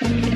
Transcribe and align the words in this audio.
Thank 0.00 0.26
you. 0.26 0.27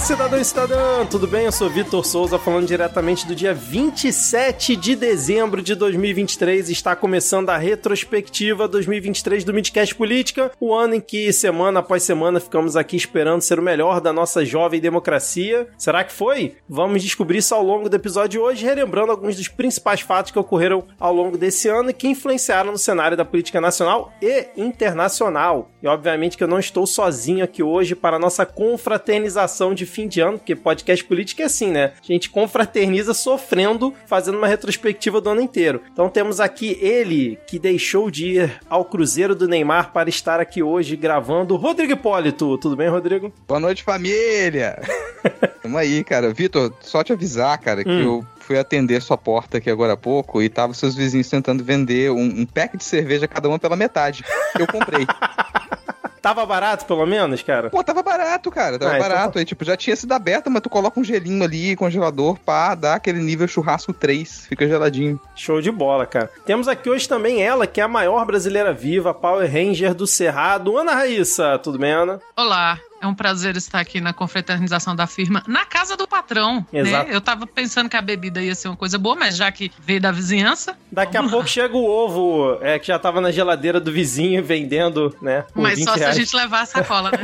Cidadão 0.00 0.40
e 0.40 0.44
cidadã, 0.44 1.04
tudo 1.06 1.26
bem? 1.26 1.44
Eu 1.44 1.52
sou 1.52 1.68
Vitor 1.68 2.04
Souza, 2.04 2.38
falando 2.38 2.66
diretamente 2.66 3.26
do 3.26 3.34
dia 3.34 3.52
27 3.52 4.74
de 4.74 4.96
dezembro 4.96 5.62
de 5.62 5.74
2023. 5.74 6.70
Está 6.70 6.96
começando 6.96 7.50
a 7.50 7.56
retrospectiva 7.56 8.66
2023 8.66 9.44
do 9.44 9.52
Midcast 9.52 9.94
Política, 9.94 10.50
o 10.58 10.74
ano 10.74 10.94
em 10.94 11.00
que, 11.00 11.32
semana 11.32 11.80
após 11.80 12.02
semana, 12.02 12.40
ficamos 12.40 12.76
aqui 12.76 12.96
esperando 12.96 13.42
ser 13.42 13.58
o 13.58 13.62
melhor 13.62 14.00
da 14.00 14.12
nossa 14.12 14.44
jovem 14.44 14.80
democracia. 14.80 15.68
Será 15.76 16.02
que 16.02 16.12
foi? 16.12 16.56
Vamos 16.68 17.02
descobrir 17.02 17.38
isso 17.38 17.54
ao 17.54 17.62
longo 17.62 17.88
do 17.88 17.96
episódio 17.96 18.30
de 18.30 18.38
hoje, 18.38 18.64
relembrando 18.64 19.12
alguns 19.12 19.36
dos 19.36 19.48
principais 19.48 20.00
fatos 20.00 20.32
que 20.32 20.38
ocorreram 20.38 20.84
ao 20.98 21.12
longo 21.12 21.36
desse 21.36 21.68
ano 21.68 21.90
e 21.90 21.94
que 21.94 22.08
influenciaram 22.08 22.72
no 22.72 22.78
cenário 22.78 23.16
da 23.16 23.24
política 23.24 23.60
nacional 23.60 24.12
e 24.22 24.48
internacional. 24.56 25.70
E 25.82 25.86
obviamente 25.86 26.36
que 26.36 26.44
eu 26.44 26.48
não 26.48 26.58
estou 26.58 26.86
sozinho 26.86 27.44
aqui 27.44 27.62
hoje 27.62 27.94
para 27.94 28.16
a 28.16 28.20
nossa 28.20 28.46
confraternização 28.46 29.74
de 29.74 29.89
fim 29.90 30.08
de 30.08 30.20
ano, 30.20 30.38
porque 30.38 30.56
podcast 30.56 31.04
político 31.04 31.42
é 31.42 31.44
assim, 31.44 31.70
né? 31.70 31.92
A 32.02 32.12
gente 32.12 32.30
confraterniza 32.30 33.12
sofrendo, 33.12 33.94
fazendo 34.06 34.38
uma 34.38 34.46
retrospectiva 34.46 35.20
do 35.20 35.30
ano 35.30 35.40
inteiro. 35.40 35.82
Então 35.92 36.08
temos 36.08 36.40
aqui 36.40 36.78
ele, 36.80 37.38
que 37.46 37.58
deixou 37.58 38.10
de 38.10 38.36
ir 38.36 38.60
ao 38.68 38.84
Cruzeiro 38.84 39.34
do 39.34 39.48
Neymar 39.48 39.92
para 39.92 40.08
estar 40.08 40.40
aqui 40.40 40.62
hoje 40.62 40.96
gravando, 40.96 41.56
Rodrigo 41.56 41.92
Hipólito. 41.92 42.56
Tudo 42.58 42.76
bem, 42.76 42.88
Rodrigo? 42.88 43.32
Boa 43.46 43.60
noite, 43.60 43.82
família! 43.82 44.80
Tamo 45.62 45.76
aí, 45.76 46.02
cara. 46.02 46.32
Vitor, 46.32 46.72
só 46.80 47.04
te 47.04 47.12
avisar, 47.12 47.58
cara, 47.58 47.84
que 47.84 47.90
hum. 47.90 48.02
eu 48.02 48.26
fui 48.38 48.58
atender 48.58 49.00
sua 49.00 49.16
porta 49.16 49.58
aqui 49.58 49.70
agora 49.70 49.92
há 49.92 49.96
pouco 49.96 50.42
e 50.42 50.48
tava 50.48 50.74
seus 50.74 50.96
vizinhos 50.96 51.28
tentando 51.28 51.62
vender 51.62 52.10
um, 52.10 52.40
um 52.40 52.46
pack 52.46 52.76
de 52.76 52.84
cerveja 52.84 53.28
cada 53.28 53.48
uma 53.48 53.58
pela 53.58 53.76
metade. 53.76 54.24
Eu 54.58 54.66
comprei. 54.66 55.06
Tava 56.20 56.44
barato, 56.44 56.84
pelo 56.84 57.06
menos, 57.06 57.42
cara? 57.42 57.70
Pô, 57.70 57.82
tava 57.82 58.02
barato, 58.02 58.50
cara. 58.50 58.78
Tava 58.78 58.92
ah, 58.92 58.96
então 58.96 59.08
barato. 59.08 59.28
Então... 59.30 59.40
Aí, 59.40 59.46
tipo, 59.46 59.64
já 59.64 59.76
tinha 59.76 59.96
sido 59.96 60.12
aberta, 60.12 60.50
mas 60.50 60.62
tu 60.62 60.68
coloca 60.68 61.00
um 61.00 61.04
gelinho 61.04 61.42
ali, 61.42 61.74
congelador, 61.76 62.38
pá, 62.38 62.74
dá 62.74 62.94
aquele 62.94 63.20
nível 63.20 63.48
churrasco 63.48 63.92
3. 63.92 64.46
Fica 64.46 64.68
geladinho. 64.68 65.20
Show 65.34 65.60
de 65.60 65.70
bola, 65.70 66.06
cara. 66.06 66.30
Temos 66.44 66.68
aqui 66.68 66.90
hoje 66.90 67.08
também 67.08 67.42
ela, 67.42 67.66
que 67.66 67.80
é 67.80 67.84
a 67.84 67.88
maior 67.88 68.24
brasileira 68.26 68.72
viva, 68.72 69.14
Power 69.14 69.50
Ranger 69.50 69.94
do 69.94 70.06
Cerrado, 70.06 70.76
Ana 70.76 70.94
Raíssa. 70.94 71.58
Tudo 71.58 71.78
bem, 71.78 71.92
Ana? 71.92 72.20
Olá. 72.36 72.78
É 73.00 73.06
um 73.06 73.14
prazer 73.14 73.56
estar 73.56 73.80
aqui 73.80 73.98
na 74.00 74.12
confraternização 74.12 74.94
da 74.94 75.06
firma, 75.06 75.42
na 75.46 75.64
casa 75.64 75.96
do 75.96 76.06
patrão. 76.06 76.66
Né? 76.70 76.80
Exato. 76.80 77.08
Né? 77.08 77.16
Eu 77.16 77.20
tava 77.20 77.46
pensando 77.46 77.88
que 77.88 77.96
a 77.96 78.02
bebida 78.02 78.42
ia 78.42 78.54
ser 78.54 78.68
uma 78.68 78.76
coisa 78.76 78.98
boa, 78.98 79.16
mas 79.16 79.36
já 79.36 79.50
que 79.50 79.72
veio 79.80 80.00
da 80.00 80.12
vizinhança. 80.12 80.76
Daqui 80.92 81.16
a 81.16 81.22
pouco 81.22 81.48
chega 81.48 81.74
o 81.74 81.84
ovo, 81.84 82.58
é, 82.60 82.78
que 82.78 82.88
já 82.88 82.98
tava 82.98 83.20
na 83.20 83.30
geladeira 83.30 83.80
do 83.80 83.90
vizinho 83.90 84.44
vendendo, 84.44 85.16
né? 85.22 85.46
Mas 85.54 85.82
só 85.82 85.94
reais. 85.94 86.14
se 86.14 86.20
a 86.20 86.24
gente 86.24 86.36
levar 86.36 86.60
a 86.60 86.66
sacola, 86.66 87.10
né? 87.10 87.18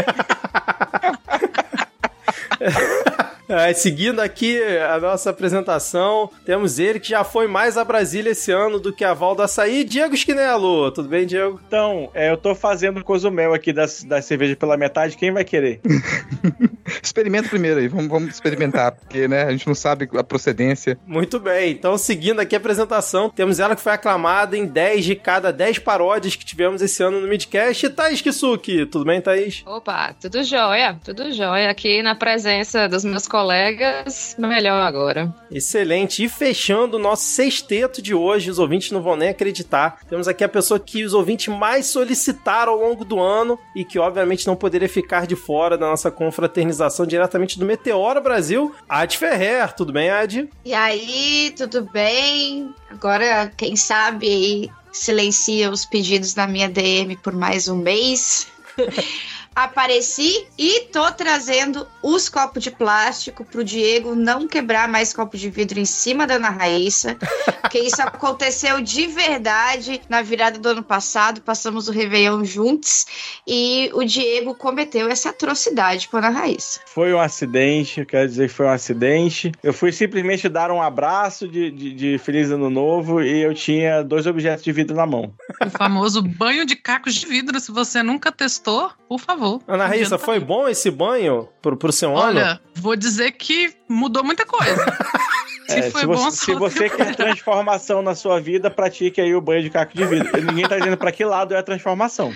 É, 3.57 3.73
seguindo 3.73 4.21
aqui 4.21 4.61
a 4.61 4.99
nossa 4.99 5.31
apresentação, 5.31 6.29
temos 6.45 6.81
ele 6.81 6.99
que 6.99 7.11
já 7.11 7.23
foi 7.23 7.47
mais 7.47 7.79
a 7.79 7.85
Brasília 7.85 8.31
esse 8.31 8.51
ano 8.51 8.81
do 8.81 8.93
que 8.93 9.05
a 9.05 9.15
Val 9.15 9.37
do 9.37 9.43
Açaí, 9.43 9.85
Diego 9.85 10.15
Esquinelo. 10.15 10.91
Tudo 10.91 11.09
bem, 11.09 11.27
Diego? 11.27 11.61
Então, 11.67 12.11
é, 12.13 12.31
eu 12.31 12.37
tô 12.37 12.55
fazendo 12.55 13.05
cozumel 13.05 13.55
aqui 13.55 13.73
da, 13.73 13.87
da 14.07 14.21
cerveja 14.21 14.57
pela 14.57 14.77
metade, 14.77 15.17
quem 15.17 15.33
vai 15.33 15.45
querer? 15.45 15.81
Experimenta 17.03 17.49
primeiro 17.49 17.81
aí, 17.81 17.89
vamos, 17.89 18.09
vamos 18.09 18.35
experimentar, 18.35 18.93
porque 18.93 19.27
né, 19.27 19.45
a 19.45 19.51
gente 19.51 19.67
não 19.67 19.75
sabe 19.75 20.09
a 20.15 20.25
procedência. 20.25 20.99
Muito 21.07 21.39
bem, 21.41 21.73
então 21.73 21.97
seguindo 21.99 22.41
aqui 22.41 22.55
a 22.55 22.59
apresentação, 22.59 23.31
temos 23.31 23.59
ela 23.59 23.75
que 23.75 23.83
foi 23.83 23.93
aclamada 23.93 24.57
em 24.57 24.67
10 24.67 25.05
de 25.05 25.17
cada 25.17 25.53
10 25.53 25.81
paródias 25.81 26.37
que 26.37 26.45
tivemos 26.45 26.81
esse 26.83 27.03
ano 27.03 27.21
no 27.21 27.29
Midcast. 27.29 27.89
Thaís 27.91 28.21
Kisuki, 28.21 28.87
tudo 28.87 29.05
bem, 29.05 29.21
Thaís? 29.21 29.63
Opa, 29.67 30.15
tudo 30.21 30.43
jóia, 30.45 30.99
tudo 31.05 31.33
jóia. 31.33 31.71
Aqui 31.71 32.03
na 32.03 32.15
presença 32.15 32.89
dos 32.89 33.05
meus 33.05 33.27
colegas, 33.27 34.37
melhor 34.39 34.81
agora. 34.83 35.35
Excelente. 35.51 36.25
E 36.25 36.29
fechando 36.29 36.97
o 36.97 37.01
nosso 37.01 37.25
sexteto 37.25 38.01
de 38.01 38.15
hoje, 38.15 38.51
os 38.51 38.59
ouvintes 38.59 38.91
não 38.91 39.03
vão 39.03 39.17
nem 39.17 39.31
acreditar. 39.31 39.99
Temos 40.09 40.29
aqui 40.29 40.45
a 40.45 40.49
pessoa 40.49 40.79
que 40.79 41.05
os 41.05 41.15
ouvintes 41.15 41.49
mais 41.49 41.87
solicitaram 41.87 42.73
ao 42.73 42.79
longo 42.79 43.05
do 43.05 43.21
ano 43.21 43.59
e 43.75 43.85
que, 43.85 43.99
obviamente, 43.99 44.47
não 44.47 44.57
poderia 44.57 44.89
ficar 44.89 45.27
de 45.27 45.37
fora 45.37 45.77
da 45.77 45.87
nossa 45.87 46.11
confraternização 46.11 46.76
diretamente 47.07 47.59
do 47.59 47.65
Meteoro 47.65 48.21
Brasil, 48.21 48.75
Ad 48.89 49.17
Ferrer. 49.17 49.73
Tudo 49.75 49.93
bem, 49.93 50.11
Ad? 50.11 50.49
E 50.65 50.75
aí, 50.75 51.55
tudo 51.57 51.83
bem? 51.83 52.75
Agora, 52.91 53.53
quem 53.57 53.77
sabe, 53.77 54.71
silencia 54.93 55.71
os 55.71 55.85
pedidos 55.85 56.35
na 56.35 56.47
minha 56.47 56.69
DM 56.69 57.17
por 57.17 57.33
mais 57.33 57.69
um 57.69 57.77
mês. 57.77 58.49
apareci 59.57 60.47
e 60.59 60.83
tô 60.93 61.11
trazendo 61.11 61.89
os 62.03 62.29
copos 62.29 62.63
de 62.63 62.71
plástico 62.71 63.43
pro 63.43 63.65
Diego 63.65 64.15
não 64.15 64.47
quebrar 64.47 64.87
mais 64.87 65.15
copo 65.15 65.35
de 65.35 65.49
vidro 65.49 65.81
em 65.81 65.87
cima 65.87 66.27
da 66.27 66.35
Ana 66.35 66.51
Raíssa, 66.51 67.17
porque 67.63 67.79
isso 67.79 68.03
aconteceu 68.03 68.83
de 68.83 69.07
verdade 69.07 70.03
na 70.11 70.21
virada 70.21 70.59
do 70.59 70.69
ano 70.69 70.83
passado, 70.83 71.41
passamos 71.41 71.89
o 71.89 71.93
Réveillon 71.93 72.45
juntos 72.45 73.07
e 73.47 73.91
o 73.95 74.05
Diego 74.05 74.55
cometeu 74.55 75.09
essa 75.09 75.31
atrocidade 75.31 76.09
com 76.09 76.19
a 76.19 76.21
Ana 76.21 76.31
Raíssa. 76.31 76.81
Foi 76.87 77.15
um 77.15 77.21
acidente, 77.21 78.05
quero 78.05 78.29
dizer 78.29 78.49
que 78.49 78.55
foi 78.55 78.67
um 78.67 78.71
acidente. 78.71 79.53
Eu 79.63 79.73
fui 79.73 79.91
simplesmente 79.91 80.51
dar 80.51 80.71
um 80.71 80.83
abraço 80.83 81.49
de, 81.49 81.71
de, 81.71 81.93
de 81.95 82.19
Feliz 82.19 82.51
Ano 82.51 82.69
Novo 82.69 83.23
e 83.23 83.41
eu 83.41 83.55
tinha 83.55 84.03
dois 84.03 84.27
objetos 84.27 84.63
de 84.63 84.73
vidro 84.73 84.95
na 84.95 85.07
mão. 85.07 85.33
O 85.65 85.71
famoso 85.71 86.21
banho 86.21 86.67
de 86.67 86.77
cacos 86.77 87.15
de 87.15 87.27
vidro, 87.27 87.59
se 87.59 87.73
você 87.73 88.03
nunca 88.03 88.31
testou, 88.31 88.91
por 89.09 89.21
favor. 89.21 89.61
Ana 89.67 89.87
Raíssa, 89.87 90.19
foi 90.19 90.41
bom 90.41 90.69
esse 90.69 90.91
banho 90.91 91.49
pro, 91.63 91.77
pro 91.77 91.93
seu 91.93 92.17
ano? 92.17 92.39
Olha, 92.41 92.61
vou 92.75 92.97
dizer 92.97 93.33
que 93.33 93.75
mudou 93.89 94.25
muita 94.25 94.45
coisa. 94.45 94.85
Se, 95.67 95.81
é, 95.81 95.91
se, 95.91 96.07
você, 96.07 96.31
se 96.31 96.55
você 96.55 96.89
quer 96.89 97.17
transformação 97.17 98.01
na 98.01 98.15
sua 98.15 98.41
vida, 98.41 98.71
pratique 98.71 99.21
aí 99.21 99.35
o 99.35 99.41
banho 99.41 99.65
de 99.65 99.71
caco 99.71 99.97
de 99.97 100.05
vidro. 100.07 100.41
Ninguém 100.41 100.69
tá 100.69 100.79
dizendo 100.79 100.97
pra 100.97 101.11
que 101.11 101.25
lado 101.25 101.55
é 101.55 101.59
a 101.59 101.63
transformação. 101.63 102.33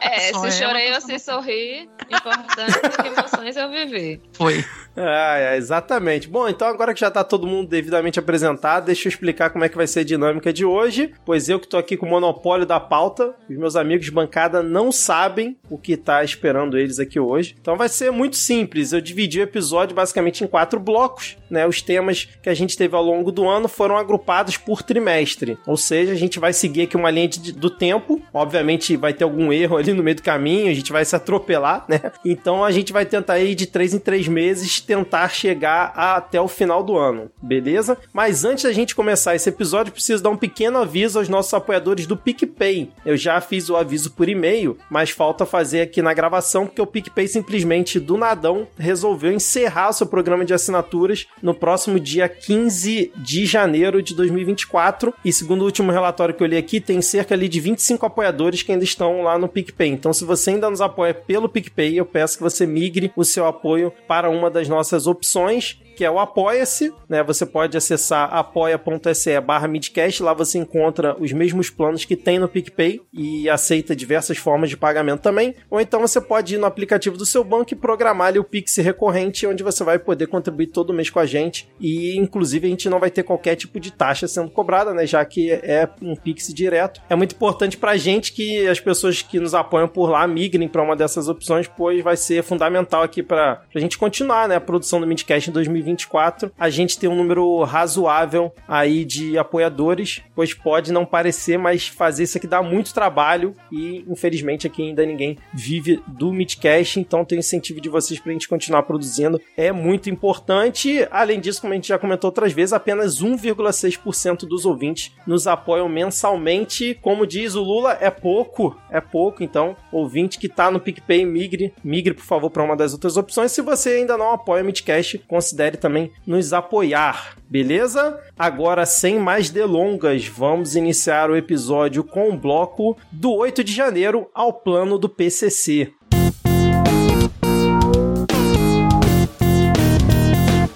É, 0.00 0.32
Só 0.32 0.48
se 0.48 0.64
chorei 0.64 0.90
ou 0.94 1.00
se 1.02 1.18
sorri, 1.18 1.86
importante 2.10 2.80
que 3.02 3.08
emoções 3.08 3.56
eu 3.56 3.70
vivi. 3.70 4.22
Foi. 4.32 4.64
Ah, 4.96 5.38
é, 5.38 5.56
exatamente. 5.56 6.28
Bom, 6.28 6.48
então 6.48 6.66
agora 6.66 6.94
que 6.94 7.00
já 7.00 7.10
tá 7.10 7.22
todo 7.22 7.46
mundo 7.46 7.68
devidamente 7.68 8.18
apresentado, 8.18 8.86
deixa 8.86 9.06
eu 9.06 9.10
explicar 9.10 9.50
como 9.50 9.64
é 9.64 9.68
que 9.68 9.76
vai 9.76 9.86
ser 9.86 10.00
a 10.00 10.04
dinâmica 10.04 10.52
de 10.52 10.64
hoje, 10.64 11.12
pois 11.24 11.48
eu 11.48 11.60
que 11.60 11.68
tô 11.68 11.76
aqui 11.76 11.96
com 11.96 12.06
o 12.06 12.08
monopólio 12.08 12.64
da 12.64 12.80
pauta, 12.80 13.34
os 13.48 13.56
meus 13.56 13.76
amigos 13.76 14.06
de 14.06 14.10
bancada 14.10 14.62
não 14.62 14.90
sabem 14.90 15.56
o 15.68 15.76
que 15.76 15.96
tá 15.96 16.24
esperando 16.24 16.78
eles 16.78 16.98
aqui 16.98 17.20
hoje. 17.20 17.54
Então 17.60 17.76
vai 17.76 17.88
ser 17.88 18.10
muito 18.10 18.36
simples, 18.36 18.92
eu 18.92 19.00
dividi 19.00 19.40
o 19.40 19.42
episódio 19.42 19.94
basicamente 19.94 20.42
em 20.42 20.46
quatro 20.46 20.80
blocos, 20.80 21.36
né? 21.50 21.66
Os 21.66 21.82
temas 21.82 22.26
que 22.42 22.48
a 22.48 22.54
gente 22.54 22.76
teve 22.76 22.96
ao 22.96 23.02
longo 23.02 23.30
do 23.30 23.46
ano 23.46 23.68
foram 23.68 23.96
agrupados 23.98 24.56
por 24.56 24.82
trimestre, 24.82 25.58
ou 25.66 25.76
seja, 25.76 26.12
a 26.12 26.16
gente 26.16 26.38
vai 26.38 26.52
seguir 26.52 26.82
aqui 26.82 26.96
uma 26.96 27.10
linha 27.10 27.28
de, 27.28 27.52
do 27.52 27.68
tempo, 27.68 28.22
obviamente 28.32 28.96
vai 28.96 29.12
ter 29.12 29.24
algum 29.24 29.52
erro 29.52 29.76
ali 29.76 29.92
no 29.92 30.02
meio 30.02 30.16
do 30.16 30.22
caminho, 30.22 30.70
a 30.70 30.74
gente 30.74 30.92
vai 30.92 31.04
se 31.04 31.14
atropelar, 31.14 31.84
né? 31.86 32.00
Então 32.24 32.64
a 32.64 32.70
gente 32.70 32.92
vai 32.92 33.04
tentar 33.04 33.38
ir 33.38 33.54
de 33.54 33.66
três 33.66 33.92
em 33.92 33.98
três 33.98 34.26
meses 34.26 34.85
tentar 34.86 35.28
chegar 35.28 35.92
até 35.94 36.40
o 36.40 36.48
final 36.48 36.82
do 36.82 36.96
ano, 36.96 37.30
beleza? 37.42 37.98
Mas 38.12 38.44
antes 38.44 38.64
da 38.64 38.72
gente 38.72 38.94
começar 38.94 39.34
esse 39.34 39.48
episódio, 39.48 39.92
preciso 39.92 40.22
dar 40.22 40.30
um 40.30 40.36
pequeno 40.36 40.78
aviso 40.78 41.18
aos 41.18 41.28
nossos 41.28 41.52
apoiadores 41.52 42.06
do 42.06 42.16
PicPay. 42.16 42.90
Eu 43.04 43.16
já 43.16 43.40
fiz 43.40 43.68
o 43.68 43.76
aviso 43.76 44.12
por 44.12 44.28
e-mail, 44.28 44.78
mas 44.88 45.10
falta 45.10 45.44
fazer 45.44 45.80
aqui 45.80 46.00
na 46.00 46.14
gravação, 46.14 46.66
porque 46.66 46.80
o 46.80 46.86
PicPay 46.86 47.28
simplesmente 47.28 47.98
do 47.98 48.16
nadão 48.16 48.66
resolveu 48.78 49.32
encerrar 49.32 49.90
o 49.90 49.92
seu 49.92 50.06
programa 50.06 50.44
de 50.44 50.54
assinaturas 50.54 51.26
no 51.42 51.54
próximo 51.54 51.98
dia 51.98 52.28
15 52.28 53.12
de 53.16 53.46
janeiro 53.46 54.02
de 54.02 54.14
2024. 54.14 55.12
E 55.24 55.32
segundo 55.32 55.62
o 55.62 55.64
último 55.64 55.90
relatório 55.90 56.34
que 56.34 56.42
eu 56.42 56.46
li 56.46 56.56
aqui, 56.56 56.80
tem 56.80 57.02
cerca 57.02 57.34
ali 57.34 57.48
de 57.48 57.60
25 57.60 58.06
apoiadores 58.06 58.62
que 58.62 58.72
ainda 58.72 58.84
estão 58.84 59.22
lá 59.22 59.38
no 59.38 59.48
PicPay. 59.48 59.90
Então, 59.90 60.12
se 60.12 60.24
você 60.24 60.50
ainda 60.50 60.70
nos 60.70 60.80
apoia 60.80 61.12
pelo 61.12 61.48
PicPay, 61.48 61.98
eu 61.98 62.06
peço 62.06 62.36
que 62.36 62.42
você 62.42 62.66
migre 62.66 63.12
o 63.16 63.24
seu 63.24 63.46
apoio 63.46 63.92
para 64.06 64.30
uma 64.30 64.50
das 64.50 64.68
nossas 64.68 64.75
opções 65.06 65.80
que 65.96 66.04
é 66.04 66.10
o 66.10 66.18
Apoia-se, 66.18 66.92
né? 67.08 67.22
Você 67.22 67.46
pode 67.46 67.76
acessar 67.76 68.32
apoia.se 68.32 69.40
barra 69.40 69.66
midcast, 69.66 70.22
lá 70.22 70.34
você 70.34 70.58
encontra 70.58 71.16
os 71.18 71.32
mesmos 71.32 71.70
planos 71.70 72.04
que 72.04 72.14
tem 72.14 72.38
no 72.38 72.48
PicPay 72.48 73.00
e 73.12 73.48
aceita 73.48 73.96
diversas 73.96 74.36
formas 74.36 74.68
de 74.68 74.76
pagamento 74.76 75.22
também. 75.22 75.54
Ou 75.70 75.80
então 75.80 76.00
você 76.00 76.20
pode 76.20 76.54
ir 76.54 76.58
no 76.58 76.66
aplicativo 76.66 77.16
do 77.16 77.24
seu 77.24 77.42
banco 77.42 77.72
e 77.72 77.76
programar 77.76 78.28
ali 78.28 78.38
o 78.38 78.44
Pix 78.44 78.76
recorrente, 78.76 79.46
onde 79.46 79.62
você 79.62 79.82
vai 79.82 79.98
poder 79.98 80.26
contribuir 80.26 80.66
todo 80.68 80.92
mês 80.92 81.08
com 81.08 81.18
a 81.18 81.26
gente. 81.26 81.68
E 81.80 82.16
inclusive 82.16 82.66
a 82.66 82.70
gente 82.70 82.88
não 82.88 83.00
vai 83.00 83.10
ter 83.10 83.22
qualquer 83.22 83.56
tipo 83.56 83.80
de 83.80 83.90
taxa 83.90 84.28
sendo 84.28 84.50
cobrada, 84.50 84.92
né? 84.92 85.06
Já 85.06 85.24
que 85.24 85.50
é 85.50 85.88
um 86.02 86.14
Pix 86.14 86.52
direto. 86.52 87.00
É 87.08 87.16
muito 87.16 87.34
importante 87.34 87.76
pra 87.76 87.96
gente 87.96 88.32
que 88.32 88.66
as 88.66 88.78
pessoas 88.78 89.22
que 89.22 89.40
nos 89.40 89.54
apoiam 89.54 89.88
por 89.88 90.10
lá 90.10 90.26
migrem 90.26 90.68
para 90.68 90.82
uma 90.82 90.94
dessas 90.94 91.28
opções, 91.28 91.66
pois 91.66 92.02
vai 92.04 92.16
ser 92.16 92.42
fundamental 92.42 93.02
aqui 93.02 93.22
para 93.22 93.62
a 93.74 93.78
gente 93.78 93.96
continuar, 93.96 94.48
né? 94.48 94.56
A 94.56 94.60
produção 94.60 95.00
do 95.00 95.06
Midcast 95.06 95.48
em 95.48 95.52
2024. 95.86 96.52
A 96.58 96.68
gente 96.68 96.98
tem 96.98 97.08
um 97.08 97.14
número 97.14 97.62
razoável 97.62 98.52
aí 98.66 99.04
de 99.04 99.38
apoiadores, 99.38 100.22
pois 100.34 100.52
pode 100.52 100.92
não 100.92 101.06
parecer, 101.06 101.58
mas 101.58 101.86
fazer 101.86 102.24
isso 102.24 102.38
aqui 102.38 102.46
dá 102.46 102.62
muito 102.62 102.92
trabalho 102.92 103.54
e 103.70 104.04
infelizmente 104.08 104.66
aqui 104.66 104.82
ainda 104.82 105.04
ninguém 105.06 105.38
vive 105.52 106.02
do 106.06 106.32
Midcast, 106.32 106.98
então 106.98 107.24
tem 107.24 107.38
incentivo 107.38 107.80
de 107.80 107.88
vocês 107.88 108.18
pra 108.18 108.32
gente 108.32 108.48
continuar 108.48 108.82
produzindo. 108.82 109.40
É 109.56 109.70
muito 109.72 110.10
importante. 110.10 111.06
Além 111.10 111.40
disso, 111.40 111.60
como 111.60 111.72
a 111.72 111.76
gente 111.76 111.88
já 111.88 111.98
comentou 111.98 112.28
outras 112.28 112.52
vezes, 112.52 112.72
apenas 112.72 113.22
1,6% 113.22 114.46
dos 114.46 114.64
ouvintes 114.64 115.12
nos 115.26 115.46
apoiam 115.46 115.88
mensalmente. 115.88 116.98
Como 117.00 117.26
diz 117.26 117.54
o 117.54 117.62
Lula, 117.62 117.96
é 118.00 118.10
pouco, 118.10 118.76
é 118.90 119.00
pouco. 119.00 119.42
Então, 119.42 119.76
ouvinte 119.92 120.38
que 120.38 120.48
tá 120.48 120.70
no 120.70 120.80
PicPay, 120.80 121.24
migre, 121.24 121.72
migre 121.82 122.14
por 122.14 122.24
favor 122.24 122.50
para 122.50 122.62
uma 122.62 122.76
das 122.76 122.92
outras 122.92 123.16
opções. 123.16 123.52
Se 123.52 123.62
você 123.62 123.90
ainda 123.90 124.16
não 124.16 124.32
apoia 124.32 124.62
o 124.62 124.66
Midcast, 124.66 125.18
considere 125.26 125.75
também 125.76 126.12
nos 126.26 126.52
apoiar. 126.52 127.36
Beleza? 127.48 128.20
Agora, 128.38 128.84
sem 128.84 129.18
mais 129.18 129.50
delongas, 129.50 130.26
vamos 130.26 130.74
iniciar 130.74 131.30
o 131.30 131.36
episódio 131.36 132.02
com 132.02 132.30
o 132.30 132.36
bloco 132.36 132.96
do 133.12 133.32
8 133.32 133.62
de 133.62 133.72
janeiro 133.72 134.28
ao 134.34 134.52
plano 134.52 134.98
do 134.98 135.08
PCC. 135.08 135.92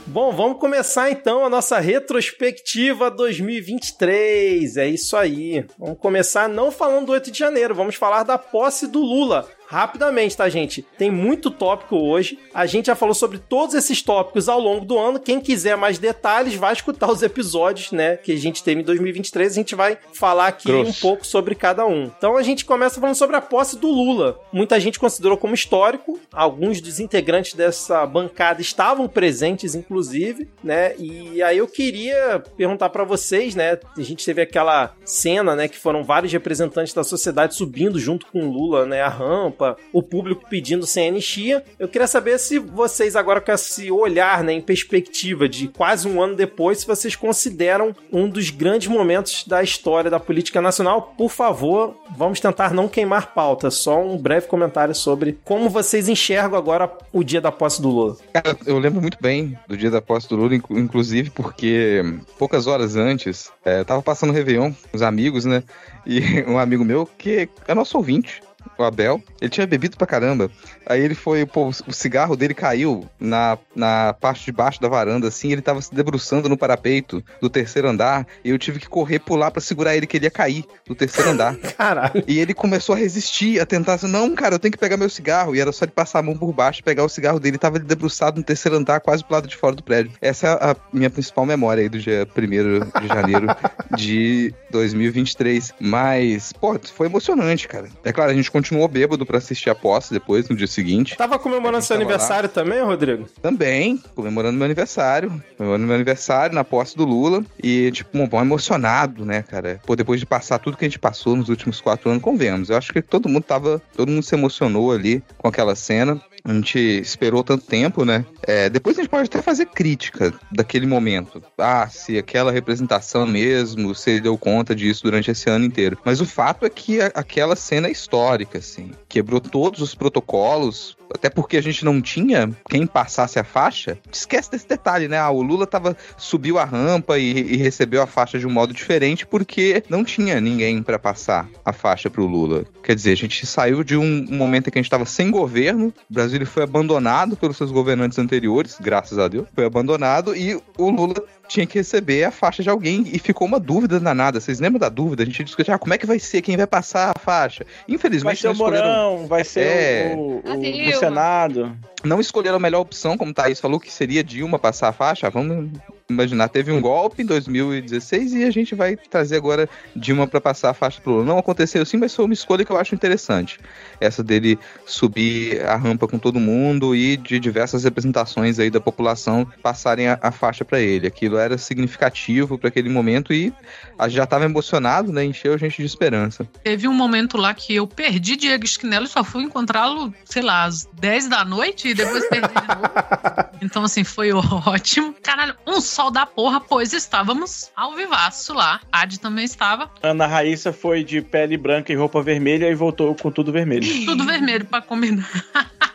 Bom, 0.07 0.33
vamos 0.33 0.59
começar 0.59 1.11
então 1.11 1.45
a 1.45 1.49
nossa 1.49 1.79
retrospectiva 1.79 3.11
2023. 3.11 4.77
É 4.77 4.89
isso 4.89 5.17
aí. 5.17 5.65
Vamos 5.79 5.99
começar 5.99 6.49
não 6.49 6.73
falando 6.73 7.07
do 7.07 7.13
8 7.13 7.31
de 7.31 7.39
janeiro, 7.39 7.75
vamos 7.75 7.95
falar 7.95 8.25
da 8.25 8.37
posse 8.37 8.89
do 8.89 9.01
Lula 9.01 9.49
rapidamente, 9.71 10.37
tá, 10.37 10.49
gente? 10.49 10.83
Tem 10.99 11.13
muito 11.13 11.49
tópico 11.49 11.97
hoje. 11.97 12.37
A 12.53 12.67
gente 12.67 12.87
já 12.87 12.97
falou 12.97 13.15
sobre 13.15 13.39
todos 13.39 13.77
esses 13.77 14.03
tópicos 14.03 14.49
ao 14.49 14.59
longo 14.59 14.85
do 14.85 14.99
ano. 14.99 15.21
Quem 15.21 15.41
quiser 15.41 15.77
mais 15.77 15.97
detalhes, 15.97 16.57
vai 16.57 16.73
escutar 16.73 17.09
os 17.09 17.23
episódios, 17.23 17.93
né, 17.93 18.17
que 18.17 18.33
a 18.33 18.37
gente 18.37 18.65
teve 18.65 18.81
em 18.81 18.85
2023. 18.85 19.53
A 19.53 19.55
gente 19.55 19.77
vai 19.77 19.97
falar 20.13 20.49
aqui 20.49 20.67
Grosso. 20.67 20.91
um 20.91 20.95
pouco 20.95 21.25
sobre 21.25 21.55
cada 21.55 21.87
um. 21.87 22.11
Então 22.19 22.37
a 22.37 22.43
gente 22.43 22.65
começa 22.65 22.99
falando 22.99 23.15
sobre 23.15 23.37
a 23.37 23.41
posse 23.41 23.79
do 23.79 23.87
Lula. 23.89 24.41
Muita 24.53 24.81
gente 24.81 24.99
considerou 24.99 25.37
como 25.37 25.55
histórico. 25.55 26.19
Alguns 26.33 26.81
dos 26.81 26.99
integrantes 26.99 27.55
dessa 27.55 28.05
bancada 28.05 28.61
estavam 28.61 29.07
presentes, 29.07 29.77
inclusive, 29.77 30.49
né? 30.65 30.97
E 30.99 31.41
aí 31.45 31.59
eu 31.59 31.69
queria 31.69 32.43
perguntar 32.57 32.89
para 32.89 33.05
vocês, 33.05 33.55
né? 33.55 33.79
A 33.97 34.03
gente 34.03 34.25
teve 34.25 34.43
aquela 34.43 34.97
cena, 35.05 35.55
né, 35.55 35.69
que 35.69 35.79
foram 35.79 36.03
vários 36.03 36.33
representantes 36.33 36.93
da 36.93 37.05
sociedade 37.05 37.55
subindo 37.55 38.01
junto 38.01 38.27
com 38.27 38.43
o 38.43 38.51
Lula, 38.51 38.85
né, 38.85 39.01
a 39.01 39.09
rampa 39.09 39.60
o 39.93 40.03
público 40.03 40.47
pedindo 40.49 40.87
sem 40.87 41.09
anistia. 41.09 41.65
Eu 41.79 41.89
queria 41.89 42.07
saber 42.07 42.39
se 42.39 42.59
vocês, 42.59 43.17
agora 43.17 43.41
com 43.41 43.53
esse 43.53 43.91
olhar, 43.91 44.43
né, 44.43 44.53
em 44.53 44.61
perspectiva 44.61 45.49
de 45.49 45.69
quase 45.69 46.09
um 46.09 46.23
ano 46.23 46.37
depois, 46.37 46.81
se 46.81 46.87
vocês 46.87 47.17
consideram 47.17 47.95
um 48.13 48.29
dos 48.29 48.51
grandes 48.51 48.89
momentos 48.89 49.45
da 49.47 49.63
história 49.63 50.11
da 50.11 50.21
política 50.21 50.61
nacional. 50.61 51.15
Por 51.17 51.31
favor, 51.31 51.97
vamos 52.17 52.41
tentar 52.41 52.73
não 52.73 52.89
queimar 52.89 53.35
pauta, 53.35 53.71
só 53.71 54.03
um 54.03 54.17
breve 54.17 54.47
comentário 54.47 54.95
sobre 54.95 55.39
como 55.45 55.69
vocês 55.69 56.09
enxergam 56.09 56.59
agora 56.59 56.91
o 57.13 57.23
dia 57.23 57.41
da 57.41 57.53
posse 57.53 57.81
do 57.81 57.89
Lula. 57.89 58.17
Cara, 58.33 58.57
eu 58.67 58.79
lembro 58.79 59.01
muito 59.01 59.19
bem 59.21 59.59
do 59.69 59.77
dia 59.77 59.91
da 59.91 60.01
posse 60.01 60.29
do 60.29 60.37
Lula, 60.37 60.55
inclusive 60.55 61.31
porque 61.31 62.03
poucas 62.39 62.67
horas 62.67 62.97
antes, 62.97 63.51
é, 63.65 63.85
tava 63.85 64.03
passando 64.03 64.31
o 64.31 64.33
Réveillon 64.33 64.73
com 64.73 64.97
os 64.97 65.03
amigos, 65.03 65.45
né? 65.45 65.63
E 66.07 66.21
um 66.47 66.59
amigo 66.59 66.85
meu, 66.85 67.07
que 67.07 67.49
é 67.67 67.75
nosso 67.75 67.97
ouvinte, 67.97 68.43
o 68.85 68.87
Abel. 68.87 69.23
Ele 69.41 69.51
tinha 69.51 69.67
bebido 69.67 69.97
pra 69.97 70.07
caramba. 70.07 70.51
Aí 70.87 71.01
ele 71.01 71.15
foi, 71.15 71.47
pô, 71.47 71.69
o 71.69 71.93
cigarro 71.93 72.37
dele 72.37 72.55
caiu 72.55 73.09
na, 73.19 73.59
na 73.75 74.15
parte 74.15 74.45
de 74.45 74.53
baixo 74.53 74.81
da 74.81 74.89
varanda, 74.89 75.29
assim. 75.29 75.53
Ele 75.53 75.63
tava 75.63 75.81
se 75.81 75.95
debruçando 75.95 76.49
no 76.49 76.57
parapeito 76.57 77.23
do 77.41 77.49
terceiro 77.49 77.89
andar. 77.89 78.27
E 78.45 78.51
eu 78.51 78.59
tive 78.59 78.79
que 78.79 78.89
correr 78.89 79.19
pular 79.19 79.51
para 79.51 79.61
segurar 79.61 79.97
ele, 79.97 80.07
que 80.07 80.17
ele 80.17 80.27
ia 80.27 80.31
cair 80.31 80.65
do 80.87 80.95
terceiro 80.95 81.31
andar. 81.31 81.57
Caralho. 81.77 82.25
E 82.27 82.39
ele 82.39 82.55
começou 82.55 82.95
a 82.95 82.99
resistir, 82.99 83.61
a 83.61 83.67
tentar 83.67 83.95
assim, 83.95 84.09
não, 84.09 84.35
cara, 84.35 84.55
eu 84.55 84.59
tenho 84.59 84.73
que 84.73 84.79
pegar 84.79 84.97
meu 84.97 85.09
cigarro. 85.09 85.55
E 85.55 85.61
era 85.61 85.73
só 85.73 85.85
de 85.85 85.93
passar 85.93 86.21
a 86.21 86.23
mão 86.23 86.37
por 86.37 86.53
baixo, 86.53 86.83
pegar 86.83 87.05
o 87.05 87.09
cigarro 87.09 87.39
dele. 87.39 87.51
Ele 87.51 87.59
tava 87.59 87.79
debruçado 87.79 88.39
no 88.39 88.45
terceiro 88.45 88.77
andar, 88.77 89.01
quase 89.01 89.25
pro 89.25 89.35
lado 89.35 89.49
de 89.49 89.57
fora 89.57 89.75
do 89.75 89.83
prédio. 89.83 90.13
Essa 90.21 90.47
é 90.47 90.51
a 90.71 90.77
minha 90.93 91.11
principal 91.11 91.45
memória 91.45 91.83
aí 91.83 91.89
do 91.89 91.99
dia 91.99 92.27
1 92.37 93.01
de 93.01 93.09
janeiro 93.09 93.47
de 93.97 94.55
2023. 94.71 95.75
Mas, 95.81 96.53
pô, 96.53 96.79
foi 96.93 97.07
emocionante, 97.07 97.69
cara. 97.69 97.89
É 98.05 98.13
claro, 98.13 98.31
a 98.31 98.35
gente 98.35 98.51
continuou 98.51 98.89
bêbado 98.89 99.27
para 99.27 99.39
assistir 99.39 99.71
a 99.71 99.75
posse 99.75 100.13
depois, 100.13 100.49
no 100.49 100.57
dia 100.57 100.67
seguinte. 100.67 101.17
Tava 101.17 101.39
comemorando 101.39 101.85
seu 101.85 101.97
aniversário 101.97 102.49
lá. 102.49 102.55
também, 102.55 102.81
Rodrigo? 102.83 103.27
Também, 103.43 104.03
comemorando 104.15 104.57
meu 104.57 104.65
aniversário. 104.65 105.43
Comemorando 105.57 105.87
meu 105.87 105.95
aniversário 105.95 106.55
na 106.55 106.65
posse 106.65 106.97
do 106.97 107.05
Lula. 107.05 107.45
E, 107.63 107.91
tipo, 107.93 108.17
um 108.19 108.29
bom 108.29 108.41
emocionado, 108.41 109.25
né, 109.25 109.43
cara? 109.43 109.81
Pô, 109.87 109.97
depois 109.97 110.21
de 110.21 110.27
passar 110.27 110.59
tudo 110.59 110.77
que 110.77 110.85
a 110.85 110.89
gente 110.89 110.99
passou 110.99 111.37
nos 111.37 111.49
últimos 111.49 111.81
quatro 111.81 112.11
anos, 112.11 112.23
convenhamos. 112.23 112.71
Eu 112.71 112.77
acho 112.77 112.93
que 112.93 113.03
todo 113.03 113.29
mundo 113.29 113.43
tava. 113.43 113.83
Todo 113.97 114.11
mundo 114.11 114.23
se 114.23 114.35
emocionou 114.35 114.93
ali 114.93 115.23
com 115.39 115.49
aquela 115.49 115.75
cena. 115.75 116.21
A 116.45 116.53
gente 116.53 116.79
esperou 116.79 117.43
tanto 117.43 117.67
tempo, 117.67 118.05
né? 118.05 118.25
É, 118.43 118.69
depois 118.69 118.99
a 118.99 119.03
gente 119.03 119.11
pode 119.11 119.27
até 119.27 119.43
fazer 119.43 119.67
crítica 119.67 120.33
daquele 120.51 120.87
momento. 120.87 121.43
Ah, 121.59 121.89
se 121.89 122.19
aquela 122.19 122.53
representação 122.53 123.27
mesmo, 123.27 123.95
se 123.95 124.11
ele 124.11 124.21
deu 124.21 124.37
conta 124.39 124.75
disso 124.75 125.03
durante 125.03 125.31
esse 125.31 125.49
ano 125.49 125.65
inteiro. 125.65 125.99
Mas 126.05 126.21
o 126.21 126.27
fato 126.27 126.65
é 126.65 126.71
que 126.71 127.01
a, 127.01 127.07
aquela 127.15 127.57
cena 127.57 127.89
é 127.89 127.93
histórica, 127.93 128.59
assim. 128.59 128.91
Quebrou 129.09 129.41
todos 129.41 129.81
os 129.81 129.95
protocolos, 129.95 130.97
até 131.13 131.29
porque 131.29 131.57
a 131.57 131.63
gente 131.63 131.85
não 131.85 132.01
tinha 132.01 132.51
quem 132.69 132.87
passasse 132.87 133.39
a 133.39 133.45
faixa. 133.45 133.99
Esquece 134.11 134.51
desse 134.51 134.69
detalhe, 134.69 135.09
né? 135.09 135.19
Ah, 135.19 135.31
o 135.31 135.43
Lula 135.43 135.67
tava, 135.67 135.97
subiu 136.17 136.59
a 136.59 136.65
rampa 136.65 137.19
e, 137.19 137.31
e 137.31 137.57
recebeu 137.57 138.03
a 138.03 138.07
faixa 138.07 138.39
de 138.39 138.47
um 138.47 138.51
modo 138.51 138.73
diferente 138.73 139.27
porque 139.27 139.83
não 139.89 140.05
tinha 140.05 140.41
ninguém 140.41 140.83
para 140.83 140.99
passar 140.99 141.49
a 141.65 141.73
faixa 141.73 142.09
pro 142.09 142.27
Lula. 142.27 142.65
Quer 142.83 142.95
dizer, 142.95 143.13
a 143.13 143.17
gente 143.17 143.47
saiu 143.47 143.83
de 143.83 143.97
um, 143.97 144.27
momento 144.31 144.69
em 144.69 144.71
que 144.71 144.79
a 144.79 144.83
gente 144.83 144.87
estava 144.87 145.05
sem 145.05 145.31
governo, 145.31 145.93
o 146.11 146.15
Brasil 146.15 146.30
foi 146.47 146.63
abandonado 146.63 147.37
pelos 147.37 147.57
seus 147.57 147.71
governantes 147.71 148.19
anteriores, 148.19 148.77
graças 148.81 149.19
a 149.19 149.29
Deus, 149.29 149.47
foi 149.55 149.65
abandonado 149.65 150.35
e 150.35 150.55
o 150.77 150.91
Lula 150.91 151.23
tinha 151.49 151.67
que 151.67 151.79
receber 151.79 152.25
a 152.25 152.31
faixa 152.31 152.63
de 152.63 152.71
alguém 152.71 153.05
e 153.13 153.19
ficou 153.19 153.47
uma 153.47 153.59
dúvida 153.59 153.99
danada. 153.99 154.41
Vocês 154.41 154.61
lembram 154.61 154.79
da 154.79 154.89
dúvida? 154.89 155.23
A 155.23 155.27
gente 155.27 155.43
discutiu, 155.45 155.75
ah, 155.75 155.79
como 155.79 155.93
é 155.93 155.99
que 155.99 156.07
vai 156.07 156.19
ser? 156.19 156.43
Quem 156.43 156.57
vai 156.57 156.67
passar 156.67 157.13
a 157.15 157.19
faixa? 157.19 157.67
Infelizmente, 157.89 158.23
vai 158.25 158.37
ser 158.37 158.49
o 158.49 158.55
Morão, 158.55 159.27
vai 159.27 159.45
ser 159.45 159.61
é... 159.61 160.15
o, 160.17 160.43
o, 160.45 160.89
o, 160.89 160.99
Senado. 160.99 161.77
Não 162.05 162.21
escolheram 162.21 162.57
a 162.57 162.61
melhor 162.61 162.81
opção, 162.81 163.19
como 163.19 163.33
o 163.33 163.35
Thaís 163.35 163.61
falou, 163.61 163.81
que 163.81 163.93
seria 163.93 164.23
Dilma 164.23 164.59
passar 164.59 164.89
a 164.89 164.93
faixa. 164.93 165.27
Ah, 165.27 165.31
vamos 165.31 165.71
imaginar, 166.13 166.49
teve 166.49 166.73
um 166.73 166.81
golpe 166.81 167.23
em 167.23 167.27
2016 167.27 168.35
e 168.35 168.45
a 168.45 168.51
gente 168.51 168.75
vai 168.75 168.97
trazer 168.97 169.37
agora 169.37 169.69
Dilma 169.95 170.27
para 170.27 170.41
passar 170.41 170.71
a 170.71 170.75
faixa 170.75 171.01
pro 171.01 171.13
Lula. 171.13 171.25
Não 171.25 171.39
aconteceu 171.39 171.83
assim, 171.83 171.97
mas 171.97 172.15
foi 172.15 172.25
uma 172.25 172.35
escolha 172.35 172.65
que 172.65 172.73
eu 172.73 172.77
acho 172.77 172.95
interessante. 172.95 173.59
Essa 174.01 174.23
dele 174.23 174.59
subir 174.87 175.65
a 175.67 175.77
rampa 175.77 176.07
com 176.07 176.19
todo 176.19 176.39
mundo 176.39 176.95
e 176.95 177.17
de 177.17 177.39
diversas 177.39 177.85
representações 177.85 178.59
aí 178.59 178.71
da 178.71 178.81
população 178.81 179.47
passarem 179.63 180.09
a, 180.09 180.19
a 180.21 180.31
faixa 180.31 180.65
para 180.65 180.81
ele. 180.81 181.07
Aquilo 181.07 181.37
era 181.37 181.57
significativo 181.59 182.59
para 182.59 182.69
aquele 182.69 182.89
momento 182.89 183.33
e 183.33 183.53
a 183.99 184.09
gente 184.09 184.17
já 184.17 184.25
estava 184.25 184.45
emocionado, 184.45 185.13
né? 185.13 185.25
Encheu 185.25 185.55
a 185.55 185.57
gente 185.57 185.77
de 185.77 185.87
esperança. 185.87 186.47
Teve 186.63 186.89
um 186.89 186.95
momento 186.95 187.37
lá 187.37 187.55
que 187.55 187.75
eu 187.75 187.87
perdi 187.87 188.37
Diego 188.37 188.65
Esquinelo 188.65 189.05
e 189.05 189.09
só 189.09 189.23
fui 189.23 189.43
encontrá-lo, 189.43 190.13
sei 190.25 190.43
lá, 190.43 190.65
às 190.65 190.89
10 191.01 191.29
da 191.29 191.45
noite 191.45 191.89
e 191.89 191.95
depois 191.95 192.27
perdi 192.29 192.49
de 192.49 192.69
novo. 192.69 193.51
Então, 193.63 193.85
assim, 193.85 194.05
foi 194.05 194.33
ótimo. 194.33 195.15
Caralho, 195.23 195.55
um 195.67 195.83
sol 196.01 196.11
da 196.11 196.25
porra, 196.25 196.61
pois 196.61 196.95
estávamos 196.95 197.71
ao 197.77 197.95
vivaço 197.95 198.55
lá. 198.55 198.81
Adi 198.91 199.21
também 199.21 199.45
estava. 199.45 199.91
Ana 200.03 200.27
Raíssa 200.27 200.73
foi 200.73 201.05
de 201.05 201.21
pele 201.21 201.59
branca 201.59 201.93
e 201.93 201.97
roupa 201.97 202.23
vermelha 202.23 202.71
e 202.71 202.75
voltou 202.75 203.15
com 203.15 203.31
tudo 203.31 203.53
vermelho. 203.53 203.87
Tudo 204.07 204.25
vermelho 204.25 204.65
para 204.65 204.81
combinar. 204.81 205.29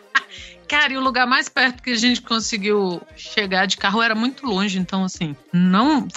Cara, 0.68 0.94
e 0.94 0.98
o 0.98 1.02
lugar 1.02 1.28
mais 1.28 1.48
perto 1.48 1.82
que 1.82 1.92
a 1.92 1.96
gente 1.96 2.22
conseguiu 2.22 3.02
chegar 3.16 3.66
de 3.66 3.78
carro 3.78 4.02
era 4.02 4.16
muito 4.16 4.46
longe, 4.46 4.80
então 4.80 5.04
assim, 5.04 5.36
não. 5.54 6.08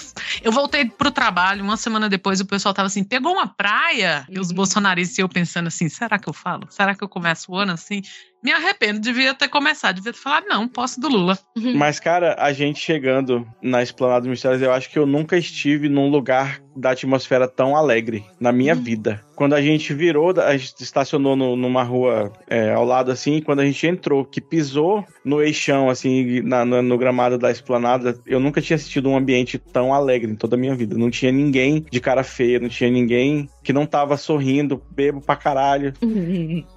Eu 0.41 0.51
voltei 0.51 0.85
pro 0.85 1.11
trabalho, 1.11 1.63
uma 1.63 1.77
semana 1.77 2.09
depois 2.09 2.39
o 2.41 2.45
pessoal 2.45 2.73
tava 2.73 2.87
assim, 2.87 3.03
pegou 3.03 3.33
uma 3.33 3.47
praia? 3.47 4.25
E 4.27 4.39
os 4.39 4.49
uhum. 4.49 4.55
bolsonaristas 4.55 5.17
e 5.17 5.21
eu 5.21 5.29
pensando 5.29 5.67
assim, 5.67 5.87
será 5.87 6.17
que 6.17 6.27
eu 6.27 6.33
falo? 6.33 6.67
Será 6.69 6.95
que 6.95 7.03
eu 7.03 7.09
começo 7.09 7.51
o 7.51 7.57
ano 7.57 7.73
assim? 7.73 8.01
Me 8.43 8.51
arrependo, 8.51 8.99
devia 8.99 9.33
ter 9.33 9.47
começado, 9.49 9.95
devia 9.95 10.13
ter 10.13 10.19
falado, 10.19 10.45
não, 10.47 10.67
posso 10.67 10.99
do 10.99 11.09
Lula. 11.09 11.37
Mas, 11.75 11.99
cara, 11.99 12.35
a 12.39 12.53
gente 12.53 12.79
chegando 12.79 13.45
na 13.61 13.83
Esplanada 13.83 14.21
dos 14.21 14.29
Mistérios, 14.29 14.61
eu 14.61 14.71
acho 14.71 14.89
que 14.89 14.97
eu 14.97 15.05
nunca 15.05 15.37
estive 15.37 15.89
num 15.89 16.09
lugar 16.09 16.61
da 16.75 16.91
atmosfera 16.91 17.45
tão 17.47 17.75
alegre 17.75 18.23
na 18.39 18.53
minha 18.53 18.73
vida. 18.73 19.21
Quando 19.35 19.53
a 19.53 19.61
gente 19.61 19.93
virou, 19.93 20.33
a 20.39 20.55
gente 20.55 20.81
estacionou 20.81 21.35
no- 21.35 21.55
numa 21.57 21.83
rua 21.83 22.31
é, 22.49 22.71
ao 22.71 22.85
lado 22.85 23.11
assim, 23.11 23.41
quando 23.41 23.59
a 23.59 23.65
gente 23.65 23.85
entrou, 23.85 24.23
que 24.23 24.39
pisou 24.39 25.03
no 25.25 25.41
eixão, 25.41 25.89
assim, 25.89 26.41
na- 26.41 26.63
no, 26.63 26.81
no 26.81 26.97
gramado 26.97 27.37
da 27.37 27.51
esplanada, 27.51 28.17
eu 28.25 28.39
nunca 28.39 28.61
tinha 28.61 28.75
assistido 28.75 29.09
um 29.09 29.17
ambiente 29.17 29.57
tão 29.57 29.93
alegre 29.93 30.31
em 30.31 30.35
toda 30.35 30.55
a 30.55 30.59
minha 30.59 30.75
vida. 30.75 30.97
Não 30.97 31.09
tinha 31.09 31.31
ninguém 31.33 31.85
de 31.91 31.99
cara 31.99 32.23
feia, 32.23 32.59
não 32.59 32.69
tinha 32.69 32.89
ninguém 32.89 33.49
que 33.69 33.73
não 33.73 33.85
tava 33.85 34.17
sorrindo, 34.17 34.81
bebo 34.89 35.21
pra 35.21 35.35
caralho. 35.35 35.93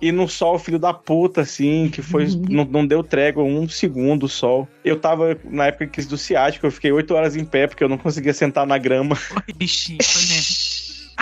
E 0.01 0.11
no 0.13 0.29
sol, 0.29 0.59
filho 0.59 0.79
da 0.79 0.93
puta, 0.93 1.41
assim, 1.43 1.89
que 1.89 2.03
foi. 2.03 2.27
não, 2.51 2.65
não 2.65 2.87
deu 2.87 3.03
trégua 3.03 3.43
um 3.45 3.69
segundo 3.69 4.25
o 4.25 4.29
sol. 4.29 4.69
Eu 4.85 4.99
tava, 4.99 5.39
na 5.45 5.67
época 5.67 5.87
que 5.87 6.03
do 6.03 6.19
ciático, 6.19 6.67
eu 6.67 6.71
fiquei 6.71 6.93
oito 6.93 7.15
horas 7.15 7.37
em 7.37 7.45
pé, 7.45 7.67
porque 7.67 7.83
eu 7.83 7.89
não 7.89 7.97
conseguia 7.97 8.35
sentar 8.35 8.67
na 8.67 8.77
grama. 8.79 9.17
Ixi, 9.61 9.97
foi 10.03 10.23
mesmo. 10.23 10.55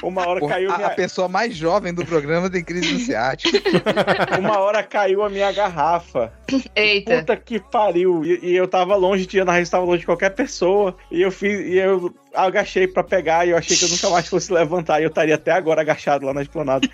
Uma 0.03 0.27
hora 0.27 0.41
Porra, 0.41 0.55
caiu 0.55 0.73
a, 0.73 0.77
minha, 0.77 0.87
a 0.89 0.91
pessoa 0.91 1.29
mais 1.29 1.55
jovem 1.55 1.93
do 1.93 2.05
programa 2.05 2.49
tem 2.49 2.65
crise 2.65 2.93
no 2.93 2.99
ciático. 3.01 3.57
uma 4.39 4.59
hora 4.59 4.83
caiu 4.83 5.23
a 5.23 5.29
minha 5.29 5.53
garrafa. 5.53 6.33
Eita. 6.75 7.19
Puta 7.19 7.37
que 7.37 7.61
pariu. 7.61 8.25
E, 8.25 8.41
e 8.43 8.57
eu 8.57 8.67
tava 8.67 8.97
longe 8.97 9.27
de 9.27 9.39
Ana 9.39 9.53
Raiz, 9.53 9.69
tava 9.69 9.85
longe 9.85 10.01
de 10.01 10.07
qualquer 10.07 10.31
pessoa. 10.31 10.97
E 11.11 11.21
eu 11.21 11.31
fiz. 11.31 11.61
E 11.61 11.77
eu 11.77 12.15
agachei 12.35 12.87
pra 12.87 13.05
pegar 13.05 13.47
e 13.47 13.51
eu 13.51 13.57
achei 13.57 13.77
que 13.77 13.85
eu 13.85 13.89
nunca 13.89 14.09
mais 14.11 14.27
fosse 14.27 14.53
levantar. 14.53 15.01
E 15.01 15.05
eu 15.05 15.09
estaria 15.09 15.35
até 15.35 15.53
agora 15.53 15.83
agachado 15.83 16.25
lá 16.25 16.33
na 16.33 16.43
esplanada. 16.43 16.89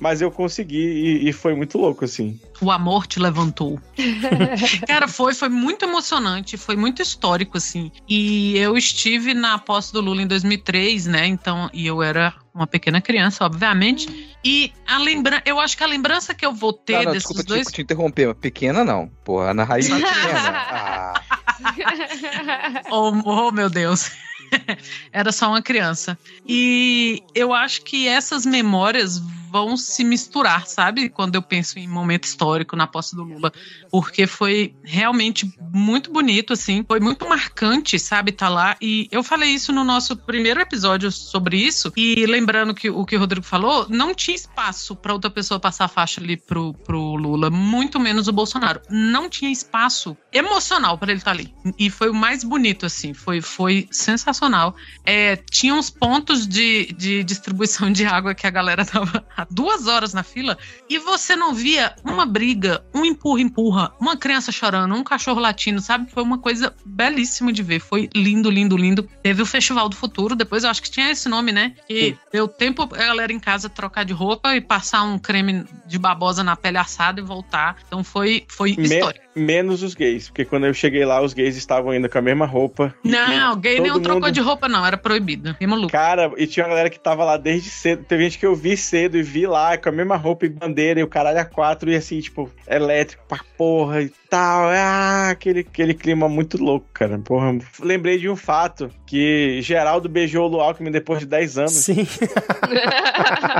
Mas 0.00 0.20
eu 0.20 0.30
consegui 0.30 0.76
e, 1.22 1.28
e 1.28 1.32
foi 1.32 1.54
muito 1.54 1.78
louco, 1.78 2.04
assim. 2.04 2.38
O 2.60 2.70
amor 2.70 3.06
te 3.06 3.18
levantou. 3.18 3.80
Cara, 4.86 5.08
foi, 5.08 5.34
foi 5.34 5.48
muito 5.48 5.84
emocionante, 5.84 6.56
foi 6.56 6.76
muito 6.76 7.00
histórico, 7.02 7.56
assim. 7.56 7.90
E 8.08 8.56
eu 8.58 8.76
estive 8.76 9.34
na 9.34 9.58
posse 9.58 9.92
do 9.92 10.00
Lula 10.00 10.22
em 10.22 10.26
2003, 10.26 11.06
né? 11.06 11.26
Então, 11.26 11.70
e 11.72 11.86
eu 11.86 12.02
era 12.02 12.34
uma 12.54 12.66
pequena 12.66 13.00
criança, 13.00 13.44
obviamente. 13.44 14.36
E 14.44 14.72
a 14.86 14.98
lembrança, 14.98 15.42
eu 15.46 15.58
acho 15.58 15.76
que 15.76 15.82
a 15.82 15.86
lembrança 15.86 16.34
que 16.34 16.44
eu 16.44 16.52
vou 16.52 16.72
ter 16.72 16.98
Não, 16.98 17.04
não, 17.04 17.12
desses 17.12 17.28
desculpa 17.28 17.48
dois. 17.48 17.66
te, 17.66 17.72
te 17.74 17.82
interromper, 17.82 18.28
mas 18.28 18.36
pequena 18.36 18.84
não. 18.84 19.08
Porra, 19.24 19.50
Ana 19.50 19.64
Raiz 19.64 19.90
é 19.90 19.94
pequena. 19.94 20.50
Ah, 20.70 21.22
Oh, 22.90 23.12
oh, 23.24 23.50
meu 23.50 23.70
Deus. 23.70 24.10
Era 25.12 25.32
só 25.32 25.48
uma 25.48 25.62
criança. 25.62 26.18
E 26.46 27.22
eu 27.34 27.52
acho 27.52 27.82
que 27.82 28.06
essas 28.06 28.44
memórias 28.46 29.22
vão 29.54 29.76
se 29.76 30.02
misturar, 30.02 30.66
sabe? 30.66 31.08
Quando 31.08 31.36
eu 31.36 31.42
penso 31.42 31.78
em 31.78 31.86
momento 31.86 32.24
histórico 32.24 32.74
na 32.74 32.88
posse 32.88 33.14
do 33.14 33.22
Lula. 33.22 33.52
Porque 33.88 34.26
foi 34.26 34.74
realmente 34.82 35.48
muito 35.72 36.10
bonito, 36.10 36.54
assim. 36.54 36.84
Foi 36.84 36.98
muito 36.98 37.28
marcante, 37.28 37.96
sabe? 37.96 38.32
Tá 38.32 38.48
lá. 38.48 38.76
E 38.82 39.06
eu 39.12 39.22
falei 39.22 39.50
isso 39.50 39.72
no 39.72 39.84
nosso 39.84 40.16
primeiro 40.16 40.60
episódio 40.60 41.12
sobre 41.12 41.56
isso. 41.56 41.92
E 41.96 42.26
lembrando 42.26 42.74
que 42.74 42.90
o 42.90 43.04
que 43.04 43.14
o 43.14 43.20
Rodrigo 43.20 43.46
falou, 43.46 43.86
não 43.88 44.12
tinha 44.12 44.34
espaço 44.34 44.96
para 44.96 45.12
outra 45.12 45.30
pessoa 45.30 45.60
passar 45.60 45.84
a 45.84 45.88
faixa 45.88 46.20
ali 46.20 46.36
pro, 46.36 46.74
pro 46.74 47.14
Lula. 47.14 47.48
Muito 47.48 48.00
menos 48.00 48.26
o 48.26 48.32
Bolsonaro. 48.32 48.82
Não 48.90 49.30
tinha 49.30 49.52
espaço 49.52 50.16
emocional 50.32 50.98
para 50.98 51.12
ele 51.12 51.20
estar 51.20 51.30
ali. 51.30 51.54
E 51.78 51.88
foi 51.90 52.10
o 52.10 52.14
mais 52.14 52.42
bonito, 52.42 52.86
assim. 52.86 53.14
Foi, 53.14 53.40
foi 53.40 53.86
sensacional. 53.92 54.74
É, 55.04 55.36
tinha 55.36 55.76
uns 55.76 55.90
pontos 55.90 56.44
de, 56.44 56.92
de 56.94 57.22
distribuição 57.22 57.92
de 57.92 58.04
água 58.04 58.34
que 58.34 58.48
a 58.48 58.50
galera 58.50 58.84
tava 58.84 59.24
há 59.44 59.46
duas 59.50 59.86
horas 59.86 60.12
na 60.14 60.22
fila 60.22 60.56
e 60.88 60.98
você 60.98 61.36
não 61.36 61.54
via 61.54 61.94
uma 62.04 62.24
briga, 62.26 62.84
um 62.94 63.04
empurra-empurra, 63.04 63.92
uma 64.00 64.16
criança 64.16 64.50
chorando, 64.50 64.94
um 64.94 65.04
cachorro 65.04 65.40
latindo, 65.40 65.80
sabe? 65.80 66.10
Foi 66.10 66.22
uma 66.22 66.38
coisa 66.38 66.74
belíssima 66.84 67.52
de 67.52 67.62
ver. 67.62 67.80
Foi 67.80 68.08
lindo, 68.14 68.50
lindo, 68.50 68.76
lindo. 68.76 69.08
Teve 69.22 69.42
o 69.42 69.46
Festival 69.46 69.88
do 69.88 69.96
Futuro, 69.96 70.34
depois 70.34 70.64
eu 70.64 70.70
acho 70.70 70.82
que 70.82 70.90
tinha 70.90 71.10
esse 71.10 71.28
nome, 71.28 71.52
né? 71.52 71.74
Que 71.86 72.16
deu 72.32 72.48
tempo 72.48 72.82
a 72.82 72.86
galera 72.86 73.32
em 73.32 73.38
casa 73.40 73.68
trocar 73.68 74.04
de 74.04 74.12
roupa 74.12 74.54
e 74.56 74.60
passar 74.60 75.02
um 75.02 75.18
creme 75.18 75.64
de 75.86 75.98
babosa 75.98 76.42
na 76.42 76.56
pele 76.56 76.78
assada 76.78 77.20
e 77.20 77.24
voltar. 77.24 77.76
Então 77.86 78.02
foi, 78.02 78.44
foi 78.48 78.70
histórico. 78.78 79.24
menos 79.34 79.82
os 79.82 79.94
gays, 79.94 80.28
porque 80.28 80.44
quando 80.44 80.66
eu 80.66 80.74
cheguei 80.74 81.04
lá, 81.04 81.20
os 81.20 81.32
gays 81.32 81.56
estavam 81.56 81.90
ainda 81.90 82.08
com 82.08 82.18
a 82.18 82.22
mesma 82.22 82.46
roupa. 82.46 82.94
Não, 83.04 83.56
gay 83.56 83.80
nem 83.80 83.92
Todo 83.92 84.02
trocou 84.02 84.22
mundo- 84.22 84.32
de 84.32 84.40
roupa, 84.40 84.68
não. 84.68 84.84
Era 84.84 84.96
proibido. 84.96 85.56
Cara, 85.88 86.32
e 86.36 86.46
tinha 86.46 86.64
uma 86.64 86.70
galera 86.70 86.90
que 86.90 86.98
tava 86.98 87.24
lá 87.24 87.36
desde 87.36 87.68
cedo. 87.70 88.04
Teve 88.04 88.24
gente 88.24 88.38
que 88.38 88.46
eu 88.46 88.54
vi 88.54 88.76
cedo 88.76 89.16
e 89.16 89.22
vi 89.34 89.48
lá 89.48 89.76
com 89.76 89.88
a 89.88 89.92
mesma 89.92 90.14
roupa 90.14 90.46
e 90.46 90.48
bandeira 90.48 91.00
e 91.00 91.02
o 91.02 91.08
caralho 91.08 91.40
a 91.40 91.44
quatro 91.44 91.90
e 91.90 91.96
assim, 91.96 92.20
tipo, 92.20 92.48
elétrico 92.68 93.24
pra 93.26 93.40
porra 93.58 94.00
e 94.00 94.08
tal. 94.30 94.68
Ah, 94.68 95.30
aquele, 95.30 95.60
aquele 95.60 95.92
clima 95.92 96.28
muito 96.28 96.56
louco, 96.56 96.86
cara. 96.94 97.18
Porra, 97.18 97.58
lembrei 97.80 98.16
de 98.16 98.28
um 98.28 98.36
fato 98.36 98.88
que 99.04 99.60
Geraldo 99.60 100.08
beijou 100.08 100.44
o 100.44 100.48
Lu 100.48 100.60
Alckmin 100.60 100.92
depois 100.92 101.18
de 101.18 101.26
10 101.26 101.58
anos. 101.58 101.72
Sim. 101.72 102.06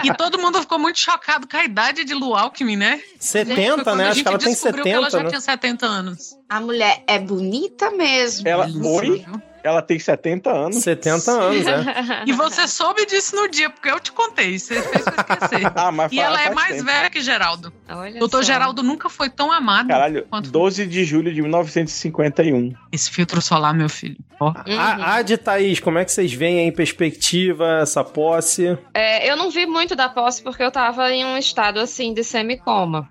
E 0.03 0.15
todo 0.15 0.39
mundo 0.39 0.61
ficou 0.61 0.79
muito 0.79 0.99
chocado 0.99 1.47
com 1.49 1.57
a 1.57 1.65
idade 1.65 2.05
de 2.05 2.15
Lu 2.15 2.35
Alckmin, 2.35 2.77
né? 2.77 3.01
Foi 3.19 3.45
70, 3.45 3.85
quando 3.85 3.99
né? 3.99 4.05
a 4.05 4.09
Acho 4.09 4.15
gente 4.17 4.23
que 4.25 4.29
ela 4.29 4.39
tem 4.39 4.53
descobriu 4.53 4.83
que 4.83 4.91
ela 4.91 5.11
70, 5.11 5.19
já 5.19 5.23
né? 5.23 5.29
tinha 5.29 5.41
70 5.41 5.87
anos. 5.87 6.39
A 6.49 6.61
mulher 6.61 7.03
é 7.07 7.19
bonita 7.19 7.91
mesmo. 7.91 8.47
Ela, 8.47 8.67
oi? 8.67 9.25
Ela 9.65 9.81
tem 9.81 9.99
70 9.99 10.51
anos. 10.51 10.77
70 10.77 11.31
anos, 11.31 11.67
é. 11.67 12.23
E 12.29 12.33
você 12.33 12.69
soube 12.69 13.07
disso 13.07 13.35
no 13.35 13.49
dia, 13.49 13.71
porque 13.71 13.91
eu 13.91 13.99
te 13.99 14.13
contei. 14.13 14.59
Você 14.59 14.81
fez 14.83 15.07
eu 15.07 15.13
esquecer. 15.17 15.65
Ah, 15.75 15.91
mas 15.91 16.13
E 16.13 16.21
ela 16.21 16.41
é 16.41 16.51
mais 16.55 16.77
tempo. 16.77 16.85
velha 16.85 17.09
que 17.09 17.21
Geraldo. 17.23 17.73
Olha 17.89 18.19
Doutor 18.19 18.45
só. 18.45 18.53
Geraldo 18.53 18.83
nunca 18.83 19.09
foi 19.09 19.31
tão 19.31 19.51
amado. 19.51 19.89
Caralho, 19.89 20.27
quanto 20.29 20.51
12 20.51 20.87
de 20.87 21.05
julho 21.05 21.33
de 21.33 21.41
1951. 21.41 22.75
Esse 22.93 23.11
filtro 23.11 23.41
solar, 23.41 23.73
meu 23.75 23.89
filho. 23.89 24.17
Ó. 24.39 24.53
A, 24.79 25.15
a 25.17 25.23
de 25.23 25.39
Thaís, 25.39 25.81
como 25.81 25.99
é 25.99 26.05
que 26.05 26.13
vocês 26.13 26.33
veem 26.33 26.69
em 26.69 26.73
perspectiva 26.73 27.81
essa 27.81 28.05
posse? 28.05 28.77
É, 28.93 29.31
eu 29.31 29.37
não 29.37 29.51
vi 29.51 29.65
muito 29.65 29.97
da 29.97 30.09
posse 30.09 30.43
porque 30.43 30.63
eu 30.63 30.71
tava 30.71 31.11
em 31.11 31.25
um 31.25 31.39
estado 31.39 31.81
assim 31.81 32.13
de 32.13 32.23
semicoma. 32.23 33.09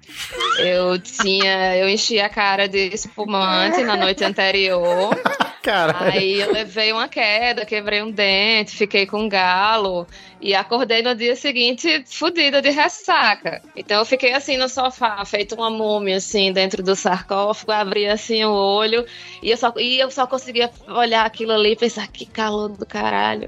Eu 0.60 1.00
tinha, 1.00 1.76
eu 1.78 1.90
enchi 1.90 2.20
a 2.20 2.30
cara 2.30 2.68
de 2.70 2.94
espumante 2.94 3.82
na 3.84 3.96
noite 3.96 4.24
anterior. 4.24 5.16
Cara, 5.64 6.12
Aí 6.12 6.42
eu 6.42 6.52
levei 6.52 6.92
uma 6.92 7.08
queda, 7.08 7.66
quebrei 7.66 8.02
um 8.02 8.12
dente, 8.12 8.76
fiquei 8.76 9.06
com 9.06 9.22
um 9.22 9.30
galo 9.30 10.06
e 10.42 10.54
acordei 10.54 11.02
no 11.02 11.16
dia 11.16 11.38
seguinte 11.38 12.04
fodida 12.06 12.62
de 12.62 12.70
ressaca. 12.70 13.62
Então 13.74 14.00
eu 14.00 14.06
fiquei 14.06 14.34
assim 14.34 14.58
no 14.58 14.68
sofá, 14.68 15.24
feito 15.24 15.56
uma 15.56 15.70
múmia 15.70 16.18
assim 16.18 16.52
dentro 16.52 16.84
do 16.84 16.98
sarcófago, 16.98 17.72
abri 17.72 18.06
assim 18.06 18.44
o 18.44 18.52
olho 18.52 19.06
e 19.42 19.52
eu 19.52 19.58
só, 19.58 19.74
e 19.78 20.02
eu 20.02 20.12
só 20.12 20.28
conseguia 20.28 20.70
olhar 20.86 21.26
aquilo 21.26 21.54
ali 21.54 21.72
e 21.72 21.78
pensar 21.78 22.10
que 22.10 22.26
calor 22.26 22.68
do 22.68 22.86
caralho. 22.86 23.48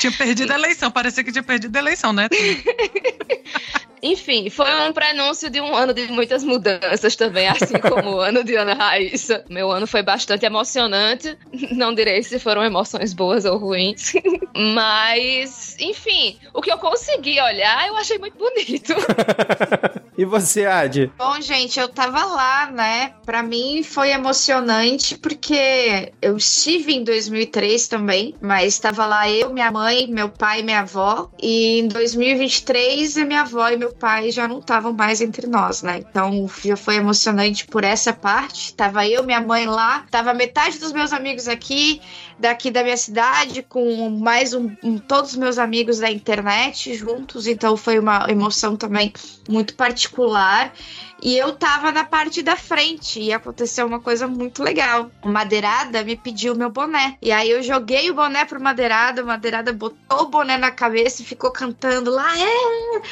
Tinha 0.00 0.12
perdido 0.12 0.52
a 0.52 0.54
eleição. 0.54 0.90
Parecia 0.90 1.22
que 1.22 1.32
tinha 1.32 1.42
perdido 1.42 1.76
a 1.76 1.80
eleição, 1.80 2.12
né? 2.14 2.28
Enfim, 4.06 4.48
foi 4.48 4.72
um 4.88 4.92
prenúncio 4.92 5.50
de 5.50 5.60
um 5.60 5.74
ano 5.74 5.92
de 5.92 6.06
muitas 6.06 6.44
mudanças 6.44 7.16
também, 7.16 7.48
assim 7.48 7.76
como 7.78 8.16
o 8.16 8.20
ano 8.20 8.44
de 8.44 8.54
Ana 8.54 8.72
Raíssa. 8.72 9.44
Meu 9.50 9.72
ano 9.72 9.84
foi 9.84 10.00
bastante 10.00 10.46
emocionante. 10.46 11.36
Não 11.72 11.92
direi 11.92 12.22
se 12.22 12.38
foram 12.38 12.62
emoções 12.62 13.12
boas 13.12 13.44
ou 13.44 13.58
ruins. 13.58 14.12
Mas, 14.54 15.76
enfim, 15.80 16.38
o 16.54 16.62
que 16.62 16.72
eu 16.72 16.78
consegui 16.78 17.40
olhar, 17.40 17.88
eu 17.88 17.96
achei 17.96 18.16
muito 18.16 18.38
bonito. 18.38 18.94
e 20.16 20.24
você, 20.24 20.66
Adi? 20.66 21.10
Bom, 21.18 21.40
gente, 21.40 21.80
eu 21.80 21.88
tava 21.88 22.24
lá, 22.24 22.70
né? 22.70 23.12
Pra 23.24 23.42
mim 23.42 23.82
foi 23.82 24.10
emocionante 24.10 25.18
porque 25.18 26.12
eu 26.22 26.36
estive 26.36 26.94
em 26.94 27.02
2003 27.02 27.88
também, 27.88 28.36
mas 28.40 28.74
estava 28.74 29.04
lá 29.04 29.28
eu, 29.28 29.52
minha 29.52 29.70
mãe, 29.72 30.06
meu 30.06 30.28
pai 30.28 30.60
e 30.60 30.62
minha 30.62 30.80
avó. 30.80 31.28
E 31.42 31.80
em 31.80 31.88
2023 31.88 33.16
a 33.18 33.24
minha 33.24 33.40
avó 33.40 33.68
e 33.68 33.76
meu 33.76 33.95
pai 33.98 34.30
já 34.30 34.46
não 34.46 34.58
estavam 34.58 34.92
mais 34.92 35.20
entre 35.20 35.46
nós, 35.46 35.82
né? 35.82 35.98
Então 35.98 36.48
já 36.64 36.76
foi 36.76 36.96
emocionante 36.96 37.66
por 37.66 37.84
essa 37.84 38.12
parte. 38.12 38.74
Tava 38.74 39.06
eu, 39.06 39.24
minha 39.24 39.40
mãe 39.40 39.66
lá, 39.66 40.04
tava 40.10 40.32
metade 40.34 40.78
dos 40.78 40.92
meus 40.92 41.12
amigos 41.12 41.48
aqui, 41.48 42.00
daqui 42.38 42.70
da 42.70 42.82
minha 42.82 42.96
cidade, 42.96 43.62
com 43.62 44.08
mais 44.10 44.52
um, 44.54 44.74
um- 44.82 44.98
todos 44.98 45.32
os 45.32 45.36
meus 45.36 45.58
amigos 45.58 45.98
da 45.98 46.10
internet 46.10 46.94
juntos. 46.94 47.46
Então 47.46 47.76
foi 47.76 47.98
uma 47.98 48.26
emoção 48.28 48.76
também 48.76 49.12
muito 49.48 49.74
particular. 49.74 50.72
E 51.22 51.34
eu 51.36 51.54
tava 51.54 51.90
na 51.90 52.04
parte 52.04 52.42
da 52.42 52.56
frente 52.56 53.18
e 53.20 53.32
aconteceu 53.32 53.86
uma 53.86 53.98
coisa 53.98 54.26
muito 54.28 54.62
legal. 54.62 55.10
O 55.22 55.28
Madeirada 55.30 56.04
me 56.04 56.14
pediu 56.14 56.54
meu 56.54 56.68
boné. 56.70 57.16
E 57.22 57.32
aí 57.32 57.50
eu 57.50 57.62
joguei 57.62 58.10
o 58.10 58.14
boné 58.14 58.44
pro 58.44 58.60
Madeirada, 58.60 59.22
o 59.22 59.26
Madeirada 59.26 59.72
botou 59.72 60.22
o 60.22 60.26
boné 60.28 60.58
na 60.58 60.70
cabeça 60.70 61.22
e 61.22 61.24
ficou 61.24 61.50
cantando 61.50 62.10
lá. 62.10 62.26
É! 62.38 63.02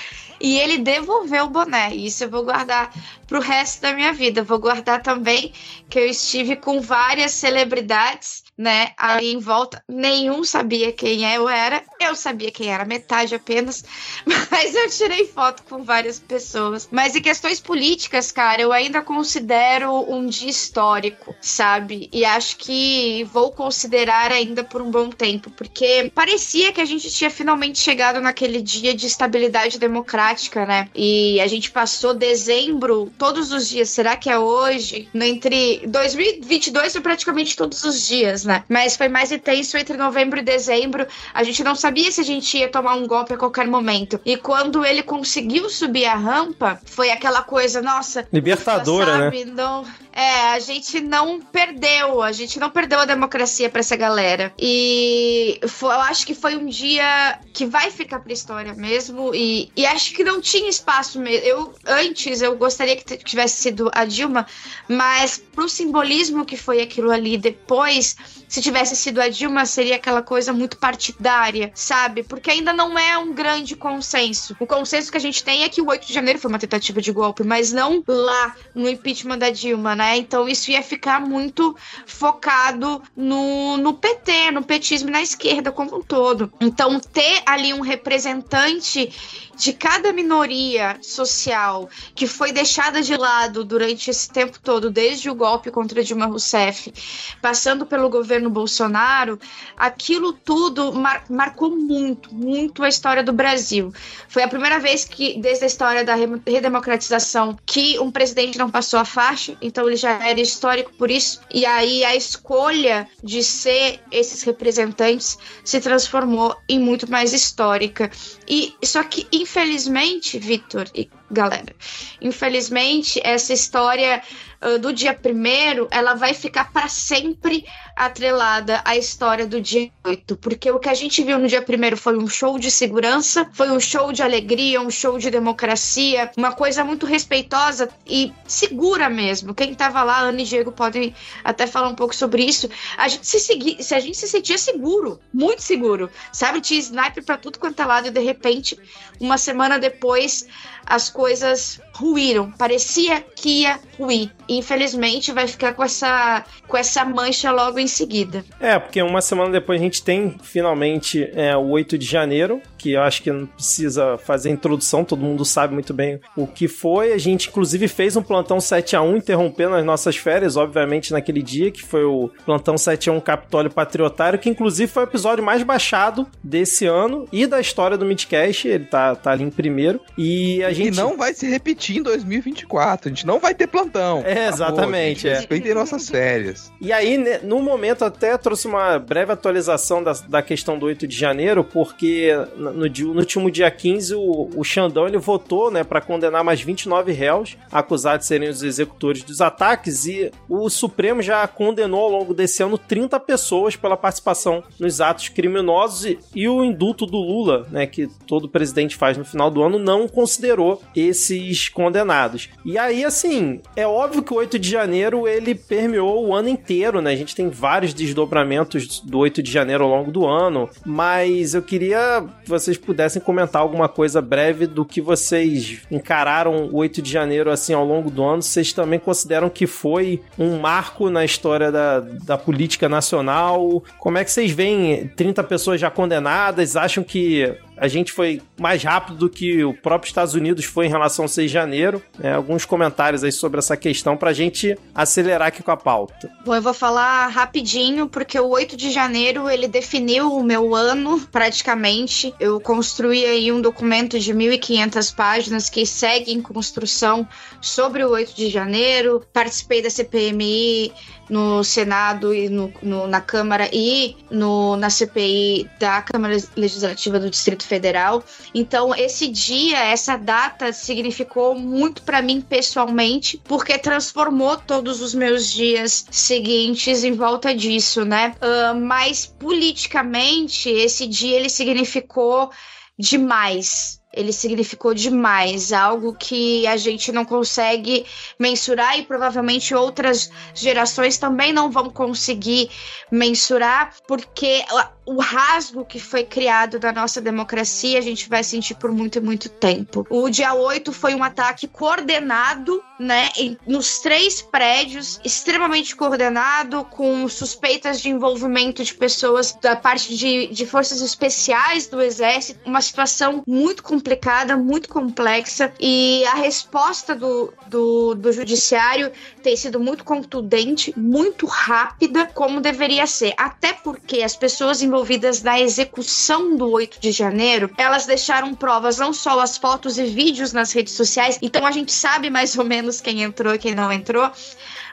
E 0.44 0.58
ele 0.58 0.76
devolveu 0.76 1.46
o 1.46 1.48
boné. 1.48 1.94
Isso 1.94 2.24
eu 2.24 2.28
vou 2.28 2.44
guardar 2.44 2.92
pro 3.26 3.40
resto 3.40 3.80
da 3.80 3.94
minha 3.94 4.12
vida. 4.12 4.42
Vou 4.42 4.58
guardar 4.58 5.00
também 5.02 5.54
que 5.88 5.98
eu 5.98 6.06
estive 6.06 6.54
com 6.54 6.82
várias 6.82 7.30
celebridades 7.30 8.44
né? 8.56 8.92
Ali 8.96 9.32
em 9.32 9.38
volta, 9.38 9.82
nenhum 9.88 10.44
sabia 10.44 10.92
quem 10.92 11.24
eu 11.24 11.48
era. 11.48 11.82
Eu 12.00 12.14
sabia 12.14 12.50
quem 12.52 12.68
era, 12.68 12.84
metade 12.84 13.34
apenas. 13.34 13.84
Mas 14.50 14.74
eu 14.74 14.88
tirei 14.88 15.26
foto 15.26 15.62
com 15.64 15.82
várias 15.82 16.20
pessoas. 16.20 16.88
Mas 16.90 17.16
em 17.16 17.22
questões 17.22 17.60
políticas, 17.60 18.30
cara, 18.30 18.62
eu 18.62 18.72
ainda 18.72 19.02
considero 19.02 19.92
um 20.08 20.26
dia 20.26 20.50
histórico, 20.50 21.34
sabe? 21.40 22.08
E 22.12 22.24
acho 22.24 22.56
que 22.56 23.24
vou 23.24 23.50
considerar 23.50 24.30
ainda 24.30 24.62
por 24.62 24.80
um 24.80 24.90
bom 24.90 25.10
tempo, 25.10 25.50
porque 25.50 26.10
parecia 26.14 26.72
que 26.72 26.80
a 26.80 26.84
gente 26.84 27.10
tinha 27.10 27.30
finalmente 27.30 27.78
chegado 27.78 28.20
naquele 28.20 28.62
dia 28.62 28.94
de 28.94 29.06
estabilidade 29.06 29.78
democrática, 29.78 30.33
né? 30.66 30.88
E 30.94 31.40
a 31.40 31.46
gente 31.46 31.70
passou 31.70 32.14
dezembro 32.14 33.12
todos 33.18 33.52
os 33.52 33.68
dias. 33.68 33.90
Será 33.90 34.16
que 34.16 34.30
é 34.30 34.38
hoje? 34.38 35.08
Entre 35.14 35.82
2022 35.86 36.92
foi 36.92 37.00
praticamente 37.00 37.56
todos 37.56 37.82
os 37.84 38.06
dias 38.06 38.24
né? 38.44 38.64
Mas 38.68 38.96
foi 38.96 39.08
mais 39.08 39.30
intenso 39.30 39.76
entre 39.76 39.96
novembro 39.96 40.38
e 40.38 40.42
dezembro. 40.42 41.06
A 41.32 41.42
gente 41.42 41.62
não 41.62 41.74
sabia 41.74 42.10
se 42.10 42.20
a 42.20 42.24
gente 42.24 42.56
ia 42.56 42.68
tomar 42.68 42.94
um 42.94 43.06
golpe 43.06 43.34
a 43.34 43.36
qualquer 43.36 43.66
momento. 43.66 44.20
E 44.24 44.36
quando 44.36 44.84
ele 44.84 45.02
conseguiu 45.02 45.68
subir 45.68 46.06
a 46.06 46.14
rampa, 46.14 46.80
foi 46.84 47.10
aquela 47.10 47.42
coisa, 47.42 47.82
nossa. 47.82 48.26
Libertadora, 48.32 49.24
sabe, 49.24 49.44
né? 49.44 49.52
Não, 49.54 49.84
é, 50.14 50.52
a 50.52 50.60
gente 50.60 51.00
não 51.00 51.40
perdeu, 51.40 52.22
a 52.22 52.30
gente 52.30 52.60
não 52.60 52.70
perdeu 52.70 53.00
a 53.00 53.04
democracia 53.04 53.68
para 53.68 53.80
essa 53.80 53.96
galera. 53.96 54.54
E 54.56 55.60
eu 55.60 55.90
acho 55.90 56.24
que 56.24 56.34
foi 56.34 56.56
um 56.56 56.66
dia 56.66 57.40
que 57.52 57.66
vai 57.66 57.90
ficar 57.90 58.20
pra 58.20 58.32
história 58.32 58.72
mesmo. 58.74 59.34
E, 59.34 59.72
e 59.76 59.84
acho 59.84 60.14
que 60.14 60.22
não 60.22 60.40
tinha 60.40 60.68
espaço 60.68 61.18
mesmo. 61.18 61.44
Eu, 61.44 61.74
antes, 61.84 62.40
eu 62.40 62.56
gostaria 62.56 62.96
que 62.96 63.16
tivesse 63.16 63.60
sido 63.62 63.90
a 63.92 64.04
Dilma, 64.04 64.46
mas 64.88 65.42
pro 65.52 65.68
simbolismo 65.68 66.44
que 66.44 66.56
foi 66.56 66.80
aquilo 66.80 67.10
ali 67.10 67.36
depois 67.36 68.16
se 68.54 68.62
tivesse 68.62 68.94
sido 68.94 69.20
a 69.20 69.28
Dilma, 69.28 69.66
seria 69.66 69.96
aquela 69.96 70.22
coisa 70.22 70.52
muito 70.52 70.76
partidária, 70.76 71.72
sabe? 71.74 72.22
Porque 72.22 72.48
ainda 72.48 72.72
não 72.72 72.96
é 72.96 73.18
um 73.18 73.32
grande 73.32 73.74
consenso. 73.74 74.54
O 74.60 74.64
consenso 74.64 75.10
que 75.10 75.16
a 75.16 75.20
gente 75.20 75.42
tem 75.42 75.64
é 75.64 75.68
que 75.68 75.82
o 75.82 75.88
8 75.88 76.06
de 76.06 76.12
janeiro 76.12 76.38
foi 76.38 76.48
uma 76.48 76.58
tentativa 76.60 77.00
de 77.00 77.10
golpe, 77.10 77.42
mas 77.42 77.72
não 77.72 78.00
lá 78.06 78.54
no 78.72 78.88
impeachment 78.88 79.38
da 79.38 79.50
Dilma, 79.50 79.96
né? 79.96 80.18
Então 80.18 80.48
isso 80.48 80.70
ia 80.70 80.84
ficar 80.84 81.20
muito 81.20 81.76
focado 82.06 83.02
no, 83.16 83.76
no 83.76 83.92
PT, 83.92 84.52
no 84.52 84.62
petismo 84.62 85.08
e 85.08 85.12
na 85.12 85.20
esquerda 85.20 85.72
como 85.72 85.96
um 85.96 86.00
todo. 86.00 86.52
Então 86.60 87.00
ter 87.00 87.42
ali 87.46 87.74
um 87.74 87.80
representante 87.80 89.10
de 89.56 89.72
cada 89.72 90.12
minoria 90.12 90.98
social 91.00 91.88
que 92.14 92.26
foi 92.26 92.52
deixada 92.52 93.02
de 93.02 93.16
lado 93.16 93.64
durante 93.64 94.10
esse 94.10 94.28
tempo 94.30 94.58
todo, 94.60 94.90
desde 94.90 95.30
o 95.30 95.34
golpe 95.34 95.70
contra 95.70 96.02
Dilma 96.02 96.26
Rousseff, 96.26 96.92
passando 97.40 97.86
pelo 97.86 98.08
governo 98.08 98.50
Bolsonaro, 98.50 99.38
aquilo 99.76 100.32
tudo 100.32 100.92
mar 100.92 101.24
marcou 101.28 101.74
muito, 101.76 102.34
muito 102.34 102.82
a 102.82 102.88
história 102.88 103.22
do 103.22 103.32
Brasil. 103.32 103.92
Foi 104.28 104.42
a 104.42 104.48
primeira 104.48 104.78
vez 104.78 105.04
que, 105.04 105.38
desde 105.40 105.64
a 105.64 105.66
história 105.66 106.04
da 106.04 106.14
redemocratização, 106.14 107.56
que 107.64 107.98
um 107.98 108.10
presidente 108.10 108.58
não 108.58 108.70
passou 108.70 108.98
a 108.98 109.04
faixa, 109.04 109.56
então 109.60 109.86
ele 109.86 109.96
já 109.96 110.12
era 110.26 110.40
histórico 110.40 110.92
por 110.94 111.10
isso, 111.10 111.40
e 111.52 111.64
aí 111.64 112.04
a 112.04 112.14
escolha 112.14 113.08
de 113.22 113.42
ser 113.42 114.00
esses 114.10 114.42
representantes 114.42 115.38
se 115.64 115.80
transformou 115.80 116.56
em 116.68 116.78
muito 116.78 117.10
mais 117.10 117.32
histórica. 117.32 118.10
E 118.48 118.74
só 118.84 119.02
que, 119.02 119.26
infelizmente, 119.44 120.38
Vitor 120.38 120.86
e 120.94 121.08
galera, 121.30 121.76
infelizmente, 122.18 123.20
essa 123.22 123.52
história 123.52 124.22
uh, 124.62 124.78
do 124.78 124.90
dia 124.90 125.12
primeiro, 125.12 125.86
ela 125.90 126.14
vai 126.14 126.32
ficar 126.32 126.72
para 126.72 126.88
sempre 126.88 127.62
atrelada 127.96 128.80
à 128.84 128.96
história 128.96 129.46
do 129.46 129.60
dia 129.60 129.90
8, 130.04 130.36
porque 130.36 130.70
o 130.70 130.78
que 130.78 130.88
a 130.88 130.94
gente 130.94 131.22
viu 131.22 131.38
no 131.38 131.46
dia 131.46 131.62
primeiro 131.62 131.96
foi 131.96 132.18
um 132.18 132.26
show 132.26 132.58
de 132.58 132.70
segurança, 132.70 133.48
foi 133.52 133.70
um 133.70 133.78
show 133.78 134.12
de 134.12 134.22
alegria, 134.22 134.80
um 134.80 134.90
show 134.90 135.18
de 135.18 135.30
democracia, 135.30 136.30
uma 136.36 136.52
coisa 136.52 136.84
muito 136.84 137.06
respeitosa 137.06 137.88
e 138.06 138.32
segura 138.46 139.08
mesmo. 139.08 139.54
Quem 139.54 139.74
tava 139.74 140.02
lá, 140.02 140.20
Ana 140.20 140.42
e 140.42 140.44
Diego 140.44 140.72
podem 140.72 141.14
até 141.42 141.66
falar 141.66 141.88
um 141.88 141.94
pouco 141.94 142.14
sobre 142.14 142.44
isso. 142.44 142.68
A 142.96 143.08
gente 143.08 143.26
se, 143.26 143.38
segui, 143.38 143.82
se 143.82 143.94
a 143.94 144.00
gente 144.00 144.16
se 144.16 144.28
sentia 144.28 144.58
seguro, 144.58 145.20
muito 145.32 145.62
seguro, 145.62 146.10
sabe? 146.32 146.60
Tinha 146.60 146.80
sniper 146.80 147.24
para 147.24 147.36
tudo 147.36 147.58
quanto 147.58 147.80
é 147.80 147.84
lado 147.84 148.08
e 148.08 148.10
de 148.10 148.20
repente, 148.20 148.78
uma 149.20 149.38
semana 149.38 149.78
depois, 149.78 150.46
as 150.86 151.08
coisas 151.08 151.80
ruíram. 151.94 152.50
Parecia 152.52 153.20
que 153.20 153.62
ia 153.62 153.80
ruir. 153.98 154.30
Infelizmente, 154.48 155.32
vai 155.32 155.46
ficar 155.46 155.74
com 155.74 155.82
essa, 155.82 156.44
com 156.66 156.76
essa 156.76 157.04
mancha 157.04 157.50
logo 157.50 157.78
em 157.84 157.88
seguida. 157.88 158.44
É, 158.60 158.78
porque 158.78 159.00
uma 159.02 159.20
semana 159.20 159.50
depois 159.50 159.80
a 159.80 159.84
gente 159.84 160.02
tem 160.02 160.36
finalmente 160.42 161.30
é, 161.34 161.56
o 161.56 161.68
8 161.68 161.96
de 161.98 162.06
janeiro, 162.06 162.60
que 162.84 162.92
eu 162.92 163.00
acho 163.00 163.22
que 163.22 163.32
não 163.32 163.46
precisa 163.46 164.18
fazer 164.18 164.50
introdução, 164.50 165.06
todo 165.06 165.22
mundo 165.22 165.42
sabe 165.42 165.72
muito 165.72 165.94
bem 165.94 166.20
o 166.36 166.46
que 166.46 166.68
foi. 166.68 167.14
A 167.14 167.18
gente, 167.18 167.48
inclusive, 167.48 167.88
fez 167.88 168.14
um 168.14 168.22
plantão 168.22 168.60
7 168.60 168.94
a 168.94 169.00
1 169.00 169.16
interrompendo 169.16 169.74
as 169.74 169.84
nossas 169.86 170.18
férias, 170.18 170.54
obviamente, 170.54 171.10
naquele 171.10 171.42
dia, 171.42 171.70
que 171.70 171.82
foi 171.82 172.04
o 172.04 172.30
plantão 172.44 172.76
7 172.76 173.08
a 173.08 173.12
1 173.14 173.20
Capitólio 173.20 173.70
Patriotário, 173.70 174.38
que 174.38 174.50
inclusive 174.50 174.92
foi 174.92 175.04
o 175.04 175.06
episódio 175.06 175.42
mais 175.42 175.62
baixado 175.62 176.26
desse 176.42 176.84
ano 176.84 177.26
e 177.32 177.46
da 177.46 177.58
história 177.58 177.96
do 177.96 178.04
Midcast. 178.04 178.68
Ele 178.68 178.84
tá, 178.84 179.16
tá 179.16 179.30
ali 179.30 179.44
em 179.44 179.50
primeiro. 179.50 179.98
E 180.18 180.62
a 180.62 180.70
gente. 180.70 180.94
E 180.94 181.00
não 181.00 181.16
vai 181.16 181.32
se 181.32 181.48
repetir 181.48 181.96
em 181.96 182.02
2024. 182.02 183.08
A 183.08 183.14
gente 183.14 183.26
não 183.26 183.40
vai 183.40 183.54
ter 183.54 183.66
plantão. 183.66 184.22
É, 184.26 184.48
exatamente. 184.48 185.26
Amor, 185.26 185.38
respeitem 185.38 185.70
é. 185.70 185.74
nossas 185.74 186.06
férias. 186.06 186.70
E 186.82 186.92
aí, 186.92 187.16
no 187.42 187.62
momento, 187.62 188.04
até 188.04 188.36
trouxe 188.36 188.66
uma 188.66 188.98
breve 188.98 189.32
atualização 189.32 190.02
da, 190.02 190.12
da 190.28 190.42
questão 190.42 190.78
do 190.78 190.84
8 190.84 191.06
de 191.06 191.16
janeiro, 191.16 191.64
porque 191.64 192.30
no, 192.74 193.14
no 193.14 193.20
último 193.20 193.50
dia 193.50 193.70
15, 193.70 194.14
o, 194.14 194.50
o 194.56 194.64
Xandão 194.64 195.06
ele 195.06 195.18
votou 195.18 195.70
né, 195.70 195.84
para 195.84 196.00
condenar 196.00 196.44
mais 196.44 196.60
29 196.60 197.12
réus 197.12 197.56
acusados 197.70 198.24
de 198.24 198.28
serem 198.28 198.48
os 198.48 198.62
executores 198.62 199.22
dos 199.22 199.40
ataques, 199.40 200.06
e 200.06 200.30
o 200.48 200.68
Supremo 200.68 201.22
já 201.22 201.46
condenou 201.46 202.00
ao 202.00 202.10
longo 202.10 202.34
desse 202.34 202.62
ano 202.62 202.78
30 202.78 203.18
pessoas 203.20 203.76
pela 203.76 203.96
participação 203.96 204.62
nos 204.78 205.00
atos 205.00 205.28
criminosos, 205.28 206.04
e, 206.04 206.18
e 206.34 206.48
o 206.48 206.64
indulto 206.64 207.06
do 207.06 207.18
Lula, 207.18 207.66
né, 207.70 207.86
que 207.86 208.08
todo 208.26 208.48
presidente 208.48 208.96
faz 208.96 209.16
no 209.16 209.24
final 209.24 209.50
do 209.50 209.62
ano, 209.62 209.78
não 209.78 210.08
considerou 210.08 210.82
esses 210.94 211.68
condenados. 211.68 212.48
E 212.64 212.78
aí, 212.78 213.04
assim, 213.04 213.60
é 213.76 213.86
óbvio 213.86 214.22
que 214.22 214.32
o 214.32 214.36
8 214.36 214.58
de 214.58 214.68
janeiro 214.68 215.28
ele 215.28 215.54
permeou 215.54 216.26
o 216.26 216.34
ano 216.34 216.48
inteiro, 216.48 217.00
né? 217.00 217.12
A 217.12 217.16
gente 217.16 217.34
tem 217.34 217.48
vários 217.48 217.94
desdobramentos 217.94 219.00
do 219.00 219.18
8 219.18 219.42
de 219.42 219.50
janeiro 219.50 219.84
ao 219.84 219.90
longo 219.90 220.10
do 220.10 220.26
ano, 220.26 220.68
mas 220.84 221.54
eu 221.54 221.62
queria 221.62 222.24
que 222.44 222.50
vocês 222.64 222.78
pudessem 222.78 223.20
comentar 223.20 223.60
alguma 223.60 223.88
coisa 223.88 224.20
breve 224.20 224.66
do 224.66 224.84
que 224.84 225.00
vocês 225.00 225.82
encararam 225.90 226.66
o 226.66 226.76
8 226.76 227.02
de 227.02 227.10
janeiro 227.10 227.50
assim 227.50 227.74
ao 227.74 227.84
longo 227.84 228.10
do 228.10 228.24
ano. 228.24 228.42
Vocês 228.42 228.72
também 228.72 228.98
consideram 228.98 229.50
que 229.50 229.66
foi 229.66 230.22
um 230.38 230.58
marco 230.58 231.10
na 231.10 231.24
história 231.24 231.70
da, 231.70 232.00
da 232.00 232.38
política 232.38 232.88
nacional? 232.88 233.82
Como 233.98 234.18
é 234.18 234.24
que 234.24 234.30
vocês 234.30 234.50
veem 234.50 235.08
30 235.08 235.42
pessoas 235.44 235.80
já 235.80 235.90
condenadas? 235.90 236.76
Acham 236.76 237.04
que 237.04 237.54
a 237.76 237.88
gente 237.88 238.12
foi 238.12 238.40
mais 238.58 238.82
rápido 238.82 239.18
do 239.18 239.30
que 239.30 239.64
o 239.64 239.74
próprio 239.74 240.08
Estados 240.08 240.34
Unidos 240.34 240.64
foi 240.64 240.86
em 240.86 240.90
relação 240.90 241.24
ao 241.24 241.28
6 241.28 241.50
de 241.50 241.52
janeiro. 241.52 242.02
É, 242.20 242.32
alguns 242.32 242.64
comentários 242.64 243.24
aí 243.24 243.32
sobre 243.32 243.58
essa 243.58 243.76
questão 243.76 244.16
para 244.16 244.30
a 244.30 244.32
gente 244.32 244.78
acelerar 244.94 245.48
aqui 245.48 245.62
com 245.62 245.70
a 245.70 245.76
pauta. 245.76 246.30
Bom, 246.44 246.54
eu 246.54 246.62
vou 246.62 246.74
falar 246.74 247.28
rapidinho, 247.28 248.08
porque 248.08 248.38
o 248.38 248.48
8 248.48 248.76
de 248.76 248.90
janeiro 248.90 249.48
ele 249.48 249.66
definiu 249.66 250.32
o 250.32 250.42
meu 250.42 250.74
ano 250.74 251.20
praticamente. 251.32 252.34
Eu 252.38 252.60
construí 252.60 253.24
aí 253.24 253.50
um 253.50 253.60
documento 253.60 254.18
de 254.18 254.32
1.500 254.32 255.14
páginas 255.14 255.68
que 255.68 255.84
segue 255.84 256.32
em 256.32 256.40
construção 256.40 257.26
sobre 257.60 258.04
o 258.04 258.10
8 258.10 258.34
de 258.34 258.50
janeiro. 258.50 259.22
Participei 259.32 259.82
da 259.82 259.90
CPMI 259.90 260.92
no 261.28 261.64
Senado 261.64 262.34
e 262.34 262.48
no, 262.48 262.72
no, 262.82 263.06
na 263.06 263.20
Câmara 263.20 263.68
e 263.72 264.16
no, 264.30 264.76
na 264.76 264.90
CPI 264.90 265.68
da 265.78 266.02
Câmara 266.02 266.36
Legislativa 266.56 267.18
do 267.18 267.30
Distrito 267.30 267.64
Federal. 267.64 268.22
Então, 268.54 268.94
esse 268.94 269.28
dia, 269.28 269.78
essa 269.84 270.16
data 270.16 270.72
significou 270.72 271.54
muito 271.54 272.02
para 272.02 272.22
mim 272.22 272.40
pessoalmente, 272.40 273.40
porque 273.44 273.78
transformou 273.78 274.56
todos 274.56 275.00
os 275.00 275.14
meus 275.14 275.50
dias 275.50 276.06
seguintes 276.10 277.04
em 277.04 277.12
volta 277.12 277.54
disso, 277.54 278.04
né? 278.04 278.34
Uh, 278.40 278.78
mas 278.80 279.26
politicamente, 279.26 280.68
esse 280.68 281.06
dia 281.06 281.36
ele 281.36 281.48
significou 281.48 282.50
demais 282.98 284.00
ele 284.16 284.32
significou 284.32 284.94
demais, 284.94 285.72
algo 285.72 286.14
que 286.14 286.66
a 286.66 286.76
gente 286.76 287.12
não 287.12 287.24
consegue 287.24 288.06
mensurar 288.38 288.98
e 288.98 289.02
provavelmente 289.02 289.74
outras 289.74 290.30
gerações 290.54 291.18
também 291.18 291.52
não 291.52 291.70
vão 291.70 291.90
conseguir 291.90 292.70
mensurar, 293.10 293.94
porque 294.06 294.64
o 295.06 295.20
rasgo 295.20 295.84
que 295.84 296.00
foi 296.00 296.24
criado 296.24 296.78
da 296.78 296.92
nossa 296.92 297.20
democracia 297.20 297.98
a 297.98 298.02
gente 298.02 298.28
vai 298.28 298.42
sentir 298.42 298.74
por 298.74 298.90
muito 298.90 299.18
e 299.18 299.20
muito 299.20 299.48
tempo. 299.48 300.06
O 300.08 300.28
dia 300.30 300.54
8 300.54 300.92
foi 300.92 301.14
um 301.14 301.22
ataque 301.22 301.66
coordenado, 301.66 302.82
né, 302.98 303.28
em, 303.36 303.56
nos 303.66 303.98
três 303.98 304.40
prédios, 304.40 305.20
extremamente 305.24 305.94
coordenado, 305.94 306.84
com 306.84 307.28
suspeitas 307.28 308.00
de 308.00 308.08
envolvimento 308.08 308.82
de 308.82 308.94
pessoas 308.94 309.56
da 309.60 309.76
parte 309.76 310.16
de, 310.16 310.46
de 310.48 310.66
forças 310.66 311.00
especiais 311.00 311.86
do 311.86 312.00
exército, 312.00 312.60
uma 312.64 312.80
situação 312.80 313.42
muito 313.46 313.82
complicada, 313.82 314.56
muito 314.56 314.88
complexa, 314.88 315.72
e 315.78 316.24
a 316.26 316.34
resposta 316.34 317.14
do, 317.14 317.52
do, 317.66 318.14
do 318.14 318.32
judiciário 318.32 319.12
tem 319.42 319.56
sido 319.56 319.78
muito 319.78 320.04
contundente, 320.04 320.94
muito 320.96 321.46
rápida, 321.46 322.26
como 322.26 322.60
deveria 322.60 323.06
ser. 323.06 323.34
Até 323.36 323.72
porque 323.72 324.22
as 324.22 324.36
pessoas 324.36 324.82
envolvidas 324.82 324.93
na 325.42 325.60
execução 325.60 326.56
do 326.56 326.70
8 326.70 327.00
de 327.00 327.10
janeiro, 327.10 327.70
elas 327.76 328.06
deixaram 328.06 328.54
provas, 328.54 328.98
não 328.98 329.12
só 329.12 329.40
as 329.40 329.56
fotos 329.56 329.98
e 329.98 330.04
vídeos 330.04 330.52
nas 330.52 330.72
redes 330.72 330.94
sociais, 330.94 331.38
então 331.42 331.66
a 331.66 331.70
gente 331.70 331.92
sabe 331.92 332.30
mais 332.30 332.56
ou 332.56 332.64
menos 332.64 333.00
quem 333.00 333.22
entrou 333.22 333.54
e 333.54 333.58
quem 333.58 333.74
não 333.74 333.92
entrou 333.92 334.30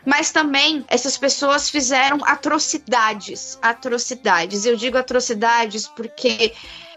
mas 0.06 0.32
também 0.32 0.84
essas 0.88 1.16
pessoas 1.16 1.70
fizeram 1.70 2.18
atrocidades, 2.26 3.58
atrocidades. 3.62 4.66
Eu 4.66 4.76
digo 4.76 4.98
atrocidades 4.98 5.88
porque 5.88 6.54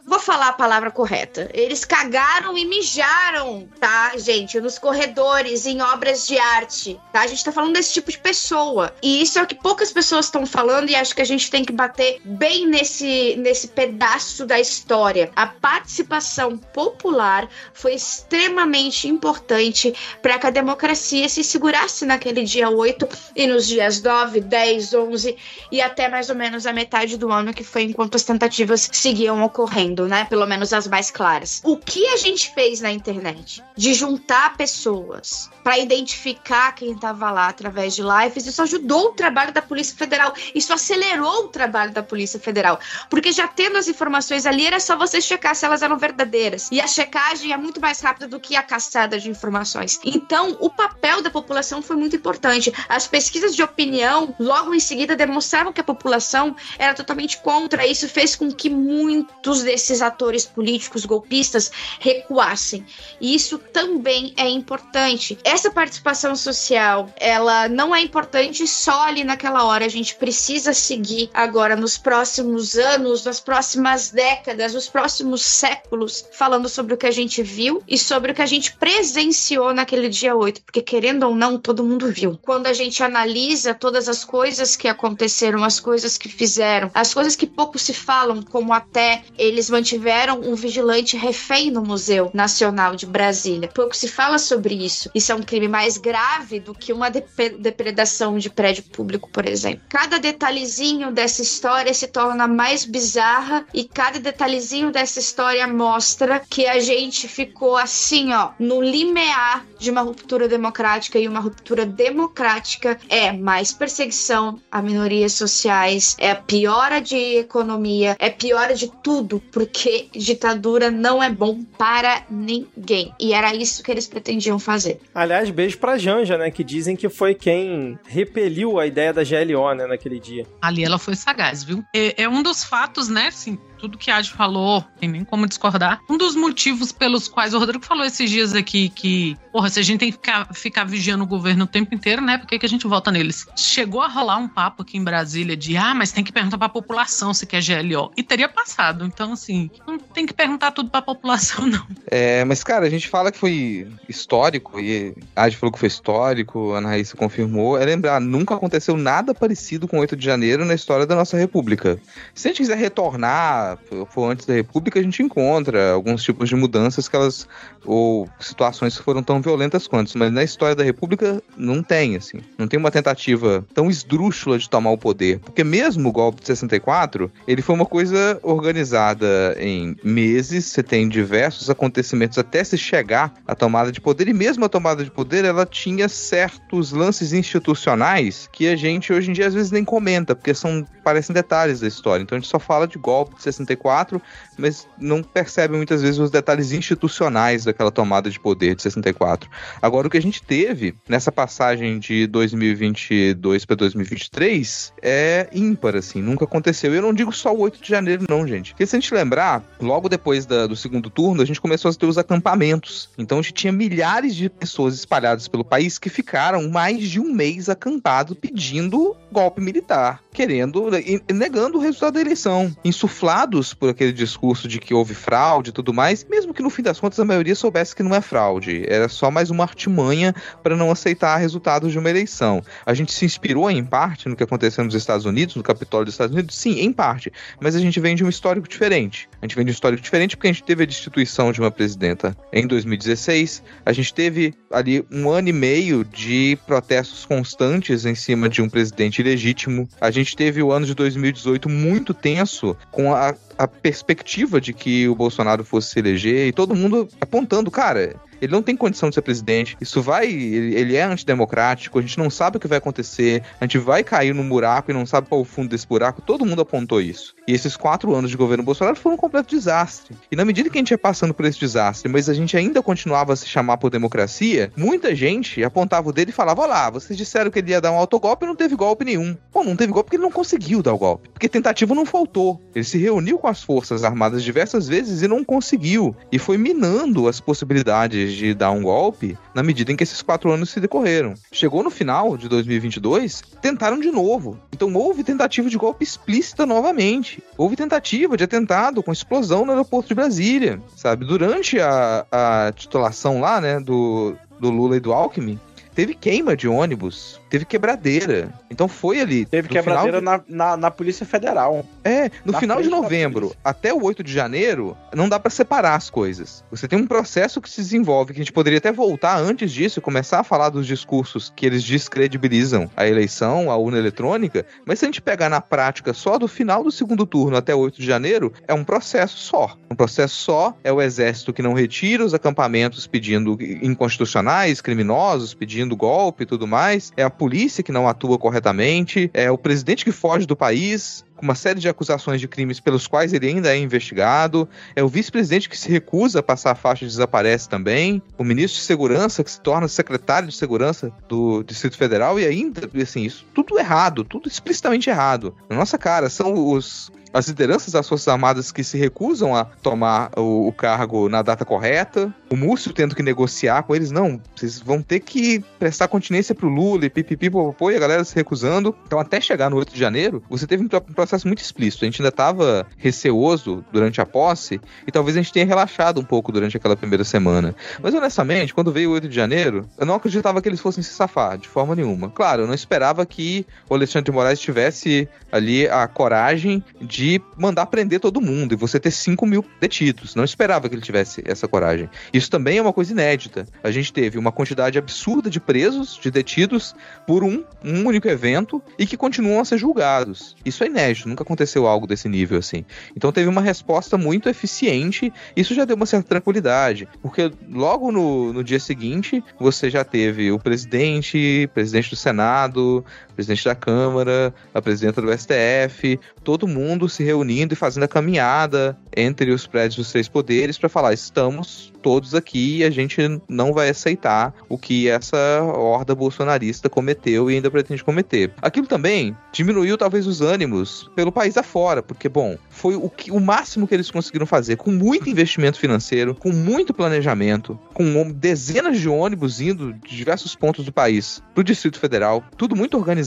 Vou 0.06 0.18
falar 0.18 0.48
a 0.48 0.52
palavra 0.52 0.90
correta. 0.90 1.48
Eles 1.54 1.82
cagaram 1.82 2.58
e 2.58 2.66
mijaram, 2.66 3.66
tá, 3.80 4.12
gente? 4.18 4.60
Nos 4.60 4.78
corredores, 4.78 5.64
em 5.64 5.80
obras 5.80 6.26
de 6.26 6.38
arte, 6.38 7.00
tá? 7.10 7.22
A 7.22 7.26
gente 7.26 7.42
tá 7.42 7.50
falando 7.50 7.72
desse 7.72 7.94
tipo 7.94 8.10
de 8.10 8.18
pessoa. 8.18 8.94
E 9.02 9.22
isso 9.22 9.38
é 9.38 9.42
o 9.42 9.46
que 9.46 9.54
poucas 9.54 9.90
pessoas 9.90 10.26
estão 10.26 10.44
falando 10.44 10.90
e 10.90 10.94
acho 10.94 11.14
que 11.14 11.22
a 11.22 11.24
gente 11.26 11.50
tem 11.50 11.64
que 11.64 11.72
bater 11.72 12.20
bem 12.22 12.66
nesse, 12.66 13.34
nesse 13.38 13.68
pedaço 13.68 14.44
da 14.44 14.60
história. 14.60 15.30
A 15.34 15.46
participação 15.46 16.58
popular 16.58 17.48
foi 17.72 17.94
extremamente 17.94 19.08
importante 19.08 19.94
para 20.20 20.38
que 20.38 20.46
a 20.46 20.50
democracia 20.50 21.30
se 21.30 21.42
segurasse 21.42 22.04
naquele 22.04 22.44
dia 22.44 22.68
8 22.68 23.08
e 23.34 23.46
nos 23.46 23.66
dias 23.66 24.02
9, 24.02 24.42
10, 24.42 24.92
11 24.92 25.36
e 25.72 25.80
até 25.80 26.10
mais 26.10 26.28
ou 26.28 26.36
menos 26.36 26.66
a 26.66 26.74
metade 26.74 27.16
do 27.16 27.32
ano, 27.32 27.54
que 27.54 27.64
foi 27.64 27.84
enquanto 27.84 28.16
as 28.16 28.22
tentativas 28.22 28.90
seguiam 28.92 29.42
ocorrendo 29.42 29.93
né? 30.02 30.24
Pelo 30.24 30.46
menos 30.46 30.72
as 30.72 30.86
mais 30.86 31.10
claras. 31.10 31.60
O 31.64 31.76
que 31.76 32.06
a 32.08 32.16
gente 32.16 32.52
fez 32.52 32.80
na 32.80 32.90
internet 32.90 33.62
de 33.76 33.94
juntar 33.94 34.56
pessoas 34.56 35.50
para 35.62 35.78
identificar 35.78 36.72
quem 36.72 36.92
estava 36.92 37.30
lá 37.30 37.48
através 37.48 37.94
de 37.96 38.02
lives, 38.02 38.46
isso 38.46 38.60
ajudou 38.62 39.06
o 39.06 39.12
trabalho 39.12 39.52
da 39.52 39.62
Polícia 39.62 39.96
Federal. 39.96 40.34
Isso 40.54 40.72
acelerou 40.72 41.44
o 41.44 41.48
trabalho 41.48 41.92
da 41.92 42.02
Polícia 42.02 42.38
Federal. 42.38 42.78
Porque 43.08 43.32
já 43.32 43.48
tendo 43.48 43.78
as 43.78 43.88
informações 43.88 44.44
ali, 44.44 44.66
era 44.66 44.78
só 44.78 44.96
você 44.96 45.20
checar 45.20 45.54
se 45.54 45.64
elas 45.64 45.82
eram 45.82 45.96
verdadeiras. 45.96 46.68
E 46.70 46.80
a 46.80 46.86
checagem 46.86 47.52
é 47.52 47.56
muito 47.56 47.80
mais 47.80 48.00
rápida 48.00 48.28
do 48.28 48.38
que 48.38 48.56
a 48.56 48.62
caçada 48.62 49.18
de 49.18 49.30
informações. 49.30 49.98
Então, 50.04 50.56
o 50.60 50.68
papel 50.68 51.22
da 51.22 51.30
população 51.30 51.80
foi 51.80 51.96
muito 51.96 52.16
importante. 52.16 52.72
As 52.88 53.06
pesquisas 53.06 53.54
de 53.56 53.62
opinião, 53.62 54.34
logo 54.38 54.74
em 54.74 54.80
seguida, 54.80 55.16
demonstravam 55.16 55.72
que 55.72 55.80
a 55.80 55.84
população 55.84 56.54
era 56.78 56.94
totalmente 56.94 57.38
contra. 57.38 57.86
Isso 57.86 58.08
fez 58.08 58.36
com 58.36 58.52
que 58.52 58.68
muitos 58.68 59.62
desses 59.62 59.83
atores 60.02 60.44
políticos 60.44 61.04
golpistas 61.04 61.70
recuassem. 61.98 62.84
E 63.20 63.34
isso 63.34 63.58
também 63.58 64.32
é 64.36 64.48
importante 64.48 65.38
essa 65.44 65.70
participação 65.70 66.34
social, 66.36 67.08
ela 67.16 67.68
não 67.68 67.94
é 67.94 68.00
importante 68.00 68.66
só 68.66 69.06
ali 69.06 69.24
naquela 69.24 69.64
hora. 69.64 69.84
A 69.84 69.88
gente 69.88 70.14
precisa 70.16 70.72
seguir 70.72 71.30
agora 71.32 71.76
nos 71.76 71.96
próximos 71.96 72.76
anos, 72.76 73.24
nas 73.24 73.40
próximas 73.40 74.10
décadas, 74.10 74.74
nos 74.74 74.88
próximos 74.88 75.42
séculos, 75.42 76.24
falando 76.32 76.68
sobre 76.68 76.94
o 76.94 76.96
que 76.96 77.06
a 77.06 77.10
gente 77.10 77.42
viu 77.42 77.82
e 77.88 77.98
sobre 77.98 78.32
o 78.32 78.34
que 78.34 78.42
a 78.42 78.46
gente 78.46 78.74
presenciou 78.76 79.72
naquele 79.72 80.08
dia 80.08 80.34
8, 80.34 80.62
porque 80.62 80.82
querendo 80.82 81.24
ou 81.24 81.34
não, 81.34 81.58
todo 81.58 81.84
mundo 81.84 82.10
viu. 82.10 82.38
Quando 82.42 82.66
a 82.66 82.72
gente 82.72 83.02
analisa 83.02 83.74
todas 83.74 84.08
as 84.08 84.24
coisas 84.24 84.76
que 84.76 84.88
aconteceram, 84.88 85.64
as 85.64 85.80
coisas 85.80 86.18
que 86.18 86.28
fizeram, 86.28 86.90
as 86.94 87.12
coisas 87.12 87.36
que 87.36 87.46
pouco 87.46 87.78
se 87.78 87.92
falam, 87.92 88.42
como 88.42 88.72
até 88.72 89.22
eles 89.38 89.68
mantiveram 89.74 90.40
um 90.40 90.54
vigilante 90.54 91.16
refém 91.16 91.68
no 91.68 91.82
Museu 91.82 92.30
Nacional 92.32 92.94
de 92.94 93.06
Brasília. 93.06 93.68
Pouco 93.74 93.96
se 93.96 94.06
fala 94.06 94.38
sobre 94.38 94.72
isso. 94.72 95.10
Isso 95.12 95.32
é 95.32 95.34
um 95.34 95.42
crime 95.42 95.66
mais 95.66 95.98
grave 95.98 96.60
do 96.60 96.72
que 96.72 96.92
uma 96.92 97.10
depredação 97.10 98.38
de 98.38 98.48
prédio 98.48 98.84
público, 98.84 99.28
por 99.28 99.48
exemplo. 99.48 99.80
Cada 99.88 100.20
detalhezinho 100.20 101.10
dessa 101.10 101.42
história 101.42 101.92
se 101.92 102.06
torna 102.06 102.46
mais 102.46 102.84
bizarra 102.84 103.66
e 103.74 103.82
cada 103.82 104.20
detalhezinho 104.20 104.92
dessa 104.92 105.18
história 105.18 105.66
mostra 105.66 106.40
que 106.48 106.68
a 106.68 106.78
gente 106.78 107.26
ficou 107.26 107.76
assim, 107.76 108.32
ó, 108.32 108.50
no 108.60 108.80
limiar 108.80 109.66
de 109.76 109.90
uma 109.90 110.02
ruptura 110.02 110.46
democrática 110.46 111.18
e 111.18 111.26
uma 111.26 111.40
ruptura 111.40 111.84
democrática 111.84 112.96
é 113.08 113.32
mais 113.32 113.72
perseguição 113.72 114.60
a 114.70 114.80
minorias 114.80 115.32
sociais, 115.32 116.14
é 116.18 116.30
a 116.30 116.36
piora 116.36 117.00
de 117.00 117.16
economia, 117.38 118.16
é 118.20 118.30
piora 118.30 118.74
de 118.74 118.88
tudo, 119.02 119.40
porque 119.64 120.08
ditadura 120.12 120.90
não 120.90 121.22
é 121.22 121.30
bom 121.30 121.62
para 121.78 122.22
ninguém. 122.30 123.12
E 123.18 123.32
era 123.32 123.54
isso 123.54 123.82
que 123.82 123.90
eles 123.90 124.06
pretendiam 124.06 124.58
fazer. 124.58 125.00
Aliás, 125.14 125.48
beijo 125.48 125.78
pra 125.78 125.96
Janja, 125.96 126.36
né? 126.36 126.50
Que 126.50 126.62
dizem 126.62 126.94
que 126.94 127.08
foi 127.08 127.34
quem 127.34 127.98
repeliu 128.06 128.78
a 128.78 128.86
ideia 128.86 129.12
da 129.12 129.22
GLO, 129.24 129.72
né, 129.74 129.86
naquele 129.86 130.20
dia. 130.20 130.46
Ali 130.60 130.84
ela 130.84 130.98
foi 130.98 131.16
sagaz, 131.16 131.64
viu? 131.64 131.82
É, 131.94 132.24
é 132.24 132.28
um 132.28 132.42
dos 132.42 132.62
fatos, 132.62 133.08
né, 133.08 133.28
assim, 133.28 133.58
tudo 133.84 133.98
que 133.98 134.10
a 134.10 134.16
Adi 134.16 134.30
falou, 134.30 134.82
tem 134.98 135.10
nem 135.10 135.24
como 135.24 135.46
discordar. 135.46 136.00
Um 136.08 136.16
dos 136.16 136.34
motivos 136.34 136.90
pelos 136.90 137.28
quais 137.28 137.52
o 137.52 137.58
Rodrigo 137.58 137.84
falou 137.84 138.04
esses 138.04 138.30
dias 138.30 138.54
aqui 138.54 138.88
que, 138.88 139.36
porra, 139.52 139.68
se 139.68 139.78
a 139.78 139.82
gente 139.82 140.00
tem 140.00 140.10
que 140.10 140.16
ficar, 140.16 140.48
ficar 140.54 140.84
vigiando 140.84 141.22
o 141.22 141.26
governo 141.26 141.64
o 141.64 141.66
tempo 141.66 141.94
inteiro, 141.94 142.22
né? 142.22 142.38
Por 142.38 142.46
que, 142.46 142.58
que 142.58 142.64
a 142.64 142.68
gente 142.68 142.86
vota 142.86 143.12
neles? 143.12 143.46
Chegou 143.54 144.00
a 144.00 144.08
rolar 144.08 144.38
um 144.38 144.48
papo 144.48 144.82
aqui 144.82 144.96
em 144.96 145.04
Brasília 145.04 145.54
de, 145.54 145.76
ah, 145.76 145.94
mas 145.94 146.12
tem 146.12 146.24
que 146.24 146.32
perguntar 146.32 146.56
pra 146.56 146.68
população 146.68 147.34
se 147.34 147.44
quer 147.44 147.62
GLO. 147.62 148.10
E 148.16 148.22
teria 148.22 148.48
passado. 148.48 149.04
Então, 149.04 149.34
assim, 149.34 149.70
não 149.86 149.98
tem 149.98 150.24
que 150.24 150.32
perguntar 150.32 150.70
tudo 150.70 150.88
pra 150.88 151.02
população, 151.02 151.66
não. 151.68 151.86
É, 152.06 152.42
mas, 152.46 152.64
cara, 152.64 152.86
a 152.86 152.90
gente 152.90 153.08
fala 153.08 153.30
que 153.30 153.38
foi 153.38 153.86
histórico, 154.08 154.80
e 154.80 155.14
a 155.36 155.42
Adi 155.42 155.56
falou 155.56 155.72
que 155.72 155.78
foi 155.78 155.88
histórico, 155.88 156.72
a 156.72 156.78
Ana 156.78 156.88
Raíssa 156.88 157.18
confirmou. 157.18 157.76
É 157.76 157.84
lembrar, 157.84 158.18
nunca 158.18 158.54
aconteceu 158.54 158.96
nada 158.96 159.34
parecido 159.34 159.86
com 159.86 159.98
8 159.98 160.16
de 160.16 160.24
janeiro 160.24 160.64
na 160.64 160.74
história 160.74 161.04
da 161.04 161.14
nossa 161.14 161.36
república. 161.36 161.98
Se 162.34 162.48
a 162.48 162.50
gente 162.50 162.62
quiser 162.62 162.78
retornar 162.78 163.73
for 164.10 164.30
antes 164.30 164.46
da 164.46 164.54
República, 164.54 164.98
a 164.98 165.02
gente 165.02 165.22
encontra 165.22 165.92
alguns 165.92 166.22
tipos 166.22 166.48
de 166.48 166.56
mudanças 166.56 167.08
que 167.08 167.16
elas. 167.16 167.46
ou 167.84 168.28
situações 168.40 168.96
que 168.96 169.02
foram 169.02 169.22
tão 169.22 169.40
violentas 169.40 169.86
quanto. 169.86 170.16
Mas 170.18 170.32
na 170.32 170.42
história 170.42 170.74
da 170.74 170.84
República 170.84 171.42
não 171.56 171.82
tem, 171.82 172.16
assim. 172.16 172.40
Não 172.58 172.66
tem 172.66 172.78
uma 172.78 172.90
tentativa 172.90 173.64
tão 173.74 173.90
esdrúxula 173.90 174.58
de 174.58 174.68
tomar 174.68 174.90
o 174.90 174.98
poder. 174.98 175.38
Porque 175.40 175.64
mesmo 175.64 176.08
o 176.08 176.12
golpe 176.12 176.40
de 176.40 176.46
64, 176.46 177.30
ele 177.46 177.62
foi 177.62 177.74
uma 177.74 177.86
coisa 177.86 178.38
organizada 178.42 179.56
em 179.58 179.96
meses, 180.02 180.66
você 180.66 180.82
tem 180.82 181.08
diversos 181.08 181.70
acontecimentos 181.70 182.38
até 182.38 182.62
se 182.62 182.76
chegar 182.76 183.34
à 183.46 183.54
tomada 183.54 183.90
de 183.90 184.00
poder, 184.00 184.28
e 184.28 184.34
mesmo 184.34 184.64
a 184.64 184.68
tomada 184.68 185.04
de 185.04 185.10
poder, 185.10 185.44
ela 185.44 185.66
tinha 185.66 186.08
certos 186.08 186.92
lances 186.92 187.32
institucionais 187.32 188.48
que 188.52 188.68
a 188.68 188.76
gente 188.76 189.12
hoje 189.12 189.30
em 189.30 189.32
dia 189.32 189.46
às 189.46 189.54
vezes 189.54 189.70
nem 189.70 189.84
comenta, 189.84 190.34
porque 190.34 190.54
são 190.54 190.84
parecem 191.04 191.34
detalhes 191.34 191.80
da 191.80 191.86
história. 191.86 192.22
Então 192.22 192.36
a 192.36 192.40
gente 192.40 192.50
só 192.50 192.58
fala 192.58 192.88
de 192.88 192.98
golpe 192.98 193.36
de 193.36 193.42
64 193.42 193.84
64, 193.84 194.20
mas 194.56 194.88
não 194.98 195.22
percebe 195.22 195.76
muitas 195.76 196.02
vezes 196.02 196.18
os 196.18 196.30
detalhes 196.30 196.72
institucionais 196.72 197.64
daquela 197.64 197.90
tomada 197.90 198.30
de 198.30 198.38
poder 198.38 198.74
de 198.74 198.82
64. 198.82 199.50
Agora, 199.80 200.06
o 200.06 200.10
que 200.10 200.16
a 200.16 200.22
gente 200.22 200.42
teve 200.42 200.94
nessa 201.08 201.30
passagem 201.30 201.98
de 201.98 202.26
2022 202.26 203.64
para 203.64 203.76
2023 203.76 204.92
é 205.02 205.48
ímpar, 205.52 205.96
assim, 205.96 206.22
nunca 206.22 206.44
aconteceu. 206.44 206.94
Eu 206.94 207.02
não 207.02 207.12
digo 207.12 207.32
só 207.32 207.54
o 207.54 207.60
8 207.60 207.82
de 207.82 207.88
janeiro, 207.88 208.24
não, 208.28 208.46
gente. 208.46 208.72
Porque 208.72 208.86
se 208.86 208.96
a 208.96 209.00
gente 209.00 209.12
lembrar, 209.14 209.62
logo 209.80 210.08
depois 210.08 210.46
da, 210.46 210.66
do 210.66 210.76
segundo 210.76 211.10
turno, 211.10 211.42
a 211.42 211.46
gente 211.46 211.60
começou 211.60 211.90
a 211.90 211.94
ter 211.94 212.06
os 212.06 212.18
acampamentos. 212.18 213.10
Então 213.18 213.38
a 213.38 213.42
gente 213.42 213.54
tinha 213.54 213.72
milhares 213.72 214.34
de 214.34 214.48
pessoas 214.48 214.94
espalhadas 214.94 215.48
pelo 215.48 215.64
país 215.64 215.98
que 215.98 216.08
ficaram 216.08 216.68
mais 216.70 217.08
de 217.08 217.20
um 217.20 217.32
mês 217.32 217.68
acampados 217.68 218.36
pedindo 218.40 219.16
golpe 219.32 219.60
militar, 219.60 220.20
querendo, 220.32 220.93
negando 221.32 221.78
o 221.78 221.80
resultado 221.80 222.14
da 222.14 222.20
eleição, 222.20 222.74
insuflado 222.84 223.60
por 223.78 223.90
aquele 223.90 224.12
discurso 224.12 224.66
de 224.66 224.78
que 224.78 224.94
houve 224.94 225.14
fraude 225.14 225.70
e 225.70 225.72
tudo 225.72 225.92
mais, 225.92 226.24
mesmo 226.24 226.52
que 226.52 226.62
no 226.62 226.70
fim 226.70 226.82
das 226.82 227.00
contas 227.00 227.18
a 227.20 227.24
maioria 227.24 227.54
soubesse 227.54 227.94
que 227.94 228.02
não 228.02 228.14
é 228.14 228.20
fraude, 228.20 228.84
era 228.88 229.08
só 229.08 229.30
mais 229.30 229.50
uma 229.50 229.64
artimanha 229.64 230.34
para 230.62 230.76
não 230.76 230.90
aceitar 230.90 231.36
resultados 231.36 231.92
de 231.92 231.98
uma 231.98 232.10
eleição. 232.10 232.62
A 232.84 232.94
gente 232.94 233.12
se 233.12 233.24
inspirou 233.24 233.70
em 233.70 233.84
parte 233.84 234.28
no 234.28 234.36
que 234.36 234.42
aconteceu 234.42 234.84
nos 234.84 234.94
Estados 234.94 235.26
Unidos, 235.26 235.56
no 235.56 235.62
Capitólio 235.62 236.06
dos 236.06 236.14
Estados 236.14 236.34
Unidos? 236.34 236.56
Sim, 236.56 236.80
em 236.80 236.92
parte, 236.92 237.32
mas 237.60 237.76
a 237.76 237.80
gente 237.80 237.98
vem 238.00 238.14
de 238.14 238.24
um 238.24 238.28
histórico 238.28 238.68
diferente. 238.68 239.28
A 239.40 239.46
gente 239.46 239.56
vem 239.56 239.64
de 239.64 239.70
um 239.70 239.74
histórico 239.74 240.02
diferente 240.02 240.36
porque 240.36 240.48
a 240.48 240.52
gente 240.52 240.64
teve 240.64 240.82
a 240.82 240.86
destituição 240.86 241.52
de 241.52 241.60
uma 241.60 241.70
presidenta 241.70 242.36
em 242.52 242.66
2016, 242.66 243.62
a 243.84 243.92
gente 243.92 244.12
teve 244.12 244.54
ali 244.70 245.04
um 245.10 245.30
ano 245.30 245.48
e 245.48 245.52
meio 245.52 246.04
de 246.04 246.58
protestos 246.66 247.24
constantes 247.24 248.04
em 248.04 248.14
cima 248.14 248.48
de 248.48 248.62
um 248.62 248.68
presidente 248.68 249.20
ilegítimo, 249.20 249.88
a 250.00 250.10
gente 250.10 250.36
teve 250.36 250.62
o 250.62 250.72
ano 250.72 250.83
ano 250.84 250.86
de 250.86 250.94
2018 250.94 251.68
muito 251.68 252.12
tenso, 252.14 252.76
com 252.90 253.12
a, 253.14 253.34
a 253.58 253.66
perspectiva 253.66 254.60
de 254.60 254.72
que 254.72 255.08
o 255.08 255.14
Bolsonaro 255.14 255.64
fosse 255.64 255.90
se 255.90 255.98
eleger 255.98 256.46
e 256.48 256.52
todo 256.52 256.74
mundo 256.74 257.08
apontando, 257.20 257.70
cara, 257.70 258.14
ele 258.40 258.52
não 258.52 258.62
tem 258.62 258.76
condição 258.76 259.08
de 259.08 259.14
ser 259.14 259.22
presidente. 259.22 259.76
Isso 259.80 260.02
vai. 260.02 260.26
Ele, 260.26 260.74
ele, 260.74 260.96
é 260.96 261.02
antidemocrático, 261.02 261.98
a 261.98 262.02
gente 262.02 262.18
não 262.18 262.30
sabe 262.30 262.56
o 262.56 262.60
que 262.60 262.68
vai 262.68 262.78
acontecer, 262.78 263.42
a 263.60 263.64
gente 263.64 263.78
vai 263.78 264.02
cair 264.02 264.34
num 264.34 264.48
buraco 264.48 264.90
e 264.90 264.94
não 264.94 265.06
sabe 265.06 265.28
qual 265.28 265.40
é 265.40 265.42
o 265.42 265.44
fundo 265.44 265.70
desse 265.70 265.86
buraco. 265.86 266.22
Todo 266.22 266.46
mundo 266.46 266.62
apontou 266.62 267.00
isso. 267.00 267.34
E 267.46 267.52
esses 267.52 267.76
quatro 267.76 268.14
anos 268.14 268.30
de 268.30 268.36
governo 268.36 268.64
Bolsonaro 268.64 268.96
foram 268.96 269.16
um 269.16 269.18
completo 269.18 269.54
desastre. 269.54 270.16
E 270.30 270.36
na 270.36 270.44
medida 270.44 270.70
que 270.70 270.78
a 270.78 270.80
gente 270.80 270.90
ia 270.90 270.98
passando 270.98 271.34
por 271.34 271.44
esse 271.44 271.58
desastre, 271.58 272.10
mas 272.10 272.28
a 272.28 272.34
gente 272.34 272.56
ainda 272.56 272.82
continuava 272.82 273.32
a 273.32 273.36
se 273.36 273.46
chamar 273.46 273.76
por 273.76 273.90
democracia, 273.90 274.72
muita 274.76 275.14
gente 275.14 275.62
apontava 275.62 276.08
o 276.08 276.12
dedo 276.12 276.30
e 276.30 276.32
falava: 276.32 276.62
Olha 276.62 276.70
lá, 276.70 276.90
vocês 276.90 277.16
disseram 277.16 277.50
que 277.50 277.58
ele 277.58 277.70
ia 277.70 277.80
dar 277.80 277.92
um 277.92 277.96
autogolpe 277.96 278.44
e 278.44 278.48
não 278.48 278.56
teve 278.56 278.76
golpe 278.76 279.04
nenhum. 279.04 279.36
Pô, 279.52 279.62
não 279.62 279.76
teve 279.76 279.92
golpe 279.92 280.06
porque 280.06 280.16
ele 280.16 280.22
não 280.22 280.30
conseguiu 280.30 280.82
dar 280.82 280.92
o 280.92 280.98
golpe. 280.98 281.28
Porque 281.30 281.48
tentativa 281.48 281.94
não 281.94 282.06
faltou. 282.06 282.60
Ele 282.74 282.84
se 282.84 282.98
reuniu 282.98 283.38
com 283.38 283.48
as 283.48 283.62
Forças 283.62 284.04
Armadas 284.04 284.42
diversas 284.42 284.88
vezes 284.88 285.22
e 285.22 285.28
não 285.28 285.44
conseguiu. 285.44 286.14
E 286.30 286.38
foi 286.38 286.56
minando 286.56 287.28
as 287.28 287.40
possibilidades 287.40 288.23
de 288.32 288.54
dar 288.54 288.70
um 288.70 288.82
golpe 288.82 289.36
na 289.54 289.62
medida 289.62 289.92
em 289.92 289.96
que 289.96 290.02
esses 290.02 290.22
quatro 290.22 290.50
anos 290.50 290.70
se 290.70 290.80
decorreram. 290.80 291.34
Chegou 291.52 291.82
no 291.82 291.90
final 291.90 292.36
de 292.36 292.48
2022, 292.48 293.42
tentaram 293.60 293.98
de 293.98 294.10
novo. 294.10 294.58
Então 294.72 294.92
houve 294.94 295.24
tentativa 295.24 295.68
de 295.68 295.76
golpe 295.76 296.04
explícita 296.04 296.64
novamente. 296.64 297.42
Houve 297.56 297.76
tentativa 297.76 298.36
de 298.36 298.44
atentado 298.44 299.02
com 299.02 299.12
explosão 299.12 299.64
no 299.64 299.72
aeroporto 299.72 300.08
de 300.08 300.14
Brasília, 300.14 300.80
sabe? 300.96 301.24
Durante 301.24 301.78
a, 301.80 302.26
a 302.30 302.72
titulação 302.72 303.40
lá, 303.40 303.60
né, 303.60 303.80
do, 303.80 304.34
do 304.58 304.70
Lula 304.70 304.96
e 304.96 305.00
do 305.00 305.12
Alckmin, 305.12 305.58
teve 305.94 306.14
queima 306.14 306.56
de 306.56 306.66
ônibus, 306.66 307.40
teve 307.54 307.64
quebradeira. 307.64 308.52
Então 308.68 308.88
foi 308.88 309.20
ali. 309.20 309.46
Teve 309.46 309.68
quebradeira 309.68 310.18
de... 310.18 310.24
na, 310.24 310.40
na, 310.48 310.76
na, 310.76 310.90
Polícia 310.90 311.24
Federal. 311.24 311.86
É, 312.02 312.28
no 312.44 312.52
na 312.52 312.58
final 312.58 312.82
de 312.82 312.88
novembro 312.88 313.54
até 313.62 313.94
o 313.94 314.02
8 314.02 314.24
de 314.24 314.32
janeiro, 314.32 314.96
não 315.14 315.28
dá 315.28 315.38
para 315.38 315.50
separar 315.50 315.94
as 315.94 316.10
coisas. 316.10 316.64
Você 316.70 316.88
tem 316.88 316.98
um 316.98 317.06
processo 317.06 317.60
que 317.60 317.70
se 317.70 317.80
desenvolve, 317.80 318.32
que 318.32 318.40
a 318.40 318.44
gente 318.44 318.52
poderia 318.52 318.78
até 318.78 318.90
voltar 318.90 319.38
antes 319.38 319.70
disso 319.70 320.00
e 320.00 320.02
começar 320.02 320.40
a 320.40 320.44
falar 320.44 320.68
dos 320.68 320.86
discursos 320.86 321.52
que 321.54 321.64
eles 321.64 321.84
descredibilizam 321.84 322.90
a 322.96 323.06
eleição, 323.06 323.70
a 323.70 323.76
urna 323.76 323.98
eletrônica, 323.98 324.66
mas 324.84 324.98
se 324.98 325.04
a 325.04 325.08
gente 325.08 325.22
pegar 325.22 325.48
na 325.48 325.60
prática 325.60 326.12
só 326.12 326.38
do 326.38 326.48
final 326.48 326.82
do 326.82 326.90
segundo 326.90 327.24
turno 327.24 327.56
até 327.56 327.72
o 327.72 327.78
8 327.78 328.00
de 328.00 328.06
janeiro, 328.06 328.52
é 328.66 328.74
um 328.74 328.82
processo 328.82 329.38
só. 329.38 329.76
Um 329.88 329.94
processo 329.94 330.34
só 330.34 330.76
é 330.82 330.92
o 330.92 331.00
exército 331.00 331.52
que 331.52 331.62
não 331.62 331.72
retira 331.72 332.24
os 332.24 332.34
acampamentos 332.34 333.06
pedindo 333.06 333.56
inconstitucionais, 333.80 334.80
criminosos, 334.80 335.54
pedindo 335.54 335.96
golpe 335.96 336.42
e 336.42 336.46
tudo 336.46 336.66
mais, 336.66 337.12
é 337.16 337.22
a 337.22 337.30
polícia 337.44 337.82
que 337.82 337.92
não 337.92 338.08
atua 338.08 338.38
corretamente, 338.38 339.30
é 339.34 339.50
o 339.50 339.58
presidente 339.58 340.02
que 340.02 340.10
foge 340.10 340.46
do 340.46 340.56
país, 340.56 341.26
com 341.36 341.44
uma 341.44 341.54
série 341.54 341.78
de 341.78 341.86
acusações 341.86 342.40
de 342.40 342.48
crimes 342.48 342.80
pelos 342.80 343.06
quais 343.06 343.34
ele 343.34 343.46
ainda 343.46 343.68
é 343.68 343.76
investigado, 343.76 344.66
é 344.96 345.04
o 345.04 345.08
vice-presidente 345.08 345.68
que 345.68 345.76
se 345.76 345.90
recusa 345.90 346.38
a 346.38 346.42
passar 346.42 346.70
a 346.70 346.74
faixa 346.74 347.04
e 347.04 347.06
desaparece 347.06 347.68
também, 347.68 348.22
o 348.38 348.44
ministro 348.44 348.80
de 348.80 348.86
Segurança 348.86 349.44
que 349.44 349.50
se 349.50 349.60
torna 349.60 349.88
secretário 349.88 350.48
de 350.48 350.56
Segurança 350.56 351.12
do 351.28 351.62
Distrito 351.64 351.98
Federal 351.98 352.40
e 352.40 352.46
ainda, 352.46 352.88
assim, 353.02 353.24
isso 353.24 353.44
tudo 353.52 353.78
errado, 353.78 354.24
tudo 354.24 354.48
explicitamente 354.48 355.10
errado. 355.10 355.54
Na 355.68 355.76
nossa 355.76 355.98
cara, 355.98 356.30
são 356.30 356.70
os 356.72 357.12
as 357.34 357.48
lideranças 357.48 357.92
das 357.92 358.08
Forças 358.08 358.28
Armadas 358.28 358.70
que 358.70 358.84
se 358.84 358.96
recusam 358.96 359.56
a 359.56 359.64
tomar 359.64 360.30
o, 360.36 360.68
o, 360.68 360.72
cargo 360.72 361.28
na 361.28 361.42
data 361.42 361.64
correta, 361.64 362.32
o 362.48 362.56
Múcio 362.56 362.92
tendo 362.92 363.16
que 363.16 363.24
negociar 363.24 363.82
com 363.82 363.94
eles, 363.94 364.12
não, 364.12 364.40
vocês 364.54 364.78
vão 364.78 365.02
ter 365.02 365.18
que 365.18 365.58
prestar 365.76 366.06
continência 366.06 366.54
pro 366.54 366.68
Lula 366.68 367.06
e 367.06 367.10
pipipi, 367.10 367.50
popopô, 367.50 367.90
e 367.90 367.96
a 367.96 367.98
galera 367.98 368.22
se 368.22 368.36
recusando. 368.36 368.94
Então, 369.04 369.18
até 369.18 369.40
chegar 369.40 369.68
no 369.68 369.76
8 369.76 369.92
de 369.92 369.98
janeiro, 369.98 370.44
você 370.48 370.64
teve 370.64 370.84
um 370.84 370.88
processo 370.88 371.48
muito 371.48 371.58
explícito. 371.58 372.04
A 372.04 372.06
gente 372.06 372.22
ainda 372.22 372.28
estava 372.28 372.86
receoso 372.96 373.84
durante 373.90 374.20
a 374.20 374.26
posse 374.26 374.80
e 375.04 375.10
talvez 375.10 375.36
a 375.36 375.42
gente 375.42 375.52
tenha 375.52 375.66
relaxado 375.66 376.20
um 376.20 376.24
pouco 376.24 376.52
durante 376.52 376.76
aquela 376.76 376.96
primeira 376.96 377.24
semana. 377.24 377.74
Mas, 378.00 378.14
honestamente, 378.14 378.72
quando 378.72 378.92
veio 378.92 379.10
o 379.10 379.12
8 379.14 379.28
de 379.28 379.34
janeiro, 379.34 379.88
eu 379.98 380.06
não 380.06 380.14
acreditava 380.14 380.62
que 380.62 380.68
eles 380.68 380.80
fossem 380.80 381.02
se 381.02 381.10
safar, 381.10 381.58
de 381.58 381.66
forma 381.66 381.96
nenhuma. 381.96 382.30
Claro, 382.30 382.62
eu 382.62 382.66
não 382.68 382.74
esperava 382.74 383.26
que 383.26 383.66
o 383.90 383.94
Alexandre 383.94 384.30
de 384.30 384.32
Moraes 384.32 384.60
tivesse 384.60 385.28
ali 385.50 385.88
a 385.88 386.06
coragem 386.06 386.84
de 387.00 387.23
de 387.24 387.40
mandar 387.56 387.86
prender 387.86 388.20
todo 388.20 388.38
mundo 388.38 388.74
e 388.74 388.76
você 388.76 389.00
ter 389.00 389.10
5 389.10 389.46
mil 389.46 389.64
detidos. 389.80 390.34
Não 390.34 390.44
esperava 390.44 390.90
que 390.90 390.94
ele 390.94 391.00
tivesse 391.00 391.42
essa 391.46 391.66
coragem. 391.66 392.10
Isso 392.34 392.50
também 392.50 392.76
é 392.76 392.82
uma 392.82 392.92
coisa 392.92 393.12
inédita. 393.12 393.66
A 393.82 393.90
gente 393.90 394.12
teve 394.12 394.38
uma 394.38 394.52
quantidade 394.52 394.98
absurda 394.98 395.48
de 395.48 395.58
presos, 395.58 396.18
de 396.20 396.30
detidos, 396.30 396.94
por 397.26 397.42
um, 397.42 397.64
um 397.82 398.04
único 398.04 398.28
evento 398.28 398.82
e 398.98 399.06
que 399.06 399.16
continuam 399.16 399.60
a 399.60 399.64
ser 399.64 399.78
julgados. 399.78 400.54
Isso 400.66 400.84
é 400.84 400.86
inédito, 400.86 401.26
nunca 401.26 401.42
aconteceu 401.42 401.86
algo 401.86 402.06
desse 402.06 402.28
nível 402.28 402.58
assim. 402.58 402.84
Então 403.16 403.32
teve 403.32 403.48
uma 403.48 403.62
resposta 403.62 404.18
muito 404.18 404.50
eficiente, 404.50 405.32
isso 405.56 405.74
já 405.74 405.86
deu 405.86 405.96
uma 405.96 406.04
certa 406.04 406.28
tranquilidade, 406.28 407.08
porque 407.22 407.50
logo 407.70 408.12
no, 408.12 408.52
no 408.52 408.62
dia 408.62 408.78
seguinte 408.78 409.42
você 409.58 409.88
já 409.88 410.04
teve 410.04 410.52
o 410.52 410.58
presidente, 410.58 411.70
presidente 411.72 412.10
do 412.10 412.16
Senado, 412.16 413.02
presidente 413.34 413.64
da 413.64 413.74
Câmara, 413.74 414.54
a 414.72 414.80
presidenta 414.80 415.20
do 415.20 415.32
STF, 415.32 416.18
todo 416.42 416.68
mundo 416.68 417.08
se 417.08 417.22
reunindo 417.22 417.74
e 417.74 417.76
fazendo 417.76 418.04
a 418.04 418.08
caminhada 418.08 418.96
entre 419.16 419.50
os 419.50 419.66
prédios 419.66 419.96
dos 419.96 420.12
três 420.12 420.28
poderes 420.28 420.78
para 420.78 420.88
falar: 420.88 421.12
estamos 421.12 421.92
todos 422.04 422.34
aqui 422.34 422.78
e 422.78 422.84
a 422.84 422.90
gente 422.90 423.18
não 423.48 423.72
vai 423.72 423.88
aceitar 423.88 424.54
o 424.68 424.76
que 424.76 425.08
essa 425.08 425.62
horda 425.62 426.14
bolsonarista 426.14 426.90
cometeu 426.90 427.50
e 427.50 427.54
ainda 427.54 427.70
pretende 427.70 428.04
cometer. 428.04 428.52
Aquilo 428.60 428.86
também 428.86 429.34
diminuiu 429.50 429.96
talvez 429.96 430.26
os 430.26 430.42
ânimos 430.42 431.10
pelo 431.16 431.32
país 431.32 431.56
afora, 431.56 432.02
porque, 432.02 432.28
bom, 432.28 432.58
foi 432.68 432.94
o, 432.94 433.08
que, 433.08 433.32
o 433.32 433.40
máximo 433.40 433.88
que 433.88 433.94
eles 433.94 434.10
conseguiram 434.10 434.44
fazer, 434.44 434.76
com 434.76 434.90
muito 434.90 435.30
investimento 435.30 435.78
financeiro, 435.78 436.34
com 436.34 436.50
muito 436.50 436.92
planejamento, 436.92 437.78
com 437.94 438.30
dezenas 438.30 439.00
de 439.00 439.08
ônibus 439.08 439.62
indo 439.62 439.94
de 439.94 440.14
diversos 440.14 440.54
pontos 440.54 440.84
do 440.84 440.92
país 440.92 441.42
para 441.54 441.62
o 441.62 441.64
Distrito 441.64 441.98
Federal, 441.98 442.44
tudo 442.56 442.76
muito 442.76 442.98
organizado, 442.98 443.23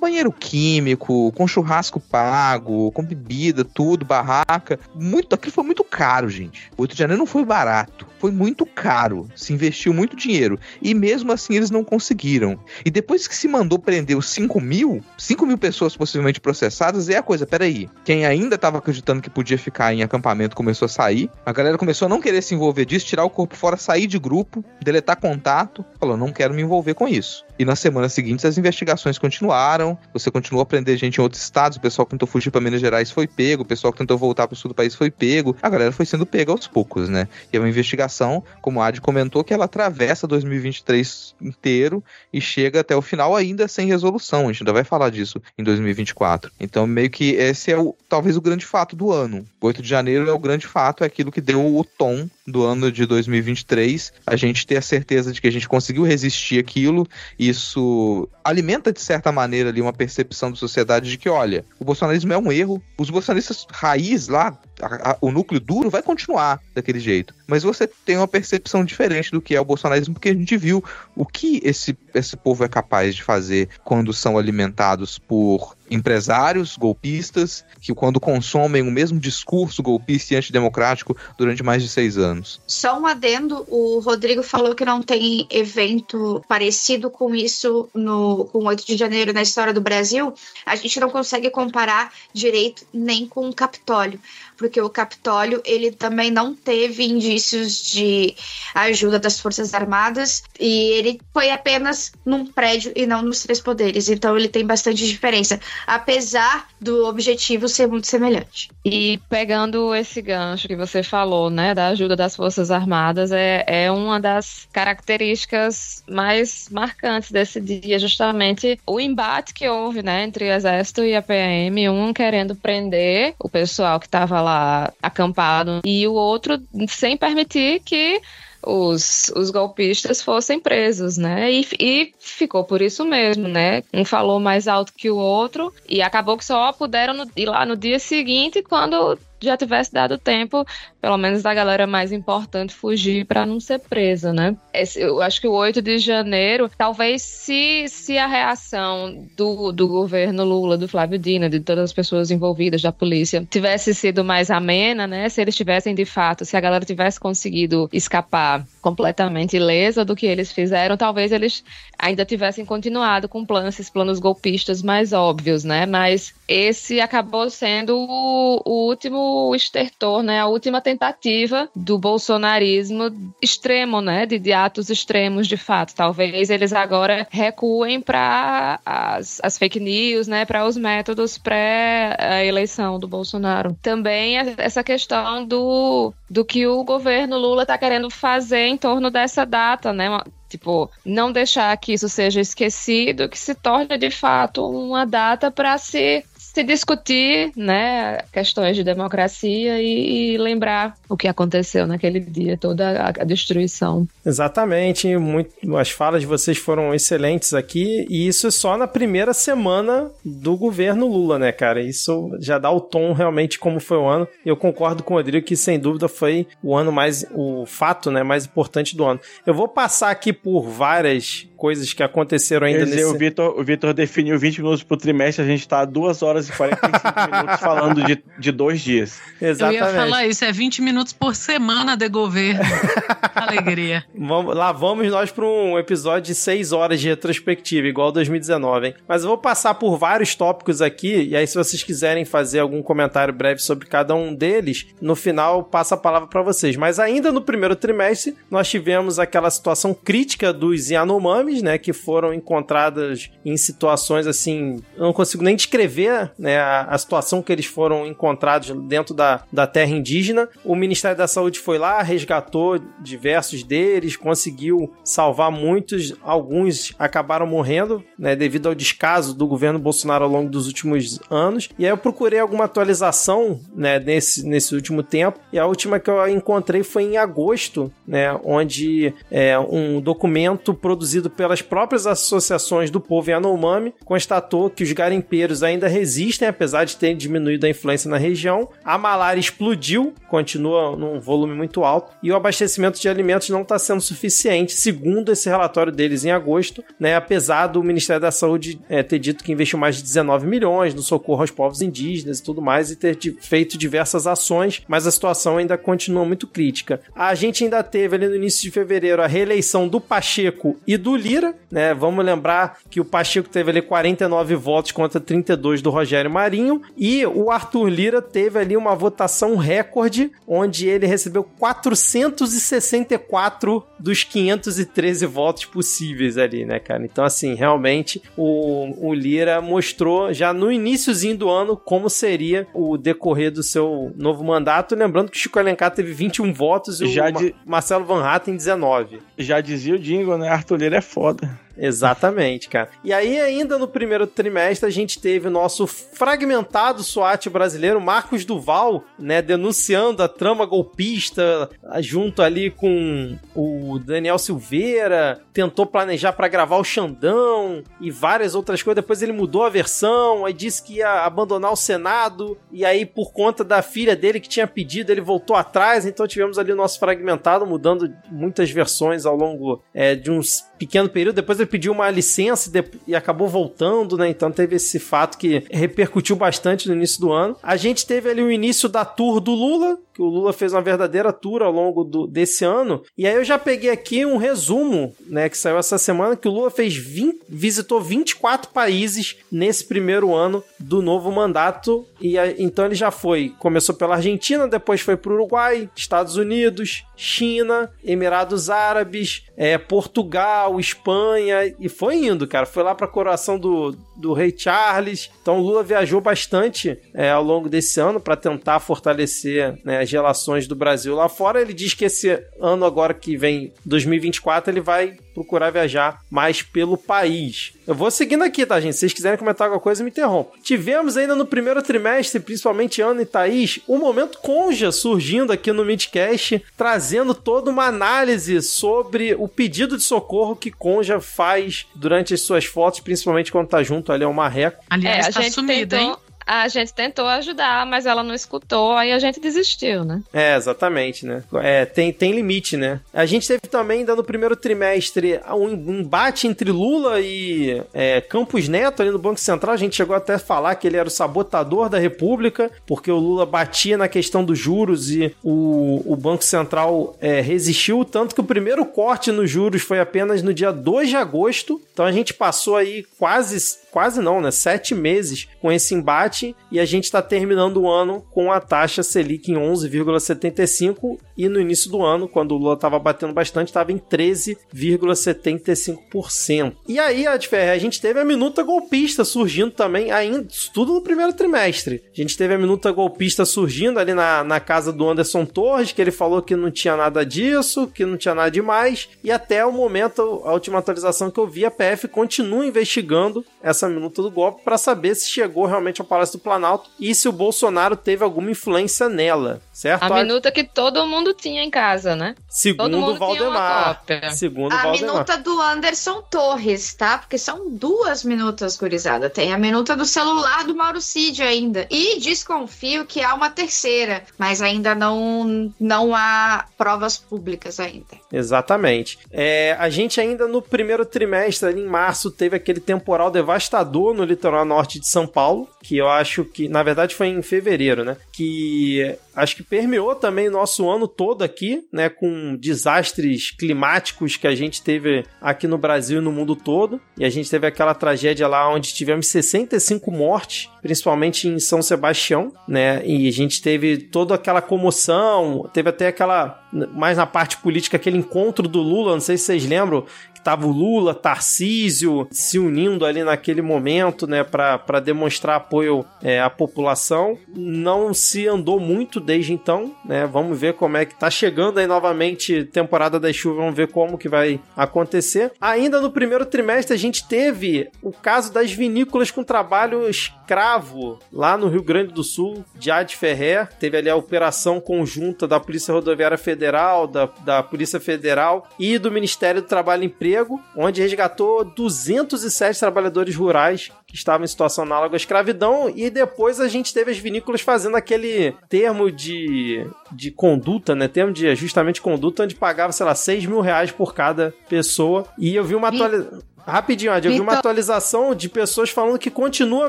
banheiro 0.00 0.32
químico, 0.32 1.32
com 1.32 1.46
churrasco 1.46 2.00
pago, 2.00 2.90
com 2.92 3.02
bebida, 3.02 3.64
tudo, 3.64 4.04
barraca, 4.04 4.78
muito, 4.94 5.34
aquilo 5.34 5.52
foi 5.52 5.64
muito 5.64 5.84
caro, 5.84 6.28
gente. 6.28 6.70
O 6.76 6.82
8 6.82 6.92
de 6.92 6.98
janeiro 6.98 7.18
não 7.18 7.26
foi 7.26 7.44
barato 7.44 8.06
foi 8.18 8.30
muito 8.32 8.66
caro, 8.66 9.28
se 9.36 9.52
investiu 9.52 9.94
muito 9.94 10.16
dinheiro. 10.16 10.58
E 10.82 10.94
mesmo 10.94 11.30
assim 11.30 11.54
eles 11.54 11.70
não 11.70 11.84
conseguiram. 11.84 12.58
E 12.84 12.90
depois 12.90 13.28
que 13.28 13.36
se 13.36 13.46
mandou 13.46 13.78
prender 13.78 14.16
os 14.16 14.28
5 14.30 14.60
mil, 14.60 15.00
5 15.16 15.46
mil 15.46 15.56
pessoas 15.56 15.96
possivelmente 15.96 16.40
processadas, 16.40 17.08
é 17.08 17.16
a 17.16 17.22
coisa, 17.22 17.46
peraí. 17.46 17.88
Quem 18.04 18.26
ainda 18.26 18.56
estava 18.56 18.78
acreditando 18.78 19.22
que 19.22 19.30
podia 19.30 19.56
ficar 19.56 19.94
em 19.94 20.02
acampamento 20.02 20.56
começou 20.56 20.86
a 20.86 20.88
sair. 20.88 21.30
A 21.44 21.52
galera 21.52 21.78
começou 21.78 22.06
a 22.06 22.08
não 22.08 22.20
querer 22.20 22.42
se 22.42 22.52
envolver 22.52 22.84
disso, 22.84 23.06
tirar 23.06 23.24
o 23.24 23.30
corpo 23.30 23.54
fora, 23.54 23.76
sair 23.76 24.08
de 24.08 24.18
grupo, 24.18 24.64
deletar 24.82 25.20
contato. 25.20 25.84
Falou, 26.00 26.16
não 26.16 26.32
quero 26.32 26.52
me 26.52 26.62
envolver 26.62 26.94
com 26.94 27.06
isso. 27.06 27.45
E 27.58 27.64
nas 27.64 27.78
semanas 27.78 28.12
seguintes 28.12 28.44
as 28.44 28.58
investigações 28.58 29.18
continuaram. 29.18 29.98
Você 30.12 30.30
continuou 30.30 30.62
a 30.62 30.66
prender 30.66 30.96
gente 30.96 31.18
em 31.18 31.22
outros 31.22 31.42
estados. 31.42 31.78
O 31.78 31.80
pessoal 31.80 32.04
que 32.04 32.10
tentou 32.10 32.28
fugir 32.28 32.50
para 32.50 32.60
Minas 32.60 32.80
Gerais 32.80 33.10
foi 33.10 33.26
pego. 33.26 33.62
O 33.62 33.66
pessoal 33.66 33.92
que 33.92 33.98
tentou 33.98 34.18
voltar 34.18 34.46
para 34.46 34.54
o 34.54 34.56
sul 34.56 34.68
do 34.68 34.74
país 34.74 34.94
foi 34.94 35.10
pego. 35.10 35.56
A 35.62 35.68
galera 35.68 35.92
foi 35.92 36.04
sendo 36.04 36.26
pega 36.26 36.52
aos 36.52 36.66
poucos, 36.66 37.08
né? 37.08 37.28
E 37.52 37.56
é 37.56 37.60
uma 37.60 37.68
investigação, 37.68 38.42
como 38.60 38.80
a 38.80 38.86
Adi 38.86 39.00
comentou, 39.00 39.42
que 39.42 39.54
ela 39.54 39.64
atravessa 39.64 40.26
2023 40.26 41.34
inteiro 41.40 42.02
e 42.32 42.40
chega 42.40 42.80
até 42.80 42.94
o 42.94 43.02
final 43.02 43.34
ainda 43.34 43.66
sem 43.68 43.86
resolução. 43.86 44.44
A 44.48 44.52
gente 44.52 44.62
ainda 44.62 44.72
vai 44.72 44.84
falar 44.84 45.10
disso 45.10 45.40
em 45.56 45.62
2024. 45.62 46.52
Então, 46.60 46.86
meio 46.86 47.10
que 47.10 47.30
esse 47.30 47.72
é 47.72 47.78
o, 47.78 47.94
talvez 48.08 48.36
o 48.36 48.40
grande 48.40 48.66
fato 48.66 48.94
do 48.94 49.12
ano. 49.12 49.46
O 49.60 49.66
8 49.66 49.82
de 49.82 49.88
janeiro 49.88 50.28
é 50.28 50.32
o 50.32 50.38
grande 50.38 50.66
fato, 50.66 51.04
é 51.04 51.06
aquilo 51.06 51.32
que 51.32 51.40
deu 51.40 51.76
o 51.76 51.84
tom 51.84 52.28
do 52.46 52.64
ano 52.64 52.92
de 52.92 53.04
2023. 53.06 54.12
A 54.26 54.36
gente 54.36 54.66
ter 54.66 54.76
a 54.76 54.82
certeza 54.82 55.32
de 55.32 55.40
que 55.40 55.48
a 55.48 55.52
gente 55.52 55.68
conseguiu 55.68 56.04
resistir 56.04 56.58
aquilo 56.58 57.06
isso 57.38 58.28
alimenta, 58.44 58.92
de 58.92 59.00
certa 59.00 59.32
maneira, 59.32 59.70
ali 59.70 59.80
uma 59.80 59.92
percepção 59.92 60.50
da 60.50 60.56
sociedade 60.56 61.10
de 61.10 61.18
que, 61.18 61.28
olha, 61.28 61.64
o 61.78 61.84
bolsonarismo 61.84 62.32
é 62.32 62.38
um 62.38 62.52
erro, 62.52 62.82
os 62.98 63.10
bolsonaristas 63.10 63.66
raiz 63.70 64.28
lá, 64.28 64.58
a, 64.80 65.12
a, 65.12 65.16
o 65.20 65.30
núcleo 65.30 65.60
duro 65.60 65.90
vai 65.90 66.02
continuar 66.02 66.60
daquele 66.74 67.00
jeito. 67.00 67.34
Mas 67.46 67.62
você 67.62 67.86
tem 67.86 68.16
uma 68.16 68.28
percepção 68.28 68.84
diferente 68.84 69.30
do 69.30 69.40
que 69.40 69.54
é 69.54 69.60
o 69.60 69.64
bolsonarismo, 69.64 70.14
porque 70.14 70.28
a 70.28 70.34
gente 70.34 70.56
viu 70.56 70.82
o 71.14 71.24
que 71.24 71.60
esse, 71.64 71.96
esse 72.14 72.36
povo 72.36 72.64
é 72.64 72.68
capaz 72.68 73.14
de 73.14 73.22
fazer 73.22 73.68
quando 73.84 74.12
são 74.12 74.36
alimentados 74.36 75.18
por 75.18 75.76
empresários 75.90 76.76
golpistas 76.76 77.64
que, 77.80 77.94
quando 77.94 78.20
consomem 78.20 78.82
o 78.82 78.90
mesmo 78.90 79.18
discurso 79.18 79.82
golpista 79.82 80.34
e 80.34 80.36
antidemocrático 80.36 81.16
durante 81.38 81.62
mais 81.62 81.82
de 81.82 81.88
seis 81.88 82.18
anos. 82.18 82.60
Só 82.66 82.98
um 82.98 83.06
adendo: 83.06 83.64
o 83.68 84.00
Rodrigo 84.00 84.42
falou 84.42 84.74
que 84.74 84.84
não 84.84 85.02
tem 85.02 85.46
evento 85.50 86.44
parecido 86.48 87.10
com 87.10 87.34
isso 87.34 87.88
no, 87.94 88.46
com 88.46 88.64
8 88.64 88.84
de 88.84 88.96
janeiro 88.96 89.32
na 89.32 89.42
história 89.42 89.72
do 89.72 89.80
Brasil. 89.80 90.34
A 90.64 90.74
gente 90.76 90.98
não 90.98 91.10
consegue 91.10 91.50
comparar 91.50 92.12
direito 92.32 92.84
nem 92.92 93.26
com 93.26 93.48
o 93.48 93.54
Capitólio 93.54 94.20
porque 94.56 94.80
o 94.80 94.90
Capitólio 94.90 95.62
ele 95.64 95.90
também 95.90 96.30
não 96.30 96.54
teve 96.54 97.04
indícios 97.04 97.90
de 97.90 98.34
ajuda 98.74 99.18
das 99.18 99.38
Forças 99.40 99.74
Armadas 99.74 100.42
e 100.58 100.92
ele 100.92 101.20
foi 101.32 101.50
apenas 101.50 102.12
num 102.24 102.46
prédio 102.46 102.92
e 102.96 103.06
não 103.06 103.22
nos 103.22 103.42
três 103.42 103.60
poderes. 103.60 104.08
Então 104.08 104.36
ele 104.36 104.48
tem 104.48 104.64
bastante 104.64 105.06
diferença, 105.06 105.60
apesar 105.86 106.68
do 106.80 107.06
objetivo 107.06 107.68
ser 107.68 107.86
muito 107.86 108.06
semelhante. 108.06 108.70
E 108.84 109.20
pegando 109.28 109.94
esse 109.94 110.22
gancho 110.22 110.68
que 110.68 110.76
você 110.76 111.02
falou, 111.02 111.50
né, 111.50 111.74
da 111.74 111.88
ajuda 111.88 112.16
das 112.16 112.36
Forças 112.36 112.70
Armadas, 112.70 113.32
é, 113.32 113.64
é 113.66 113.90
uma 113.90 114.20
das 114.20 114.68
características 114.72 116.02
mais 116.08 116.68
marcantes 116.70 117.30
desse 117.30 117.60
dia, 117.60 117.98
justamente 117.98 118.78
o 118.86 119.00
embate 119.00 119.52
que 119.52 119.68
houve, 119.68 120.02
né, 120.02 120.22
entre 120.24 120.44
o 120.44 120.52
Exército 120.52 121.02
e 121.02 121.14
a 121.14 121.22
PM, 121.22 121.88
um 121.88 122.12
querendo 122.12 122.54
prender 122.54 123.34
o 123.38 123.48
pessoal 123.48 123.98
que 123.98 124.06
estava 124.06 124.40
lá 124.46 124.92
acampado 125.02 125.80
e 125.84 126.06
o 126.06 126.14
outro 126.14 126.60
sem 126.88 127.16
permitir 127.16 127.80
que 127.84 128.20
os, 128.66 129.30
os 129.36 129.50
golpistas 129.50 130.20
fossem 130.20 130.58
presos, 130.58 131.16
né? 131.16 131.52
E, 131.52 131.66
e 131.78 132.14
ficou 132.18 132.64
por 132.64 132.82
isso 132.82 133.04
mesmo, 133.04 133.46
né? 133.46 133.82
Um 133.94 134.04
falou 134.04 134.40
mais 134.40 134.66
alto 134.66 134.92
que 134.92 135.08
o 135.08 135.16
outro 135.16 135.72
e 135.88 136.02
acabou 136.02 136.36
que 136.36 136.44
só 136.44 136.72
puderam 136.72 137.14
no, 137.14 137.30
ir 137.36 137.46
lá 137.46 137.64
no 137.64 137.76
dia 137.76 137.98
seguinte 137.98 138.62
quando 138.62 139.18
já 139.40 139.56
tivesse 139.56 139.92
dado 139.92 140.18
tempo, 140.18 140.64
pelo 141.00 141.16
menos 141.16 141.42
da 141.42 141.52
galera 141.52 141.86
mais 141.86 142.12
importante, 142.12 142.74
fugir 142.74 143.24
para 143.26 143.44
não 143.44 143.60
ser 143.60 143.78
presa, 143.78 144.32
né? 144.32 144.56
Esse, 144.72 145.00
eu 145.00 145.20
acho 145.20 145.40
que 145.40 145.48
o 145.48 145.52
8 145.52 145.82
de 145.82 145.98
janeiro, 145.98 146.70
talvez 146.76 147.22
se, 147.22 147.86
se 147.88 148.18
a 148.18 148.26
reação 148.26 149.26
do, 149.36 149.72
do 149.72 149.88
governo 149.88 150.44
Lula, 150.44 150.76
do 150.76 150.88
Flávio 150.88 151.18
Dina, 151.18 151.48
de 151.48 151.60
todas 151.60 151.84
as 151.84 151.92
pessoas 151.92 152.30
envolvidas, 152.30 152.82
da 152.82 152.92
polícia, 152.92 153.46
tivesse 153.48 153.94
sido 153.94 154.24
mais 154.24 154.50
amena, 154.50 155.06
né? 155.06 155.28
Se 155.28 155.40
eles 155.40 155.56
tivessem 155.56 155.94
de 155.94 156.04
fato, 156.04 156.44
se 156.44 156.56
a 156.56 156.60
galera 156.60 156.84
tivesse 156.84 157.18
conseguido 157.18 157.88
escapar 157.92 158.66
completamente 158.80 159.56
ilesa 159.56 160.04
do 160.04 160.16
que 160.16 160.26
eles 160.26 160.52
fizeram, 160.52 160.96
talvez 160.96 161.32
eles 161.32 161.64
ainda 161.98 162.24
tivessem 162.24 162.64
continuado 162.64 163.28
com 163.28 163.44
planos, 163.44 163.74
esses 163.74 163.90
planos 163.90 164.18
golpistas 164.18 164.82
mais 164.82 165.12
óbvios, 165.12 165.64
né? 165.64 165.86
Mas 165.86 166.34
esse 166.48 167.00
acabou 167.00 167.50
sendo 167.50 167.96
o, 167.96 168.62
o 168.64 168.88
último 168.88 169.52
estertor, 169.54 170.22
né? 170.22 170.40
A 170.40 170.46
última 170.46 170.80
tentativa 170.80 171.68
do 171.74 171.98
bolsonarismo 171.98 173.10
extremo, 173.42 174.00
né? 174.00 174.26
De, 174.26 174.38
de 174.38 174.52
atos 174.52 174.90
extremos, 174.90 175.46
de 175.46 175.56
fato. 175.56 175.94
Talvez 175.94 176.50
eles 176.50 176.72
agora 176.72 177.26
recuem 177.30 178.00
para 178.00 178.80
as, 178.84 179.40
as 179.42 179.58
fake 179.58 179.80
news, 179.80 180.28
né? 180.28 180.44
Para 180.44 180.66
os 180.66 180.76
métodos 180.76 181.38
pré-eleição 181.38 182.98
do 182.98 183.08
Bolsonaro. 183.08 183.76
Também 183.82 184.36
essa 184.56 184.84
questão 184.84 185.44
do, 185.44 186.12
do 186.30 186.44
que 186.44 186.66
o 186.66 186.84
governo 186.84 187.38
Lula 187.38 187.62
está 187.62 187.76
querendo 187.76 188.10
fazer 188.10 188.66
em 188.66 188.76
torno 188.76 189.10
dessa 189.10 189.44
data, 189.44 189.92
né? 189.92 190.06
Tipo, 190.48 190.88
não 191.04 191.32
deixar 191.32 191.76
que 191.76 191.92
isso 191.92 192.08
seja 192.08 192.40
esquecido, 192.40 193.28
que 193.28 193.38
se 193.38 193.54
torne 193.54 193.98
de 193.98 194.10
fato 194.10 194.64
uma 194.64 195.04
data 195.04 195.50
para 195.50 195.76
se 195.76 196.24
se 196.56 196.64
discutir, 196.64 197.52
né, 197.54 198.22
questões 198.32 198.74
de 198.74 198.82
democracia 198.82 199.78
e, 199.78 200.32
e, 200.32 200.38
lembrar 200.38 200.96
o 201.08 201.16
que 201.16 201.28
aconteceu 201.28 201.86
naquele 201.86 202.20
dia, 202.20 202.56
toda 202.56 203.00
a, 203.00 203.08
a 203.08 203.24
destruição. 203.24 204.06
Exatamente, 204.24 205.16
muito, 205.16 205.76
as 205.76 205.90
falas 205.90 206.20
de 206.20 206.26
vocês 206.26 206.58
foram 206.58 206.94
excelentes 206.94 207.54
aqui 207.54 208.06
e 208.08 208.26
isso 208.26 208.46
é 208.46 208.50
só 208.50 208.76
na 208.76 208.86
primeira 208.86 209.32
semana 209.32 210.10
do 210.24 210.56
governo 210.56 211.06
Lula, 211.06 211.38
né, 211.38 211.52
cara? 211.52 211.80
Isso 211.80 212.30
já 212.40 212.58
dá 212.58 212.70
o 212.70 212.80
tom 212.80 213.12
realmente 213.12 213.58
como 213.58 213.80
foi 213.80 213.98
o 213.98 214.06
ano. 214.06 214.26
Eu 214.44 214.56
concordo 214.56 215.02
com 215.02 215.14
o 215.14 215.16
Rodrigo 215.16 215.46
que 215.46 215.56
sem 215.56 215.78
dúvida 215.78 216.08
foi 216.08 216.46
o 216.62 216.76
ano 216.76 216.90
mais, 216.90 217.24
o 217.32 217.64
fato, 217.66 218.10
né, 218.10 218.22
mais 218.22 218.44
importante 218.44 218.96
do 218.96 219.04
ano. 219.04 219.20
Eu 219.46 219.54
vou 219.54 219.68
passar 219.68 220.10
aqui 220.10 220.32
por 220.32 220.62
várias 220.68 221.46
coisas 221.56 221.92
que 221.92 222.02
aconteceram 222.02 222.66
ainda 222.66 222.80
Quer 222.80 222.84
dizer, 222.84 222.96
nesse... 222.96 223.14
o 223.14 223.18
Vitor, 223.18 223.58
o 223.58 223.64
Vitor 223.64 223.94
definiu 223.94 224.38
20 224.38 224.58
minutos 224.58 224.82
pro 224.82 224.96
trimestre, 224.96 225.44
a 225.44 225.48
gente 225.48 225.66
tá 225.66 225.84
2 225.84 226.22
horas 226.22 226.48
e 226.48 226.52
45 226.52 227.36
minutos 227.36 227.60
falando 227.60 228.04
de, 228.04 228.22
de 228.38 228.52
dois 228.52 228.80
dias. 228.80 229.18
Exatamente. 229.40 229.82
Eu 229.82 229.86
ia 229.86 229.94
falar 229.94 230.26
isso, 230.26 230.44
é 230.44 230.52
20 230.52 230.82
minutos 230.82 230.95
por 231.04 231.34
semana 231.34 231.96
de 231.96 232.08
governo. 232.08 232.62
Alegria. 233.34 234.04
Vamos, 234.14 234.56
lá 234.56 234.72
vamos 234.72 235.08
nós 235.10 235.30
para 235.30 235.44
um 235.44 235.78
episódio 235.78 236.28
de 236.28 236.34
6 236.34 236.72
horas 236.72 237.00
de 237.00 237.08
retrospectiva, 237.08 237.86
igual 237.86 238.10
2019, 238.10 238.88
hein? 238.88 238.94
Mas 239.06 239.22
eu 239.22 239.28
vou 239.28 239.38
passar 239.38 239.74
por 239.74 239.96
vários 239.98 240.34
tópicos 240.34 240.80
aqui, 240.80 241.28
e 241.28 241.36
aí 241.36 241.46
se 241.46 241.54
vocês 241.54 241.82
quiserem 241.82 242.24
fazer 242.24 242.60
algum 242.60 242.82
comentário 242.82 243.32
breve 243.32 243.60
sobre 243.60 243.86
cada 243.86 244.14
um 244.14 244.34
deles, 244.34 244.86
no 245.00 245.14
final 245.14 245.64
passa 245.64 245.94
a 245.94 245.98
palavra 245.98 246.28
para 246.28 246.42
vocês. 246.42 246.76
Mas 246.76 246.98
ainda 246.98 247.32
no 247.32 247.40
primeiro 247.40 247.76
trimestre, 247.76 248.36
nós 248.50 248.68
tivemos 248.68 249.18
aquela 249.18 249.50
situação 249.50 249.94
crítica 249.94 250.52
dos 250.52 250.90
Yanomami, 250.90 251.62
né, 251.62 251.78
que 251.78 251.92
foram 251.92 252.32
encontradas 252.32 253.30
em 253.44 253.56
situações 253.56 254.26
assim, 254.26 254.82
eu 254.96 255.04
não 255.04 255.12
consigo 255.12 255.42
nem 255.42 255.56
descrever, 255.56 256.30
né, 256.38 256.58
a, 256.58 256.82
a, 256.82 256.98
situação 256.98 257.42
que 257.42 257.52
eles 257.52 257.66
foram 257.66 258.06
encontrados 258.06 258.70
dentro 258.86 259.14
da, 259.14 259.42
da 259.52 259.66
terra 259.66 259.90
indígena. 259.90 260.48
O 260.64 260.74
Ministério 260.86 261.18
da 261.18 261.26
Saúde 261.26 261.58
foi 261.58 261.78
lá, 261.78 262.00
resgatou 262.00 262.78
diversos 263.02 263.64
deles, 263.64 264.16
conseguiu 264.16 264.92
salvar 265.04 265.50
muitos, 265.50 266.14
alguns 266.22 266.94
acabaram 266.96 267.44
morrendo, 267.44 268.04
né, 268.16 268.36
devido 268.36 268.68
ao 268.68 268.74
descaso 268.74 269.34
do 269.34 269.48
governo 269.48 269.80
Bolsonaro 269.80 270.24
ao 270.24 270.30
longo 270.30 270.48
dos 270.48 270.68
últimos 270.68 271.18
anos. 271.28 271.68
E 271.76 271.84
aí 271.84 271.90
eu 271.90 271.96
procurei 271.96 272.38
alguma 272.38 272.66
atualização, 272.66 273.58
né, 273.74 273.98
nesse, 273.98 274.46
nesse 274.46 274.76
último 274.76 275.02
tempo, 275.02 275.40
e 275.52 275.58
a 275.58 275.66
última 275.66 275.98
que 275.98 276.08
eu 276.08 276.28
encontrei 276.28 276.84
foi 276.84 277.02
em 277.02 277.16
agosto, 277.16 277.92
né, 278.06 278.32
onde 278.44 279.12
é 279.28 279.58
um 279.58 280.00
documento 280.00 280.72
produzido 280.72 281.28
pelas 281.28 281.60
próprias 281.60 282.06
associações 282.06 282.92
do 282.92 283.00
povo 283.00 283.28
Yanomami, 283.28 283.92
constatou 284.04 284.70
que 284.70 284.84
os 284.84 284.92
garimpeiros 284.92 285.64
ainda 285.64 285.88
resistem, 285.88 286.46
apesar 286.46 286.84
de 286.84 286.96
terem 286.96 287.16
diminuído 287.16 287.66
a 287.66 287.70
influência 287.70 288.08
na 288.08 288.18
região. 288.18 288.68
A 288.84 288.96
malária 288.96 289.40
explodiu, 289.40 290.14
continua 290.28 290.75
num 290.96 291.20
volume 291.20 291.54
muito 291.54 291.84
alto, 291.84 292.12
e 292.22 292.30
o 292.30 292.36
abastecimento 292.36 293.00
de 293.00 293.08
alimentos 293.08 293.48
não 293.50 293.62
está 293.62 293.78
sendo 293.78 294.00
suficiente, 294.00 294.72
segundo 294.72 295.32
esse 295.32 295.48
relatório 295.48 295.92
deles 295.92 296.24
em 296.24 296.30
agosto, 296.30 296.84
né, 296.98 297.14
apesar 297.14 297.68
do 297.68 297.82
Ministério 297.82 298.22
da 298.22 298.30
Saúde 298.30 298.80
é, 298.88 299.02
ter 299.02 299.18
dito 299.18 299.44
que 299.44 299.52
investiu 299.52 299.78
mais 299.78 299.96
de 299.96 300.02
19 300.02 300.46
milhões 300.46 300.94
no 300.94 301.02
socorro 301.02 301.40
aos 301.40 301.50
povos 301.50 301.82
indígenas 301.82 302.38
e 302.38 302.42
tudo 302.42 302.62
mais, 302.62 302.90
e 302.90 302.96
ter 302.96 303.16
feito 303.40 303.78
diversas 303.78 304.26
ações, 304.26 304.82
mas 304.88 305.06
a 305.06 305.10
situação 305.10 305.56
ainda 305.56 305.78
continua 305.78 306.24
muito 306.24 306.46
crítica. 306.46 307.00
A 307.14 307.34
gente 307.34 307.64
ainda 307.64 307.82
teve 307.82 308.16
ali 308.16 308.28
no 308.28 308.36
início 308.36 308.62
de 308.62 308.70
fevereiro 308.70 309.22
a 309.22 309.26
reeleição 309.26 309.88
do 309.88 310.00
Pacheco 310.00 310.76
e 310.86 310.96
do 310.96 311.16
Lira, 311.16 311.54
né? 311.70 311.94
Vamos 311.94 312.24
lembrar 312.24 312.78
que 312.90 313.00
o 313.00 313.04
Pacheco 313.04 313.48
teve 313.48 313.70
ali 313.70 313.82
49 313.82 314.54
votos 314.56 314.92
contra 314.92 315.20
32 315.20 315.82
do 315.82 315.90
Rogério 315.90 316.30
Marinho 316.30 316.82
e 316.96 317.24
o 317.26 317.50
Arthur 317.50 317.88
Lira 317.88 318.22
teve 318.22 318.58
ali 318.58 318.76
uma 318.76 318.94
votação 318.94 319.56
recorde, 319.56 320.30
onde 320.46 320.65
ele 320.86 321.06
recebeu 321.06 321.44
464 321.44 323.84
dos 323.98 324.24
513 324.24 325.26
votos 325.26 325.64
possíveis 325.64 326.38
ali, 326.38 326.64
né, 326.64 326.78
cara? 326.78 327.04
Então, 327.04 327.24
assim, 327.24 327.54
realmente 327.54 328.22
o, 328.36 329.08
o 329.08 329.14
Lira 329.14 329.60
mostrou 329.60 330.32
já 330.32 330.52
no 330.52 330.70
iníciozinho 330.70 331.36
do 331.36 331.48
ano 331.48 331.76
como 331.76 332.10
seria 332.10 332.66
o 332.74 332.96
decorrer 332.96 333.50
do 333.50 333.62
seu 333.62 334.12
novo 334.16 334.44
mandato. 334.44 334.94
Lembrando 334.94 335.30
que 335.30 335.36
o 335.36 335.40
Chico 335.40 335.58
Alencar 335.58 335.90
teve 335.90 336.12
21 336.12 336.52
votos 336.52 337.00
e 337.00 337.06
já 337.06 337.28
o 337.28 337.32
de... 337.32 337.54
Marcelo 337.64 338.04
Van 338.04 338.24
Hatten 338.24 338.56
19. 338.56 339.20
Já 339.38 339.60
dizia 339.60 339.94
o 339.94 339.98
Dingo, 339.98 340.36
né? 340.36 340.48
Arthur 340.48 340.78
Lira 340.78 340.98
é 340.98 341.00
foda. 341.00 341.65
Exatamente, 341.76 342.68
cara. 342.68 342.90
E 343.04 343.12
aí, 343.12 343.40
ainda 343.40 343.78
no 343.78 343.86
primeiro 343.88 344.26
trimestre, 344.26 344.88
a 344.88 344.92
gente 344.92 345.20
teve 345.20 345.48
o 345.48 345.50
nosso 345.50 345.86
fragmentado 345.86 347.02
SWAT 347.02 347.48
brasileiro, 347.48 348.00
Marcos 348.00 348.44
Duval, 348.44 349.04
né, 349.18 349.42
denunciando 349.42 350.22
a 350.22 350.28
trama 350.28 350.64
golpista, 350.64 351.68
junto 352.00 352.42
ali 352.42 352.70
com 352.70 353.36
o 353.54 353.98
Daniel 353.98 354.38
Silveira, 354.38 355.40
tentou 355.52 355.86
planejar 355.86 356.32
para 356.32 356.48
gravar 356.48 356.76
o 356.76 356.84
Xandão 356.84 357.82
e 358.00 358.10
várias 358.10 358.54
outras 358.54 358.82
coisas. 358.82 359.02
Depois 359.02 359.22
ele 359.22 359.32
mudou 359.32 359.64
a 359.64 359.70
versão, 359.70 360.44
aí 360.44 360.52
disse 360.52 360.82
que 360.82 360.96
ia 360.96 361.24
abandonar 361.24 361.72
o 361.72 361.76
Senado, 361.76 362.58
e 362.72 362.84
aí, 362.84 363.04
por 363.04 363.32
conta 363.32 363.64
da 363.64 363.82
filha 363.82 364.16
dele 364.16 364.40
que 364.40 364.48
tinha 364.48 364.66
pedido, 364.66 365.10
ele 365.10 365.20
voltou 365.20 365.56
atrás. 365.56 366.06
Então, 366.06 366.26
tivemos 366.26 366.58
ali 366.58 366.72
o 366.72 366.76
nosso 366.76 366.98
fragmentado, 366.98 367.66
mudando 367.66 368.12
muitas 368.30 368.70
versões 368.70 369.26
ao 369.26 369.36
longo 369.36 369.82
é, 369.94 370.14
de 370.14 370.30
uns 370.30 370.64
pequeno 370.78 371.08
período. 371.08 371.36
Depois 371.36 371.58
ele 371.58 371.68
pediu 371.68 371.92
uma 371.92 372.10
licença 372.10 372.70
e, 373.06 373.14
acabou 373.14 373.48
voltando, 373.48 374.16
né? 374.16 374.28
Então 374.28 374.50
teve 374.50 374.76
esse 374.76 374.98
fato 374.98 375.38
que 375.38 375.64
repercutiu 375.70 376.36
bastante 376.36 376.88
no 376.88 376.94
início 376.94 377.20
do 377.20 377.32
ano. 377.32 377.56
A 377.62 377.76
gente 377.76 378.06
teve 378.06 378.30
ali 378.30 378.42
o 378.42 378.50
início 378.50 378.88
da 378.88 379.04
tour 379.04 379.40
do 379.40 379.52
Lula, 379.52 379.98
que 380.16 380.22
o 380.22 380.26
Lula 380.26 380.50
fez 380.50 380.72
uma 380.72 380.80
verdadeira 380.80 381.30
tour 381.30 381.62
ao 381.62 381.70
longo 381.70 382.02
do, 382.02 382.26
desse 382.26 382.64
ano. 382.64 383.02
E 383.18 383.26
aí 383.26 383.34
eu 383.34 383.44
já 383.44 383.58
peguei 383.58 383.90
aqui 383.90 384.24
um 384.24 384.38
resumo, 384.38 385.14
né, 385.26 385.46
que 385.50 385.58
saiu 385.58 385.76
essa 385.76 385.98
semana, 385.98 386.34
que 386.34 386.48
o 386.48 386.50
Lula 386.50 386.70
fez 386.70 386.96
20, 386.96 387.42
visitou 387.46 388.00
24 388.00 388.70
países 388.70 389.36
nesse 389.52 389.84
primeiro 389.84 390.34
ano 390.34 390.64
do 390.80 391.02
novo 391.02 391.30
mandato. 391.30 392.06
E 392.18 392.38
aí, 392.38 392.56
então 392.58 392.86
ele 392.86 392.94
já 392.94 393.10
foi, 393.10 393.52
começou 393.58 393.94
pela 393.94 394.16
Argentina, 394.16 394.66
depois 394.66 395.02
foi 395.02 395.18
para 395.18 395.30
o 395.30 395.34
Uruguai, 395.34 395.90
Estados 395.94 396.36
Unidos, 396.36 397.04
China, 397.14 397.90
Emirados 398.02 398.70
Árabes, 398.70 399.44
é, 399.54 399.76
Portugal, 399.76 400.80
Espanha, 400.80 401.74
e 401.78 401.90
foi 401.90 402.16
indo, 402.16 402.46
cara. 402.46 402.64
Foi 402.64 402.82
lá 402.82 402.94
para 402.94 403.06
coroação 403.06 403.58
do, 403.58 403.94
do 404.16 404.32
rei 404.32 404.54
Charles. 404.56 405.30
Então 405.42 405.58
o 405.58 405.62
Lula 405.62 405.82
viajou 405.82 406.22
bastante 406.22 406.98
é, 407.12 407.30
ao 407.30 407.42
longo 407.42 407.68
desse 407.68 408.00
ano 408.00 408.18
para 408.18 408.36
tentar 408.36 408.80
fortalecer 408.80 409.78
né, 409.84 410.05
as 410.06 410.12
relações 410.12 410.66
do 410.66 410.74
Brasil 410.74 411.14
lá 411.14 411.28
fora. 411.28 411.60
Ele 411.60 411.74
diz 411.74 411.92
que 411.94 412.04
esse 412.04 412.42
ano 412.60 412.84
agora 412.84 413.12
que 413.12 413.36
vem, 413.36 413.72
2024, 413.84 414.70
ele 414.72 414.80
vai 414.80 415.16
procurar 415.34 415.70
viajar 415.70 416.20
mais 416.30 416.62
pelo 416.62 416.96
país. 416.96 417.72
Eu 417.86 417.94
vou 417.94 418.10
seguindo 418.10 418.42
aqui, 418.42 418.64
tá, 418.64 418.80
gente? 418.80 418.94
Se 418.94 419.00
vocês 419.00 419.12
quiserem 419.12 419.38
comentar 419.38 419.66
alguma 419.66 419.80
coisa, 419.80 420.02
me 420.02 420.08
interrompam. 420.10 420.58
Tivemos 420.62 421.16
ainda 421.16 421.34
no 421.36 421.44
primeiro 421.44 421.82
trimestre, 421.82 422.40
principalmente 422.40 423.02
Ana 423.02 423.22
e 423.22 423.26
Thaís, 423.26 423.78
o 423.86 423.98
momento 423.98 424.38
Conja 424.38 424.90
surgindo 424.90 425.52
aqui 425.52 425.70
no 425.72 425.84
Midcast, 425.84 426.64
trazendo 426.76 427.34
toda 427.34 427.70
uma 427.70 427.84
análise 427.84 428.62
sobre 428.62 429.34
o 429.34 429.46
pedido 429.46 429.96
de 429.96 430.02
socorro 430.02 430.56
que 430.56 430.70
Conja 430.70 431.20
faz 431.20 431.86
durante 431.94 432.32
as 432.32 432.40
suas 432.40 432.64
fotos, 432.64 433.00
principalmente 433.00 433.52
quando 433.52 433.68
tá 433.68 433.82
junto 433.82 434.10
ali 434.12 434.24
ao 434.24 434.32
Marreco. 434.32 434.82
Aliás, 434.88 435.28
É, 435.28 435.30
tá 435.32 435.50
sumida, 435.50 435.96
tentou- 435.98 436.12
hein? 436.14 436.16
A 436.46 436.68
gente 436.68 436.94
tentou 436.94 437.26
ajudar, 437.26 437.84
mas 437.84 438.06
ela 438.06 438.22
não 438.22 438.34
escutou, 438.34 438.92
aí 438.92 439.12
a 439.12 439.18
gente 439.18 439.40
desistiu, 439.40 440.04
né? 440.04 440.22
É, 440.32 440.54
exatamente, 440.54 441.26
né? 441.26 441.42
É, 441.54 441.84
tem, 441.84 442.12
tem 442.12 442.32
limite, 442.32 442.76
né? 442.76 443.00
A 443.12 443.26
gente 443.26 443.48
teve 443.48 443.62
também, 443.62 444.00
ainda 444.00 444.14
no 444.14 444.22
primeiro 444.22 444.54
trimestre, 444.54 445.40
um 445.50 446.00
embate 446.00 446.46
entre 446.46 446.70
Lula 446.70 447.20
e 447.20 447.82
é, 447.92 448.20
Campos 448.20 448.68
Neto 448.68 449.02
ali 449.02 449.10
no 449.10 449.18
Banco 449.18 449.40
Central. 449.40 449.74
A 449.74 449.76
gente 449.76 449.96
chegou 449.96 450.14
até 450.14 450.34
a 450.34 450.38
falar 450.38 450.76
que 450.76 450.86
ele 450.86 450.96
era 450.96 451.08
o 451.08 451.10
sabotador 451.10 451.88
da 451.88 451.98
República, 451.98 452.70
porque 452.86 453.10
o 453.10 453.18
Lula 453.18 453.44
batia 453.44 453.98
na 453.98 454.06
questão 454.06 454.44
dos 454.44 454.58
juros 454.58 455.10
e 455.10 455.34
o, 455.42 456.02
o 456.06 456.14
Banco 456.14 456.44
Central 456.44 457.16
é, 457.20 457.40
resistiu. 457.40 458.04
Tanto 458.04 458.34
que 458.34 458.40
o 458.40 458.44
primeiro 458.44 458.84
corte 458.86 459.32
nos 459.32 459.50
juros 459.50 459.82
foi 459.82 459.98
apenas 459.98 460.42
no 460.42 460.54
dia 460.54 460.70
2 460.70 461.08
de 461.08 461.16
agosto. 461.16 461.80
Então 461.92 462.04
a 462.04 462.12
gente 462.12 462.32
passou 462.34 462.76
aí 462.76 463.04
quase, 463.18 463.78
quase 463.90 464.20
não, 464.20 464.40
né? 464.40 464.50
Sete 464.50 464.94
meses 464.94 465.48
com 465.60 465.72
esse 465.72 465.94
embate 465.94 466.35
e 466.70 466.78
a 466.80 466.84
gente 466.84 467.04
está 467.04 467.22
terminando 467.22 467.78
o 467.78 467.90
ano 467.90 468.22
com 468.30 468.52
a 468.52 468.60
taxa 468.60 469.02
Selic 469.02 469.50
em 469.50 469.54
11,75 469.54 471.18
e 471.36 471.48
no 471.48 471.60
início 471.60 471.90
do 471.90 472.02
ano, 472.02 472.28
quando 472.28 472.52
o 472.52 472.56
Lula 472.56 472.74
estava 472.74 472.96
batendo 472.98 473.32
bastante, 473.32 473.68
estava 473.68 473.92
em 473.92 473.98
13,75%. 473.98 476.74
E 476.88 476.98
aí, 476.98 477.24
Ad 477.26 477.46
Ferrer, 477.46 477.72
a 477.72 477.78
gente 477.78 478.00
teve 478.00 478.18
a 478.18 478.24
minuta 478.24 478.62
golpista 478.62 479.22
surgindo 479.24 479.70
também, 479.70 480.10
ainda, 480.10 480.48
tudo 480.72 480.94
no 480.94 481.02
primeiro 481.02 481.34
trimestre. 481.34 482.02
A 482.10 482.16
gente 482.16 482.34
teve 482.36 482.54
a 482.54 482.58
minuta 482.58 482.90
golpista 482.90 483.44
surgindo 483.44 484.00
ali 484.00 484.14
na, 484.14 484.42
na 484.42 484.58
casa 484.60 484.90
do 484.92 485.08
Anderson 485.08 485.44
Torres, 485.44 485.92
que 485.92 486.00
ele 486.00 486.10
falou 486.10 486.40
que 486.40 486.56
não 486.56 486.70
tinha 486.70 486.96
nada 486.96 487.22
disso, 487.24 487.86
que 487.86 488.06
não 488.06 488.16
tinha 488.16 488.34
nada 488.34 488.50
demais, 488.50 489.10
e 489.22 489.30
até 489.30 489.62
o 489.64 489.72
momento, 489.72 490.42
a 490.44 490.52
última 490.52 490.78
atualização 490.78 491.30
que 491.30 491.38
eu 491.38 491.46
vi, 491.46 491.66
a 491.66 491.70
PF 491.70 492.08
continua 492.08 492.66
investigando 492.66 493.44
essa 493.62 493.88
minuta 493.88 494.22
do 494.22 494.30
golpe 494.30 494.62
para 494.64 494.78
saber 494.78 495.14
se 495.14 495.28
chegou 495.28 495.66
realmente 495.66 496.00
ao 496.00 496.06
Palácio 496.06 496.25
do 496.32 496.38
Planalto 496.38 496.90
e 496.98 497.14
se 497.14 497.28
o 497.28 497.32
Bolsonaro 497.32 497.96
teve 497.96 498.24
alguma 498.24 498.50
influência 498.50 499.08
nela, 499.08 499.60
certo? 499.72 500.02
A 500.02 500.10
minuta 500.10 500.50
que 500.50 500.64
todo 500.64 501.06
mundo 501.06 501.34
tinha 501.34 501.62
em 501.62 501.70
casa, 501.70 502.14
né? 502.16 502.34
Segundo 502.48 503.14
Valdemar. 503.16 504.02
Segundo 504.32 504.72
A 504.72 504.82
Valdemar. 504.82 505.12
minuta 505.12 505.36
do 505.38 505.60
Anderson 505.60 506.22
Torres, 506.22 506.94
tá? 506.94 507.18
Porque 507.18 507.38
são 507.38 507.70
duas 507.70 508.24
minutas, 508.24 508.76
gurizada. 508.76 509.28
Tem 509.28 509.52
a 509.52 509.58
minuta 509.58 509.94
do 509.96 510.04
celular 510.04 510.64
do 510.64 510.74
Mauro 510.74 511.00
Cid 511.00 511.42
ainda. 511.42 511.86
E 511.90 512.18
desconfio 512.20 513.04
que 513.06 513.22
há 513.22 513.34
uma 513.34 513.50
terceira, 513.50 514.24
mas 514.38 514.62
ainda 514.62 514.94
não, 514.94 515.72
não 515.78 516.14
há 516.14 516.66
provas 516.76 517.16
públicas 517.16 517.78
ainda. 517.80 518.16
Exatamente. 518.36 519.18
É, 519.32 519.74
a 519.78 519.88
gente 519.88 520.20
ainda 520.20 520.46
no 520.46 520.60
primeiro 520.60 521.06
trimestre, 521.06 521.68
ali 521.68 521.80
em 521.80 521.86
março, 521.86 522.30
teve 522.30 522.54
aquele 522.54 522.80
temporal 522.80 523.30
devastador 523.30 524.12
no 524.12 524.24
litoral 524.24 524.64
norte 524.64 525.00
de 525.00 525.08
São 525.08 525.26
Paulo, 525.26 525.68
que 525.82 525.96
eu 525.96 526.06
acho 526.08 526.44
que, 526.44 526.68
na 526.68 526.82
verdade, 526.82 527.14
foi 527.14 527.28
em 527.28 527.40
fevereiro, 527.40 528.04
né? 528.04 528.16
Que 528.30 529.16
acho 529.36 529.54
que 529.54 529.62
permeou 529.62 530.14
também 530.14 530.48
nosso 530.48 530.88
ano 530.88 531.06
todo 531.06 531.42
aqui, 531.42 531.86
né? 531.92 532.08
Com 532.08 532.56
desastres 532.56 533.50
climáticos 533.50 534.36
que 534.36 534.46
a 534.46 534.54
gente 534.54 534.82
teve 534.82 535.24
aqui 535.40 535.68
no 535.68 535.76
Brasil 535.76 536.20
e 536.20 536.24
no 536.24 536.32
mundo 536.32 536.56
todo. 536.56 537.00
E 537.18 537.24
a 537.24 537.30
gente 537.30 537.50
teve 537.50 537.66
aquela 537.66 537.94
tragédia 537.94 538.48
lá 538.48 538.68
onde 538.68 538.94
tivemos 538.94 539.26
65 539.26 540.10
mortes, 540.10 540.70
principalmente 540.80 541.46
em 541.46 541.58
São 541.58 541.82
Sebastião, 541.82 542.52
né? 542.66 543.06
E 543.06 543.28
a 543.28 543.32
gente 543.32 543.60
teve 543.60 543.98
toda 543.98 544.34
aquela 544.34 544.62
comoção, 544.62 545.68
teve 545.72 545.90
até 545.90 546.08
aquela, 546.08 546.66
mais 546.94 547.18
na 547.18 547.26
parte 547.26 547.58
política, 547.58 547.96
aquele 547.96 548.16
encontro 548.16 548.66
do 548.66 548.80
Lula, 548.80 549.12
não 549.12 549.20
sei 549.20 549.36
se 549.36 549.44
vocês 549.44 549.66
lembram, 549.66 550.06
tava 550.46 550.64
o 550.64 550.70
Lula, 550.70 551.12
Tarcísio 551.12 552.28
se 552.30 552.56
unindo 552.56 553.04
ali 553.04 553.24
naquele 553.24 553.60
momento, 553.60 554.28
né, 554.28 554.44
para 554.44 555.00
demonstrar 555.00 555.56
apoio 555.56 556.04
é, 556.22 556.40
à 556.40 556.48
população. 556.48 557.36
Não 557.48 558.14
se 558.14 558.46
andou 558.46 558.78
muito 558.78 559.18
desde 559.18 559.52
então, 559.52 559.92
né? 560.04 560.24
Vamos 560.24 560.56
ver 560.56 560.74
como 560.74 560.96
é 560.98 561.04
que 561.04 561.18
tá 561.18 561.28
chegando 561.28 561.78
aí 561.78 561.86
novamente 561.88 562.62
temporada 562.62 563.18
das 563.18 563.34
chuvas, 563.34 563.58
vamos 563.58 563.74
ver 563.74 563.88
como 563.88 564.16
que 564.16 564.28
vai 564.28 564.60
acontecer. 564.76 565.50
Ainda 565.60 566.00
no 566.00 566.12
primeiro 566.12 566.46
trimestre 566.46 566.94
a 566.94 566.98
gente 566.98 567.26
teve 567.26 567.90
o 568.00 568.12
caso 568.12 568.52
das 568.52 568.70
vinícolas 568.70 569.32
com 569.32 569.42
trabalho 569.42 570.08
escravo 570.08 571.18
lá 571.32 571.56
no 571.58 571.66
Rio 571.66 571.82
Grande 571.82 572.14
do 572.14 572.22
Sul, 572.22 572.64
de 572.76 572.88
Ad 572.88 573.16
Ferrer. 573.16 573.68
Teve 573.80 573.96
ali 573.96 574.08
a 574.08 574.14
operação 574.14 574.80
conjunta 574.80 575.48
da 575.48 575.58
Polícia 575.58 575.92
Rodoviária 575.92 576.38
Federal, 576.38 577.08
da, 577.08 577.26
da 577.44 577.62
Polícia 577.64 577.98
Federal 577.98 578.68
e 578.78 578.96
do 578.96 579.10
Ministério 579.10 579.60
do 579.60 579.66
Trabalho 579.66 580.04
e 580.04 580.06
Emprego, 580.06 580.35
onde 580.76 581.00
resgatou 581.00 581.64
207 581.64 582.78
trabalhadores 582.78 583.34
rurais 583.34 583.90
que 584.06 584.14
estavam 584.14 584.44
em 584.44 584.48
situação 584.48 584.84
análoga 584.84 585.16
à 585.16 585.18
escravidão. 585.18 585.92
E 585.94 586.10
depois 586.10 586.60
a 586.60 586.68
gente 586.68 586.92
teve 586.92 587.10
as 587.10 587.18
vinícolas 587.18 587.60
fazendo 587.60 587.96
aquele 587.96 588.54
termo 588.68 589.10
de, 589.10 589.86
de 590.12 590.30
conduta, 590.30 590.94
né? 590.94 591.08
Termo 591.08 591.32
de 591.32 591.48
ajustamento 591.48 591.96
de 591.96 592.02
conduta, 592.02 592.42
onde 592.42 592.54
pagava, 592.54 592.92
sei 592.92 593.06
lá, 593.06 593.14
6 593.14 593.46
mil 593.46 593.60
reais 593.60 593.90
por 593.90 594.14
cada 594.14 594.54
pessoa. 594.68 595.26
E 595.38 595.54
eu 595.54 595.64
vi 595.64 595.74
uma 595.74 595.88
atualização. 595.88 596.40
Rapidinho, 596.66 597.12
Adi, 597.12 597.28
eu 597.28 597.32
vi 597.34 597.40
uma 597.40 597.52
Vitor- 597.52 597.58
atualização 597.60 598.34
de 598.34 598.48
pessoas 598.48 598.90
falando 598.90 599.18
que 599.18 599.30
continua 599.30 599.86
a 599.86 599.88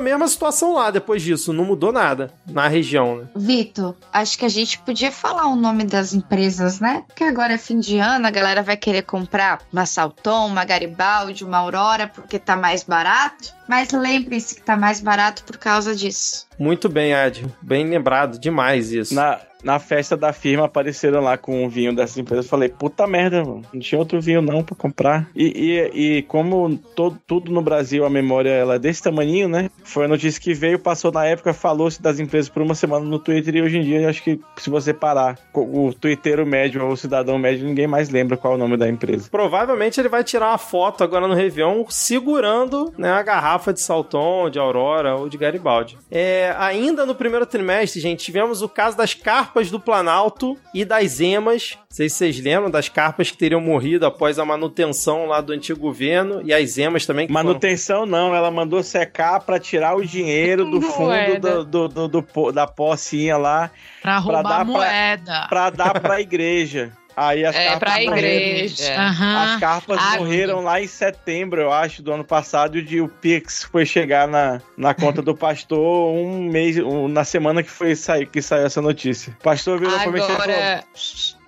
mesma 0.00 0.28
situação 0.28 0.74
lá 0.74 0.90
depois 0.90 1.22
disso, 1.22 1.52
não 1.52 1.64
mudou 1.64 1.92
nada 1.92 2.30
na 2.46 2.68
região, 2.68 3.16
né? 3.18 3.24
Vitor, 3.34 3.94
acho 4.12 4.38
que 4.38 4.44
a 4.44 4.48
gente 4.48 4.78
podia 4.80 5.10
falar 5.10 5.46
o 5.48 5.56
nome 5.56 5.84
das 5.84 6.14
empresas, 6.14 6.78
né? 6.80 7.02
Porque 7.06 7.24
agora 7.24 7.54
é 7.54 7.58
fim 7.58 7.80
de 7.80 7.98
ano, 7.98 8.26
a 8.26 8.30
galera 8.30 8.62
vai 8.62 8.76
querer 8.76 9.02
comprar 9.02 9.60
uma 9.72 9.84
Salton, 9.86 10.46
uma 10.46 10.64
Garibaldi, 10.64 11.44
uma 11.44 11.58
Aurora, 11.58 12.06
porque 12.06 12.38
tá 12.38 12.56
mais 12.56 12.82
barato. 12.84 13.57
Mas 13.68 13.92
lembrem-se 13.92 14.54
que 14.54 14.62
tá 14.62 14.76
mais 14.76 15.00
barato 15.00 15.44
por 15.44 15.58
causa 15.58 15.94
disso. 15.94 16.48
Muito 16.58 16.88
bem, 16.88 17.14
Adi. 17.14 17.46
Bem 17.62 17.88
lembrado, 17.88 18.38
demais 18.38 18.90
isso. 18.92 19.14
Na, 19.14 19.38
na 19.62 19.78
festa 19.78 20.16
da 20.16 20.32
firma 20.32 20.64
apareceram 20.64 21.20
lá 21.20 21.36
com 21.36 21.64
um 21.64 21.68
vinho 21.68 21.94
dessa 21.94 22.20
empresa. 22.20 22.42
Eu 22.42 22.48
falei, 22.48 22.68
puta 22.68 23.06
merda, 23.06 23.44
mano. 23.44 23.62
Não 23.72 23.80
tinha 23.80 23.98
outro 23.98 24.20
vinho 24.20 24.42
não 24.42 24.62
pra 24.62 24.74
comprar. 24.74 25.28
E, 25.34 25.46
e, 25.94 26.18
e 26.18 26.22
como 26.22 26.76
to, 26.96 27.16
tudo 27.26 27.52
no 27.52 27.62
Brasil, 27.62 28.04
a 28.04 28.10
memória 28.10 28.50
ela 28.50 28.74
é 28.74 28.78
desse 28.78 29.02
tamanho, 29.02 29.48
né? 29.48 29.70
Foi 29.84 30.04
a 30.04 30.08
notícia 30.08 30.40
que 30.40 30.54
veio, 30.54 30.78
passou 30.78 31.12
na 31.12 31.24
época, 31.24 31.52
falou-se 31.52 32.00
das 32.00 32.18
empresas 32.18 32.48
por 32.48 32.62
uma 32.62 32.74
semana 32.74 33.04
no 33.04 33.18
Twitter. 33.18 33.56
E 33.56 33.62
hoje 33.62 33.78
em 33.78 33.82
dia, 33.82 34.00
eu 34.02 34.08
acho 34.08 34.22
que 34.22 34.40
se 34.56 34.70
você 34.70 34.92
parar 34.92 35.38
o, 35.54 35.88
o 35.88 35.94
twitteiro 35.94 36.44
médio 36.46 36.84
ou 36.84 36.92
o 36.92 36.96
cidadão 36.96 37.38
médio, 37.38 37.66
ninguém 37.66 37.86
mais 37.86 38.08
lembra 38.08 38.36
qual 38.36 38.54
é 38.54 38.56
o 38.56 38.58
nome 38.58 38.76
da 38.76 38.88
empresa. 38.88 39.28
Provavelmente 39.30 40.00
ele 40.00 40.08
vai 40.08 40.24
tirar 40.24 40.48
uma 40.50 40.58
foto 40.58 41.04
agora 41.04 41.28
no 41.28 41.34
Réveillon 41.34 41.84
segurando 41.88 42.92
né, 42.98 43.10
a 43.10 43.22
garrafa 43.22 43.57
de 43.72 43.80
Salton, 43.80 44.48
de 44.50 44.58
Aurora 44.58 45.16
ou 45.16 45.28
de 45.28 45.36
Garibaldi. 45.36 45.98
É, 46.10 46.54
ainda 46.58 47.04
no 47.04 47.14
primeiro 47.14 47.44
trimestre, 47.46 48.00
gente, 48.00 48.24
tivemos 48.24 48.62
o 48.62 48.68
caso 48.68 48.96
das 48.96 49.14
carpas 49.14 49.70
do 49.70 49.78
Planalto 49.80 50.56
e 50.74 50.84
das 50.84 51.20
emas. 51.20 51.76
Não 51.78 51.86
sei 51.96 52.08
se 52.08 52.16
vocês 52.16 52.38
lembram 52.40 52.70
das 52.70 52.88
carpas 52.88 53.30
que 53.30 53.36
teriam 53.36 53.60
morrido 53.60 54.06
após 54.06 54.38
a 54.38 54.44
manutenção 54.44 55.26
lá 55.26 55.40
do 55.40 55.52
antigo 55.52 55.80
governo 55.80 56.40
e 56.44 56.52
as 56.52 56.78
emas 56.78 57.04
também. 57.06 57.26
Que 57.26 57.32
foram- 57.32 57.46
Manutenção 57.48 58.06
não, 58.06 58.34
ela 58.34 58.50
mandou 58.50 58.82
secar 58.82 59.40
pra 59.40 59.58
tirar 59.58 59.96
o 59.96 60.04
dinheiro 60.04 60.64
do 60.70 60.80
fundo 60.82 61.06
Moeda. 61.10 61.64
do, 61.64 61.88
do, 61.88 62.08
do- 62.08 62.22
do 62.22 62.52
da 62.52 62.66
pocinha 62.66 63.36
lá 63.36 63.70
Pra 64.02 64.18
roubar 64.18 64.42
dar 64.42 64.48
pra- 64.56 64.64
moeda. 64.64 65.46
pra 65.48 65.70
dar 65.70 66.00
pra 66.00 66.20
igreja. 66.20 66.92
Aí 67.20 67.44
as 67.44 67.54
É, 67.56 67.64
carpas 67.70 67.78
pra 67.94 68.04
morreram. 68.04 68.28
igreja. 68.28 68.94
Aham. 68.96 69.54
As 69.54 69.60
carpas 69.60 69.98
Ah, 70.00 70.16
morreram 70.18 70.60
lá 70.62 70.80
em 70.80 70.86
setembro, 70.86 71.60
eu 71.60 71.72
acho, 71.72 72.02
do 72.02 72.12
ano 72.12 72.24
passado, 72.24 72.78
e 72.78 73.00
o 73.00 73.08
Pix 73.08 73.64
foi 73.64 73.84
chegar 73.84 74.28
na, 74.28 74.60
na 74.76 74.94
conta 74.94 75.20
do 75.20 75.34
pastor 75.34 76.14
um 76.14 76.42
mês, 76.44 76.78
um- 76.78 77.08
na 77.08 77.24
semana 77.24 77.62
que 77.62 77.70
foi 77.70 77.96
sair, 77.96 78.26
que 78.26 78.40
saiu 78.40 78.66
essa 78.66 78.80
notícia. 78.80 79.36
O 79.40 79.42
pastor 79.42 79.78
virou 79.80 79.98
pra 79.98 80.10
mim 80.12 80.18
e 80.18 80.20
falou, 80.20 80.34
Agora. 80.36 80.84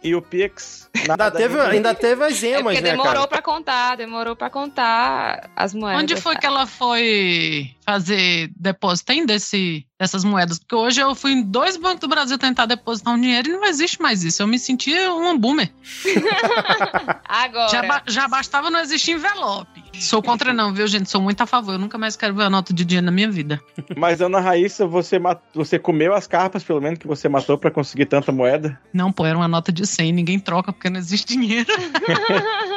e 0.03 0.15
o 0.15 0.21
Pix? 0.23 0.91
Ainda 1.09 1.31
teve, 1.31 1.55
ainda. 1.61 1.69
ainda 1.71 1.95
teve 1.95 2.25
as 2.25 2.43
É 2.43 2.49
emas, 2.49 2.63
porque 2.75 2.81
né, 2.81 2.91
demorou 2.91 3.13
cara? 3.15 3.29
pra 3.29 3.43
contar, 3.43 3.97
demorou 3.97 4.35
pra 4.35 4.51
contar 4.51 5.49
as 5.55 5.73
moedas. 5.73 6.03
Onde 6.03 6.17
foi 6.17 6.35
que 6.37 6.45
ela 6.47 6.67
foi 6.67 7.71
fazer 7.91 8.51
depósito? 8.57 9.07
Tem 9.07 9.27
desse, 9.27 9.85
dessas 9.99 10.23
moedas? 10.25 10.59
Porque 10.61 10.75
hoje 10.77 11.01
eu 11.01 11.13
fui 11.15 11.33
em 11.33 11.43
dois 11.43 11.77
bancos 11.77 12.01
do 12.01 12.09
Brasil 12.09 12.39
tentar 12.39 12.67
depositar 12.67 13.15
um 13.15 13.21
dinheiro 13.21 13.49
e 13.49 13.53
não 13.53 13.65
existe 13.65 14.01
mais 14.01 14.23
isso. 14.23 14.41
Eu 14.43 14.47
me 14.47 14.59
sentia 14.59 15.13
um 15.13 15.37
boomer. 15.37 15.71
Agora. 17.29 17.69
Já, 17.69 17.83
ba- 17.83 18.03
já 18.07 18.29
bastava 18.29 18.71
não 18.71 18.81
existir 18.81 19.13
envelope. 19.13 19.83
Sou 20.01 20.23
contra 20.23 20.53
não, 20.53 20.73
viu, 20.73 20.87
gente? 20.87 21.11
Sou 21.11 21.21
muito 21.21 21.41
a 21.43 21.47
favor. 21.47 21.73
Eu 21.73 21.79
nunca 21.79 21.99
mais 21.99 22.17
quero 22.17 22.35
ver 22.35 22.45
a 22.45 22.51
nota 22.51 22.73
de 22.73 22.85
dinheiro 22.85 23.05
na 23.07 23.13
minha 23.13 23.31
vida. 23.31 23.61
Mas, 23.97 24.21
Ana 24.21 24.41
Raíssa, 24.41 24.87
você, 24.87 25.19
mat- 25.19 25.43
você 25.53 25.79
comeu 25.79 26.15
as 26.15 26.27
carpas, 26.27 26.63
pelo 26.63 26.81
menos, 26.81 26.99
que 26.99 27.07
você 27.07 27.29
matou 27.29 27.59
pra 27.59 27.71
conseguir 27.71 28.07
tanta 28.07 28.31
moeda? 28.33 28.81
Não, 28.95 29.13
pô, 29.13 29.27
era 29.27 29.37
uma 29.37 29.49
nota 29.49 29.71
de 29.73 29.87
100. 29.87 30.13
Ninguém 30.13 30.39
troca 30.39 30.73
porque 30.73 30.89
não 30.89 30.99
existe 30.99 31.27
dinheiro. 31.37 31.67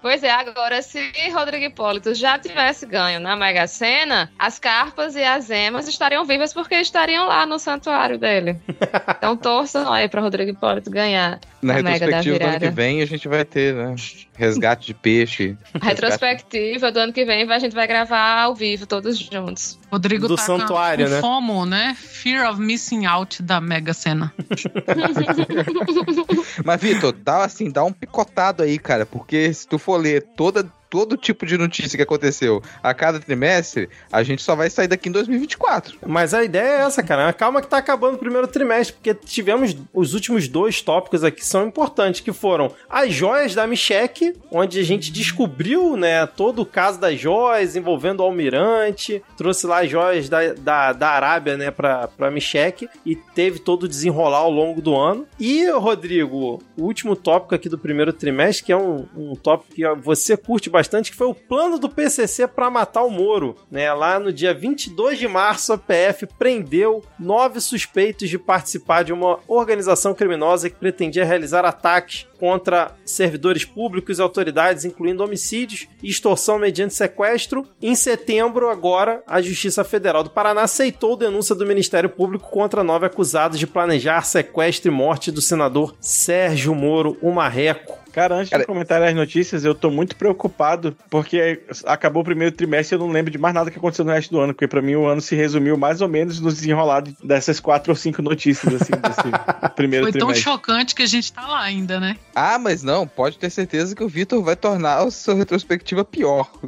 Pois 0.00 0.22
é, 0.22 0.30
agora 0.30 0.80
se 0.80 1.00
Rodrigo 1.32 1.64
Hipólito 1.64 2.14
já 2.14 2.38
tivesse 2.38 2.86
ganho 2.86 3.18
na 3.18 3.34
Mega 3.34 3.66
Sena, 3.66 4.30
as 4.48 4.58
carpas 4.58 5.14
e 5.14 5.22
as 5.22 5.50
emas 5.50 5.86
estariam 5.86 6.24
vivas 6.24 6.54
porque 6.54 6.74
estariam 6.76 7.28
lá 7.28 7.44
no 7.44 7.58
santuário 7.58 8.18
dele. 8.18 8.56
Então 9.18 9.36
torçam 9.36 9.92
aí 9.92 10.08
pra 10.08 10.20
Rodrigo 10.20 10.52
Hipólito 10.52 10.90
ganhar. 10.90 11.40
Na 11.60 11.78
A 11.78 11.82
Mega 11.82 12.06
da 12.06 12.20
retrospectiva 12.20 12.38
do 12.38 12.46
ano 12.46 12.60
que 12.60 12.70
vem, 12.70 13.02
a 13.02 13.06
gente 13.06 13.26
vai 13.26 13.44
ter, 13.44 13.74
né? 13.74 13.96
Resgate 14.34 14.86
de 14.86 14.94
peixe. 14.94 15.56
A 15.74 15.84
retrospectiva 15.86 16.92
do 16.92 17.00
ano 17.00 17.12
que 17.12 17.24
vem 17.24 17.50
a 17.50 17.58
gente 17.58 17.74
vai 17.74 17.86
gravar 17.86 18.42
ao 18.42 18.54
vivo, 18.54 18.86
todos 18.86 19.18
juntos. 19.18 19.78
Rodrigo 19.90 20.28
Do 20.28 20.36
tá 20.36 20.42
santuário, 20.42 21.06
com, 21.06 21.10
com 21.10 21.16
né? 21.16 21.20
FOMO, 21.20 21.66
né? 21.66 21.96
Fear 21.98 22.50
of 22.50 22.60
Missing 22.60 23.06
Out 23.06 23.42
da 23.42 23.60
Mega 23.60 23.92
Sena. 23.92 24.32
Mas, 26.64 26.80
Vitor, 26.80 27.12
dá 27.12 27.44
assim, 27.44 27.70
dá 27.70 27.84
um 27.84 27.92
picotado 27.92 28.62
aí, 28.62 28.78
cara, 28.78 29.04
porque 29.04 29.52
se 29.52 29.66
tu 29.66 29.78
for 29.78 29.96
ler 29.96 30.22
toda, 30.36 30.70
todo 30.90 31.16
tipo 31.16 31.46
de 31.46 31.56
notícia 31.56 31.96
que 31.96 32.02
aconteceu 32.02 32.62
a 32.82 32.94
cada 32.94 33.20
trimestre, 33.20 33.88
a 34.12 34.22
gente 34.22 34.42
só 34.42 34.54
vai 34.54 34.70
sair 34.70 34.88
daqui 34.88 35.08
em 35.08 35.12
2024. 35.12 35.98
Mas 36.06 36.34
a 36.34 36.42
ideia 36.42 36.68
é 36.68 36.80
essa, 36.82 37.02
cara. 37.02 37.32
Calma 37.32 37.60
que 37.60 37.68
tá 37.68 37.78
acabando 37.78 38.14
o 38.14 38.18
primeiro 38.18 38.46
trimestre, 38.46 38.94
porque 38.94 39.14
tivemos 39.14 39.76
os 39.92 40.14
últimos 40.14 40.48
dois 40.48 40.80
tópicos 40.82 41.22
aqui 41.22 41.44
são 41.44 41.66
importantes, 41.66 42.20
que 42.20 42.32
foram 42.32 42.72
as 42.88 43.12
joias 43.12 43.54
da 43.54 43.66
Michek, 43.66 44.34
onde 44.50 44.78
a 44.78 44.82
gente 44.82 45.12
descobriu, 45.12 45.96
né, 45.96 46.26
todo 46.26 46.62
o 46.62 46.66
caso 46.66 47.00
das 47.00 47.18
joias 47.18 47.76
envolvendo 47.76 48.20
o 48.20 48.22
almirante, 48.24 49.22
trouxe 49.36 49.66
lá 49.66 49.82
as 49.82 49.90
joias 49.90 50.28
da, 50.28 50.52
da, 50.54 50.92
da 50.92 51.08
Arábia, 51.10 51.56
né, 51.56 51.70
pra, 51.70 52.08
pra 52.08 52.30
Michek, 52.30 52.88
e 53.04 53.14
teve 53.14 53.58
todo 53.58 53.84
o 53.84 53.88
desenrolar 53.88 54.38
ao 54.38 54.50
longo 54.50 54.80
do 54.80 54.96
ano. 54.96 55.26
E, 55.38 55.68
Rodrigo, 55.70 56.62
o 56.76 56.84
último 56.84 57.14
tópico 57.14 57.54
aqui 57.54 57.68
do 57.68 57.78
primeiro 57.78 58.12
trimestre, 58.12 58.66
que 58.66 58.72
é 58.72 58.76
um, 58.76 59.06
um 59.16 59.34
tópico 59.34 59.74
que 59.74 59.86
você 60.02 60.36
curte 60.36 60.70
bastante, 60.70 60.77
que 61.10 61.16
foi 61.16 61.26
o 61.26 61.34
plano 61.34 61.78
do 61.78 61.88
PCC 61.88 62.46
para 62.46 62.70
matar 62.70 63.02
o 63.02 63.10
Moro, 63.10 63.56
né? 63.70 63.92
Lá 63.92 64.18
no 64.18 64.32
dia 64.32 64.54
22 64.54 65.18
de 65.18 65.26
março, 65.26 65.72
a 65.72 65.78
PF 65.78 66.26
prendeu 66.38 67.02
nove 67.18 67.60
suspeitos 67.60 68.28
de 68.28 68.38
participar 68.38 69.02
de 69.02 69.12
uma 69.12 69.40
organização 69.48 70.14
criminosa 70.14 70.70
que 70.70 70.76
pretendia 70.76 71.24
realizar 71.24 71.64
ataques 71.64 72.26
contra 72.38 72.92
servidores 73.04 73.64
públicos 73.64 74.18
e 74.18 74.22
autoridades, 74.22 74.84
incluindo 74.84 75.24
homicídios 75.24 75.88
e 76.02 76.08
extorsão 76.08 76.58
mediante 76.58 76.94
sequestro. 76.94 77.66
Em 77.82 77.94
setembro, 77.94 78.68
agora, 78.68 79.22
a 79.26 79.42
Justiça 79.42 79.82
Federal 79.82 80.22
do 80.22 80.30
Paraná 80.30 80.62
aceitou 80.62 81.16
denúncia 81.16 81.54
do 81.54 81.66
Ministério 81.66 82.08
Público 82.08 82.48
contra 82.48 82.84
nove 82.84 83.06
acusados 83.06 83.58
de 83.58 83.66
planejar 83.66 84.22
sequestro 84.22 84.90
e 84.90 84.94
morte 84.94 85.30
do 85.30 85.42
senador 85.42 85.96
Sérgio 86.00 86.74
Moro, 86.74 87.16
o 87.20 87.32
Marreco. 87.32 87.98
Cara, 88.18 88.34
antes 88.34 88.50
Cara- 88.50 88.64
de 88.64 88.66
comentar 88.66 89.00
as 89.00 89.14
notícias, 89.14 89.64
eu 89.64 89.76
tô 89.76 89.92
muito 89.92 90.16
preocupado, 90.16 90.96
porque 91.08 91.60
acabou 91.86 92.22
o 92.22 92.24
primeiro 92.24 92.52
trimestre 92.52 92.96
e 92.96 92.98
eu 92.98 92.98
não 93.06 93.12
lembro 93.12 93.30
de 93.30 93.38
mais 93.38 93.54
nada 93.54 93.70
que 93.70 93.78
aconteceu 93.78 94.04
no 94.04 94.10
resto 94.10 94.32
do 94.32 94.40
ano, 94.40 94.52
porque 94.52 94.66
pra 94.66 94.82
mim 94.82 94.96
o 94.96 95.06
ano 95.06 95.20
se 95.20 95.36
resumiu 95.36 95.76
mais 95.76 96.00
ou 96.00 96.08
menos 96.08 96.40
no 96.40 96.50
desenrolado 96.52 97.14
dessas 97.22 97.60
quatro 97.60 97.92
ou 97.92 97.96
cinco 97.96 98.20
notícias, 98.20 98.74
assim, 98.74 98.90
desse 98.92 99.20
primeiro 99.76 100.06
Foi 100.06 100.12
tão 100.12 100.26
trimestre. 100.26 100.42
chocante 100.42 100.96
que 100.96 101.02
a 101.04 101.06
gente 101.06 101.32
tá 101.32 101.46
lá 101.46 101.60
ainda, 101.62 102.00
né? 102.00 102.16
Ah, 102.34 102.58
mas 102.58 102.82
não, 102.82 103.06
pode 103.06 103.38
ter 103.38 103.50
certeza 103.50 103.94
que 103.94 104.02
o 104.02 104.08
Vitor 104.08 104.42
vai 104.42 104.56
tornar 104.56 104.98
a 104.98 105.08
sua 105.12 105.34
retrospectiva 105.36 106.04
pior. 106.04 106.50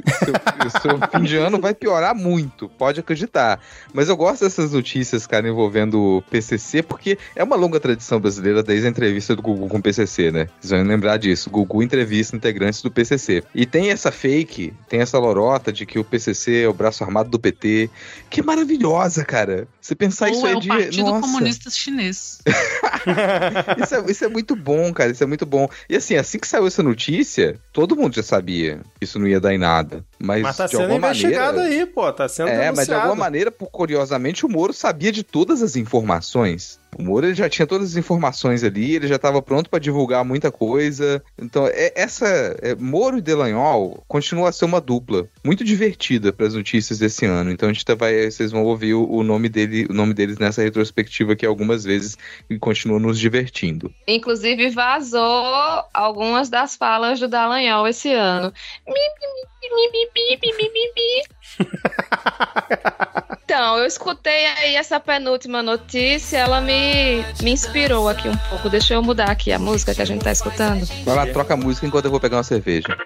O 0.61 0.69
seu, 0.69 0.81
seu 0.81 0.99
fim 1.11 1.23
de 1.23 1.37
ano 1.37 1.59
vai 1.59 1.73
piorar 1.73 2.13
muito, 2.13 2.69
pode 2.69 2.99
acreditar. 2.99 3.59
Mas 3.91 4.07
eu 4.09 4.15
gosto 4.15 4.43
dessas 4.43 4.71
notícias, 4.71 5.25
cara, 5.25 5.47
envolvendo 5.47 5.99
o 5.99 6.21
PCC, 6.29 6.83
porque 6.83 7.17
é 7.35 7.43
uma 7.43 7.55
longa 7.55 7.79
tradição 7.79 8.19
brasileira 8.19 8.61
desde 8.61 8.85
a 8.85 8.89
entrevista 8.89 9.35
do 9.35 9.41
Gugu 9.41 9.67
com 9.67 9.79
o 9.79 9.81
PCC, 9.81 10.31
né? 10.31 10.47
Vocês 10.59 10.71
vão 10.71 10.87
lembrar 10.87 11.17
disso. 11.17 11.40
Gugu 11.49 11.81
entrevista 11.81 12.35
integrantes 12.35 12.81
do 12.81 12.91
PCC. 12.91 13.43
E 13.53 13.65
tem 13.65 13.89
essa 13.89 14.11
fake, 14.11 14.73
tem 14.87 15.01
essa 15.01 15.17
lorota 15.17 15.71
de 15.71 15.85
que 15.85 15.99
o 15.99 16.03
PCC 16.03 16.63
é 16.63 16.67
o 16.67 16.73
braço 16.73 17.03
armado 17.03 17.29
do 17.29 17.39
PT, 17.39 17.89
que 18.29 18.41
é 18.41 18.43
maravilhosa, 18.43 19.23
cara. 19.25 19.67
Você 19.79 19.95
pensar 19.95 20.27
Ou 20.27 20.31
isso 20.31 20.47
é 20.47 20.49
aí 20.49 20.55
o 20.55 20.59
de... 20.59 20.67
Partido 20.67 21.03
Nossa. 21.05 21.21
Comunista 21.21 21.69
Chinês. 21.69 22.41
Isso 23.81 23.95
é, 23.95 24.11
isso 24.11 24.25
é 24.25 24.27
muito 24.27 24.55
bom, 24.55 24.93
cara. 24.93 25.11
Isso 25.11 25.23
é 25.23 25.27
muito 25.27 25.45
bom. 25.45 25.67
E 25.89 25.95
assim, 25.95 26.15
assim 26.15 26.37
que 26.37 26.47
saiu 26.47 26.67
essa 26.67 26.83
notícia, 26.83 27.59
todo 27.73 27.95
mundo 27.95 28.15
já 28.15 28.21
sabia 28.21 28.81
que 28.99 29.05
isso 29.05 29.17
não 29.17 29.27
ia 29.27 29.39
dar 29.39 29.53
em 29.53 29.57
nada. 29.57 30.05
Mas, 30.23 30.41
Mas 30.43 30.57
tá 30.57 30.65
de 30.65 30.71
sendo 30.71 30.83
alguma 30.83 31.07
investigado 31.09 31.57
maneira. 31.59 31.81
aí, 31.81 31.85
pô. 31.85 32.11
Tá 32.13 32.27
sendo 32.29 32.49
É, 32.49 32.51
denunciado. 32.51 32.75
mas 32.77 32.87
de 32.87 32.93
alguma 32.93 33.15
maneira, 33.15 33.51
por 33.51 33.69
curiosamente, 33.71 34.45
o 34.45 34.49
Moro 34.49 34.71
sabia 34.73 35.11
de 35.11 35.23
todas 35.23 35.61
as 35.61 35.75
informações. 35.75 36.79
O 36.97 37.01
Moro 37.03 37.25
ele 37.25 37.33
já 37.35 37.49
tinha 37.49 37.65
todas 37.65 37.91
as 37.91 37.95
informações 37.95 38.63
ali, 38.63 38.95
ele 38.95 39.07
já 39.07 39.15
estava 39.15 39.41
pronto 39.41 39.69
para 39.69 39.79
divulgar 39.79 40.23
muita 40.25 40.51
coisa. 40.51 41.23
Então, 41.41 41.65
é, 41.67 41.93
essa 41.95 42.27
é, 42.61 42.75
Moro 42.75 43.17
e 43.17 43.21
Delanhol 43.21 44.03
continua 44.07 44.49
a 44.49 44.51
ser 44.51 44.65
uma 44.65 44.81
dupla 44.81 45.25
muito 45.43 45.63
divertida 45.63 46.31
para 46.31 46.47
as 46.47 46.53
notícias 46.53 46.99
desse 46.99 47.25
ano. 47.25 47.51
Então 47.51 47.69
a 47.69 47.73
gente 47.73 47.85
tá, 47.85 47.95
vai, 47.95 48.29
vocês 48.29 48.51
vão 48.51 48.63
ouvir 48.63 48.93
o, 48.93 49.23
nome 49.23 49.49
dele, 49.49 49.87
o 49.89 49.93
nome 49.93 50.13
deles 50.13 50.37
nessa 50.37 50.61
retrospectiva 50.61 51.33
aqui 51.33 51.45
algumas 51.45 51.83
vezes 51.83 52.17
e 52.49 52.57
continua 52.57 52.99
nos 52.99 53.19
divertindo. 53.19 53.93
Inclusive 54.07 54.69
vazou 54.69 55.83
algumas 55.93 56.49
das 56.49 56.75
falas 56.75 57.19
do 57.19 57.27
Dallagnol 57.27 57.87
esse 57.87 58.11
ano. 58.13 58.53
Então, 63.43 63.77
eu 63.77 63.85
escutei 63.85 64.45
aí 64.45 64.75
essa 64.75 64.99
penúltima 64.99 65.61
notícia, 65.61 66.37
ela 66.37 66.61
me, 66.61 67.21
me 67.43 67.51
inspirou 67.51 68.07
aqui 68.07 68.29
um 68.29 68.37
pouco. 68.49 68.69
Deixa 68.69 68.93
eu 68.93 69.03
mudar 69.03 69.29
aqui 69.29 69.51
a 69.51 69.59
música 69.59 69.93
que 69.93 70.01
a 70.01 70.05
gente 70.05 70.23
tá 70.23 70.31
escutando. 70.31 70.85
Vai 71.03 71.15
lá, 71.15 71.27
troca 71.27 71.53
a 71.53 71.57
música 71.57 71.85
enquanto 71.85 72.05
eu 72.05 72.11
vou 72.11 72.19
pegar 72.19 72.37
uma 72.37 72.43
cerveja. 72.43 72.97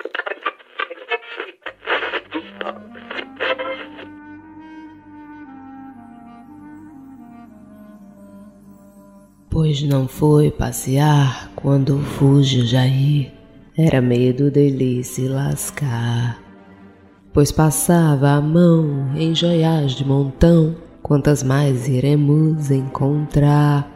Pois 9.55 9.81
não 9.83 10.05
foi 10.05 10.51
passear 10.51 11.49
quando 11.55 11.97
fuge 11.99 12.65
Jair, 12.65 13.31
era 13.77 14.01
medo 14.01 14.51
dele 14.51 15.01
se 15.01 15.29
lascar. 15.29 16.37
Pois 17.31 17.53
passava 17.53 18.31
a 18.31 18.41
mão 18.41 19.11
em 19.15 19.33
joias 19.33 19.93
de 19.93 20.05
montão, 20.05 20.75
quantas 21.01 21.41
mais 21.41 21.87
iremos 21.87 22.69
encontrar? 22.69 23.89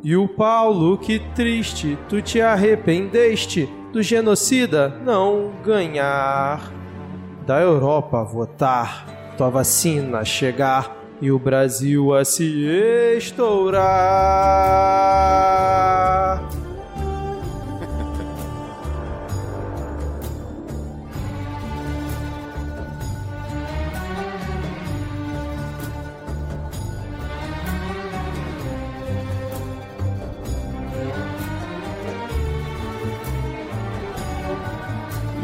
E 0.00 0.14
o 0.14 0.28
Paulo, 0.28 0.96
que 0.96 1.18
triste, 1.34 1.98
tu 2.08 2.22
te 2.22 2.40
arrependeste 2.40 3.68
do 3.92 4.04
genocida 4.04 4.90
não 5.04 5.50
ganhar. 5.64 6.72
Da 7.44 7.60
Europa 7.60 8.22
votar, 8.22 9.34
tua 9.36 9.50
vacina 9.50 10.24
chegar 10.24 10.99
e 11.20 11.30
o 11.30 11.38
Brasil 11.38 12.14
a 12.14 12.24
se 12.24 12.66
estourar. 13.16 14.40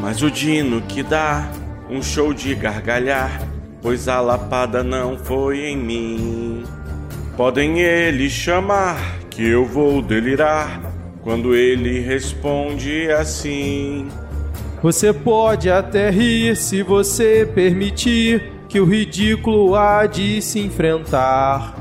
Mas 0.00 0.22
o 0.22 0.30
Dino 0.30 0.80
que 0.82 1.02
dá 1.02 1.50
um 1.90 2.00
show 2.00 2.32
de 2.32 2.54
gargalhar, 2.54 3.45
pois 3.86 4.08
a 4.08 4.20
lapada 4.20 4.82
não 4.82 5.16
foi 5.16 5.66
em 5.66 5.76
mim. 5.76 6.64
Podem 7.36 7.78
eles 7.78 8.32
chamar 8.32 9.20
que 9.30 9.48
eu 9.48 9.64
vou 9.64 10.02
delirar 10.02 10.80
quando 11.22 11.54
ele 11.54 12.00
responde 12.00 13.08
assim. 13.12 14.08
Você 14.82 15.12
pode 15.12 15.70
até 15.70 16.10
rir 16.10 16.56
se 16.56 16.82
você 16.82 17.48
permitir 17.54 18.54
que 18.68 18.80
o 18.80 18.84
ridículo 18.84 19.76
há 19.76 20.04
de 20.06 20.42
se 20.42 20.58
enfrentar. 20.58 21.76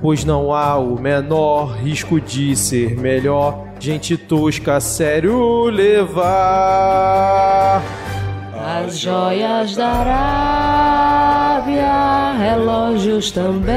Pois 0.00 0.24
não 0.24 0.54
há 0.54 0.78
o 0.78 0.96
menor 0.96 1.76
risco 1.76 2.20
de 2.20 2.54
ser 2.54 2.96
melhor, 2.96 3.66
gente 3.80 4.16
tosca 4.16 4.76
a 4.76 4.80
sério 4.80 5.64
levar. 5.64 6.22
As 8.54 8.96
joias 8.96 9.74
da 9.74 10.04
Arábia, 11.58 12.34
relógios 12.38 13.32
também. 13.32 13.74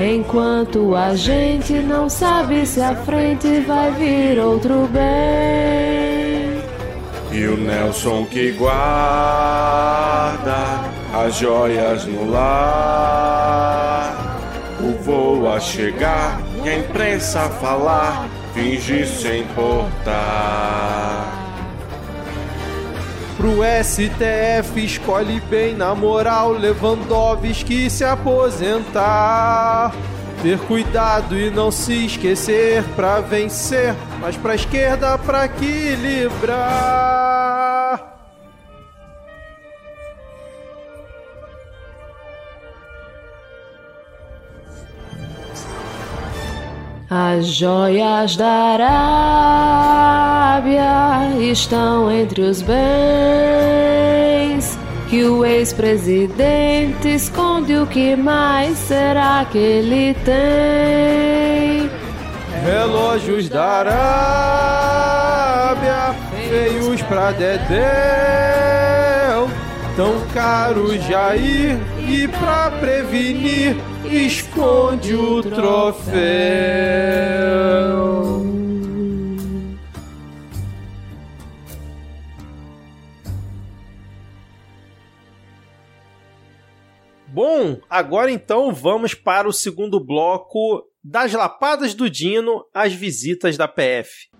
Enquanto 0.00 0.96
a 0.96 1.14
gente 1.14 1.74
não 1.74 2.08
sabe 2.08 2.64
se 2.64 2.80
à 2.80 2.94
frente 2.94 3.60
vai 3.60 3.90
vir 3.90 4.38
outro 4.38 4.88
bem. 4.90 5.02
E 7.30 7.46
o 7.46 7.58
Nelson 7.58 8.24
que 8.24 8.52
guarda 8.52 8.70
as 11.12 11.36
joias 11.36 12.06
no 12.06 12.30
lar. 12.30 14.16
O 14.80 14.92
voo 15.02 15.52
a 15.52 15.60
chegar 15.60 16.40
e 16.64 16.68
a 16.70 16.78
imprensa 16.78 17.50
falar, 17.60 18.26
finge 18.54 19.06
se 19.06 19.40
importar. 19.40 21.41
Pro 23.42 23.58
STF 23.82 24.84
escolhe 24.84 25.40
bem 25.50 25.74
na 25.74 25.96
moral 25.96 26.52
Lewandowski 26.52 27.90
se 27.90 28.04
aposentar. 28.04 29.92
Ter 30.40 30.60
cuidado 30.60 31.36
e 31.36 31.50
não 31.50 31.72
se 31.72 32.06
esquecer 32.06 32.84
pra 32.94 33.18
vencer, 33.18 33.96
mas 34.20 34.36
pra 34.36 34.54
esquerda 34.54 35.18
pra 35.18 35.46
equilibrar. 35.46 37.41
As 47.14 47.44
joias 47.46 48.36
da 48.36 48.48
Arábia 50.56 51.36
estão 51.42 52.10
entre 52.10 52.40
os 52.40 52.62
bens 52.62 52.78
que 55.10 55.22
o 55.22 55.44
ex-presidente 55.44 57.06
esconde. 57.08 57.76
O 57.76 57.86
que 57.86 58.16
mais 58.16 58.78
será 58.78 59.44
que 59.44 59.58
ele 59.58 60.14
tem? 60.24 61.90
Relógios 62.64 63.46
da 63.50 63.62
Arábia, 65.74 66.14
feios 66.48 67.02
pra 67.02 67.30
Dedéu, 67.32 67.60
tão 69.96 70.18
caros 70.32 70.94
Jair, 71.04 71.78
e 72.12 72.28
pra 72.28 72.70
prevenir, 72.72 73.74
esconde 74.04 75.14
o 75.14 75.40
troféu. 75.42 76.12
Bom, 87.26 87.80
agora 87.88 88.30
então 88.30 88.74
vamos 88.74 89.14
para 89.14 89.48
o 89.48 89.52
segundo 89.52 89.98
bloco 89.98 90.86
das 91.02 91.32
lapadas 91.32 91.94
do 91.94 92.10
Dino 92.10 92.62
às 92.74 92.92
visitas 92.92 93.56
da 93.56 93.66
PF. 93.66 94.31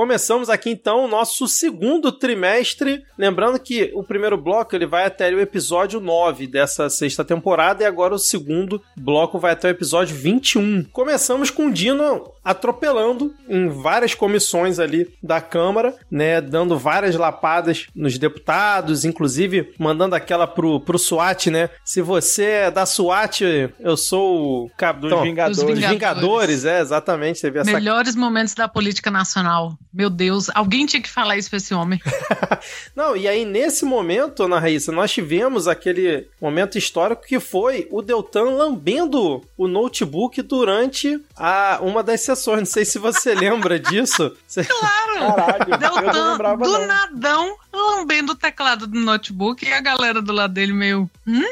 Começamos 0.00 0.48
aqui 0.48 0.70
então 0.70 1.04
o 1.04 1.08
nosso 1.08 1.46
segundo 1.46 2.10
trimestre. 2.10 3.04
Lembrando 3.18 3.60
que 3.60 3.90
o 3.94 4.02
primeiro 4.02 4.38
bloco 4.38 4.74
ele 4.74 4.86
vai 4.86 5.04
até 5.04 5.28
o 5.28 5.38
episódio 5.38 6.00
9 6.00 6.46
dessa 6.46 6.88
sexta 6.88 7.22
temporada 7.22 7.82
e 7.82 7.86
agora 7.86 8.14
o 8.14 8.18
segundo 8.18 8.82
bloco 8.96 9.38
vai 9.38 9.52
até 9.52 9.68
o 9.68 9.72
episódio 9.72 10.16
21. 10.16 10.84
Começamos 10.84 11.50
com 11.50 11.66
o 11.66 11.70
Dino 11.70 12.32
atropelando 12.42 13.34
em 13.46 13.68
várias 13.68 14.14
comissões 14.14 14.78
ali 14.78 15.06
da 15.22 15.42
Câmara, 15.42 15.94
né, 16.10 16.40
dando 16.40 16.78
várias 16.78 17.14
lapadas 17.14 17.86
nos 17.94 18.16
deputados, 18.16 19.04
inclusive 19.04 19.74
mandando 19.78 20.14
aquela 20.14 20.46
pro, 20.46 20.80
pro 20.80 20.98
SWAT, 20.98 21.50
né? 21.50 21.68
Se 21.84 22.00
você 22.00 22.44
é 22.44 22.70
da 22.70 22.86
SWAT, 22.86 23.42
eu 23.78 23.96
sou 23.98 24.64
o 24.64 24.70
capitão 24.78 25.18
Dos 25.18 25.22
Vingadores. 25.22 25.58
Dos. 25.58 25.90
Vingadores, 25.90 26.64
é, 26.64 26.80
exatamente. 26.80 27.42
Teve 27.42 27.58
essa 27.58 27.70
Melhores 27.70 28.16
momentos 28.16 28.54
da 28.54 28.66
política 28.66 29.10
nacional. 29.10 29.76
Meu 29.92 30.08
Deus, 30.08 30.48
alguém 30.54 30.86
tinha 30.86 31.02
que 31.02 31.10
falar 31.10 31.36
isso 31.36 31.50
pra 31.50 31.56
esse 31.56 31.74
homem. 31.74 32.00
Não, 32.94 33.16
e 33.16 33.26
aí 33.26 33.44
nesse 33.44 33.84
momento, 33.84 34.44
Ana 34.44 34.60
Raíssa, 34.60 34.92
nós 34.92 35.10
tivemos 35.10 35.66
aquele 35.66 36.28
momento 36.40 36.78
histórico 36.78 37.22
que 37.26 37.40
foi 37.40 37.88
o 37.90 38.00
Deltan 38.00 38.50
lambendo 38.50 39.42
o 39.56 39.66
notebook 39.66 40.40
durante 40.42 41.20
a, 41.36 41.78
uma 41.82 42.02
das 42.02 42.20
sessões. 42.20 42.58
Não 42.60 42.66
sei 42.66 42.84
se 42.84 42.98
você 42.98 43.34
lembra 43.34 43.78
disso. 43.80 44.36
Claro! 44.54 45.34
Caralho, 45.34 45.64
eu 45.64 45.70
não 45.70 45.78
Deltan, 45.78 46.30
lembrava 46.32 46.64
do 46.64 46.72
não. 46.72 46.86
nadão, 46.86 47.56
lambendo 47.72 48.32
o 48.32 48.36
teclado 48.36 48.86
do 48.86 48.98
notebook 48.98 49.64
e 49.64 49.72
a 49.72 49.80
galera 49.80 50.20
do 50.20 50.32
lado 50.32 50.52
dele 50.54 50.72
meio. 50.72 51.10
Hum? 51.26 51.42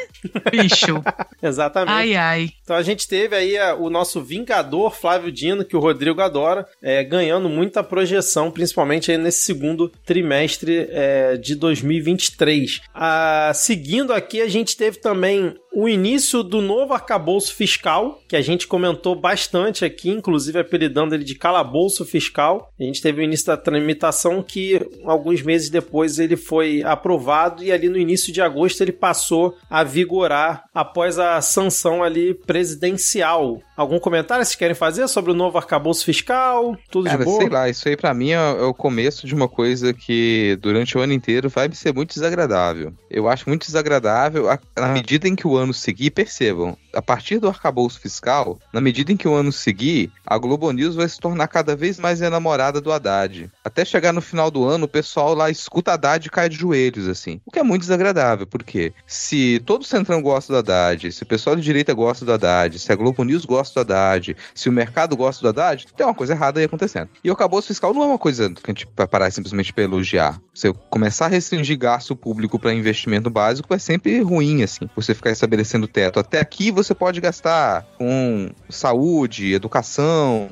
Bicho. 0.50 1.02
Exatamente. 1.42 1.92
ai, 1.92 2.16
ai. 2.16 2.50
Então 2.62 2.76
a 2.76 2.82
gente 2.82 3.06
teve 3.06 3.34
aí 3.36 3.56
a- 3.56 3.74
o 3.74 3.88
nosso 3.88 4.20
Vingador 4.22 4.94
Flávio 4.94 5.30
Dino, 5.30 5.64
que 5.64 5.76
o 5.76 5.80
Rodrigo 5.80 6.20
adora, 6.20 6.66
é, 6.82 7.02
ganhando 7.04 7.48
muita 7.48 7.82
projeção, 7.84 8.50
principalmente 8.50 9.10
aí 9.10 9.18
nesse 9.18 9.44
segundo 9.44 9.88
trimestre 10.04 10.88
é, 10.90 11.36
de 11.36 11.54
2023. 11.54 12.80
Ah, 12.94 13.52
seguindo 13.54 14.12
aqui, 14.12 14.40
a 14.40 14.48
gente 14.48 14.76
teve 14.76 14.98
também 14.98 15.54
o 15.72 15.88
início 15.88 16.42
do 16.42 16.60
novo 16.60 16.94
arcabouço 16.94 17.54
fiscal, 17.54 18.20
que 18.26 18.36
a 18.36 18.42
gente 18.42 18.66
comentou 18.66 19.14
bastante 19.14 19.84
aqui, 19.84 20.10
inclusive 20.10 20.58
apelidando 20.58 21.14
ele 21.14 21.24
de 21.24 21.34
calabouço 21.34 22.04
fiscal. 22.04 22.72
A 22.78 22.82
gente 22.82 23.02
teve 23.02 23.20
o 23.20 23.24
início 23.24 23.46
da 23.46 23.56
tramitação 23.56 24.42
que 24.42 24.80
alguns 25.04 25.42
meses 25.42 25.70
depois 25.70 26.18
ele 26.18 26.36
foi 26.36 26.82
aprovado 26.82 27.62
e 27.62 27.70
ali 27.70 27.88
no 27.88 27.98
início 27.98 28.32
de 28.32 28.40
agosto 28.40 28.80
ele 28.80 28.92
passou 28.92 29.56
a 29.70 29.84
vigorar 29.84 30.64
após 30.74 31.18
a 31.18 31.40
sanção 31.40 32.02
ali 32.02 32.34
presidencial. 32.34 33.60
Algum 33.78 34.00
comentário 34.00 34.44
vocês 34.44 34.56
querem 34.56 34.74
fazer 34.74 35.06
sobre 35.06 35.30
o 35.30 35.34
novo 35.34 35.56
arcabouço 35.56 36.04
fiscal? 36.04 36.76
Tudo 36.90 37.04
Cara, 37.06 37.18
de 37.18 37.24
boa? 37.24 37.38
sei 37.40 37.48
lá, 37.48 37.68
isso 37.68 37.88
aí 37.88 37.96
pra 37.96 38.12
mim 38.12 38.30
é, 38.32 38.34
é 38.34 38.64
o 38.64 38.74
começo 38.74 39.24
de 39.24 39.32
uma 39.36 39.48
coisa 39.48 39.94
que 39.94 40.58
durante 40.60 40.98
o 40.98 41.00
ano 41.00 41.12
inteiro 41.12 41.48
vai 41.48 41.70
ser 41.72 41.94
muito 41.94 42.12
desagradável. 42.12 42.92
Eu 43.08 43.28
acho 43.28 43.48
muito 43.48 43.64
desagradável 43.66 44.50
a- 44.50 44.58
na 44.76 44.88
medida 44.88 45.28
em 45.28 45.36
que 45.36 45.46
o 45.46 45.56
ano 45.56 45.72
seguir, 45.72 46.10
percebam, 46.10 46.76
a 46.92 47.00
partir 47.00 47.38
do 47.38 47.46
arcabouço 47.48 48.00
fiscal, 48.00 48.58
na 48.72 48.80
medida 48.80 49.12
em 49.12 49.16
que 49.16 49.28
o 49.28 49.34
ano 49.34 49.52
seguir, 49.52 50.10
a 50.26 50.36
Globo 50.36 50.72
News 50.72 50.96
vai 50.96 51.08
se 51.08 51.20
tornar 51.20 51.46
cada 51.46 51.76
vez 51.76 52.00
mais 52.00 52.20
enamorada 52.20 52.80
do 52.80 52.90
Haddad. 52.92 53.48
Até 53.64 53.84
chegar 53.84 54.12
no 54.12 54.20
final 54.20 54.50
do 54.50 54.64
ano, 54.64 54.86
o 54.86 54.88
pessoal 54.88 55.34
lá 55.34 55.50
escuta 55.50 55.92
Haddad 55.92 56.26
e 56.26 56.30
cai 56.30 56.48
de 56.48 56.56
joelhos, 56.56 57.06
assim. 57.06 57.40
O 57.46 57.52
que 57.52 57.60
é 57.60 57.62
muito 57.62 57.82
desagradável, 57.82 58.44
porque 58.44 58.92
se 59.06 59.62
todo 59.64 59.82
o 59.82 59.86
Centrão 59.86 60.20
gosta 60.20 60.52
do 60.52 60.58
Haddad, 60.58 61.12
se 61.12 61.22
o 61.22 61.26
pessoal 61.26 61.54
de 61.54 61.62
direita 61.62 61.94
gosta 61.94 62.24
do 62.24 62.32
Haddad, 62.32 62.76
se 62.78 62.90
a 62.92 62.96
Globo 62.96 63.22
News 63.22 63.44
gosta 63.44 63.67
do 63.74 63.80
Haddad, 63.80 64.36
se 64.54 64.68
o 64.68 64.72
mercado 64.72 65.16
gosta 65.16 65.42
do 65.42 65.48
Haddad, 65.48 65.86
tem 65.96 66.06
uma 66.06 66.14
coisa 66.14 66.32
errada 66.32 66.60
aí 66.60 66.66
acontecendo. 66.66 67.08
E 67.22 67.28
o 67.28 67.32
arcabouço 67.32 67.68
fiscal 67.68 67.92
não 67.94 68.02
é 68.02 68.06
uma 68.06 68.18
coisa 68.18 68.50
que 68.50 68.70
a 68.70 68.70
gente 68.70 68.88
vai 68.96 69.06
parar 69.06 69.30
simplesmente 69.30 69.72
pra 69.72 69.84
elogiar. 69.84 70.40
Se 70.54 70.68
eu 70.68 70.74
começar 70.74 71.26
a 71.26 71.28
restringir 71.28 71.78
gasto 71.78 72.16
público 72.16 72.58
para 72.58 72.72
investimento 72.72 73.30
básico, 73.30 73.72
é 73.74 73.78
sempre 73.78 74.20
ruim, 74.20 74.62
assim, 74.62 74.88
você 74.94 75.14
ficar 75.14 75.30
estabelecendo 75.30 75.86
teto. 75.86 76.18
Até 76.18 76.40
aqui 76.40 76.70
você 76.70 76.94
pode 76.94 77.20
gastar 77.20 77.86
com 77.96 78.50
saúde, 78.68 79.52
educação, 79.52 80.48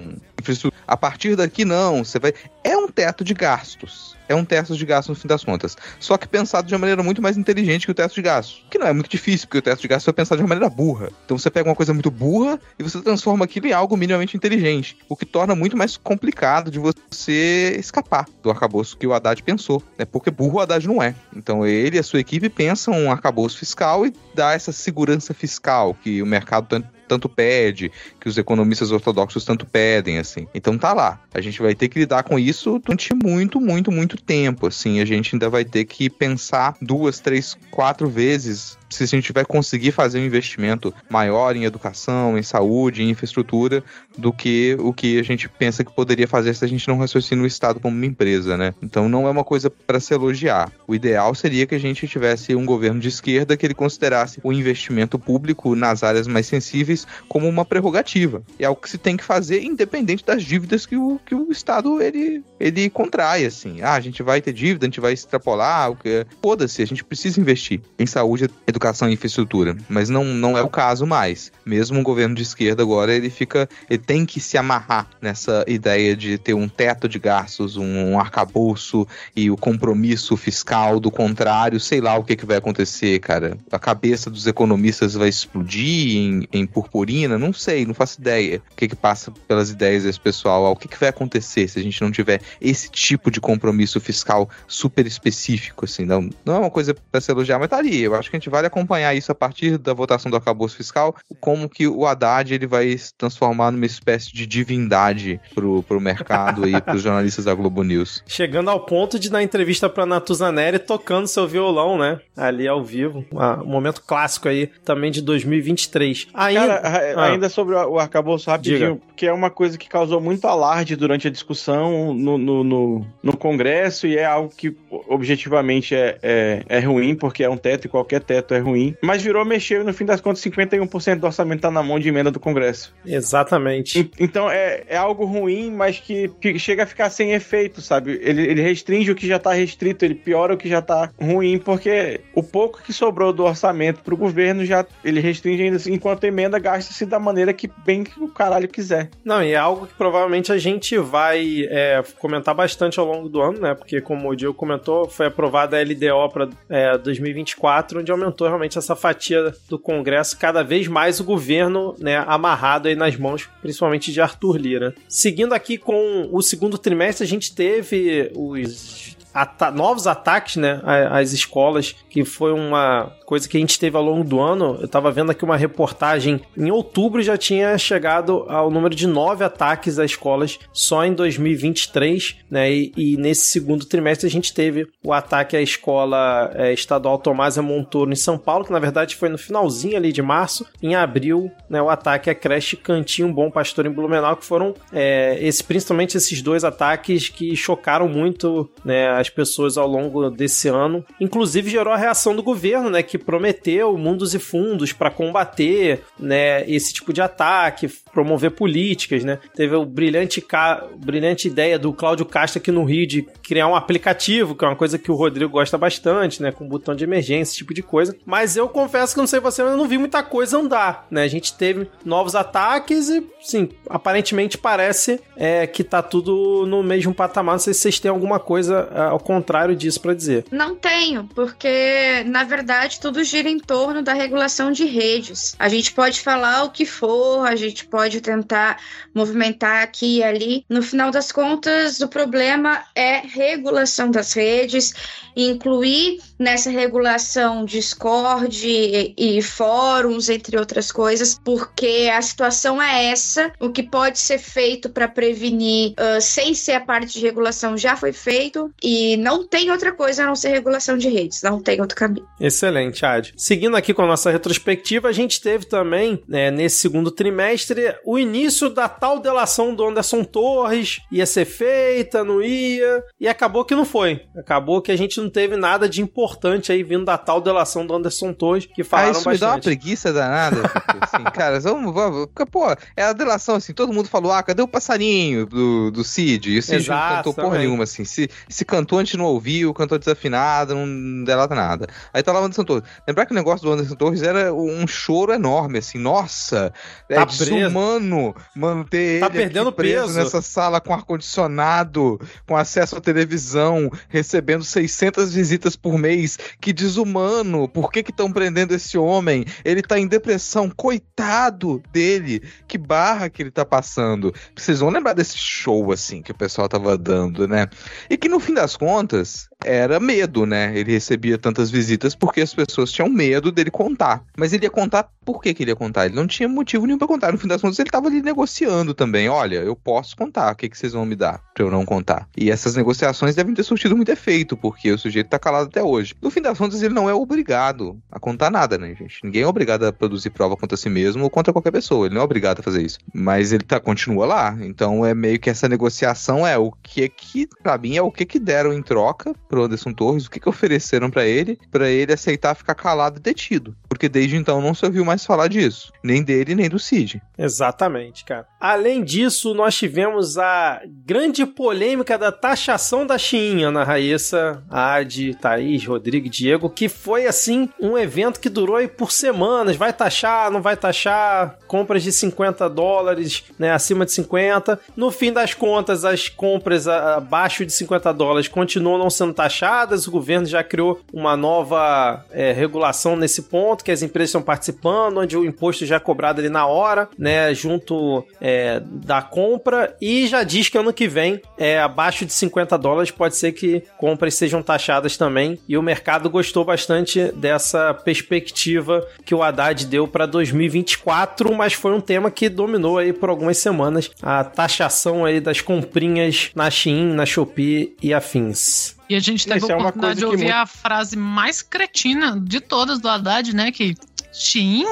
A 0.87 0.97
partir 0.97 1.37
daqui, 1.37 1.65
não. 1.65 2.05
Você 2.05 2.19
vai. 2.19 2.33
É 2.63 2.77
um 2.77 2.89
teto 2.89 3.25
de 3.25 3.35
gastos. 3.35 4.17
É 4.29 4.35
um 4.35 4.45
teto 4.45 4.77
de 4.77 4.85
gastos 4.85 5.17
no 5.17 5.21
fim 5.21 5.29
das 5.29 5.45
contas. 5.45 5.77
Só 6.01 6.17
que 6.17 6.27
pensado 6.27 6.67
de 6.67 6.75
uma 6.75 6.81
maneira 6.81 7.03
muito 7.03 7.23
mais 7.23 7.37
inteligente 7.37 7.87
que 7.87 7.93
o 7.93 7.95
teto 7.95 8.15
de 8.15 8.23
gastos. 8.23 8.65
Que 8.71 8.79
não 8.79 8.87
é 8.87 8.93
muito 8.93 9.09
difícil, 9.09 9.47
porque 9.47 9.59
o 9.59 9.63
teto 9.63 9.81
de 9.81 9.89
gastos 9.89 10.05
foi 10.05 10.13
pensado 10.13 10.39
de 10.39 10.43
uma 10.43 10.49
maneira 10.49 10.69
burra. 10.69 11.11
Então 11.25 11.39
você 11.39 11.51
pega 11.51 11.69
uma 11.69 11.77
coisa 11.77 11.95
muito 11.95 12.11
burra 12.11 12.59
e 12.79 12.83
você 12.83 13.01
transforma 13.01 13.45
aquilo 13.45 13.69
em 13.69 13.73
algo 13.73 13.97
minimamente 13.97 14.37
inteligente. 14.37 14.99
O 15.09 15.17
que 15.17 15.25
torna 15.25 15.55
muito 15.55 15.77
mais 15.77 15.97
complicado 15.97 16.71
de 16.71 16.79
você 16.79 17.77
escapar 17.79 18.27
do 18.43 18.51
arcabouço 18.51 18.97
que 18.97 19.07
o 19.07 19.15
Haddad 19.15 19.43
pensou. 19.43 19.83
Né? 19.97 20.05
Porque 20.05 20.31
burro 20.31 20.57
o 20.57 20.61
Haddad 20.61 20.87
não 20.87 21.03
é. 21.03 21.15
Então 21.35 21.65
ele 21.65 21.97
e 21.97 22.01
a 22.01 22.03
sua 22.03 22.21
equipe 22.21 22.49
pensam 22.49 22.95
um 22.95 23.13
arcabouço 23.13 23.59
fiscal 23.59 24.05
e 24.07 24.13
dá 24.35 24.55
essa 24.55 24.73
segurança 24.73 25.33
fiscal 25.33 25.95
que 25.95 26.21
o 26.21 26.27
mercado 26.27 26.67
tanto 26.69 26.96
tanto 27.07 27.29
pede, 27.29 27.91
que 28.21 28.29
os 28.29 28.39
economistas 28.39 28.91
ortodoxos 28.91 29.45
tanto 29.45 29.67
pedem, 29.67 30.19
assim. 30.19 30.47
Então 30.55 30.77
tá 30.79 30.93
lá. 30.93 31.21
A 31.33 31.41
gente 31.41 31.61
vai 31.61 31.75
ter 31.75 31.89
que 31.89 31.99
lidar 31.99 32.23
com 32.23 32.39
isso 32.39 32.79
durante 32.79 33.15
muito, 33.15 33.61
muito, 33.61 33.91
muito 33.91 34.17
tempo, 34.17 34.67
assim. 34.67 35.01
A 35.01 35.05
gente 35.05 35.35
ainda 35.35 35.49
vai 35.49 35.65
ter 35.65 35.85
que 35.85 36.09
pensar 36.11 36.77
duas, 36.81 37.21
três, 37.21 37.57
quatro 37.71 38.09
vezes 38.09 38.79
se 38.89 39.05
a 39.05 39.07
gente 39.07 39.33
vai 39.33 39.45
conseguir 39.45 39.93
fazer 39.93 40.19
um 40.19 40.25
investimento 40.25 40.93
maior 41.09 41.57
em 41.57 41.65
educação, 41.65 42.39
em 42.39 42.43
saúde, 42.43 43.03
em 43.03 43.11
infraestrutura, 43.11 43.83
do 44.17 44.33
que 44.33 44.77
o 44.81 44.93
que 44.93 45.19
a 45.19 45.23
gente 45.23 45.49
pensa 45.49 45.85
que 45.85 45.93
poderia 45.93 46.27
fazer 46.27 46.55
se 46.55 46.65
a 46.65 46.69
gente 46.69 46.87
não 46.89 46.99
raciocina 46.99 47.43
o 47.43 47.47
Estado 47.47 47.81
como 47.81 47.97
uma 47.97 48.07
empresa, 48.07 48.57
né? 48.57 48.75
Então 48.83 49.09
não 49.09 49.27
é 49.27 49.31
uma 49.31 49.45
coisa 49.45 49.71
para 49.71 50.01
se 50.01 50.15
elogiar. 50.15 50.73
O 50.87 50.95
ideal 50.95 51.35
seria 51.35 51.67
que 51.67 51.75
a 51.75 51.81
gente 51.81 52.09
tivesse 52.09 52.55
um 52.55 52.65
governo 52.65 53.01
de 53.01 53.09
esquerda 53.09 53.57
que 53.57 53.67
ele 53.67 53.75
considerasse 53.75 54.41
o 54.43 54.53
investimento 54.53 55.19
público 55.19 55.75
nas 55.75 56.03
áreas 56.03 56.27
mais 56.27 56.47
sensíveis 56.47 57.07
como 57.29 57.49
uma 57.49 57.65
prerrogativa. 57.65 58.43
É 58.59 58.65
algo 58.65 58.81
que 58.81 58.91
se 58.91 58.99
tem 58.99 59.17
que 59.17 59.25
fazer 59.25 59.63
independente 59.63 60.25
das 60.25 60.43
dívidas 60.43 60.87
que 60.87 60.97
o, 60.97 61.21
que 61.25 61.35
o 61.35 61.51
Estado 61.51 62.01
ele, 62.01 62.43
ele 62.59 62.89
contrai, 62.89 63.45
assim. 63.45 63.83
Ah, 63.83 63.95
a 63.95 64.01
gente 64.01 64.23
vai 64.23 64.41
ter 64.41 64.53
dívida, 64.53 64.87
a 64.87 64.89
gente 64.89 65.01
vai 65.01 65.13
extrapolar, 65.13 65.95
que... 65.97 66.27
Foda-se, 66.43 66.83
a 66.83 66.87
gente 66.87 67.05
precisa 67.05 67.41
investir 67.41 67.81
em 67.99 68.07
saúde, 68.07 68.49
educação 68.67 68.76
e 69.09 69.13
infraestrutura. 69.13 69.77
Mas 69.89 70.09
não, 70.09 70.25
não 70.25 70.57
é 70.57 70.63
o 70.63 70.69
caso 70.69 71.07
mais. 71.07 71.53
Mesmo 71.65 72.01
o 72.01 72.03
governo 72.03 72.35
de 72.35 72.43
esquerda 72.43 72.83
agora, 72.83 73.15
ele 73.15 73.31
fica. 73.31 73.69
Ele 73.89 73.99
tem 73.99 74.25
que 74.25 74.41
se 74.41 74.57
amarrar 74.57 75.09
nessa 75.21 75.65
ideia 75.67 76.17
de 76.17 76.39
ter 76.39 76.55
um 76.55 76.69
teto 76.69 77.09
de 77.09 77.19
gastos, 77.19 77.77
um 77.77 78.19
arcabouço 78.19 79.07
e 79.35 79.51
o 79.51 79.57
compromisso 79.57 80.37
fiscal. 80.37 81.01
Do 81.01 81.11
contrário, 81.11 81.81
sei 81.81 82.01
lá 82.01 82.17
o 82.17 82.25
que, 82.25 82.37
que 82.37 82.47
vai 82.47 82.57
acontecer, 82.57 83.19
cara. 83.21 83.59
A 83.71 83.79
cabeça 83.79 84.31
dos 84.31 84.47
economistas 84.47 85.15
vai 85.15 85.29
explodir 85.29 86.17
em, 86.17 86.49
em 86.53 86.67
purpurina? 86.67 87.39
Não 87.39 87.53
sei, 87.53 87.85
não 87.85 87.95
faço 87.95 88.21
ideia. 88.21 88.63
O 88.73 88.77
que, 88.77 88.89
que 88.89 88.97
passa 88.97 89.33
pelas 89.49 89.71
ideias 89.71 90.05
desse 90.05 90.21
pessoal? 90.21 90.73
O 90.73 90.77
que, 90.77 90.89
que 90.89 90.99
vai 90.99 91.09
acontecer 91.09 91.69
se 91.69 91.79
a 91.79 91.83
gente 91.83 92.01
não 92.01 92.11
tiver 92.11 92.41
esse 92.61 92.91
tipo 92.91 93.31
de 93.31 93.41
compromisso 93.41 94.01
fiscal 94.01 94.49
super 94.67 95.07
específico, 95.07 95.85
assim? 95.85 96.05
Não, 96.05 96.29
não 96.45 96.57
é 96.57 96.59
uma 96.59 96.71
coisa 96.71 96.95
para 96.95 97.21
se 97.21 97.31
elogiar, 97.31 97.59
mas 97.59 97.69
tá 97.69 97.79
ali. 97.79 98.03
Eu 98.03 98.15
acho 98.15 98.31
que 98.31 98.37
a 98.37 98.39
gente 98.39 98.51
vale 98.51 98.66
acompanhar 98.67 99.15
isso 99.15 99.33
a 99.33 99.35
partir 99.35 99.79
da 99.79 99.93
votação 99.95 100.31
do 100.31 100.37
arcabouço 100.37 100.77
fiscal, 100.77 101.15
como 101.41 101.69
que 101.69 101.87
o 101.87 102.07
Haddad 102.07 102.53
ele 102.55 102.67
vai 102.67 102.97
se 102.97 103.15
transformar 103.15 103.71
numa 103.71 103.87
espécie 103.87 104.33
de 104.33 104.47
divindade 104.47 105.41
pro, 105.55 105.83
pro 105.83 106.01
mercado 106.01 106.69
e 106.69 106.81
pros 106.81 107.03
jornalistas 107.03 107.45
da 107.45 107.55
Globo 107.55 107.83
News. 107.83 108.23
Chegando 108.27 108.71
ao 108.71 108.81
ponto 108.81 109.19
de, 109.19 109.31
na 109.31 109.43
entrevista 109.43 109.89
pra 109.89 110.05
Natuzaneri, 110.07 110.79
tocando 110.79 111.27
seu 111.27 111.47
violão, 111.47 111.97
né? 111.99 112.21
Ali 112.37 112.69
ao 112.69 112.83
vivo. 112.85 113.25
Ah, 113.37 113.61
um 113.63 113.67
momento 113.67 114.03
clássico 114.07 114.49
aí, 114.49 114.67
também 114.85 115.11
de 115.11 115.23
2023. 115.23 116.29
Ainda, 116.35 116.61
Cara, 116.81 116.89
a- 116.89 117.21
Ah. 117.23 117.25
ainda 117.33 117.49
sobre 117.49 117.75
o 117.75 117.99
arcabouço 117.99 118.51
rapidinho, 118.51 119.01
que 119.17 119.27
é 119.27 119.33
uma 119.33 119.51
coisa 119.51 119.79
que 119.79 119.89
causou 119.89 120.21
muito 120.21 120.47
alarde 120.47 120.97
durante 120.97 121.27
a 121.29 121.31
discussão 121.31 122.13
no, 122.13 122.37
no, 122.37 122.65
no, 122.65 123.07
no 123.23 123.37
Congresso 123.37 124.07
e 124.07 124.17
é 124.17 124.25
algo 124.25 124.51
que 124.55 124.77
objetivamente 125.09 125.95
é, 125.95 126.19
é, 126.23 126.63
é 126.69 126.81
ruim, 126.81 127.15
porque 127.15 127.43
é 127.43 127.51
um 127.51 127.57
teto 127.57 127.87
e 127.87 127.89
qualquer 127.89 128.21
teto 128.21 128.55
é 128.57 128.61
ruim. 128.61 128.95
Mas 129.03 129.23
virou 129.23 129.45
mexer 129.45 129.81
e 129.81 129.85
no 129.85 129.93
fim 129.93 130.05
das 130.05 130.21
contas 130.21 130.41
51% 130.43 131.17
do 131.21 131.27
orçamento 131.27 131.61
tá 131.61 131.71
na 131.71 131.83
mão 131.83 131.99
de 131.99 132.09
emenda 132.09 132.31
do 132.31 132.41
Congresso. 132.41 132.95
Exatamente. 133.07 133.99
En- 134.01 134.11
Então 134.19 134.51
é, 134.51 134.83
é 134.89 134.97
algo 134.97 135.25
ruim, 135.25 135.71
mas 135.71 135.99
que 135.99 136.31
chega 136.59 136.83
a 136.85 136.87
ficar 136.87 137.11
sem 137.11 137.33
efeito, 137.33 137.81
sabe? 137.81 138.19
Ele, 138.23 138.43
ele 138.43 138.63
restringe 138.63 139.11
o 139.11 139.15
que 139.15 139.27
já 139.27 139.39
tá 139.39 139.53
restrito, 139.53 140.05
ele 140.05 140.15
piora 140.15 140.55
o 140.55 140.57
que 140.57 140.69
já 140.69 140.81
tá 140.83 141.11
ruim, 141.21 141.59
porque 141.59 142.21
o 142.35 142.43
pouco 142.43 142.83
que 142.83 142.93
sobrou 142.93 143.33
do 143.33 143.45
orçamento 143.45 144.01
pro 144.03 144.17
governo 144.17 144.65
já 144.65 144.85
ele 145.05 145.21
restringe 145.21 145.63
ainda 145.63 145.77
assim, 145.77 145.93
enquanto 145.93 146.25
a 146.25 146.29
emenda 146.29 146.59
gasta-se 146.59 147.05
da 147.07 147.19
maneira 147.19 147.53
que 147.53 147.71
bem 147.85 148.05
que 148.05 148.19
o 148.23 148.29
caralho 148.29 148.69
quiser. 148.69 149.11
Não, 149.25 149.43
e 149.43 149.53
é 149.53 149.57
algo 149.57 149.87
que 149.87 149.95
provavelmente 149.95 150.53
a 150.53 150.59
gente 150.59 150.97
vai 150.99 151.67
é, 151.69 152.03
comentar 152.19 152.55
bastante 152.55 152.99
ao 152.99 153.07
longo 153.07 153.29
do 153.29 153.41
ano, 153.41 153.61
né? 153.61 153.75
Porque, 153.75 154.01
como 154.01 154.29
o 154.29 154.37
Diego 154.37 154.55
comentou, 154.55 155.09
foi 155.09 155.27
aprovada 155.27 155.77
a 155.77 155.83
LDO 155.83 156.29
para 156.33 156.49
2024, 156.97 158.01
onde 158.01 158.11
aumentou 158.11 158.46
realmente 158.49 158.79
essa 158.79 158.97
fatia 158.97 159.55
do 159.69 159.79
Congresso, 159.79 160.39
cada 160.39 160.63
vez 160.63 160.87
mais 160.89 161.21
o 161.21 161.25
governo 161.25 161.95
né, 161.99 162.17
amarrado 162.27 162.89
aí 162.89 162.95
nas 162.95 163.17
mãos, 163.17 163.49
principalmente 163.61 164.13
de 164.13 164.21
Arthur 164.21 164.57
Lira. 164.57 164.95
Seguindo 165.09 165.53
aqui 165.53 165.77
com 165.79 166.29
o 166.33 166.43
segundo 166.43 166.79
trimestre, 166.79 167.25
a 167.25 167.29
gente 167.29 167.55
teve 167.55 168.31
os 168.35 169.17
ata- 169.33 169.71
novos 169.71 170.07
ataques, 170.07 170.57
né, 170.57 170.81
às 171.11 171.33
escolas, 171.33 171.95
que 172.09 172.25
foi 172.25 172.53
uma 172.53 173.13
coisa 173.27 173.49
que 173.49 173.57
a 173.57 173.61
gente 173.61 173.79
teve 173.79 173.97
ao 173.97 174.03
longo 174.03 174.25
do 174.25 174.41
ano. 174.41 174.79
Eu 174.81 174.89
tava 174.89 175.11
vendo 175.11 175.33
aqui 175.33 175.45
uma 175.45 175.57
reportagem, 175.57 176.41
em 176.57 176.71
outubro 176.71 177.21
já 177.21 177.37
tinha 177.37 177.77
chegado 177.77 178.47
ao 178.49 178.71
número 178.71 178.95
de 178.95 179.07
nove 179.07 179.45
ataques 179.45 179.99
a 179.99 180.05
escolas 180.05 180.59
só 180.73 181.05
em 181.05 181.13
2023, 181.13 182.37
né, 182.51 182.73
e, 182.73 182.93
e 182.97 183.17
nesse 183.17 183.49
segundo 183.49 183.85
trimestre 183.85 184.27
a 184.27 184.31
gente 184.31 184.55
teve 184.55 184.87
o 185.05 185.13
ataque 185.13 185.57
à 185.57 185.61
escola 185.61 186.51
é, 186.55 186.73
estadual 186.73 187.19
Tomásia 187.19 187.63
Montoro 187.63 188.13
em 188.13 188.17
São 188.17 188.39
Paulo, 188.39 188.65
que 188.65 188.73
na 188.73 188.79
verdade 188.79 189.17
foi 189.17 189.29
no 189.29 189.37
finalzinho 189.37 189.97
ali 189.97 190.13
de 190.13 190.23
março, 190.23 190.65
em 190.81 190.95
abril, 190.95 191.51
né, 191.69 191.83
o 191.83 191.91
ataque 191.91 192.31
à 192.31 192.35
creche 192.35 192.77
Cantinho 192.77 193.33
Bom 193.33 193.51
Pastor 193.51 193.87
em 193.87 193.91
Blumenau, 193.91 194.37
que 194.37 194.45
foram 194.45 194.75
é, 194.93 195.37
esse, 195.41 195.65
principalmente 195.65 196.17
esses 196.17 196.41
dois 196.41 196.63
ataques 196.63 197.29
que 197.29 197.57
chocaram 197.57 198.09
muito 198.09 198.71
né, 198.85 199.09
as 199.09 199.29
pessoas 199.29 199.77
ao 199.77 199.89
longo 199.89 200.31
desse 200.31 200.69
ano. 200.69 201.05
Inclusive 201.21 201.71
gerou 201.71 201.93
a 201.93 201.97
reação 201.97 202.37
do 202.37 202.43
governo, 202.43 202.91
né, 202.91 203.03
que 203.03 203.16
prometeu 203.19 203.97
mundos 203.97 204.35
e 204.35 204.39
fundos 204.39 204.93
para 204.93 205.11
combater 205.11 206.03
né, 206.19 206.69
esse 206.69 206.93
tipo 206.93 207.13
de 207.13 207.21
ataque, 207.21 207.89
promover 208.13 208.51
políticas. 208.53 209.25
Né. 209.25 209.39
Teve 209.55 209.75
o 209.75 209.85
brilhante, 209.85 210.41
ca... 210.41 210.85
brilhante 210.97 211.49
ideia 211.49 211.79
do 211.79 211.93
Cláudio 211.93 212.27
Castro 212.27 212.59
aqui 212.59 212.71
no 212.71 212.85
Rio 212.85 213.07
de 213.07 213.23
criar 213.43 213.69
um 213.69 213.77
aplicativo, 213.77 214.55
que 214.55 214.65
é 214.65 214.69
uma 214.69 214.77
coisa 214.77 214.99
que 214.99 215.11
o 215.11 215.15
Rodrigo 215.15 215.51
gosta 215.51 215.77
bastante, 215.77 216.43
né, 216.43 216.53
com 216.53 216.67
botão 216.67 216.95
de 216.95 217.05
emergência, 217.05 217.51
esse 217.51 217.57
tipo 217.57 217.75
de 217.75 217.83
coisa. 217.83 218.17
Mas 218.25 218.57
eu 218.57 218.69
confesso 218.69 219.15
que 219.15 219.21
não 219.21 219.27
sei 219.27 219.41
você, 219.41 219.63
mas 219.63 219.73
eu 219.73 219.79
não 219.79 219.89
vi 219.89 219.99
muita 219.99 220.23
coisa 220.23 220.59
andar. 220.59 221.07
Né. 221.11 221.23
A 221.23 221.29
gente 221.29 221.55
teve 221.55 221.89
novos 222.05 222.35
ataques 222.35 223.09
e, 223.09 223.25
sim, 223.41 223.69
aparentemente 223.89 224.59
parece 224.59 225.21
é, 225.37 225.67
que 225.67 225.85
tá 225.85 226.03
tudo 226.03 226.65
no 226.67 226.83
mesmo 226.83 227.15
patamar. 227.15 227.55
Não 227.55 227.59
sei 227.59 227.75
se 227.75 227.81
vocês 227.81 228.01
têm 228.01 228.11
alguma 228.11 228.39
coisa 228.39 228.89
é, 228.93 229.01
ao 229.01 229.21
contrário 229.21 229.77
disso 229.77 230.01
para 230.01 230.15
dizer. 230.15 230.45
Não 230.51 230.75
tenho, 230.75 231.25
porque 231.35 232.25
na 232.27 232.45
verdade 232.45 233.01
tudo 233.07 233.23
gira 233.23 233.49
em 233.49 233.61
torno 233.61 234.03
da 234.03 234.13
regulação 234.13 234.73
de 234.73 234.85
redes. 234.85 235.55
A 235.61 235.69
gente 235.69 235.93
pode 235.93 236.21
falar 236.21 236.65
o 236.65 236.71
que 236.71 236.85
for, 236.85 237.47
a 237.47 237.55
gente 237.55 237.85
pode 237.87 238.21
tentar 238.21 238.83
movimentar 239.15 239.85
aqui 239.85 240.19
e 240.19 240.25
ali. 240.25 240.65
No 240.69 240.83
final 240.83 241.13
das 241.13 241.31
contas, 241.31 242.01
o 242.01 242.09
problema 242.09 242.85
é 242.97 243.19
regulação 243.19 244.11
das 244.11 244.33
redes, 244.33 244.93
incluir 245.37 246.21
nessa 246.39 246.71
regulação 246.71 247.65
Discord 247.65 248.67
e, 248.67 249.15
e 249.17 249.43
fóruns, 249.43 250.29
entre 250.29 250.59
outras 250.59 250.93
coisas, 250.93 251.41
porque 251.43 252.11
a 252.13 252.21
situação 252.21 252.81
é 252.81 253.07
essa. 253.07 253.53
O 253.61 253.71
que 253.71 253.83
pode 253.83 254.19
ser 254.19 254.39
feito 254.39 254.89
para 254.91 255.09
prevenir 255.09 255.95
ah, 255.97 256.21
sem 256.21 256.55
ser 256.55 256.73
a 256.73 256.81
parte 256.81 257.19
de 257.19 257.25
regulação 257.25 257.77
já 257.77 257.97
foi 257.97 258.13
feito 258.13 258.71
e 258.83 259.17
não 259.17 259.47
tem 259.47 259.71
outra 259.71 259.93
coisa 259.93 260.25
a 260.25 260.27
não 260.27 260.37
ser 260.37 260.51
regulação 260.51 260.97
de 260.97 261.09
redes, 261.09 261.43
não 261.43 261.61
tem 261.61 261.81
outro 261.81 261.97
caminho. 261.97 262.27
Excelente, 262.41 263.05
Ad. 263.05 263.33
Seguindo 263.37 263.77
aqui 263.77 263.95
com 263.95 264.03
a 264.03 264.07
nossa 264.07 264.31
retrospectiva, 264.31 265.09
a 265.09 265.13
gente 265.13 265.41
teve 265.41 265.67
também, 265.67 266.23
né, 266.29 266.51
nesse 266.51 266.79
segundo 266.79 267.11
trimestre, 267.11 267.95
o 268.05 268.19
início 268.19 268.69
da 268.69 268.89
tal 268.89 269.19
delação 269.21 269.75
do 269.75 269.87
Anderson 269.87 270.25
Torres. 270.25 271.01
Ia 271.11 271.27
ser 271.27 271.45
feita, 271.45 272.25
não 272.25 272.43
ia, 272.43 273.03
e 273.21 273.29
acabou 273.29 273.65
que 273.65 273.75
não 273.75 273.85
foi. 273.85 274.23
Acabou 274.37 274.83
que 274.83 274.93
a 274.93 274.97
gente 274.97 275.21
não 275.21 275.31
teve 275.31 275.57
nada 275.57 275.89
de 275.89 276.03
importante 276.03 276.26
aí 276.71 276.83
vindo 276.83 277.05
da 277.05 277.17
tal 277.19 277.41
delação 277.41 277.87
do 277.87 277.95
Anderson 277.95 278.33
Torres, 278.33 278.67
que 278.67 278.83
Ah, 278.83 278.85
falaram 278.85 279.13
isso 279.13 279.29
me 279.29 279.39
dá 279.39 279.47
uma 279.49 279.55
bastante. 279.57 279.65
preguiça 279.65 280.13
danada. 280.13 280.69
Fico 280.69 280.99
assim, 281.03 281.25
cara, 281.33 281.61
vamos, 281.61 281.93
vamos. 281.95 282.27
porque, 282.27 282.47
Pô, 282.51 282.67
é 282.97 283.03
a 283.05 283.13
delação, 283.13 283.57
assim, 283.57 283.73
todo 283.73 283.93
mundo 283.93 284.09
falou, 284.09 284.33
ah, 284.33 284.43
cadê 284.43 284.63
o 284.63 284.69
passarinho 284.69 285.47
do, 285.47 285.91
do 285.91 286.03
Cid? 286.05 286.51
E 286.51 286.59
o 286.59 286.63
Cid 286.63 286.77
Exato, 286.77 287.09
não 287.09 287.17
cantou 287.17 287.35
porra 287.35 287.47
também. 287.49 287.61
nenhuma, 287.67 287.85
assim. 287.85 288.05
Se, 288.05 288.29
se 288.49 288.65
cantou, 288.65 288.99
a 288.99 289.05
gente 289.05 289.17
não 289.17 289.25
ouviu, 289.27 289.73
cantou 289.75 289.99
desafinado, 289.99 290.75
não 290.75 291.25
delata 291.25 291.55
nada. 291.55 291.87
Aí 292.13 292.23
tá 292.23 292.33
lá 292.33 292.41
o 292.41 292.45
Anderson 292.45 292.65
Torres. 292.65 292.85
Lembrar 293.07 293.27
que 293.27 293.33
o 293.33 293.35
negócio 293.35 293.67
do 293.67 293.73
Anderson 293.73 293.95
Torres 293.95 294.23
era 294.23 294.53
um 294.53 294.87
choro 294.87 295.33
enorme, 295.33 295.79
assim, 295.79 295.99
nossa, 295.99 296.73
é 297.09 297.15
Tá 297.17 297.27
preso. 297.27 297.45
desumano 297.45 298.35
manter 298.55 299.21
Tá 299.21 299.27
ele 299.27 299.35
perdendo 299.37 299.73
preso 299.73 300.07
peso. 300.07 300.19
nessa 300.19 300.43
sala 300.43 300.81
com 300.81 300.93
ar-condicionado, 300.95 302.21
com 302.47 302.57
acesso 302.57 302.97
à 302.97 303.01
televisão, 303.01 303.91
recebendo 304.09 304.65
600 304.65 305.33
visitas 305.33 305.77
por 305.77 305.99
mês. 305.99 306.16
Que 306.61 306.73
desumano! 306.73 307.69
Por 307.69 307.91
que 307.91 308.03
que 308.03 308.11
estão 308.11 308.33
prendendo 308.33 308.75
esse 308.75 308.97
homem? 308.97 309.45
Ele 309.65 309.83
tá 309.83 309.99
em 309.99 310.07
depressão, 310.07 310.71
coitado 310.71 311.83
dele. 311.93 312.43
Que 312.67 312.79
barra 312.79 313.29
que 313.29 313.43
ele 313.43 313.51
tá 313.51 313.65
passando. 313.65 314.33
Vocês 314.57 314.81
vão 314.81 314.91
lembrar 314.91 315.13
desse 315.13 315.39
show, 315.39 315.93
assim, 315.93 316.23
que 316.23 316.33
o 316.33 316.37
pessoal 316.37 316.69
tava 316.69 316.97
dando, 316.97 317.47
né? 317.47 317.69
E 318.09 318.17
que 318.17 318.29
no 318.29 318.41
fim 318.41 318.55
das 318.55 318.77
contas, 318.77 319.49
era 319.67 319.99
medo, 319.99 320.47
né? 320.47 320.73
Ele 320.79 320.93
recebia 320.93 321.37
tantas 321.37 321.71
visitas 321.71 322.15
porque 322.15 322.41
as 322.41 322.55
pessoas 322.55 322.93
tinham 322.93 323.09
medo 323.09 323.51
dele 323.51 323.71
contar. 323.71 324.23
Mas 324.37 324.53
ele 324.53 324.65
ia 324.65 324.71
contar 324.71 325.11
por 325.25 325.43
que, 325.43 325.53
que 325.53 325.65
ele 325.65 325.73
ia 325.73 325.77
contar. 325.77 326.07
Ele 326.07 326.15
não 326.15 326.27
tinha 326.27 326.49
motivo 326.49 326.87
nenhum 326.87 326.99
pra 326.99 327.09
contar. 327.09 327.33
No 327.33 327.39
fim 327.39 327.49
das 327.49 327.61
contas, 327.61 327.79
ele 327.81 327.91
tava 327.91 328.07
ali 328.07 328.23
negociando 328.23 328.95
também. 328.95 329.29
Olha, 329.29 329.57
eu 329.57 329.75
posso 329.75 330.17
contar. 330.17 330.53
O 330.53 330.57
que, 330.57 330.69
que 330.69 330.79
vocês 330.79 330.93
vão 330.93 331.05
me 331.05 331.17
dar 331.17 331.43
pra 331.53 331.65
eu 331.65 331.71
não 331.71 331.85
contar? 331.85 332.29
E 332.37 332.51
essas 332.51 332.77
negociações 332.77 333.35
devem 333.35 333.55
ter 333.55 333.65
surtido 333.65 333.97
muito 333.97 334.11
efeito, 334.11 334.57
porque 334.57 334.93
o 334.93 334.99
sujeito 334.99 335.29
tá 335.29 335.39
calado 335.39 335.67
até 335.67 335.83
hoje. 335.83 336.15
No 336.23 336.31
fim 336.31 336.41
das 336.41 336.57
contas, 336.57 336.81
ele 336.83 336.95
não 336.95 337.11
é 337.11 337.15
obrigado 337.15 338.01
a 338.11 338.21
contar 338.21 338.51
nada, 338.51 338.79
né, 338.79 338.95
gente? 338.95 339.19
Ninguém 339.25 339.43
é 339.43 339.47
obrigado 339.47 339.85
a 339.85 339.93
produzir 339.93 340.31
prova 340.31 340.57
contra 340.57 340.77
si 340.77 340.89
mesmo 340.89 341.25
ou 341.25 341.31
contra 341.31 341.53
qualquer 341.53 341.73
pessoa. 341.73 342.07
Ele 342.07 342.15
não 342.15 342.23
é 342.23 342.25
obrigado 342.25 342.61
a 342.61 342.63
fazer 342.63 342.83
isso. 342.83 342.99
Mas 343.13 343.53
ele 343.53 343.65
tá, 343.65 343.81
continua 343.81 344.27
lá. 344.27 344.57
Então 344.61 345.05
é 345.05 345.13
meio 345.13 345.41
que 345.41 345.51
essa 345.51 345.69
negociação 345.69 346.47
é 346.47 346.57
o 346.57 346.71
que 346.71 347.09
que, 347.09 347.49
pra 347.63 347.77
mim, 347.77 347.97
é 347.97 348.03
o 348.03 348.13
que 348.13 348.25
que 348.25 348.39
deram 348.39 348.73
em 348.73 348.83
troca 348.83 349.35
pro 349.57 349.65
Anderson 349.65 349.95
Torres, 349.95 350.27
o 350.27 350.31
que 350.31 350.39
que 350.39 350.49
ofereceram 350.49 351.11
pra 351.11 351.25
ele, 351.25 351.59
pra 351.71 351.89
ele 351.89 352.13
aceitar 352.13 352.55
ficar 352.55 352.75
calado 352.75 353.19
e 353.19 353.23
detido. 353.23 353.75
Porque 353.97 354.11
desde 354.11 354.37
então 354.37 354.61
não 354.61 354.75
se 354.75 354.85
ouviu 354.85 355.07
mais 355.07 355.25
falar 355.25 355.49
disso. 355.49 355.91
Nem 356.05 356.23
dele, 356.23 356.55
nem 356.55 356.69
do 356.69 356.79
Cid. 356.79 357.23
Exatamente, 357.39 358.27
cara. 358.27 358.47
Além 358.61 359.03
disso, 359.03 359.55
nós 359.55 359.75
tivemos 359.75 360.37
a 360.37 360.83
grande 360.87 361.47
polêmica 361.47 362.19
da 362.19 362.31
taxação 362.31 363.07
da 363.07 363.17
Shein, 363.17 363.65
Ana 363.65 363.85
Raíssa, 363.85 364.63
Adi, 364.69 365.35
Thaís, 365.35 365.87
Rodrigo 365.87 366.29
Diego, 366.29 366.69
que 366.69 366.91
foi, 366.91 367.27
assim, 367.27 367.71
um 367.81 367.97
evento 367.97 368.39
que 368.39 368.51
durou 368.51 368.87
por 368.87 369.11
semanas. 369.11 369.77
Vai 369.77 369.95
taxar, 369.95 370.51
não 370.51 370.61
vai 370.61 370.77
taxar, 370.77 371.57
compras 371.67 372.03
de 372.03 372.13
50 372.13 372.69
dólares, 372.69 373.45
né, 373.59 373.73
acima 373.73 374.05
de 374.05 374.13
50. 374.13 374.79
No 374.95 375.11
fim 375.11 375.33
das 375.33 375.55
contas, 375.55 376.05
as 376.05 376.29
compras 376.29 376.87
abaixo 376.87 377.65
de 377.65 377.73
50 377.73 378.13
dólares 378.13 378.47
continuam 378.47 378.99
não 378.99 379.09
sendo 379.09 379.33
taxadas. 379.33 380.07
O 380.07 380.11
governo 380.11 380.47
já 380.47 380.63
criou 380.63 381.01
uma 381.15 381.35
nova 381.35 382.23
é, 382.31 382.53
regulação 382.53 383.17
nesse 383.17 383.43
ponto, 383.45 383.83
que 383.87 383.93
as 383.93 384.03
empresas 384.03 384.31
estão 384.31 384.43
participando, 384.43 385.19
onde 385.19 385.37
o 385.37 385.45
imposto 385.45 385.87
já 385.87 385.95
é 385.95 386.01
cobrado 386.01 386.41
ali 386.41 386.49
na 386.49 386.67
hora, 386.67 387.09
né, 387.17 387.55
junto 387.55 388.27
é, 388.41 388.83
da 388.85 389.23
compra, 389.23 389.97
e 390.01 390.27
já 390.27 390.43
diz 390.43 390.69
que 390.69 390.77
ano 390.77 390.93
que 390.93 391.07
vem, 391.07 391.41
é, 391.57 391.79
abaixo 391.79 392.27
de 392.27 392.33
50 392.33 392.77
dólares, 392.77 393.13
pode 393.13 393.37
ser 393.37 393.53
que 393.53 393.85
compras 393.97 394.35
sejam 394.35 394.61
taxadas 394.61 395.17
também, 395.17 395.57
e 395.69 395.79
o 395.79 395.83
mercado 395.83 396.29
gostou 396.29 396.65
bastante 396.65 397.31
dessa 397.37 397.95
perspectiva 397.95 399.07
que 399.25 399.37
o 399.37 399.43
Haddad 399.43 399.87
deu 399.87 400.09
para 400.09 400.27
2024, 400.27 401.55
mas 401.55 401.73
foi 401.73 401.93
um 401.93 402.01
tema 402.01 402.29
que 402.29 402.49
dominou 402.49 402.99
aí 402.99 403.13
por 403.13 403.31
algumas 403.31 403.59
semanas, 403.59 404.11
a 404.21 404.43
taxação 404.43 405.25
aí 405.25 405.39
das 405.39 405.61
comprinhas 405.61 406.51
na 406.57 406.69
Shein, 406.69 407.15
na 407.15 407.25
Shopee 407.25 407.95
e 408.03 408.13
afins. 408.13 408.96
E 409.09 409.15
a 409.15 409.21
gente 409.21 409.47
teve 409.47 409.59
Isso 409.59 409.67
a 409.67 409.73
é 409.73 409.77
uma 409.77 409.83
oportunidade 409.89 410.19
de 410.19 410.25
coisa 410.27 410.37
que 410.37 410.43
ouvir 410.45 410.53
muito- 410.55 410.63
a 410.63 410.67
frase 410.67 411.17
mais 411.17 411.63
cretina 411.63 412.39
de 412.41 412.61
todas 412.61 413.01
do 413.01 413.09
Haddad, 413.09 413.55
né? 413.55 413.71
Que 413.71 413.95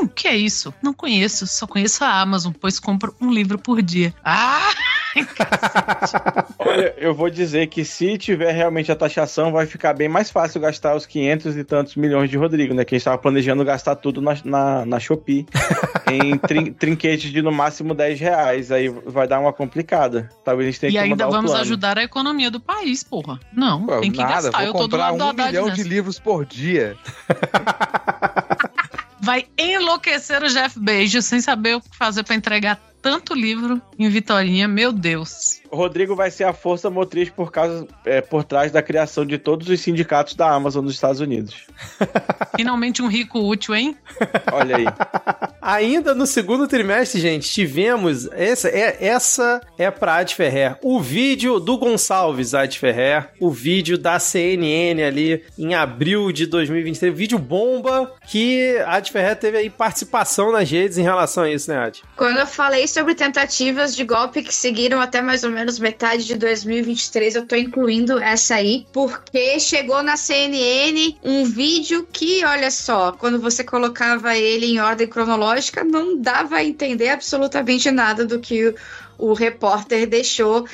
O 0.03 0.09
que 0.09 0.27
é 0.27 0.37
isso? 0.37 0.73
Não 0.83 0.95
conheço, 0.95 1.47
só 1.47 1.67
conheço 1.67 2.03
a 2.03 2.21
Amazon, 2.21 2.53
pois 2.59 2.81
compro 2.81 3.15
um 3.21 3.31
livro 3.31 3.59
por 3.59 3.83
dia. 3.83 4.15
Ah! 4.25 4.71
Olha, 6.59 6.95
eu 6.97 7.15
vou 7.15 7.31
dizer 7.31 7.69
que 7.69 7.85
se 7.85 8.19
tiver 8.19 8.53
realmente 8.53 8.91
a 8.91 8.97
taxação, 8.97 9.53
vai 9.53 9.67
ficar 9.67 9.93
bem 9.95 10.09
mais 10.09 10.31
fácil 10.31 10.61
gastar 10.61 10.97
os 10.97 11.07
500 11.07 11.57
e 11.57 11.63
tantos 11.63 11.95
milhões 11.95 12.29
de 12.31 12.37
Rodrigo, 12.37 12.75
né? 12.75 12.85
Que 12.85 12.95
a 12.95 12.99
gente 12.99 13.05
tava 13.05 13.19
planejando 13.19 13.65
gastar 13.65 13.95
tudo 13.97 14.21
na, 14.21 14.37
na, 14.45 14.85
na 14.87 14.99
Shopee. 14.99 15.47
em 16.11 16.37
trin, 16.39 16.73
trinquetes 16.73 17.31
de 17.31 17.43
no 17.43 17.53
máximo 17.53 17.95
10 17.95 18.19
reais. 18.19 18.73
Aí 18.73 18.89
vai 18.89 19.29
dar 19.29 19.39
uma 19.41 19.53
complicada. 19.53 20.31
Talvez 20.45 20.69
a 20.69 20.71
gente 20.73 20.81
tenha 20.81 20.91
E 20.91 20.93
que 20.95 20.99
ainda 20.99 21.15
mudar 21.15 21.29
o 21.29 21.31
vamos 21.31 21.51
plano. 21.51 21.65
ajudar 21.65 21.99
a 21.99 22.03
economia 22.03 22.51
do 22.51 22.59
país, 22.59 23.03
porra. 23.05 23.39
Não, 23.53 23.87
Pô, 23.87 24.01
tem 24.01 24.11
que 24.11 24.19
nada, 24.19 24.51
gastar. 24.51 24.59
vou 24.59 24.67
Eu 24.67 24.73
tô 24.73 24.79
do 24.79 24.83
comprar 24.91 24.99
lado 25.11 25.19
do 25.19 25.25
um 25.25 25.29
Haddad 25.29 25.49
milhão 25.51 25.67
nessa. 25.67 25.77
de 25.83 25.89
livros 25.89 26.19
por 26.19 26.45
dia. 26.45 26.97
Vai 29.25 29.47
enlouquecer 29.57 30.43
o 30.43 30.49
Jeff 30.49 30.79
Bezos 30.79 31.25
sem 31.25 31.41
saber 31.41 31.77
o 31.77 31.81
que 31.81 31.97
fazer 31.97 32.23
pra 32.25 32.35
entregar 32.35 32.79
tanto 33.01 33.33
livro 33.33 33.81
em 33.99 34.07
Vitorinha. 34.11 34.69
Meu 34.69 34.93
Deus. 34.93 35.63
Rodrigo 35.75 36.15
vai 36.15 36.31
ser 36.31 36.45
a 36.45 36.53
força 36.53 36.91
motriz 36.91 37.31
por 37.31 37.51
causa 37.51 37.87
é, 38.05 38.21
por 38.21 38.45
trás 38.45 38.73
da 38.73 38.83
criação 38.83 39.25
de 39.25 39.39
todos 39.39 39.69
os 39.69 39.81
sindicatos 39.81 40.35
da 40.35 40.51
Amazon 40.51 40.85
nos 40.85 40.95
Estados 40.95 41.21
Unidos. 41.21 41.67
Finalmente 42.57 43.03
um 43.03 43.09
rico 43.09 43.41
útil, 43.41 43.75
hein? 43.75 43.97
Olha 44.53 44.77
aí. 44.77 44.85
Ainda 45.65 46.15
no 46.15 46.27
segundo 46.27 46.69
trimestre, 46.69 47.19
gente, 47.19 47.51
tivemos. 47.51 48.29
Essa 48.33 48.69
é, 48.69 48.99
essa 49.01 49.63
é 49.79 49.91
pra 49.91 50.17
Ad 50.17 50.35
Ferrer. 50.35 50.77
O 50.83 51.01
vídeo 51.01 51.59
do 51.59 51.79
Gonçalves 51.79 52.53
Ad 52.53 52.79
Ferrer. 52.79 53.31
O 53.41 53.51
vídeo 53.51 53.97
da 53.97 54.19
CNN 54.19 55.03
ali 55.03 55.43
em 55.59 55.75
abril 55.75 56.31
de 56.33 56.45
2023. 56.45 57.17
Vídeo 57.17 57.39
bomba 57.39 58.13
que 58.29 58.77
a 58.81 58.97
Ad 58.97 59.11
Ferrer 59.11 59.37
teve 59.37 59.57
aí 59.57 59.71
participação 59.71 60.53
nas 60.53 60.71
redes 60.71 60.99
em 60.99 61.03
relação 61.03 61.45
a 61.45 61.51
isso, 61.51 61.71
né, 61.71 61.79
Ad? 61.79 62.03
Quando 62.15 62.39
eu 62.39 62.47
falei 62.47 62.87
sobre 62.87 63.15
tentativas 63.15 63.97
de 63.97 64.05
golpe 64.05 64.43
que 64.43 64.55
seguiram 64.55 65.01
até 65.01 65.23
mais 65.23 65.45
ou 65.45 65.51
menos 65.51 65.64
metade 65.79 66.25
de 66.25 66.37
2023, 66.37 67.35
eu 67.35 67.47
tô 67.47 67.57
incluindo 67.57 68.19
essa 68.19 68.57
aí, 68.57 68.87
porque 68.93 69.59
chegou 69.59 70.03
na 70.03 70.17
CNN 70.17 71.17
um 71.23 71.45
vídeo 71.45 72.07
que, 72.13 72.45
olha 72.45 72.71
só, 72.71 73.13
quando 73.13 73.41
você 73.41 73.65
colocava 73.65 74.37
ele 74.37 74.67
em 74.67 74.81
ordem 74.81 75.07
cronológica, 75.07 75.85
não 75.85 76.17
dava 76.17 76.57
a 76.57 76.65
entender 76.65 77.09
absolutamente 77.09 77.91
nada 77.91 78.25
do 78.25 78.39
que 78.39 78.69
o, 78.69 78.75
o 79.19 79.33
repórter 79.33 80.07
deixou 80.07 80.67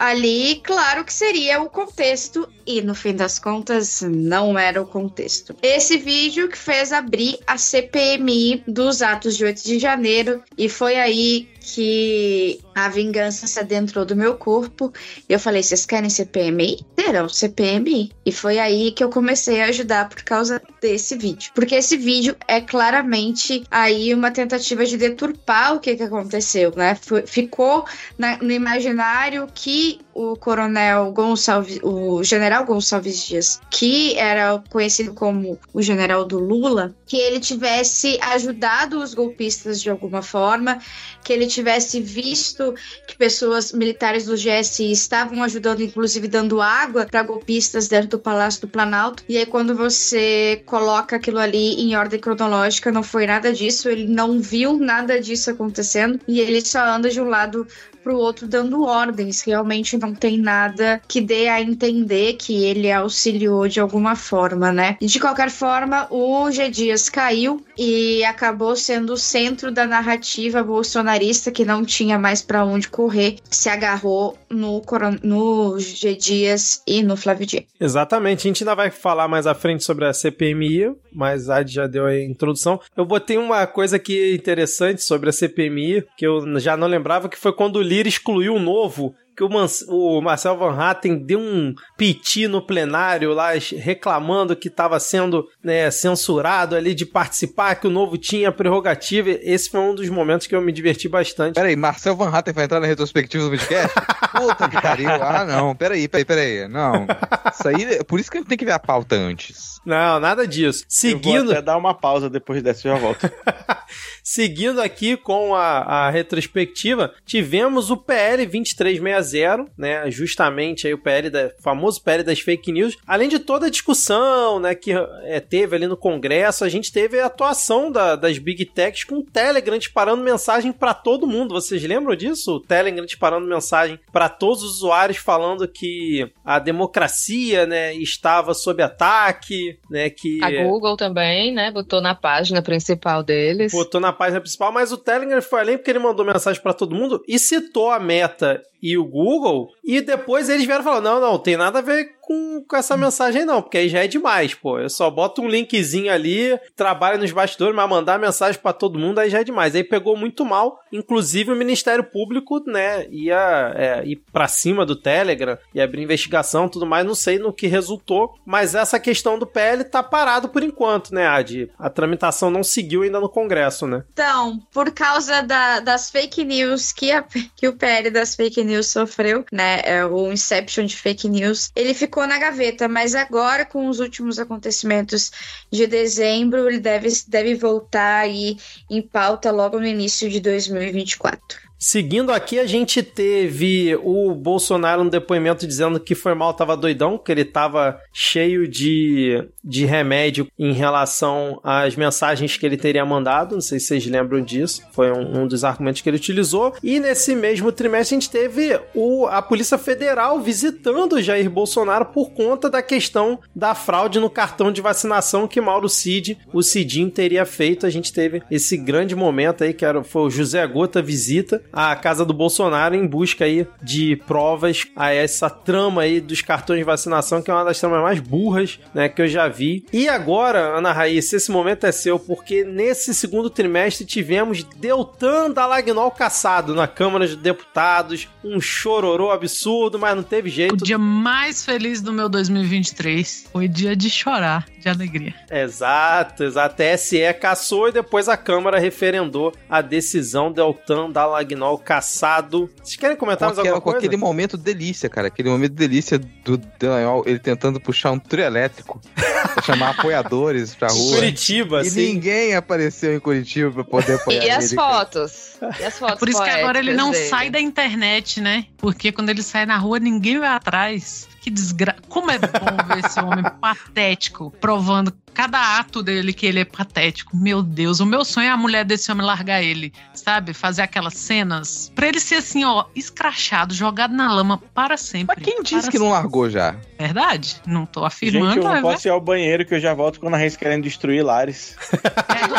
ali, 0.00 0.62
claro 0.64 1.04
que 1.04 1.12
seria 1.12 1.60
o 1.60 1.68
contexto, 1.68 2.48
e 2.78 2.82
no 2.82 2.94
fim 2.94 3.14
das 3.14 3.38
contas 3.38 4.02
não 4.02 4.58
era 4.58 4.80
o 4.80 4.86
contexto. 4.86 5.54
Esse 5.62 5.96
vídeo 5.98 6.48
que 6.48 6.56
fez 6.58 6.92
abrir 6.92 7.38
a 7.46 7.56
CPMI 7.58 8.62
dos 8.66 9.02
atos 9.02 9.36
de 9.36 9.44
8 9.44 9.62
de 9.64 9.78
janeiro, 9.78 10.42
e 10.56 10.68
foi 10.68 10.96
aí 10.96 11.48
que 11.74 12.58
a 12.74 12.88
vingança 12.88 13.46
se 13.46 13.58
adentrou 13.60 14.04
do 14.04 14.16
meu 14.16 14.34
corpo. 14.36 14.92
Eu 15.28 15.38
falei: 15.38 15.62
vocês 15.62 15.84
querem 15.84 16.08
CPMI? 16.08 16.84
Terão 16.96 17.28
CPMI. 17.28 18.10
E 18.24 18.32
foi 18.32 18.58
aí 18.58 18.92
que 18.92 19.04
eu 19.04 19.10
comecei 19.10 19.60
a 19.60 19.66
ajudar 19.66 20.08
por 20.08 20.22
causa 20.22 20.60
desse 20.80 21.16
vídeo. 21.16 21.52
Porque 21.54 21.74
esse 21.74 21.96
vídeo 21.96 22.34
é 22.48 22.60
claramente 22.60 23.62
aí 23.70 24.14
uma 24.14 24.30
tentativa 24.30 24.84
de 24.86 24.96
deturpar 24.96 25.74
o 25.74 25.80
que, 25.80 25.96
que 25.96 26.02
aconteceu, 26.02 26.72
né? 26.74 26.96
Ficou 27.26 27.84
na- 28.18 28.38
no 28.38 28.52
imaginário 28.52 29.46
que 29.54 30.00
o 30.20 30.36
coronel 30.36 31.12
Gonçalves, 31.12 31.80
o 31.82 32.22
general 32.22 32.66
Gonçalves 32.66 33.24
Dias, 33.24 33.60
que 33.70 34.18
era 34.18 34.62
conhecido 34.68 35.14
como 35.14 35.58
o 35.72 35.80
general 35.80 36.26
do 36.26 36.38
Lula, 36.38 36.94
que 37.06 37.16
ele 37.16 37.40
tivesse 37.40 38.18
ajudado 38.20 39.02
os 39.02 39.14
golpistas 39.14 39.80
de 39.80 39.88
alguma 39.88 40.20
forma, 40.20 40.78
que 41.24 41.32
ele 41.32 41.46
tivesse 41.46 42.00
visto 42.00 42.74
que 43.06 43.16
pessoas 43.16 43.72
militares 43.72 44.26
do 44.26 44.34
GSI 44.34 44.92
estavam 44.92 45.42
ajudando, 45.42 45.82
inclusive 45.82 46.28
dando 46.28 46.60
água 46.60 47.06
para 47.06 47.22
golpistas 47.22 47.88
dentro 47.88 48.10
do 48.10 48.18
Palácio 48.18 48.60
do 48.60 48.68
Planalto. 48.68 49.24
E 49.28 49.38
aí, 49.38 49.46
quando 49.46 49.74
você 49.74 50.62
coloca 50.66 51.16
aquilo 51.16 51.38
ali 51.38 51.80
em 51.80 51.96
ordem 51.96 52.20
cronológica, 52.20 52.92
não 52.92 53.02
foi 53.02 53.26
nada 53.26 53.52
disso, 53.52 53.88
ele 53.88 54.06
não 54.06 54.40
viu 54.40 54.78
nada 54.78 55.20
disso 55.20 55.50
acontecendo 55.50 56.20
e 56.28 56.40
ele 56.40 56.60
só 56.64 56.84
anda 56.84 57.08
de 57.08 57.20
um 57.20 57.28
lado 57.28 57.66
pro 58.02 58.16
outro 58.16 58.46
dando 58.46 58.84
ordens. 58.84 59.42
Realmente 59.42 59.96
não 59.96 60.14
tem 60.14 60.38
nada 60.38 61.00
que 61.06 61.20
dê 61.20 61.48
a 61.48 61.60
entender 61.60 62.34
que 62.34 62.64
ele 62.64 62.90
auxiliou 62.90 63.68
de 63.68 63.80
alguma 63.80 64.16
forma, 64.16 64.72
né? 64.72 64.96
De 65.00 65.20
qualquer 65.20 65.50
forma, 65.50 66.06
o 66.10 66.50
G 66.50 66.68
Dias 66.68 67.08
caiu 67.08 67.64
e 67.78 68.24
acabou 68.24 68.76
sendo 68.76 69.14
o 69.14 69.16
centro 69.16 69.70
da 69.70 69.86
narrativa 69.86 70.62
bolsonarista 70.62 71.50
que 71.50 71.64
não 71.64 71.84
tinha 71.84 72.18
mais 72.18 72.42
para 72.42 72.64
onde 72.64 72.88
correr, 72.88 73.36
se 73.50 73.68
agarrou 73.68 74.36
no, 74.48 74.82
no 75.22 75.78
G 75.78 76.14
Dias 76.14 76.82
e 76.86 77.02
no 77.02 77.16
Flávio 77.16 77.46
Dino. 77.46 77.66
Exatamente, 77.80 78.40
a 78.40 78.48
gente 78.48 78.62
ainda 78.62 78.74
vai 78.74 78.90
falar 78.90 79.28
mais 79.28 79.46
à 79.46 79.54
frente 79.54 79.84
sobre 79.84 80.04
a 80.04 80.12
CPMI, 80.12 80.94
mas 81.12 81.48
a 81.48 81.56
Ad 81.56 81.72
já 81.72 81.86
deu 81.86 82.06
a 82.06 82.20
introdução. 82.20 82.80
Eu 82.96 83.04
botei 83.04 83.36
uma 83.36 83.66
coisa 83.66 83.96
aqui 83.96 84.34
interessante 84.34 85.02
sobre 85.02 85.30
a 85.30 85.32
CPMI, 85.32 86.04
que 86.16 86.26
eu 86.26 86.58
já 86.58 86.76
não 86.76 86.86
lembrava, 86.86 87.28
que 87.28 87.38
foi 87.38 87.52
quando 87.52 87.76
o 87.76 87.82
Lira 87.90 88.08
excluiu 88.08 88.54
o 88.54 88.60
novo, 88.60 89.16
que 89.36 89.44
o, 89.44 89.48
o 89.88 90.20
Marcel 90.20 90.56
Van 90.56 90.76
Hatten 90.76 91.16
deu 91.16 91.38
um 91.38 91.74
piti 91.96 92.46
no 92.46 92.60
plenário 92.60 93.32
lá, 93.32 93.50
reclamando 93.76 94.56
que 94.56 94.68
estava 94.68 94.98
sendo 95.00 95.48
né, 95.62 95.90
censurado 95.90 96.76
ali 96.76 96.94
de 96.94 97.06
participar, 97.06 97.76
que 97.76 97.86
o 97.86 97.90
novo 97.90 98.18
tinha 98.18 98.52
prerrogativa. 98.52 99.30
Esse 99.30 99.70
foi 99.70 99.80
um 99.80 99.94
dos 99.94 100.08
momentos 100.08 100.46
que 100.46 100.54
eu 100.54 100.60
me 100.60 100.72
diverti 100.72 101.08
bastante. 101.08 101.54
Peraí, 101.54 101.76
Marcel 101.76 102.16
Van 102.16 102.30
Hatten 102.30 102.54
vai 102.54 102.64
entrar 102.64 102.80
na 102.80 102.86
retrospectiva 102.86 103.44
do 103.44 103.50
podcast? 103.50 103.94
Puta 104.32 104.68
que 104.68 104.80
pariu. 104.80 105.10
Ah, 105.10 105.44
não. 105.44 105.74
Peraí, 105.74 106.06
peraí, 106.08 106.24
peraí. 106.24 106.68
Não. 106.68 107.06
Isso 107.52 107.68
aí, 107.68 108.04
por 108.04 108.20
isso 108.20 108.30
que 108.30 108.38
a 108.38 108.40
gente 108.40 108.48
tem 108.48 108.58
que 108.58 108.64
ver 108.64 108.72
a 108.72 108.78
pauta 108.78 109.16
antes. 109.16 109.80
Não, 109.84 110.20
nada 110.20 110.46
disso. 110.46 110.84
Eu 110.84 111.12
vou 111.12 111.22
Seguindo. 111.22 111.50
até 111.52 111.62
dar 111.62 111.76
uma 111.76 111.94
pausa 111.94 112.28
depois 112.28 112.62
dessa 112.62 112.86
e 112.86 112.90
já 112.90 112.96
volto. 112.96 113.30
Seguindo 114.22 114.80
aqui 114.80 115.16
com 115.16 115.54
a, 115.54 115.78
a 116.06 116.10
retrospectiva, 116.10 117.12
tivemos 117.24 117.90
o 117.90 117.96
PL 117.96 118.44
2360, 118.46 119.29
né? 119.76 120.10
Justamente 120.10 120.86
aí 120.86 120.94
o 120.94 120.98
PL 120.98 121.30
da 121.30 121.50
famoso 121.62 122.02
PL 122.02 122.22
das 122.22 122.40
fake 122.40 122.72
news. 122.72 122.96
Além 123.06 123.28
de 123.28 123.38
toda 123.38 123.66
a 123.66 123.70
discussão, 123.70 124.58
né, 124.60 124.74
que 124.74 124.92
é, 125.24 125.40
teve 125.40 125.76
ali 125.76 125.86
no 125.86 125.96
Congresso, 125.96 126.64
a 126.64 126.68
gente 126.68 126.92
teve 126.92 127.18
a 127.20 127.26
atuação 127.26 127.90
da- 127.90 128.16
das 128.16 128.38
Big 128.38 128.64
Techs 128.66 129.04
com 129.04 129.16
o 129.16 129.22
Telegram 129.24 129.78
disparando 129.78 130.22
mensagem 130.22 130.72
para 130.72 130.94
todo 130.94 131.26
mundo. 131.26 131.54
Vocês 131.54 131.82
lembram 131.82 132.14
disso? 132.16 132.56
O 132.56 132.60
Telegram 132.60 133.04
disparando 133.04 133.46
mensagem 133.46 133.98
para 134.12 134.28
todos 134.28 134.62
os 134.62 134.76
usuários 134.76 135.18
falando 135.18 135.66
que 135.68 136.30
a 136.44 136.58
democracia, 136.58 137.66
né, 137.66 137.94
estava 137.94 138.54
sob 138.54 138.82
ataque, 138.82 139.78
né, 139.90 140.10
que 140.10 140.38
A 140.42 140.50
Google 140.64 140.96
também, 140.96 141.52
né? 141.52 141.70
Botou 141.70 142.00
na 142.00 142.14
página 142.14 142.62
principal 142.62 143.22
deles. 143.22 143.72
botou 143.72 144.00
na 144.00 144.12
página 144.12 144.40
principal, 144.40 144.72
mas 144.72 144.92
o 144.92 144.96
Telegram 144.98 145.40
foi 145.42 145.60
além 145.60 145.76
porque 145.76 145.90
ele 145.90 145.98
mandou 145.98 146.24
mensagem 146.24 146.60
pra 146.62 146.72
todo 146.72 146.94
mundo 146.94 147.22
e 147.28 147.38
citou 147.38 147.90
a 147.90 147.98
Meta 148.00 148.62
e 148.82 148.96
o 148.96 149.04
Google, 149.04 149.70
e 149.84 150.00
depois 150.00 150.48
eles 150.48 150.64
vieram 150.64 150.84
falar: 150.84 151.00
não, 151.00 151.20
não, 151.20 151.38
tem 151.38 151.56
nada 151.56 151.78
a 151.78 151.82
ver 151.82 152.16
com, 152.30 152.62
com 152.62 152.76
essa 152.76 152.96
mensagem, 152.96 153.44
não, 153.44 153.60
porque 153.60 153.76
aí 153.78 153.88
já 153.88 154.04
é 154.04 154.06
demais, 154.06 154.54
pô. 154.54 154.78
Eu 154.78 154.88
só 154.88 155.10
boto 155.10 155.42
um 155.42 155.48
linkzinho 155.48 156.12
ali, 156.12 156.56
trabalho 156.76 157.18
nos 157.18 157.32
bastidores, 157.32 157.74
mas 157.74 157.90
mandar 157.90 158.20
mensagem 158.20 158.60
pra 158.60 158.72
todo 158.72 159.00
mundo 159.00 159.18
aí 159.18 159.28
já 159.28 159.40
é 159.40 159.44
demais. 159.44 159.74
Aí 159.74 159.82
pegou 159.82 160.16
muito 160.16 160.44
mal, 160.44 160.80
inclusive 160.92 161.50
o 161.50 161.56
Ministério 161.56 162.04
Público, 162.04 162.62
né, 162.64 163.08
ia 163.10 163.72
é, 163.74 164.02
ir 164.06 164.22
pra 164.32 164.46
cima 164.46 164.86
do 164.86 164.94
Telegram 164.94 165.58
e 165.74 165.80
abrir 165.80 166.02
investigação 166.02 166.68
tudo 166.68 166.86
mais, 166.86 167.04
não 167.04 167.16
sei 167.16 167.36
no 167.40 167.52
que 167.52 167.66
resultou, 167.66 168.32
mas 168.46 168.76
essa 168.76 169.00
questão 169.00 169.36
do 169.36 169.44
PL 169.46 169.82
tá 169.82 170.00
parado 170.00 170.48
por 170.48 170.62
enquanto, 170.62 171.12
né, 171.12 171.26
Adi? 171.26 171.68
A 171.76 171.90
tramitação 171.90 172.48
não 172.48 172.62
seguiu 172.62 173.02
ainda 173.02 173.18
no 173.18 173.28
Congresso, 173.28 173.88
né? 173.88 174.04
Então, 174.12 174.60
por 174.72 174.92
causa 174.92 175.42
da- 175.42 175.80
das 175.80 176.08
fake 176.08 176.44
news 176.44 176.92
que, 176.92 177.10
a- 177.10 177.24
que 177.56 177.66
o 177.66 177.72
PL 177.72 178.08
das 178.10 178.36
fake 178.36 178.62
news 178.62 178.86
sofreu, 178.86 179.44
né? 179.50 179.80
é, 179.84 180.04
o 180.04 180.30
Inception 180.30 180.84
de 180.84 180.96
fake 180.96 181.28
news, 181.28 181.70
ele 181.74 181.92
ficou 181.92 182.19
na 182.26 182.38
gaveta, 182.38 182.88
mas 182.88 183.14
agora, 183.14 183.64
com 183.64 183.88
os 183.88 184.00
últimos 184.00 184.38
acontecimentos 184.38 185.30
de 185.70 185.86
dezembro, 185.86 186.68
ele 186.68 186.78
deve, 186.78 187.08
deve 187.28 187.54
voltar 187.54 188.20
aí 188.20 188.56
em 188.88 189.00
pauta 189.00 189.50
logo 189.50 189.78
no 189.78 189.86
início 189.86 190.28
de 190.28 190.40
2024. 190.40 191.69
Seguindo 191.82 192.30
aqui, 192.30 192.58
a 192.58 192.66
gente 192.66 193.02
teve 193.02 193.98
o 194.02 194.34
Bolsonaro 194.34 195.02
no 195.02 195.08
depoimento 195.08 195.66
dizendo 195.66 195.98
que 195.98 196.14
foi 196.14 196.34
mal, 196.34 196.52
tava 196.52 196.76
doidão, 196.76 197.16
que 197.16 197.32
ele 197.32 197.42
tava 197.42 197.98
cheio 198.12 198.68
de, 198.68 199.48
de 199.64 199.86
remédio 199.86 200.46
em 200.58 200.74
relação 200.74 201.58
às 201.64 201.96
mensagens 201.96 202.54
que 202.58 202.66
ele 202.66 202.76
teria 202.76 203.02
mandado. 203.06 203.54
Não 203.54 203.62
sei 203.62 203.80
se 203.80 203.86
vocês 203.86 204.06
lembram 204.06 204.42
disso. 204.42 204.82
Foi 204.92 205.10
um, 205.10 205.40
um 205.40 205.46
dos 205.46 205.64
argumentos 205.64 206.02
que 206.02 206.10
ele 206.10 206.18
utilizou. 206.18 206.74
E 206.82 207.00
nesse 207.00 207.34
mesmo 207.34 207.72
trimestre, 207.72 208.14
a 208.14 208.20
gente 208.20 208.30
teve 208.30 208.78
o, 208.94 209.26
a 209.26 209.40
Polícia 209.40 209.78
Federal 209.78 210.38
visitando 210.38 211.22
Jair 211.22 211.48
Bolsonaro 211.48 212.04
por 212.04 212.32
conta 212.32 212.68
da 212.68 212.82
questão 212.82 213.40
da 213.56 213.74
fraude 213.74 214.20
no 214.20 214.28
cartão 214.28 214.70
de 214.70 214.82
vacinação 214.82 215.48
que 215.48 215.62
Mauro 215.62 215.88
Cid, 215.88 216.36
o 216.52 216.62
Cidinho, 216.62 217.10
teria 217.10 217.46
feito. 217.46 217.86
A 217.86 217.90
gente 217.90 218.12
teve 218.12 218.42
esse 218.50 218.76
grande 218.76 219.16
momento 219.16 219.64
aí, 219.64 219.72
que 219.72 219.86
era, 219.86 220.04
foi 220.04 220.22
o 220.24 220.30
José 220.30 220.66
Gota 220.66 221.00
visita 221.00 221.62
a 221.72 221.94
casa 221.96 222.24
do 222.24 222.32
Bolsonaro 222.32 222.94
em 222.94 223.06
busca 223.06 223.44
aí 223.44 223.66
de 223.82 224.16
provas 224.26 224.86
a 224.96 225.10
essa 225.12 225.48
trama 225.48 226.02
aí 226.02 226.20
dos 226.20 226.42
cartões 226.42 226.78
de 226.78 226.84
vacinação, 226.84 227.42
que 227.42 227.50
é 227.50 227.54
uma 227.54 227.64
das 227.64 227.78
tramas 227.78 228.02
mais 228.02 228.20
burras, 228.20 228.78
né, 228.94 229.08
que 229.08 229.22
eu 229.22 229.28
já 229.28 229.48
vi. 229.48 229.84
E 229.92 230.08
agora, 230.08 230.76
Ana 230.76 230.92
Raíssa, 230.92 231.36
esse 231.36 231.50
momento 231.50 231.84
é 231.86 231.92
seu, 231.92 232.18
porque 232.18 232.64
nesse 232.64 233.14
segundo 233.14 233.48
trimestre 233.50 234.04
tivemos 234.06 234.62
Deltan 234.64 235.50
Dallagnol 235.50 236.10
caçado 236.10 236.74
na 236.74 236.86
Câmara 236.88 237.26
de 237.26 237.36
Deputados, 237.36 238.28
um 238.44 238.60
chororô 238.60 239.30
absurdo, 239.30 239.98
mas 239.98 240.16
não 240.16 240.22
teve 240.22 240.48
O 240.48 240.52
jeito. 240.52 240.76
dia 240.84 240.98
mais 240.98 241.64
feliz 241.64 242.00
do 242.00 242.12
meu 242.12 242.28
2023 242.28 243.48
foi 243.52 243.68
dia 243.68 243.94
de 243.94 244.08
chorar, 244.10 244.66
de 244.78 244.88
alegria. 244.88 245.34
Exato, 245.50 246.44
exato. 246.44 246.60
A 246.82 246.96
TSE 246.96 247.34
caçou 247.40 247.88
e 247.88 247.92
depois 247.92 248.28
a 248.28 248.36
Câmara 248.36 248.78
referendou 248.78 249.52
a 249.68 249.80
decisão 249.80 250.52
Deltan 250.52 251.10
Dallagnol 251.10 251.59
caçado. 251.78 252.70
Vocês 252.82 252.96
querem 252.96 253.16
comentar 253.16 253.48
Com, 253.48 253.54
mais 253.54 253.58
aquela- 253.58 253.76
alguma 253.76 253.80
com 253.80 253.90
coisa? 253.92 254.06
aquele 254.06 254.16
momento 254.20 254.56
delícia, 254.56 255.08
cara. 255.08 255.28
Aquele 255.28 255.48
momento 255.50 255.72
delícia 255.72 256.18
do 256.18 256.56
Dallagnol, 256.56 257.22
ele 257.26 257.38
tentando 257.38 257.80
puxar 257.80 258.10
um 258.10 258.18
trio 258.18 258.44
elétrico 258.44 259.00
pra 259.54 259.62
chamar 259.62 259.90
apoiadores 259.90 260.74
pra 260.74 260.88
rua. 260.88 261.16
Curitiba, 261.16 261.78
E 261.82 261.88
assim. 261.88 262.12
ninguém 262.14 262.54
apareceu 262.54 263.14
em 263.14 263.20
Curitiba 263.20 263.70
pra 263.72 263.84
poder 263.84 264.14
apoiar 264.20 264.44
E 264.44 264.50
as 264.50 264.72
fotos? 264.72 265.58
E 265.80 265.84
as 265.84 265.96
fotos 265.98 266.18
Por 266.18 266.28
isso 266.28 266.42
que 266.42 266.50
agora 266.50 266.78
ele 266.78 266.92
não 266.94 267.06
poéticas 267.10 267.30
sai 267.30 267.50
dele? 267.50 267.52
da 267.52 267.60
internet, 267.60 268.40
né? 268.40 268.66
Porque 268.78 269.12
quando 269.12 269.30
ele 269.30 269.42
sai 269.42 269.66
na 269.66 269.76
rua, 269.76 269.98
ninguém 269.98 270.38
vai 270.38 270.48
atrás. 270.48 271.28
Que 271.40 271.50
desgraça. 271.50 272.00
Como 272.08 272.30
é 272.30 272.38
bom 272.38 272.48
ver 272.94 273.04
esse 273.04 273.18
homem 273.18 273.42
patético, 273.62 274.50
provando 274.60 275.10
cada 275.34 275.78
ato 275.78 276.02
dele 276.02 276.32
que 276.32 276.46
ele 276.46 276.60
é 276.60 276.64
patético. 276.64 277.36
Meu 277.36 277.62
Deus, 277.62 278.00
o 278.00 278.06
meu 278.06 278.24
sonho 278.24 278.46
é 278.46 278.50
a 278.50 278.56
mulher 278.56 278.84
desse 278.84 279.10
homem 279.10 279.26
largar 279.26 279.62
ele, 279.62 279.92
sabe? 280.14 280.52
Fazer 280.52 280.82
aquelas 280.82 281.14
cenas. 281.14 281.92
Pra 281.94 282.08
ele 282.08 282.20
ser 282.20 282.36
assim, 282.36 282.64
ó, 282.64 282.86
escrachado, 282.94 283.74
jogado 283.74 284.14
na 284.14 284.32
lama 284.32 284.58
para 284.74 284.96
sempre. 284.96 285.36
Mas 285.36 285.44
quem 285.44 285.62
disse 285.62 285.90
que 285.90 285.98
não 285.98 286.10
largou 286.10 286.48
já? 286.48 286.70
sempre. 286.70 286.90
Verdade? 286.98 287.56
Não 287.66 287.86
tô 287.86 288.04
afirmando. 288.04 288.54
Gente, 288.54 288.58
eu 288.58 288.64
não 288.64 288.76
é 288.76 288.80
posso 288.80 289.08
ir 289.08 289.10
ao 289.10 289.20
banheiro 289.20 289.64
que 289.64 289.74
eu 289.74 289.80
já 289.80 289.94
volto 289.94 290.20
quando 290.20 290.34
a 290.34 290.36
Reis 290.36 290.56
querendo 290.56 290.82
destruir 290.82 291.22
Lares. 291.22 291.76
É. 291.92 292.50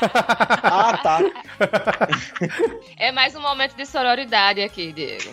Ah, 0.62 0.98
tá. 1.02 1.20
É 2.96 3.10
mais 3.12 3.34
um 3.34 3.40
momento 3.40 3.74
de 3.76 3.84
sororidade 3.84 4.60
aqui, 4.62 4.92
Diego. 4.92 5.30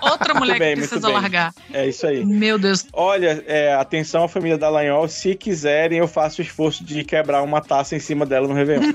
Outra 0.00 0.34
mulher 0.34 0.58
bem, 0.58 0.74
que 0.74 0.80
precisa 0.80 1.08
largar. 1.08 1.52
É 1.72 1.86
isso 1.86 2.06
aí. 2.06 2.24
Meu 2.24 2.58
Deus. 2.58 2.86
Olha, 2.92 3.42
é, 3.46 3.74
atenção 3.74 4.24
à 4.24 4.28
família 4.28 4.56
da 4.58 4.68
Lanhol. 4.68 5.08
Se 5.14 5.32
quiserem, 5.36 5.98
eu 5.98 6.08
faço 6.08 6.42
o 6.42 6.44
esforço 6.44 6.84
de 6.84 7.04
quebrar 7.04 7.40
uma 7.42 7.60
taça 7.60 7.94
em 7.94 8.00
cima 8.00 8.26
dela 8.26 8.48
no 8.48 8.52
Réveillon. 8.52 8.92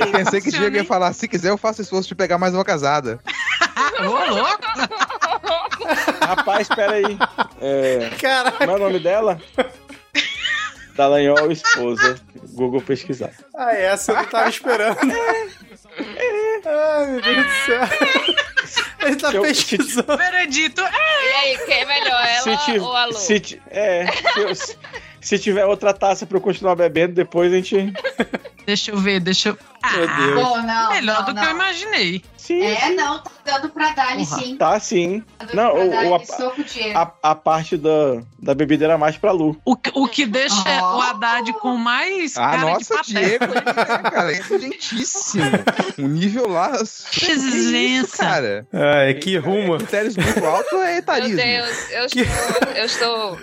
Eu 0.00 0.12
pensei 0.12 0.40
que 0.40 0.50
o 0.50 0.52
Diego 0.52 0.76
ia 0.76 0.84
falar, 0.84 1.12
se 1.12 1.26
quiser 1.26 1.50
eu 1.50 1.58
faço 1.58 1.82
esforço 1.82 2.08
de 2.08 2.14
pegar 2.14 2.38
mais 2.38 2.54
uma 2.54 2.64
casada. 2.64 3.18
Ô, 3.98 4.04
louco. 4.04 4.62
Rapaz, 6.20 6.60
espera 6.70 6.92
aí. 6.92 7.18
É, 7.60 8.10
Caraca. 8.20 8.58
como 8.58 8.70
é 8.70 8.74
o 8.74 8.78
nome 8.78 9.00
dela? 9.00 9.40
Dallagnol, 10.94 11.50
esposa. 11.50 12.20
Google 12.54 12.82
pesquisar. 12.82 13.32
Ah, 13.56 13.74
essa 13.74 14.12
eu 14.12 14.16
não 14.16 14.24
tava 14.26 14.48
esperando. 14.48 14.98
Ai, 16.64 17.06
meu 17.06 17.20
Deus 17.20 17.46
do 17.46 17.52
céu. 17.66 17.88
Ele 19.00 19.16
tá 19.16 19.32
Eu- 19.32 19.42
pesquisando. 19.42 20.16
Veredito. 20.16 20.80
É. 20.80 20.90
E 20.90 21.32
aí, 21.34 21.58
quem 21.66 21.74
é 21.80 21.84
melhor, 21.84 22.24
ela 22.26 22.56
ti- 22.58 22.78
ou 22.78 22.96
a 22.96 23.04
Lu? 23.06 23.14
se 23.14 23.60
é, 23.70 24.06
se, 24.06 24.40
eu- 24.40 24.54
se- 24.54 24.76
se 25.20 25.38
tiver 25.38 25.64
outra 25.66 25.92
taça 25.92 26.26
pra 26.26 26.36
eu 26.36 26.40
continuar 26.40 26.74
bebendo, 26.74 27.14
depois 27.14 27.52
a 27.52 27.56
gente. 27.56 27.92
Deixa 28.66 28.90
eu 28.90 28.96
ver, 28.98 29.20
deixa 29.20 29.50
eu. 29.50 29.58
Meu 29.94 30.08
Ah, 30.08 30.16
Deus. 30.16 30.34
Bom, 30.44 30.62
não. 30.62 30.90
melhor 30.92 31.16
não, 31.18 31.24
do 31.24 31.34
que 31.34 31.40
não. 31.40 31.44
eu 31.44 31.50
imaginei. 31.50 32.24
Sim, 32.36 32.62
É, 32.62 32.90
não, 32.90 33.18
tá 33.20 33.30
dando 33.44 33.68
pra 33.70 33.90
dar-lhe 33.90 34.24
Porra. 34.24 34.40
sim. 34.40 34.56
tá 34.56 34.78
sim. 34.80 35.24
Tá 35.38 35.46
Não, 35.54 35.74
o- 35.74 35.88
o- 35.90 36.14
a- 36.14 36.18
o. 36.18 36.96
A, 37.22 37.30
a 37.30 37.34
parte 37.34 37.76
da, 37.76 38.22
da 38.38 38.54
bebida 38.54 38.84
era 38.84 38.96
mais 38.96 39.16
pra 39.16 39.32
Lu. 39.32 39.60
O, 39.64 39.74
que- 39.76 39.90
o 39.94 40.06
que 40.06 40.24
deixa 40.24 40.54
Oh. 40.82 40.98
o 40.98 41.00
Haddad 41.02 41.52
com 41.54 41.76
mais 41.76 42.36
Ah, 42.36 42.50
cara 42.52 42.56
de 42.58 42.64
nossa, 42.64 42.94
patético. 42.96 43.18
Diego, 43.18 43.46
né, 43.54 44.10
cara, 44.10 44.32
é 44.32 44.38
inteligentíssimo. 44.38 45.44
Um 45.98 46.08
nível 46.08 46.48
lá. 46.48 46.70
Presença. 47.18 48.16
Cara, 48.24 48.66
Ai, 48.72 49.14
que 49.14 49.36
rumo. 49.36 49.78
critérios 49.78 50.16
muito 50.16 50.44
altos 50.44 50.72
é 50.74 50.76
Meu 50.76 50.86
etarismo. 50.98 51.36
Deus, 51.36 51.90
eu 51.90 52.06
estou, 52.06 52.68
eu 52.76 52.84
estou. 52.84 53.38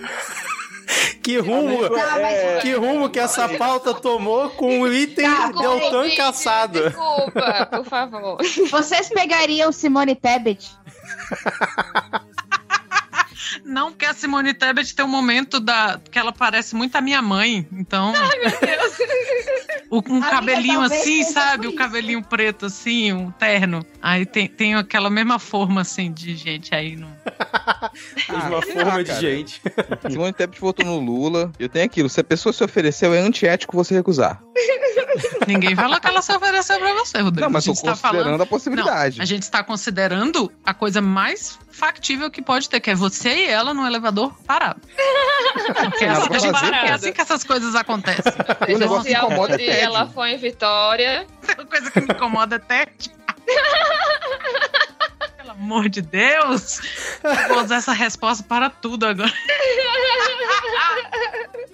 Que 1.29 1.37
rumo. 1.37 1.89
Tá, 1.89 2.17
mas- 2.19 2.37
É, 2.39 2.59
Que 2.59 2.73
rumo 2.73 3.07
que 3.09 3.19
essa 3.19 3.47
pauta 3.49 3.93
tomou 3.93 4.49
com 4.49 4.81
o 4.81 4.91
item 4.91 5.29
Tá, 5.29 5.51
Deltan 5.51 6.05
Gente, 6.05 6.17
caçado. 6.17 6.81
Desculpa, 6.81 7.67
por 7.71 7.85
favor. 7.85 8.37
Vocês 8.71 9.09
pegariam 9.09 9.71
Simone 9.71 10.15
Tebet? 10.15 10.67
Não 13.63 13.91
que 13.93 14.05
a 14.05 14.13
Simone 14.15 14.53
Tebet 14.55 14.95
tem 14.95 15.05
um 15.05 15.09
momento 15.09 15.59
da 15.59 15.99
que 16.11 16.17
ela 16.17 16.31
parece 16.31 16.75
muito 16.75 16.95
a 16.95 17.01
minha 17.01 17.21
mãe. 17.21 17.67
Então, 17.71 18.11
o- 19.89 19.97
um 19.97 20.15
Amiga, 20.17 20.29
cabelinho 20.29 20.81
assim, 20.81 21.23
sabe? 21.23 21.67
O 21.67 21.73
cabelinho 21.75 22.21
preto 22.23 22.65
assim, 22.67 23.11
um 23.13 23.31
terno. 23.31 23.85
Aí 24.01 24.25
tem, 24.25 24.47
tem 24.47 24.75
aquela 24.75 25.09
mesma 25.09 25.39
forma 25.39 25.81
assim 25.81 26.11
de 26.11 26.35
gente 26.35 26.73
aí 26.75 26.95
no 26.95 27.07
Mesma 28.29 28.61
sei 28.61 28.73
forma 28.73 29.03
de 29.03 29.15
gente. 29.19 29.61
Simone 30.09 30.33
Tebet 30.33 30.59
votou 30.59 30.85
no 30.85 30.99
Lula. 30.99 31.51
Eu 31.59 31.69
tenho 31.69 31.85
aquilo, 31.85 32.09
se 32.09 32.19
a 32.19 32.23
pessoa 32.23 32.51
se 32.53 32.63
ofereceu, 32.63 33.13
é 33.13 33.19
antiético 33.19 33.75
você 33.75 33.93
recusar. 33.95 34.41
Ninguém 35.47 35.75
falou 35.75 35.99
que 35.99 36.07
ela 36.07 36.21
se 36.21 36.31
ofereceu 36.31 36.79
pra 36.79 36.93
você, 36.93 37.19
Rodrigo. 37.19 37.41
Não, 37.41 37.49
mas 37.49 37.63
a 37.63 37.67
tô 37.67 37.73
gente 37.73 37.83
tá 37.83 37.91
considerando 37.91 38.23
falando... 38.25 38.41
a 38.41 38.45
possibilidade. 38.45 39.17
Não, 39.17 39.23
a 39.23 39.25
gente 39.25 39.43
está 39.43 39.63
considerando 39.63 40.51
a 40.65 40.73
coisa 40.73 41.01
mais 41.01 41.57
factível 41.71 42.29
que 42.29 42.41
pode 42.41 42.69
ter, 42.69 42.79
que 42.79 42.89
é 42.91 42.95
você 42.95 43.29
e 43.29 43.47
ela 43.47 43.73
no 43.73 43.85
elevador 43.87 44.33
parado. 44.45 44.81
Porque 45.89 46.03
é, 46.05 46.07
Ela 46.07 46.17
assim 46.19 46.27
que, 46.29 46.35
a 46.35 46.39
gente- 46.39 46.51
parada. 46.51 46.87
é 46.87 46.91
assim 46.91 47.13
que 47.13 47.21
essas 47.21 47.43
coisas 47.43 47.73
acontecem. 47.75 48.31
O 48.61 48.65
Veja 48.65 48.77
negócio 48.79 49.03
se 49.11 49.17
incomoda 49.17 49.53
é 49.55 49.57
tédio. 49.57 49.73
ela 49.81 50.07
foi 50.07 50.31
em 50.31 50.37
Vitória. 50.37 51.25
Uma 51.57 51.65
coisa 51.65 51.89
que 51.91 52.01
me 52.01 52.07
incomoda 52.13 52.55
até. 52.57 52.85
Pelo 52.85 52.99
amor 55.59 55.89
de 55.89 56.01
Deus! 56.01 56.79
Eu 57.23 57.47
Vou 57.55 57.63
usar 57.63 57.75
essa 57.77 57.91
resposta 57.93 58.43
para 58.43 58.69
tudo 58.69 59.05
agora. 59.05 59.31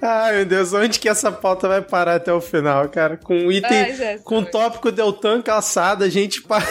Ai, 0.01 0.35
meu 0.37 0.45
Deus, 0.45 0.73
onde 0.73 0.99
que 0.99 1.07
essa 1.09 1.31
pauta 1.31 1.67
vai 1.67 1.81
parar 1.81 2.15
até 2.15 2.31
o 2.33 2.41
final, 2.41 2.87
cara? 2.89 3.17
Com 3.17 3.51
item, 3.51 3.81
Ai, 3.81 3.95
Jesus. 3.95 4.21
com 4.23 4.39
o 4.39 4.45
tópico 4.45 4.91
Deltan 4.91 5.41
calçada, 5.41 6.05
a 6.05 6.09
gente 6.09 6.41
pa- 6.41 6.61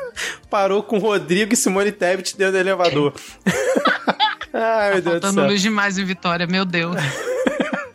parou 0.50 0.82
com 0.82 0.98
Rodrigo 0.98 1.52
e 1.52 1.56
Simone 1.56 1.92
Tebet 1.92 2.36
dentro 2.36 2.52
do 2.52 2.58
elevador. 2.58 3.14
Ai, 4.52 4.94
meu 4.94 5.02
Deus 5.02 5.04
do 5.04 5.10
Faltando 5.12 5.34
céu. 5.40 5.46
luz 5.50 5.60
demais 5.62 5.98
em 5.98 6.04
Vitória, 6.04 6.46
meu 6.46 6.64
Deus. 6.64 6.96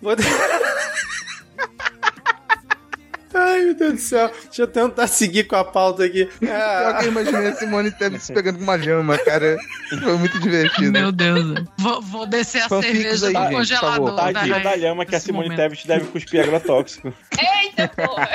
Vou- 0.02 0.16
Ai, 3.36 3.64
meu 3.64 3.74
Deus 3.76 3.94
do 3.94 4.00
céu. 4.00 4.32
Deixa 4.46 4.62
eu 4.62 4.68
tentar 4.68 5.08
seguir 5.08 5.44
com 5.44 5.56
a 5.58 5.64
pauta 5.66 6.06
aqui. 6.06 6.26
Pior 6.26 6.40
que 6.40 6.46
Ah, 6.48 7.00
eu 7.04 7.08
imaginei 7.10 7.48
a 7.48 7.56
Simone 7.56 7.92
Tebet 7.92 8.24
se 8.24 8.34
pegando 8.34 8.58
com 8.58 8.64
uma 8.64 8.76
lhama, 8.78 9.18
cara. 9.18 9.58
Foi 9.90 10.18
muito 10.18 10.40
divertido. 10.40 10.92
Meu 10.92 11.12
Deus. 11.12 11.54
Vou, 11.78 12.02
vou 12.02 12.26
descer 12.26 12.62
a 12.64 12.70
Fanfics 12.70 13.20
cerveja 13.20 13.28
aí, 13.28 13.34
do 13.34 13.40
gente, 13.40 13.54
congelador. 13.80 14.16
Tadinha 14.16 14.60
da 14.62 14.76
lhama 14.76 15.06
que 15.06 15.16
a 15.16 15.20
Simone 15.20 15.50
momento. 15.50 15.60
Tebet 15.60 15.88
deve 15.88 16.06
cuspir 16.06 16.42
agrotóxico. 16.44 17.14
Eita, 17.38 17.88
porra! 17.90 18.30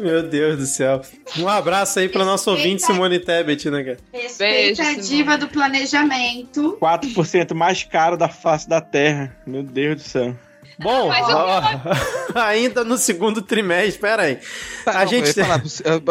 meu 0.00 0.22
Deus 0.22 0.58
do 0.58 0.66
céu. 0.66 1.00
Um 1.38 1.48
abraço 1.48 1.98
aí 1.98 2.08
pra 2.08 2.24
nosso 2.24 2.50
ouvinte 2.50 2.82
Simone 2.82 3.18
Tebet, 3.18 3.70
né, 3.70 3.82
cara? 3.82 3.98
Respeita 4.12 4.82
Beijo, 4.82 4.98
a 5.00 5.02
diva 5.02 5.38
do 5.38 5.48
planejamento. 5.48 6.76
4% 6.80 7.54
mais 7.54 7.82
caro 7.84 8.16
da 8.16 8.28
face 8.28 8.68
da 8.68 8.80
Terra. 8.80 9.34
Meu 9.46 9.62
Deus 9.62 9.96
do 9.96 10.02
céu. 10.02 10.36
Bom, 10.78 11.10
ó, 11.10 11.60
ainda 12.38 12.84
no 12.84 12.98
segundo 12.98 13.40
trimestre, 13.40 14.00
pera 14.00 14.24
aí. 14.24 14.38
Tá, 14.84 14.90
A 14.92 15.04
não, 15.04 15.06
gente 15.06 15.36
eu 15.38 15.44
ia 15.44 15.44
falar, 15.44 15.62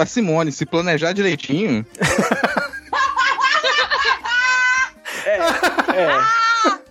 a 0.01 0.05
Simone, 0.05 0.51
se 0.51 0.65
planejar 0.65 1.13
direitinho, 1.13 1.85
É, 5.95 6.07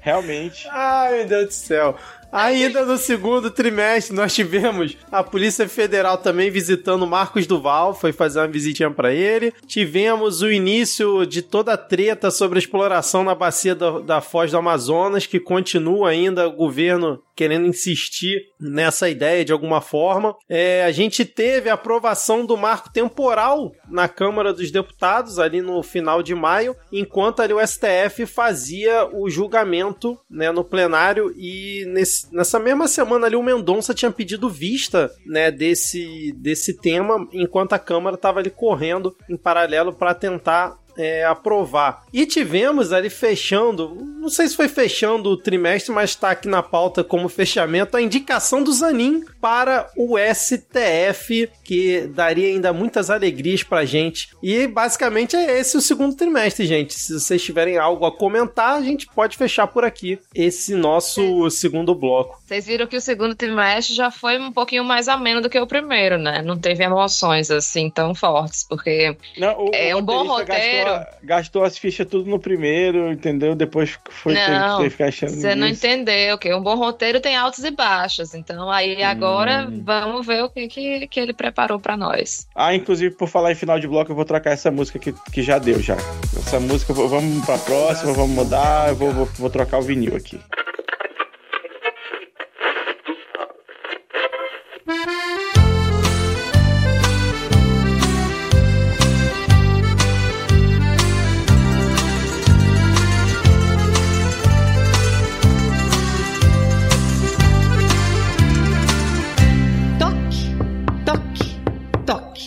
realmente. 0.00 0.66
Ai, 0.70 1.18
meu 1.18 1.26
Deus 1.26 1.46
do 1.46 1.52
céu. 1.52 1.96
Ainda 2.34 2.84
no 2.84 2.98
segundo 2.98 3.48
trimestre, 3.48 4.14
nós 4.16 4.34
tivemos 4.34 4.96
a 5.12 5.22
Polícia 5.22 5.68
Federal 5.68 6.18
também 6.18 6.50
visitando 6.50 7.06
Marcos 7.06 7.46
Duval, 7.46 7.94
foi 7.94 8.12
fazer 8.12 8.40
uma 8.40 8.48
visitinha 8.48 8.90
pra 8.90 9.12
ele. 9.14 9.52
Tivemos 9.68 10.42
o 10.42 10.50
início 10.50 11.24
de 11.24 11.40
toda 11.42 11.74
a 11.74 11.76
treta 11.78 12.32
sobre 12.32 12.58
a 12.58 12.60
exploração 12.60 13.22
na 13.22 13.36
bacia 13.36 13.72
da, 13.74 14.00
da 14.00 14.20
Foz 14.20 14.50
do 14.50 14.58
Amazonas, 14.58 15.26
que 15.26 15.38
continua 15.38 16.10
ainda 16.10 16.48
o 16.48 16.52
governo 16.56 17.22
querendo 17.36 17.66
insistir 17.66 18.40
nessa 18.60 19.08
ideia 19.08 19.44
de 19.44 19.52
alguma 19.52 19.80
forma. 19.80 20.36
É, 20.48 20.84
a 20.84 20.92
gente 20.92 21.24
teve 21.24 21.68
a 21.68 21.74
aprovação 21.74 22.46
do 22.46 22.56
marco 22.56 22.92
temporal 22.92 23.72
na 23.88 24.08
Câmara 24.08 24.52
dos 24.52 24.70
Deputados, 24.70 25.38
ali 25.38 25.60
no 25.60 25.82
final 25.82 26.22
de 26.22 26.34
maio, 26.34 26.76
enquanto 26.92 27.42
ali 27.42 27.52
o 27.52 27.64
STF 27.64 28.24
fazia 28.26 29.08
o 29.12 29.28
julgamento 29.28 30.16
né, 30.30 30.52
no 30.52 30.62
plenário 30.64 31.32
e 31.36 31.84
nesse- 31.88 32.23
nessa 32.30 32.58
mesma 32.58 32.88
semana 32.88 33.26
ali 33.26 33.36
o 33.36 33.42
Mendonça 33.42 33.94
tinha 33.94 34.10
pedido 34.10 34.48
vista 34.48 35.10
né, 35.26 35.50
desse, 35.50 36.32
desse 36.36 36.74
tema, 36.74 37.26
enquanto 37.32 37.72
a 37.72 37.78
Câmara 37.78 38.16
estava 38.16 38.40
ali 38.40 38.50
correndo 38.50 39.16
em 39.28 39.36
paralelo 39.36 39.92
para 39.92 40.14
tentar 40.14 40.76
é, 40.96 41.24
aprovar. 41.24 42.04
E 42.12 42.26
tivemos 42.26 42.92
ali 42.92 43.10
fechando, 43.10 43.96
não 44.20 44.28
sei 44.28 44.48
se 44.48 44.56
foi 44.56 44.68
fechando 44.68 45.30
o 45.30 45.36
trimestre, 45.36 45.92
mas 45.92 46.10
está 46.10 46.30
aqui 46.30 46.48
na 46.48 46.62
pauta 46.62 47.02
como 47.02 47.28
fechamento, 47.28 47.96
a 47.96 48.02
indicação 48.02 48.62
do 48.62 48.72
Zanin 48.72 49.24
para 49.40 49.90
o 49.96 50.16
STF, 50.18 51.50
que 51.62 52.06
daria 52.08 52.48
ainda 52.48 52.72
muitas 52.72 53.10
alegrias 53.10 53.62
pra 53.62 53.84
gente. 53.84 54.30
E 54.42 54.66
basicamente 54.66 55.36
é 55.36 55.58
esse 55.58 55.76
o 55.76 55.80
segundo 55.80 56.14
trimestre, 56.14 56.66
gente. 56.66 56.94
Se 56.94 57.18
vocês 57.18 57.42
tiverem 57.42 57.78
algo 57.78 58.06
a 58.06 58.16
comentar, 58.16 58.76
a 58.76 58.82
gente 58.82 59.06
pode 59.06 59.36
fechar 59.36 59.66
por 59.66 59.84
aqui 59.84 60.18
esse 60.34 60.74
nosso 60.74 61.50
segundo 61.50 61.94
bloco. 61.94 62.40
Vocês 62.54 62.66
viram 62.66 62.86
que 62.86 62.96
o 62.96 63.00
segundo 63.00 63.34
trimestre 63.34 63.96
já 63.96 64.12
foi 64.12 64.38
um 64.38 64.52
pouquinho 64.52 64.84
mais 64.84 65.08
ameno 65.08 65.40
do 65.40 65.50
que 65.50 65.58
o 65.58 65.66
primeiro, 65.66 66.18
né? 66.18 66.40
Não 66.40 66.56
teve 66.56 66.84
emoções 66.84 67.50
assim 67.50 67.90
tão 67.90 68.14
fortes, 68.14 68.62
porque 68.62 69.16
Não, 69.36 69.58
o, 69.58 69.70
É 69.74 69.96
um 69.96 70.00
bom 70.00 70.24
roteirista 70.24 70.84
Gastou, 70.84 71.18
gastou 71.24 71.64
as 71.64 71.76
fichas 71.76 72.06
tudo 72.06 72.30
no 72.30 72.38
primeiro, 72.38 73.10
entendeu? 73.10 73.56
Depois 73.56 73.98
foi 74.08 74.34
Não, 74.34 74.88
ficar 74.88 75.08
achando. 75.08 75.30
você 75.30 75.56
não 75.56 75.66
entendeu, 75.66 76.38
que 76.38 76.54
um 76.54 76.62
bom 76.62 76.76
roteiro 76.76 77.20
tem 77.20 77.34
altos 77.34 77.64
e 77.64 77.72
baixos. 77.72 78.34
Então 78.34 78.70
aí 78.70 79.02
agora 79.02 79.66
Hum. 79.68 79.82
vamos 79.84 80.24
ver 80.24 80.44
o 80.44 80.48
que, 80.48 80.68
que, 80.68 81.08
que 81.08 81.18
ele 81.18 81.32
preparou 81.32 81.80
pra 81.80 81.96
nós. 81.96 82.46
Ah, 82.54 82.72
inclusive, 82.72 83.16
por 83.16 83.26
falar 83.26 83.50
em 83.50 83.56
final 83.56 83.80
de 83.80 83.88
bloco, 83.88 84.12
eu 84.12 84.16
vou 84.16 84.24
trocar 84.24 84.52
essa 84.52 84.70
música 84.70 84.96
que, 85.00 85.12
que 85.32 85.42
já 85.42 85.58
deu 85.58 85.80
já. 85.80 85.96
Essa 86.38 86.60
música, 86.60 86.92
vamos 86.92 87.44
pra 87.44 87.58
próxima, 87.58 88.12
vamos 88.12 88.30
mudar, 88.30 88.90
eu 88.90 88.94
vou, 88.94 89.10
vou, 89.12 89.26
vou 89.26 89.50
trocar 89.50 89.78
o 89.78 89.82
vinil 89.82 90.14
aqui. 90.14 90.38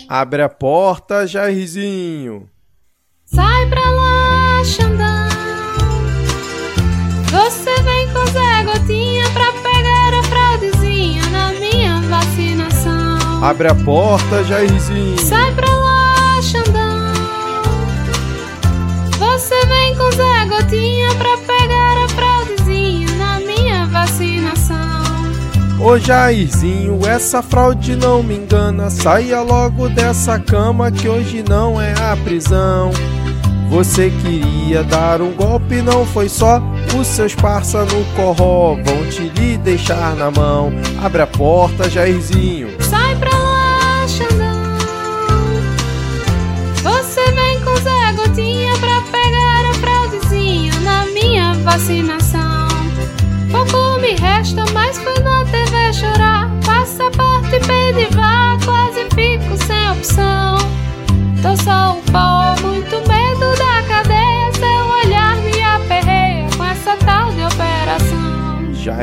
Abre 0.10 0.42
a 0.42 0.48
porta, 0.48 1.28
Jairzinho. 1.28 2.50
Sai 3.26 3.66
pra 3.68 3.82
lá, 3.92 4.64
Xandão. 4.64 5.28
Você 7.26 7.82
vem 7.82 8.08
com 8.14 8.26
Zé 8.28 8.64
Gotinha 8.64 9.30
pra 9.32 9.52
pegar 9.52 10.14
a 10.18 10.24
fraudezinha 10.24 11.24
na 11.30 11.52
minha 11.60 12.00
vacinação. 12.04 13.44
Abre 13.44 13.68
a 13.68 13.76
porta, 13.76 14.46
Jairzinho. 14.46 15.20
Sai 15.20 15.54
pra 15.54 15.70
lá, 15.70 16.42
Xandão. 16.42 17.14
Você 19.20 19.66
vem 19.66 19.94
com 19.94 20.10
Zé 20.12 20.46
Gotinha 20.46 21.10
pra 21.16 21.38
pegar 21.40 21.67
Ô 25.80 25.98
Jairzinho, 26.00 27.00
essa 27.08 27.44
fraude 27.44 27.96
não 27.96 28.24
me 28.24 28.36
engana. 28.36 28.90
Saia 28.90 29.42
logo 29.42 29.88
dessa 29.88 30.40
cama 30.40 30.92
que 30.92 31.08
hoje 31.08 31.44
não 31.48 31.80
é 31.80 31.94
a 31.94 32.18
prisão. 32.18 32.92
Você 33.70 34.12
queria 34.22 34.84
dar 34.84 35.22
um 35.22 35.32
golpe, 35.34 35.82
não 35.82 36.06
foi 36.06 36.30
só. 36.30 36.62
Os 37.00 37.06
seus 37.06 37.36
parça 37.36 37.86
no 37.86 38.06
corró 38.16 38.76
vão 38.84 39.06
te 39.10 39.30
lhe 39.30 39.58
deixar 39.58 40.16
na 40.16 40.32
mão. 40.32 40.72
Abre 41.04 41.22
a 41.22 41.28
porta, 41.28 41.88
Jairzinho. 41.88 42.70
Sai 42.82 43.16
pra 43.18 43.38
lá, 43.38 43.47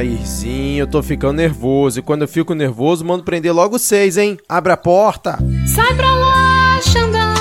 Jairzinho, 0.05 0.83
eu 0.83 0.87
tô 0.87 1.03
ficando 1.03 1.37
nervoso. 1.37 1.99
E 1.99 2.03
quando 2.03 2.23
eu 2.23 2.29
fico 2.29 2.55
nervoso, 2.55 3.05
mando 3.05 3.25
prender 3.25 3.55
logo 3.55 3.79
seis, 3.79 4.19
hein? 4.19 4.37
Abre 4.47 4.73
a 4.73 4.77
porta. 4.77 5.39
Sai 5.67 5.95
pra 5.95 6.15
lá, 6.15 6.79
Xandão. 6.83 7.35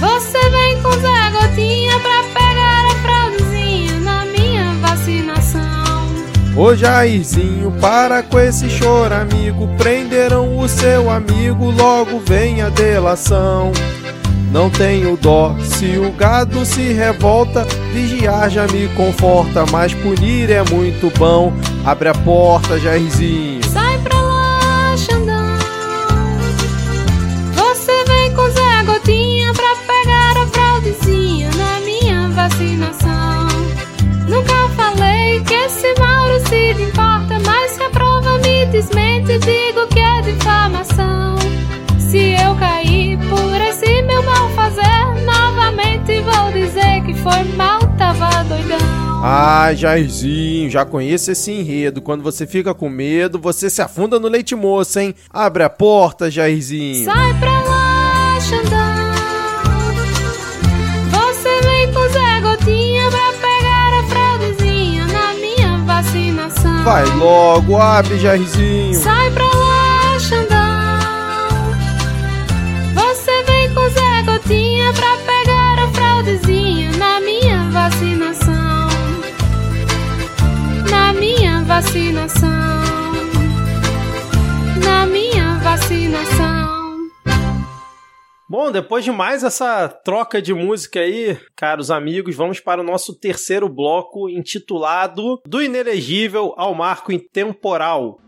Você 0.00 0.38
vem 0.50 0.82
com 0.82 0.90
Zé 0.92 1.30
Gotinha 1.32 2.00
pra 2.00 2.24
pegar 2.32 2.86
a 2.86 2.94
fraudezinha 3.02 4.00
na 4.00 4.24
minha 4.24 4.74
vacinação. 4.80 5.62
Ô 6.56 6.74
Jairzinho, 6.74 7.70
para 7.80 8.22
com 8.22 8.40
esse 8.40 8.70
choro, 8.70 9.14
amigo. 9.14 9.68
Prenderam 9.76 10.58
o 10.58 10.66
seu 10.66 11.10
amigo, 11.10 11.70
logo 11.70 12.20
vem 12.20 12.62
a 12.62 12.70
delação. 12.70 13.70
Não 14.54 14.70
tenho 14.70 15.16
dó 15.16 15.52
se 15.64 15.98
o 15.98 16.12
gado 16.12 16.64
se 16.64 16.92
revolta, 16.92 17.66
vigiar 17.92 18.48
já 18.48 18.68
me 18.68 18.86
conforta, 18.90 19.66
mas 19.72 19.92
punir 19.92 20.48
é 20.48 20.62
muito 20.70 21.10
bom. 21.18 21.52
Abre 21.84 22.10
a 22.10 22.14
porta, 22.14 22.78
Jairzinho. 22.78 23.64
Sai 23.64 23.98
pra 23.98 24.22
lá, 24.22 24.96
Xandão. 24.96 25.58
Você 27.52 28.04
vem 28.04 28.32
com 28.32 28.48
Zé 28.48 28.84
Gotinha 28.86 29.52
pra 29.54 29.74
pegar 29.88 30.40
a 30.40 30.46
fraldezinha 30.46 31.50
na 31.56 31.80
minha 31.80 32.28
vacinação. 32.28 33.48
Nunca 34.28 34.68
falei 34.76 35.40
que 35.40 35.52
esse 35.52 35.92
Mauro 35.98 36.38
se 36.48 36.80
importa, 36.80 37.40
mas 37.44 37.72
se 37.72 37.82
a 37.82 37.90
prova 37.90 38.38
me 38.38 38.66
desmente, 38.66 39.36
diga. 39.38 39.73
Foi 47.24 47.42
mal, 47.56 47.80
tava 47.96 48.44
doidão. 48.44 48.78
Ah, 49.26 49.72
Jairzinho, 49.74 50.68
já 50.70 50.84
conheço 50.84 51.30
esse 51.30 51.50
enredo. 51.50 52.02
Quando 52.02 52.22
você 52.22 52.46
fica 52.46 52.74
com 52.74 52.90
medo, 52.90 53.38
você 53.38 53.70
se 53.70 53.80
afunda 53.80 54.20
no 54.20 54.28
leite 54.28 54.54
moço, 54.54 54.98
hein? 54.98 55.14
Abre 55.32 55.62
a 55.62 55.70
porta, 55.70 56.30
Jairzinho. 56.30 57.06
Sai 57.06 57.32
pra 57.38 57.62
lá, 57.62 58.38
Xandão. 58.40 58.84
Você 61.10 61.60
vem 61.62 61.92
com 61.92 62.08
Zé 62.12 62.40
Gotinha 62.42 63.10
pra 63.10 63.32
pegar 63.40 63.98
a 63.98 64.04
fraudezinha 64.04 65.06
na 65.06 65.32
minha 65.34 65.78
vacinação. 65.86 66.84
Vai 66.84 67.06
logo, 67.16 67.78
abre, 67.78 68.18
Jairzinho. 68.18 68.94
Sai 69.00 69.30
pra 69.30 69.46
lá, 69.46 69.63
vacinação. 81.74 82.48
Na 84.84 85.06
minha 85.06 85.58
vacinação. 85.58 87.08
Bom, 88.48 88.70
depois 88.70 89.04
de 89.04 89.10
mais 89.10 89.42
essa 89.42 89.88
troca 89.88 90.40
de 90.40 90.54
música 90.54 91.00
aí, 91.00 91.36
caros 91.56 91.90
amigos, 91.90 92.36
vamos 92.36 92.60
para 92.60 92.80
o 92.80 92.84
nosso 92.84 93.12
terceiro 93.18 93.68
bloco 93.68 94.28
intitulado 94.28 95.42
Do 95.44 95.60
Inelegível 95.60 96.54
ao 96.56 96.76
Marco 96.76 97.10
Intemporal. 97.10 98.20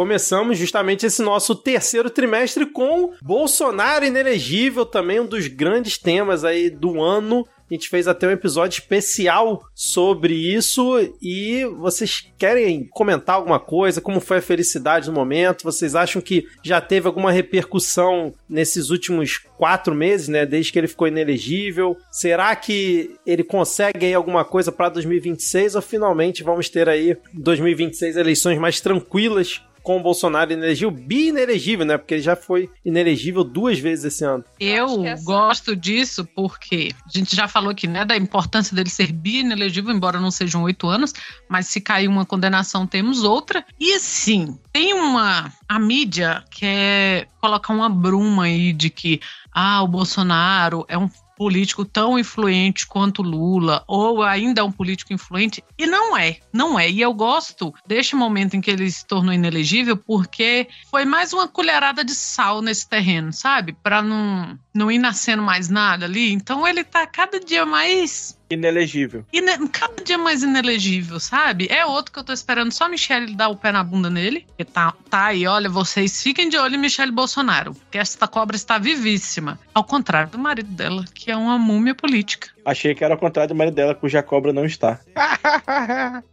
Começamos 0.00 0.56
justamente 0.56 1.04
esse 1.04 1.20
nosso 1.20 1.54
terceiro 1.54 2.08
trimestre 2.08 2.64
com 2.64 3.12
Bolsonaro 3.20 4.02
inelegível, 4.04 4.86
também 4.86 5.20
um 5.20 5.26
dos 5.26 5.46
grandes 5.46 5.98
temas 5.98 6.42
aí 6.42 6.70
do 6.70 7.02
ano. 7.02 7.44
A 7.70 7.74
gente 7.74 7.88
fez 7.88 8.08
até 8.08 8.26
um 8.26 8.32
episódio 8.32 8.80
especial 8.80 9.62
sobre 9.72 10.34
isso 10.34 10.98
e 11.22 11.64
vocês 11.78 12.26
querem 12.36 12.88
comentar 12.90 13.36
alguma 13.36 13.60
coisa? 13.60 14.00
Como 14.00 14.18
foi 14.18 14.38
a 14.38 14.42
felicidade 14.42 15.08
no 15.08 15.14
momento? 15.14 15.62
Vocês 15.62 15.94
acham 15.94 16.20
que 16.20 16.48
já 16.64 16.80
teve 16.80 17.06
alguma 17.06 17.30
repercussão 17.30 18.34
nesses 18.48 18.90
últimos 18.90 19.38
quatro 19.56 19.94
meses, 19.94 20.26
né? 20.26 20.44
Desde 20.44 20.72
que 20.72 20.80
ele 20.80 20.88
ficou 20.88 21.06
inelegível? 21.06 21.96
Será 22.10 22.56
que 22.56 23.14
ele 23.24 23.44
consegue 23.44 24.06
aí 24.06 24.14
alguma 24.14 24.44
coisa 24.44 24.72
para 24.72 24.88
2026 24.88 25.76
ou 25.76 25.82
finalmente 25.82 26.42
vamos 26.42 26.68
ter 26.68 26.88
aí 26.88 27.16
2026 27.32 28.16
eleições 28.16 28.58
mais 28.58 28.80
tranquilas 28.80 29.62
com 29.82 29.98
o 29.98 30.02
Bolsonaro 30.02 30.52
inelegível, 30.52 30.90
bi-inelegível, 30.90 31.84
né? 31.86 31.96
Porque 31.98 32.14
ele 32.14 32.22
já 32.22 32.36
foi 32.36 32.68
inelegível 32.84 33.42
duas 33.44 33.78
vezes 33.78 34.04
esse 34.06 34.24
ano. 34.24 34.44
Eu 34.58 35.00
que 35.02 35.06
essa- 35.08 35.24
gosto 35.24 35.74
disso 35.76 36.24
porque 36.34 36.90
a 37.06 37.18
gente 37.18 37.34
já 37.34 37.48
falou 37.48 37.70
aqui, 37.70 37.86
né, 37.86 38.04
da 38.04 38.16
importância 38.16 38.74
dele 38.74 38.90
ser 38.90 39.12
bi-inelegível, 39.12 39.92
embora 39.94 40.20
não 40.20 40.30
sejam 40.30 40.62
oito 40.64 40.86
anos, 40.88 41.12
mas 41.48 41.66
se 41.66 41.80
cair 41.80 42.08
uma 42.08 42.24
condenação, 42.26 42.86
temos 42.86 43.22
outra. 43.22 43.64
E 43.78 43.94
assim, 43.94 44.58
tem 44.72 44.92
uma. 44.94 45.52
A 45.68 45.78
mídia 45.78 46.44
quer 46.50 47.28
colocar 47.40 47.72
uma 47.72 47.88
bruma 47.88 48.44
aí 48.44 48.72
de 48.72 48.90
que, 48.90 49.20
ah, 49.52 49.82
o 49.82 49.88
Bolsonaro 49.88 50.84
é 50.88 50.98
um 50.98 51.08
político 51.40 51.86
tão 51.86 52.18
influente 52.18 52.86
quanto 52.86 53.22
Lula, 53.22 53.82
ou 53.86 54.22
ainda 54.22 54.62
um 54.62 54.70
político 54.70 55.14
influente, 55.14 55.64
e 55.78 55.86
não 55.86 56.14
é, 56.14 56.36
não 56.52 56.78
é. 56.78 56.90
E 56.90 57.00
eu 57.00 57.14
gosto 57.14 57.72
deste 57.86 58.14
momento 58.14 58.56
em 58.56 58.60
que 58.60 58.70
ele 58.70 58.90
se 58.90 59.06
tornou 59.06 59.32
inelegível, 59.32 59.96
porque 59.96 60.68
foi 60.90 61.06
mais 61.06 61.32
uma 61.32 61.48
colherada 61.48 62.04
de 62.04 62.14
sal 62.14 62.60
nesse 62.60 62.86
terreno, 62.86 63.32
sabe? 63.32 63.74
Pra 63.82 64.02
não, 64.02 64.58
não 64.72 64.90
ir 64.90 64.98
nascendo 64.98 65.42
mais 65.42 65.68
nada 65.68 66.04
ali. 66.06 66.32
Então 66.32 66.66
ele 66.66 66.84
tá 66.84 67.06
cada 67.06 67.40
dia 67.40 67.64
mais. 67.66 68.38
Inelegível. 68.50 69.24
ine- 69.32 69.68
Cada 69.68 70.02
dia 70.02 70.18
mais 70.18 70.42
inelegível, 70.42 71.20
sabe? 71.20 71.68
É 71.70 71.84
outro 71.86 72.12
que 72.12 72.18
eu 72.18 72.24
tô 72.24 72.32
esperando 72.32 72.72
só 72.72 72.84
a 72.84 72.88
Michelle 72.88 73.34
dar 73.34 73.48
o 73.48 73.56
pé 73.56 73.70
na 73.72 73.82
bunda 73.84 74.10
nele. 74.10 74.44
Que 74.58 74.64
tá, 74.64 74.92
tá 75.08 75.26
aí, 75.26 75.46
olha, 75.46 75.68
vocês 75.68 76.20
fiquem 76.22 76.48
de 76.48 76.56
olho 76.56 76.74
em 76.74 76.78
Michelle 76.78 77.12
Bolsonaro, 77.12 77.76
que 77.90 77.98
esta 77.98 78.26
cobra 78.26 78.56
está 78.56 78.76
vivíssima. 78.78 79.58
Ao 79.72 79.84
contrário 79.84 80.30
do 80.30 80.38
marido 80.38 80.70
dela, 80.70 81.04
que 81.14 81.30
é 81.30 81.36
uma 81.36 81.58
múmia 81.58 81.94
política. 81.94 82.48
Achei 82.64 82.94
que 82.94 83.04
era 83.04 83.14
ao 83.14 83.20
contrário 83.20 83.48
do 83.48 83.54
marido 83.56 83.74
dela, 83.74 83.94
cuja 83.94 84.22
cobra 84.22 84.52
não 84.52 84.64
está. 84.64 84.98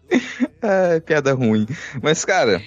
é, 0.61 0.99
piada 1.01 1.33
ruim. 1.33 1.67
Mas, 2.01 2.23
cara, 2.25 2.61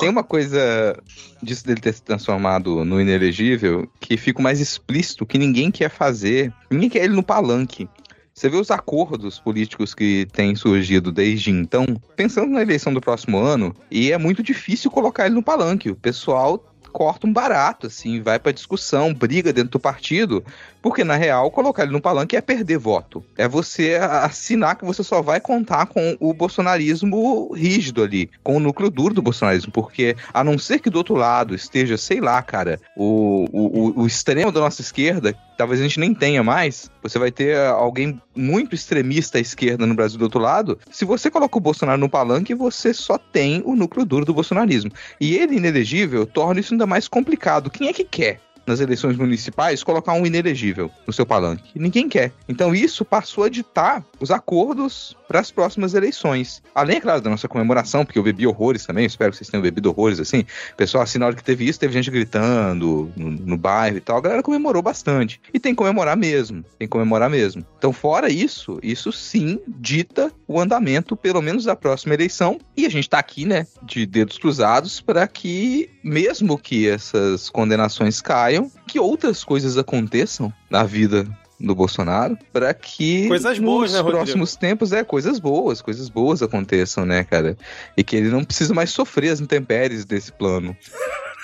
tem 0.00 0.08
uma 0.08 0.22
coisa 0.22 0.96
disso 1.42 1.66
dele 1.66 1.80
ter 1.80 1.92
se 1.94 2.02
transformado 2.02 2.84
no 2.84 3.00
inelegível 3.00 3.88
que 4.00 4.16
fica 4.16 4.42
mais 4.42 4.60
explícito 4.60 5.26
que 5.26 5.38
ninguém 5.38 5.70
quer 5.70 5.90
fazer. 5.90 6.52
Ninguém 6.70 6.88
quer 6.88 7.04
ele 7.04 7.14
no 7.14 7.22
palanque. 7.22 7.88
Você 8.34 8.48
vê 8.48 8.56
os 8.56 8.70
acordos 8.70 9.38
políticos 9.38 9.94
que 9.94 10.26
têm 10.32 10.54
surgido 10.54 11.12
desde 11.12 11.50
então, 11.50 11.84
pensando 12.16 12.50
na 12.50 12.62
eleição 12.62 12.92
do 12.92 13.00
próximo 13.00 13.38
ano, 13.38 13.74
e 13.90 14.10
é 14.10 14.16
muito 14.16 14.42
difícil 14.42 14.90
colocar 14.90 15.26
ele 15.26 15.34
no 15.34 15.42
palanque. 15.42 15.90
O 15.90 15.96
pessoal 15.96 16.71
corta 16.92 17.26
um 17.26 17.32
barato, 17.32 17.86
assim, 17.86 18.20
vai 18.20 18.38
pra 18.38 18.52
discussão, 18.52 19.12
briga 19.14 19.52
dentro 19.52 19.70
do 19.72 19.80
partido, 19.80 20.44
porque 20.80 21.02
na 21.04 21.16
real 21.16 21.50
colocar 21.50 21.84
ele 21.84 21.92
no 21.92 22.00
palanque 22.00 22.36
é 22.36 22.40
perder 22.40 22.78
voto. 22.78 23.24
É 23.36 23.48
você 23.48 23.94
assinar 24.00 24.76
que 24.76 24.84
você 24.84 25.02
só 25.02 25.22
vai 25.22 25.40
contar 25.40 25.86
com 25.86 26.16
o 26.20 26.32
bolsonarismo 26.34 27.52
rígido 27.54 28.02
ali, 28.02 28.30
com 28.42 28.56
o 28.56 28.60
núcleo 28.60 28.90
duro 28.90 29.14
do 29.14 29.22
bolsonarismo, 29.22 29.72
porque 29.72 30.16
a 30.32 30.42
não 30.44 30.58
ser 30.58 30.78
que 30.80 30.90
do 30.90 30.98
outro 30.98 31.14
lado 31.14 31.54
esteja, 31.54 31.96
sei 31.96 32.20
lá, 32.20 32.42
cara, 32.42 32.80
o, 32.96 33.46
o, 33.52 33.80
o- 34.00 34.02
o 34.02 34.06
extremo 34.06 34.50
da 34.52 34.60
nossa 34.60 34.80
esquerda, 34.80 35.34
talvez 35.56 35.80
a 35.80 35.84
gente 35.84 36.00
nem 36.00 36.12
tenha 36.14 36.42
mais, 36.42 36.90
você 37.02 37.18
vai 37.18 37.30
ter 37.30 37.56
alguém 37.58 38.20
muito 38.34 38.74
extremista 38.74 39.38
à 39.38 39.40
esquerda 39.40 39.86
no 39.86 39.94
Brasil 39.94 40.18
do 40.18 40.24
outro 40.24 40.40
lado. 40.40 40.78
Se 40.90 41.04
você 41.04 41.30
coloca 41.30 41.56
o 41.56 41.60
Bolsonaro 41.60 41.98
no 42.00 42.08
palanque, 42.08 42.54
você 42.54 42.92
só 42.94 43.18
tem 43.18 43.62
o 43.64 43.76
núcleo 43.76 44.04
duro 44.04 44.24
do 44.24 44.34
bolsonarismo. 44.34 44.90
E 45.20 45.34
ele 45.36 45.56
inelegível 45.56 46.26
torna 46.26 46.60
isso 46.60 46.74
ainda 46.82 46.86
mais 46.86 47.08
complicado. 47.08 47.70
Quem 47.70 47.88
é 47.88 47.92
que 47.92 48.04
quer? 48.04 48.40
Nas 48.66 48.80
eleições 48.80 49.16
municipais, 49.16 49.82
colocar 49.82 50.12
um 50.12 50.24
inelegível 50.24 50.90
no 51.06 51.12
seu 51.12 51.26
palanque. 51.26 51.72
Ninguém 51.74 52.08
quer. 52.08 52.32
Então, 52.48 52.72
isso 52.72 53.04
passou 53.04 53.44
a 53.44 53.48
ditar 53.48 54.04
os 54.20 54.30
acordos 54.30 55.16
para 55.32 55.40
as 55.40 55.50
próximas 55.50 55.94
eleições. 55.94 56.62
Além, 56.74 56.98
é 56.98 57.00
claro, 57.00 57.22
da 57.22 57.30
nossa 57.30 57.48
comemoração, 57.48 58.04
porque 58.04 58.18
eu 58.18 58.22
bebi 58.22 58.46
horrores 58.46 58.84
também, 58.84 59.06
espero 59.06 59.30
que 59.30 59.38
vocês 59.38 59.48
tenham 59.48 59.62
bebido 59.62 59.88
horrores 59.88 60.20
assim. 60.20 60.44
Pessoal, 60.76 61.02
assim, 61.02 61.18
na 61.18 61.24
hora 61.24 61.34
que 61.34 61.42
teve 61.42 61.66
isso, 61.66 61.80
teve 61.80 61.94
gente 61.94 62.10
gritando 62.10 63.10
no, 63.16 63.30
no 63.30 63.56
bairro 63.56 63.96
e 63.96 64.00
tal. 64.02 64.18
A 64.18 64.20
galera 64.20 64.42
comemorou 64.42 64.82
bastante. 64.82 65.40
E 65.54 65.58
tem 65.58 65.72
que 65.72 65.78
comemorar 65.78 66.18
mesmo. 66.18 66.62
Tem 66.78 66.86
que 66.86 66.92
comemorar 66.92 67.30
mesmo. 67.30 67.64
Então, 67.78 67.94
fora 67.94 68.30
isso, 68.30 68.78
isso 68.82 69.10
sim 69.10 69.58
dita 69.66 70.30
o 70.46 70.60
andamento, 70.60 71.16
pelo 71.16 71.40
menos 71.40 71.64
da 71.64 71.74
próxima 71.74 72.12
eleição. 72.12 72.60
E 72.76 72.84
a 72.84 72.90
gente 72.90 73.08
tá 73.08 73.18
aqui, 73.18 73.46
né, 73.46 73.66
de 73.82 74.04
dedos 74.04 74.36
cruzados, 74.36 75.00
para 75.00 75.26
que, 75.26 75.88
mesmo 76.04 76.58
que 76.58 76.86
essas 76.86 77.48
condenações 77.48 78.20
caiam, 78.20 78.70
que 78.86 79.00
outras 79.00 79.42
coisas 79.42 79.78
aconteçam 79.78 80.52
na 80.68 80.84
vida 80.84 81.26
do 81.62 81.74
Bolsonaro 81.74 82.36
para 82.52 82.74
que 82.74 83.28
Coisas 83.28 83.58
boas, 83.58 83.92
nos 83.92 84.02
né, 84.02 84.10
próximos 84.10 84.56
tempos 84.56 84.92
é 84.92 85.04
coisas 85.04 85.38
boas, 85.38 85.80
coisas 85.80 86.08
boas 86.08 86.42
aconteçam, 86.42 87.06
né, 87.06 87.24
cara? 87.24 87.56
E 87.96 88.02
que 88.02 88.16
ele 88.16 88.28
não 88.28 88.44
precisa 88.44 88.74
mais 88.74 88.90
sofrer 88.90 89.30
as 89.30 89.40
intempéries 89.40 90.04
desse 90.04 90.32
plano. 90.32 90.76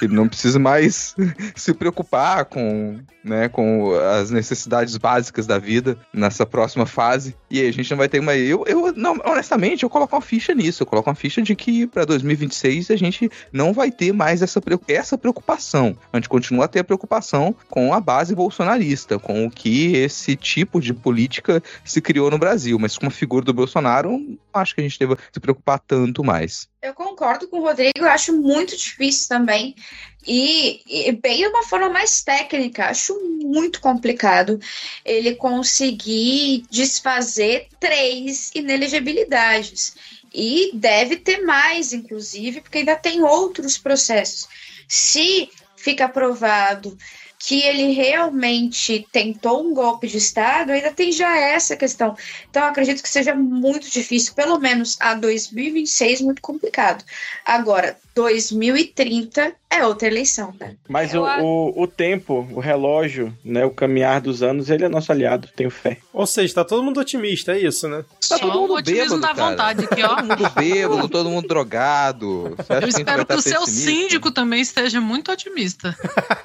Ele 0.01 0.15
não 0.15 0.29
precisa 0.29 0.59
mais 0.59 1.15
se 1.55 1.75
preocupar 1.75 2.45
com, 2.45 3.01
né, 3.25 3.49
com 3.49 3.93
as 4.20 4.31
necessidades 4.31 4.97
básicas 4.97 5.47
da 5.47 5.59
vida 5.59 5.99
nessa 6.12 6.47
próxima 6.47 6.87
fase. 6.87 7.37
E 7.51 7.61
aí 7.61 7.69
a 7.69 7.73
gente 7.73 7.91
não 7.91 7.99
vai 7.99 8.09
ter 8.09 8.20
uma. 8.20 8.35
Eu, 8.35 8.65
eu 8.66 8.93
não, 8.95 9.19
honestamente, 9.25 9.83
eu 9.83 9.91
coloco 9.91 10.15
uma 10.15 10.23
ficha 10.23 10.55
nisso. 10.55 10.83
Eu 10.83 10.87
coloco 10.87 11.09
uma 11.09 11.16
ficha 11.16 11.43
de 11.43 11.55
que 11.55 11.87
para 11.87 12.05
2026 12.05 12.91
a 12.91 12.97
gente 12.97 13.31
não 13.53 13.73
vai 13.73 13.91
ter 13.91 14.12
mais 14.12 14.43
essa, 14.43 14.61
essa 14.89 15.19
preocupação. 15.19 15.97
A 16.12 16.16
gente 16.16 16.29
continua 16.29 16.66
a 16.66 16.69
ter 16.69 16.81
a 16.81 16.85
preocupação 16.85 17.55
com 17.69 17.93
a 17.93 18.01
base 18.01 18.35
bolsonarista, 18.35 19.19
com 19.19 19.47
o 19.47 19.51
que 19.51 19.97
esse 19.97 20.37
tipo 20.37 20.81
de 20.81 20.95
política 20.95 21.62
se 21.85 22.01
criou 22.01 22.31
no 22.31 22.39
Brasil. 22.39 22.79
Mas 22.79 22.97
com 22.97 23.07
a 23.07 23.11
figura 23.11 23.45
do 23.45 23.53
Bolsonaro, 23.53 24.19
acho 24.53 24.75
que 24.75 24.81
a 24.81 24.85
gente 24.85 24.99
deva 24.99 25.19
se 25.33 25.41
preocupar 25.41 25.79
tanto 25.79 26.23
mais. 26.23 26.69
Eu 26.80 26.94
concordo 26.94 27.48
com 27.48 27.59
o 27.59 27.62
Rodrigo, 27.62 27.98
eu 27.98 28.09
acho 28.09 28.32
muito 28.32 28.76
difícil 28.76 29.28
também. 29.28 29.74
E, 30.24 31.09
e 31.09 31.12
bem 31.12 31.38
de 31.38 31.48
uma 31.48 31.64
forma 31.64 31.88
mais 31.88 32.22
técnica, 32.22 32.86
acho 32.86 33.18
muito 33.42 33.80
complicado 33.80 34.60
ele 35.05 35.34
conseguir 35.34 36.64
desfazer 36.70 37.66
três 37.80 38.52
inelegibilidades. 38.55 39.96
E 40.32 40.70
deve 40.74 41.16
ter 41.16 41.44
mais, 41.44 41.92
inclusive, 41.92 42.60
porque 42.60 42.78
ainda 42.78 42.94
tem 42.94 43.22
outros 43.22 43.76
processos. 43.76 44.46
Se 44.86 45.50
fica 45.76 46.05
aprovado 46.05 46.96
que 47.39 47.62
ele 47.62 47.93
realmente 47.93 49.06
tentou 49.12 49.65
um 49.65 49.73
golpe 49.73 50.09
de 50.09 50.19
Estado, 50.19 50.73
ainda 50.73 50.93
tem 50.93 51.12
já 51.12 51.39
essa 51.39 51.77
questão. 51.77 52.16
Então, 52.51 52.65
acredito 52.65 53.02
que 53.02 53.09
seja 53.09 53.35
muito 53.35 53.89
difícil, 53.89 54.35
pelo 54.35 54.59
menos 54.59 54.97
a 55.01 55.15
2026, 55.15 56.20
muito 56.23 56.43
complicado. 56.43 57.05
Agora, 57.44 57.97
2030 58.19 59.53
é 59.70 59.85
outra 59.86 60.09
eleição, 60.09 60.53
né? 60.59 60.74
Mas 60.89 61.15
o, 61.15 61.24
acho- 61.24 61.45
o, 61.45 61.82
o 61.82 61.86
tempo, 61.86 62.47
o 62.53 62.59
relógio, 62.61 63.36
né, 63.45 63.65
o 63.65 63.70
caminhar 63.70 64.20
dos 64.20 64.43
anos, 64.43 64.70
ele 64.70 64.85
é 64.85 64.89
nosso 64.89 65.12
aliado, 65.12 65.49
tenho 65.55 65.70
fé. 65.70 65.99
Ou 66.12 66.27
seja, 66.27 66.55
tá 66.55 66.65
todo 66.65 66.82
mundo 66.82 66.99
otimista, 67.01 67.53
é 67.53 67.61
isso, 67.61 67.89
né? 67.89 68.05
Só 68.20 68.39
todo 68.39 68.57
o 68.57 68.61
mundo 68.62 68.74
otimismo 68.74 69.16
bêbado, 69.16 69.20
da 69.20 69.35
cara. 69.35 69.51
vontade 69.51 69.85
aqui, 69.85 70.03
ó. 70.03 70.09
Todo 70.16 70.27
mundo 70.27 70.51
bêbado, 70.57 71.09
todo 71.09 71.31
mundo 71.31 71.49
drogado. 71.49 72.55
Você 72.57 72.73
acha 72.73 72.74
Eu 72.74 72.81
que 72.81 72.89
espero 72.89 73.16
vai 73.19 73.27
que 73.27 73.32
o 73.35 73.39
estar 73.39 73.51
seu 73.51 73.66
síndico 73.66 74.31
também 74.31 74.61
esteja 74.61 75.01
muito 75.01 75.31
otimista. 75.31 75.95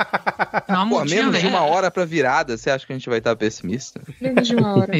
Não, 0.69 0.89
Pô, 0.89 1.03
menos 1.05 1.39
de 1.39 1.47
uma 1.47 1.61
hora 1.61 1.89
pra 1.89 2.05
virada, 2.05 2.57
você 2.57 2.69
acha 2.69 2.85
que 2.85 2.93
a 2.93 2.97
gente 2.97 3.09
vai 3.09 3.17
estar 3.19 3.35
pessimista? 3.35 4.01
Menos 4.21 4.47
de 4.47 4.55
uma 4.55 4.75
hora. 4.77 4.91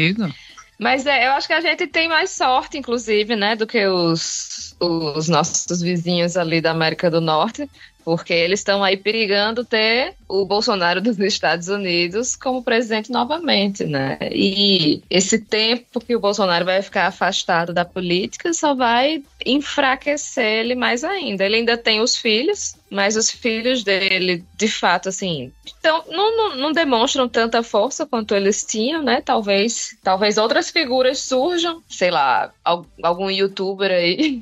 Mas 0.80 1.06
é, 1.06 1.28
eu 1.28 1.32
acho 1.34 1.48
que 1.48 1.54
a 1.54 1.62
gente 1.62 1.88
tem 1.88 2.08
mais 2.08 2.32
sorte, 2.32 2.78
inclusive, 2.78 3.36
né, 3.36 3.56
do 3.56 3.66
que 3.66 3.86
os, 3.86 4.76
os 4.80 5.30
nossos 5.30 5.82
vizinhos 5.82 6.36
ali 6.36 6.60
da 6.60 6.72
América 6.72 7.10
do 7.10 7.22
Norte, 7.22 7.70
porque 8.04 8.34
eles 8.34 8.60
estão 8.60 8.84
aí 8.84 8.98
perigando 8.98 9.64
ter 9.64 10.14
o 10.28 10.46
Bolsonaro 10.46 11.02
dos 11.02 11.18
Estados 11.20 11.70
Unidos 11.70 12.36
como 12.36 12.64
presidente 12.64 13.12
novamente, 13.12 13.86
né? 13.86 14.18
E 14.32 15.02
esse 15.10 15.40
tempo 15.40 16.02
que 16.02 16.16
o 16.16 16.20
Bolsonaro 16.20 16.66
vai 16.66 16.82
ficar 16.82 17.08
afastado 17.08 17.74
da 17.74 17.86
política 17.86 18.54
só 18.54 18.74
vai 18.76 19.24
enfraquecer 19.46 20.44
ele 20.46 20.76
mais 20.76 21.04
ainda. 21.04 21.46
Ele 21.46 21.58
ainda 21.58 21.78
tem 21.78 22.02
os 22.02 22.16
filhos, 22.16 22.76
mas 22.90 23.16
os 23.16 23.30
filhos 23.30 23.84
dele, 23.84 24.44
de 24.56 24.68
fato, 24.68 25.10
assim, 25.10 25.52
então, 25.80 26.04
não, 26.10 26.38
não, 26.38 26.56
não 26.56 26.72
demonstram 26.72 27.28
tanta 27.28 27.62
força 27.64 28.06
quanto 28.06 28.34
eles 28.36 28.64
tinham, 28.64 29.02
né? 29.04 29.22
Talvez, 29.22 29.98
talvez 30.04 30.38
outras 30.38 30.70
figuras 30.70 31.20
surjam, 31.20 31.82
sei 31.90 32.10
lá, 32.12 32.52
al- 32.64 32.86
algum 33.02 33.30
youtuber 33.30 33.92
aí. 33.92 34.42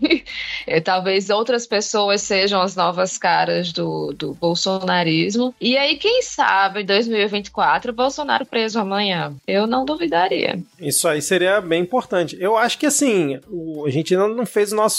Eh, 0.68 0.80
talvez 0.82 1.30
outras 1.30 1.66
pessoas 1.66 2.22
sejam 2.22 2.62
as 2.62 2.76
novas 2.76 3.18
caras 3.18 3.72
do, 3.74 4.14
do 4.14 4.34
bolsonarismo. 4.36 5.54
E 5.60 5.78
aí, 5.78 5.98
quem 5.98 6.22
sabe, 6.22 6.82
em 6.82 6.86
2024, 6.86 7.94
Bolsonaro 7.94 8.46
preso 8.46 8.80
amanhã. 8.80 9.34
Eu 9.48 9.66
não 9.66 9.86
duvidaria. 9.86 10.60
Isso 10.80 11.08
aí 11.08 11.22
seria 11.22 11.60
bem 11.62 11.82
importante. 11.82 12.38
Eu 12.40 12.58
acho 12.58 12.78
que 12.78 12.86
assim, 12.86 13.40
a 13.86 13.90
gente 13.90 14.14
ainda 14.14 14.28
não 14.28 14.46
fez 14.46 14.72
o 14.72 14.76
nosso 14.76 14.91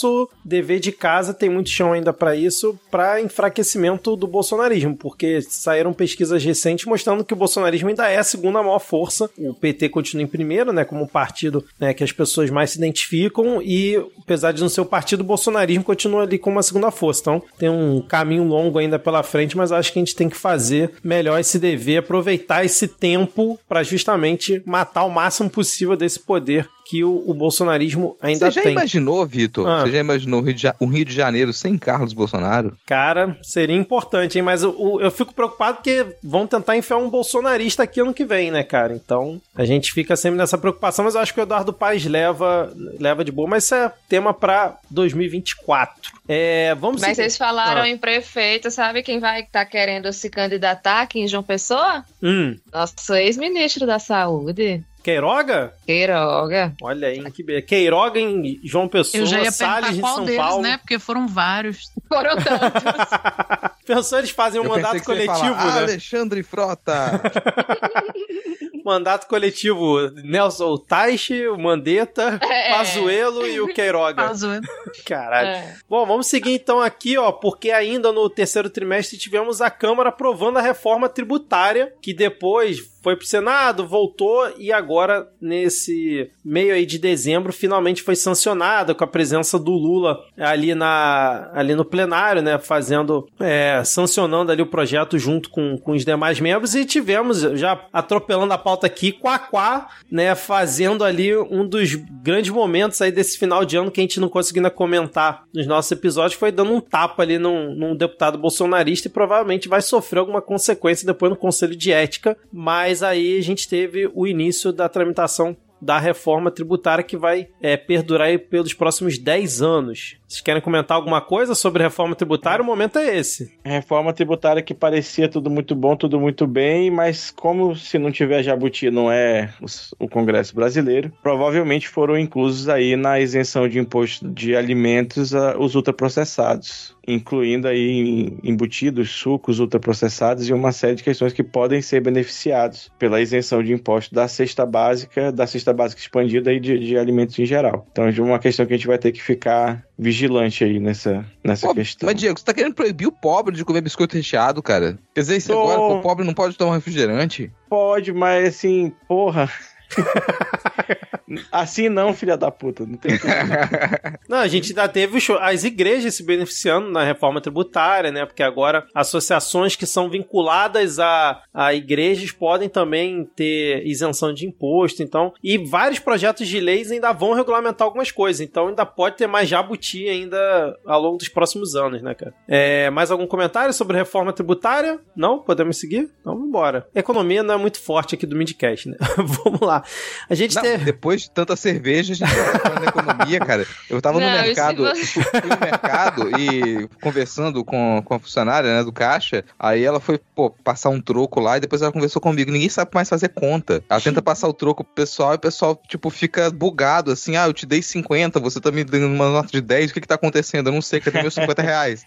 dever 0.44 0.80
de 0.80 0.92
casa, 0.92 1.34
tem 1.34 1.48
muito 1.48 1.70
chão 1.70 1.92
ainda 1.92 2.12
pra 2.12 2.34
isso, 2.34 2.78
pra 2.90 3.20
enfraquecimento 3.20 4.16
do 4.16 4.26
bolsonarismo, 4.26 4.96
porque 4.96 5.40
saíram 5.42 5.92
pesquisas 5.92 6.42
recentes 6.42 6.86
mostrando 6.86 7.24
que 7.24 7.34
o 7.34 7.36
bolsonarismo 7.36 7.88
ainda 7.88 8.08
é 8.08 8.18
a 8.18 8.24
segunda 8.24 8.62
maior 8.62 8.78
força. 8.78 9.30
O 9.38 9.54
PT 9.54 9.88
continua 9.88 10.22
em 10.22 10.26
primeiro, 10.26 10.72
né, 10.72 10.84
como 10.84 11.08
partido 11.08 11.64
né, 11.78 11.92
que 11.94 12.04
as 12.04 12.12
pessoas 12.12 12.50
mais 12.50 12.70
se 12.70 12.78
identificam 12.78 13.60
e 13.62 13.96
apesar 14.20 14.52
de 14.52 14.60
não 14.60 14.68
ser 14.68 14.80
o 14.80 14.86
partido, 14.86 15.20
o 15.20 15.24
bolsonarismo 15.24 15.84
continua 15.84 16.22
ali 16.22 16.38
como 16.38 16.56
uma 16.56 16.62
segunda 16.62 16.90
força. 16.90 17.20
Então, 17.20 17.42
tem 17.58 17.68
um 17.68 18.00
caminho 18.00 18.44
longo 18.44 18.78
ainda 18.78 18.98
pela 18.98 19.22
frente, 19.22 19.56
mas 19.56 19.72
acho 19.72 19.92
que 19.92 19.98
a 19.98 20.02
gente 20.02 20.16
tem 20.16 20.28
que 20.28 20.36
fazer 20.36 20.92
melhor 21.02 21.38
esse 21.38 21.58
dever, 21.58 21.98
aproveitar 21.98 22.64
esse 22.64 22.88
tempo 22.88 23.58
pra 23.68 23.82
justamente 23.82 24.62
matar 24.64 25.04
o 25.04 25.10
máximo 25.10 25.50
possível 25.50 25.96
desse 25.96 26.20
poder 26.20 26.68
que 26.84 27.02
o, 27.04 27.22
o 27.26 27.32
bolsonarismo 27.34 28.16
ainda 28.20 28.46
Você 28.50 28.56
já 28.56 28.62
tem. 28.62 28.72
imaginou, 28.72 29.24
Vitor? 29.26 29.66
Ah. 29.68 29.80
Você 29.82 29.92
já 29.92 29.98
imaginou 30.00 30.40
o 30.40 30.44
Rio, 30.44 30.54
de 30.54 30.62
Ja- 30.62 30.74
o 30.80 30.86
Rio 30.86 31.04
de 31.04 31.14
Janeiro 31.14 31.52
sem 31.52 31.78
Carlos 31.78 32.12
Bolsonaro? 32.12 32.76
Cara, 32.86 33.36
seria 33.42 33.76
importante, 33.76 34.36
hein? 34.38 34.42
Mas 34.42 34.62
o- 34.64 35.00
eu 35.00 35.10
fico 35.10 35.32
preocupado 35.32 35.76
porque 35.76 36.06
vão 36.22 36.46
tentar 36.46 36.76
enfiar 36.76 36.96
um 36.98 37.08
bolsonarista 37.08 37.82
aqui 37.84 38.00
ano 38.00 38.12
que 38.14 38.24
vem, 38.24 38.50
né, 38.50 38.62
cara? 38.62 38.94
Então, 38.94 39.40
a 39.54 39.64
gente 39.64 39.92
fica 39.92 40.16
sempre 40.16 40.38
nessa 40.38 40.58
preocupação, 40.58 41.04
mas 41.04 41.14
eu 41.14 41.20
acho 41.20 41.32
que 41.32 41.40
o 41.40 41.42
Eduardo 41.42 41.72
Paes 41.72 42.04
leva, 42.04 42.72
leva 42.98 43.24
de 43.24 43.32
boa. 43.32 43.48
Mas 43.48 43.64
isso 43.64 43.74
é 43.74 43.92
tema 44.08 44.34
pra 44.34 44.76
2024. 44.90 46.12
É, 46.28 46.74
vamos 46.76 47.00
Mas 47.00 47.10
seguir. 47.10 47.14
vocês 47.16 47.36
falaram 47.36 47.82
Ah. 47.82 47.88
em 47.88 47.96
prefeito, 47.96 48.70
sabe 48.70 49.02
quem 49.02 49.18
vai 49.18 49.40
estar 49.42 49.64
querendo 49.66 50.12
se 50.12 50.28
candidatar 50.30 51.02
aqui 51.02 51.20
em 51.20 51.28
João 51.28 51.42
Pessoa? 51.42 52.04
Hum, 52.22 52.56
Nosso 52.72 53.14
ex-ministro 53.14 53.86
da 53.86 53.98
Saúde, 53.98 54.82
Queiroga? 55.02 55.72
Queiroga. 55.86 56.74
Olha 56.82 57.08
aí, 57.08 57.30
que 57.30 57.42
beleza. 57.42 57.66
Queiroga 57.66 58.18
em 58.20 58.60
João 58.64 58.86
Pessoa, 58.88 59.22
Eu 59.22 59.26
já 59.26 59.40
ia 59.40 59.50
Salles 59.52 59.96
em 59.98 60.00
qual 60.00 60.16
São 60.16 60.24
deles, 60.24 60.40
Paulo. 60.40 60.62
né? 60.62 60.76
Porque 60.78 60.98
foram 60.98 61.26
vários. 61.26 61.90
Foram 62.08 62.36
tantos. 62.36 62.82
Pensou 63.86 64.18
eles 64.18 64.30
fazem 64.30 64.60
um 64.60 64.64
Eu 64.64 64.70
mandato 64.70 64.92
que 65.00 65.04
você 65.04 65.12
ia 65.22 65.26
coletivo, 65.26 65.54
falar, 65.56 65.74
né? 65.74 65.82
Alexandre 65.82 66.42
Frota! 66.42 67.20
Mandato 68.84 69.28
coletivo. 69.28 70.10
Nelson 70.24 70.76
Taixe, 70.76 71.46
o 71.48 71.56
Mandetta, 71.58 72.38
É. 72.42 72.70
Pazuello 72.72 73.46
e 73.46 73.60
o 73.60 73.68
Queiroga. 73.72 74.24
Pazuello. 74.26 74.66
Caralho. 75.06 75.48
É. 75.48 75.76
Bom, 75.88 76.04
vamos 76.04 76.26
seguir 76.26 76.52
então 76.54 76.80
aqui, 76.80 77.16
ó, 77.16 77.30
porque 77.30 77.70
ainda 77.70 78.10
no 78.12 78.28
terceiro 78.28 78.68
trimestre 78.68 79.16
tivemos 79.16 79.60
a 79.60 79.70
Câmara 79.70 80.08
aprovando 80.08 80.58
a 80.58 80.62
reforma 80.62 81.08
tributária, 81.08 81.92
que 82.02 82.12
depois 82.12 82.80
foi 83.02 83.16
pro 83.16 83.26
Senado, 83.26 83.86
voltou 83.86 84.52
e 84.58 84.72
agora 84.72 85.28
nesse 85.40 86.30
meio 86.44 86.74
aí 86.74 86.86
de 86.86 86.98
dezembro 86.98 87.52
finalmente 87.52 88.02
foi 88.02 88.16
sancionada 88.16 88.94
com 88.94 89.04
a 89.04 89.06
presença 89.06 89.58
do 89.58 89.72
Lula 89.72 90.24
ali 90.38 90.74
na 90.74 91.50
ali 91.52 91.74
no 91.74 91.84
plenário, 91.84 92.42
né, 92.42 92.58
fazendo 92.58 93.28
é, 93.40 93.82
sancionando 93.84 94.52
ali 94.52 94.62
o 94.62 94.66
projeto 94.66 95.18
junto 95.18 95.50
com, 95.50 95.76
com 95.78 95.92
os 95.92 96.04
demais 96.04 96.40
membros 96.40 96.74
e 96.74 96.84
tivemos 96.84 97.40
já 97.40 97.86
atropelando 97.92 98.52
a 98.52 98.58
pauta 98.58 98.86
aqui, 98.86 99.12
Quaquá, 99.12 99.88
né, 100.10 100.34
fazendo 100.34 101.04
ali 101.04 101.36
um 101.36 101.66
dos 101.66 101.94
grandes 101.94 102.50
momentos 102.50 103.00
aí 103.02 103.10
desse 103.10 103.38
final 103.38 103.64
de 103.64 103.76
ano 103.76 103.90
que 103.90 104.00
a 104.00 104.04
gente 104.04 104.20
não 104.20 104.28
conseguiu 104.28 104.62
comentar 104.70 105.44
nos 105.52 105.66
nossos 105.66 105.90
episódios, 105.92 106.38
foi 106.38 106.52
dando 106.52 106.72
um 106.72 106.80
tapa 106.80 107.22
ali 107.22 107.38
num, 107.38 107.74
num 107.74 107.96
deputado 107.96 108.38
bolsonarista 108.38 109.08
e 109.08 109.10
provavelmente 109.10 109.68
vai 109.68 109.80
sofrer 109.80 110.20
alguma 110.20 110.42
consequência 110.42 111.06
depois 111.06 111.30
no 111.30 111.36
Conselho 111.36 111.74
de 111.74 111.90
Ética, 111.90 112.36
mas 112.52 112.91
aí 113.00 113.38
a 113.38 113.42
gente 113.42 113.68
teve 113.68 114.10
o 114.12 114.26
início 114.26 114.72
da 114.72 114.88
tramitação 114.88 115.56
da 115.80 115.98
reforma 115.98 116.48
tributária 116.48 117.02
que 117.02 117.16
vai 117.16 117.48
é, 117.60 117.76
perdurar 117.76 118.38
pelos 118.38 118.72
próximos 118.72 119.18
10 119.18 119.62
anos. 119.62 120.16
Vocês 120.28 120.40
querem 120.40 120.62
comentar 120.62 120.96
alguma 120.96 121.20
coisa 121.20 121.56
sobre 121.56 121.82
reforma 121.82 122.14
tributária? 122.14 122.62
O 122.62 122.66
momento 122.66 123.00
é 123.00 123.18
esse. 123.18 123.52
Reforma 123.64 124.12
tributária 124.12 124.62
que 124.62 124.72
parecia 124.74 125.28
tudo 125.28 125.50
muito 125.50 125.74
bom, 125.74 125.96
tudo 125.96 126.20
muito 126.20 126.46
bem, 126.46 126.88
mas 126.88 127.32
como 127.32 127.74
se 127.74 127.98
não 127.98 128.12
tiver 128.12 128.44
jabuti 128.44 128.92
não 128.92 129.10
é 129.10 129.52
o 129.98 130.08
Congresso 130.08 130.54
brasileiro, 130.54 131.10
provavelmente 131.20 131.88
foram 131.88 132.16
inclusos 132.16 132.68
aí 132.68 132.94
na 132.94 133.18
isenção 133.18 133.68
de 133.68 133.80
imposto 133.80 134.28
de 134.28 134.54
alimentos 134.54 135.34
a- 135.34 135.58
os 135.58 135.74
ultraprocessados, 135.74 136.94
incluindo 137.06 137.66
aí 137.66 137.90
em- 137.90 138.38
embutidos, 138.42 139.10
sucos 139.10 139.58
ultraprocessados 139.58 140.48
e 140.48 140.52
uma 140.52 140.72
série 140.72 140.94
de 140.94 141.02
questões 141.02 141.32
que 141.32 141.42
podem 141.42 141.82
ser 141.82 142.00
beneficiados 142.00 142.90
pela 142.98 143.20
isenção 143.20 143.62
de 143.62 143.72
imposto 143.72 144.14
da 144.14 144.28
cesta 144.28 144.64
básica, 144.64 145.32
da 145.32 145.46
cesta 145.46 145.72
básica 145.72 146.00
expandida 146.00 146.52
e 146.52 146.60
de, 146.60 146.78
de 146.78 146.96
alimentos 146.96 147.38
em 147.38 147.46
geral. 147.46 147.86
Então 147.90 148.06
é 148.06 148.20
uma 148.20 148.38
questão 148.38 148.64
que 148.66 148.74
a 148.74 148.76
gente 148.76 148.86
vai 148.86 148.98
ter 148.98 149.12
que 149.12 149.22
ficar 149.22 149.84
vigilante 149.98 150.64
aí 150.64 150.78
nessa, 150.78 151.24
nessa 151.44 151.66
Pô, 151.66 151.74
questão. 151.74 152.06
mas, 152.08 152.18
Diego, 152.18 152.38
você 152.38 152.44
tá 152.44 152.54
querendo 152.54 152.74
proibir 152.74 153.06
o 153.06 153.12
pobre 153.12 153.54
de 153.56 153.64
comer 153.64 153.80
biscoito 153.80 154.16
recheado, 154.16 154.62
cara? 154.62 154.98
Quer 155.14 155.20
dizer, 155.22 155.36
isso 155.36 155.52
Tô. 155.52 155.58
agora, 155.60 155.78
pô, 155.80 155.94
o 155.94 156.02
pobre 156.02 156.24
não 156.24 156.34
pode 156.34 156.56
tomar 156.56 156.74
refrigerante? 156.74 157.50
Pode, 157.68 158.12
mas 158.12 158.48
assim, 158.48 158.92
porra. 159.08 159.50
assim 161.50 161.88
não, 161.88 162.14
filha 162.14 162.36
da 162.36 162.50
puta. 162.50 162.84
Não 162.86 162.96
tem 162.96 163.18
como. 163.18 163.32
Não, 164.28 164.38
a 164.38 164.48
gente 164.48 164.70
ainda 164.70 164.88
teve 164.88 165.18
as 165.40 165.64
igrejas 165.64 166.14
se 166.14 166.22
beneficiando 166.22 166.90
na 166.90 167.04
reforma 167.04 167.40
tributária, 167.40 168.10
né? 168.10 168.24
Porque 168.24 168.42
agora 168.42 168.86
associações 168.94 169.76
que 169.76 169.84
são 169.84 170.08
vinculadas 170.08 170.98
a, 170.98 171.42
a 171.52 171.74
igrejas 171.74 172.32
podem 172.32 172.68
também 172.68 173.28
ter 173.36 173.86
isenção 173.86 174.32
de 174.32 174.46
imposto, 174.46 175.02
então. 175.02 175.34
E 175.42 175.58
vários 175.58 175.98
projetos 175.98 176.48
de 176.48 176.60
leis 176.60 176.90
ainda 176.90 177.12
vão 177.12 177.34
regulamentar 177.34 177.86
algumas 177.86 178.10
coisas, 178.10 178.40
então 178.40 178.68
ainda 178.68 178.86
pode 178.86 179.16
ter 179.16 179.26
mais 179.26 179.48
jabuti 179.48 180.08
ainda 180.08 180.78
ao 180.86 181.00
longo 181.00 181.18
dos 181.18 181.28
próximos 181.28 181.74
anos, 181.76 182.00
né, 182.02 182.14
cara? 182.14 182.32
É, 182.48 182.88
mais 182.90 183.10
algum 183.10 183.26
comentário 183.26 183.74
sobre 183.74 183.96
reforma 183.96 184.32
tributária? 184.32 184.98
Não? 185.14 185.40
Podemos 185.40 185.76
seguir? 185.78 186.10
Então 186.20 186.34
vamos 186.34 186.48
embora. 186.48 186.86
Economia 186.94 187.42
não 187.42 187.54
é 187.54 187.58
muito 187.58 187.80
forte 187.80 188.14
aqui 188.14 188.26
do 188.26 188.36
Midcast, 188.36 188.88
né? 188.88 188.96
vamos 189.44 189.60
lá. 189.60 189.82
A 190.28 190.34
gente 190.34 190.54
Não, 190.54 190.62
teve. 190.62 190.84
depois 190.84 191.21
de 191.22 191.30
tanta 191.30 191.56
cerveja, 191.56 192.12
a 192.12 192.16
gente 192.16 192.28
tá 192.28 192.58
falando 192.58 192.88
economia, 192.88 193.40
cara. 193.40 193.66
Eu 193.88 194.00
tava 194.00 194.18
no 194.18 194.26
Não, 194.26 194.38
se 194.38 194.42
mercado, 194.42 194.84
fui 194.96 195.40
no 195.40 195.60
mercado 195.60 196.40
e 196.40 196.88
conversando 197.00 197.64
com, 197.64 198.02
com 198.04 198.14
a 198.14 198.18
funcionária, 198.18 198.76
né, 198.76 198.84
do 198.84 198.92
caixa, 198.92 199.44
aí 199.58 199.84
ela 199.84 200.00
foi, 200.00 200.18
pô, 200.34 200.50
passar 200.50 200.90
um 200.90 201.00
troco 201.00 201.40
lá 201.40 201.56
e 201.56 201.60
depois 201.60 201.82
ela 201.82 201.92
conversou 201.92 202.20
comigo. 202.20 202.50
Ninguém 202.50 202.68
sabe 202.68 202.90
mais 202.94 203.08
fazer 203.08 203.28
conta. 203.28 203.82
Ela 203.88 204.00
tenta 204.00 204.20
passar 204.22 204.48
o 204.48 204.52
troco 204.52 204.84
pro 204.84 204.94
pessoal 204.94 205.32
e 205.32 205.36
o 205.36 205.40
pessoal, 205.40 205.80
tipo, 205.88 206.10
fica 206.10 206.50
bugado, 206.50 207.10
assim, 207.10 207.36
ah, 207.36 207.46
eu 207.46 207.52
te 207.52 207.66
dei 207.66 207.82
50, 207.82 208.40
você 208.40 208.60
tá 208.60 208.70
me 208.70 208.84
dando 208.84 209.06
uma 209.06 209.30
nota 209.30 209.48
de 209.50 209.60
10, 209.60 209.90
o 209.90 209.94
que 209.94 210.00
que 210.00 210.08
tá 210.08 210.14
acontecendo? 210.14 210.68
Eu 210.68 210.72
não 210.72 210.82
sei, 210.82 211.00
cadê 211.00 211.20
meus 211.20 211.34
50 211.34 211.62
reais? 211.62 212.04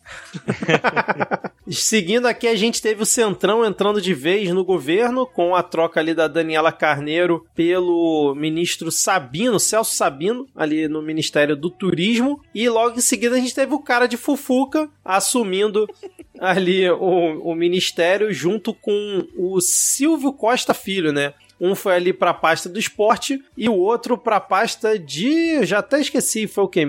Seguindo 1.69 2.27
aqui, 2.27 2.47
a 2.47 2.55
gente 2.55 2.81
teve 2.81 3.01
o 3.01 3.05
Centrão 3.05 3.65
entrando 3.65 3.99
de 3.99 4.13
vez 4.13 4.49
no 4.49 4.63
governo, 4.63 5.25
com 5.25 5.55
a 5.55 5.63
troca 5.63 5.99
ali 5.99 6.13
da 6.13 6.27
Daniela 6.27 6.71
Carneiro 6.71 7.45
pelo 7.55 8.35
ministro 8.35 8.91
Sabino, 8.95 9.59
Celso 9.59 9.95
Sabino, 9.95 10.47
ali 10.55 10.87
no 10.87 11.01
Ministério 11.01 11.55
do 11.55 11.69
Turismo. 11.69 12.41
E 12.53 12.67
logo 12.69 12.97
em 12.97 13.01
seguida 13.01 13.35
a 13.35 13.39
gente 13.39 13.53
teve 13.55 13.73
o 13.73 13.79
cara 13.79 14.07
de 14.07 14.17
Fufuca 14.17 14.89
assumindo 15.03 15.87
ali 16.39 16.89
o, 16.89 17.51
o 17.51 17.55
ministério 17.55 18.31
junto 18.33 18.73
com 18.73 19.27
o 19.37 19.59
Silvio 19.61 20.33
Costa 20.33 20.73
Filho, 20.73 21.11
né? 21.11 21.33
Um 21.59 21.73
foi 21.75 21.95
ali 21.95 22.13
pra 22.13 22.33
pasta 22.33 22.67
do 22.67 22.77
esporte 22.77 23.43
e 23.57 23.69
o 23.69 23.75
outro 23.75 24.17
pra 24.17 24.39
pasta 24.39 24.97
de. 24.99 25.55
eu 25.55 25.65
Já 25.65 25.79
até 25.79 25.99
esqueci, 25.99 26.47
foi 26.47 26.63
o 26.63 26.67
quê? 26.67 26.87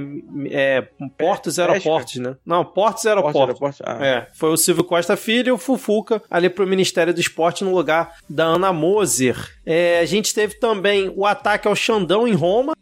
É, 0.50 0.82
portos 1.16 1.58
e 1.58 1.60
aeroportos, 1.60 2.16
né? 2.16 2.36
Não, 2.44 2.64
portos 2.64 3.04
e 3.04 3.08
aeroportos. 3.08 3.40
Aeroporto, 3.40 3.82
aeroporto, 3.84 4.02
ah. 4.02 4.06
É, 4.06 4.28
foi 4.34 4.50
o 4.50 4.56
Silvio 4.56 4.84
Costa 4.84 5.16
Filho 5.16 5.48
e 5.48 5.52
o 5.52 5.58
Fufuca 5.58 6.22
ali 6.30 6.48
pro 6.48 6.66
Ministério 6.66 7.14
do 7.14 7.20
Esporte 7.20 7.64
no 7.64 7.74
lugar 7.74 8.16
da 8.28 8.44
Ana 8.44 8.72
Moser. 8.72 9.36
É, 9.64 10.00
a 10.00 10.04
gente 10.04 10.34
teve 10.34 10.54
também 10.54 11.12
o 11.16 11.24
ataque 11.24 11.68
ao 11.68 11.76
Xandão 11.76 12.26
em 12.26 12.34
Roma, 12.34 12.74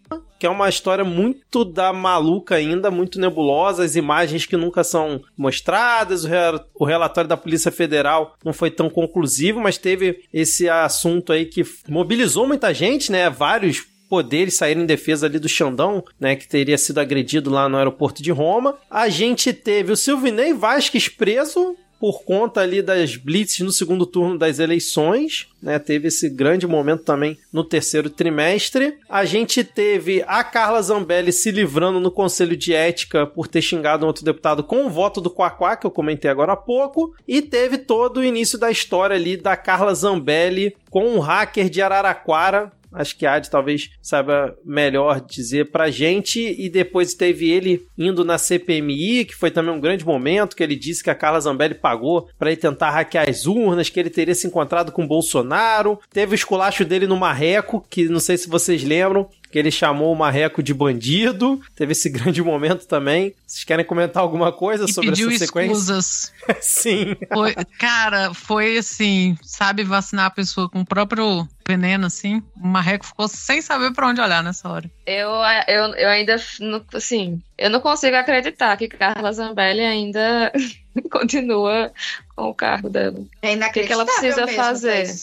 que 0.45 0.47
é 0.47 0.51
uma 0.51 0.69
história 0.69 1.07
muito 1.07 1.65
da 1.65 1.91
maluca 1.91 2.57
ainda, 2.57 2.91
muito 2.91 3.19
nebulosa, 3.19 3.83
as 3.83 3.97
imagens 3.97 4.45
que 4.45 4.59
nunca 4.59 4.85
são 4.85 5.23
mostradas, 5.35 6.27
o, 6.27 6.29
o 6.75 6.85
relatório 6.85 7.27
da 7.27 7.35
Polícia 7.35 7.73
Federal 7.73 8.37
não 8.45 8.53
foi 8.53 8.71
tão 8.71 8.91
conclusivo, 8.91 9.59
mas 9.59 9.79
teve 9.79 10.21
esse 10.31 10.69
assunto 10.69 11.33
aí 11.33 11.47
que 11.47 11.65
mobilizou 11.89 12.47
muita 12.47 12.75
gente, 12.75 13.11
né? 13.11 13.31
Vários 13.31 13.87
poderes 14.07 14.53
saíram 14.53 14.83
em 14.83 14.87
defesa 14.87 15.25
ali 15.25 15.39
do 15.39 15.49
Xandão, 15.49 16.05
né, 16.21 16.37
que 16.37 16.47
teria 16.47 16.77
sido 16.77 16.99
agredido 16.99 17.49
lá 17.49 17.67
no 17.67 17.79
aeroporto 17.79 18.23
de 18.23 18.31
Roma. 18.31 18.77
A 18.91 19.09
gente 19.09 19.51
teve 19.51 19.93
o 19.93 19.97
Silvinei 19.97 20.53
Vasquez 20.53 21.09
preso 21.09 21.75
por 22.05 22.23
conta 22.23 22.61
ali 22.61 22.83
das 22.83 23.17
blitzes 23.17 23.61
no 23.61 23.73
segundo 23.73 24.05
turno 24.05 24.37
das 24.37 24.59
eleições, 24.59 25.49
né? 25.63 25.79
Teve 25.79 26.09
esse 26.09 26.29
grande 26.29 26.67
momento 26.67 27.03
também 27.03 27.39
no 27.51 27.65
terceiro 27.65 28.11
trimestre. 28.11 28.99
A 29.09 29.25
gente 29.25 29.65
teve 29.65 30.23
a 30.27 30.45
Carla 30.45 30.83
Zambelli 30.83 31.33
se 31.33 31.51
livrando 31.51 31.99
no 31.99 32.11
Conselho 32.11 32.59
de 32.59 32.75
Ética 32.75 33.27
por 33.27 33.49
ter 33.49 33.63
xingado 33.63 34.05
um 34.05 34.09
outro 34.09 34.23
deputado 34.23 34.63
com 34.63 34.85
o 34.85 34.91
voto 34.91 35.19
do 35.19 35.31
Quaquá, 35.31 35.77
que 35.77 35.87
eu 35.87 35.91
comentei 35.91 36.31
agora 36.31 36.53
há 36.53 36.57
pouco. 36.59 37.15
E 37.27 37.41
teve 37.41 37.79
todo 37.79 38.19
o 38.19 38.25
início 38.25 38.59
da 38.59 38.71
história 38.71 39.17
ali 39.17 39.39
da 39.39 39.57
Carla 39.57 39.95
Zambelli 39.95 40.77
com 40.91 41.09
um 41.09 41.21
hacker 41.21 41.71
de 41.71 41.81
Araraquara, 41.81 42.71
Acho 42.95 43.17
que 43.17 43.27
a 43.27 43.35
Ad 43.35 43.51
talvez 43.51 43.91
saiba 44.01 44.57
melhor 44.65 45.21
dizer 45.21 45.71
pra 45.71 45.91
gente. 45.91 46.41
E 46.59 46.69
depois 46.69 47.15
teve 47.15 47.51
ele 47.51 47.87
indo 47.99 48.25
na 48.25 48.39
CPMI, 48.39 49.25
que 49.25 49.35
foi 49.35 49.51
também 49.51 49.75
um 49.75 49.81
grande 49.81 50.05
momento, 50.05 50.57
que 50.57 50.63
ele 50.63 50.77
disse 50.77 51.03
que 51.03 51.11
a 51.11 51.15
Carla 51.15 51.41
Zambelli 51.41 51.75
pagou 51.75 52.29
pra 52.39 52.53
ir 52.53 52.57
tentar 52.57 52.91
hackear 52.91 53.29
as 53.29 53.47
urnas, 53.47 53.89
que 53.89 53.99
ele 53.99 54.11
teria 54.11 54.35
se 54.35 54.47
encontrado 54.47 54.93
com 54.93 55.05
o 55.05 55.09
Bolsonaro. 55.09 55.99
Teve 56.13 56.35
o 56.35 56.37
esculacho 56.37 56.85
dele 56.85 57.07
no 57.07 57.17
Marreco, 57.17 57.85
que 57.91 58.09
não 58.09 58.21
sei 58.21 58.37
se 58.37 58.49
vocês 58.49 58.85
lembram, 58.85 59.29
que 59.55 59.59
ele 59.61 59.71
chamou 59.71 60.13
o 60.13 60.17
Marreco 60.17 60.61
de 60.61 60.75
bandido. 60.75 61.61
Teve 61.77 61.93
esse 61.93 62.11
grande 62.11 62.43
momento 62.43 62.89
também. 62.89 63.33
Vocês 63.47 63.63
querem 63.63 63.85
comentar 63.85 64.21
alguma 64.21 64.51
coisa 64.51 64.85
E 64.87 64.93
sobre 64.93 65.11
pediu 65.11 65.29
essa 65.31 65.47
sequência? 65.47 65.71
escusas. 65.71 66.33
Sim. 66.61 67.15
Foi- 67.33 67.55
cara, 67.79 68.35
foi 68.35 68.77
assim, 68.79 69.39
sabe 69.45 69.85
vacinar 69.85 70.25
a 70.27 70.31
pessoa 70.31 70.69
com 70.69 70.81
o 70.81 70.85
próprio 70.85 71.47
veneno, 71.69 72.05
assim. 72.07 72.43
O 72.61 72.67
marreco 72.67 73.07
ficou 73.07 73.29
sem 73.29 73.63
saber 73.63 73.93
pra 73.93 74.09
onde 74.09 74.21
olhar 74.21 74.43
nessa 74.43 74.69
hora. 74.69 74.91
Eu, 75.07 75.31
eu, 75.69 75.95
eu 75.95 76.09
ainda, 76.09 76.35
não- 76.59 76.85
assim, 76.93 77.41
eu 77.57 77.71
não 77.71 77.81
consigo 77.81 78.17
acreditar 78.17 78.77
que 78.77 78.89
Carla 78.89 79.33
Zambelli 79.33 79.83
ainda 79.83 80.53
continua 81.13 81.93
com 82.35 82.49
o 82.51 82.55
cargo 82.55 82.91
dela. 82.91 83.25
É 83.41 83.53
inacreditável. 83.53 83.71
O 83.71 83.73
que 83.73 83.87
que 83.87 83.93
ela 83.93 84.05
precisa 84.05 84.47
mesmo, 84.47 84.57
fazer? 84.61 85.15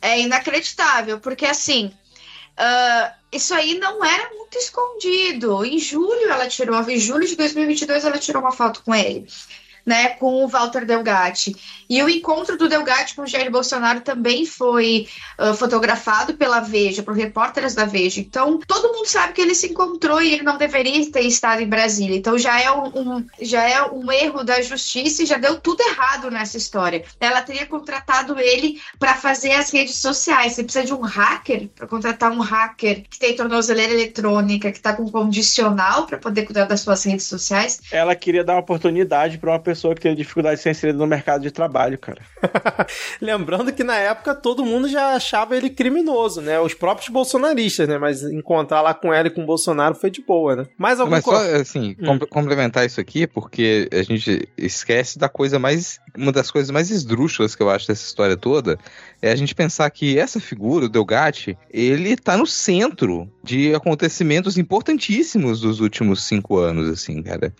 É 0.00 0.20
inacreditável, 0.20 1.18
porque 1.18 1.44
assim. 1.46 1.90
Ah, 2.56 3.14
isso 3.32 3.52
aí 3.54 3.78
não 3.78 4.04
era 4.04 4.30
muito 4.34 4.56
escondido. 4.56 5.64
Em 5.64 5.78
julho 5.78 6.30
ela 6.30 6.48
tirou, 6.48 6.80
em 6.88 6.98
julho 6.98 7.26
de 7.26 7.36
2022 7.36 8.04
ela 8.04 8.18
tirou 8.18 8.42
uma 8.42 8.52
foto 8.52 8.82
com 8.84 8.94
ele, 8.94 9.26
né, 9.84 10.10
com 10.10 10.44
o 10.44 10.48
Walter 10.48 10.84
Delgatti. 10.84 11.54
E 11.88 12.02
o 12.02 12.08
encontro 12.08 12.56
do 12.56 12.68
Delgatti 12.68 13.14
com 13.14 13.22
o 13.22 13.26
Jair 13.26 13.50
Bolsonaro 13.50 14.00
também 14.00 14.46
foi 14.46 15.06
ah, 15.38 15.54
fotografado 15.54 16.34
pela 16.34 16.60
Veja, 16.60 17.02
por 17.02 17.14
repórteres 17.14 17.74
da 17.74 17.84
Veja. 17.84 18.20
Então, 18.20 18.58
todo 18.66 18.92
mundo 18.92 19.06
sabe 19.06 19.34
que 19.34 19.40
ele 19.40 19.54
se 19.54 19.68
encontrou 19.68 20.20
e 20.20 20.32
ele 20.32 20.42
não 20.42 20.56
deveria 20.56 21.10
ter 21.10 21.22
estado 21.22 21.60
em 21.60 21.68
Brasília. 21.68 22.16
Então, 22.16 22.38
já 22.38 22.60
é 22.60 22.70
um, 22.70 23.24
já 23.40 23.68
é 23.68 23.82
um 23.82 24.10
erro 24.10 24.42
da 24.42 24.60
justiça 24.62 25.22
e 25.22 25.26
já 25.26 25.36
deu 25.36 25.60
tudo 25.60 25.82
errado 25.82 26.30
nessa 26.30 26.56
história. 26.56 27.04
Ela 27.20 27.42
teria 27.42 27.66
contratado 27.66 28.38
ele 28.40 28.80
para 28.98 29.14
fazer 29.14 29.52
as 29.52 29.70
redes 29.70 29.96
sociais. 29.96 30.54
Você 30.54 30.64
precisa 30.64 30.86
de 30.86 30.94
um 30.94 31.02
hacker 31.02 31.68
para 31.74 31.86
contratar 31.86 32.32
um 32.32 32.40
hacker 32.40 33.04
que 33.08 33.18
tem 33.18 33.36
tornozeleira 33.36 33.92
eletrônica, 33.92 34.70
que 34.70 34.78
está 34.78 34.94
com 34.94 35.10
condicional 35.10 36.06
para 36.06 36.18
poder 36.18 36.44
cuidar 36.44 36.64
das 36.64 36.80
suas 36.80 37.04
redes 37.04 37.26
sociais. 37.26 37.80
Ela 37.90 38.14
queria 38.14 38.42
dar 38.42 38.54
uma 38.54 38.60
oportunidade 38.60 39.38
pra 39.38 39.52
uma 39.52 39.58
pessoa 39.58 39.73
que 39.74 40.00
tem 40.00 40.14
dificuldade 40.14 40.56
de 40.56 40.62
ser 40.62 40.70
inserida 40.70 40.98
no 40.98 41.06
mercado 41.06 41.42
de 41.42 41.50
trabalho, 41.50 41.98
cara. 41.98 42.20
Lembrando 43.20 43.72
que 43.72 43.84
na 43.84 43.96
época 43.96 44.34
todo 44.34 44.64
mundo 44.64 44.88
já 44.88 45.14
achava 45.14 45.56
ele 45.56 45.70
criminoso, 45.70 46.40
né? 46.40 46.58
Os 46.60 46.74
próprios 46.74 47.08
bolsonaristas, 47.08 47.88
né? 47.88 47.98
Mas 47.98 48.22
encontrar 48.22 48.80
lá 48.80 48.94
com 48.94 49.12
ela 49.12 49.28
e 49.28 49.30
com 49.30 49.42
o 49.42 49.46
Bolsonaro 49.46 49.94
foi 49.94 50.10
de 50.10 50.22
boa, 50.22 50.56
né? 50.56 50.66
Mais 50.78 51.00
algum 51.00 51.10
Mas 51.12 51.24
só, 51.24 51.34
assim, 51.56 51.96
Hum. 52.00 52.18
com- 52.18 52.26
complementar 52.26 52.84
isso 52.86 53.00
aqui, 53.00 53.26
porque 53.26 53.88
a 53.92 54.02
gente 54.02 54.48
esquece 54.56 55.18
da 55.18 55.28
coisa 55.28 55.58
mais. 55.58 55.98
Uma 56.16 56.30
das 56.30 56.48
coisas 56.48 56.70
mais 56.70 56.90
esdrúxulas 56.90 57.56
que 57.56 57.62
eu 57.62 57.68
acho 57.68 57.88
dessa 57.88 58.06
história 58.06 58.36
toda 58.36 58.78
é 59.20 59.32
a 59.32 59.36
gente 59.36 59.52
pensar 59.52 59.90
que 59.90 60.16
essa 60.16 60.38
figura, 60.38 60.86
o 60.86 60.88
Delgatti, 60.88 61.58
ele 61.72 62.16
tá 62.16 62.36
no 62.36 62.46
centro 62.46 63.28
de 63.42 63.74
acontecimentos 63.74 64.56
importantíssimos 64.56 65.60
dos 65.60 65.80
últimos 65.80 66.22
cinco 66.22 66.56
anos, 66.58 66.88
assim, 66.88 67.20
cara. 67.20 67.52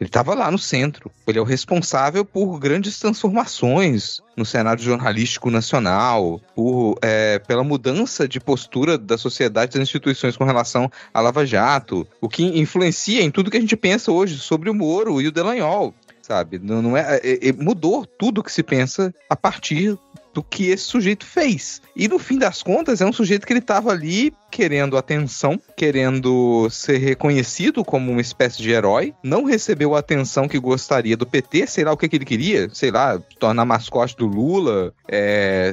Ele 0.00 0.08
tava 0.08 0.32
lá 0.34 0.50
no 0.50 0.58
centro. 0.58 1.10
Ele 1.26 1.38
é 1.38 1.42
o 1.42 1.44
responsável 1.44 2.24
por 2.24 2.58
grandes 2.58 2.98
transformações 2.98 4.20
no 4.36 4.46
cenário 4.46 4.82
jornalístico 4.82 5.50
nacional, 5.50 6.40
por, 6.54 6.96
é, 7.02 7.38
pela 7.40 7.64
mudança 7.64 8.26
de 8.26 8.40
postura 8.40 8.96
da 8.96 9.18
sociedade 9.18 9.72
e 9.72 9.78
das 9.78 9.88
instituições 9.88 10.36
com 10.36 10.44
relação 10.44 10.90
à 11.12 11.20
Lava 11.20 11.44
Jato, 11.44 12.06
o 12.20 12.28
que 12.28 12.44
influencia 12.58 13.22
em 13.22 13.30
tudo 13.30 13.50
que 13.50 13.56
a 13.56 13.60
gente 13.60 13.76
pensa 13.76 14.10
hoje 14.12 14.38
sobre 14.38 14.70
o 14.70 14.74
Moro 14.74 15.20
e 15.20 15.26
o 15.26 15.32
Delanhol, 15.32 15.92
sabe? 16.28 16.58
Não, 16.58 16.82
não 16.82 16.96
é, 16.96 17.18
é- 17.22 17.48
é- 17.48 17.52
mudou 17.52 18.04
tudo 18.04 18.42
que 18.42 18.52
se 18.52 18.62
pensa 18.62 19.12
a 19.30 19.34
partir 19.34 19.98
do 20.32 20.42
que 20.42 20.68
esse 20.68 20.84
sujeito 20.84 21.24
fez. 21.24 21.80
E 21.96 22.08
no 22.08 22.18
fim 22.18 22.38
das 22.38 22.62
contas, 22.62 23.00
é 23.00 23.06
um 23.06 23.12
sujeito 23.12 23.46
que 23.46 23.52
ele 23.52 23.60
estava 23.60 23.90
ali 23.90 24.32
querendo 24.50 24.96
atenção, 24.96 25.60
querendo 25.76 26.68
ser 26.70 26.98
reconhecido 26.98 27.84
como 27.84 28.10
uma 28.10 28.20
espécie 28.20 28.62
de 28.62 28.70
herói, 28.70 29.14
não 29.22 29.44
recebeu 29.44 29.94
a 29.94 29.98
atenção 29.98 30.48
que 30.48 30.58
gostaria 30.58 31.16
do 31.16 31.26
PT, 31.26 31.66
sei 31.66 31.84
lá 31.84 31.92
o 31.92 31.96
que, 31.96 32.08
que 32.08 32.16
ele 32.16 32.24
queria, 32.24 32.68
sei 32.72 32.90
lá, 32.90 33.18
tornar 33.38 33.64
mascote 33.64 34.16
do 34.16 34.26
Lula, 34.26 34.92
é, 35.06 35.72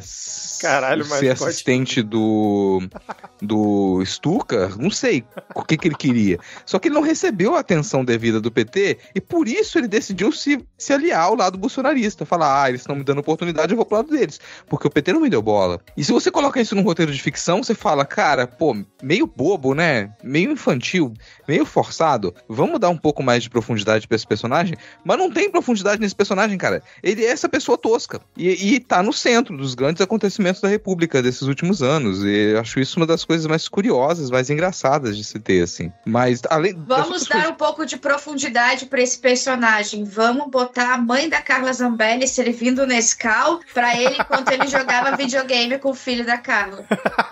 Caralho, 0.62 1.06
ser 1.06 1.30
mascote. 1.30 1.50
assistente 1.50 2.02
do 2.02 2.82
do 3.42 4.04
Stucker, 4.06 4.78
não 4.78 4.90
sei 4.90 5.24
o 5.54 5.64
que, 5.64 5.78
que 5.78 5.88
ele 5.88 5.96
queria. 5.96 6.40
Só 6.66 6.80
que 6.80 6.88
ele 6.88 6.96
não 6.96 7.02
recebeu 7.02 7.56
a 7.56 7.60
atenção 7.60 8.04
devida 8.04 8.42
do 8.42 8.52
PT 8.52 8.98
e 9.14 9.22
por 9.22 9.48
isso 9.48 9.78
ele 9.78 9.88
decidiu 9.88 10.32
se, 10.32 10.66
se 10.78 10.94
aliar 10.94 11.24
ao 11.24 11.36
lado 11.36 11.58
bolsonarista. 11.58 12.26
Falar, 12.26 12.64
ah, 12.64 12.70
eles 12.70 12.82
estão 12.82 12.96
me 12.96 13.04
dando 13.04 13.20
oportunidade, 13.20 13.72
eu 13.72 13.78
vou 13.78 13.86
pro 13.86 13.98
lado 13.98 14.10
deles. 14.10 14.40
Porque 14.68 14.88
o 14.88 14.92
PT 14.92 15.14
não 15.14 15.22
me 15.22 15.30
deu 15.30 15.42
bola. 15.42 15.80
E 15.96 16.04
se 16.04 16.12
você 16.12 16.32
coloca 16.32 16.60
isso 16.60 16.76
num 16.76 16.82
roteiro 16.82 17.12
de 17.12 17.22
ficção, 17.22 17.64
você 17.64 17.74
fala, 17.74 18.06
cara, 18.06 18.48
pô, 18.48 18.76
meio 19.02 19.28
bobo, 19.28 19.74
né? 19.74 20.12
Meio 20.24 20.52
infantil, 20.52 21.14
meio 21.48 21.66
forçado. 21.66 22.34
Vamos 22.48 22.80
dar 22.80 22.90
um 22.90 22.98
pouco 22.98 23.22
mais 23.24 23.44
de 23.44 23.50
profundidade 23.50 24.08
pra 24.08 24.16
esse 24.16 24.28
personagem? 24.28 24.76
Mas 25.04 25.18
não 25.18 25.32
tem 25.32 25.50
profundidade 25.50 26.02
nesse 26.02 26.16
personagem, 26.16 26.58
cara. 26.58 26.82
Ele 27.04 27.24
é 27.24 27.30
essa 27.30 27.50
pessoa 27.50 27.78
tosca. 27.78 28.22
E, 28.38 28.76
e 28.76 28.80
tá 28.80 29.02
no 29.04 29.14
centro 29.14 29.56
dos 29.58 29.76
grandes 29.76 30.02
acontecimentos 30.02 30.62
da 30.62 30.68
República 30.68 31.22
desses 31.22 31.44
últimos 31.44 31.82
anos. 31.82 32.24
E 32.24 32.54
eu 32.54 32.60
acho 32.60 32.80
isso 32.80 33.00
uma 33.00 33.06
das 33.06 33.24
coisas 33.26 33.46
mais 33.46 33.68
curiosas, 33.68 34.30
mais 34.30 34.50
engraçadas 34.50 35.18
de 35.18 35.24
se 35.24 35.40
ter, 35.40 35.64
assim. 35.64 35.92
Mas, 36.06 36.42
além. 36.50 36.74
Vamos 36.88 37.26
dar 37.26 37.50
um 37.50 37.56
pouco 37.56 37.86
de 37.86 37.98
profundidade 37.98 38.86
para 38.86 39.02
esse 39.02 39.20
personagem. 39.20 40.04
Vamos 40.04 40.50
botar 40.50 40.94
a 40.94 40.98
mãe 40.98 41.30
da 41.30 41.42
Carla 41.42 41.72
Zambelli 41.74 42.28
servindo 42.28 42.86
Nescau 42.86 43.60
para 43.74 44.00
ele, 44.00 44.16
enquanto 44.36 44.52
ele 44.52 44.68
jogava 44.68 45.16
videogame 45.16 45.78
com 45.80 45.90
o 45.92 45.94
filho 45.94 46.26
da 46.26 46.38
Carla. 46.38 46.84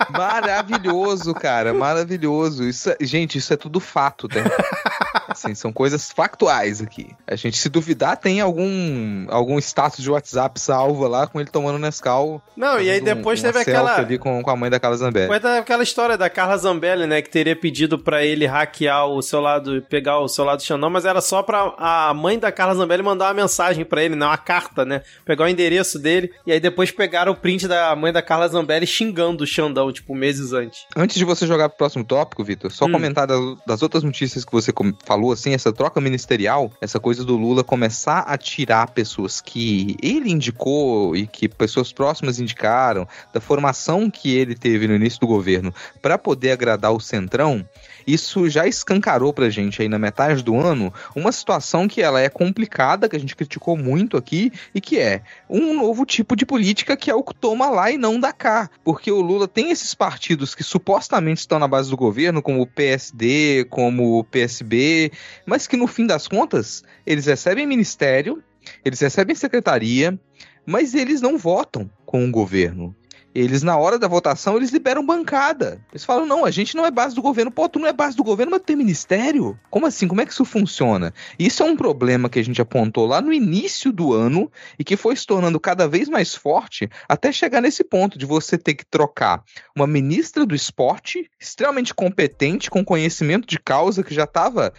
Maravilhoso, 0.09 1.33
cara, 1.33 1.73
maravilhoso. 1.73 2.63
Isso, 2.63 2.89
é- 2.91 2.97
gente, 3.01 3.37
isso 3.37 3.53
é 3.53 3.57
tudo 3.57 3.79
fato, 3.79 4.27
tá? 4.27 4.39
Assim, 5.45 5.55
são 5.55 5.71
coisas 5.73 6.11
factuais 6.11 6.81
aqui. 6.81 7.09
A 7.27 7.35
gente, 7.35 7.57
se 7.57 7.69
duvidar, 7.69 8.17
tem 8.17 8.39
algum 8.41 9.25
algum 9.29 9.57
status 9.59 10.01
de 10.03 10.09
WhatsApp 10.09 10.59
salvo 10.59 11.07
lá 11.07 11.27
com 11.27 11.39
ele 11.39 11.49
tomando 11.49 11.77
Nescau. 11.79 12.41
Não, 12.55 12.79
e 12.79 12.89
aí 12.89 13.01
um- 13.01 13.03
depois 13.03 13.39
uma 13.41 13.51
teve 13.51 13.59
aquela. 13.61 13.97
ali 13.97 14.17
com, 14.17 14.41
com 14.41 14.49
a 14.49 14.55
mãe 14.55 14.69
da 14.69 14.79
Carla 14.79 14.97
Zambelli. 14.97 15.25
Depois 15.27 15.41
teve 15.41 15.57
aquela 15.57 15.83
história 15.83 16.17
da 16.17 16.29
Carla 16.29 16.57
Zambelli, 16.57 17.05
né? 17.07 17.21
Que 17.21 17.29
teria 17.29 17.55
pedido 17.55 17.97
pra 17.99 18.23
ele 18.23 18.45
hackear 18.45 19.05
o 19.07 19.21
seu 19.21 19.39
lado, 19.41 19.81
pegar 19.89 20.19
o 20.19 20.27
seu 20.27 20.43
lado 20.45 20.61
Xandão, 20.63 20.89
mas 20.89 21.05
era 21.05 21.21
só 21.21 21.41
pra 21.43 21.73
a 21.77 22.13
mãe 22.13 22.39
da 22.39 22.51
Carla 22.51 22.75
Zambelli 22.75 23.03
mandar 23.03 23.27
uma 23.27 23.33
mensagem 23.33 23.83
pra 23.83 24.03
ele, 24.03 24.15
né? 24.15 24.25
Uma 24.25 24.37
carta, 24.37 24.85
né? 24.85 25.01
Pegar 25.25 25.45
o 25.45 25.47
endereço 25.47 25.99
dele. 25.99 26.31
E 26.45 26.51
aí 26.51 26.59
depois 26.59 26.91
pegaram 26.91 27.31
o 27.31 27.35
print 27.35 27.67
da 27.67 27.95
mãe 27.95 28.11
da 28.13 28.21
Carla 28.21 28.47
Zambelli 28.47 28.85
xingando 28.87 29.43
o 29.43 29.47
Xandão, 29.47 29.91
tipo, 29.91 30.15
meses 30.15 30.53
antes. 30.53 30.85
Antes 30.95 31.17
de 31.17 31.25
você 31.25 31.45
jogar 31.47 31.69
pro 31.69 31.77
próximo 31.79 32.03
tópico, 32.03 32.43
Vitor, 32.43 32.71
só 32.71 32.85
Hum. 32.85 32.91
comentar 32.91 33.27
das, 33.27 33.39
das 33.65 33.81
outras 33.81 34.03
notícias 34.03 34.45
que 34.45 34.51
você 34.51 34.71
falou, 35.05 35.32
assim, 35.33 35.53
essa 35.53 35.71
troca 35.71 35.99
ministerial, 35.99 36.71
essa 36.79 36.99
coisa 36.99 37.23
do 37.23 37.35
Lula 37.35 37.63
começar 37.63 38.19
a 38.19 38.37
tirar 38.37 38.91
pessoas 38.91 39.41
que 39.41 39.95
ele 40.01 40.31
indicou 40.31 41.15
e 41.15 41.27
que 41.27 41.47
pessoas 41.49 41.91
próximas 41.91 42.39
indicaram, 42.39 43.07
da 43.33 43.41
formação 43.41 44.09
que 44.09 44.35
ele 44.35 44.55
teve 44.55 44.87
no 44.87 44.95
início 44.95 45.19
do 45.19 45.27
governo, 45.27 45.73
para 46.01 46.17
poder 46.17 46.51
agradar 46.51 46.93
o 46.93 46.99
Centrão, 46.99 47.67
isso 48.05 48.49
já 48.49 48.67
escancarou 48.67 49.33
pra 49.33 49.49
gente 49.49 49.81
aí 49.81 49.89
na 49.89 49.99
metade 49.99 50.43
do 50.43 50.59
ano 50.59 50.93
uma 51.15 51.31
situação 51.31 51.87
que 51.87 52.01
ela 52.01 52.21
é 52.21 52.29
complicada, 52.29 53.07
que 53.07 53.15
a 53.15 53.19
gente 53.19 53.35
criticou 53.35 53.77
muito 53.77 54.17
aqui, 54.17 54.51
e 54.73 54.81
que 54.81 54.99
é 54.99 55.21
um 55.49 55.73
novo 55.73 56.05
tipo 56.05 56.35
de 56.35 56.45
política 56.45 56.97
que 56.97 57.09
é 57.09 57.15
o 57.15 57.23
que 57.23 57.35
toma 57.35 57.69
lá 57.69 57.91
e 57.91 57.97
não 57.97 58.19
dá 58.19 58.31
cá. 58.31 58.69
Porque 58.83 59.11
o 59.11 59.21
Lula 59.21 59.47
tem 59.47 59.71
esses 59.71 59.93
partidos 59.93 60.55
que 60.55 60.63
supostamente 60.63 61.39
estão 61.39 61.59
na 61.59 61.67
base 61.67 61.89
do 61.89 61.97
governo, 61.97 62.41
como 62.41 62.61
o 62.61 62.67
PSD, 62.67 63.65
como 63.69 64.19
o 64.19 64.23
PSB, 64.23 65.11
mas 65.45 65.67
que 65.67 65.77
no 65.77 65.87
fim 65.87 66.05
das 66.05 66.27
contas 66.27 66.83
eles 67.05 67.25
recebem 67.25 67.65
ministério, 67.65 68.43
eles 68.83 68.99
recebem 68.99 69.35
secretaria, 69.35 70.17
mas 70.65 70.93
eles 70.93 71.21
não 71.21 71.37
votam 71.37 71.89
com 72.05 72.25
o 72.25 72.31
governo. 72.31 72.95
Eles, 73.33 73.63
na 73.63 73.77
hora 73.77 73.97
da 73.97 74.07
votação, 74.07 74.57
eles 74.57 74.71
liberam 74.71 75.05
bancada. 75.05 75.81
Eles 75.91 76.05
falam, 76.05 76.25
não, 76.25 76.45
a 76.45 76.51
gente 76.51 76.75
não 76.75 76.85
é 76.85 76.91
base 76.91 77.15
do 77.15 77.21
governo. 77.21 77.51
Pô, 77.51 77.67
tu 77.67 77.79
não 77.79 77.87
é 77.87 77.93
base 77.93 78.15
do 78.15 78.23
governo, 78.23 78.51
mas 78.51 78.61
tu 78.61 78.65
tem 78.65 78.75
ministério? 78.75 79.59
Como 79.69 79.85
assim? 79.85 80.07
Como 80.07 80.21
é 80.21 80.25
que 80.25 80.31
isso 80.31 80.45
funciona? 80.45 81.13
Isso 81.37 81.63
é 81.63 81.65
um 81.65 81.75
problema 81.75 82.29
que 82.29 82.39
a 82.39 82.43
gente 82.43 82.61
apontou 82.61 83.07
lá 83.07 83.21
no 83.21 83.33
início 83.33 83.91
do 83.91 84.13
ano 84.13 84.51
e 84.77 84.83
que 84.83 84.95
foi 84.95 85.15
se 85.15 85.25
tornando 85.25 85.59
cada 85.59 85.87
vez 85.87 86.07
mais 86.07 86.35
forte 86.35 86.89
até 87.09 87.31
chegar 87.31 87.61
nesse 87.61 87.83
ponto 87.83 88.17
de 88.17 88.25
você 88.25 88.57
ter 88.57 88.75
que 88.75 88.85
trocar 88.85 89.43
uma 89.75 89.87
ministra 89.87 90.45
do 90.45 90.53
esporte, 90.53 91.29
extremamente 91.39 91.93
competente, 91.93 92.69
com 92.69 92.85
conhecimento 92.85 93.47
de 93.47 93.59
causa, 93.59 94.03
que 94.03 94.13
já 94.13 94.25
estava 94.25 94.73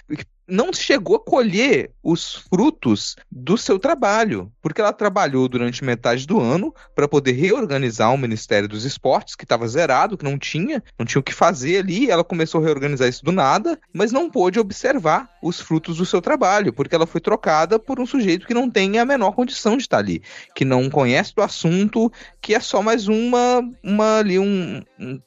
não 0.46 0.72
chegou 0.72 1.16
a 1.16 1.20
colher 1.20 1.90
os 2.02 2.34
frutos 2.34 3.16
do 3.30 3.56
seu 3.56 3.78
trabalho, 3.78 4.52
porque 4.60 4.80
ela 4.80 4.92
trabalhou 4.92 5.48
durante 5.48 5.84
metade 5.84 6.26
do 6.26 6.40
ano 6.40 6.74
para 6.94 7.08
poder 7.08 7.32
reorganizar 7.32 8.12
o 8.12 8.18
Ministério 8.18 8.68
dos 8.68 8.84
Esportes, 8.84 9.34
que 9.34 9.44
estava 9.44 9.66
zerado, 9.66 10.16
que 10.18 10.24
não 10.24 10.38
tinha, 10.38 10.82
não 10.98 11.06
tinha 11.06 11.20
o 11.20 11.22
que 11.22 11.32
fazer 11.32 11.78
ali, 11.78 12.10
ela 12.10 12.22
começou 12.22 12.60
a 12.60 12.64
reorganizar 12.64 13.08
isso 13.08 13.24
do 13.24 13.32
nada, 13.32 13.78
mas 13.92 14.12
não 14.12 14.30
pôde 14.30 14.60
observar 14.60 15.30
os 15.42 15.60
frutos 15.60 15.96
do 15.96 16.06
seu 16.06 16.20
trabalho, 16.20 16.72
porque 16.72 16.94
ela 16.94 17.06
foi 17.06 17.20
trocada 17.20 17.78
por 17.78 17.98
um 18.00 18.06
sujeito 18.06 18.46
que 18.46 18.54
não 18.54 18.70
tem 18.70 18.98
a 18.98 19.04
menor 19.04 19.32
condição 19.32 19.76
de 19.76 19.82
estar 19.82 19.98
ali, 19.98 20.22
que 20.54 20.64
não 20.64 20.90
conhece 20.90 21.34
do 21.34 21.42
assunto, 21.42 22.12
que 22.40 22.54
é 22.54 22.60
só 22.60 22.82
mais 22.82 23.08
uma, 23.08 23.62
uma 23.82 24.18
ali 24.18 24.38
um, 24.38 24.82
um 24.98 25.20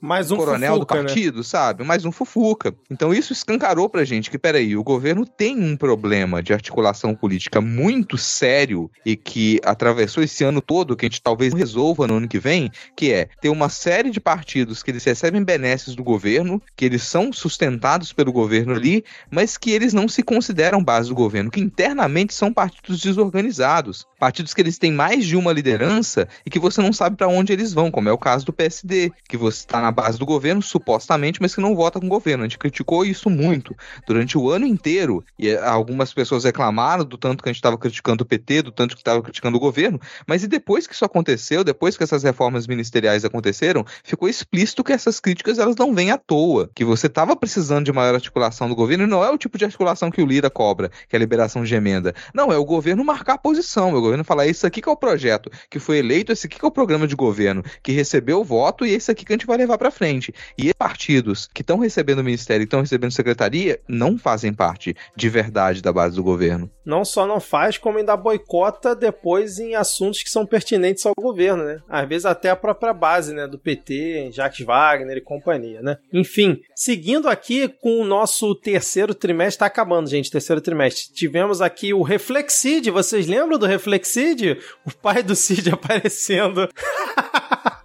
Mais 0.00 0.30
um 0.30 0.36
coronel 0.36 0.74
fufuca, 0.74 0.94
do 0.94 0.98
né? 0.98 1.04
partido, 1.04 1.44
sabe? 1.44 1.84
Mais 1.84 2.04
um 2.04 2.12
fufuca. 2.12 2.74
Então 2.90 3.12
isso 3.12 3.32
escancarou 3.32 3.88
pra 3.88 4.04
gente 4.04 4.30
que, 4.30 4.38
peraí, 4.38 4.76
o 4.76 4.84
governo 4.84 5.26
tem 5.26 5.58
um 5.58 5.76
problema 5.76 6.42
de 6.42 6.52
articulação 6.52 7.14
política 7.14 7.60
muito 7.60 8.18
sério 8.18 8.90
e 9.04 9.16
que 9.16 9.60
atravessou 9.64 10.22
esse 10.22 10.44
ano 10.44 10.60
todo, 10.60 10.96
que 10.96 11.06
a 11.06 11.08
gente 11.08 11.22
talvez 11.22 11.54
resolva 11.54 12.06
no 12.06 12.16
ano 12.16 12.28
que 12.28 12.38
vem, 12.38 12.70
que 12.96 13.12
é 13.12 13.28
ter 13.40 13.48
uma 13.48 13.68
série 13.68 14.10
de 14.10 14.20
partidos 14.20 14.82
que 14.82 14.90
eles 14.90 15.04
recebem 15.04 15.42
benesses 15.42 15.94
do 15.94 16.02
governo, 16.02 16.60
que 16.76 16.84
eles 16.84 17.02
são 17.02 17.32
sustentados 17.32 18.12
pelo 18.12 18.32
governo 18.32 18.74
ali, 18.74 19.04
mas 19.30 19.56
que 19.56 19.70
eles 19.70 19.92
não 19.92 20.08
se 20.08 20.22
consideram 20.22 20.82
base 20.82 21.08
do 21.08 21.14
governo, 21.14 21.50
que 21.50 21.60
internamente 21.60 22.34
são 22.34 22.52
partidos 22.52 23.00
desorganizados, 23.00 24.06
partidos 24.18 24.54
que 24.54 24.60
eles 24.60 24.78
têm 24.78 24.92
mais 24.92 25.26
de 25.26 25.36
uma 25.36 25.52
liderança 25.52 26.28
e 26.44 26.50
que 26.50 26.58
você 26.58 26.80
não 26.80 26.92
sabe 26.92 27.16
pra 27.16 27.28
onde 27.28 27.52
eles 27.52 27.72
vão, 27.72 27.90
como 27.90 28.08
é 28.08 28.12
o 28.12 28.18
caso 28.18 28.46
do 28.46 28.52
PSD, 28.52 29.12
que 29.28 29.36
você 29.36 29.61
está 29.62 29.80
na 29.80 29.90
base 29.90 30.18
do 30.18 30.26
governo 30.26 30.62
supostamente, 30.62 31.40
mas 31.40 31.54
que 31.54 31.60
não 31.60 31.74
vota 31.74 31.98
com 31.98 32.06
o 32.06 32.08
governo. 32.08 32.44
A 32.44 32.46
gente 32.46 32.58
criticou 32.58 33.04
isso 33.04 33.30
muito 33.30 33.74
durante 34.06 34.36
o 34.36 34.50
ano 34.50 34.66
inteiro 34.66 35.24
e 35.38 35.48
eh, 35.48 35.62
algumas 35.62 36.12
pessoas 36.12 36.44
reclamaram 36.44 37.04
do 37.04 37.16
tanto 37.16 37.42
que 37.42 37.48
a 37.48 37.52
gente 37.52 37.58
estava 37.58 37.78
criticando 37.78 38.22
o 38.22 38.26
PT, 38.26 38.62
do 38.62 38.72
tanto 38.72 38.94
que 38.94 39.00
estava 39.00 39.22
criticando 39.22 39.56
o 39.56 39.60
governo, 39.60 40.00
mas 40.26 40.42
e 40.42 40.48
depois 40.48 40.86
que 40.86 40.94
isso 40.94 41.04
aconteceu, 41.04 41.64
depois 41.64 41.96
que 41.96 42.02
essas 42.02 42.22
reformas 42.22 42.66
ministeriais 42.66 43.24
aconteceram, 43.24 43.84
ficou 44.04 44.28
explícito 44.28 44.84
que 44.84 44.92
essas 44.92 45.20
críticas 45.20 45.58
elas 45.58 45.76
não 45.76 45.94
vêm 45.94 46.10
à 46.10 46.18
toa, 46.18 46.70
que 46.74 46.84
você 46.84 47.06
estava 47.06 47.34
precisando 47.36 47.84
de 47.84 47.92
maior 47.92 48.14
articulação 48.14 48.68
do 48.68 48.74
governo 48.74 49.04
e 49.04 49.06
não 49.06 49.24
é 49.24 49.30
o 49.30 49.38
tipo 49.38 49.58
de 49.58 49.64
articulação 49.64 50.10
que 50.10 50.22
o 50.22 50.26
Lira 50.26 50.50
cobra, 50.50 50.90
que 51.08 51.14
é 51.14 51.16
a 51.16 51.20
liberação 51.20 51.64
de 51.64 51.74
emenda. 51.74 52.14
Não, 52.34 52.52
é 52.52 52.56
o 52.56 52.64
governo 52.64 53.04
marcar 53.04 53.34
a 53.34 53.38
posição, 53.38 53.90
é 53.90 53.94
o 53.94 54.00
governo 54.00 54.24
falar 54.24 54.46
isso 54.46 54.66
aqui 54.66 54.80
que 54.80 54.88
é 54.88 54.92
o 54.92 54.96
projeto 54.96 55.50
que 55.70 55.78
foi 55.78 55.98
eleito, 55.98 56.32
esse 56.32 56.46
aqui 56.46 56.58
que 56.58 56.64
é 56.64 56.68
o 56.68 56.72
programa 56.72 57.06
de 57.06 57.14
governo 57.14 57.62
que 57.82 57.92
recebeu 57.92 58.40
o 58.40 58.44
voto 58.44 58.84
e 58.84 58.92
esse 58.92 59.10
aqui 59.10 59.24
que 59.24 59.32
a 59.32 59.36
gente 59.36 59.46
vai 59.46 59.51
levar 59.56 59.78
para 59.78 59.90
frente. 59.90 60.32
E 60.58 60.72
partidos 60.74 61.48
que 61.52 61.62
estão 61.62 61.78
recebendo 61.78 62.24
ministério 62.24 62.62
e 62.62 62.64
estão 62.64 62.80
recebendo 62.80 63.12
secretaria 63.12 63.80
não 63.88 64.18
fazem 64.18 64.52
parte 64.52 64.96
de 65.14 65.28
verdade 65.28 65.82
da 65.82 65.92
base 65.92 66.16
do 66.16 66.22
governo. 66.22 66.70
Não 66.84 67.04
só 67.04 67.26
não 67.26 67.40
faz, 67.40 67.78
como 67.78 67.98
ainda 67.98 68.16
boicota 68.16 68.94
depois 68.94 69.58
em 69.58 69.74
assuntos 69.74 70.22
que 70.22 70.30
são 70.30 70.44
pertinentes 70.44 71.06
ao 71.06 71.14
governo, 71.14 71.64
né? 71.64 71.78
Às 71.88 72.08
vezes 72.08 72.26
até 72.26 72.50
a 72.50 72.56
própria 72.56 72.92
base, 72.92 73.32
né? 73.32 73.46
Do 73.46 73.58
PT, 73.58 74.30
Jacques 74.32 74.66
Wagner 74.66 75.16
e 75.16 75.20
companhia, 75.20 75.80
né? 75.80 75.98
Enfim, 76.12 76.60
seguindo 76.74 77.28
aqui 77.28 77.68
com 77.68 78.00
o 78.00 78.04
nosso 78.04 78.54
terceiro 78.54 79.14
trimestre, 79.14 79.60
tá 79.60 79.66
acabando, 79.66 80.08
gente, 80.08 80.30
terceiro 80.30 80.60
trimestre. 80.60 81.14
Tivemos 81.14 81.60
aqui 81.60 81.94
o 81.94 82.02
Reflexid, 82.02 82.90
vocês 82.90 83.26
lembram 83.26 83.58
do 83.58 83.66
Reflexid? 83.66 84.58
O 84.84 84.90
pai 84.90 85.22
do 85.22 85.36
Cid 85.36 85.70
aparecendo. 85.72 86.68